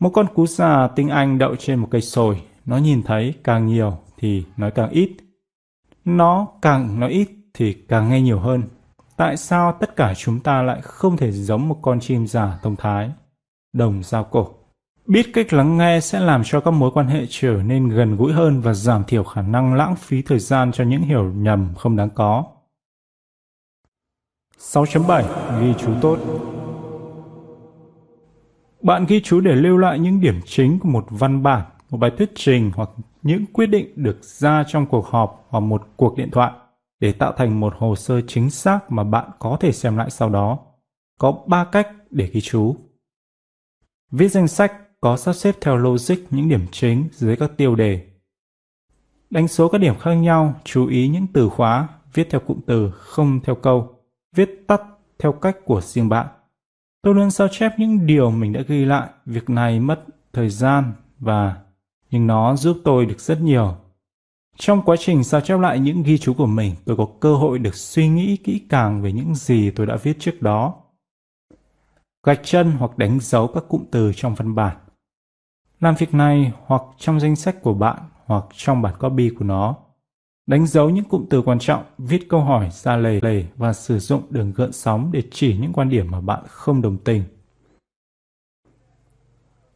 Một 0.00 0.10
con 0.10 0.26
cú 0.34 0.46
già 0.46 0.88
tinh 0.88 1.08
anh 1.08 1.38
đậu 1.38 1.56
trên 1.56 1.78
một 1.78 1.88
cây 1.90 2.00
sồi, 2.00 2.42
nó 2.64 2.76
nhìn 2.76 3.02
thấy 3.02 3.34
càng 3.44 3.66
nhiều 3.66 3.98
thì 4.16 4.44
nói 4.56 4.70
càng 4.70 4.90
ít. 4.90 5.16
Nó 6.04 6.48
càng 6.62 7.00
nói 7.00 7.10
ít 7.10 7.28
thì 7.54 7.72
càng 7.72 8.08
nghe 8.08 8.20
nhiều 8.20 8.38
hơn. 8.38 8.62
Tại 9.16 9.36
sao 9.36 9.72
tất 9.72 9.96
cả 9.96 10.14
chúng 10.16 10.40
ta 10.40 10.62
lại 10.62 10.80
không 10.82 11.16
thể 11.16 11.32
giống 11.32 11.68
một 11.68 11.78
con 11.82 12.00
chim 12.00 12.26
giả 12.26 12.58
thông 12.62 12.76
thái? 12.76 13.10
Đồng 13.72 14.02
giao 14.02 14.24
cổ. 14.24 14.48
Biết 15.06 15.26
cách 15.34 15.52
lắng 15.52 15.78
nghe 15.78 16.00
sẽ 16.00 16.20
làm 16.20 16.42
cho 16.44 16.60
các 16.60 16.70
mối 16.70 16.90
quan 16.94 17.06
hệ 17.06 17.26
trở 17.28 17.52
nên 17.52 17.88
gần 17.88 18.16
gũi 18.16 18.32
hơn 18.32 18.60
và 18.60 18.74
giảm 18.74 19.04
thiểu 19.04 19.24
khả 19.24 19.42
năng 19.42 19.74
lãng 19.74 19.96
phí 19.96 20.22
thời 20.22 20.38
gian 20.38 20.72
cho 20.72 20.84
những 20.84 21.02
hiểu 21.02 21.32
nhầm 21.32 21.74
không 21.78 21.96
đáng 21.96 22.10
có. 22.10 22.44
6.7 24.58 25.60
Ghi 25.60 25.74
chú 25.78 25.92
tốt 26.00 26.18
Bạn 28.82 29.06
ghi 29.08 29.20
chú 29.20 29.40
để 29.40 29.54
lưu 29.54 29.76
lại 29.76 29.98
những 29.98 30.20
điểm 30.20 30.40
chính 30.46 30.78
của 30.78 30.88
một 30.88 31.06
văn 31.10 31.42
bản, 31.42 31.62
một 31.90 31.98
bài 31.98 32.10
thuyết 32.18 32.30
trình 32.34 32.70
hoặc 32.74 32.88
những 33.22 33.46
quyết 33.52 33.66
định 33.66 33.92
được 33.96 34.18
ra 34.22 34.64
trong 34.68 34.86
cuộc 34.86 35.06
họp 35.06 35.46
hoặc 35.48 35.60
một 35.60 35.82
cuộc 35.96 36.16
điện 36.16 36.30
thoại 36.30 36.52
để 37.02 37.12
tạo 37.12 37.32
thành 37.32 37.60
một 37.60 37.74
hồ 37.78 37.96
sơ 37.96 38.20
chính 38.20 38.50
xác 38.50 38.92
mà 38.92 39.04
bạn 39.04 39.30
có 39.38 39.56
thể 39.60 39.72
xem 39.72 39.96
lại 39.96 40.10
sau 40.10 40.28
đó. 40.28 40.58
Có 41.18 41.42
3 41.46 41.64
cách 41.64 41.88
để 42.10 42.26
ghi 42.32 42.40
chú. 42.40 42.76
Viết 44.10 44.28
danh 44.28 44.48
sách 44.48 44.72
có 45.00 45.16
sắp 45.16 45.32
xếp 45.32 45.54
theo 45.60 45.76
logic 45.76 46.16
những 46.30 46.48
điểm 46.48 46.66
chính 46.72 47.08
dưới 47.12 47.36
các 47.36 47.50
tiêu 47.56 47.74
đề. 47.74 48.06
Đánh 49.30 49.48
số 49.48 49.68
các 49.68 49.78
điểm 49.78 49.94
khác 49.98 50.14
nhau, 50.14 50.54
chú 50.64 50.86
ý 50.86 51.08
những 51.08 51.26
từ 51.32 51.48
khóa, 51.48 51.88
viết 52.14 52.28
theo 52.30 52.40
cụm 52.40 52.60
từ, 52.66 52.90
không 52.90 53.40
theo 53.44 53.54
câu, 53.54 53.94
viết 54.36 54.64
tắt 54.66 54.82
theo 55.18 55.32
cách 55.32 55.56
của 55.64 55.80
riêng 55.80 56.08
bạn. 56.08 56.26
Tôi 57.02 57.14
luôn 57.14 57.30
sao 57.30 57.48
chép 57.50 57.72
những 57.78 58.06
điều 58.06 58.30
mình 58.30 58.52
đã 58.52 58.60
ghi 58.68 58.84
lại, 58.84 59.08
việc 59.26 59.50
này 59.50 59.80
mất 59.80 60.04
thời 60.32 60.50
gian 60.50 60.92
và 61.18 61.56
nhưng 62.10 62.26
nó 62.26 62.56
giúp 62.56 62.78
tôi 62.84 63.06
được 63.06 63.20
rất 63.20 63.40
nhiều. 63.40 63.76
Trong 64.56 64.82
quá 64.82 64.96
trình 64.98 65.24
sao 65.24 65.40
chép 65.40 65.60
lại 65.60 65.80
những 65.80 66.02
ghi 66.02 66.18
chú 66.18 66.34
của 66.34 66.46
mình, 66.46 66.74
tôi 66.84 66.96
có 66.96 67.08
cơ 67.20 67.34
hội 67.34 67.58
được 67.58 67.74
suy 67.74 68.08
nghĩ 68.08 68.36
kỹ 68.36 68.62
càng 68.68 69.02
về 69.02 69.12
những 69.12 69.34
gì 69.34 69.70
tôi 69.70 69.86
đã 69.86 69.96
viết 69.96 70.16
trước 70.20 70.42
đó. 70.42 70.74
Gạch 72.26 72.40
chân 72.44 72.70
hoặc 72.70 72.98
đánh 72.98 73.18
dấu 73.20 73.46
các 73.46 73.64
cụm 73.68 73.84
từ 73.90 74.12
trong 74.16 74.34
văn 74.34 74.54
bản. 74.54 74.76
Làm 75.80 75.94
việc 75.94 76.14
này 76.14 76.52
hoặc 76.66 76.82
trong 76.98 77.20
danh 77.20 77.36
sách 77.36 77.62
của 77.62 77.74
bạn 77.74 77.98
hoặc 78.26 78.44
trong 78.56 78.82
bản 78.82 78.94
copy 78.98 79.30
của 79.30 79.44
nó. 79.44 79.76
Đánh 80.46 80.66
dấu 80.66 80.90
những 80.90 81.04
cụm 81.04 81.26
từ 81.30 81.42
quan 81.42 81.58
trọng, 81.58 81.84
viết 81.98 82.28
câu 82.28 82.40
hỏi 82.40 82.68
ra 82.72 82.96
lề 82.96 83.20
lề 83.22 83.44
và 83.56 83.72
sử 83.72 83.98
dụng 83.98 84.22
đường 84.30 84.52
gợn 84.56 84.72
sóng 84.72 85.12
để 85.12 85.22
chỉ 85.30 85.58
những 85.58 85.72
quan 85.72 85.88
điểm 85.88 86.10
mà 86.10 86.20
bạn 86.20 86.42
không 86.48 86.82
đồng 86.82 86.96
tình. 86.98 87.24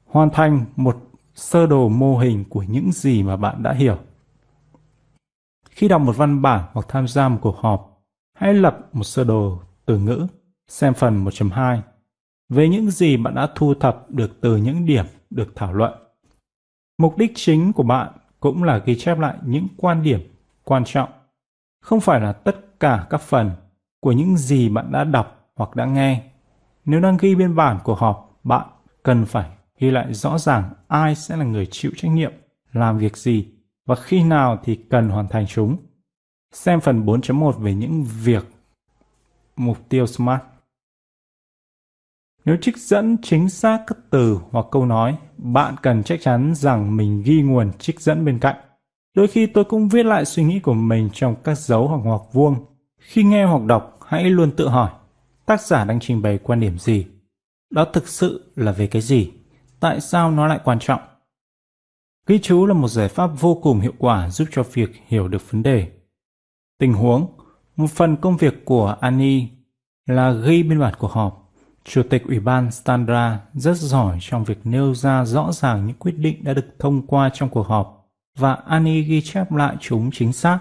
Hoàn 0.06 0.30
thành 0.30 0.64
một 0.76 0.96
sơ 1.34 1.66
đồ 1.66 1.88
mô 1.88 2.18
hình 2.18 2.44
của 2.48 2.62
những 2.62 2.92
gì 2.92 3.22
mà 3.22 3.36
bạn 3.36 3.62
đã 3.62 3.72
hiểu. 3.72 3.98
Khi 5.76 5.88
đọc 5.88 6.02
một 6.02 6.16
văn 6.16 6.42
bản 6.42 6.64
hoặc 6.72 6.86
tham 6.88 7.08
gia 7.08 7.28
một 7.28 7.38
cuộc 7.40 7.56
họp, 7.56 8.02
hãy 8.34 8.54
lập 8.54 8.78
một 8.92 9.04
sơ 9.04 9.24
đồ 9.24 9.60
từ 9.86 9.98
ngữ, 9.98 10.26
xem 10.68 10.94
phần 10.94 11.24
1.2 11.24 11.80
về 12.48 12.68
những 12.68 12.90
gì 12.90 13.16
bạn 13.16 13.34
đã 13.34 13.48
thu 13.54 13.74
thập 13.74 14.10
được 14.10 14.40
từ 14.40 14.56
những 14.56 14.86
điểm 14.86 15.04
được 15.30 15.52
thảo 15.54 15.72
luận. 15.72 15.92
Mục 16.98 17.16
đích 17.16 17.32
chính 17.34 17.72
của 17.72 17.82
bạn 17.82 18.12
cũng 18.40 18.62
là 18.62 18.78
ghi 18.78 18.98
chép 18.98 19.18
lại 19.18 19.36
những 19.42 19.68
quan 19.76 20.02
điểm 20.02 20.20
quan 20.64 20.84
trọng, 20.84 21.08
không 21.82 22.00
phải 22.00 22.20
là 22.20 22.32
tất 22.32 22.80
cả 22.80 23.06
các 23.10 23.20
phần 23.20 23.50
của 24.00 24.12
những 24.12 24.36
gì 24.36 24.68
bạn 24.68 24.92
đã 24.92 25.04
đọc 25.04 25.50
hoặc 25.56 25.76
đã 25.76 25.84
nghe. 25.84 26.22
Nếu 26.84 27.00
đang 27.00 27.16
ghi 27.20 27.34
biên 27.34 27.56
bản 27.56 27.78
của 27.84 27.94
họp, 27.94 28.40
bạn 28.44 28.66
cần 29.02 29.24
phải 29.26 29.50
ghi 29.78 29.90
lại 29.90 30.14
rõ 30.14 30.38
ràng 30.38 30.70
ai 30.88 31.14
sẽ 31.14 31.36
là 31.36 31.44
người 31.44 31.66
chịu 31.70 31.92
trách 31.96 32.10
nhiệm, 32.10 32.32
làm 32.72 32.98
việc 32.98 33.16
gì 33.16 33.55
và 33.86 33.94
khi 33.94 34.22
nào 34.22 34.58
thì 34.64 34.76
cần 34.90 35.08
hoàn 35.08 35.28
thành 35.28 35.46
chúng. 35.46 35.76
Xem 36.52 36.80
phần 36.80 37.06
4.1 37.06 37.52
về 37.52 37.74
những 37.74 38.04
việc 38.22 38.44
mục 39.56 39.88
tiêu 39.88 40.06
SMART. 40.06 40.42
Nếu 42.44 42.56
trích 42.60 42.76
dẫn 42.76 43.16
chính 43.22 43.48
xác 43.48 43.84
các 43.86 43.98
từ 44.10 44.38
hoặc 44.50 44.66
câu 44.70 44.86
nói, 44.86 45.16
bạn 45.36 45.74
cần 45.82 46.02
chắc 46.02 46.20
chắn 46.22 46.54
rằng 46.54 46.96
mình 46.96 47.22
ghi 47.22 47.42
nguồn 47.42 47.72
trích 47.78 48.00
dẫn 48.00 48.24
bên 48.24 48.38
cạnh. 48.38 48.56
Đôi 49.14 49.28
khi 49.28 49.46
tôi 49.46 49.64
cũng 49.64 49.88
viết 49.88 50.06
lại 50.06 50.24
suy 50.24 50.44
nghĩ 50.44 50.60
của 50.60 50.74
mình 50.74 51.10
trong 51.12 51.36
các 51.44 51.58
dấu 51.58 51.88
hoặc 51.88 52.00
ngoặc 52.04 52.20
vuông. 52.32 52.64
Khi 52.98 53.22
nghe 53.22 53.44
hoặc 53.44 53.62
đọc, 53.62 53.98
hãy 54.06 54.24
luôn 54.30 54.50
tự 54.56 54.68
hỏi, 54.68 54.90
tác 55.46 55.60
giả 55.60 55.84
đang 55.84 56.00
trình 56.00 56.22
bày 56.22 56.38
quan 56.42 56.60
điểm 56.60 56.78
gì? 56.78 57.06
Đó 57.70 57.84
thực 57.92 58.08
sự 58.08 58.52
là 58.56 58.72
về 58.72 58.86
cái 58.86 59.02
gì? 59.02 59.32
Tại 59.80 60.00
sao 60.00 60.30
nó 60.30 60.46
lại 60.46 60.60
quan 60.64 60.78
trọng? 60.78 61.00
Ghi 62.26 62.38
chú 62.38 62.66
là 62.66 62.74
một 62.74 62.88
giải 62.88 63.08
pháp 63.08 63.26
vô 63.26 63.54
cùng 63.62 63.80
hiệu 63.80 63.92
quả 63.98 64.30
giúp 64.30 64.48
cho 64.52 64.62
việc 64.62 64.90
hiểu 65.06 65.28
được 65.28 65.50
vấn 65.50 65.62
đề. 65.62 65.88
Tình 66.78 66.92
huống 66.92 67.26
Một 67.76 67.90
phần 67.90 68.16
công 68.16 68.36
việc 68.36 68.64
của 68.64 68.96
Annie 69.00 69.46
là 70.06 70.32
ghi 70.32 70.62
biên 70.62 70.80
bản 70.80 70.94
cuộc 70.98 71.10
họp. 71.10 71.52
Chủ 71.84 72.02
tịch 72.10 72.24
Ủy 72.24 72.40
ban 72.40 72.70
Standra 72.70 73.40
rất 73.54 73.76
giỏi 73.76 74.18
trong 74.20 74.44
việc 74.44 74.58
nêu 74.64 74.94
ra 74.94 75.24
rõ 75.24 75.52
ràng 75.52 75.86
những 75.86 75.96
quyết 75.98 76.18
định 76.18 76.44
đã 76.44 76.54
được 76.54 76.66
thông 76.78 77.06
qua 77.06 77.30
trong 77.34 77.48
cuộc 77.48 77.66
họp 77.66 78.08
và 78.38 78.54
Annie 78.54 79.02
ghi 79.02 79.20
chép 79.20 79.52
lại 79.52 79.76
chúng 79.80 80.10
chính 80.12 80.32
xác. 80.32 80.58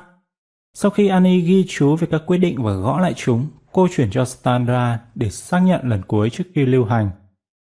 Sau 0.74 0.92
khi 0.92 1.08
Annie 1.08 1.40
ghi 1.40 1.66
chú 1.68 1.96
về 1.96 2.08
các 2.12 2.22
quyết 2.26 2.38
định 2.38 2.64
và 2.64 2.74
gõ 2.74 3.00
lại 3.00 3.14
chúng, 3.14 3.48
cô 3.72 3.88
chuyển 3.96 4.12
cho 4.12 4.26
Standra 4.26 5.00
để 5.16 5.30
xác 5.30 5.60
nhận 5.60 5.90
lần 5.90 6.02
cuối 6.08 6.30
trước 6.30 6.44
khi 6.56 6.66
lưu 6.66 6.86
hành. 6.86 7.10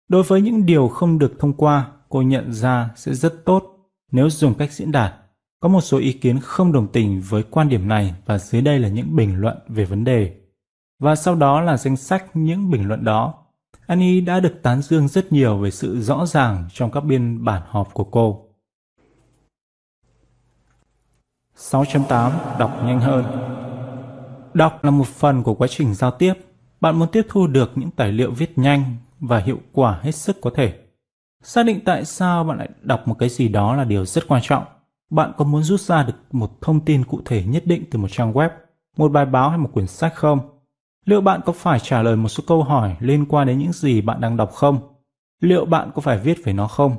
Đối 0.08 0.22
với 0.22 0.40
những 0.40 0.66
điều 0.66 0.88
không 0.88 1.18
được 1.18 1.32
thông 1.38 1.52
qua, 1.52 1.86
cô 2.08 2.22
nhận 2.22 2.52
ra 2.52 2.90
sẽ 2.96 3.14
rất 3.14 3.44
tốt 3.44 3.79
nếu 4.12 4.30
dùng 4.30 4.54
cách 4.54 4.72
diễn 4.72 4.92
đạt. 4.92 5.14
Có 5.60 5.68
một 5.68 5.80
số 5.80 5.98
ý 5.98 6.12
kiến 6.12 6.38
không 6.42 6.72
đồng 6.72 6.88
tình 6.92 7.20
với 7.28 7.42
quan 7.42 7.68
điểm 7.68 7.88
này 7.88 8.14
và 8.26 8.38
dưới 8.38 8.62
đây 8.62 8.78
là 8.78 8.88
những 8.88 9.16
bình 9.16 9.40
luận 9.40 9.58
về 9.68 9.84
vấn 9.84 10.04
đề. 10.04 10.36
Và 10.98 11.16
sau 11.16 11.34
đó 11.34 11.60
là 11.60 11.76
danh 11.76 11.96
sách 11.96 12.24
những 12.34 12.70
bình 12.70 12.88
luận 12.88 13.04
đó. 13.04 13.34
Annie 13.86 14.20
đã 14.20 14.40
được 14.40 14.54
tán 14.62 14.82
dương 14.82 15.08
rất 15.08 15.32
nhiều 15.32 15.58
về 15.58 15.70
sự 15.70 16.00
rõ 16.00 16.26
ràng 16.26 16.68
trong 16.72 16.90
các 16.90 17.00
biên 17.00 17.44
bản 17.44 17.62
họp 17.66 17.94
của 17.94 18.04
cô. 18.04 18.46
6.8 21.56 22.58
Đọc 22.58 22.80
nhanh 22.84 23.00
hơn 23.00 23.24
Đọc 24.54 24.84
là 24.84 24.90
một 24.90 25.06
phần 25.06 25.42
của 25.42 25.54
quá 25.54 25.68
trình 25.70 25.94
giao 25.94 26.10
tiếp. 26.10 26.34
Bạn 26.80 26.98
muốn 26.98 27.08
tiếp 27.12 27.22
thu 27.28 27.46
được 27.46 27.72
những 27.74 27.90
tài 27.90 28.12
liệu 28.12 28.30
viết 28.30 28.58
nhanh 28.58 28.96
và 29.20 29.38
hiệu 29.38 29.58
quả 29.72 30.00
hết 30.02 30.12
sức 30.12 30.36
có 30.40 30.50
thể. 30.54 30.89
Xác 31.42 31.62
định 31.62 31.80
tại 31.84 32.04
sao 32.04 32.44
bạn 32.44 32.58
lại 32.58 32.68
đọc 32.82 33.08
một 33.08 33.16
cái 33.18 33.28
gì 33.28 33.48
đó 33.48 33.76
là 33.76 33.84
điều 33.84 34.06
rất 34.06 34.28
quan 34.28 34.42
trọng. 34.44 34.64
Bạn 35.10 35.32
có 35.36 35.44
muốn 35.44 35.62
rút 35.62 35.80
ra 35.80 36.02
được 36.02 36.14
một 36.32 36.60
thông 36.60 36.84
tin 36.84 37.04
cụ 37.04 37.20
thể 37.24 37.44
nhất 37.44 37.62
định 37.66 37.84
từ 37.90 37.98
một 37.98 38.08
trang 38.10 38.32
web, 38.32 38.50
một 38.96 39.12
bài 39.12 39.26
báo 39.26 39.48
hay 39.50 39.58
một 39.58 39.70
quyển 39.72 39.86
sách 39.86 40.14
không? 40.14 40.38
Liệu 41.04 41.20
bạn 41.20 41.40
có 41.46 41.52
phải 41.52 41.80
trả 41.80 42.02
lời 42.02 42.16
một 42.16 42.28
số 42.28 42.44
câu 42.46 42.62
hỏi 42.62 42.96
liên 43.00 43.26
quan 43.26 43.46
đến 43.46 43.58
những 43.58 43.72
gì 43.72 44.00
bạn 44.00 44.20
đang 44.20 44.36
đọc 44.36 44.52
không? 44.52 44.78
Liệu 45.40 45.64
bạn 45.64 45.90
có 45.94 46.00
phải 46.00 46.18
viết 46.18 46.44
về 46.44 46.52
nó 46.52 46.66
không? 46.66 46.96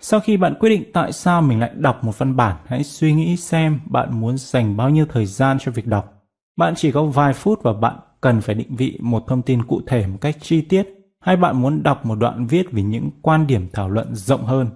Sau 0.00 0.20
khi 0.20 0.36
bạn 0.36 0.54
quyết 0.60 0.70
định 0.70 0.84
tại 0.92 1.12
sao 1.12 1.42
mình 1.42 1.60
lại 1.60 1.70
đọc 1.74 2.04
một 2.04 2.18
văn 2.18 2.36
bản, 2.36 2.56
hãy 2.66 2.84
suy 2.84 3.12
nghĩ 3.12 3.36
xem 3.36 3.80
bạn 3.84 4.20
muốn 4.20 4.38
dành 4.38 4.76
bao 4.76 4.90
nhiêu 4.90 5.06
thời 5.08 5.26
gian 5.26 5.58
cho 5.60 5.72
việc 5.72 5.86
đọc. 5.86 6.12
Bạn 6.56 6.74
chỉ 6.76 6.92
có 6.92 7.04
vài 7.04 7.32
phút 7.32 7.62
và 7.62 7.72
bạn 7.72 7.96
cần 8.20 8.40
phải 8.40 8.54
định 8.54 8.76
vị 8.76 8.98
một 9.00 9.24
thông 9.26 9.42
tin 9.42 9.62
cụ 9.62 9.80
thể 9.86 10.06
một 10.06 10.18
cách 10.20 10.36
chi 10.40 10.60
tiết 10.60 10.96
hay 11.26 11.36
bạn 11.36 11.62
muốn 11.62 11.82
đọc 11.82 12.06
một 12.06 12.14
đoạn 12.14 12.46
viết 12.46 12.72
về 12.72 12.82
những 12.82 13.10
quan 13.22 13.46
điểm 13.46 13.68
thảo 13.72 13.88
luận 13.88 14.14
rộng 14.14 14.44
hơn. 14.44 14.68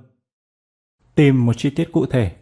Tìm 1.15 1.47
một 1.47 1.53
chi 1.57 1.71
tiết 1.71 1.93
cụ 1.93 2.07
thể. 2.07 2.33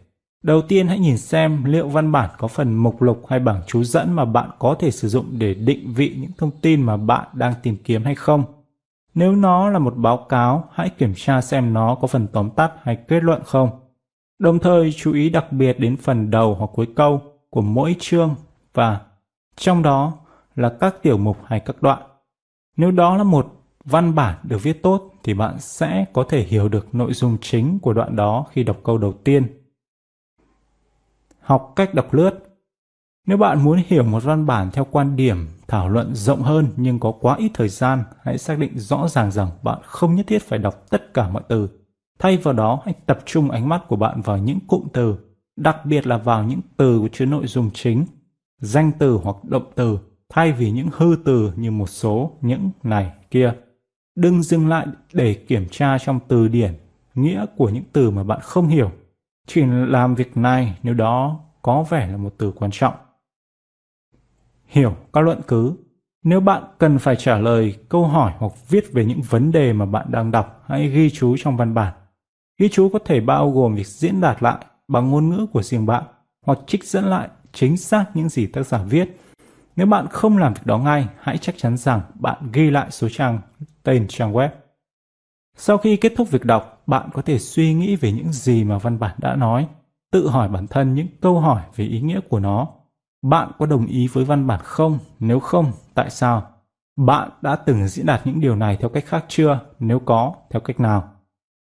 Đầu 0.43 0.61
tiên 0.61 0.87
hãy 0.87 0.99
nhìn 0.99 1.17
xem 1.17 1.63
liệu 1.63 1.87
văn 1.87 2.11
bản 2.11 2.29
có 2.37 2.47
phần 2.47 2.73
mục 2.73 3.01
lục 3.01 3.21
hay 3.27 3.39
bảng 3.39 3.61
chú 3.67 3.83
dẫn 3.83 4.13
mà 4.13 4.25
bạn 4.25 4.49
có 4.59 4.75
thể 4.79 4.91
sử 4.91 5.07
dụng 5.07 5.25
để 5.31 5.53
định 5.53 5.93
vị 5.93 6.15
những 6.19 6.31
thông 6.37 6.51
tin 6.61 6.81
mà 6.81 6.97
bạn 6.97 7.27
đang 7.33 7.53
tìm 7.63 7.77
kiếm 7.83 8.03
hay 8.03 8.15
không. 8.15 8.43
Nếu 9.13 9.35
nó 9.35 9.69
là 9.69 9.79
một 9.79 9.93
báo 9.97 10.17
cáo, 10.17 10.69
hãy 10.73 10.89
kiểm 10.89 11.13
tra 11.15 11.41
xem 11.41 11.73
nó 11.73 11.95
có 11.95 12.07
phần 12.07 12.27
tóm 12.27 12.49
tắt 12.49 12.71
hay 12.83 12.95
kết 13.07 13.23
luận 13.23 13.41
không. 13.45 13.69
Đồng 14.39 14.59
thời 14.59 14.91
chú 14.91 15.13
ý 15.13 15.29
đặc 15.29 15.51
biệt 15.51 15.79
đến 15.79 15.97
phần 15.97 16.31
đầu 16.31 16.55
hoặc 16.55 16.69
cuối 16.73 16.87
câu 16.95 17.21
của 17.49 17.61
mỗi 17.61 17.95
chương 17.99 18.35
và 18.73 19.01
trong 19.55 19.83
đó 19.83 20.13
là 20.55 20.69
các 20.79 20.95
tiểu 21.01 21.17
mục 21.17 21.37
hay 21.45 21.59
các 21.59 21.81
đoạn. 21.81 22.01
Nếu 22.77 22.91
đó 22.91 23.17
là 23.17 23.23
một 23.23 23.58
văn 23.89 24.15
bản 24.15 24.35
được 24.43 24.63
viết 24.63 24.83
tốt 24.83 25.13
thì 25.23 25.33
bạn 25.33 25.59
sẽ 25.59 26.05
có 26.13 26.23
thể 26.29 26.43
hiểu 26.43 26.69
được 26.69 26.95
nội 26.95 27.13
dung 27.13 27.37
chính 27.41 27.79
của 27.79 27.93
đoạn 27.93 28.15
đó 28.15 28.45
khi 28.51 28.63
đọc 28.63 28.77
câu 28.83 28.97
đầu 28.97 29.13
tiên. 29.23 29.47
Học 31.39 31.73
cách 31.75 31.93
đọc 31.93 32.13
lướt 32.13 32.31
Nếu 33.27 33.37
bạn 33.37 33.63
muốn 33.63 33.81
hiểu 33.87 34.03
một 34.03 34.23
văn 34.23 34.45
bản 34.45 34.71
theo 34.71 34.87
quan 34.91 35.15
điểm 35.15 35.47
thảo 35.67 35.89
luận 35.89 36.15
rộng 36.15 36.41
hơn 36.41 36.67
nhưng 36.77 36.99
có 36.99 37.11
quá 37.11 37.35
ít 37.35 37.51
thời 37.53 37.69
gian, 37.69 38.03
hãy 38.23 38.37
xác 38.37 38.59
định 38.59 38.79
rõ 38.79 39.07
ràng 39.07 39.31
rằng 39.31 39.49
bạn 39.63 39.79
không 39.83 40.15
nhất 40.15 40.27
thiết 40.27 40.43
phải 40.43 40.59
đọc 40.59 40.85
tất 40.89 41.13
cả 41.13 41.29
mọi 41.29 41.43
từ. 41.47 41.69
Thay 42.19 42.37
vào 42.37 42.53
đó, 42.53 42.81
hãy 42.85 42.93
tập 43.05 43.19
trung 43.25 43.51
ánh 43.51 43.69
mắt 43.69 43.81
của 43.87 43.95
bạn 43.95 44.21
vào 44.21 44.37
những 44.37 44.59
cụm 44.67 44.87
từ, 44.93 45.15
đặc 45.55 45.85
biệt 45.85 46.07
là 46.07 46.17
vào 46.17 46.43
những 46.43 46.61
từ 46.77 47.07
chứa 47.11 47.25
nội 47.25 47.47
dung 47.47 47.69
chính, 47.73 48.05
danh 48.59 48.91
từ 48.99 49.19
hoặc 49.23 49.35
động 49.43 49.71
từ, 49.75 49.99
thay 50.29 50.51
vì 50.51 50.71
những 50.71 50.87
hư 50.97 51.15
từ 51.25 51.51
như 51.55 51.71
một 51.71 51.89
số, 51.89 52.37
những, 52.41 52.71
này, 52.83 53.11
kia. 53.31 53.53
Đừng 54.19 54.43
dừng 54.43 54.67
lại 54.67 54.87
để 55.13 55.33
kiểm 55.33 55.67
tra 55.71 55.97
trong 55.97 56.19
từ 56.27 56.47
điển 56.47 56.73
nghĩa 57.15 57.45
của 57.57 57.69
những 57.69 57.83
từ 57.93 58.11
mà 58.11 58.23
bạn 58.23 58.39
không 58.41 58.67
hiểu. 58.67 58.91
Chỉ 59.47 59.61
làm 59.65 60.15
việc 60.15 60.37
này 60.37 60.77
nếu 60.83 60.93
đó 60.93 61.39
có 61.61 61.85
vẻ 61.89 62.07
là 62.07 62.17
một 62.17 62.33
từ 62.37 62.51
quan 62.51 62.71
trọng. 62.71 62.93
Hiểu 64.67 64.95
các 65.13 65.21
luận 65.21 65.41
cứ. 65.47 65.73
Nếu 66.23 66.39
bạn 66.39 66.63
cần 66.77 66.99
phải 66.99 67.15
trả 67.15 67.37
lời 67.37 67.75
câu 67.89 68.07
hỏi 68.07 68.33
hoặc 68.37 68.51
viết 68.69 68.93
về 68.93 69.05
những 69.05 69.21
vấn 69.21 69.51
đề 69.51 69.73
mà 69.73 69.85
bạn 69.85 70.05
đang 70.11 70.31
đọc, 70.31 70.63
hãy 70.67 70.87
ghi 70.87 71.09
chú 71.09 71.35
trong 71.37 71.57
văn 71.57 71.73
bản. 71.73 71.93
Ghi 72.57 72.69
chú 72.69 72.89
có 72.93 72.99
thể 73.05 73.21
bao 73.21 73.51
gồm 73.51 73.75
việc 73.75 73.87
diễn 73.87 74.21
đạt 74.21 74.43
lại 74.43 74.65
bằng 74.87 75.09
ngôn 75.09 75.29
ngữ 75.29 75.45
của 75.53 75.63
riêng 75.63 75.85
bạn 75.85 76.03
hoặc 76.45 76.59
trích 76.67 76.83
dẫn 76.83 77.05
lại 77.05 77.29
chính 77.53 77.77
xác 77.77 78.05
những 78.13 78.29
gì 78.29 78.47
tác 78.47 78.63
giả 78.63 78.83
viết 78.89 79.19
nếu 79.79 79.87
bạn 79.87 80.07
không 80.07 80.37
làm 80.37 80.53
việc 80.53 80.61
đó 80.65 80.77
ngay, 80.77 81.07
hãy 81.19 81.37
chắc 81.37 81.55
chắn 81.57 81.77
rằng 81.77 82.01
bạn 82.13 82.37
ghi 82.53 82.69
lại 82.69 82.91
số 82.91 83.07
trang, 83.11 83.39
tên 83.83 84.05
trang 84.09 84.33
web. 84.33 84.49
Sau 85.57 85.77
khi 85.77 85.97
kết 85.97 86.13
thúc 86.17 86.31
việc 86.31 86.45
đọc, 86.45 86.83
bạn 86.87 87.09
có 87.13 87.21
thể 87.21 87.39
suy 87.39 87.73
nghĩ 87.73 87.95
về 87.95 88.11
những 88.11 88.31
gì 88.31 88.63
mà 88.63 88.77
văn 88.77 88.99
bản 88.99 89.15
đã 89.17 89.35
nói, 89.35 89.67
tự 90.11 90.29
hỏi 90.29 90.49
bản 90.49 90.67
thân 90.67 90.93
những 90.93 91.07
câu 91.21 91.39
hỏi 91.39 91.61
về 91.75 91.85
ý 91.85 92.01
nghĩa 92.01 92.19
của 92.29 92.39
nó. 92.39 92.67
Bạn 93.21 93.51
có 93.59 93.65
đồng 93.65 93.85
ý 93.85 94.07
với 94.07 94.25
văn 94.25 94.47
bản 94.47 94.59
không? 94.63 94.99
Nếu 95.19 95.39
không, 95.39 95.71
tại 95.93 96.09
sao? 96.09 96.51
Bạn 96.97 97.29
đã 97.41 97.55
từng 97.55 97.87
diễn 97.87 98.05
đạt 98.05 98.27
những 98.27 98.39
điều 98.39 98.55
này 98.55 98.77
theo 98.79 98.89
cách 98.89 99.05
khác 99.05 99.25
chưa? 99.27 99.59
Nếu 99.79 99.99
có, 99.99 100.33
theo 100.49 100.59
cách 100.59 100.79
nào? 100.79 101.11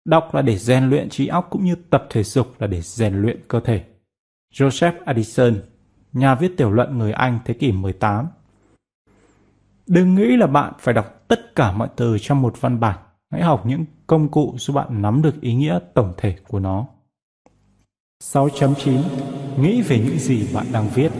Đọc 0.05 0.35
là 0.35 0.41
để 0.41 0.57
rèn 0.57 0.89
luyện 0.89 1.09
trí 1.09 1.27
óc 1.27 1.47
cũng 1.49 1.65
như 1.65 1.75
tập 1.89 2.05
thể 2.09 2.23
dục 2.23 2.47
là 2.59 2.67
để 2.67 2.81
rèn 2.81 3.21
luyện 3.21 3.39
cơ 3.47 3.59
thể. 3.59 3.83
Joseph 4.53 4.93
Addison 5.05 5.53
nhà 6.13 6.35
viết 6.35 6.57
tiểu 6.57 6.71
luận 6.71 6.97
người 6.97 7.11
Anh 7.11 7.39
thế 7.45 7.53
kỷ 7.53 7.71
18. 7.71 8.27
Đừng 9.87 10.15
nghĩ 10.15 10.37
là 10.37 10.47
bạn 10.47 10.73
phải 10.79 10.93
đọc 10.93 11.27
tất 11.27 11.55
cả 11.55 11.71
mọi 11.71 11.87
từ 11.95 12.17
trong 12.21 12.41
một 12.41 12.61
văn 12.61 12.79
bản. 12.79 12.99
Hãy 13.31 13.41
học 13.41 13.65
những 13.65 13.85
công 14.07 14.29
cụ 14.29 14.55
giúp 14.57 14.73
bạn 14.73 15.01
nắm 15.01 15.21
được 15.21 15.41
ý 15.41 15.53
nghĩa 15.53 15.79
tổng 15.93 16.13
thể 16.17 16.35
của 16.47 16.59
nó. 16.59 16.85
6.9 18.23 19.01
Nghĩ 19.59 19.81
về 19.81 19.99
những 19.99 20.19
gì 20.19 20.47
bạn 20.53 20.65
đang 20.71 20.89
viết 20.93 21.11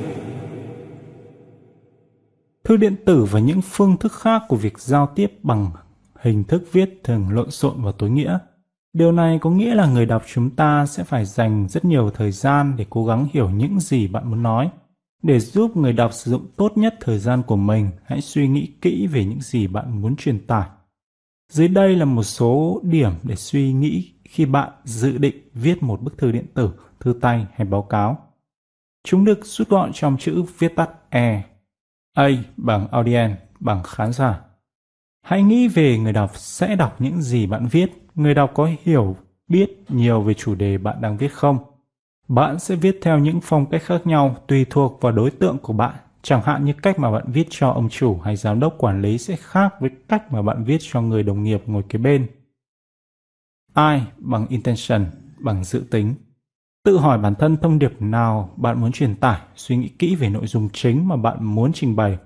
Thư 2.63 2.77
điện 2.77 2.95
tử 3.05 3.23
và 3.31 3.39
những 3.39 3.61
phương 3.61 3.97
thức 3.97 4.13
khác 4.13 4.41
của 4.47 4.55
việc 4.55 4.79
giao 4.79 5.07
tiếp 5.15 5.39
bằng 5.43 5.71
hình 6.19 6.43
thức 6.43 6.63
viết 6.71 7.01
thường 7.03 7.29
lộn 7.29 7.51
xộn 7.51 7.81
và 7.81 7.91
tối 7.97 8.09
nghĩa. 8.09 8.37
Điều 8.93 9.11
này 9.11 9.39
có 9.41 9.49
nghĩa 9.49 9.75
là 9.75 9.85
người 9.85 10.05
đọc 10.05 10.23
chúng 10.33 10.49
ta 10.49 10.85
sẽ 10.85 11.03
phải 11.03 11.25
dành 11.25 11.67
rất 11.69 11.85
nhiều 11.85 12.09
thời 12.09 12.31
gian 12.31 12.73
để 12.77 12.85
cố 12.89 13.05
gắng 13.05 13.27
hiểu 13.33 13.49
những 13.49 13.79
gì 13.79 14.07
bạn 14.07 14.29
muốn 14.29 14.43
nói 14.43 14.69
để 15.23 15.39
giúp 15.39 15.77
người 15.77 15.93
đọc 15.93 16.13
sử 16.13 16.31
dụng 16.31 16.47
tốt 16.57 16.71
nhất 16.75 16.95
thời 17.01 17.19
gian 17.19 17.43
của 17.43 17.55
mình, 17.55 17.89
hãy 18.05 18.21
suy 18.21 18.47
nghĩ 18.47 18.71
kỹ 18.81 19.07
về 19.07 19.25
những 19.25 19.41
gì 19.41 19.67
bạn 19.67 20.01
muốn 20.01 20.15
truyền 20.15 20.47
tải. 20.47 20.69
Dưới 21.51 21.67
đây 21.67 21.95
là 21.95 22.05
một 22.05 22.23
số 22.23 22.81
điểm 22.83 23.11
để 23.23 23.35
suy 23.35 23.73
nghĩ 23.73 24.13
khi 24.23 24.45
bạn 24.45 24.71
dự 24.83 25.17
định 25.17 25.49
viết 25.53 25.83
một 25.83 26.01
bức 26.01 26.17
thư 26.17 26.31
điện 26.31 26.45
tử, 26.53 26.71
thư 26.99 27.13
tay 27.21 27.45
hay 27.53 27.67
báo 27.67 27.81
cáo. 27.81 28.17
Chúng 29.03 29.25
được 29.25 29.45
rút 29.45 29.69
gọn 29.69 29.91
trong 29.93 30.17
chữ 30.17 30.43
viết 30.59 30.75
tắt 30.75 30.89
E. 31.09 31.43
A 32.13 32.29
bằng 32.57 32.87
audience 32.87 33.37
bằng 33.59 33.83
khán 33.83 34.13
giả. 34.13 34.41
Hãy 35.25 35.43
nghĩ 35.43 35.67
về 35.67 35.97
người 35.97 36.13
đọc 36.13 36.31
sẽ 36.35 36.75
đọc 36.75 37.01
những 37.01 37.21
gì 37.21 37.47
bạn 37.47 37.67
viết. 37.71 37.91
Người 38.15 38.33
đọc 38.33 38.51
có 38.53 38.69
hiểu 38.83 39.15
biết 39.47 39.85
nhiều 39.89 40.21
về 40.21 40.33
chủ 40.33 40.55
đề 40.55 40.77
bạn 40.77 41.01
đang 41.01 41.17
viết 41.17 41.33
không? 41.33 41.57
Bạn 42.27 42.59
sẽ 42.59 42.75
viết 42.75 42.99
theo 43.01 43.19
những 43.19 43.39
phong 43.43 43.65
cách 43.65 43.83
khác 43.83 44.07
nhau 44.07 44.35
tùy 44.47 44.65
thuộc 44.69 45.01
vào 45.01 45.11
đối 45.11 45.31
tượng 45.31 45.57
của 45.57 45.73
bạn. 45.73 45.95
Chẳng 46.21 46.41
hạn 46.41 46.65
như 46.65 46.73
cách 46.73 46.99
mà 46.99 47.11
bạn 47.11 47.23
viết 47.31 47.47
cho 47.49 47.69
ông 47.69 47.89
chủ 47.89 48.19
hay 48.19 48.35
giám 48.35 48.59
đốc 48.59 48.75
quản 48.77 49.01
lý 49.01 49.17
sẽ 49.17 49.35
khác 49.35 49.73
với 49.79 49.89
cách 50.07 50.33
mà 50.33 50.41
bạn 50.41 50.63
viết 50.63 50.77
cho 50.81 51.01
người 51.01 51.23
đồng 51.23 51.43
nghiệp 51.43 51.63
ngồi 51.65 51.83
kế 51.89 51.99
bên. 51.99 52.27
ai 53.73 54.03
bằng 54.17 54.47
intention, 54.47 55.05
bằng 55.39 55.63
dự 55.63 55.83
tính. 55.91 56.15
Tự 56.83 56.97
hỏi 56.97 57.17
bản 57.17 57.35
thân 57.35 57.57
thông 57.57 57.79
điệp 57.79 58.01
nào 58.01 58.53
bạn 58.55 58.81
muốn 58.81 58.91
truyền 58.91 59.15
tải, 59.15 59.41
suy 59.55 59.77
nghĩ 59.77 59.89
kỹ 59.89 60.15
về 60.15 60.29
nội 60.29 60.47
dung 60.47 60.69
chính 60.73 61.07
mà 61.07 61.15
bạn 61.15 61.37
muốn 61.45 61.73
trình 61.73 61.95
bày. 61.95 62.17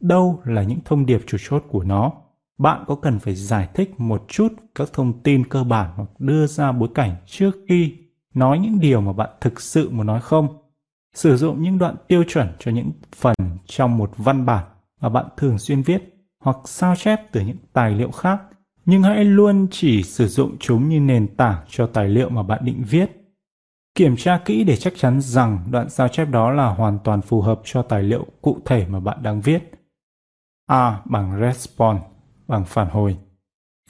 Đâu 0.00 0.40
là 0.44 0.62
những 0.62 0.78
thông 0.84 1.06
điệp 1.06 1.20
chủ 1.26 1.38
chốt 1.40 1.64
của 1.68 1.82
nó? 1.82 2.12
bạn 2.58 2.84
có 2.86 2.94
cần 2.94 3.18
phải 3.18 3.34
giải 3.34 3.68
thích 3.74 4.00
một 4.00 4.24
chút 4.28 4.48
các 4.74 4.88
thông 4.92 5.22
tin 5.22 5.46
cơ 5.46 5.64
bản 5.64 5.90
hoặc 5.96 6.08
đưa 6.18 6.46
ra 6.46 6.72
bối 6.72 6.88
cảnh 6.94 7.16
trước 7.26 7.50
khi 7.68 7.96
nói 8.36 8.58
những 8.58 8.80
điều 8.80 9.00
mà 9.00 9.12
bạn 9.12 9.30
thực 9.40 9.60
sự 9.60 9.90
muốn 9.90 10.06
nói 10.06 10.20
không? 10.20 10.48
Sử 11.14 11.36
dụng 11.36 11.62
những 11.62 11.78
đoạn 11.78 11.96
tiêu 12.08 12.24
chuẩn 12.28 12.48
cho 12.58 12.70
những 12.70 12.90
phần 13.16 13.34
trong 13.66 13.98
một 13.98 14.10
văn 14.16 14.46
bản 14.46 14.64
mà 15.00 15.08
bạn 15.08 15.26
thường 15.36 15.58
xuyên 15.58 15.82
viết 15.82 16.02
hoặc 16.40 16.56
sao 16.64 16.96
chép 16.96 17.20
từ 17.32 17.40
những 17.40 17.56
tài 17.72 17.90
liệu 17.90 18.10
khác, 18.10 18.40
nhưng 18.84 19.02
hãy 19.02 19.24
luôn 19.24 19.66
chỉ 19.70 20.02
sử 20.02 20.28
dụng 20.28 20.56
chúng 20.60 20.88
như 20.88 21.00
nền 21.00 21.36
tảng 21.36 21.64
cho 21.68 21.86
tài 21.86 22.08
liệu 22.08 22.28
mà 22.28 22.42
bạn 22.42 22.64
định 22.64 22.84
viết. 22.90 23.10
Kiểm 23.94 24.16
tra 24.16 24.38
kỹ 24.44 24.64
để 24.64 24.76
chắc 24.76 24.92
chắn 24.96 25.20
rằng 25.20 25.58
đoạn 25.70 25.90
sao 25.90 26.08
chép 26.08 26.28
đó 26.30 26.50
là 26.50 26.66
hoàn 26.68 26.98
toàn 27.04 27.22
phù 27.22 27.40
hợp 27.40 27.60
cho 27.64 27.82
tài 27.82 28.02
liệu 28.02 28.26
cụ 28.42 28.58
thể 28.64 28.86
mà 28.86 29.00
bạn 29.00 29.22
đang 29.22 29.40
viết. 29.40 29.72
A 30.66 31.00
bằng 31.04 31.40
response 31.40 32.04
bằng 32.46 32.64
phản 32.64 32.88
hồi. 32.88 33.16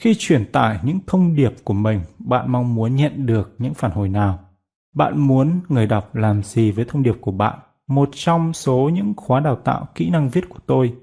Khi 0.01 0.15
truyền 0.19 0.53
tải 0.53 0.79
những 0.83 0.99
thông 1.07 1.35
điệp 1.35 1.53
của 1.65 1.75
mình, 1.75 2.01
bạn 2.19 2.53
mong 2.53 2.75
muốn 2.75 2.97
nhận 2.97 3.27
được 3.27 3.55
những 3.59 3.75
phản 3.75 3.91
hồi 3.91 4.09
nào? 4.09 4.39
Bạn 4.95 5.21
muốn 5.21 5.61
người 5.69 5.87
đọc 5.87 6.15
làm 6.15 6.43
gì 6.43 6.71
với 6.71 6.85
thông 6.89 7.03
điệp 7.03 7.17
của 7.21 7.31
bạn? 7.31 7.59
Một 7.87 8.09
trong 8.13 8.53
số 8.53 8.91
những 8.93 9.15
khóa 9.17 9.41
đào 9.41 9.57
tạo 9.57 9.89
kỹ 9.95 10.11
năng 10.11 10.29
viết 10.29 10.49
của 10.49 10.59
tôi, 10.67 10.95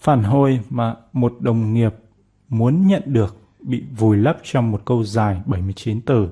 phản 0.00 0.22
hồi 0.22 0.60
mà 0.70 0.94
một 1.12 1.32
đồng 1.40 1.74
nghiệp 1.74 1.94
muốn 2.48 2.86
nhận 2.86 3.02
được 3.06 3.36
bị 3.60 3.84
vùi 3.98 4.16
lấp 4.16 4.36
trong 4.42 4.70
một 4.70 4.82
câu 4.84 5.04
dài 5.04 5.42
79 5.46 6.00
từ. 6.00 6.28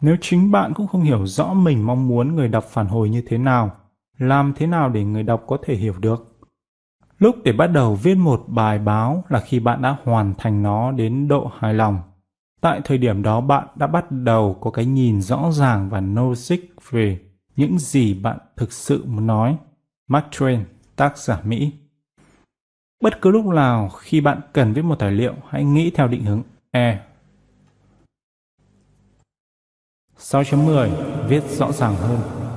Nếu 0.00 0.16
chính 0.20 0.50
bạn 0.50 0.72
cũng 0.74 0.86
không 0.86 1.02
hiểu 1.02 1.26
rõ 1.26 1.54
mình 1.54 1.86
mong 1.86 2.08
muốn 2.08 2.36
người 2.36 2.48
đọc 2.48 2.64
phản 2.64 2.86
hồi 2.86 3.10
như 3.10 3.22
thế 3.26 3.38
nào, 3.38 3.70
làm 4.18 4.52
thế 4.56 4.66
nào 4.66 4.88
để 4.88 5.04
người 5.04 5.22
đọc 5.22 5.44
có 5.46 5.58
thể 5.64 5.74
hiểu 5.74 5.94
được? 6.00 6.29
Lúc 7.20 7.36
để 7.44 7.52
bắt 7.52 7.66
đầu 7.66 7.94
viết 7.94 8.14
một 8.14 8.44
bài 8.46 8.78
báo 8.78 9.24
là 9.28 9.40
khi 9.40 9.60
bạn 9.60 9.82
đã 9.82 9.96
hoàn 10.04 10.34
thành 10.38 10.62
nó 10.62 10.92
đến 10.92 11.28
độ 11.28 11.50
hài 11.58 11.74
lòng. 11.74 11.98
Tại 12.60 12.80
thời 12.84 12.98
điểm 12.98 13.22
đó 13.22 13.40
bạn 13.40 13.66
đã 13.76 13.86
bắt 13.86 14.10
đầu 14.10 14.56
có 14.60 14.70
cái 14.70 14.84
nhìn 14.84 15.20
rõ 15.20 15.50
ràng 15.52 15.88
và 15.90 16.00
logic 16.00 16.56
về 16.90 17.18
những 17.56 17.78
gì 17.78 18.14
bạn 18.14 18.38
thực 18.56 18.72
sự 18.72 19.04
muốn 19.06 19.26
nói. 19.26 19.56
Mark 20.08 20.26
Twain, 20.30 20.64
tác 20.96 21.18
giả 21.18 21.40
Mỹ. 21.44 21.72
Bất 23.02 23.20
cứ 23.20 23.30
lúc 23.30 23.46
nào 23.46 23.88
khi 23.88 24.20
bạn 24.20 24.40
cần 24.52 24.72
viết 24.72 24.82
một 24.82 24.98
tài 24.98 25.12
liệu, 25.12 25.34
hãy 25.48 25.64
nghĩ 25.64 25.90
theo 25.90 26.08
định 26.08 26.24
hướng 26.24 26.42
E. 26.70 27.00
6.10 30.18 30.90
Viết 31.28 31.42
rõ 31.50 31.72
ràng 31.72 31.96
hơn 31.96 32.49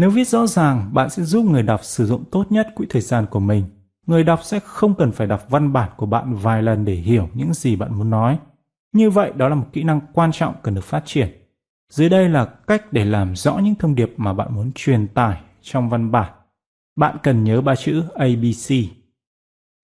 nếu 0.00 0.10
viết 0.10 0.28
rõ 0.28 0.46
ràng, 0.46 0.90
bạn 0.92 1.10
sẽ 1.10 1.22
giúp 1.22 1.44
người 1.44 1.62
đọc 1.62 1.84
sử 1.84 2.06
dụng 2.06 2.24
tốt 2.30 2.44
nhất 2.50 2.68
quỹ 2.74 2.86
thời 2.90 3.02
gian 3.02 3.26
của 3.30 3.40
mình. 3.40 3.64
Người 4.06 4.24
đọc 4.24 4.40
sẽ 4.42 4.60
không 4.60 4.94
cần 4.94 5.12
phải 5.12 5.26
đọc 5.26 5.46
văn 5.48 5.72
bản 5.72 5.90
của 5.96 6.06
bạn 6.06 6.34
vài 6.34 6.62
lần 6.62 6.84
để 6.84 6.94
hiểu 6.94 7.28
những 7.34 7.54
gì 7.54 7.76
bạn 7.76 7.98
muốn 7.98 8.10
nói. 8.10 8.38
Như 8.92 9.10
vậy, 9.10 9.32
đó 9.36 9.48
là 9.48 9.54
một 9.54 9.66
kỹ 9.72 9.82
năng 9.82 10.00
quan 10.12 10.32
trọng 10.32 10.54
cần 10.62 10.74
được 10.74 10.84
phát 10.84 11.02
triển. 11.06 11.28
Dưới 11.92 12.08
đây 12.08 12.28
là 12.28 12.44
cách 12.44 12.92
để 12.92 13.04
làm 13.04 13.36
rõ 13.36 13.58
những 13.58 13.74
thông 13.74 13.94
điệp 13.94 14.14
mà 14.16 14.32
bạn 14.32 14.54
muốn 14.54 14.72
truyền 14.74 15.08
tải 15.08 15.40
trong 15.62 15.88
văn 15.88 16.10
bản. 16.10 16.32
Bạn 16.96 17.16
cần 17.22 17.44
nhớ 17.44 17.60
ba 17.60 17.76
chữ 17.76 18.02
ABC. 18.14 18.74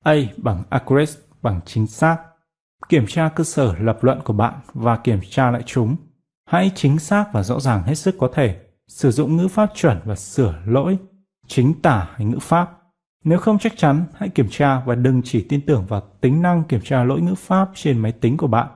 A 0.04 0.14
bằng 0.36 0.62
accurate, 0.70 1.20
bằng 1.42 1.60
chính 1.64 1.86
xác. 1.86 2.16
Kiểm 2.88 3.06
tra 3.08 3.28
cơ 3.28 3.44
sở 3.44 3.74
lập 3.78 4.04
luận 4.04 4.20
của 4.24 4.32
bạn 4.32 4.54
và 4.74 4.96
kiểm 4.96 5.20
tra 5.30 5.50
lại 5.50 5.62
chúng. 5.66 5.96
Hãy 6.48 6.70
chính 6.74 6.98
xác 6.98 7.32
và 7.32 7.42
rõ 7.42 7.60
ràng 7.60 7.82
hết 7.82 7.94
sức 7.94 8.14
có 8.18 8.30
thể 8.34 8.65
sử 8.88 9.10
dụng 9.10 9.36
ngữ 9.36 9.48
pháp 9.48 9.72
chuẩn 9.74 10.00
và 10.04 10.16
sửa 10.16 10.62
lỗi, 10.66 10.98
chính 11.46 11.74
tả 11.82 12.08
hay 12.14 12.26
ngữ 12.26 12.38
pháp. 12.38 12.72
Nếu 13.24 13.38
không 13.38 13.58
chắc 13.58 13.76
chắn, 13.76 14.04
hãy 14.14 14.28
kiểm 14.28 14.46
tra 14.50 14.80
và 14.80 14.94
đừng 14.94 15.22
chỉ 15.22 15.46
tin 15.48 15.60
tưởng 15.66 15.86
vào 15.86 16.00
tính 16.00 16.42
năng 16.42 16.64
kiểm 16.64 16.80
tra 16.84 17.04
lỗi 17.04 17.20
ngữ 17.20 17.34
pháp 17.34 17.70
trên 17.74 17.98
máy 17.98 18.12
tính 18.12 18.36
của 18.36 18.46
bạn. 18.46 18.68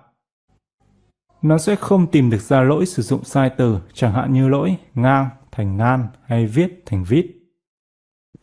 Nó 1.43 1.59
sẽ 1.59 1.77
không 1.77 2.07
tìm 2.07 2.31
được 2.31 2.41
ra 2.41 2.61
lỗi 2.61 2.87
sử 2.87 3.03
dụng 3.03 3.25
sai 3.25 3.51
từ, 3.51 3.79
chẳng 3.93 4.13
hạn 4.13 4.33
như 4.33 4.49
lỗi 4.49 4.77
ngang 4.95 5.29
thành 5.53 5.77
ngan 5.77 6.07
hay 6.25 6.47
viết 6.47 6.83
thành 6.87 7.05
vít. 7.05 7.27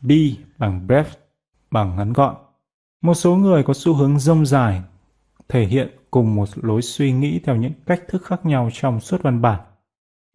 B 0.01 0.11
bằng 0.57 0.87
breath 0.87 1.11
bằng 1.71 1.95
ngắn 1.95 2.13
gọn. 2.13 2.35
Một 3.01 3.13
số 3.13 3.35
người 3.35 3.63
có 3.63 3.73
xu 3.73 3.93
hướng 3.93 4.19
rông 4.19 4.45
dài, 4.45 4.81
thể 5.49 5.65
hiện 5.65 5.97
cùng 6.11 6.35
một 6.35 6.49
lối 6.55 6.81
suy 6.81 7.11
nghĩ 7.11 7.39
theo 7.39 7.55
những 7.55 7.73
cách 7.85 8.03
thức 8.07 8.25
khác 8.25 8.45
nhau 8.45 8.69
trong 8.73 8.99
suốt 8.99 9.21
văn 9.23 9.41
bản. 9.41 9.59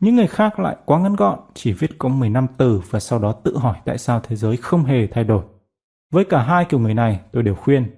Những 0.03 0.17
người 0.17 0.27
khác 0.27 0.59
lại 0.59 0.77
quá 0.85 0.99
ngắn 0.99 1.17
gọn, 1.17 1.39
chỉ 1.55 1.73
viết 1.73 1.99
có 1.99 2.09
15 2.09 2.47
từ 2.57 2.83
và 2.91 3.01
sau 3.01 3.19
đó 3.19 3.33
tự 3.33 3.57
hỏi 3.59 3.77
tại 3.85 3.99
sao 3.99 4.21
thế 4.21 4.37
giới 4.37 4.57
không 4.57 4.85
hề 4.85 5.07
thay 5.07 5.25
đổi. 5.25 5.43
Với 6.13 6.25
cả 6.25 6.43
hai 6.43 6.65
kiểu 6.65 6.81
người 6.81 6.95
này, 6.95 7.21
tôi 7.33 7.43
đều 7.43 7.55
khuyên, 7.55 7.91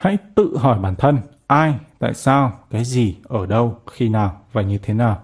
hãy 0.00 0.18
tự 0.34 0.56
hỏi 0.56 0.78
bản 0.78 0.96
thân, 0.96 1.18
ai, 1.46 1.74
tại 1.98 2.14
sao, 2.14 2.52
cái 2.70 2.84
gì, 2.84 3.16
ở 3.24 3.46
đâu, 3.46 3.78
khi 3.86 4.08
nào 4.08 4.40
và 4.52 4.62
như 4.62 4.78
thế 4.78 4.94
nào. 4.94 5.22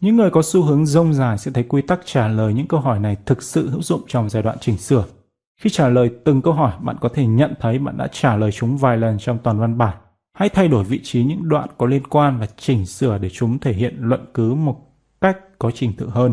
Những 0.00 0.16
người 0.16 0.30
có 0.30 0.42
xu 0.42 0.62
hướng 0.62 0.86
rông 0.86 1.14
dài 1.14 1.38
sẽ 1.38 1.50
thấy 1.50 1.64
quy 1.64 1.82
tắc 1.82 2.00
trả 2.04 2.28
lời 2.28 2.54
những 2.54 2.68
câu 2.68 2.80
hỏi 2.80 2.98
này 2.98 3.16
thực 3.26 3.42
sự 3.42 3.70
hữu 3.70 3.82
dụng 3.82 4.02
trong 4.08 4.30
giai 4.30 4.42
đoạn 4.42 4.58
chỉnh 4.60 4.78
sửa. 4.78 5.04
Khi 5.60 5.70
trả 5.70 5.88
lời 5.88 6.10
từng 6.24 6.42
câu 6.42 6.52
hỏi, 6.52 6.72
bạn 6.80 6.96
có 7.00 7.08
thể 7.08 7.26
nhận 7.26 7.54
thấy 7.60 7.78
bạn 7.78 7.96
đã 7.96 8.06
trả 8.12 8.36
lời 8.36 8.52
chúng 8.52 8.76
vài 8.76 8.96
lần 8.96 9.18
trong 9.18 9.38
toàn 9.38 9.58
văn 9.58 9.78
bản 9.78 9.96
Hãy 10.40 10.48
thay 10.48 10.68
đổi 10.68 10.84
vị 10.84 11.00
trí 11.02 11.24
những 11.24 11.48
đoạn 11.48 11.68
có 11.78 11.86
liên 11.86 12.06
quan 12.06 12.38
và 12.38 12.46
chỉnh 12.56 12.86
sửa 12.86 13.18
để 13.18 13.30
chúng 13.30 13.58
thể 13.58 13.72
hiện 13.72 13.96
luận 13.98 14.26
cứ 14.34 14.54
một 14.54 14.76
cách 15.20 15.38
có 15.58 15.70
trình 15.70 15.92
tự 15.98 16.08
hơn. 16.08 16.32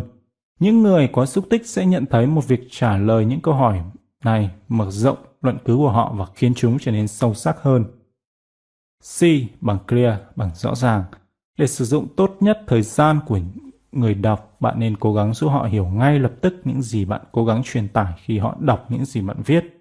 Những 0.60 0.84
người 0.84 1.10
có 1.14 1.26
xúc 1.26 1.46
tích 1.50 1.68
sẽ 1.68 1.86
nhận 1.86 2.06
thấy 2.06 2.28
một 2.28 2.48
việc 2.48 2.68
trả 2.72 2.98
lời 2.98 3.26
những 3.26 3.42
câu 3.42 3.54
hỏi 3.54 3.82
này 4.24 4.50
mở 4.68 4.92
rộng 4.92 5.18
luận 5.42 5.58
cứ 5.66 5.76
của 5.76 5.92
họ 5.92 6.14
và 6.18 6.26
khiến 6.36 6.54
chúng 6.54 6.78
trở 6.80 6.92
nên 6.92 7.08
sâu 7.08 7.34
sắc 7.34 7.62
hơn. 7.62 7.84
C 9.20 9.24
bằng 9.62 9.78
clear 9.88 10.20
bằng 10.36 10.50
rõ 10.56 10.76
ràng. 10.76 11.04
Để 11.58 11.68
sử 11.68 11.86
dụng 11.86 12.08
tốt 12.16 12.38
nhất 12.40 12.60
thời 12.68 12.82
gian 12.82 13.20
của 13.28 13.40
người 13.92 14.14
đọc, 14.14 14.58
bạn 14.60 14.80
nên 14.80 14.98
cố 14.98 15.14
gắng 15.14 15.34
giúp 15.34 15.48
họ 15.48 15.64
hiểu 15.64 15.86
ngay 15.86 16.20
lập 16.20 16.32
tức 16.42 16.54
những 16.64 16.82
gì 16.82 17.06
bạn 17.06 17.22
cố 17.32 17.46
gắng 17.46 17.62
truyền 17.66 17.88
tải 17.88 18.14
khi 18.18 18.38
họ 18.38 18.58
đọc 18.60 18.86
những 18.90 19.06
gì 19.06 19.22
bạn 19.22 19.38
viết. 19.46 19.77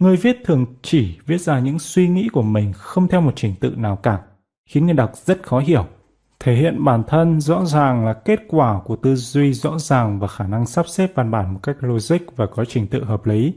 Người 0.00 0.16
viết 0.16 0.36
thường 0.44 0.66
chỉ 0.82 1.18
viết 1.26 1.40
ra 1.40 1.58
những 1.58 1.78
suy 1.78 2.08
nghĩ 2.08 2.28
của 2.32 2.42
mình 2.42 2.72
không 2.76 3.08
theo 3.08 3.20
một 3.20 3.32
trình 3.36 3.54
tự 3.60 3.74
nào 3.76 3.96
cả, 3.96 4.22
khiến 4.66 4.86
người 4.86 4.94
đọc 4.94 5.12
rất 5.16 5.42
khó 5.42 5.58
hiểu. 5.58 5.86
Thể 6.38 6.54
hiện 6.54 6.84
bản 6.84 7.02
thân 7.08 7.40
rõ 7.40 7.64
ràng 7.64 8.06
là 8.06 8.12
kết 8.12 8.40
quả 8.48 8.80
của 8.84 8.96
tư 8.96 9.14
duy 9.14 9.52
rõ 9.52 9.78
ràng 9.78 10.18
và 10.18 10.28
khả 10.28 10.46
năng 10.46 10.66
sắp 10.66 10.88
xếp 10.88 11.12
văn 11.14 11.30
bản 11.30 11.54
một 11.54 11.60
cách 11.62 11.76
logic 11.80 12.36
và 12.36 12.46
có 12.46 12.64
trình 12.64 12.86
tự 12.86 13.04
hợp 13.04 13.26
lý. 13.26 13.54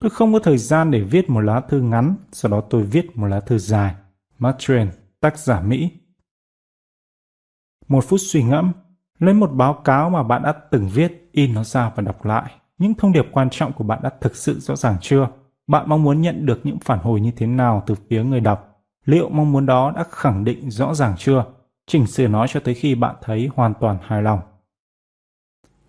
Tôi 0.00 0.10
không 0.10 0.32
có 0.32 0.38
thời 0.38 0.58
gian 0.58 0.90
để 0.90 1.00
viết 1.00 1.30
một 1.30 1.40
lá 1.40 1.60
thư 1.60 1.80
ngắn, 1.80 2.14
sau 2.32 2.50
đó 2.52 2.60
tôi 2.70 2.82
viết 2.82 3.16
một 3.16 3.26
lá 3.26 3.40
thư 3.40 3.58
dài. 3.58 3.94
Mark 4.38 4.56
Twain, 4.56 4.86
tác 5.20 5.38
giả 5.38 5.60
Mỹ. 5.60 5.90
Một 7.88 8.04
phút 8.04 8.20
suy 8.22 8.42
ngẫm, 8.42 8.72
lấy 9.18 9.34
một 9.34 9.50
báo 9.52 9.74
cáo 9.74 10.10
mà 10.10 10.22
bạn 10.22 10.42
đã 10.42 10.52
từng 10.70 10.88
viết, 10.88 11.28
in 11.32 11.54
nó 11.54 11.64
ra 11.64 11.92
và 11.96 12.02
đọc 12.02 12.24
lại. 12.24 12.52
Những 12.78 12.94
thông 12.94 13.12
điệp 13.12 13.26
quan 13.32 13.50
trọng 13.50 13.72
của 13.72 13.84
bạn 13.84 14.00
đã 14.02 14.10
thực 14.20 14.36
sự 14.36 14.60
rõ 14.60 14.76
ràng 14.76 14.96
chưa? 15.00 15.28
Bạn 15.70 15.88
mong 15.88 16.02
muốn 16.02 16.20
nhận 16.20 16.46
được 16.46 16.60
những 16.64 16.78
phản 16.78 16.98
hồi 16.98 17.20
như 17.20 17.30
thế 17.36 17.46
nào 17.46 17.82
từ 17.86 17.94
phía 17.94 18.24
người 18.24 18.40
đọc? 18.40 18.82
Liệu 19.04 19.28
mong 19.28 19.52
muốn 19.52 19.66
đó 19.66 19.92
đã 19.96 20.04
khẳng 20.10 20.44
định 20.44 20.70
rõ 20.70 20.94
ràng 20.94 21.14
chưa? 21.18 21.44
Chỉnh 21.86 22.06
sửa 22.06 22.28
nó 22.28 22.46
cho 22.46 22.60
tới 22.60 22.74
khi 22.74 22.94
bạn 22.94 23.16
thấy 23.22 23.50
hoàn 23.54 23.74
toàn 23.80 23.98
hài 24.02 24.22
lòng. 24.22 24.40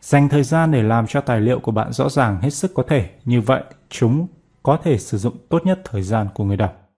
Dành 0.02 0.30
thời 0.30 0.44
gian 0.44 0.72
để 0.72 0.84
làm 0.84 1.08
cho 1.08 1.22
tài 1.22 1.42
liệu 1.42 1.60
của 1.60 1.72
bạn 1.72 1.94
rõ 1.94 2.10
ràng 2.10 2.42
hết 2.42 2.50
sức 2.50 2.72
có 2.74 2.84
thể, 2.88 3.10
như 3.26 3.42
vậy 3.42 3.64
chúng 3.90 4.28
có 4.64 4.78
thể 4.84 4.98
sử 4.98 5.18
dụng 5.18 5.36
tốt 5.50 5.66
nhất 5.66 5.82
thời 5.84 6.02
gian 6.02 6.28
của 6.34 6.44
người 6.44 6.58
đọc. 6.58 6.90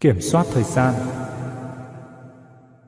Kiểm 0.00 0.20
soát 0.20 0.46
thời 0.52 0.64
gian 0.64 0.94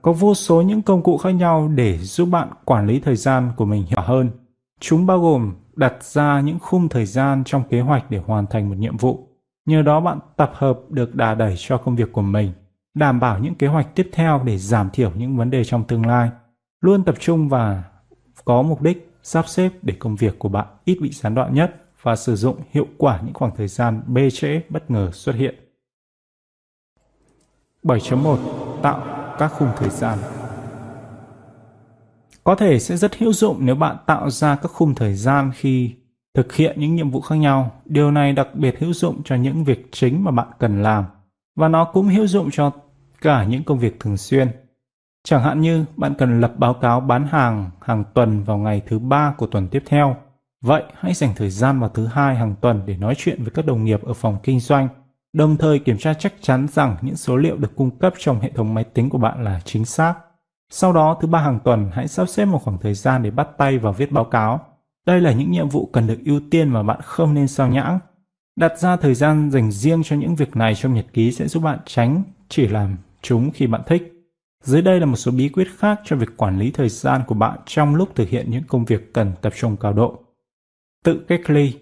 Có 0.02 0.12
vô 0.12 0.34
số 0.34 0.62
những 0.62 0.82
công 0.82 1.02
cụ 1.02 1.18
khác 1.18 1.30
nhau 1.30 1.68
để 1.74 1.98
giúp 1.98 2.28
bạn 2.30 2.50
quản 2.64 2.86
lý 2.86 3.00
thời 3.00 3.16
gian 3.16 3.52
của 3.56 3.64
mình 3.64 3.86
hiệu 3.86 4.00
hơn. 4.00 4.30
Chúng 4.80 5.06
bao 5.06 5.20
gồm 5.20 5.54
đặt 5.80 6.04
ra 6.04 6.40
những 6.40 6.58
khung 6.58 6.88
thời 6.88 7.06
gian 7.06 7.42
trong 7.46 7.62
kế 7.68 7.80
hoạch 7.80 8.10
để 8.10 8.18
hoàn 8.18 8.46
thành 8.46 8.68
một 8.68 8.74
nhiệm 8.78 8.96
vụ. 8.96 9.28
Nhờ 9.66 9.82
đó 9.82 10.00
bạn 10.00 10.18
tập 10.36 10.52
hợp 10.54 10.80
được 10.88 11.14
đà 11.14 11.34
đẩy 11.34 11.54
cho 11.58 11.78
công 11.78 11.96
việc 11.96 12.12
của 12.12 12.22
mình, 12.22 12.52
đảm 12.94 13.20
bảo 13.20 13.38
những 13.38 13.54
kế 13.54 13.66
hoạch 13.66 13.94
tiếp 13.94 14.10
theo 14.12 14.42
để 14.44 14.58
giảm 14.58 14.90
thiểu 14.90 15.12
những 15.14 15.36
vấn 15.36 15.50
đề 15.50 15.64
trong 15.64 15.84
tương 15.84 16.06
lai, 16.06 16.30
luôn 16.80 17.04
tập 17.04 17.14
trung 17.20 17.48
và 17.48 17.84
có 18.44 18.62
mục 18.62 18.82
đích 18.82 19.12
sắp 19.22 19.48
xếp 19.48 19.70
để 19.82 19.94
công 19.98 20.16
việc 20.16 20.38
của 20.38 20.48
bạn 20.48 20.66
ít 20.84 20.98
bị 21.02 21.10
gián 21.12 21.34
đoạn 21.34 21.54
nhất 21.54 21.74
và 22.02 22.16
sử 22.16 22.36
dụng 22.36 22.56
hiệu 22.70 22.86
quả 22.98 23.20
những 23.24 23.34
khoảng 23.34 23.56
thời 23.56 23.68
gian 23.68 24.02
bê 24.06 24.30
trễ 24.30 24.60
bất 24.68 24.90
ngờ 24.90 25.10
xuất 25.12 25.34
hiện. 25.34 25.54
7.1 27.82 28.36
Tạo 28.82 29.34
các 29.38 29.48
khung 29.48 29.68
thời 29.76 29.90
gian 29.90 30.18
có 32.44 32.54
thể 32.54 32.78
sẽ 32.78 32.96
rất 32.96 33.18
hữu 33.18 33.32
dụng 33.32 33.56
nếu 33.60 33.74
bạn 33.74 33.96
tạo 34.06 34.30
ra 34.30 34.56
các 34.56 34.70
khung 34.72 34.94
thời 34.94 35.14
gian 35.14 35.50
khi 35.54 35.94
thực 36.34 36.54
hiện 36.54 36.80
những 36.80 36.94
nhiệm 36.94 37.10
vụ 37.10 37.20
khác 37.20 37.36
nhau. 37.36 37.72
Điều 37.84 38.10
này 38.10 38.32
đặc 38.32 38.48
biệt 38.54 38.78
hữu 38.78 38.92
dụng 38.92 39.22
cho 39.24 39.36
những 39.36 39.64
việc 39.64 39.88
chính 39.92 40.24
mà 40.24 40.30
bạn 40.30 40.48
cần 40.58 40.82
làm 40.82 41.04
và 41.56 41.68
nó 41.68 41.84
cũng 41.84 42.08
hữu 42.08 42.26
dụng 42.26 42.50
cho 42.52 42.70
cả 43.20 43.44
những 43.44 43.64
công 43.64 43.78
việc 43.78 44.00
thường 44.00 44.16
xuyên. 44.16 44.48
Chẳng 45.24 45.42
hạn 45.42 45.60
như 45.60 45.84
bạn 45.96 46.14
cần 46.14 46.40
lập 46.40 46.52
báo 46.56 46.74
cáo 46.74 47.00
bán 47.00 47.26
hàng 47.26 47.70
hàng 47.80 48.04
tuần 48.14 48.44
vào 48.44 48.58
ngày 48.58 48.82
thứ 48.86 48.98
ba 48.98 49.34
của 49.38 49.46
tuần 49.46 49.68
tiếp 49.68 49.82
theo. 49.86 50.16
Vậy 50.64 50.82
hãy 50.94 51.14
dành 51.14 51.32
thời 51.36 51.50
gian 51.50 51.80
vào 51.80 51.88
thứ 51.88 52.06
hai 52.06 52.36
hàng 52.36 52.54
tuần 52.60 52.82
để 52.86 52.96
nói 52.96 53.14
chuyện 53.18 53.42
với 53.42 53.50
các 53.50 53.66
đồng 53.66 53.84
nghiệp 53.84 54.02
ở 54.04 54.14
phòng 54.14 54.38
kinh 54.42 54.60
doanh, 54.60 54.88
đồng 55.32 55.56
thời 55.56 55.78
kiểm 55.78 55.98
tra 55.98 56.14
chắc 56.14 56.34
chắn 56.40 56.66
rằng 56.72 56.96
những 57.00 57.16
số 57.16 57.36
liệu 57.36 57.56
được 57.56 57.76
cung 57.76 57.98
cấp 57.98 58.14
trong 58.18 58.40
hệ 58.40 58.50
thống 58.50 58.74
máy 58.74 58.84
tính 58.84 59.10
của 59.10 59.18
bạn 59.18 59.44
là 59.44 59.60
chính 59.64 59.84
xác. 59.84 60.14
Sau 60.70 60.92
đó, 60.92 61.18
thứ 61.20 61.28
ba 61.28 61.40
hàng 61.40 61.58
tuần, 61.64 61.90
hãy 61.92 62.08
sắp 62.08 62.28
xếp 62.28 62.44
một 62.44 62.58
khoảng 62.58 62.78
thời 62.78 62.94
gian 62.94 63.22
để 63.22 63.30
bắt 63.30 63.48
tay 63.58 63.78
vào 63.78 63.92
viết 63.92 64.12
báo 64.12 64.24
cáo. 64.24 64.60
Đây 65.06 65.20
là 65.20 65.32
những 65.32 65.50
nhiệm 65.50 65.68
vụ 65.68 65.90
cần 65.92 66.06
được 66.06 66.18
ưu 66.24 66.40
tiên 66.50 66.68
mà 66.68 66.82
bạn 66.82 67.00
không 67.02 67.34
nên 67.34 67.48
sao 67.48 67.68
nhãng. 67.68 67.98
Đặt 68.56 68.78
ra 68.78 68.96
thời 68.96 69.14
gian 69.14 69.50
dành 69.50 69.72
riêng 69.72 70.02
cho 70.04 70.16
những 70.16 70.34
việc 70.34 70.56
này 70.56 70.74
trong 70.74 70.94
nhật 70.94 71.06
ký 71.12 71.32
sẽ 71.32 71.48
giúp 71.48 71.62
bạn 71.62 71.78
tránh 71.86 72.22
chỉ 72.48 72.68
làm 72.68 72.96
chúng 73.22 73.50
khi 73.50 73.66
bạn 73.66 73.80
thích. 73.86 74.12
Dưới 74.64 74.82
đây 74.82 75.00
là 75.00 75.06
một 75.06 75.16
số 75.16 75.32
bí 75.32 75.48
quyết 75.48 75.68
khác 75.78 76.00
cho 76.04 76.16
việc 76.16 76.36
quản 76.36 76.58
lý 76.58 76.70
thời 76.70 76.88
gian 76.88 77.20
của 77.26 77.34
bạn 77.34 77.58
trong 77.66 77.94
lúc 77.94 78.14
thực 78.14 78.28
hiện 78.28 78.50
những 78.50 78.64
công 78.68 78.84
việc 78.84 79.12
cần 79.12 79.32
tập 79.40 79.52
trung 79.56 79.76
cao 79.76 79.92
độ. 79.92 80.18
Tự 81.04 81.24
cách 81.28 81.50
ly. 81.50 81.78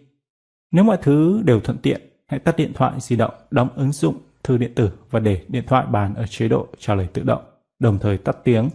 Nếu 0.73 0.85
mọi 0.85 0.97
thứ 1.03 1.43
đều 1.45 1.61
thuận 1.61 1.79
tiện, 1.79 2.01
hãy 2.27 2.41
tắt 2.41 2.57
điện 2.57 2.73
thoại 2.75 2.93
di 3.01 3.17
động, 3.17 3.35
đóng 3.51 3.69
ứng 3.77 3.93
dụng 3.93 4.17
thư 4.45 4.59
điện 4.59 4.73
tử 4.75 4.91
và 5.11 5.21
để 5.21 5.45
điện 5.49 5.65
thoại 5.67 5.87
bàn 5.87 6.15
ở 6.15 6.27
chế 6.27 6.49
độ 6.49 6.67
trả 6.79 6.95
lời 6.95 7.09
tự 7.13 7.23
động, 7.23 7.43
đồng 7.79 7.99
thời 7.99 8.19
tắt 8.19 8.37
tiếng. 8.45 8.71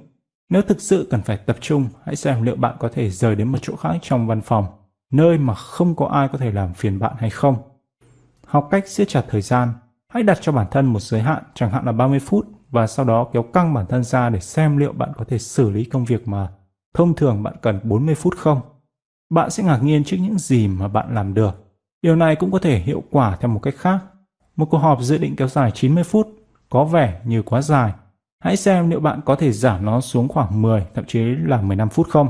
Nếu 0.49 0.61
thực 0.61 0.81
sự 0.81 1.07
cần 1.11 1.21
phải 1.21 1.37
tập 1.37 1.57
trung, 1.61 1.87
hãy 2.05 2.15
xem 2.15 2.43
liệu 2.43 2.55
bạn 2.55 2.75
có 2.79 2.89
thể 2.93 3.09
rời 3.09 3.35
đến 3.35 3.47
một 3.47 3.57
chỗ 3.61 3.75
khác 3.75 3.97
trong 4.01 4.27
văn 4.27 4.41
phòng, 4.41 4.65
nơi 5.11 5.37
mà 5.37 5.53
không 5.53 5.95
có 5.95 6.05
ai 6.05 6.27
có 6.27 6.37
thể 6.37 6.51
làm 6.51 6.73
phiền 6.73 6.99
bạn 6.99 7.13
hay 7.17 7.29
không. 7.29 7.55
Học 8.45 8.67
cách 8.71 8.87
siết 8.87 9.09
chặt 9.09 9.25
thời 9.29 9.41
gian. 9.41 9.69
Hãy 10.07 10.23
đặt 10.23 10.37
cho 10.41 10.51
bản 10.51 10.67
thân 10.71 10.85
một 10.85 10.99
giới 10.99 11.21
hạn, 11.21 11.43
chẳng 11.53 11.71
hạn 11.71 11.85
là 11.85 11.91
30 11.91 12.19
phút, 12.19 12.47
và 12.69 12.87
sau 12.87 13.05
đó 13.05 13.29
kéo 13.33 13.43
căng 13.43 13.73
bản 13.73 13.85
thân 13.89 14.03
ra 14.03 14.29
để 14.29 14.39
xem 14.39 14.77
liệu 14.77 14.93
bạn 14.93 15.11
có 15.17 15.25
thể 15.25 15.39
xử 15.39 15.69
lý 15.69 15.85
công 15.85 16.05
việc 16.05 16.27
mà 16.27 16.47
thông 16.93 17.15
thường 17.15 17.43
bạn 17.43 17.53
cần 17.61 17.79
40 17.83 18.15
phút 18.15 18.37
không. 18.37 18.61
Bạn 19.29 19.49
sẽ 19.49 19.63
ngạc 19.63 19.83
nhiên 19.83 20.03
trước 20.03 20.17
những 20.19 20.37
gì 20.37 20.67
mà 20.67 20.87
bạn 20.87 21.15
làm 21.15 21.33
được. 21.33 21.73
Điều 22.01 22.15
này 22.15 22.35
cũng 22.35 22.51
có 22.51 22.59
thể 22.59 22.79
hiệu 22.79 23.03
quả 23.11 23.37
theo 23.41 23.49
một 23.49 23.59
cách 23.59 23.75
khác. 23.77 23.99
Một 24.55 24.65
cuộc 24.65 24.77
họp 24.77 25.01
dự 25.01 25.17
định 25.17 25.35
kéo 25.35 25.47
dài 25.47 25.71
90 25.71 26.03
phút 26.03 26.27
có 26.69 26.83
vẻ 26.83 27.21
như 27.25 27.41
quá 27.41 27.61
dài. 27.61 27.93
Hãy 28.43 28.57
xem 28.57 28.89
liệu 28.89 28.99
bạn 28.99 29.21
có 29.25 29.35
thể 29.35 29.51
giảm 29.51 29.85
nó 29.85 30.01
xuống 30.01 30.27
khoảng 30.27 30.61
10, 30.61 30.85
thậm 30.93 31.05
chí 31.05 31.19
là 31.19 31.61
15 31.61 31.89
phút 31.89 32.07
không. 32.09 32.27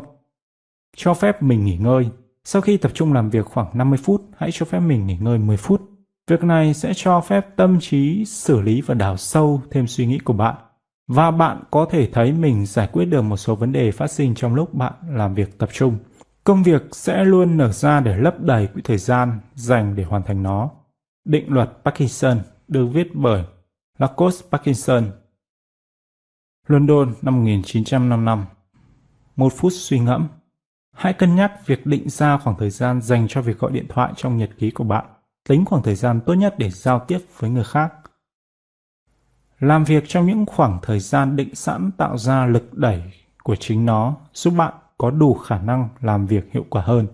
Cho 0.97 1.13
phép 1.13 1.43
mình 1.43 1.65
nghỉ 1.65 1.77
ngơi. 1.77 2.09
Sau 2.43 2.61
khi 2.61 2.77
tập 2.77 2.91
trung 2.93 3.13
làm 3.13 3.29
việc 3.29 3.45
khoảng 3.45 3.67
50 3.73 3.99
phút, 4.03 4.21
hãy 4.37 4.49
cho 4.53 4.65
phép 4.65 4.79
mình 4.79 5.07
nghỉ 5.07 5.17
ngơi 5.17 5.37
10 5.37 5.57
phút. 5.57 5.81
Việc 6.27 6.43
này 6.43 6.73
sẽ 6.73 6.93
cho 6.95 7.21
phép 7.21 7.47
tâm 7.55 7.79
trí 7.79 8.25
xử 8.25 8.61
lý 8.61 8.81
và 8.81 8.93
đào 8.93 9.17
sâu 9.17 9.61
thêm 9.71 9.87
suy 9.87 10.05
nghĩ 10.05 10.17
của 10.17 10.33
bạn 10.33 10.55
và 11.07 11.31
bạn 11.31 11.63
có 11.71 11.85
thể 11.91 12.09
thấy 12.13 12.31
mình 12.31 12.65
giải 12.65 12.89
quyết 12.91 13.05
được 13.05 13.21
một 13.21 13.37
số 13.37 13.55
vấn 13.55 13.71
đề 13.71 13.91
phát 13.91 14.11
sinh 14.11 14.35
trong 14.35 14.55
lúc 14.55 14.73
bạn 14.73 14.93
làm 15.09 15.33
việc 15.33 15.57
tập 15.57 15.69
trung. 15.73 15.97
Công 16.43 16.63
việc 16.63 16.83
sẽ 16.91 17.23
luôn 17.23 17.57
nở 17.57 17.71
ra 17.71 17.99
để 17.99 18.17
lấp 18.17 18.39
đầy 18.39 18.67
quỹ 18.67 18.81
thời 18.81 18.97
gian 18.97 19.39
dành 19.55 19.95
để 19.95 20.03
hoàn 20.03 20.23
thành 20.23 20.43
nó. 20.43 20.69
Định 21.25 21.53
luật 21.53 21.69
Parkinson 21.85 22.39
được 22.67 22.85
viết 22.85 23.15
bởi 23.15 23.43
Lacos 23.99 24.43
Parkinson. 24.51 25.03
London 26.67 27.13
năm 27.21 27.35
1955 27.35 28.45
Một 29.35 29.53
phút 29.57 29.73
suy 29.75 29.99
ngẫm. 29.99 30.27
Hãy 30.91 31.13
cân 31.13 31.35
nhắc 31.35 31.67
việc 31.67 31.85
định 31.85 32.09
ra 32.09 32.37
khoảng 32.37 32.55
thời 32.59 32.69
gian 32.69 33.01
dành 33.01 33.27
cho 33.29 33.41
việc 33.41 33.59
gọi 33.59 33.71
điện 33.71 33.85
thoại 33.89 34.13
trong 34.15 34.37
nhật 34.37 34.49
ký 34.57 34.71
của 34.71 34.83
bạn, 34.83 35.05
tính 35.49 35.65
khoảng 35.65 35.83
thời 35.83 35.95
gian 35.95 36.21
tốt 36.25 36.33
nhất 36.33 36.55
để 36.57 36.69
giao 36.69 36.99
tiếp 36.99 37.19
với 37.37 37.49
người 37.49 37.63
khác. 37.63 37.93
Làm 39.59 39.83
việc 39.83 40.03
trong 40.07 40.27
những 40.27 40.45
khoảng 40.45 40.79
thời 40.81 40.99
gian 40.99 41.35
định 41.35 41.55
sẵn 41.55 41.91
tạo 41.97 42.17
ra 42.17 42.45
lực 42.45 42.73
đẩy 42.73 43.01
của 43.43 43.55
chính 43.55 43.85
nó, 43.85 44.15
giúp 44.33 44.53
bạn 44.57 44.73
có 44.97 45.11
đủ 45.11 45.33
khả 45.33 45.59
năng 45.59 45.89
làm 46.01 46.25
việc 46.25 46.51
hiệu 46.51 46.65
quả 46.69 46.81
hơn. 46.81 47.07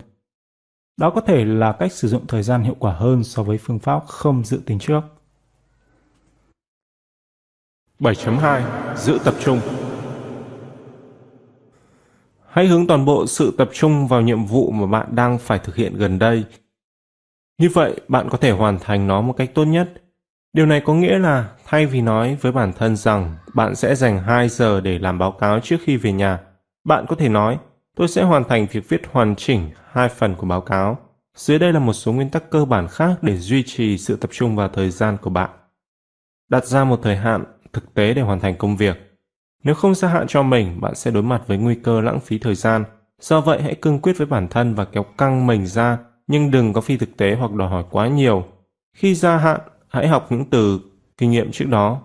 Đó 0.96 1.10
có 1.10 1.20
thể 1.20 1.44
là 1.44 1.72
cách 1.72 1.92
sử 1.92 2.08
dụng 2.08 2.26
thời 2.26 2.42
gian 2.42 2.62
hiệu 2.62 2.76
quả 2.78 2.92
hơn 2.92 3.24
so 3.24 3.42
với 3.42 3.58
phương 3.58 3.78
pháp 3.78 4.06
không 4.06 4.44
dự 4.44 4.60
tính 4.66 4.78
trước. 4.78 5.00
7.2 8.00 8.62
Giữ 8.96 9.18
tập 9.24 9.34
trung 9.40 9.60
Hãy 12.48 12.66
hướng 12.66 12.86
toàn 12.86 13.04
bộ 13.04 13.26
sự 13.26 13.54
tập 13.58 13.70
trung 13.72 14.06
vào 14.06 14.20
nhiệm 14.20 14.44
vụ 14.44 14.70
mà 14.70 14.86
bạn 14.86 15.14
đang 15.14 15.38
phải 15.38 15.58
thực 15.58 15.76
hiện 15.76 15.96
gần 15.96 16.18
đây 16.18 16.44
như 17.60 17.68
vậy, 17.74 18.00
bạn 18.08 18.28
có 18.30 18.38
thể 18.38 18.50
hoàn 18.50 18.78
thành 18.78 19.06
nó 19.06 19.20
một 19.20 19.32
cách 19.32 19.50
tốt 19.54 19.64
nhất. 19.64 20.02
Điều 20.52 20.66
này 20.66 20.82
có 20.84 20.94
nghĩa 20.94 21.18
là 21.18 21.48
thay 21.66 21.86
vì 21.86 22.00
nói 22.00 22.36
với 22.40 22.52
bản 22.52 22.72
thân 22.72 22.96
rằng 22.96 23.36
bạn 23.54 23.74
sẽ 23.74 23.94
dành 23.94 24.18
2 24.18 24.48
giờ 24.48 24.80
để 24.80 24.98
làm 24.98 25.18
báo 25.18 25.32
cáo 25.32 25.60
trước 25.60 25.76
khi 25.84 25.96
về 25.96 26.12
nhà, 26.12 26.38
bạn 26.84 27.04
có 27.08 27.16
thể 27.16 27.28
nói 27.28 27.58
tôi 27.96 28.08
sẽ 28.08 28.22
hoàn 28.22 28.44
thành 28.44 28.66
việc 28.72 28.88
viết 28.88 29.02
hoàn 29.12 29.36
chỉnh 29.36 29.70
hai 29.92 30.08
phần 30.08 30.34
của 30.34 30.46
báo 30.46 30.60
cáo. 30.60 30.98
Dưới 31.36 31.58
đây 31.58 31.72
là 31.72 31.78
một 31.78 31.92
số 31.92 32.12
nguyên 32.12 32.30
tắc 32.30 32.50
cơ 32.50 32.64
bản 32.64 32.88
khác 32.88 33.18
để 33.22 33.36
duy 33.36 33.62
trì 33.62 33.98
sự 33.98 34.16
tập 34.16 34.30
trung 34.32 34.56
vào 34.56 34.68
thời 34.68 34.90
gian 34.90 35.16
của 35.22 35.30
bạn. 35.30 35.50
Đặt 36.48 36.64
ra 36.64 36.84
một 36.84 37.00
thời 37.02 37.16
hạn 37.16 37.44
thực 37.72 37.94
tế 37.94 38.14
để 38.14 38.22
hoàn 38.22 38.40
thành 38.40 38.54
công 38.58 38.76
việc. 38.76 39.18
Nếu 39.64 39.74
không 39.74 39.94
gia 39.94 40.08
hạn 40.08 40.26
cho 40.28 40.42
mình, 40.42 40.80
bạn 40.80 40.94
sẽ 40.94 41.10
đối 41.10 41.22
mặt 41.22 41.42
với 41.46 41.58
nguy 41.58 41.74
cơ 41.74 42.00
lãng 42.00 42.20
phí 42.20 42.38
thời 42.38 42.54
gian. 42.54 42.84
Do 43.20 43.40
vậy, 43.40 43.62
hãy 43.62 43.74
cương 43.74 44.00
quyết 44.00 44.18
với 44.18 44.26
bản 44.26 44.48
thân 44.48 44.74
và 44.74 44.84
kéo 44.84 45.02
căng 45.02 45.46
mình 45.46 45.66
ra 45.66 45.98
nhưng 46.30 46.50
đừng 46.50 46.72
có 46.72 46.80
phi 46.80 46.96
thực 46.96 47.16
tế 47.16 47.34
hoặc 47.34 47.52
đòi 47.52 47.68
hỏi 47.68 47.84
quá 47.90 48.08
nhiều. 48.08 48.44
Khi 48.96 49.14
gia 49.14 49.36
hạn, 49.36 49.60
hãy 49.88 50.08
học 50.08 50.26
những 50.32 50.44
từ 50.50 50.80
kinh 51.18 51.30
nghiệm 51.30 51.52
trước 51.52 51.68
đó. 51.68 52.02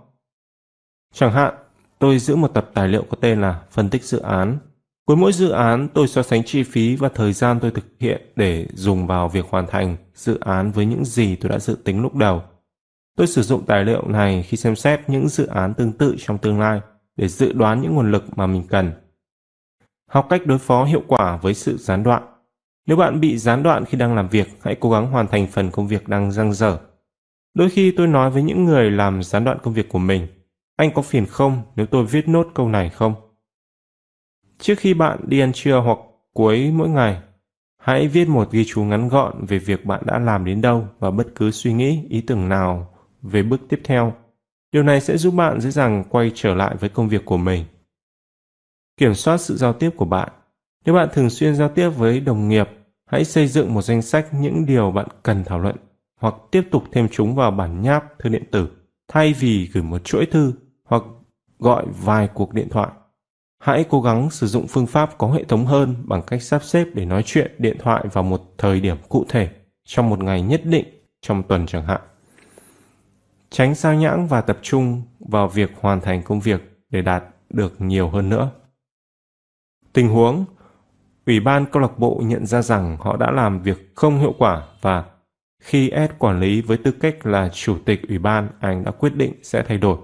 Chẳng 1.14 1.32
hạn, 1.32 1.54
tôi 2.00 2.20
giữ 2.20 2.36
một 2.36 2.48
tập 2.48 2.70
tài 2.74 2.88
liệu 2.88 3.04
có 3.10 3.18
tên 3.22 3.42
là 3.42 3.62
phân 3.72 3.90
tích 3.90 4.04
dự 4.04 4.20
án. 4.20 4.58
Cuối 5.06 5.18
mỗi 5.18 5.34
dự 5.34 5.50
án, 5.50 5.88
tôi 5.94 6.08
so 6.08 6.24
sánh 6.24 6.44
chi 6.44 6.64
phí 6.64 6.96
và 6.96 7.10
thời 7.10 7.34
gian 7.34 7.60
tôi 7.60 7.72
thực 7.72 7.86
hiện 8.00 8.22
để 8.36 8.68
dùng 8.74 9.08
vào 9.08 9.30
việc 9.30 9.46
hoàn 9.50 9.68
thành 9.68 9.98
dự 10.16 10.40
án 10.40 10.72
với 10.72 10.86
những 10.86 11.06
gì 11.06 11.36
tôi 11.36 11.50
đã 11.50 11.60
dự 11.60 11.78
tính 11.84 12.02
lúc 12.02 12.16
đầu. 12.16 12.44
Tôi 13.16 13.28
sử 13.28 13.42
dụng 13.42 13.66
tài 13.66 13.86
liệu 13.86 14.08
này 14.08 14.44
khi 14.44 14.58
xem 14.58 14.76
xét 14.76 15.10
những 15.10 15.28
dự 15.28 15.48
án 15.48 15.74
tương 15.74 15.92
tự 15.92 16.16
trong 16.20 16.38
tương 16.38 16.60
lai 16.60 16.82
để 17.16 17.28
dự 17.28 17.54
đoán 17.54 17.82
những 17.82 17.96
nguồn 17.96 18.12
lực 18.12 18.38
mà 18.38 18.48
mình 18.48 18.64
cần. 18.70 18.92
Học 20.10 20.28
cách 20.30 20.46
đối 20.46 20.58
phó 20.58 20.86
hiệu 20.86 21.02
quả 21.08 21.38
với 21.38 21.54
sự 21.54 21.78
gián 21.78 22.04
đoạn. 22.04 22.24
Nếu 22.88 22.98
bạn 22.98 23.20
bị 23.20 23.38
gián 23.38 23.64
đoạn 23.64 23.86
khi 23.86 23.98
đang 23.98 24.16
làm 24.16 24.28
việc, 24.28 24.48
hãy 24.62 24.76
cố 24.80 24.90
gắng 24.92 25.12
hoàn 25.12 25.28
thành 25.28 25.48
phần 25.48 25.72
công 25.72 25.88
việc 25.88 26.08
đang 26.08 26.32
dang 26.32 26.54
dở. 26.54 26.80
Đôi 27.54 27.70
khi 27.70 27.92
tôi 27.92 28.08
nói 28.08 28.30
với 28.30 28.44
những 28.44 28.66
người 28.66 28.92
làm 28.92 29.24
gián 29.24 29.44
đoạn 29.44 29.58
công 29.64 29.74
việc 29.74 29.90
của 29.90 30.00
mình, 30.00 30.28
anh 30.76 30.94
có 30.94 31.02
phiền 31.02 31.26
không 31.26 31.62
nếu 31.76 31.86
tôi 31.86 32.06
viết 32.06 32.28
nốt 32.28 32.48
câu 32.54 32.70
này 32.70 32.90
không? 32.90 33.14
Trước 34.60 34.76
khi 34.78 34.94
bạn 34.94 35.20
đi 35.28 35.40
ăn 35.40 35.52
trưa 35.54 35.80
hoặc 35.80 35.98
cuối 36.34 36.72
mỗi 36.72 36.90
ngày, 36.90 37.22
hãy 37.78 38.08
viết 38.08 38.28
một 38.28 38.52
ghi 38.52 38.66
chú 38.68 38.84
ngắn 38.84 39.10
gọn 39.10 39.46
về 39.46 39.58
việc 39.58 39.86
bạn 39.86 40.02
đã 40.06 40.20
làm 40.20 40.46
đến 40.46 40.62
đâu 40.62 40.88
và 41.00 41.12
bất 41.12 41.28
cứ 41.36 41.52
suy 41.52 41.74
nghĩ, 41.74 42.06
ý 42.10 42.22
tưởng 42.22 42.50
nào 42.50 42.95
về 43.32 43.44
bước 43.44 43.62
tiếp 43.70 43.82
theo. 43.84 44.14
Điều 44.72 44.84
này 44.84 45.02
sẽ 45.02 45.18
giúp 45.18 45.34
bạn 45.34 45.62
dễ 45.62 45.70
dàng 45.70 46.04
quay 46.10 46.32
trở 46.36 46.56
lại 46.56 46.76
với 46.80 46.90
công 46.90 47.10
việc 47.10 47.26
của 47.26 47.38
mình. 47.38 47.66
Kiểm 48.98 49.14
soát 49.14 49.38
sự 49.38 49.58
giao 49.58 49.74
tiếp 49.74 49.90
của 49.98 50.06
bạn 50.06 50.30
nếu 50.86 50.96
bạn 50.96 51.10
thường 51.14 51.30
xuyên 51.30 51.56
giao 51.56 51.70
tiếp 51.70 51.90
với 51.90 52.20
đồng 52.20 52.48
nghiệp, 52.48 52.70
hãy 53.06 53.26
xây 53.26 53.48
dựng 53.48 53.74
một 53.74 53.82
danh 53.82 54.02
sách 54.02 54.34
những 54.34 54.66
điều 54.66 54.92
bạn 54.92 55.08
cần 55.24 55.44
thảo 55.44 55.60
luận 55.60 55.76
hoặc 56.20 56.36
tiếp 56.52 56.68
tục 56.72 56.84
thêm 56.92 57.08
chúng 57.12 57.36
vào 57.36 57.52
bản 57.52 57.82
nháp 57.82 58.20
thư 58.20 58.30
điện 58.30 58.44
tử 58.52 58.68
thay 59.08 59.34
vì 59.34 59.70
gửi 59.74 59.84
một 59.84 60.04
chuỗi 60.04 60.26
thư 60.26 60.54
hoặc 60.84 61.04
gọi 61.60 61.86
vài 62.04 62.30
cuộc 62.34 62.54
điện 62.54 62.70
thoại. 62.70 62.90
Hãy 63.60 63.86
cố 63.90 64.02
gắng 64.02 64.30
sử 64.30 64.48
dụng 64.48 64.68
phương 64.68 64.88
pháp 64.88 65.18
có 65.18 65.32
hệ 65.32 65.44
thống 65.44 65.66
hơn 65.66 65.96
bằng 66.04 66.22
cách 66.28 66.42
sắp 66.42 66.64
xếp 66.64 66.86
để 66.94 67.06
nói 67.06 67.24
chuyện 67.26 67.56
điện 67.58 67.78
thoại 67.80 68.06
vào 68.14 68.24
một 68.24 68.42
thời 68.58 68.80
điểm 68.80 68.98
cụ 69.10 69.26
thể 69.30 69.50
trong 69.86 70.10
một 70.10 70.24
ngày 70.24 70.42
nhất 70.42 70.62
định 70.66 70.86
trong 71.22 71.44
tuần 71.44 71.66
chẳng 71.66 71.86
hạn. 71.86 72.02
Tránh 73.56 73.76
sao 73.76 73.96
nhãng 73.96 74.28
và 74.28 74.42
tập 74.42 74.60
trung 74.62 75.02
vào 75.20 75.48
việc 75.48 75.72
hoàn 75.80 76.02
thành 76.02 76.24
công 76.24 76.40
việc 76.40 76.62
để 76.90 77.02
đạt 77.02 77.24
được 77.50 77.82
nhiều 77.82 78.10
hơn 78.10 78.30
nữa. 78.30 78.52
Tình 79.94 80.10
huống 80.10 80.46
Ủy 81.26 81.40
ban 81.40 81.66
câu 81.66 81.82
lạc 81.82 82.00
bộ 82.00 82.22
nhận 82.26 82.46
ra 82.46 82.62
rằng 82.62 82.98
họ 83.00 83.18
đã 83.18 83.32
làm 83.32 83.62
việc 83.62 83.96
không 83.96 84.20
hiệu 84.20 84.34
quả 84.38 84.68
và 84.82 85.06
khi 85.62 85.90
Ed 85.90 86.12
quản 86.20 86.40
lý 86.40 86.62
với 86.62 86.78
tư 86.78 86.92
cách 86.92 87.26
là 87.26 87.50
chủ 87.54 87.78
tịch 87.86 88.08
ủy 88.08 88.18
ban, 88.18 88.50
anh 88.60 88.84
đã 88.84 88.92
quyết 88.92 89.16
định 89.16 89.34
sẽ 89.44 89.64
thay 89.68 89.78
đổi. 89.78 89.98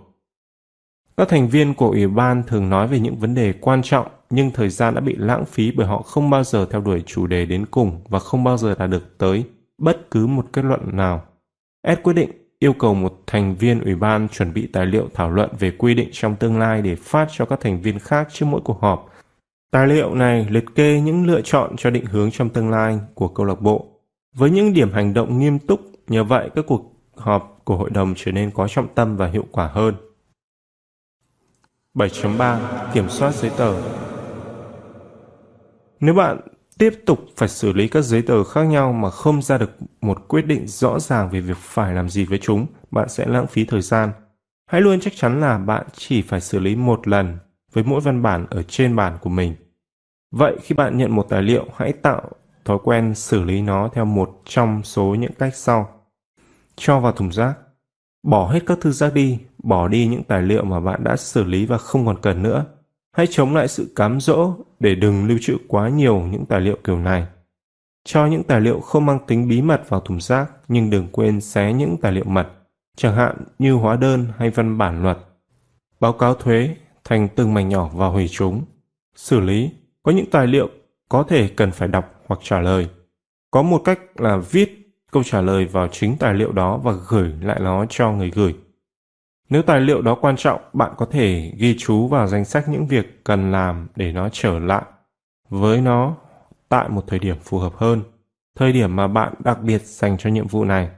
Các 1.18 1.30
thành 1.30 1.50
viên 1.50 1.74
của 1.74 1.90
ủy 1.90 2.08
ban 2.08 2.44
thường 2.44 2.70
nói 2.70 2.88
về 2.88 3.00
những 3.00 3.16
vấn 3.16 3.36
đề 3.36 3.54
quan 3.62 3.82
trọng 3.84 4.08
nhưng 4.30 4.52
thời 4.52 4.70
gian 4.70 4.96
đã 4.96 5.02
bị 5.02 5.16
lãng 5.16 5.46
phí 5.46 5.72
bởi 5.72 5.88
họ 5.88 6.02
không 6.02 6.30
bao 6.30 6.44
giờ 6.44 6.66
theo 6.72 6.82
đuổi 6.82 7.04
chủ 7.06 7.28
đề 7.28 7.46
đến 7.46 7.66
cùng 7.72 8.02
và 8.10 8.20
không 8.20 8.44
bao 8.44 8.58
giờ 8.58 8.76
đạt 8.80 8.90
được 8.90 9.18
tới 9.18 9.44
bất 9.78 10.12
cứ 10.12 10.28
một 10.28 10.46
kết 10.54 10.66
luận 10.66 10.98
nào. 10.98 11.24
Ed 11.82 12.00
quyết 12.04 12.14
định 12.14 12.41
yêu 12.64 12.74
cầu 12.74 12.94
một 12.94 13.24
thành 13.28 13.56
viên 13.56 13.82
ủy 13.82 13.96
ban 13.96 14.28
chuẩn 14.28 14.54
bị 14.54 14.68
tài 14.74 14.86
liệu 14.86 15.10
thảo 15.14 15.32
luận 15.32 15.50
về 15.60 15.72
quy 15.72 15.94
định 15.94 16.10
trong 16.12 16.36
tương 16.36 16.60
lai 16.60 16.82
để 16.82 16.96
phát 16.96 17.28
cho 17.32 17.46
các 17.46 17.60
thành 17.60 17.82
viên 17.82 18.00
khác 18.00 18.28
trước 18.32 18.46
mỗi 18.46 18.62
cuộc 18.64 18.82
họp 18.82 19.12
Tài 19.72 19.88
liệu 19.88 20.16
này 20.16 20.48
liệt 20.50 20.66
kê 20.76 21.02
những 21.02 21.28
lựa 21.28 21.42
chọn 21.42 21.76
cho 21.78 21.90
định 21.90 22.06
hướng 22.06 22.32
trong 22.32 22.50
tương 22.50 22.70
lai 22.70 23.00
của 23.14 23.28
câu 23.28 23.46
lạc 23.46 23.62
bộ. 23.62 23.88
Với 24.36 24.50
những 24.50 24.74
điểm 24.74 24.92
hành 24.92 25.14
động 25.14 25.40
nghiêm 25.40 25.60
túc, 25.60 25.80
nhờ 26.08 26.24
vậy 26.24 26.50
các 26.56 26.66
cuộc 26.68 26.94
họp 27.16 27.62
của 27.64 27.78
hội 27.78 27.90
đồng 27.90 28.14
trở 28.18 28.32
nên 28.32 28.52
có 28.52 28.68
trọng 28.68 28.88
tâm 28.96 29.18
và 29.18 29.28
hiệu 29.28 29.46
quả 29.52 29.68
hơn. 29.68 29.96
7.3 31.96 32.60
Kiểm 32.94 33.10
soát 33.10 33.36
giấy 33.36 33.52
tờ 33.58 33.82
Nếu 36.00 36.14
bạn 36.14 36.40
tiếp 36.82 37.02
tục 37.06 37.20
phải 37.38 37.50
xử 37.50 37.74
lý 37.74 37.88
các 37.88 38.02
giấy 38.02 38.22
tờ 38.22 38.44
khác 38.44 38.64
nhau 38.64 38.94
mà 38.94 39.10
không 39.10 39.42
ra 39.42 39.58
được 39.58 39.72
một 40.02 40.28
quyết 40.28 40.42
định 40.42 40.68
rõ 40.68 41.00
ràng 41.00 41.30
về 41.30 41.42
việc 41.42 41.58
phải 41.58 41.94
làm 41.94 42.10
gì 42.10 42.26
với 42.26 42.38
chúng, 42.38 42.66
bạn 42.92 43.10
sẽ 43.10 43.26
lãng 43.26 43.48
phí 43.48 43.66
thời 43.66 43.82
gian. 43.82 44.12
Hãy 44.70 44.82
luôn 44.82 45.00
chắc 45.00 45.14
chắn 45.16 45.42
là 45.42 45.58
bạn 45.58 45.86
chỉ 45.94 46.22
phải 46.22 46.42
xử 46.42 46.60
lý 46.60 46.76
một 46.76 47.08
lần 47.08 47.38
với 47.74 47.84
mỗi 47.84 48.02
văn 48.02 48.22
bản 48.22 48.46
ở 48.50 48.64
trên 48.64 48.96
bản 48.96 49.18
của 49.22 49.30
mình. 49.30 49.56
Vậy 50.32 50.58
khi 50.64 50.76
bạn 50.76 50.98
nhận 50.98 51.16
một 51.16 51.26
tài 51.30 51.42
liệu, 51.42 51.66
hãy 51.76 51.94
tạo 51.94 52.30
thói 52.66 52.78
quen 52.84 53.16
xử 53.16 53.44
lý 53.44 53.62
nó 53.62 53.90
theo 53.94 54.06
một 54.06 54.42
trong 54.46 54.84
số 54.84 55.16
những 55.20 55.34
cách 55.40 55.56
sau. 55.56 55.90
Cho 56.76 57.00
vào 57.00 57.12
thùng 57.12 57.32
rác. 57.32 57.54
Bỏ 58.24 58.52
hết 58.52 58.60
các 58.66 58.78
thư 58.82 58.92
rác 58.92 59.14
đi, 59.14 59.40
bỏ 59.64 59.88
đi 59.88 60.08
những 60.08 60.24
tài 60.24 60.42
liệu 60.42 60.64
mà 60.64 60.80
bạn 60.80 61.04
đã 61.04 61.16
xử 61.16 61.44
lý 61.44 61.66
và 61.66 61.78
không 61.78 62.06
còn 62.06 62.22
cần 62.22 62.44
nữa. 62.44 62.66
Hãy 63.12 63.28
chống 63.30 63.56
lại 63.56 63.68
sự 63.68 63.94
cám 63.96 64.22
dỗ 64.22 64.54
để 64.80 64.96
đừng 64.96 65.28
lưu 65.28 65.38
trữ 65.42 65.58
quá 65.68 65.90
nhiều 65.90 66.20
những 66.20 66.46
tài 66.46 66.62
liệu 66.62 66.78
kiểu 66.84 67.00
này. 67.00 67.26
Cho 68.04 68.26
những 68.26 68.44
tài 68.44 68.62
liệu 68.62 68.80
không 68.80 69.06
mang 69.06 69.20
tính 69.28 69.48
bí 69.48 69.62
mật 69.62 69.90
vào 69.90 70.00
thùng 70.00 70.22
rác 70.22 70.52
nhưng 70.68 70.90
đừng 70.90 71.08
quên 71.12 71.42
xé 71.42 71.74
những 71.74 71.98
tài 72.02 72.12
liệu 72.12 72.24
mật, 72.24 72.48
chẳng 72.98 73.16
hạn 73.16 73.36
như 73.60 73.74
hóa 73.74 73.96
đơn 73.96 74.28
hay 74.38 74.50
văn 74.50 74.78
bản 74.78 75.04
luật. 75.04 75.18
Báo 76.00 76.14
cáo 76.14 76.34
thuế 76.34 76.76
thành 77.04 77.28
từng 77.36 77.54
mảnh 77.54 77.70
nhỏ 77.70 77.90
và 77.94 78.08
hủy 78.08 78.28
chúng. 78.28 78.66
Xử 79.16 79.40
lý, 79.40 79.70
có 80.04 80.12
những 80.12 80.30
tài 80.32 80.48
liệu 80.48 80.70
có 81.10 81.24
thể 81.24 81.48
cần 81.48 81.72
phải 81.72 81.88
đọc 81.88 82.22
hoặc 82.28 82.40
trả 82.44 82.62
lời. 82.62 82.90
Có 83.52 83.62
một 83.62 83.82
cách 83.86 84.00
là 84.22 84.38
viết 84.38 84.94
câu 85.12 85.24
trả 85.24 85.42
lời 85.42 85.66
vào 85.66 85.88
chính 85.88 86.18
tài 86.18 86.34
liệu 86.34 86.52
đó 86.52 86.78
và 86.78 86.94
gửi 87.10 87.34
lại 87.42 87.60
nó 87.60 87.86
cho 87.90 88.12
người 88.12 88.32
gửi. 88.32 88.56
Nếu 89.52 89.62
tài 89.62 89.82
liệu 89.82 90.02
đó 90.02 90.16
quan 90.16 90.36
trọng, 90.38 90.62
bạn 90.74 90.92
có 90.98 91.06
thể 91.06 91.52
ghi 91.58 91.76
chú 91.80 92.08
vào 92.08 92.28
danh 92.28 92.46
sách 92.46 92.70
những 92.70 92.88
việc 92.88 93.24
cần 93.24 93.52
làm 93.52 93.88
để 93.96 94.12
nó 94.12 94.30
trở 94.32 94.60
lại 94.60 94.84
với 95.50 95.82
nó 95.82 96.16
tại 96.70 96.90
một 96.90 97.04
thời 97.08 97.20
điểm 97.20 97.36
phù 97.44 97.60
hợp 97.60 97.74
hơn, 97.76 98.02
thời 98.56 98.74
điểm 98.74 98.96
mà 98.96 99.08
bạn 99.08 99.34
đặc 99.44 99.62
biệt 99.62 99.82
dành 99.86 100.18
cho 100.18 100.30
nhiệm 100.30 100.48
vụ 100.48 100.66
này. 100.66 100.90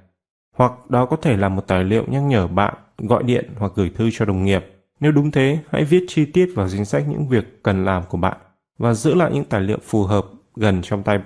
Hoặc 0.56 0.90
đó 0.90 1.06
có 1.06 1.16
thể 1.16 1.38
là 1.38 1.50
một 1.50 1.68
tài 1.68 1.84
liệu 1.84 2.04
nhắc 2.08 2.24
nhở 2.24 2.48
bạn 2.48 2.74
gọi 2.98 3.24
điện 3.24 3.54
hoặc 3.58 3.72
gửi 3.76 3.90
thư 3.90 4.10
cho 4.14 4.26
đồng 4.26 4.46
nghiệp. 4.46 4.66
Nếu 5.00 5.12
đúng 5.12 5.32
thế, 5.32 5.60
hãy 5.70 5.84
viết 5.84 6.06
chi 6.08 6.26
tiết 6.26 6.50
vào 6.56 6.68
danh 6.68 6.86
sách 6.86 7.06
những 7.08 7.28
việc 7.28 7.64
cần 7.64 7.86
làm 7.86 8.04
của 8.10 8.18
bạn 8.18 8.38
và 8.78 8.94
giữ 8.94 9.14
lại 9.14 9.32
những 9.34 9.46
tài 9.46 9.62
liệu 9.62 9.80
phù 9.84 10.04
hợp 10.04 10.26
gần 10.56 10.82
trong 10.84 11.04
tay. 11.04 11.20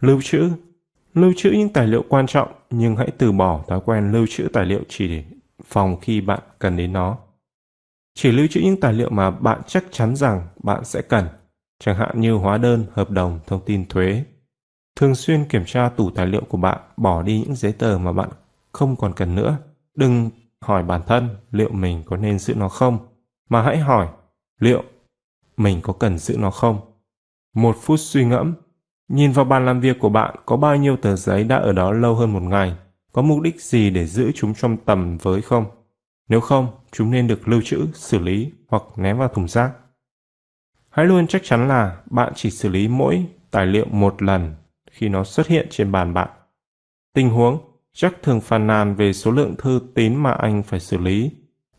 Lưu 0.00 0.20
trữ 0.22 0.50
Lưu 1.14 1.32
trữ 1.36 1.50
những 1.50 1.68
tài 1.68 1.86
liệu 1.86 2.04
quan 2.08 2.26
trọng 2.26 2.52
nhưng 2.70 2.96
hãy 2.96 3.08
từ 3.18 3.32
bỏ 3.32 3.64
thói 3.68 3.80
quen 3.84 4.12
lưu 4.12 4.26
trữ 4.30 4.48
tài 4.52 4.66
liệu 4.66 4.80
chỉ 4.88 5.08
để 5.08 5.24
phòng 5.74 5.96
khi 6.00 6.20
bạn 6.20 6.40
cần 6.58 6.76
đến 6.76 6.92
nó. 6.92 7.18
Chỉ 8.14 8.32
lưu 8.32 8.46
trữ 8.50 8.60
những 8.60 8.80
tài 8.80 8.92
liệu 8.92 9.10
mà 9.10 9.30
bạn 9.30 9.60
chắc 9.66 9.84
chắn 9.90 10.16
rằng 10.16 10.48
bạn 10.62 10.84
sẽ 10.84 11.02
cần, 11.02 11.28
chẳng 11.78 11.96
hạn 11.96 12.20
như 12.20 12.34
hóa 12.34 12.58
đơn, 12.58 12.86
hợp 12.92 13.10
đồng, 13.10 13.40
thông 13.46 13.60
tin 13.66 13.88
thuế. 13.88 14.24
Thường 14.96 15.14
xuyên 15.14 15.44
kiểm 15.44 15.64
tra 15.66 15.88
tủ 15.88 16.10
tài 16.10 16.26
liệu 16.26 16.42
của 16.48 16.58
bạn, 16.58 16.78
bỏ 16.96 17.22
đi 17.22 17.40
những 17.40 17.54
giấy 17.54 17.72
tờ 17.72 17.98
mà 17.98 18.12
bạn 18.12 18.28
không 18.72 18.96
còn 18.96 19.12
cần 19.14 19.34
nữa. 19.34 19.56
Đừng 19.94 20.30
hỏi 20.60 20.82
bản 20.82 21.00
thân 21.06 21.28
liệu 21.50 21.72
mình 21.72 22.02
có 22.06 22.16
nên 22.16 22.38
giữ 22.38 22.54
nó 22.54 22.68
không, 22.68 22.98
mà 23.48 23.62
hãy 23.62 23.78
hỏi 23.78 24.08
liệu 24.60 24.82
mình 25.56 25.80
có 25.82 25.92
cần 25.92 26.18
giữ 26.18 26.36
nó 26.38 26.50
không. 26.50 26.80
Một 27.54 27.76
phút 27.80 28.00
suy 28.00 28.24
ngẫm, 28.24 28.54
nhìn 29.08 29.32
vào 29.32 29.44
bàn 29.44 29.66
làm 29.66 29.80
việc 29.80 29.96
của 30.00 30.08
bạn 30.08 30.36
có 30.46 30.56
bao 30.56 30.76
nhiêu 30.76 30.96
tờ 30.96 31.16
giấy 31.16 31.44
đã 31.44 31.56
ở 31.56 31.72
đó 31.72 31.92
lâu 31.92 32.14
hơn 32.14 32.32
một 32.32 32.42
ngày 32.42 32.76
có 33.14 33.22
mục 33.22 33.40
đích 33.40 33.60
gì 33.60 33.90
để 33.90 34.06
giữ 34.06 34.32
chúng 34.34 34.54
trong 34.54 34.76
tầm 34.76 35.18
với 35.18 35.42
không? 35.42 35.64
Nếu 36.28 36.40
không, 36.40 36.68
chúng 36.92 37.10
nên 37.10 37.26
được 37.26 37.48
lưu 37.48 37.60
trữ, 37.64 37.86
xử 37.94 38.18
lý 38.18 38.52
hoặc 38.68 38.82
ném 38.96 39.18
vào 39.18 39.28
thùng 39.28 39.48
rác. 39.48 39.72
Hãy 40.90 41.06
luôn 41.06 41.26
chắc 41.26 41.42
chắn 41.44 41.68
là 41.68 41.96
bạn 42.10 42.32
chỉ 42.36 42.50
xử 42.50 42.68
lý 42.68 42.88
mỗi 42.88 43.26
tài 43.50 43.66
liệu 43.66 43.86
một 43.90 44.22
lần 44.22 44.54
khi 44.90 45.08
nó 45.08 45.24
xuất 45.24 45.46
hiện 45.46 45.66
trên 45.70 45.92
bàn 45.92 46.14
bạn. 46.14 46.28
Tình 47.14 47.30
huống, 47.30 47.58
chắc 47.92 48.22
thường 48.22 48.40
phàn 48.40 48.66
nàn 48.66 48.94
về 48.94 49.12
số 49.12 49.30
lượng 49.30 49.54
thư 49.58 49.80
tín 49.94 50.16
mà 50.16 50.30
anh 50.30 50.62
phải 50.62 50.80
xử 50.80 50.98
lý, 50.98 51.30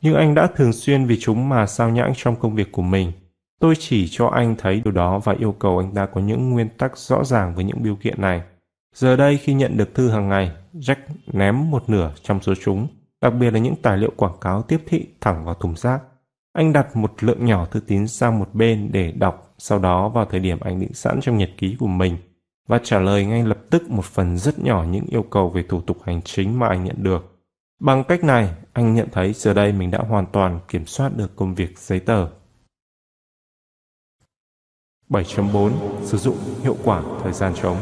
nhưng 0.01 0.15
anh 0.15 0.35
đã 0.35 0.47
thường 0.55 0.73
xuyên 0.73 1.05
vì 1.05 1.17
chúng 1.19 1.49
mà 1.49 1.67
sao 1.67 1.89
nhãng 1.89 2.13
trong 2.15 2.35
công 2.35 2.55
việc 2.55 2.71
của 2.71 2.81
mình. 2.81 3.11
Tôi 3.59 3.75
chỉ 3.79 4.07
cho 4.07 4.27
anh 4.27 4.55
thấy 4.57 4.81
điều 4.85 4.93
đó 4.93 5.19
và 5.19 5.35
yêu 5.39 5.51
cầu 5.51 5.77
anh 5.77 5.93
ta 5.95 6.05
có 6.05 6.21
những 6.21 6.49
nguyên 6.49 6.69
tắc 6.69 6.97
rõ 6.97 7.23
ràng 7.23 7.55
với 7.55 7.63
những 7.63 7.83
biểu 7.83 7.95
kiện 7.95 8.21
này. 8.21 8.41
Giờ 8.95 9.15
đây 9.15 9.37
khi 9.37 9.53
nhận 9.53 9.77
được 9.77 9.95
thư 9.95 10.09
hàng 10.09 10.29
ngày, 10.29 10.51
Jack 10.75 10.95
ném 11.33 11.71
một 11.71 11.89
nửa 11.89 12.11
trong 12.23 12.41
số 12.41 12.53
chúng, 12.63 12.87
đặc 13.21 13.33
biệt 13.39 13.51
là 13.51 13.59
những 13.59 13.75
tài 13.81 13.97
liệu 13.97 14.11
quảng 14.15 14.37
cáo 14.41 14.61
tiếp 14.61 14.81
thị 14.87 15.07
thẳng 15.21 15.45
vào 15.45 15.55
thùng 15.55 15.75
rác. 15.75 16.01
Anh 16.53 16.73
đặt 16.73 16.95
một 16.95 17.23
lượng 17.23 17.45
nhỏ 17.45 17.65
thư 17.65 17.79
tín 17.79 18.07
sang 18.07 18.39
một 18.39 18.49
bên 18.53 18.89
để 18.91 19.11
đọc, 19.11 19.53
sau 19.57 19.79
đó 19.79 20.09
vào 20.09 20.25
thời 20.25 20.39
điểm 20.39 20.59
anh 20.59 20.79
định 20.79 20.93
sẵn 20.93 21.19
trong 21.21 21.37
nhật 21.37 21.49
ký 21.57 21.75
của 21.79 21.87
mình 21.87 22.17
và 22.67 22.79
trả 22.83 22.99
lời 22.99 23.25
ngay 23.25 23.43
lập 23.43 23.57
tức 23.69 23.89
một 23.89 24.05
phần 24.05 24.37
rất 24.37 24.59
nhỏ 24.59 24.83
những 24.83 25.05
yêu 25.05 25.23
cầu 25.23 25.49
về 25.49 25.63
thủ 25.69 25.81
tục 25.81 25.97
hành 26.03 26.21
chính 26.21 26.59
mà 26.59 26.67
anh 26.67 26.83
nhận 26.83 27.03
được. 27.03 27.39
Bằng 27.79 28.03
cách 28.03 28.23
này, 28.23 28.49
anh 28.73 28.93
nhận 28.93 29.07
thấy 29.11 29.33
giờ 29.33 29.53
đây 29.53 29.71
mình 29.71 29.91
đã 29.91 29.99
hoàn 29.99 30.25
toàn 30.25 30.59
kiểm 30.67 30.85
soát 30.85 31.17
được 31.17 31.35
công 31.35 31.55
việc 31.55 31.79
giấy 31.79 31.99
tờ. 31.99 32.27
7.4 35.09 35.71
Sử 36.03 36.17
dụng 36.17 36.37
hiệu 36.63 36.77
quả 36.83 37.03
thời 37.23 37.33
gian 37.33 37.53
trống 37.61 37.77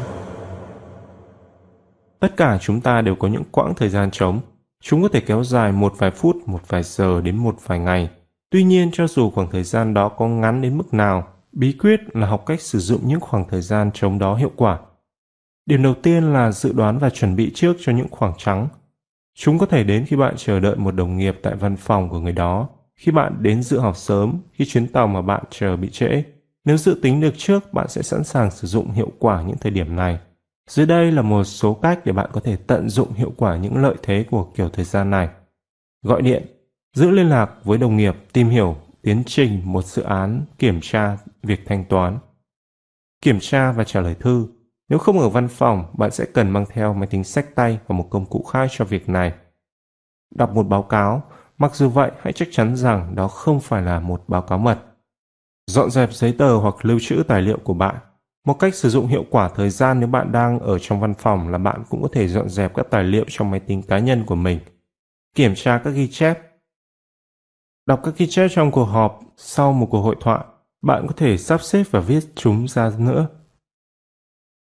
Tất 2.24 2.38
cả 2.38 2.58
chúng 2.62 2.82
ta 2.82 3.02
đều 3.02 3.16
có 3.16 3.28
những 3.28 3.44
quãng 3.52 3.74
thời 3.76 3.90
gian 3.90 4.12
trống. 4.12 4.40
Chúng 4.84 5.02
có 5.02 5.08
thể 5.08 5.22
kéo 5.22 5.44
dài 5.44 5.72
một 5.72 5.94
vài 5.98 6.12
phút, 6.12 6.36
một 6.46 6.60
vài 6.68 6.84
giờ 6.84 7.22
đến 7.22 7.38
một 7.38 7.56
vài 7.66 7.80
ngày. 7.80 8.10
Tuy 8.50 8.64
nhiên, 8.64 8.90
cho 8.94 9.08
dù 9.08 9.30
khoảng 9.30 9.48
thời 9.52 9.64
gian 9.64 9.94
đó 9.94 10.10
có 10.10 10.28
ngắn 10.28 10.62
đến 10.62 10.78
mức 10.78 10.94
nào, 10.94 11.28
bí 11.52 11.74
quyết 11.74 12.00
là 12.14 12.28
học 12.28 12.44
cách 12.46 12.62
sử 12.62 12.80
dụng 12.80 13.02
những 13.04 13.20
khoảng 13.20 13.48
thời 13.50 13.62
gian 13.62 13.92
trống 13.94 14.20
đó 14.20 14.36
hiệu 14.36 14.52
quả. 14.56 14.80
Điểm 15.66 15.84
đầu 15.84 15.94
tiên 15.94 16.34
là 16.34 16.52
dự 16.52 16.74
đoán 16.74 16.98
và 16.98 17.10
chuẩn 17.10 17.36
bị 17.36 17.52
trước 17.56 17.78
cho 17.80 17.92
những 17.92 18.10
khoảng 18.12 18.34
trắng. 18.38 18.68
Chúng 19.36 19.58
có 19.58 19.66
thể 19.66 19.84
đến 19.84 20.06
khi 20.06 20.16
bạn 20.16 20.34
chờ 20.38 20.60
đợi 20.60 20.76
một 20.76 20.96
đồng 20.96 21.18
nghiệp 21.18 21.40
tại 21.44 21.56
văn 21.56 21.76
phòng 21.76 22.10
của 22.10 22.20
người 22.20 22.34
đó, 22.34 22.70
khi 22.96 23.12
bạn 23.12 23.36
đến 23.40 23.64
dự 23.64 23.80
họp 23.80 23.98
sớm, 23.98 24.38
khi 24.52 24.66
chuyến 24.66 24.88
tàu 24.88 25.08
mà 25.08 25.22
bạn 25.22 25.44
chờ 25.50 25.78
bị 25.78 25.90
trễ. 25.90 26.24
Nếu 26.66 26.78
dự 26.78 27.00
tính 27.02 27.22
được 27.22 27.34
trước, 27.38 27.74
bạn 27.74 27.88
sẽ 27.88 28.02
sẵn 28.02 28.24
sàng 28.24 28.52
sử 28.52 28.68
dụng 28.68 28.92
hiệu 28.92 29.12
quả 29.20 29.42
những 29.42 29.58
thời 29.58 29.72
điểm 29.72 29.96
này. 29.96 30.20
Dưới 30.70 30.86
đây 30.86 31.12
là 31.12 31.22
một 31.22 31.44
số 31.44 31.74
cách 31.74 32.00
để 32.06 32.14
bạn 32.14 32.30
có 32.34 32.42
thể 32.42 32.56
tận 32.56 32.90
dụng 32.90 33.14
hiệu 33.14 33.34
quả 33.38 33.58
những 33.58 33.82
lợi 33.82 33.96
thế 34.04 34.26
của 34.32 34.52
kiểu 34.56 34.70
thời 34.70 34.86
gian 34.86 35.10
này. 35.10 35.30
Gọi 36.02 36.22
điện, 36.22 36.46
giữ 36.96 37.10
liên 37.10 37.30
lạc 37.30 37.52
với 37.64 37.78
đồng 37.78 37.98
nghiệp, 37.98 38.16
tìm 38.34 38.50
hiểu 38.50 38.76
tiến 39.02 39.24
trình 39.26 39.62
một 39.64 39.86
dự 39.86 40.02
án, 40.02 40.46
kiểm 40.58 40.80
tra 40.82 41.18
việc 41.44 41.60
thanh 41.66 41.86
toán. 41.86 42.18
Kiểm 43.22 43.40
tra 43.42 43.72
và 43.72 43.84
trả 43.84 44.02
lời 44.02 44.16
thư. 44.20 44.48
Nếu 44.90 45.00
không 45.00 45.20
ở 45.20 45.30
văn 45.30 45.48
phòng, 45.48 45.94
bạn 45.98 46.12
sẽ 46.12 46.26
cần 46.34 46.50
mang 46.50 46.66
theo 46.70 46.94
máy 46.94 47.08
tính 47.08 47.24
sách 47.24 47.56
tay 47.56 47.80
và 47.88 47.96
một 47.96 48.08
công 48.10 48.26
cụ 48.26 48.44
khác 48.44 48.68
cho 48.72 48.86
việc 48.86 49.10
này. 49.10 49.34
Đọc 50.36 50.56
một 50.56 50.64
báo 50.64 50.84
cáo, 50.84 51.24
mặc 51.58 51.76
dù 51.76 51.90
vậy 51.90 52.12
hãy 52.22 52.34
chắc 52.34 52.48
chắn 52.52 52.76
rằng 52.76 53.16
đó 53.16 53.28
không 53.28 53.60
phải 53.60 53.82
là 53.82 54.00
một 54.00 54.24
báo 54.28 54.42
cáo 54.42 54.58
mật. 54.58 54.80
Dọn 55.68 55.92
dẹp 55.92 56.14
giấy 56.14 56.36
tờ 56.38 56.58
hoặc 56.58 56.76
lưu 56.82 57.00
trữ 57.02 57.24
tài 57.28 57.42
liệu 57.42 57.58
của 57.64 57.74
bạn 57.74 57.96
một 58.46 58.60
cách 58.60 58.76
sử 58.76 58.90
dụng 58.90 59.08
hiệu 59.08 59.26
quả 59.30 59.50
thời 59.50 59.70
gian 59.70 60.00
nếu 60.00 60.10
bạn 60.10 60.32
đang 60.32 60.60
ở 60.60 60.80
trong 60.80 61.00
văn 61.00 61.14
phòng 61.14 61.50
là 61.50 61.58
bạn 61.58 61.84
cũng 61.90 62.02
có 62.02 62.08
thể 62.12 62.28
dọn 62.28 62.50
dẹp 62.50 62.76
các 62.76 62.88
tài 62.90 63.04
liệu 63.04 63.26
trong 63.28 63.52
máy 63.52 63.60
tính 63.60 63.82
cá 63.82 64.00
nhân 64.00 64.26
của 64.26 64.36
mình. 64.36 64.60
Kiểm 65.36 65.54
tra 65.56 65.82
các 65.84 65.90
ghi 65.90 66.08
chép. 66.08 66.40
Đọc 67.86 68.02
các 68.04 68.18
ghi 68.18 68.28
chép 68.30 68.48
trong 68.52 68.72
cuộc 68.72 68.86
họp 68.86 69.20
sau 69.38 69.74
một 69.74 69.88
cuộc 69.92 70.02
hội 70.02 70.16
thoại, 70.20 70.46
bạn 70.82 71.08
có 71.08 71.14
thể 71.18 71.38
sắp 71.38 71.62
xếp 71.62 71.84
và 71.92 72.00
viết 72.00 72.20
chúng 72.36 72.68
ra 72.68 72.92
nữa. 72.98 73.28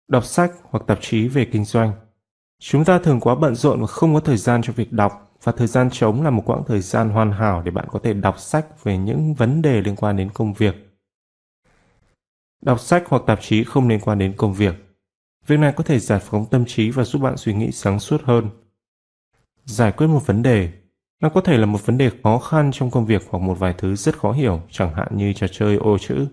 Đọc 0.08 0.24
sách 0.24 0.52
hoặc 0.62 0.84
tạp 0.86 0.98
chí 1.00 1.28
về 1.28 1.44
kinh 1.52 1.64
doanh. 1.64 1.92
Chúng 2.60 2.84
ta 2.84 2.98
thường 2.98 3.20
quá 3.20 3.34
bận 3.34 3.54
rộn 3.54 3.80
và 3.80 3.86
không 3.86 4.14
có 4.14 4.20
thời 4.20 4.36
gian 4.36 4.62
cho 4.62 4.72
việc 4.72 4.92
đọc 4.92 5.36
và 5.42 5.52
thời 5.52 5.66
gian 5.66 5.90
trống 5.92 6.22
là 6.22 6.30
một 6.30 6.42
quãng 6.46 6.62
thời 6.66 6.80
gian 6.80 7.10
hoàn 7.10 7.32
hảo 7.32 7.62
để 7.62 7.70
bạn 7.70 7.86
có 7.90 7.98
thể 8.02 8.12
đọc 8.12 8.38
sách 8.38 8.84
về 8.84 8.98
những 8.98 9.34
vấn 9.34 9.62
đề 9.62 9.82
liên 9.82 9.96
quan 9.96 10.16
đến 10.16 10.30
công 10.34 10.52
việc 10.52 10.87
Đọc 12.62 12.80
sách 12.80 13.04
hoặc 13.06 13.22
tạp 13.26 13.38
chí 13.42 13.64
không 13.64 13.88
liên 13.88 14.00
quan 14.00 14.18
đến 14.18 14.34
công 14.36 14.54
việc. 14.54 14.74
Việc 15.46 15.58
này 15.58 15.72
có 15.76 15.84
thể 15.84 15.98
giải 15.98 16.18
phóng 16.18 16.46
tâm 16.50 16.64
trí 16.66 16.90
và 16.90 17.04
giúp 17.04 17.22
bạn 17.22 17.36
suy 17.36 17.54
nghĩ 17.54 17.72
sáng 17.72 18.00
suốt 18.00 18.22
hơn. 18.24 18.50
Giải 19.64 19.92
quyết 19.92 20.06
một 20.06 20.26
vấn 20.26 20.42
đề. 20.42 20.72
Nó 21.20 21.28
có 21.28 21.40
thể 21.40 21.56
là 21.56 21.66
một 21.66 21.86
vấn 21.86 21.98
đề 21.98 22.10
khó 22.22 22.38
khăn 22.38 22.70
trong 22.72 22.90
công 22.90 23.06
việc 23.06 23.22
hoặc 23.30 23.38
một 23.38 23.58
vài 23.58 23.74
thứ 23.78 23.94
rất 23.94 24.18
khó 24.18 24.32
hiểu, 24.32 24.60
chẳng 24.70 24.94
hạn 24.94 25.08
như 25.16 25.32
trò 25.32 25.46
chơi 25.48 25.76
ô 25.76 25.98
chữ. 25.98 26.26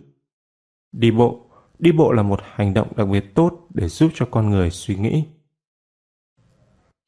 Đi 0.91 1.11
bộ. 1.11 1.41
Đi 1.79 1.91
bộ 1.91 2.11
là 2.11 2.23
một 2.23 2.39
hành 2.53 2.73
động 2.73 2.87
đặc 2.95 3.07
biệt 3.07 3.35
tốt 3.35 3.67
để 3.73 3.87
giúp 3.87 4.11
cho 4.15 4.25
con 4.31 4.49
người 4.49 4.69
suy 4.69 4.95
nghĩ. 4.95 5.23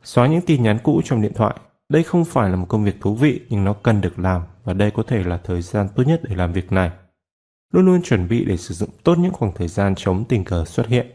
Xóa 0.03 0.27
những 0.27 0.41
tin 0.41 0.63
nhắn 0.63 0.77
cũ 0.83 1.01
trong 1.05 1.21
điện 1.21 1.33
thoại. 1.35 1.55
Đây 1.89 2.03
không 2.03 2.25
phải 2.25 2.49
là 2.49 2.55
một 2.55 2.65
công 2.69 2.83
việc 2.83 2.95
thú 3.01 3.15
vị 3.15 3.41
nhưng 3.49 3.63
nó 3.63 3.73
cần 3.73 4.01
được 4.01 4.19
làm 4.19 4.41
và 4.63 4.73
đây 4.73 4.91
có 4.91 5.03
thể 5.03 5.23
là 5.23 5.37
thời 5.37 5.61
gian 5.61 5.87
tốt 5.95 6.03
nhất 6.07 6.21
để 6.23 6.35
làm 6.35 6.53
việc 6.53 6.71
này 6.71 6.91
luôn 7.71 7.85
luôn 7.85 8.01
chuẩn 8.01 8.27
bị 8.27 8.45
để 8.45 8.57
sử 8.57 8.73
dụng 8.73 8.89
tốt 9.03 9.15
những 9.17 9.33
khoảng 9.33 9.51
thời 9.55 9.67
gian 9.67 9.93
chống 9.97 10.25
tình 10.25 10.43
cờ 10.43 10.65
xuất 10.65 10.87
hiện. 10.87 11.07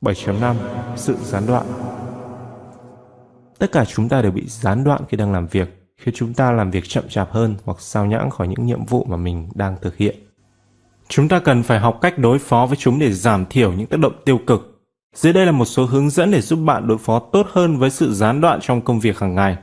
7.5 0.00 0.54
Sự 0.96 1.16
gián 1.22 1.46
đoạn 1.46 1.66
Tất 3.58 3.72
cả 3.72 3.84
chúng 3.84 4.08
ta 4.08 4.22
đều 4.22 4.32
bị 4.32 4.42
gián 4.46 4.84
đoạn 4.84 5.02
khi 5.08 5.16
đang 5.16 5.32
làm 5.32 5.46
việc, 5.46 5.68
khiến 5.96 6.14
chúng 6.16 6.34
ta 6.34 6.52
làm 6.52 6.70
việc 6.70 6.84
chậm 6.88 7.08
chạp 7.08 7.30
hơn 7.30 7.54
hoặc 7.64 7.80
sao 7.80 8.06
nhãng 8.06 8.30
khỏi 8.30 8.48
những 8.48 8.66
nhiệm 8.66 8.84
vụ 8.84 9.04
mà 9.04 9.16
mình 9.16 9.48
đang 9.54 9.76
thực 9.80 9.96
hiện. 9.96 10.16
Chúng 11.08 11.28
ta 11.28 11.40
cần 11.40 11.62
phải 11.62 11.78
học 11.78 11.98
cách 12.00 12.18
đối 12.18 12.38
phó 12.38 12.66
với 12.66 12.76
chúng 12.76 12.98
để 12.98 13.12
giảm 13.12 13.46
thiểu 13.46 13.72
những 13.72 13.86
tác 13.86 14.00
động 14.00 14.12
tiêu 14.24 14.40
cực. 14.46 14.84
Dưới 15.14 15.32
đây 15.32 15.46
là 15.46 15.52
một 15.52 15.64
số 15.64 15.86
hướng 15.86 16.10
dẫn 16.10 16.30
để 16.30 16.40
giúp 16.40 16.56
bạn 16.56 16.86
đối 16.86 16.98
phó 16.98 17.18
tốt 17.32 17.46
hơn 17.50 17.78
với 17.78 17.90
sự 17.90 18.14
gián 18.14 18.40
đoạn 18.40 18.58
trong 18.62 18.80
công 18.80 19.00
việc 19.00 19.18
hàng 19.18 19.34
ngày. 19.34 19.56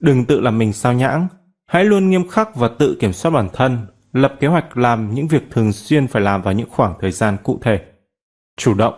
Đừng 0.00 0.24
tự 0.24 0.40
làm 0.40 0.58
mình 0.58 0.72
sao 0.72 0.92
nhãng, 0.92 1.28
hãy 1.66 1.84
luôn 1.84 2.10
nghiêm 2.10 2.28
khắc 2.28 2.56
và 2.56 2.68
tự 2.78 2.96
kiểm 3.00 3.12
soát 3.12 3.30
bản 3.30 3.48
thân, 3.52 3.86
lập 4.12 4.34
kế 4.40 4.46
hoạch 4.46 4.76
làm 4.76 5.14
những 5.14 5.28
việc 5.28 5.42
thường 5.50 5.72
xuyên 5.72 6.06
phải 6.06 6.22
làm 6.22 6.42
vào 6.42 6.54
những 6.54 6.68
khoảng 6.70 6.94
thời 7.00 7.10
gian 7.10 7.36
cụ 7.42 7.58
thể. 7.62 7.80
Chủ 8.56 8.74
động, 8.74 8.94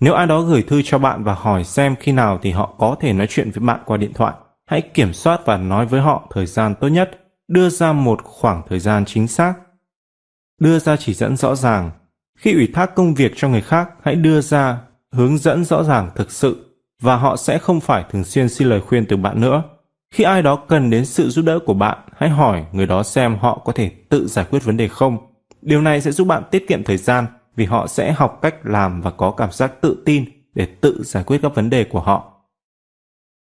nếu 0.00 0.14
ai 0.14 0.26
đó 0.26 0.40
gửi 0.40 0.62
thư 0.62 0.82
cho 0.84 0.98
bạn 0.98 1.24
và 1.24 1.34
hỏi 1.34 1.64
xem 1.64 1.96
khi 2.00 2.12
nào 2.12 2.38
thì 2.42 2.50
họ 2.50 2.74
có 2.78 2.96
thể 3.00 3.12
nói 3.12 3.26
chuyện 3.30 3.50
với 3.50 3.66
bạn 3.66 3.80
qua 3.86 3.96
điện 3.96 4.12
thoại, 4.14 4.34
hãy 4.66 4.82
kiểm 4.82 5.12
soát 5.12 5.40
và 5.44 5.56
nói 5.56 5.86
với 5.86 6.00
họ 6.00 6.28
thời 6.30 6.46
gian 6.46 6.74
tốt 6.74 6.88
nhất, 6.88 7.10
đưa 7.48 7.68
ra 7.68 7.92
một 7.92 8.22
khoảng 8.24 8.62
thời 8.68 8.78
gian 8.78 9.04
chính 9.04 9.28
xác. 9.28 9.54
Đưa 10.60 10.78
ra 10.78 10.96
chỉ 10.96 11.14
dẫn 11.14 11.36
rõ 11.36 11.54
ràng. 11.54 11.90
Khi 12.38 12.52
ủy 12.52 12.68
thác 12.74 12.94
công 12.94 13.14
việc 13.14 13.32
cho 13.36 13.48
người 13.48 13.62
khác, 13.62 13.90
hãy 14.02 14.14
đưa 14.14 14.40
ra 14.40 14.80
hướng 15.12 15.38
dẫn 15.38 15.64
rõ 15.64 15.82
ràng 15.82 16.10
thực 16.14 16.30
sự 16.30 16.64
và 17.02 17.16
họ 17.16 17.36
sẽ 17.36 17.58
không 17.58 17.80
phải 17.80 18.04
thường 18.10 18.24
xuyên 18.24 18.48
xin 18.48 18.68
lời 18.68 18.80
khuyên 18.80 19.06
từ 19.06 19.16
bạn 19.16 19.40
nữa. 19.40 19.62
Khi 20.10 20.24
ai 20.24 20.42
đó 20.42 20.56
cần 20.56 20.90
đến 20.90 21.04
sự 21.04 21.28
giúp 21.28 21.44
đỡ 21.44 21.58
của 21.66 21.74
bạn, 21.74 21.98
hãy 22.16 22.30
hỏi 22.30 22.64
người 22.72 22.86
đó 22.86 23.02
xem 23.02 23.36
họ 23.40 23.62
có 23.64 23.72
thể 23.72 23.90
tự 24.08 24.26
giải 24.28 24.44
quyết 24.50 24.64
vấn 24.64 24.76
đề 24.76 24.88
không. 24.88 25.18
Điều 25.62 25.80
này 25.80 26.00
sẽ 26.00 26.10
giúp 26.10 26.26
bạn 26.26 26.42
tiết 26.50 26.68
kiệm 26.68 26.84
thời 26.84 26.96
gian 26.96 27.26
vì 27.56 27.64
họ 27.64 27.86
sẽ 27.86 28.12
học 28.12 28.38
cách 28.42 28.54
làm 28.62 29.00
và 29.00 29.10
có 29.10 29.30
cảm 29.30 29.52
giác 29.52 29.80
tự 29.80 30.02
tin 30.04 30.24
để 30.54 30.66
tự 30.80 31.02
giải 31.04 31.24
quyết 31.24 31.38
các 31.42 31.54
vấn 31.54 31.70
đề 31.70 31.84
của 31.84 32.00
họ. 32.00 32.32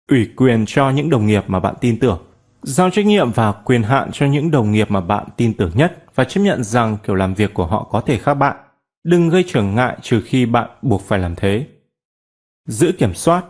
Ủy 0.10 0.30
quyền 0.36 0.66
cho 0.68 0.90
những 0.90 1.10
đồng 1.10 1.26
nghiệp 1.26 1.44
mà 1.48 1.60
bạn 1.60 1.76
tin 1.82 2.00
tưởng. 2.00 2.24
Giao 2.62 2.90
trách 2.90 3.06
nhiệm 3.06 3.32
và 3.32 3.52
quyền 3.52 3.84
hạn 3.84 4.10
cho 4.14 4.26
những 4.26 4.52
đồng 4.52 4.72
nghiệp 4.72 4.92
mà 4.92 5.02
bạn 5.02 5.26
tin 5.38 5.54
tưởng 5.54 5.72
nhất 5.76 6.04
và 6.16 6.24
chấp 6.24 6.42
nhận 6.42 6.64
rằng 6.64 6.98
kiểu 7.04 7.16
làm 7.16 7.34
việc 7.34 7.54
của 7.54 7.66
họ 7.66 7.88
có 7.92 8.02
thể 8.02 8.18
khác 8.18 8.34
bạn. 8.34 8.56
Đừng 9.04 9.30
gây 9.30 9.44
trở 9.48 9.64
ngại 9.64 9.98
trừ 10.02 10.22
khi 10.26 10.46
bạn 10.46 10.70
buộc 10.82 11.02
phải 11.02 11.20
làm 11.20 11.36
thế. 11.36 11.68
Giữ 12.68 12.92
kiểm 12.92 13.14
soát. 13.14 13.46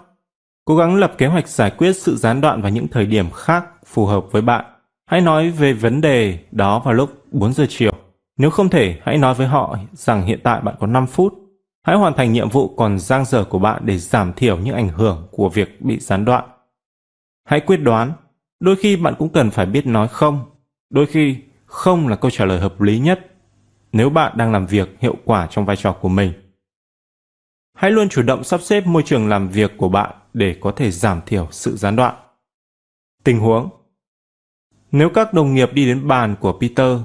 Cố 0.65 0.75
gắng 0.75 0.95
lập 0.95 1.13
kế 1.17 1.27
hoạch 1.27 1.47
giải 1.47 1.71
quyết 1.71 1.93
sự 1.93 2.15
gián 2.15 2.41
đoạn 2.41 2.61
vào 2.61 2.71
những 2.71 2.87
thời 2.87 3.05
điểm 3.05 3.31
khác 3.31 3.65
phù 3.85 4.05
hợp 4.05 4.31
với 4.31 4.41
bạn. 4.41 4.65
Hãy 5.05 5.21
nói 5.21 5.49
về 5.49 5.73
vấn 5.73 6.01
đề 6.01 6.39
đó 6.51 6.79
vào 6.79 6.93
lúc 6.93 7.09
4 7.31 7.53
giờ 7.53 7.65
chiều. 7.69 7.91
Nếu 8.37 8.49
không 8.49 8.69
thể, 8.69 8.99
hãy 9.03 9.17
nói 9.17 9.33
với 9.33 9.47
họ 9.47 9.77
rằng 9.93 10.25
hiện 10.25 10.39
tại 10.43 10.61
bạn 10.61 10.75
có 10.79 10.87
5 10.87 11.07
phút. 11.07 11.33
Hãy 11.83 11.95
hoàn 11.95 12.13
thành 12.13 12.33
nhiệm 12.33 12.49
vụ 12.49 12.75
còn 12.77 12.99
dang 12.99 13.25
dở 13.25 13.43
của 13.43 13.59
bạn 13.59 13.81
để 13.85 13.97
giảm 13.97 14.33
thiểu 14.33 14.57
những 14.57 14.75
ảnh 14.75 14.89
hưởng 14.89 15.27
của 15.31 15.49
việc 15.49 15.81
bị 15.81 15.99
gián 15.99 16.25
đoạn. 16.25 16.49
Hãy 17.47 17.59
quyết 17.59 17.77
đoán. 17.77 18.13
Đôi 18.59 18.75
khi 18.75 18.95
bạn 18.95 19.15
cũng 19.17 19.29
cần 19.29 19.51
phải 19.51 19.65
biết 19.65 19.85
nói 19.85 20.07
không. 20.07 20.45
Đôi 20.89 21.05
khi, 21.05 21.35
không 21.65 22.07
là 22.07 22.15
câu 22.15 22.31
trả 22.31 22.45
lời 22.45 22.59
hợp 22.59 22.81
lý 22.81 22.99
nhất 22.99 23.19
nếu 23.95 24.09
bạn 24.09 24.37
đang 24.37 24.51
làm 24.51 24.65
việc 24.65 24.95
hiệu 24.99 25.15
quả 25.25 25.47
trong 25.51 25.65
vai 25.65 25.75
trò 25.75 25.91
của 25.91 26.09
mình. 26.09 26.33
Hãy 27.75 27.91
luôn 27.91 28.09
chủ 28.09 28.21
động 28.21 28.43
sắp 28.43 28.61
xếp 28.61 28.87
môi 28.87 29.03
trường 29.03 29.27
làm 29.27 29.49
việc 29.49 29.71
của 29.77 29.89
bạn 29.89 30.15
để 30.33 30.55
có 30.61 30.71
thể 30.71 30.91
giảm 30.91 31.21
thiểu 31.25 31.47
sự 31.51 31.75
gián 31.77 31.95
đoạn. 31.95 32.15
Tình 33.23 33.39
huống 33.39 33.69
Nếu 34.91 35.09
các 35.09 35.33
đồng 35.33 35.53
nghiệp 35.53 35.73
đi 35.73 35.85
đến 35.85 36.07
bàn 36.07 36.35
của 36.39 36.57
Peter, 36.61 36.97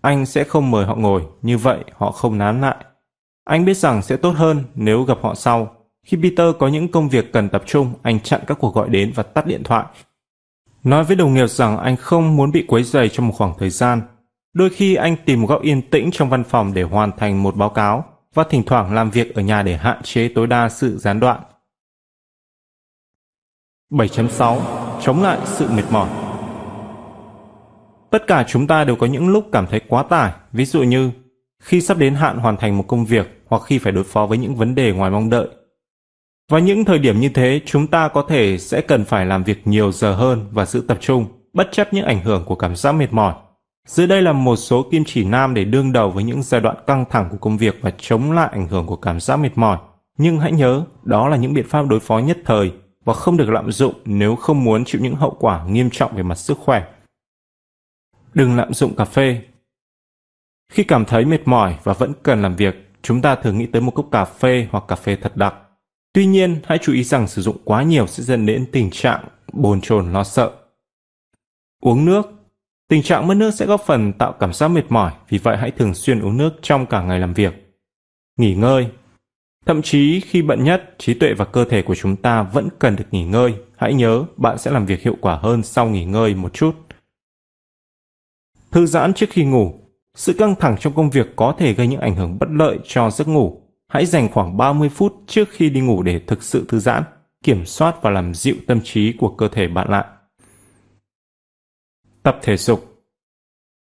anh 0.00 0.26
sẽ 0.26 0.44
không 0.44 0.70
mời 0.70 0.86
họ 0.86 0.94
ngồi, 0.94 1.22
như 1.42 1.58
vậy 1.58 1.78
họ 1.96 2.10
không 2.10 2.38
nán 2.38 2.60
lại. 2.60 2.76
Anh 3.44 3.64
biết 3.64 3.76
rằng 3.76 4.02
sẽ 4.02 4.16
tốt 4.16 4.30
hơn 4.30 4.64
nếu 4.74 5.02
gặp 5.02 5.18
họ 5.22 5.34
sau. 5.34 5.76
Khi 6.06 6.16
Peter 6.22 6.54
có 6.58 6.68
những 6.68 6.88
công 6.88 7.08
việc 7.08 7.32
cần 7.32 7.48
tập 7.48 7.62
trung, 7.66 7.92
anh 8.02 8.20
chặn 8.20 8.40
các 8.46 8.58
cuộc 8.60 8.74
gọi 8.74 8.88
đến 8.88 9.12
và 9.14 9.22
tắt 9.22 9.46
điện 9.46 9.62
thoại. 9.62 9.84
Nói 10.84 11.04
với 11.04 11.16
đồng 11.16 11.34
nghiệp 11.34 11.46
rằng 11.46 11.78
anh 11.78 11.96
không 11.96 12.36
muốn 12.36 12.52
bị 12.52 12.64
quấy 12.68 12.82
rầy 12.82 13.08
trong 13.08 13.26
một 13.28 13.34
khoảng 13.36 13.54
thời 13.58 13.70
gian. 13.70 14.02
Đôi 14.52 14.70
khi 14.70 14.94
anh 14.94 15.16
tìm 15.24 15.40
một 15.40 15.46
góc 15.46 15.62
yên 15.62 15.90
tĩnh 15.90 16.10
trong 16.12 16.30
văn 16.30 16.44
phòng 16.44 16.74
để 16.74 16.82
hoàn 16.82 17.12
thành 17.16 17.42
một 17.42 17.56
báo 17.56 17.68
cáo 17.68 18.13
và 18.34 18.44
thỉnh 18.50 18.62
thoảng 18.66 18.94
làm 18.94 19.10
việc 19.10 19.34
ở 19.34 19.42
nhà 19.42 19.62
để 19.62 19.76
hạn 19.76 20.02
chế 20.02 20.28
tối 20.28 20.46
đa 20.46 20.68
sự 20.68 20.98
gián 20.98 21.20
đoạn. 21.20 21.40
7.6. 23.90 24.60
Chống 25.02 25.22
lại 25.22 25.38
sự 25.44 25.68
mệt 25.70 25.84
mỏi 25.90 26.08
Tất 28.10 28.26
cả 28.26 28.44
chúng 28.48 28.66
ta 28.66 28.84
đều 28.84 28.96
có 28.96 29.06
những 29.06 29.28
lúc 29.28 29.48
cảm 29.52 29.66
thấy 29.66 29.80
quá 29.88 30.02
tải, 30.02 30.32
ví 30.52 30.64
dụ 30.64 30.82
như 30.82 31.10
khi 31.62 31.80
sắp 31.80 31.98
đến 31.98 32.14
hạn 32.14 32.38
hoàn 32.38 32.56
thành 32.56 32.76
một 32.76 32.84
công 32.88 33.04
việc 33.04 33.42
hoặc 33.46 33.62
khi 33.62 33.78
phải 33.78 33.92
đối 33.92 34.04
phó 34.04 34.26
với 34.26 34.38
những 34.38 34.56
vấn 34.56 34.74
đề 34.74 34.92
ngoài 34.92 35.10
mong 35.10 35.30
đợi. 35.30 35.48
và 36.50 36.58
những 36.58 36.84
thời 36.84 36.98
điểm 36.98 37.20
như 37.20 37.28
thế, 37.28 37.60
chúng 37.66 37.86
ta 37.86 38.08
có 38.08 38.24
thể 38.28 38.58
sẽ 38.58 38.80
cần 38.80 39.04
phải 39.04 39.26
làm 39.26 39.44
việc 39.44 39.66
nhiều 39.66 39.92
giờ 39.92 40.14
hơn 40.14 40.46
và 40.52 40.66
giữ 40.66 40.84
tập 40.88 40.98
trung, 41.00 41.26
bất 41.52 41.68
chấp 41.72 41.92
những 41.92 42.04
ảnh 42.04 42.20
hưởng 42.20 42.44
của 42.44 42.54
cảm 42.54 42.76
giác 42.76 42.92
mệt 42.92 43.12
mỏi. 43.12 43.34
Dưới 43.88 44.06
đây 44.06 44.22
là 44.22 44.32
một 44.32 44.56
số 44.56 44.86
kim 44.90 45.04
chỉ 45.06 45.24
nam 45.24 45.54
để 45.54 45.64
đương 45.64 45.92
đầu 45.92 46.10
với 46.10 46.24
những 46.24 46.42
giai 46.42 46.60
đoạn 46.60 46.76
căng 46.86 47.04
thẳng 47.10 47.28
của 47.30 47.36
công 47.36 47.58
việc 47.58 47.78
và 47.80 47.92
chống 47.98 48.32
lại 48.32 48.48
ảnh 48.52 48.68
hưởng 48.68 48.86
của 48.86 48.96
cảm 48.96 49.20
giác 49.20 49.36
mệt 49.36 49.50
mỏi. 49.54 49.78
Nhưng 50.18 50.38
hãy 50.38 50.52
nhớ, 50.52 50.84
đó 51.02 51.28
là 51.28 51.36
những 51.36 51.54
biện 51.54 51.68
pháp 51.68 51.82
đối 51.88 52.00
phó 52.00 52.18
nhất 52.18 52.38
thời 52.44 52.72
và 53.04 53.14
không 53.14 53.36
được 53.36 53.50
lạm 53.50 53.72
dụng 53.72 53.94
nếu 54.04 54.36
không 54.36 54.64
muốn 54.64 54.84
chịu 54.84 55.00
những 55.00 55.14
hậu 55.14 55.36
quả 55.40 55.64
nghiêm 55.64 55.90
trọng 55.90 56.16
về 56.16 56.22
mặt 56.22 56.34
sức 56.34 56.58
khỏe. 56.58 56.84
Đừng 58.34 58.56
lạm 58.56 58.74
dụng 58.74 58.96
cà 58.96 59.04
phê. 59.04 59.42
Khi 60.72 60.84
cảm 60.84 61.04
thấy 61.04 61.24
mệt 61.24 61.40
mỏi 61.44 61.76
và 61.82 61.92
vẫn 61.92 62.12
cần 62.22 62.42
làm 62.42 62.56
việc, 62.56 62.90
chúng 63.02 63.22
ta 63.22 63.34
thường 63.34 63.58
nghĩ 63.58 63.66
tới 63.66 63.82
một 63.82 63.90
cốc 63.94 64.06
cà 64.10 64.24
phê 64.24 64.68
hoặc 64.70 64.84
cà 64.88 64.96
phê 64.96 65.16
thật 65.16 65.36
đặc. 65.36 65.54
Tuy 66.12 66.26
nhiên, 66.26 66.60
hãy 66.64 66.78
chú 66.82 66.92
ý 66.92 67.04
rằng 67.04 67.28
sử 67.28 67.42
dụng 67.42 67.56
quá 67.64 67.82
nhiều 67.82 68.06
sẽ 68.06 68.22
dẫn 68.22 68.46
đến 68.46 68.66
tình 68.72 68.90
trạng 68.90 69.24
bồn 69.52 69.80
chồn 69.80 70.12
lo 70.12 70.24
sợ. 70.24 70.50
Uống 71.80 72.04
nước 72.04 72.33
Tình 72.94 73.02
trạng 73.02 73.26
mất 73.26 73.34
nước 73.34 73.50
sẽ 73.50 73.66
góp 73.66 73.82
phần 73.86 74.12
tạo 74.12 74.32
cảm 74.32 74.52
giác 74.52 74.68
mệt 74.68 74.84
mỏi, 74.88 75.12
vì 75.28 75.38
vậy 75.38 75.56
hãy 75.56 75.70
thường 75.70 75.94
xuyên 75.94 76.20
uống 76.20 76.36
nước 76.36 76.50
trong 76.62 76.86
cả 76.86 77.02
ngày 77.02 77.18
làm 77.18 77.34
việc. 77.34 77.74
Nghỉ 78.38 78.54
ngơi 78.54 78.88
Thậm 79.66 79.82
chí 79.82 80.20
khi 80.20 80.42
bận 80.42 80.64
nhất, 80.64 80.94
trí 80.98 81.14
tuệ 81.14 81.34
và 81.34 81.44
cơ 81.44 81.64
thể 81.64 81.82
của 81.82 81.94
chúng 81.94 82.16
ta 82.16 82.42
vẫn 82.42 82.68
cần 82.78 82.96
được 82.96 83.04
nghỉ 83.10 83.24
ngơi. 83.24 83.54
Hãy 83.76 83.94
nhớ, 83.94 84.24
bạn 84.36 84.58
sẽ 84.58 84.70
làm 84.70 84.86
việc 84.86 85.02
hiệu 85.02 85.16
quả 85.20 85.38
hơn 85.42 85.62
sau 85.62 85.86
nghỉ 85.86 86.04
ngơi 86.04 86.34
một 86.34 86.52
chút. 86.52 86.72
Thư 88.70 88.86
giãn 88.86 89.14
trước 89.14 89.30
khi 89.30 89.44
ngủ. 89.44 89.74
Sự 90.14 90.32
căng 90.32 90.54
thẳng 90.54 90.76
trong 90.80 90.92
công 90.92 91.10
việc 91.10 91.36
có 91.36 91.54
thể 91.58 91.72
gây 91.72 91.86
những 91.86 92.00
ảnh 92.00 92.14
hưởng 92.14 92.38
bất 92.38 92.48
lợi 92.50 92.78
cho 92.84 93.10
giấc 93.10 93.28
ngủ. 93.28 93.62
Hãy 93.88 94.06
dành 94.06 94.28
khoảng 94.32 94.56
30 94.56 94.88
phút 94.88 95.14
trước 95.26 95.48
khi 95.50 95.70
đi 95.70 95.80
ngủ 95.80 96.02
để 96.02 96.20
thực 96.26 96.42
sự 96.42 96.64
thư 96.68 96.78
giãn, 96.78 97.02
kiểm 97.42 97.66
soát 97.66 98.02
và 98.02 98.10
làm 98.10 98.34
dịu 98.34 98.56
tâm 98.66 98.80
trí 98.84 99.12
của 99.18 99.28
cơ 99.28 99.48
thể 99.48 99.68
bạn 99.68 99.90
lại. 99.90 100.04
Tập 102.24 102.38
thể 102.42 102.56
dục 102.56 103.04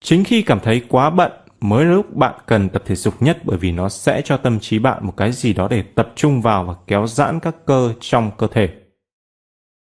Chính 0.00 0.24
khi 0.24 0.42
cảm 0.42 0.60
thấy 0.60 0.82
quá 0.88 1.10
bận, 1.10 1.32
mới 1.60 1.84
là 1.84 1.90
lúc 1.90 2.16
bạn 2.16 2.40
cần 2.46 2.68
tập 2.68 2.82
thể 2.86 2.94
dục 2.94 3.22
nhất 3.22 3.38
bởi 3.44 3.58
vì 3.58 3.72
nó 3.72 3.88
sẽ 3.88 4.22
cho 4.24 4.36
tâm 4.36 4.60
trí 4.60 4.78
bạn 4.78 5.06
một 5.06 5.14
cái 5.16 5.32
gì 5.32 5.52
đó 5.52 5.68
để 5.68 5.82
tập 5.82 6.12
trung 6.16 6.42
vào 6.42 6.64
và 6.64 6.74
kéo 6.86 7.06
giãn 7.06 7.40
các 7.40 7.56
cơ 7.66 7.94
trong 8.00 8.30
cơ 8.38 8.46
thể. 8.46 8.68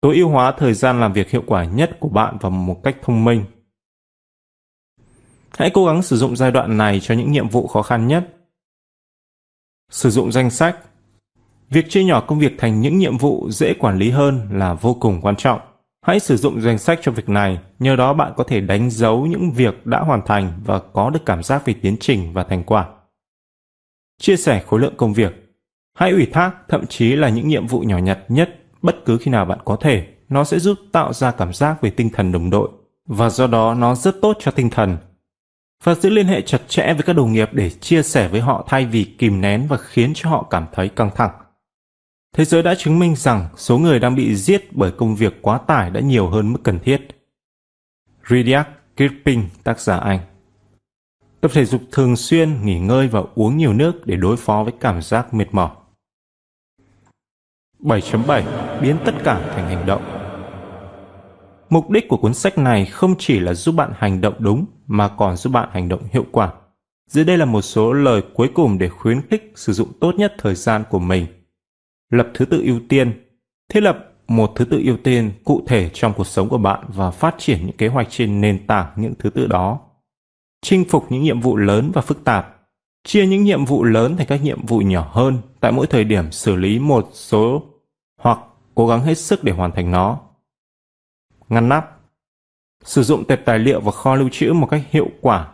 Tối 0.01 0.15
ưu 0.15 0.29
hóa 0.29 0.51
thời 0.51 0.73
gian 0.73 0.99
làm 0.99 1.13
việc 1.13 1.29
hiệu 1.29 1.43
quả 1.47 1.65
nhất 1.65 1.97
của 1.99 2.09
bạn 2.09 2.37
vào 2.41 2.51
một 2.51 2.79
cách 2.83 2.97
thông 3.01 3.23
minh. 3.23 3.45
Hãy 5.57 5.71
cố 5.73 5.85
gắng 5.85 6.01
sử 6.01 6.17
dụng 6.17 6.35
giai 6.35 6.51
đoạn 6.51 6.77
này 6.77 6.99
cho 6.99 7.15
những 7.15 7.31
nhiệm 7.31 7.49
vụ 7.49 7.67
khó 7.67 7.81
khăn 7.81 8.07
nhất. 8.07 8.35
Sử 9.91 10.09
dụng 10.09 10.31
danh 10.31 10.49
sách. 10.49 10.77
Việc 11.69 11.85
chia 11.89 12.03
nhỏ 12.03 12.21
công 12.27 12.39
việc 12.39 12.53
thành 12.57 12.81
những 12.81 12.97
nhiệm 12.97 13.17
vụ 13.17 13.49
dễ 13.49 13.73
quản 13.73 13.97
lý 13.97 14.09
hơn 14.09 14.49
là 14.51 14.73
vô 14.73 14.93
cùng 14.93 15.21
quan 15.21 15.35
trọng. 15.35 15.59
Hãy 16.01 16.19
sử 16.19 16.37
dụng 16.37 16.61
danh 16.61 16.77
sách 16.77 16.99
cho 17.01 17.11
việc 17.11 17.29
này, 17.29 17.59
nhờ 17.79 17.95
đó 17.95 18.13
bạn 18.13 18.33
có 18.37 18.43
thể 18.43 18.61
đánh 18.61 18.89
dấu 18.89 19.25
những 19.25 19.51
việc 19.51 19.85
đã 19.85 19.99
hoàn 19.99 20.21
thành 20.25 20.53
và 20.65 20.79
có 20.79 21.09
được 21.09 21.25
cảm 21.25 21.43
giác 21.43 21.65
về 21.65 21.73
tiến 21.81 21.97
trình 21.99 22.33
và 22.33 22.43
thành 22.43 22.63
quả. 22.63 22.87
Chia 24.21 24.35
sẻ 24.35 24.63
khối 24.67 24.79
lượng 24.79 24.93
công 24.97 25.13
việc. 25.13 25.33
Hãy 25.97 26.11
ủy 26.11 26.25
thác 26.25 26.51
thậm 26.67 26.85
chí 26.85 27.15
là 27.15 27.29
những 27.29 27.47
nhiệm 27.47 27.67
vụ 27.67 27.79
nhỏ 27.79 27.97
nhặt 27.97 28.19
nhất 28.27 28.49
bất 28.81 29.05
cứ 29.05 29.17
khi 29.17 29.31
nào 29.31 29.45
bạn 29.45 29.59
có 29.65 29.75
thể. 29.75 30.07
Nó 30.29 30.43
sẽ 30.43 30.59
giúp 30.59 30.77
tạo 30.91 31.13
ra 31.13 31.31
cảm 31.31 31.53
giác 31.53 31.81
về 31.81 31.89
tinh 31.89 32.09
thần 32.09 32.31
đồng 32.31 32.49
đội 32.49 32.69
và 33.07 33.29
do 33.29 33.47
đó 33.47 33.73
nó 33.73 33.95
rất 33.95 34.15
tốt 34.21 34.37
cho 34.39 34.51
tinh 34.51 34.69
thần. 34.69 34.97
Và 35.83 35.95
giữ 35.95 36.09
liên 36.09 36.25
hệ 36.25 36.41
chặt 36.41 36.61
chẽ 36.67 36.93
với 36.93 37.03
các 37.03 37.13
đồng 37.13 37.33
nghiệp 37.33 37.49
để 37.51 37.69
chia 37.69 38.03
sẻ 38.03 38.27
với 38.27 38.41
họ 38.41 38.65
thay 38.67 38.85
vì 38.85 39.03
kìm 39.03 39.41
nén 39.41 39.67
và 39.67 39.77
khiến 39.77 40.11
cho 40.15 40.29
họ 40.29 40.47
cảm 40.49 40.65
thấy 40.73 40.89
căng 40.89 41.09
thẳng. 41.15 41.31
Thế 42.37 42.45
giới 42.45 42.63
đã 42.63 42.75
chứng 42.75 42.99
minh 42.99 43.15
rằng 43.15 43.47
số 43.55 43.77
người 43.77 43.99
đang 43.99 44.15
bị 44.15 44.35
giết 44.35 44.73
bởi 44.73 44.91
công 44.91 45.15
việc 45.15 45.41
quá 45.41 45.57
tải 45.57 45.89
đã 45.89 46.01
nhiều 46.01 46.27
hơn 46.29 46.53
mức 46.53 46.59
cần 46.63 46.79
thiết. 46.79 47.07
Rudyard 48.29 48.69
Kipling, 48.97 49.49
tác 49.63 49.79
giả 49.79 49.97
Anh 49.97 50.19
Tập 51.41 51.51
thể 51.53 51.65
dục 51.65 51.81
thường 51.91 52.15
xuyên, 52.15 52.65
nghỉ 52.65 52.79
ngơi 52.79 53.07
và 53.07 53.21
uống 53.35 53.57
nhiều 53.57 53.73
nước 53.73 54.07
để 54.07 54.15
đối 54.15 54.37
phó 54.37 54.63
với 54.63 54.73
cảm 54.79 55.01
giác 55.01 55.33
mệt 55.33 55.45
mỏi. 55.51 55.69
7.7 57.79 58.81
Biến 58.81 58.97
tất 59.05 59.13
cả 59.23 59.51
thành 59.55 59.67
hành 59.67 59.85
động 59.85 60.03
Mục 61.69 61.89
đích 61.89 62.09
của 62.09 62.17
cuốn 62.17 62.33
sách 62.33 62.57
này 62.57 62.85
không 62.85 63.15
chỉ 63.19 63.39
là 63.39 63.53
giúp 63.53 63.75
bạn 63.75 63.91
hành 63.95 64.21
động 64.21 64.35
đúng 64.39 64.65
mà 64.87 65.07
còn 65.07 65.35
giúp 65.35 65.53
bạn 65.53 65.69
hành 65.71 65.89
động 65.89 66.01
hiệu 66.11 66.25
quả. 66.31 66.53
Dưới 67.09 67.25
đây 67.25 67.37
là 67.37 67.45
một 67.45 67.61
số 67.61 67.93
lời 67.93 68.21
cuối 68.33 68.49
cùng 68.53 68.77
để 68.77 68.89
khuyến 68.89 69.21
khích 69.29 69.51
sử 69.55 69.73
dụng 69.73 69.89
tốt 69.99 70.15
nhất 70.15 70.33
thời 70.37 70.55
gian 70.55 70.83
của 70.89 70.99
mình 70.99 71.25
lập 72.09 72.27
thứ 72.33 72.45
tự 72.45 72.61
ưu 72.63 72.79
tiên, 72.89 73.23
thiết 73.69 73.81
lập 73.81 74.13
một 74.27 74.51
thứ 74.55 74.65
tự 74.65 74.81
ưu 74.85 74.97
tiên 74.97 75.31
cụ 75.43 75.63
thể 75.67 75.89
trong 75.93 76.13
cuộc 76.13 76.27
sống 76.27 76.49
của 76.49 76.57
bạn 76.57 76.85
và 76.87 77.11
phát 77.11 77.35
triển 77.37 77.65
những 77.65 77.77
kế 77.77 77.87
hoạch 77.87 78.07
trên 78.09 78.41
nền 78.41 78.67
tảng 78.67 78.91
những 78.95 79.13
thứ 79.19 79.29
tự 79.29 79.47
đó 79.47 79.79
chinh 80.61 80.85
phục 80.89 81.11
những 81.11 81.23
nhiệm 81.23 81.41
vụ 81.41 81.57
lớn 81.57 81.91
và 81.93 82.01
phức 82.01 82.23
tạp, 82.23 82.53
Chia 83.03 83.25
những 83.25 83.43
nhiệm 83.43 83.65
vụ 83.65 83.83
lớn 83.83 84.17
thành 84.17 84.27
các 84.27 84.43
nhiệm 84.43 84.65
vụ 84.65 84.79
nhỏ 84.79 85.09
hơn 85.13 85.37
tại 85.59 85.71
mỗi 85.71 85.87
thời 85.87 86.03
điểm 86.03 86.31
xử 86.31 86.55
lý 86.55 86.79
một 86.79 87.09
số 87.13 87.63
hoặc 88.21 88.39
cố 88.75 88.87
gắng 88.87 89.01
hết 89.01 89.17
sức 89.17 89.43
để 89.43 89.51
hoàn 89.51 89.71
thành 89.71 89.91
nó. 89.91 90.19
Ngăn 91.49 91.69
nắp, 91.69 91.97
Sử 92.83 93.03
dụng 93.03 93.25
tệp 93.25 93.45
tài 93.45 93.59
liệu 93.59 93.81
và 93.81 93.91
kho 93.91 94.15
lưu 94.15 94.29
trữ 94.31 94.53
một 94.53 94.65
cách 94.65 94.81
hiệu 94.89 95.07
quả 95.21 95.47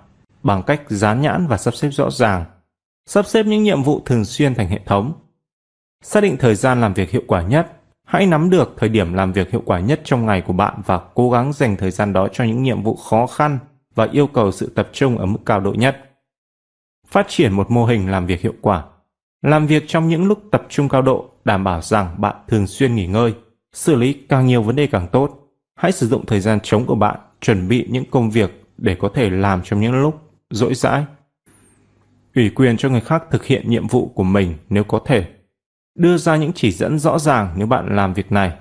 bằng 0.43 0.63
cách 0.63 0.81
dán 0.89 1.21
nhãn 1.21 1.47
và 1.47 1.57
sắp 1.57 1.73
xếp 1.73 1.89
rõ 1.89 2.09
ràng. 2.09 2.45
Sắp 3.05 3.25
xếp 3.25 3.45
những 3.45 3.63
nhiệm 3.63 3.83
vụ 3.83 4.01
thường 4.05 4.25
xuyên 4.25 4.55
thành 4.55 4.67
hệ 4.67 4.79
thống. 4.85 5.13
Xác 6.03 6.21
định 6.21 6.37
thời 6.37 6.55
gian 6.55 6.81
làm 6.81 6.93
việc 6.93 7.09
hiệu 7.09 7.21
quả 7.27 7.41
nhất. 7.41 7.71
Hãy 8.05 8.25
nắm 8.25 8.49
được 8.49 8.73
thời 8.77 8.89
điểm 8.89 9.13
làm 9.13 9.33
việc 9.33 9.51
hiệu 9.51 9.61
quả 9.65 9.79
nhất 9.79 10.01
trong 10.03 10.25
ngày 10.25 10.41
của 10.41 10.53
bạn 10.53 10.81
và 10.85 10.99
cố 11.13 11.29
gắng 11.29 11.53
dành 11.53 11.77
thời 11.77 11.91
gian 11.91 12.13
đó 12.13 12.27
cho 12.33 12.43
những 12.43 12.63
nhiệm 12.63 12.83
vụ 12.83 12.95
khó 12.95 13.27
khăn 13.27 13.59
và 13.95 14.07
yêu 14.11 14.27
cầu 14.27 14.51
sự 14.51 14.71
tập 14.75 14.89
trung 14.93 15.17
ở 15.17 15.25
mức 15.25 15.39
cao 15.45 15.59
độ 15.59 15.73
nhất. 15.73 16.09
Phát 17.07 17.25
triển 17.29 17.53
một 17.53 17.71
mô 17.71 17.85
hình 17.85 18.11
làm 18.11 18.25
việc 18.25 18.41
hiệu 18.41 18.53
quả. 18.61 18.83
Làm 19.41 19.67
việc 19.67 19.83
trong 19.87 20.09
những 20.09 20.25
lúc 20.25 20.43
tập 20.51 20.65
trung 20.69 20.89
cao 20.89 21.01
độ 21.01 21.29
đảm 21.45 21.63
bảo 21.63 21.81
rằng 21.81 22.15
bạn 22.17 22.35
thường 22.47 22.67
xuyên 22.67 22.95
nghỉ 22.95 23.07
ngơi, 23.07 23.33
xử 23.73 23.95
lý 23.95 24.13
càng 24.13 24.45
nhiều 24.45 24.61
vấn 24.61 24.75
đề 24.75 24.87
càng 24.87 25.07
tốt. 25.11 25.39
Hãy 25.75 25.91
sử 25.91 26.07
dụng 26.07 26.25
thời 26.25 26.39
gian 26.39 26.59
trống 26.63 26.85
của 26.85 26.95
bạn 26.95 27.19
chuẩn 27.41 27.67
bị 27.67 27.87
những 27.89 28.05
công 28.11 28.29
việc 28.31 28.63
để 28.77 28.95
có 28.95 29.09
thể 29.13 29.29
làm 29.29 29.61
trong 29.63 29.81
những 29.81 30.01
lúc 30.01 30.21
rỗi 30.49 30.73
rãi. 30.73 31.05
Ủy 32.35 32.49
quyền 32.49 32.77
cho 32.77 32.89
người 32.89 33.01
khác 33.01 33.23
thực 33.31 33.45
hiện 33.45 33.69
nhiệm 33.69 33.87
vụ 33.87 34.11
của 34.15 34.23
mình 34.23 34.53
nếu 34.69 34.83
có 34.83 34.99
thể. 35.05 35.25
Đưa 35.95 36.17
ra 36.17 36.35
những 36.35 36.51
chỉ 36.55 36.71
dẫn 36.71 36.99
rõ 36.99 37.19
ràng 37.19 37.53
nếu 37.57 37.67
bạn 37.67 37.95
làm 37.95 38.13
việc 38.13 38.31
này. 38.31 38.57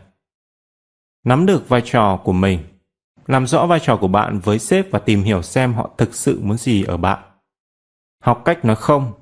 Nắm 1.24 1.46
được 1.46 1.68
vai 1.68 1.82
trò 1.84 2.20
của 2.24 2.32
mình. 2.32 2.58
Làm 3.26 3.46
rõ 3.46 3.66
vai 3.66 3.80
trò 3.80 3.96
của 3.96 4.08
bạn 4.08 4.38
với 4.38 4.58
sếp 4.58 4.90
và 4.90 4.98
tìm 4.98 5.22
hiểu 5.22 5.42
xem 5.42 5.74
họ 5.74 5.90
thực 5.98 6.14
sự 6.14 6.40
muốn 6.42 6.56
gì 6.56 6.84
ở 6.84 6.96
bạn. 6.96 7.22
Học 8.22 8.42
cách 8.44 8.64
nói 8.64 8.76
không. 8.76 9.12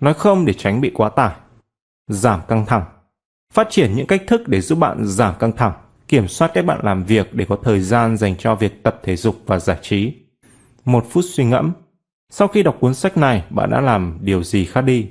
Nói 0.00 0.14
không 0.14 0.44
để 0.44 0.52
tránh 0.52 0.80
bị 0.80 0.90
quá 0.94 1.08
tải. 1.08 1.34
Giảm 2.06 2.40
căng 2.48 2.66
thẳng. 2.66 2.84
Phát 3.52 3.66
triển 3.70 3.94
những 3.96 4.06
cách 4.06 4.22
thức 4.26 4.48
để 4.48 4.60
giúp 4.60 4.78
bạn 4.78 5.04
giảm 5.04 5.34
căng 5.38 5.52
thẳng 5.52 5.72
kiểm 6.08 6.28
soát 6.28 6.50
cách 6.54 6.64
bạn 6.64 6.80
làm 6.82 7.04
việc 7.04 7.34
để 7.34 7.46
có 7.48 7.56
thời 7.62 7.80
gian 7.80 8.16
dành 8.16 8.36
cho 8.36 8.54
việc 8.54 8.82
tập 8.82 9.00
thể 9.02 9.16
dục 9.16 9.36
và 9.46 9.58
giải 9.58 9.78
trí. 9.82 10.14
Một 10.84 11.06
phút 11.10 11.24
suy 11.28 11.44
ngẫm. 11.44 11.72
Sau 12.30 12.48
khi 12.48 12.62
đọc 12.62 12.76
cuốn 12.80 12.94
sách 12.94 13.16
này, 13.16 13.44
bạn 13.50 13.70
đã 13.70 13.80
làm 13.80 14.18
điều 14.20 14.42
gì 14.42 14.64
khác 14.64 14.80
đi? 14.80 15.08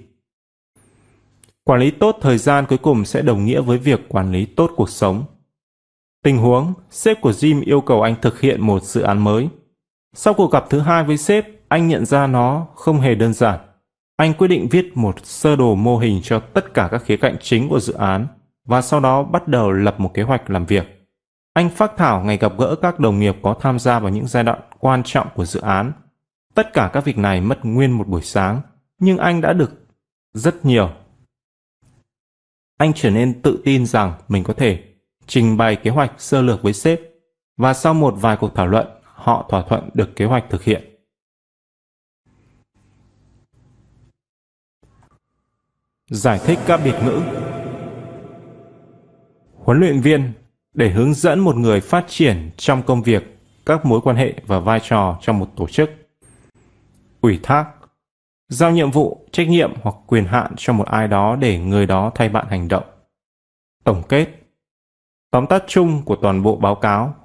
Quản 1.65 1.79
lý 1.79 1.91
tốt 1.91 2.17
thời 2.21 2.37
gian 2.37 2.65
cuối 2.65 2.77
cùng 2.77 3.05
sẽ 3.05 3.21
đồng 3.21 3.45
nghĩa 3.45 3.61
với 3.61 3.77
việc 3.77 4.09
quản 4.09 4.31
lý 4.31 4.45
tốt 4.45 4.71
cuộc 4.75 4.89
sống. 4.89 5.23
Tình 6.23 6.37
huống, 6.37 6.73
sếp 6.89 7.21
của 7.21 7.31
Jim 7.31 7.61
yêu 7.65 7.81
cầu 7.81 8.01
anh 8.01 8.15
thực 8.21 8.39
hiện 8.39 8.61
một 8.61 8.83
dự 8.83 9.01
án 9.01 9.23
mới. 9.23 9.49
Sau 10.15 10.33
cuộc 10.33 10.51
gặp 10.51 10.65
thứ 10.69 10.79
hai 10.79 11.03
với 11.03 11.17
sếp, 11.17 11.45
anh 11.67 11.87
nhận 11.87 12.05
ra 12.05 12.27
nó 12.27 12.67
không 12.75 12.99
hề 12.99 13.15
đơn 13.15 13.33
giản. 13.33 13.59
Anh 14.17 14.33
quyết 14.33 14.47
định 14.47 14.67
viết 14.71 14.97
một 14.97 15.15
sơ 15.25 15.55
đồ 15.55 15.75
mô 15.75 15.97
hình 15.97 16.19
cho 16.23 16.39
tất 16.39 16.73
cả 16.73 16.87
các 16.91 17.03
khía 17.03 17.17
cạnh 17.17 17.35
chính 17.41 17.69
của 17.69 17.79
dự 17.79 17.93
án 17.93 18.27
và 18.65 18.81
sau 18.81 18.99
đó 18.99 19.23
bắt 19.23 19.47
đầu 19.47 19.71
lập 19.71 19.99
một 19.99 20.13
kế 20.13 20.21
hoạch 20.21 20.49
làm 20.49 20.65
việc. 20.65 21.07
Anh 21.53 21.69
phát 21.69 21.97
thảo 21.97 22.23
ngày 22.23 22.37
gặp 22.37 22.53
gỡ 22.57 22.75
các 22.81 22.99
đồng 22.99 23.19
nghiệp 23.19 23.35
có 23.41 23.55
tham 23.59 23.79
gia 23.79 23.99
vào 23.99 24.11
những 24.11 24.27
giai 24.27 24.43
đoạn 24.43 24.59
quan 24.79 25.01
trọng 25.05 25.27
của 25.35 25.45
dự 25.45 25.61
án. 25.61 25.91
Tất 26.55 26.73
cả 26.73 26.89
các 26.93 27.05
việc 27.05 27.17
này 27.17 27.41
mất 27.41 27.65
nguyên 27.65 27.91
một 27.91 28.07
buổi 28.07 28.21
sáng, 28.21 28.61
nhưng 28.99 29.17
anh 29.17 29.41
đã 29.41 29.53
được 29.53 29.71
rất 30.33 30.65
nhiều. 30.65 30.89
Anh 32.77 32.93
trở 32.95 33.09
nên 33.09 33.41
tự 33.41 33.61
tin 33.65 33.85
rằng 33.85 34.13
mình 34.27 34.43
có 34.43 34.53
thể 34.53 34.83
trình 35.27 35.57
bày 35.57 35.75
kế 35.75 35.91
hoạch 35.91 36.11
sơ 36.17 36.41
lược 36.41 36.63
với 36.63 36.73
sếp 36.73 36.99
và 37.57 37.73
sau 37.73 37.93
một 37.93 38.13
vài 38.17 38.37
cuộc 38.39 38.55
thảo 38.55 38.67
luận, 38.67 38.87
họ 39.03 39.45
thỏa 39.49 39.63
thuận 39.69 39.89
được 39.93 40.15
kế 40.15 40.25
hoạch 40.25 40.45
thực 40.49 40.63
hiện. 40.63 40.83
Giải 46.09 46.39
thích 46.45 46.59
các 46.67 46.81
biệt 46.83 46.95
ngữ 47.05 47.21
huấn 49.65 49.79
luyện 49.79 50.01
viên 50.01 50.33
để 50.73 50.89
hướng 50.89 51.13
dẫn 51.13 51.39
một 51.39 51.55
người 51.55 51.81
phát 51.81 52.05
triển 52.07 52.49
trong 52.57 52.83
công 52.83 53.01
việc, 53.01 53.23
các 53.65 53.85
mối 53.85 54.01
quan 54.01 54.15
hệ 54.15 54.33
và 54.47 54.59
vai 54.59 54.79
trò 54.83 55.19
trong 55.21 55.39
một 55.39 55.49
tổ 55.55 55.67
chức. 55.67 55.89
Ủy 57.21 57.39
thác 57.43 57.74
giao 58.49 58.71
nhiệm 58.71 58.91
vụ, 58.91 59.27
trách 59.31 59.47
nhiệm 59.47 59.73
hoặc 59.81 59.95
quyền 60.07 60.25
hạn 60.25 60.53
cho 60.57 60.73
một 60.73 60.87
ai 60.87 61.07
đó 61.07 61.35
để 61.35 61.59
người 61.59 61.85
đó 61.85 62.11
thay 62.15 62.29
bạn 62.29 62.45
hành 62.49 62.67
động. 62.67 62.83
Tổng 63.83 64.03
kết 64.09 64.27
tóm 65.31 65.47
tắt 65.47 65.63
chung 65.67 66.01
của 66.05 66.15
toàn 66.15 66.43
bộ 66.43 66.55
báo 66.55 66.75
cáo. 66.75 67.15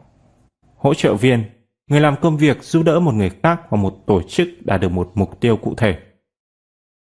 Hỗ 0.76 0.94
trợ 0.94 1.14
viên 1.14 1.44
người 1.86 2.00
làm 2.00 2.16
công 2.20 2.36
việc 2.36 2.62
giúp 2.62 2.82
đỡ 2.82 3.00
một 3.00 3.14
người 3.14 3.30
khác 3.42 3.60
hoặc 3.68 3.78
một 3.78 3.96
tổ 4.06 4.22
chức 4.22 4.48
đạt 4.60 4.80
được 4.80 4.88
một 4.88 5.10
mục 5.14 5.40
tiêu 5.40 5.56
cụ 5.56 5.74
thể. 5.76 5.98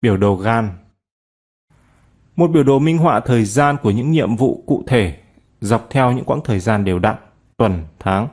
Biểu 0.03 0.17
đồ 0.17 0.37
GAN 0.37 0.71
Một 2.37 2.51
biểu 2.51 2.63
đồ 2.63 2.79
minh 2.79 2.99
họa 2.99 3.21
thời 3.21 3.45
gian 3.45 3.77
của 3.83 3.91
những 3.91 4.11
nhiệm 4.11 4.37
vụ 4.37 4.65
cụ 4.67 4.83
thể 4.87 5.19
dọc 5.61 5.87
theo 5.91 6.13
những 6.13 6.25
quãng 6.25 6.41
thời 6.45 6.61
gian 6.61 6.85
đều 6.85 6.99
đặn, 6.99 7.17
tuần, 7.57 7.85
tháng. 7.99 8.29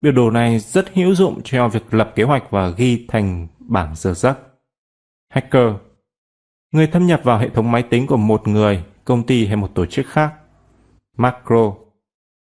Biểu 0.00 0.12
đồ 0.12 0.30
này 0.30 0.58
rất 0.58 0.94
hữu 0.94 1.14
dụng 1.14 1.40
cho 1.44 1.68
việc 1.68 1.94
lập 1.94 2.12
kế 2.14 2.22
hoạch 2.22 2.50
và 2.50 2.68
ghi 2.68 3.06
thành 3.08 3.46
bảng 3.58 3.94
giờ 3.94 4.14
giấc. 4.14 4.47
Hacker 5.28 5.72
Người 6.72 6.86
thâm 6.86 7.06
nhập 7.06 7.20
vào 7.24 7.38
hệ 7.38 7.48
thống 7.48 7.72
máy 7.72 7.82
tính 7.82 8.06
của 8.06 8.16
một 8.16 8.48
người, 8.48 8.84
công 9.04 9.26
ty 9.26 9.46
hay 9.46 9.56
một 9.56 9.70
tổ 9.74 9.86
chức 9.86 10.06
khác. 10.06 10.34
Macro 11.16 11.74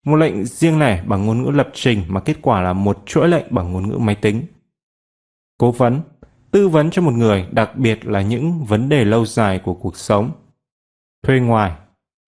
Một 0.06 0.16
lệnh 0.16 0.44
riêng 0.44 0.78
lẻ 0.78 1.02
bằng 1.06 1.26
ngôn 1.26 1.42
ngữ 1.42 1.50
lập 1.50 1.68
trình 1.72 2.04
mà 2.08 2.20
kết 2.20 2.36
quả 2.42 2.60
là 2.60 2.72
một 2.72 3.02
chuỗi 3.06 3.28
lệnh 3.28 3.46
bằng 3.50 3.72
ngôn 3.72 3.88
ngữ 3.88 3.98
máy 3.98 4.14
tính. 4.14 4.46
Cố 5.58 5.72
vấn 5.72 6.00
Tư 6.50 6.68
vấn 6.68 6.90
cho 6.90 7.02
một 7.02 7.12
người, 7.12 7.46
đặc 7.52 7.76
biệt 7.76 8.06
là 8.06 8.22
những 8.22 8.64
vấn 8.64 8.88
đề 8.88 9.04
lâu 9.04 9.26
dài 9.26 9.58
của 9.58 9.74
cuộc 9.74 9.96
sống. 9.96 10.30
Thuê 11.22 11.40
ngoài 11.40 11.72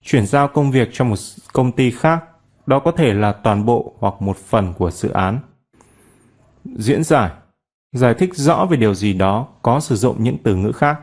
chuyển 0.04 0.26
giao 0.26 0.48
công 0.48 0.70
việc 0.70 0.88
cho 0.92 1.04
một 1.04 1.16
công 1.52 1.72
ty 1.72 1.90
khác, 1.90 2.24
đó 2.66 2.78
có 2.78 2.90
thể 2.90 3.14
là 3.14 3.32
toàn 3.32 3.64
bộ 3.64 3.96
hoặc 3.98 4.14
một 4.22 4.36
phần 4.36 4.72
của 4.78 4.90
dự 4.90 5.08
án. 5.08 5.38
Diễn 6.64 7.04
giải 7.04 7.30
giải 7.92 8.14
thích 8.14 8.34
rõ 8.34 8.66
về 8.70 8.76
điều 8.76 8.94
gì 8.94 9.12
đó 9.12 9.48
có 9.62 9.80
sử 9.80 9.96
dụng 9.96 10.24
những 10.24 10.36
từ 10.42 10.56
ngữ 10.56 10.72
khác. 10.72 11.00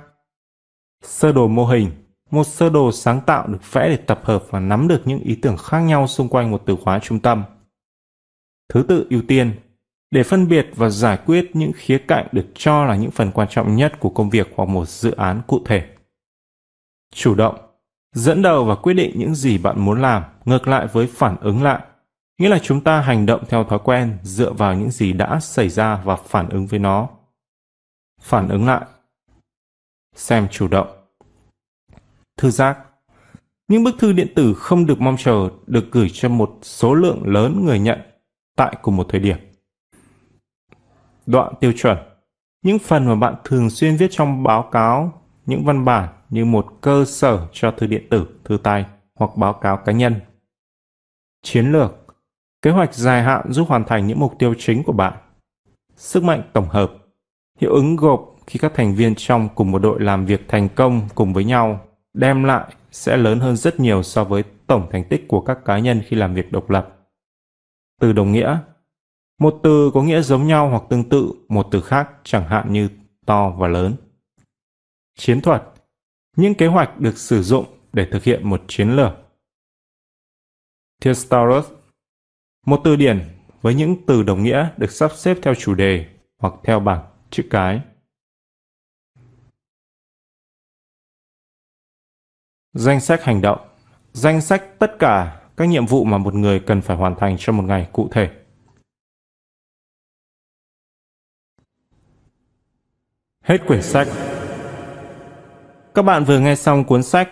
Sơ 1.04 1.32
đồ 1.32 1.48
mô 1.48 1.66
hình 1.66 1.92
một 2.32 2.44
sơ 2.44 2.70
đồ 2.70 2.92
sáng 2.92 3.22
tạo 3.22 3.48
được 3.48 3.72
vẽ 3.72 3.90
để 3.90 3.98
tập 3.98 4.22
hợp 4.24 4.44
và 4.50 4.60
nắm 4.60 4.88
được 4.88 5.02
những 5.06 5.20
ý 5.20 5.36
tưởng 5.36 5.58
khác 5.58 5.80
nhau 5.80 6.08
xung 6.08 6.30
quanh 6.30 6.52
một 6.52 6.64
từ 6.66 6.76
khóa 6.84 7.00
trung 7.00 7.20
tâm. 7.20 7.44
Thứ 8.74 8.86
tự, 8.88 9.08
ưu 9.10 9.22
tiên 9.28 9.56
để 10.12 10.24
phân 10.24 10.48
biệt 10.48 10.70
và 10.76 10.90
giải 10.90 11.20
quyết 11.26 11.52
những 11.54 11.72
khía 11.76 11.98
cạnh 11.98 12.28
được 12.32 12.46
cho 12.54 12.86
là 12.86 12.96
những 12.96 13.12
phần 13.12 13.32
quan 13.32 13.48
trọng 13.52 13.76
nhất 13.76 14.00
của 14.00 14.10
công 14.10 14.30
việc 14.30 14.48
hoặc 14.56 14.70
một 14.70 14.90
dự 14.90 15.12
án 15.12 15.42
cụ 15.48 15.60
thể. 15.66 15.90
Chủ 17.14 17.36
động 17.36 17.56
dẫn 18.16 18.42
đầu 18.42 18.66
và 18.66 18.76
quyết 18.76 18.94
định 18.94 19.20
những 19.20 19.36
gì 19.36 19.58
bạn 19.58 19.80
muốn 19.80 20.02
làm, 20.02 20.24
ngược 20.46 20.68
lại 20.68 20.88
với 20.88 21.08
phản 21.08 21.36
ứng 21.42 21.64
lại 21.64 21.82
nghĩa 22.38 22.50
là 22.50 22.60
chúng 22.60 22.82
ta 22.84 23.02
hành 23.02 23.26
động 23.26 23.44
theo 23.50 23.64
thói 23.64 23.80
quen 23.84 24.18
dựa 24.24 24.54
vào 24.54 24.76
những 24.76 24.92
gì 24.92 25.14
đã 25.14 25.40
xảy 25.40 25.70
ra 25.70 26.02
và 26.04 26.16
phản 26.16 26.50
ứng 26.50 26.68
với 26.68 26.80
nó. 26.80 27.10
Phản 28.22 28.50
ứng 28.50 28.66
lại. 28.66 28.86
Xem 30.16 30.48
chủ 30.52 30.68
động. 30.68 30.88
Thư 32.38 32.52
giác. 32.52 32.78
Những 33.68 33.84
bức 33.84 33.96
thư 34.00 34.14
điện 34.14 34.28
tử 34.36 34.54
không 34.54 34.86
được 34.86 35.02
mong 35.02 35.16
chờ 35.18 35.50
được 35.68 35.92
gửi 35.92 36.10
cho 36.14 36.30
một 36.30 36.60
số 36.62 36.94
lượng 36.94 37.22
lớn 37.26 37.66
người 37.66 37.80
nhận 37.80 38.00
tại 38.56 38.76
cùng 38.82 38.96
một 38.96 39.06
thời 39.10 39.22
điểm. 39.22 39.38
Đoạn 41.26 41.54
tiêu 41.60 41.74
chuẩn. 41.78 41.98
Những 42.62 42.80
phần 42.80 43.06
mà 43.06 43.16
bạn 43.16 43.36
thường 43.44 43.70
xuyên 43.70 43.98
viết 43.98 44.08
trong 44.12 44.44
báo 44.44 44.70
cáo 44.72 45.22
những 45.46 45.66
văn 45.66 45.86
bản 45.86 46.10
như 46.30 46.46
một 46.46 46.78
cơ 46.82 47.06
sở 47.08 47.48
cho 47.54 47.72
thư 47.72 47.88
điện 47.88 48.08
tử, 48.10 48.28
thư 48.44 48.58
tay 48.64 48.86
hoặc 49.16 49.32
báo 49.38 49.54
cáo 49.54 49.78
cá 49.78 49.92
nhân. 49.92 50.16
Chiến 51.44 51.72
lược. 51.72 52.05
Kế 52.66 52.72
hoạch 52.72 52.94
dài 52.94 53.24
hạn 53.24 53.52
giúp 53.52 53.68
hoàn 53.70 53.84
thành 53.84 54.08
những 54.08 54.20
mục 54.20 54.34
tiêu 54.40 54.54
chính 54.58 54.84
của 54.84 54.92
bạn. 54.92 55.14
Sức 55.96 56.24
mạnh 56.24 56.44
tổng 56.54 56.70
hợp 56.70 56.92
Hiệu 57.60 57.74
ứng 57.74 57.96
gộp 57.96 58.36
khi 58.48 58.60
các 58.60 58.72
thành 58.76 58.96
viên 58.96 59.16
trong 59.18 59.50
cùng 59.56 59.72
một 59.72 59.80
đội 59.80 60.02
làm 60.02 60.26
việc 60.26 60.42
thành 60.48 60.70
công 60.76 61.02
cùng 61.16 61.34
với 61.34 61.44
nhau 61.46 61.88
đem 62.14 62.44
lại 62.44 62.76
sẽ 62.92 63.18
lớn 63.18 63.40
hơn 63.40 63.56
rất 63.56 63.80
nhiều 63.80 64.04
so 64.04 64.24
với 64.24 64.44
tổng 64.68 64.88
thành 64.92 65.04
tích 65.10 65.28
của 65.28 65.42
các 65.42 65.60
cá 65.66 65.80
nhân 65.80 66.02
khi 66.06 66.16
làm 66.16 66.34
việc 66.34 66.52
độc 66.52 66.70
lập. 66.70 66.98
Từ 68.02 68.14
đồng 68.14 68.32
nghĩa 68.32 68.58
Một 69.40 69.60
từ 69.64 69.92
có 69.94 70.04
nghĩa 70.04 70.22
giống 70.22 70.48
nhau 70.48 70.70
hoặc 70.70 70.84
tương 70.90 71.10
tự, 71.10 71.32
một 71.48 71.68
từ 71.72 71.82
khác 71.82 72.10
chẳng 72.24 72.48
hạn 72.48 72.74
như 72.74 72.90
to 73.26 73.50
và 73.50 73.68
lớn. 73.68 73.96
Chiến 75.18 75.42
thuật 75.42 75.64
những 76.38 76.56
kế 76.56 76.68
hoạch 76.68 77.00
được 77.00 77.18
sử 77.18 77.44
dụng 77.44 77.66
để 77.94 78.08
thực 78.12 78.24
hiện 78.24 78.50
một 78.50 78.62
chiến 78.68 78.96
lược. 78.96 79.12
Thesaurus 81.02 81.66
một 82.66 82.82
từ 82.84 82.96
điển 82.96 83.30
với 83.62 83.76
những 83.76 83.96
từ 84.08 84.24
đồng 84.24 84.44
nghĩa 84.44 84.70
được 84.78 84.92
sắp 84.92 85.12
xếp 85.16 85.38
theo 85.42 85.56
chủ 85.56 85.76
đề 85.76 86.06
hoặc 86.38 86.54
theo 86.64 86.80
bảng 86.80 87.04
chữ 87.30 87.44
cái. 87.50 87.82
Danh 92.74 93.02
sách 93.02 93.24
hành 93.24 93.42
động 93.42 93.68
Danh 94.14 94.42
sách 94.42 94.64
tất 94.80 94.92
cả 95.00 95.42
các 95.58 95.66
nhiệm 95.66 95.86
vụ 95.86 96.04
mà 96.04 96.18
một 96.18 96.34
người 96.34 96.60
cần 96.60 96.82
phải 96.82 96.98
hoàn 96.98 97.16
thành 97.20 97.36
trong 97.40 97.58
một 97.58 97.64
ngày 97.64 97.90
cụ 97.94 98.10
thể. 98.12 98.30
Hết 103.42 103.58
quyển 103.68 103.82
sách 103.82 104.08
Các 105.94 106.02
bạn 106.02 106.24
vừa 106.24 106.40
nghe 106.40 106.56
xong 106.56 106.84
cuốn 106.84 107.04
sách 107.04 107.30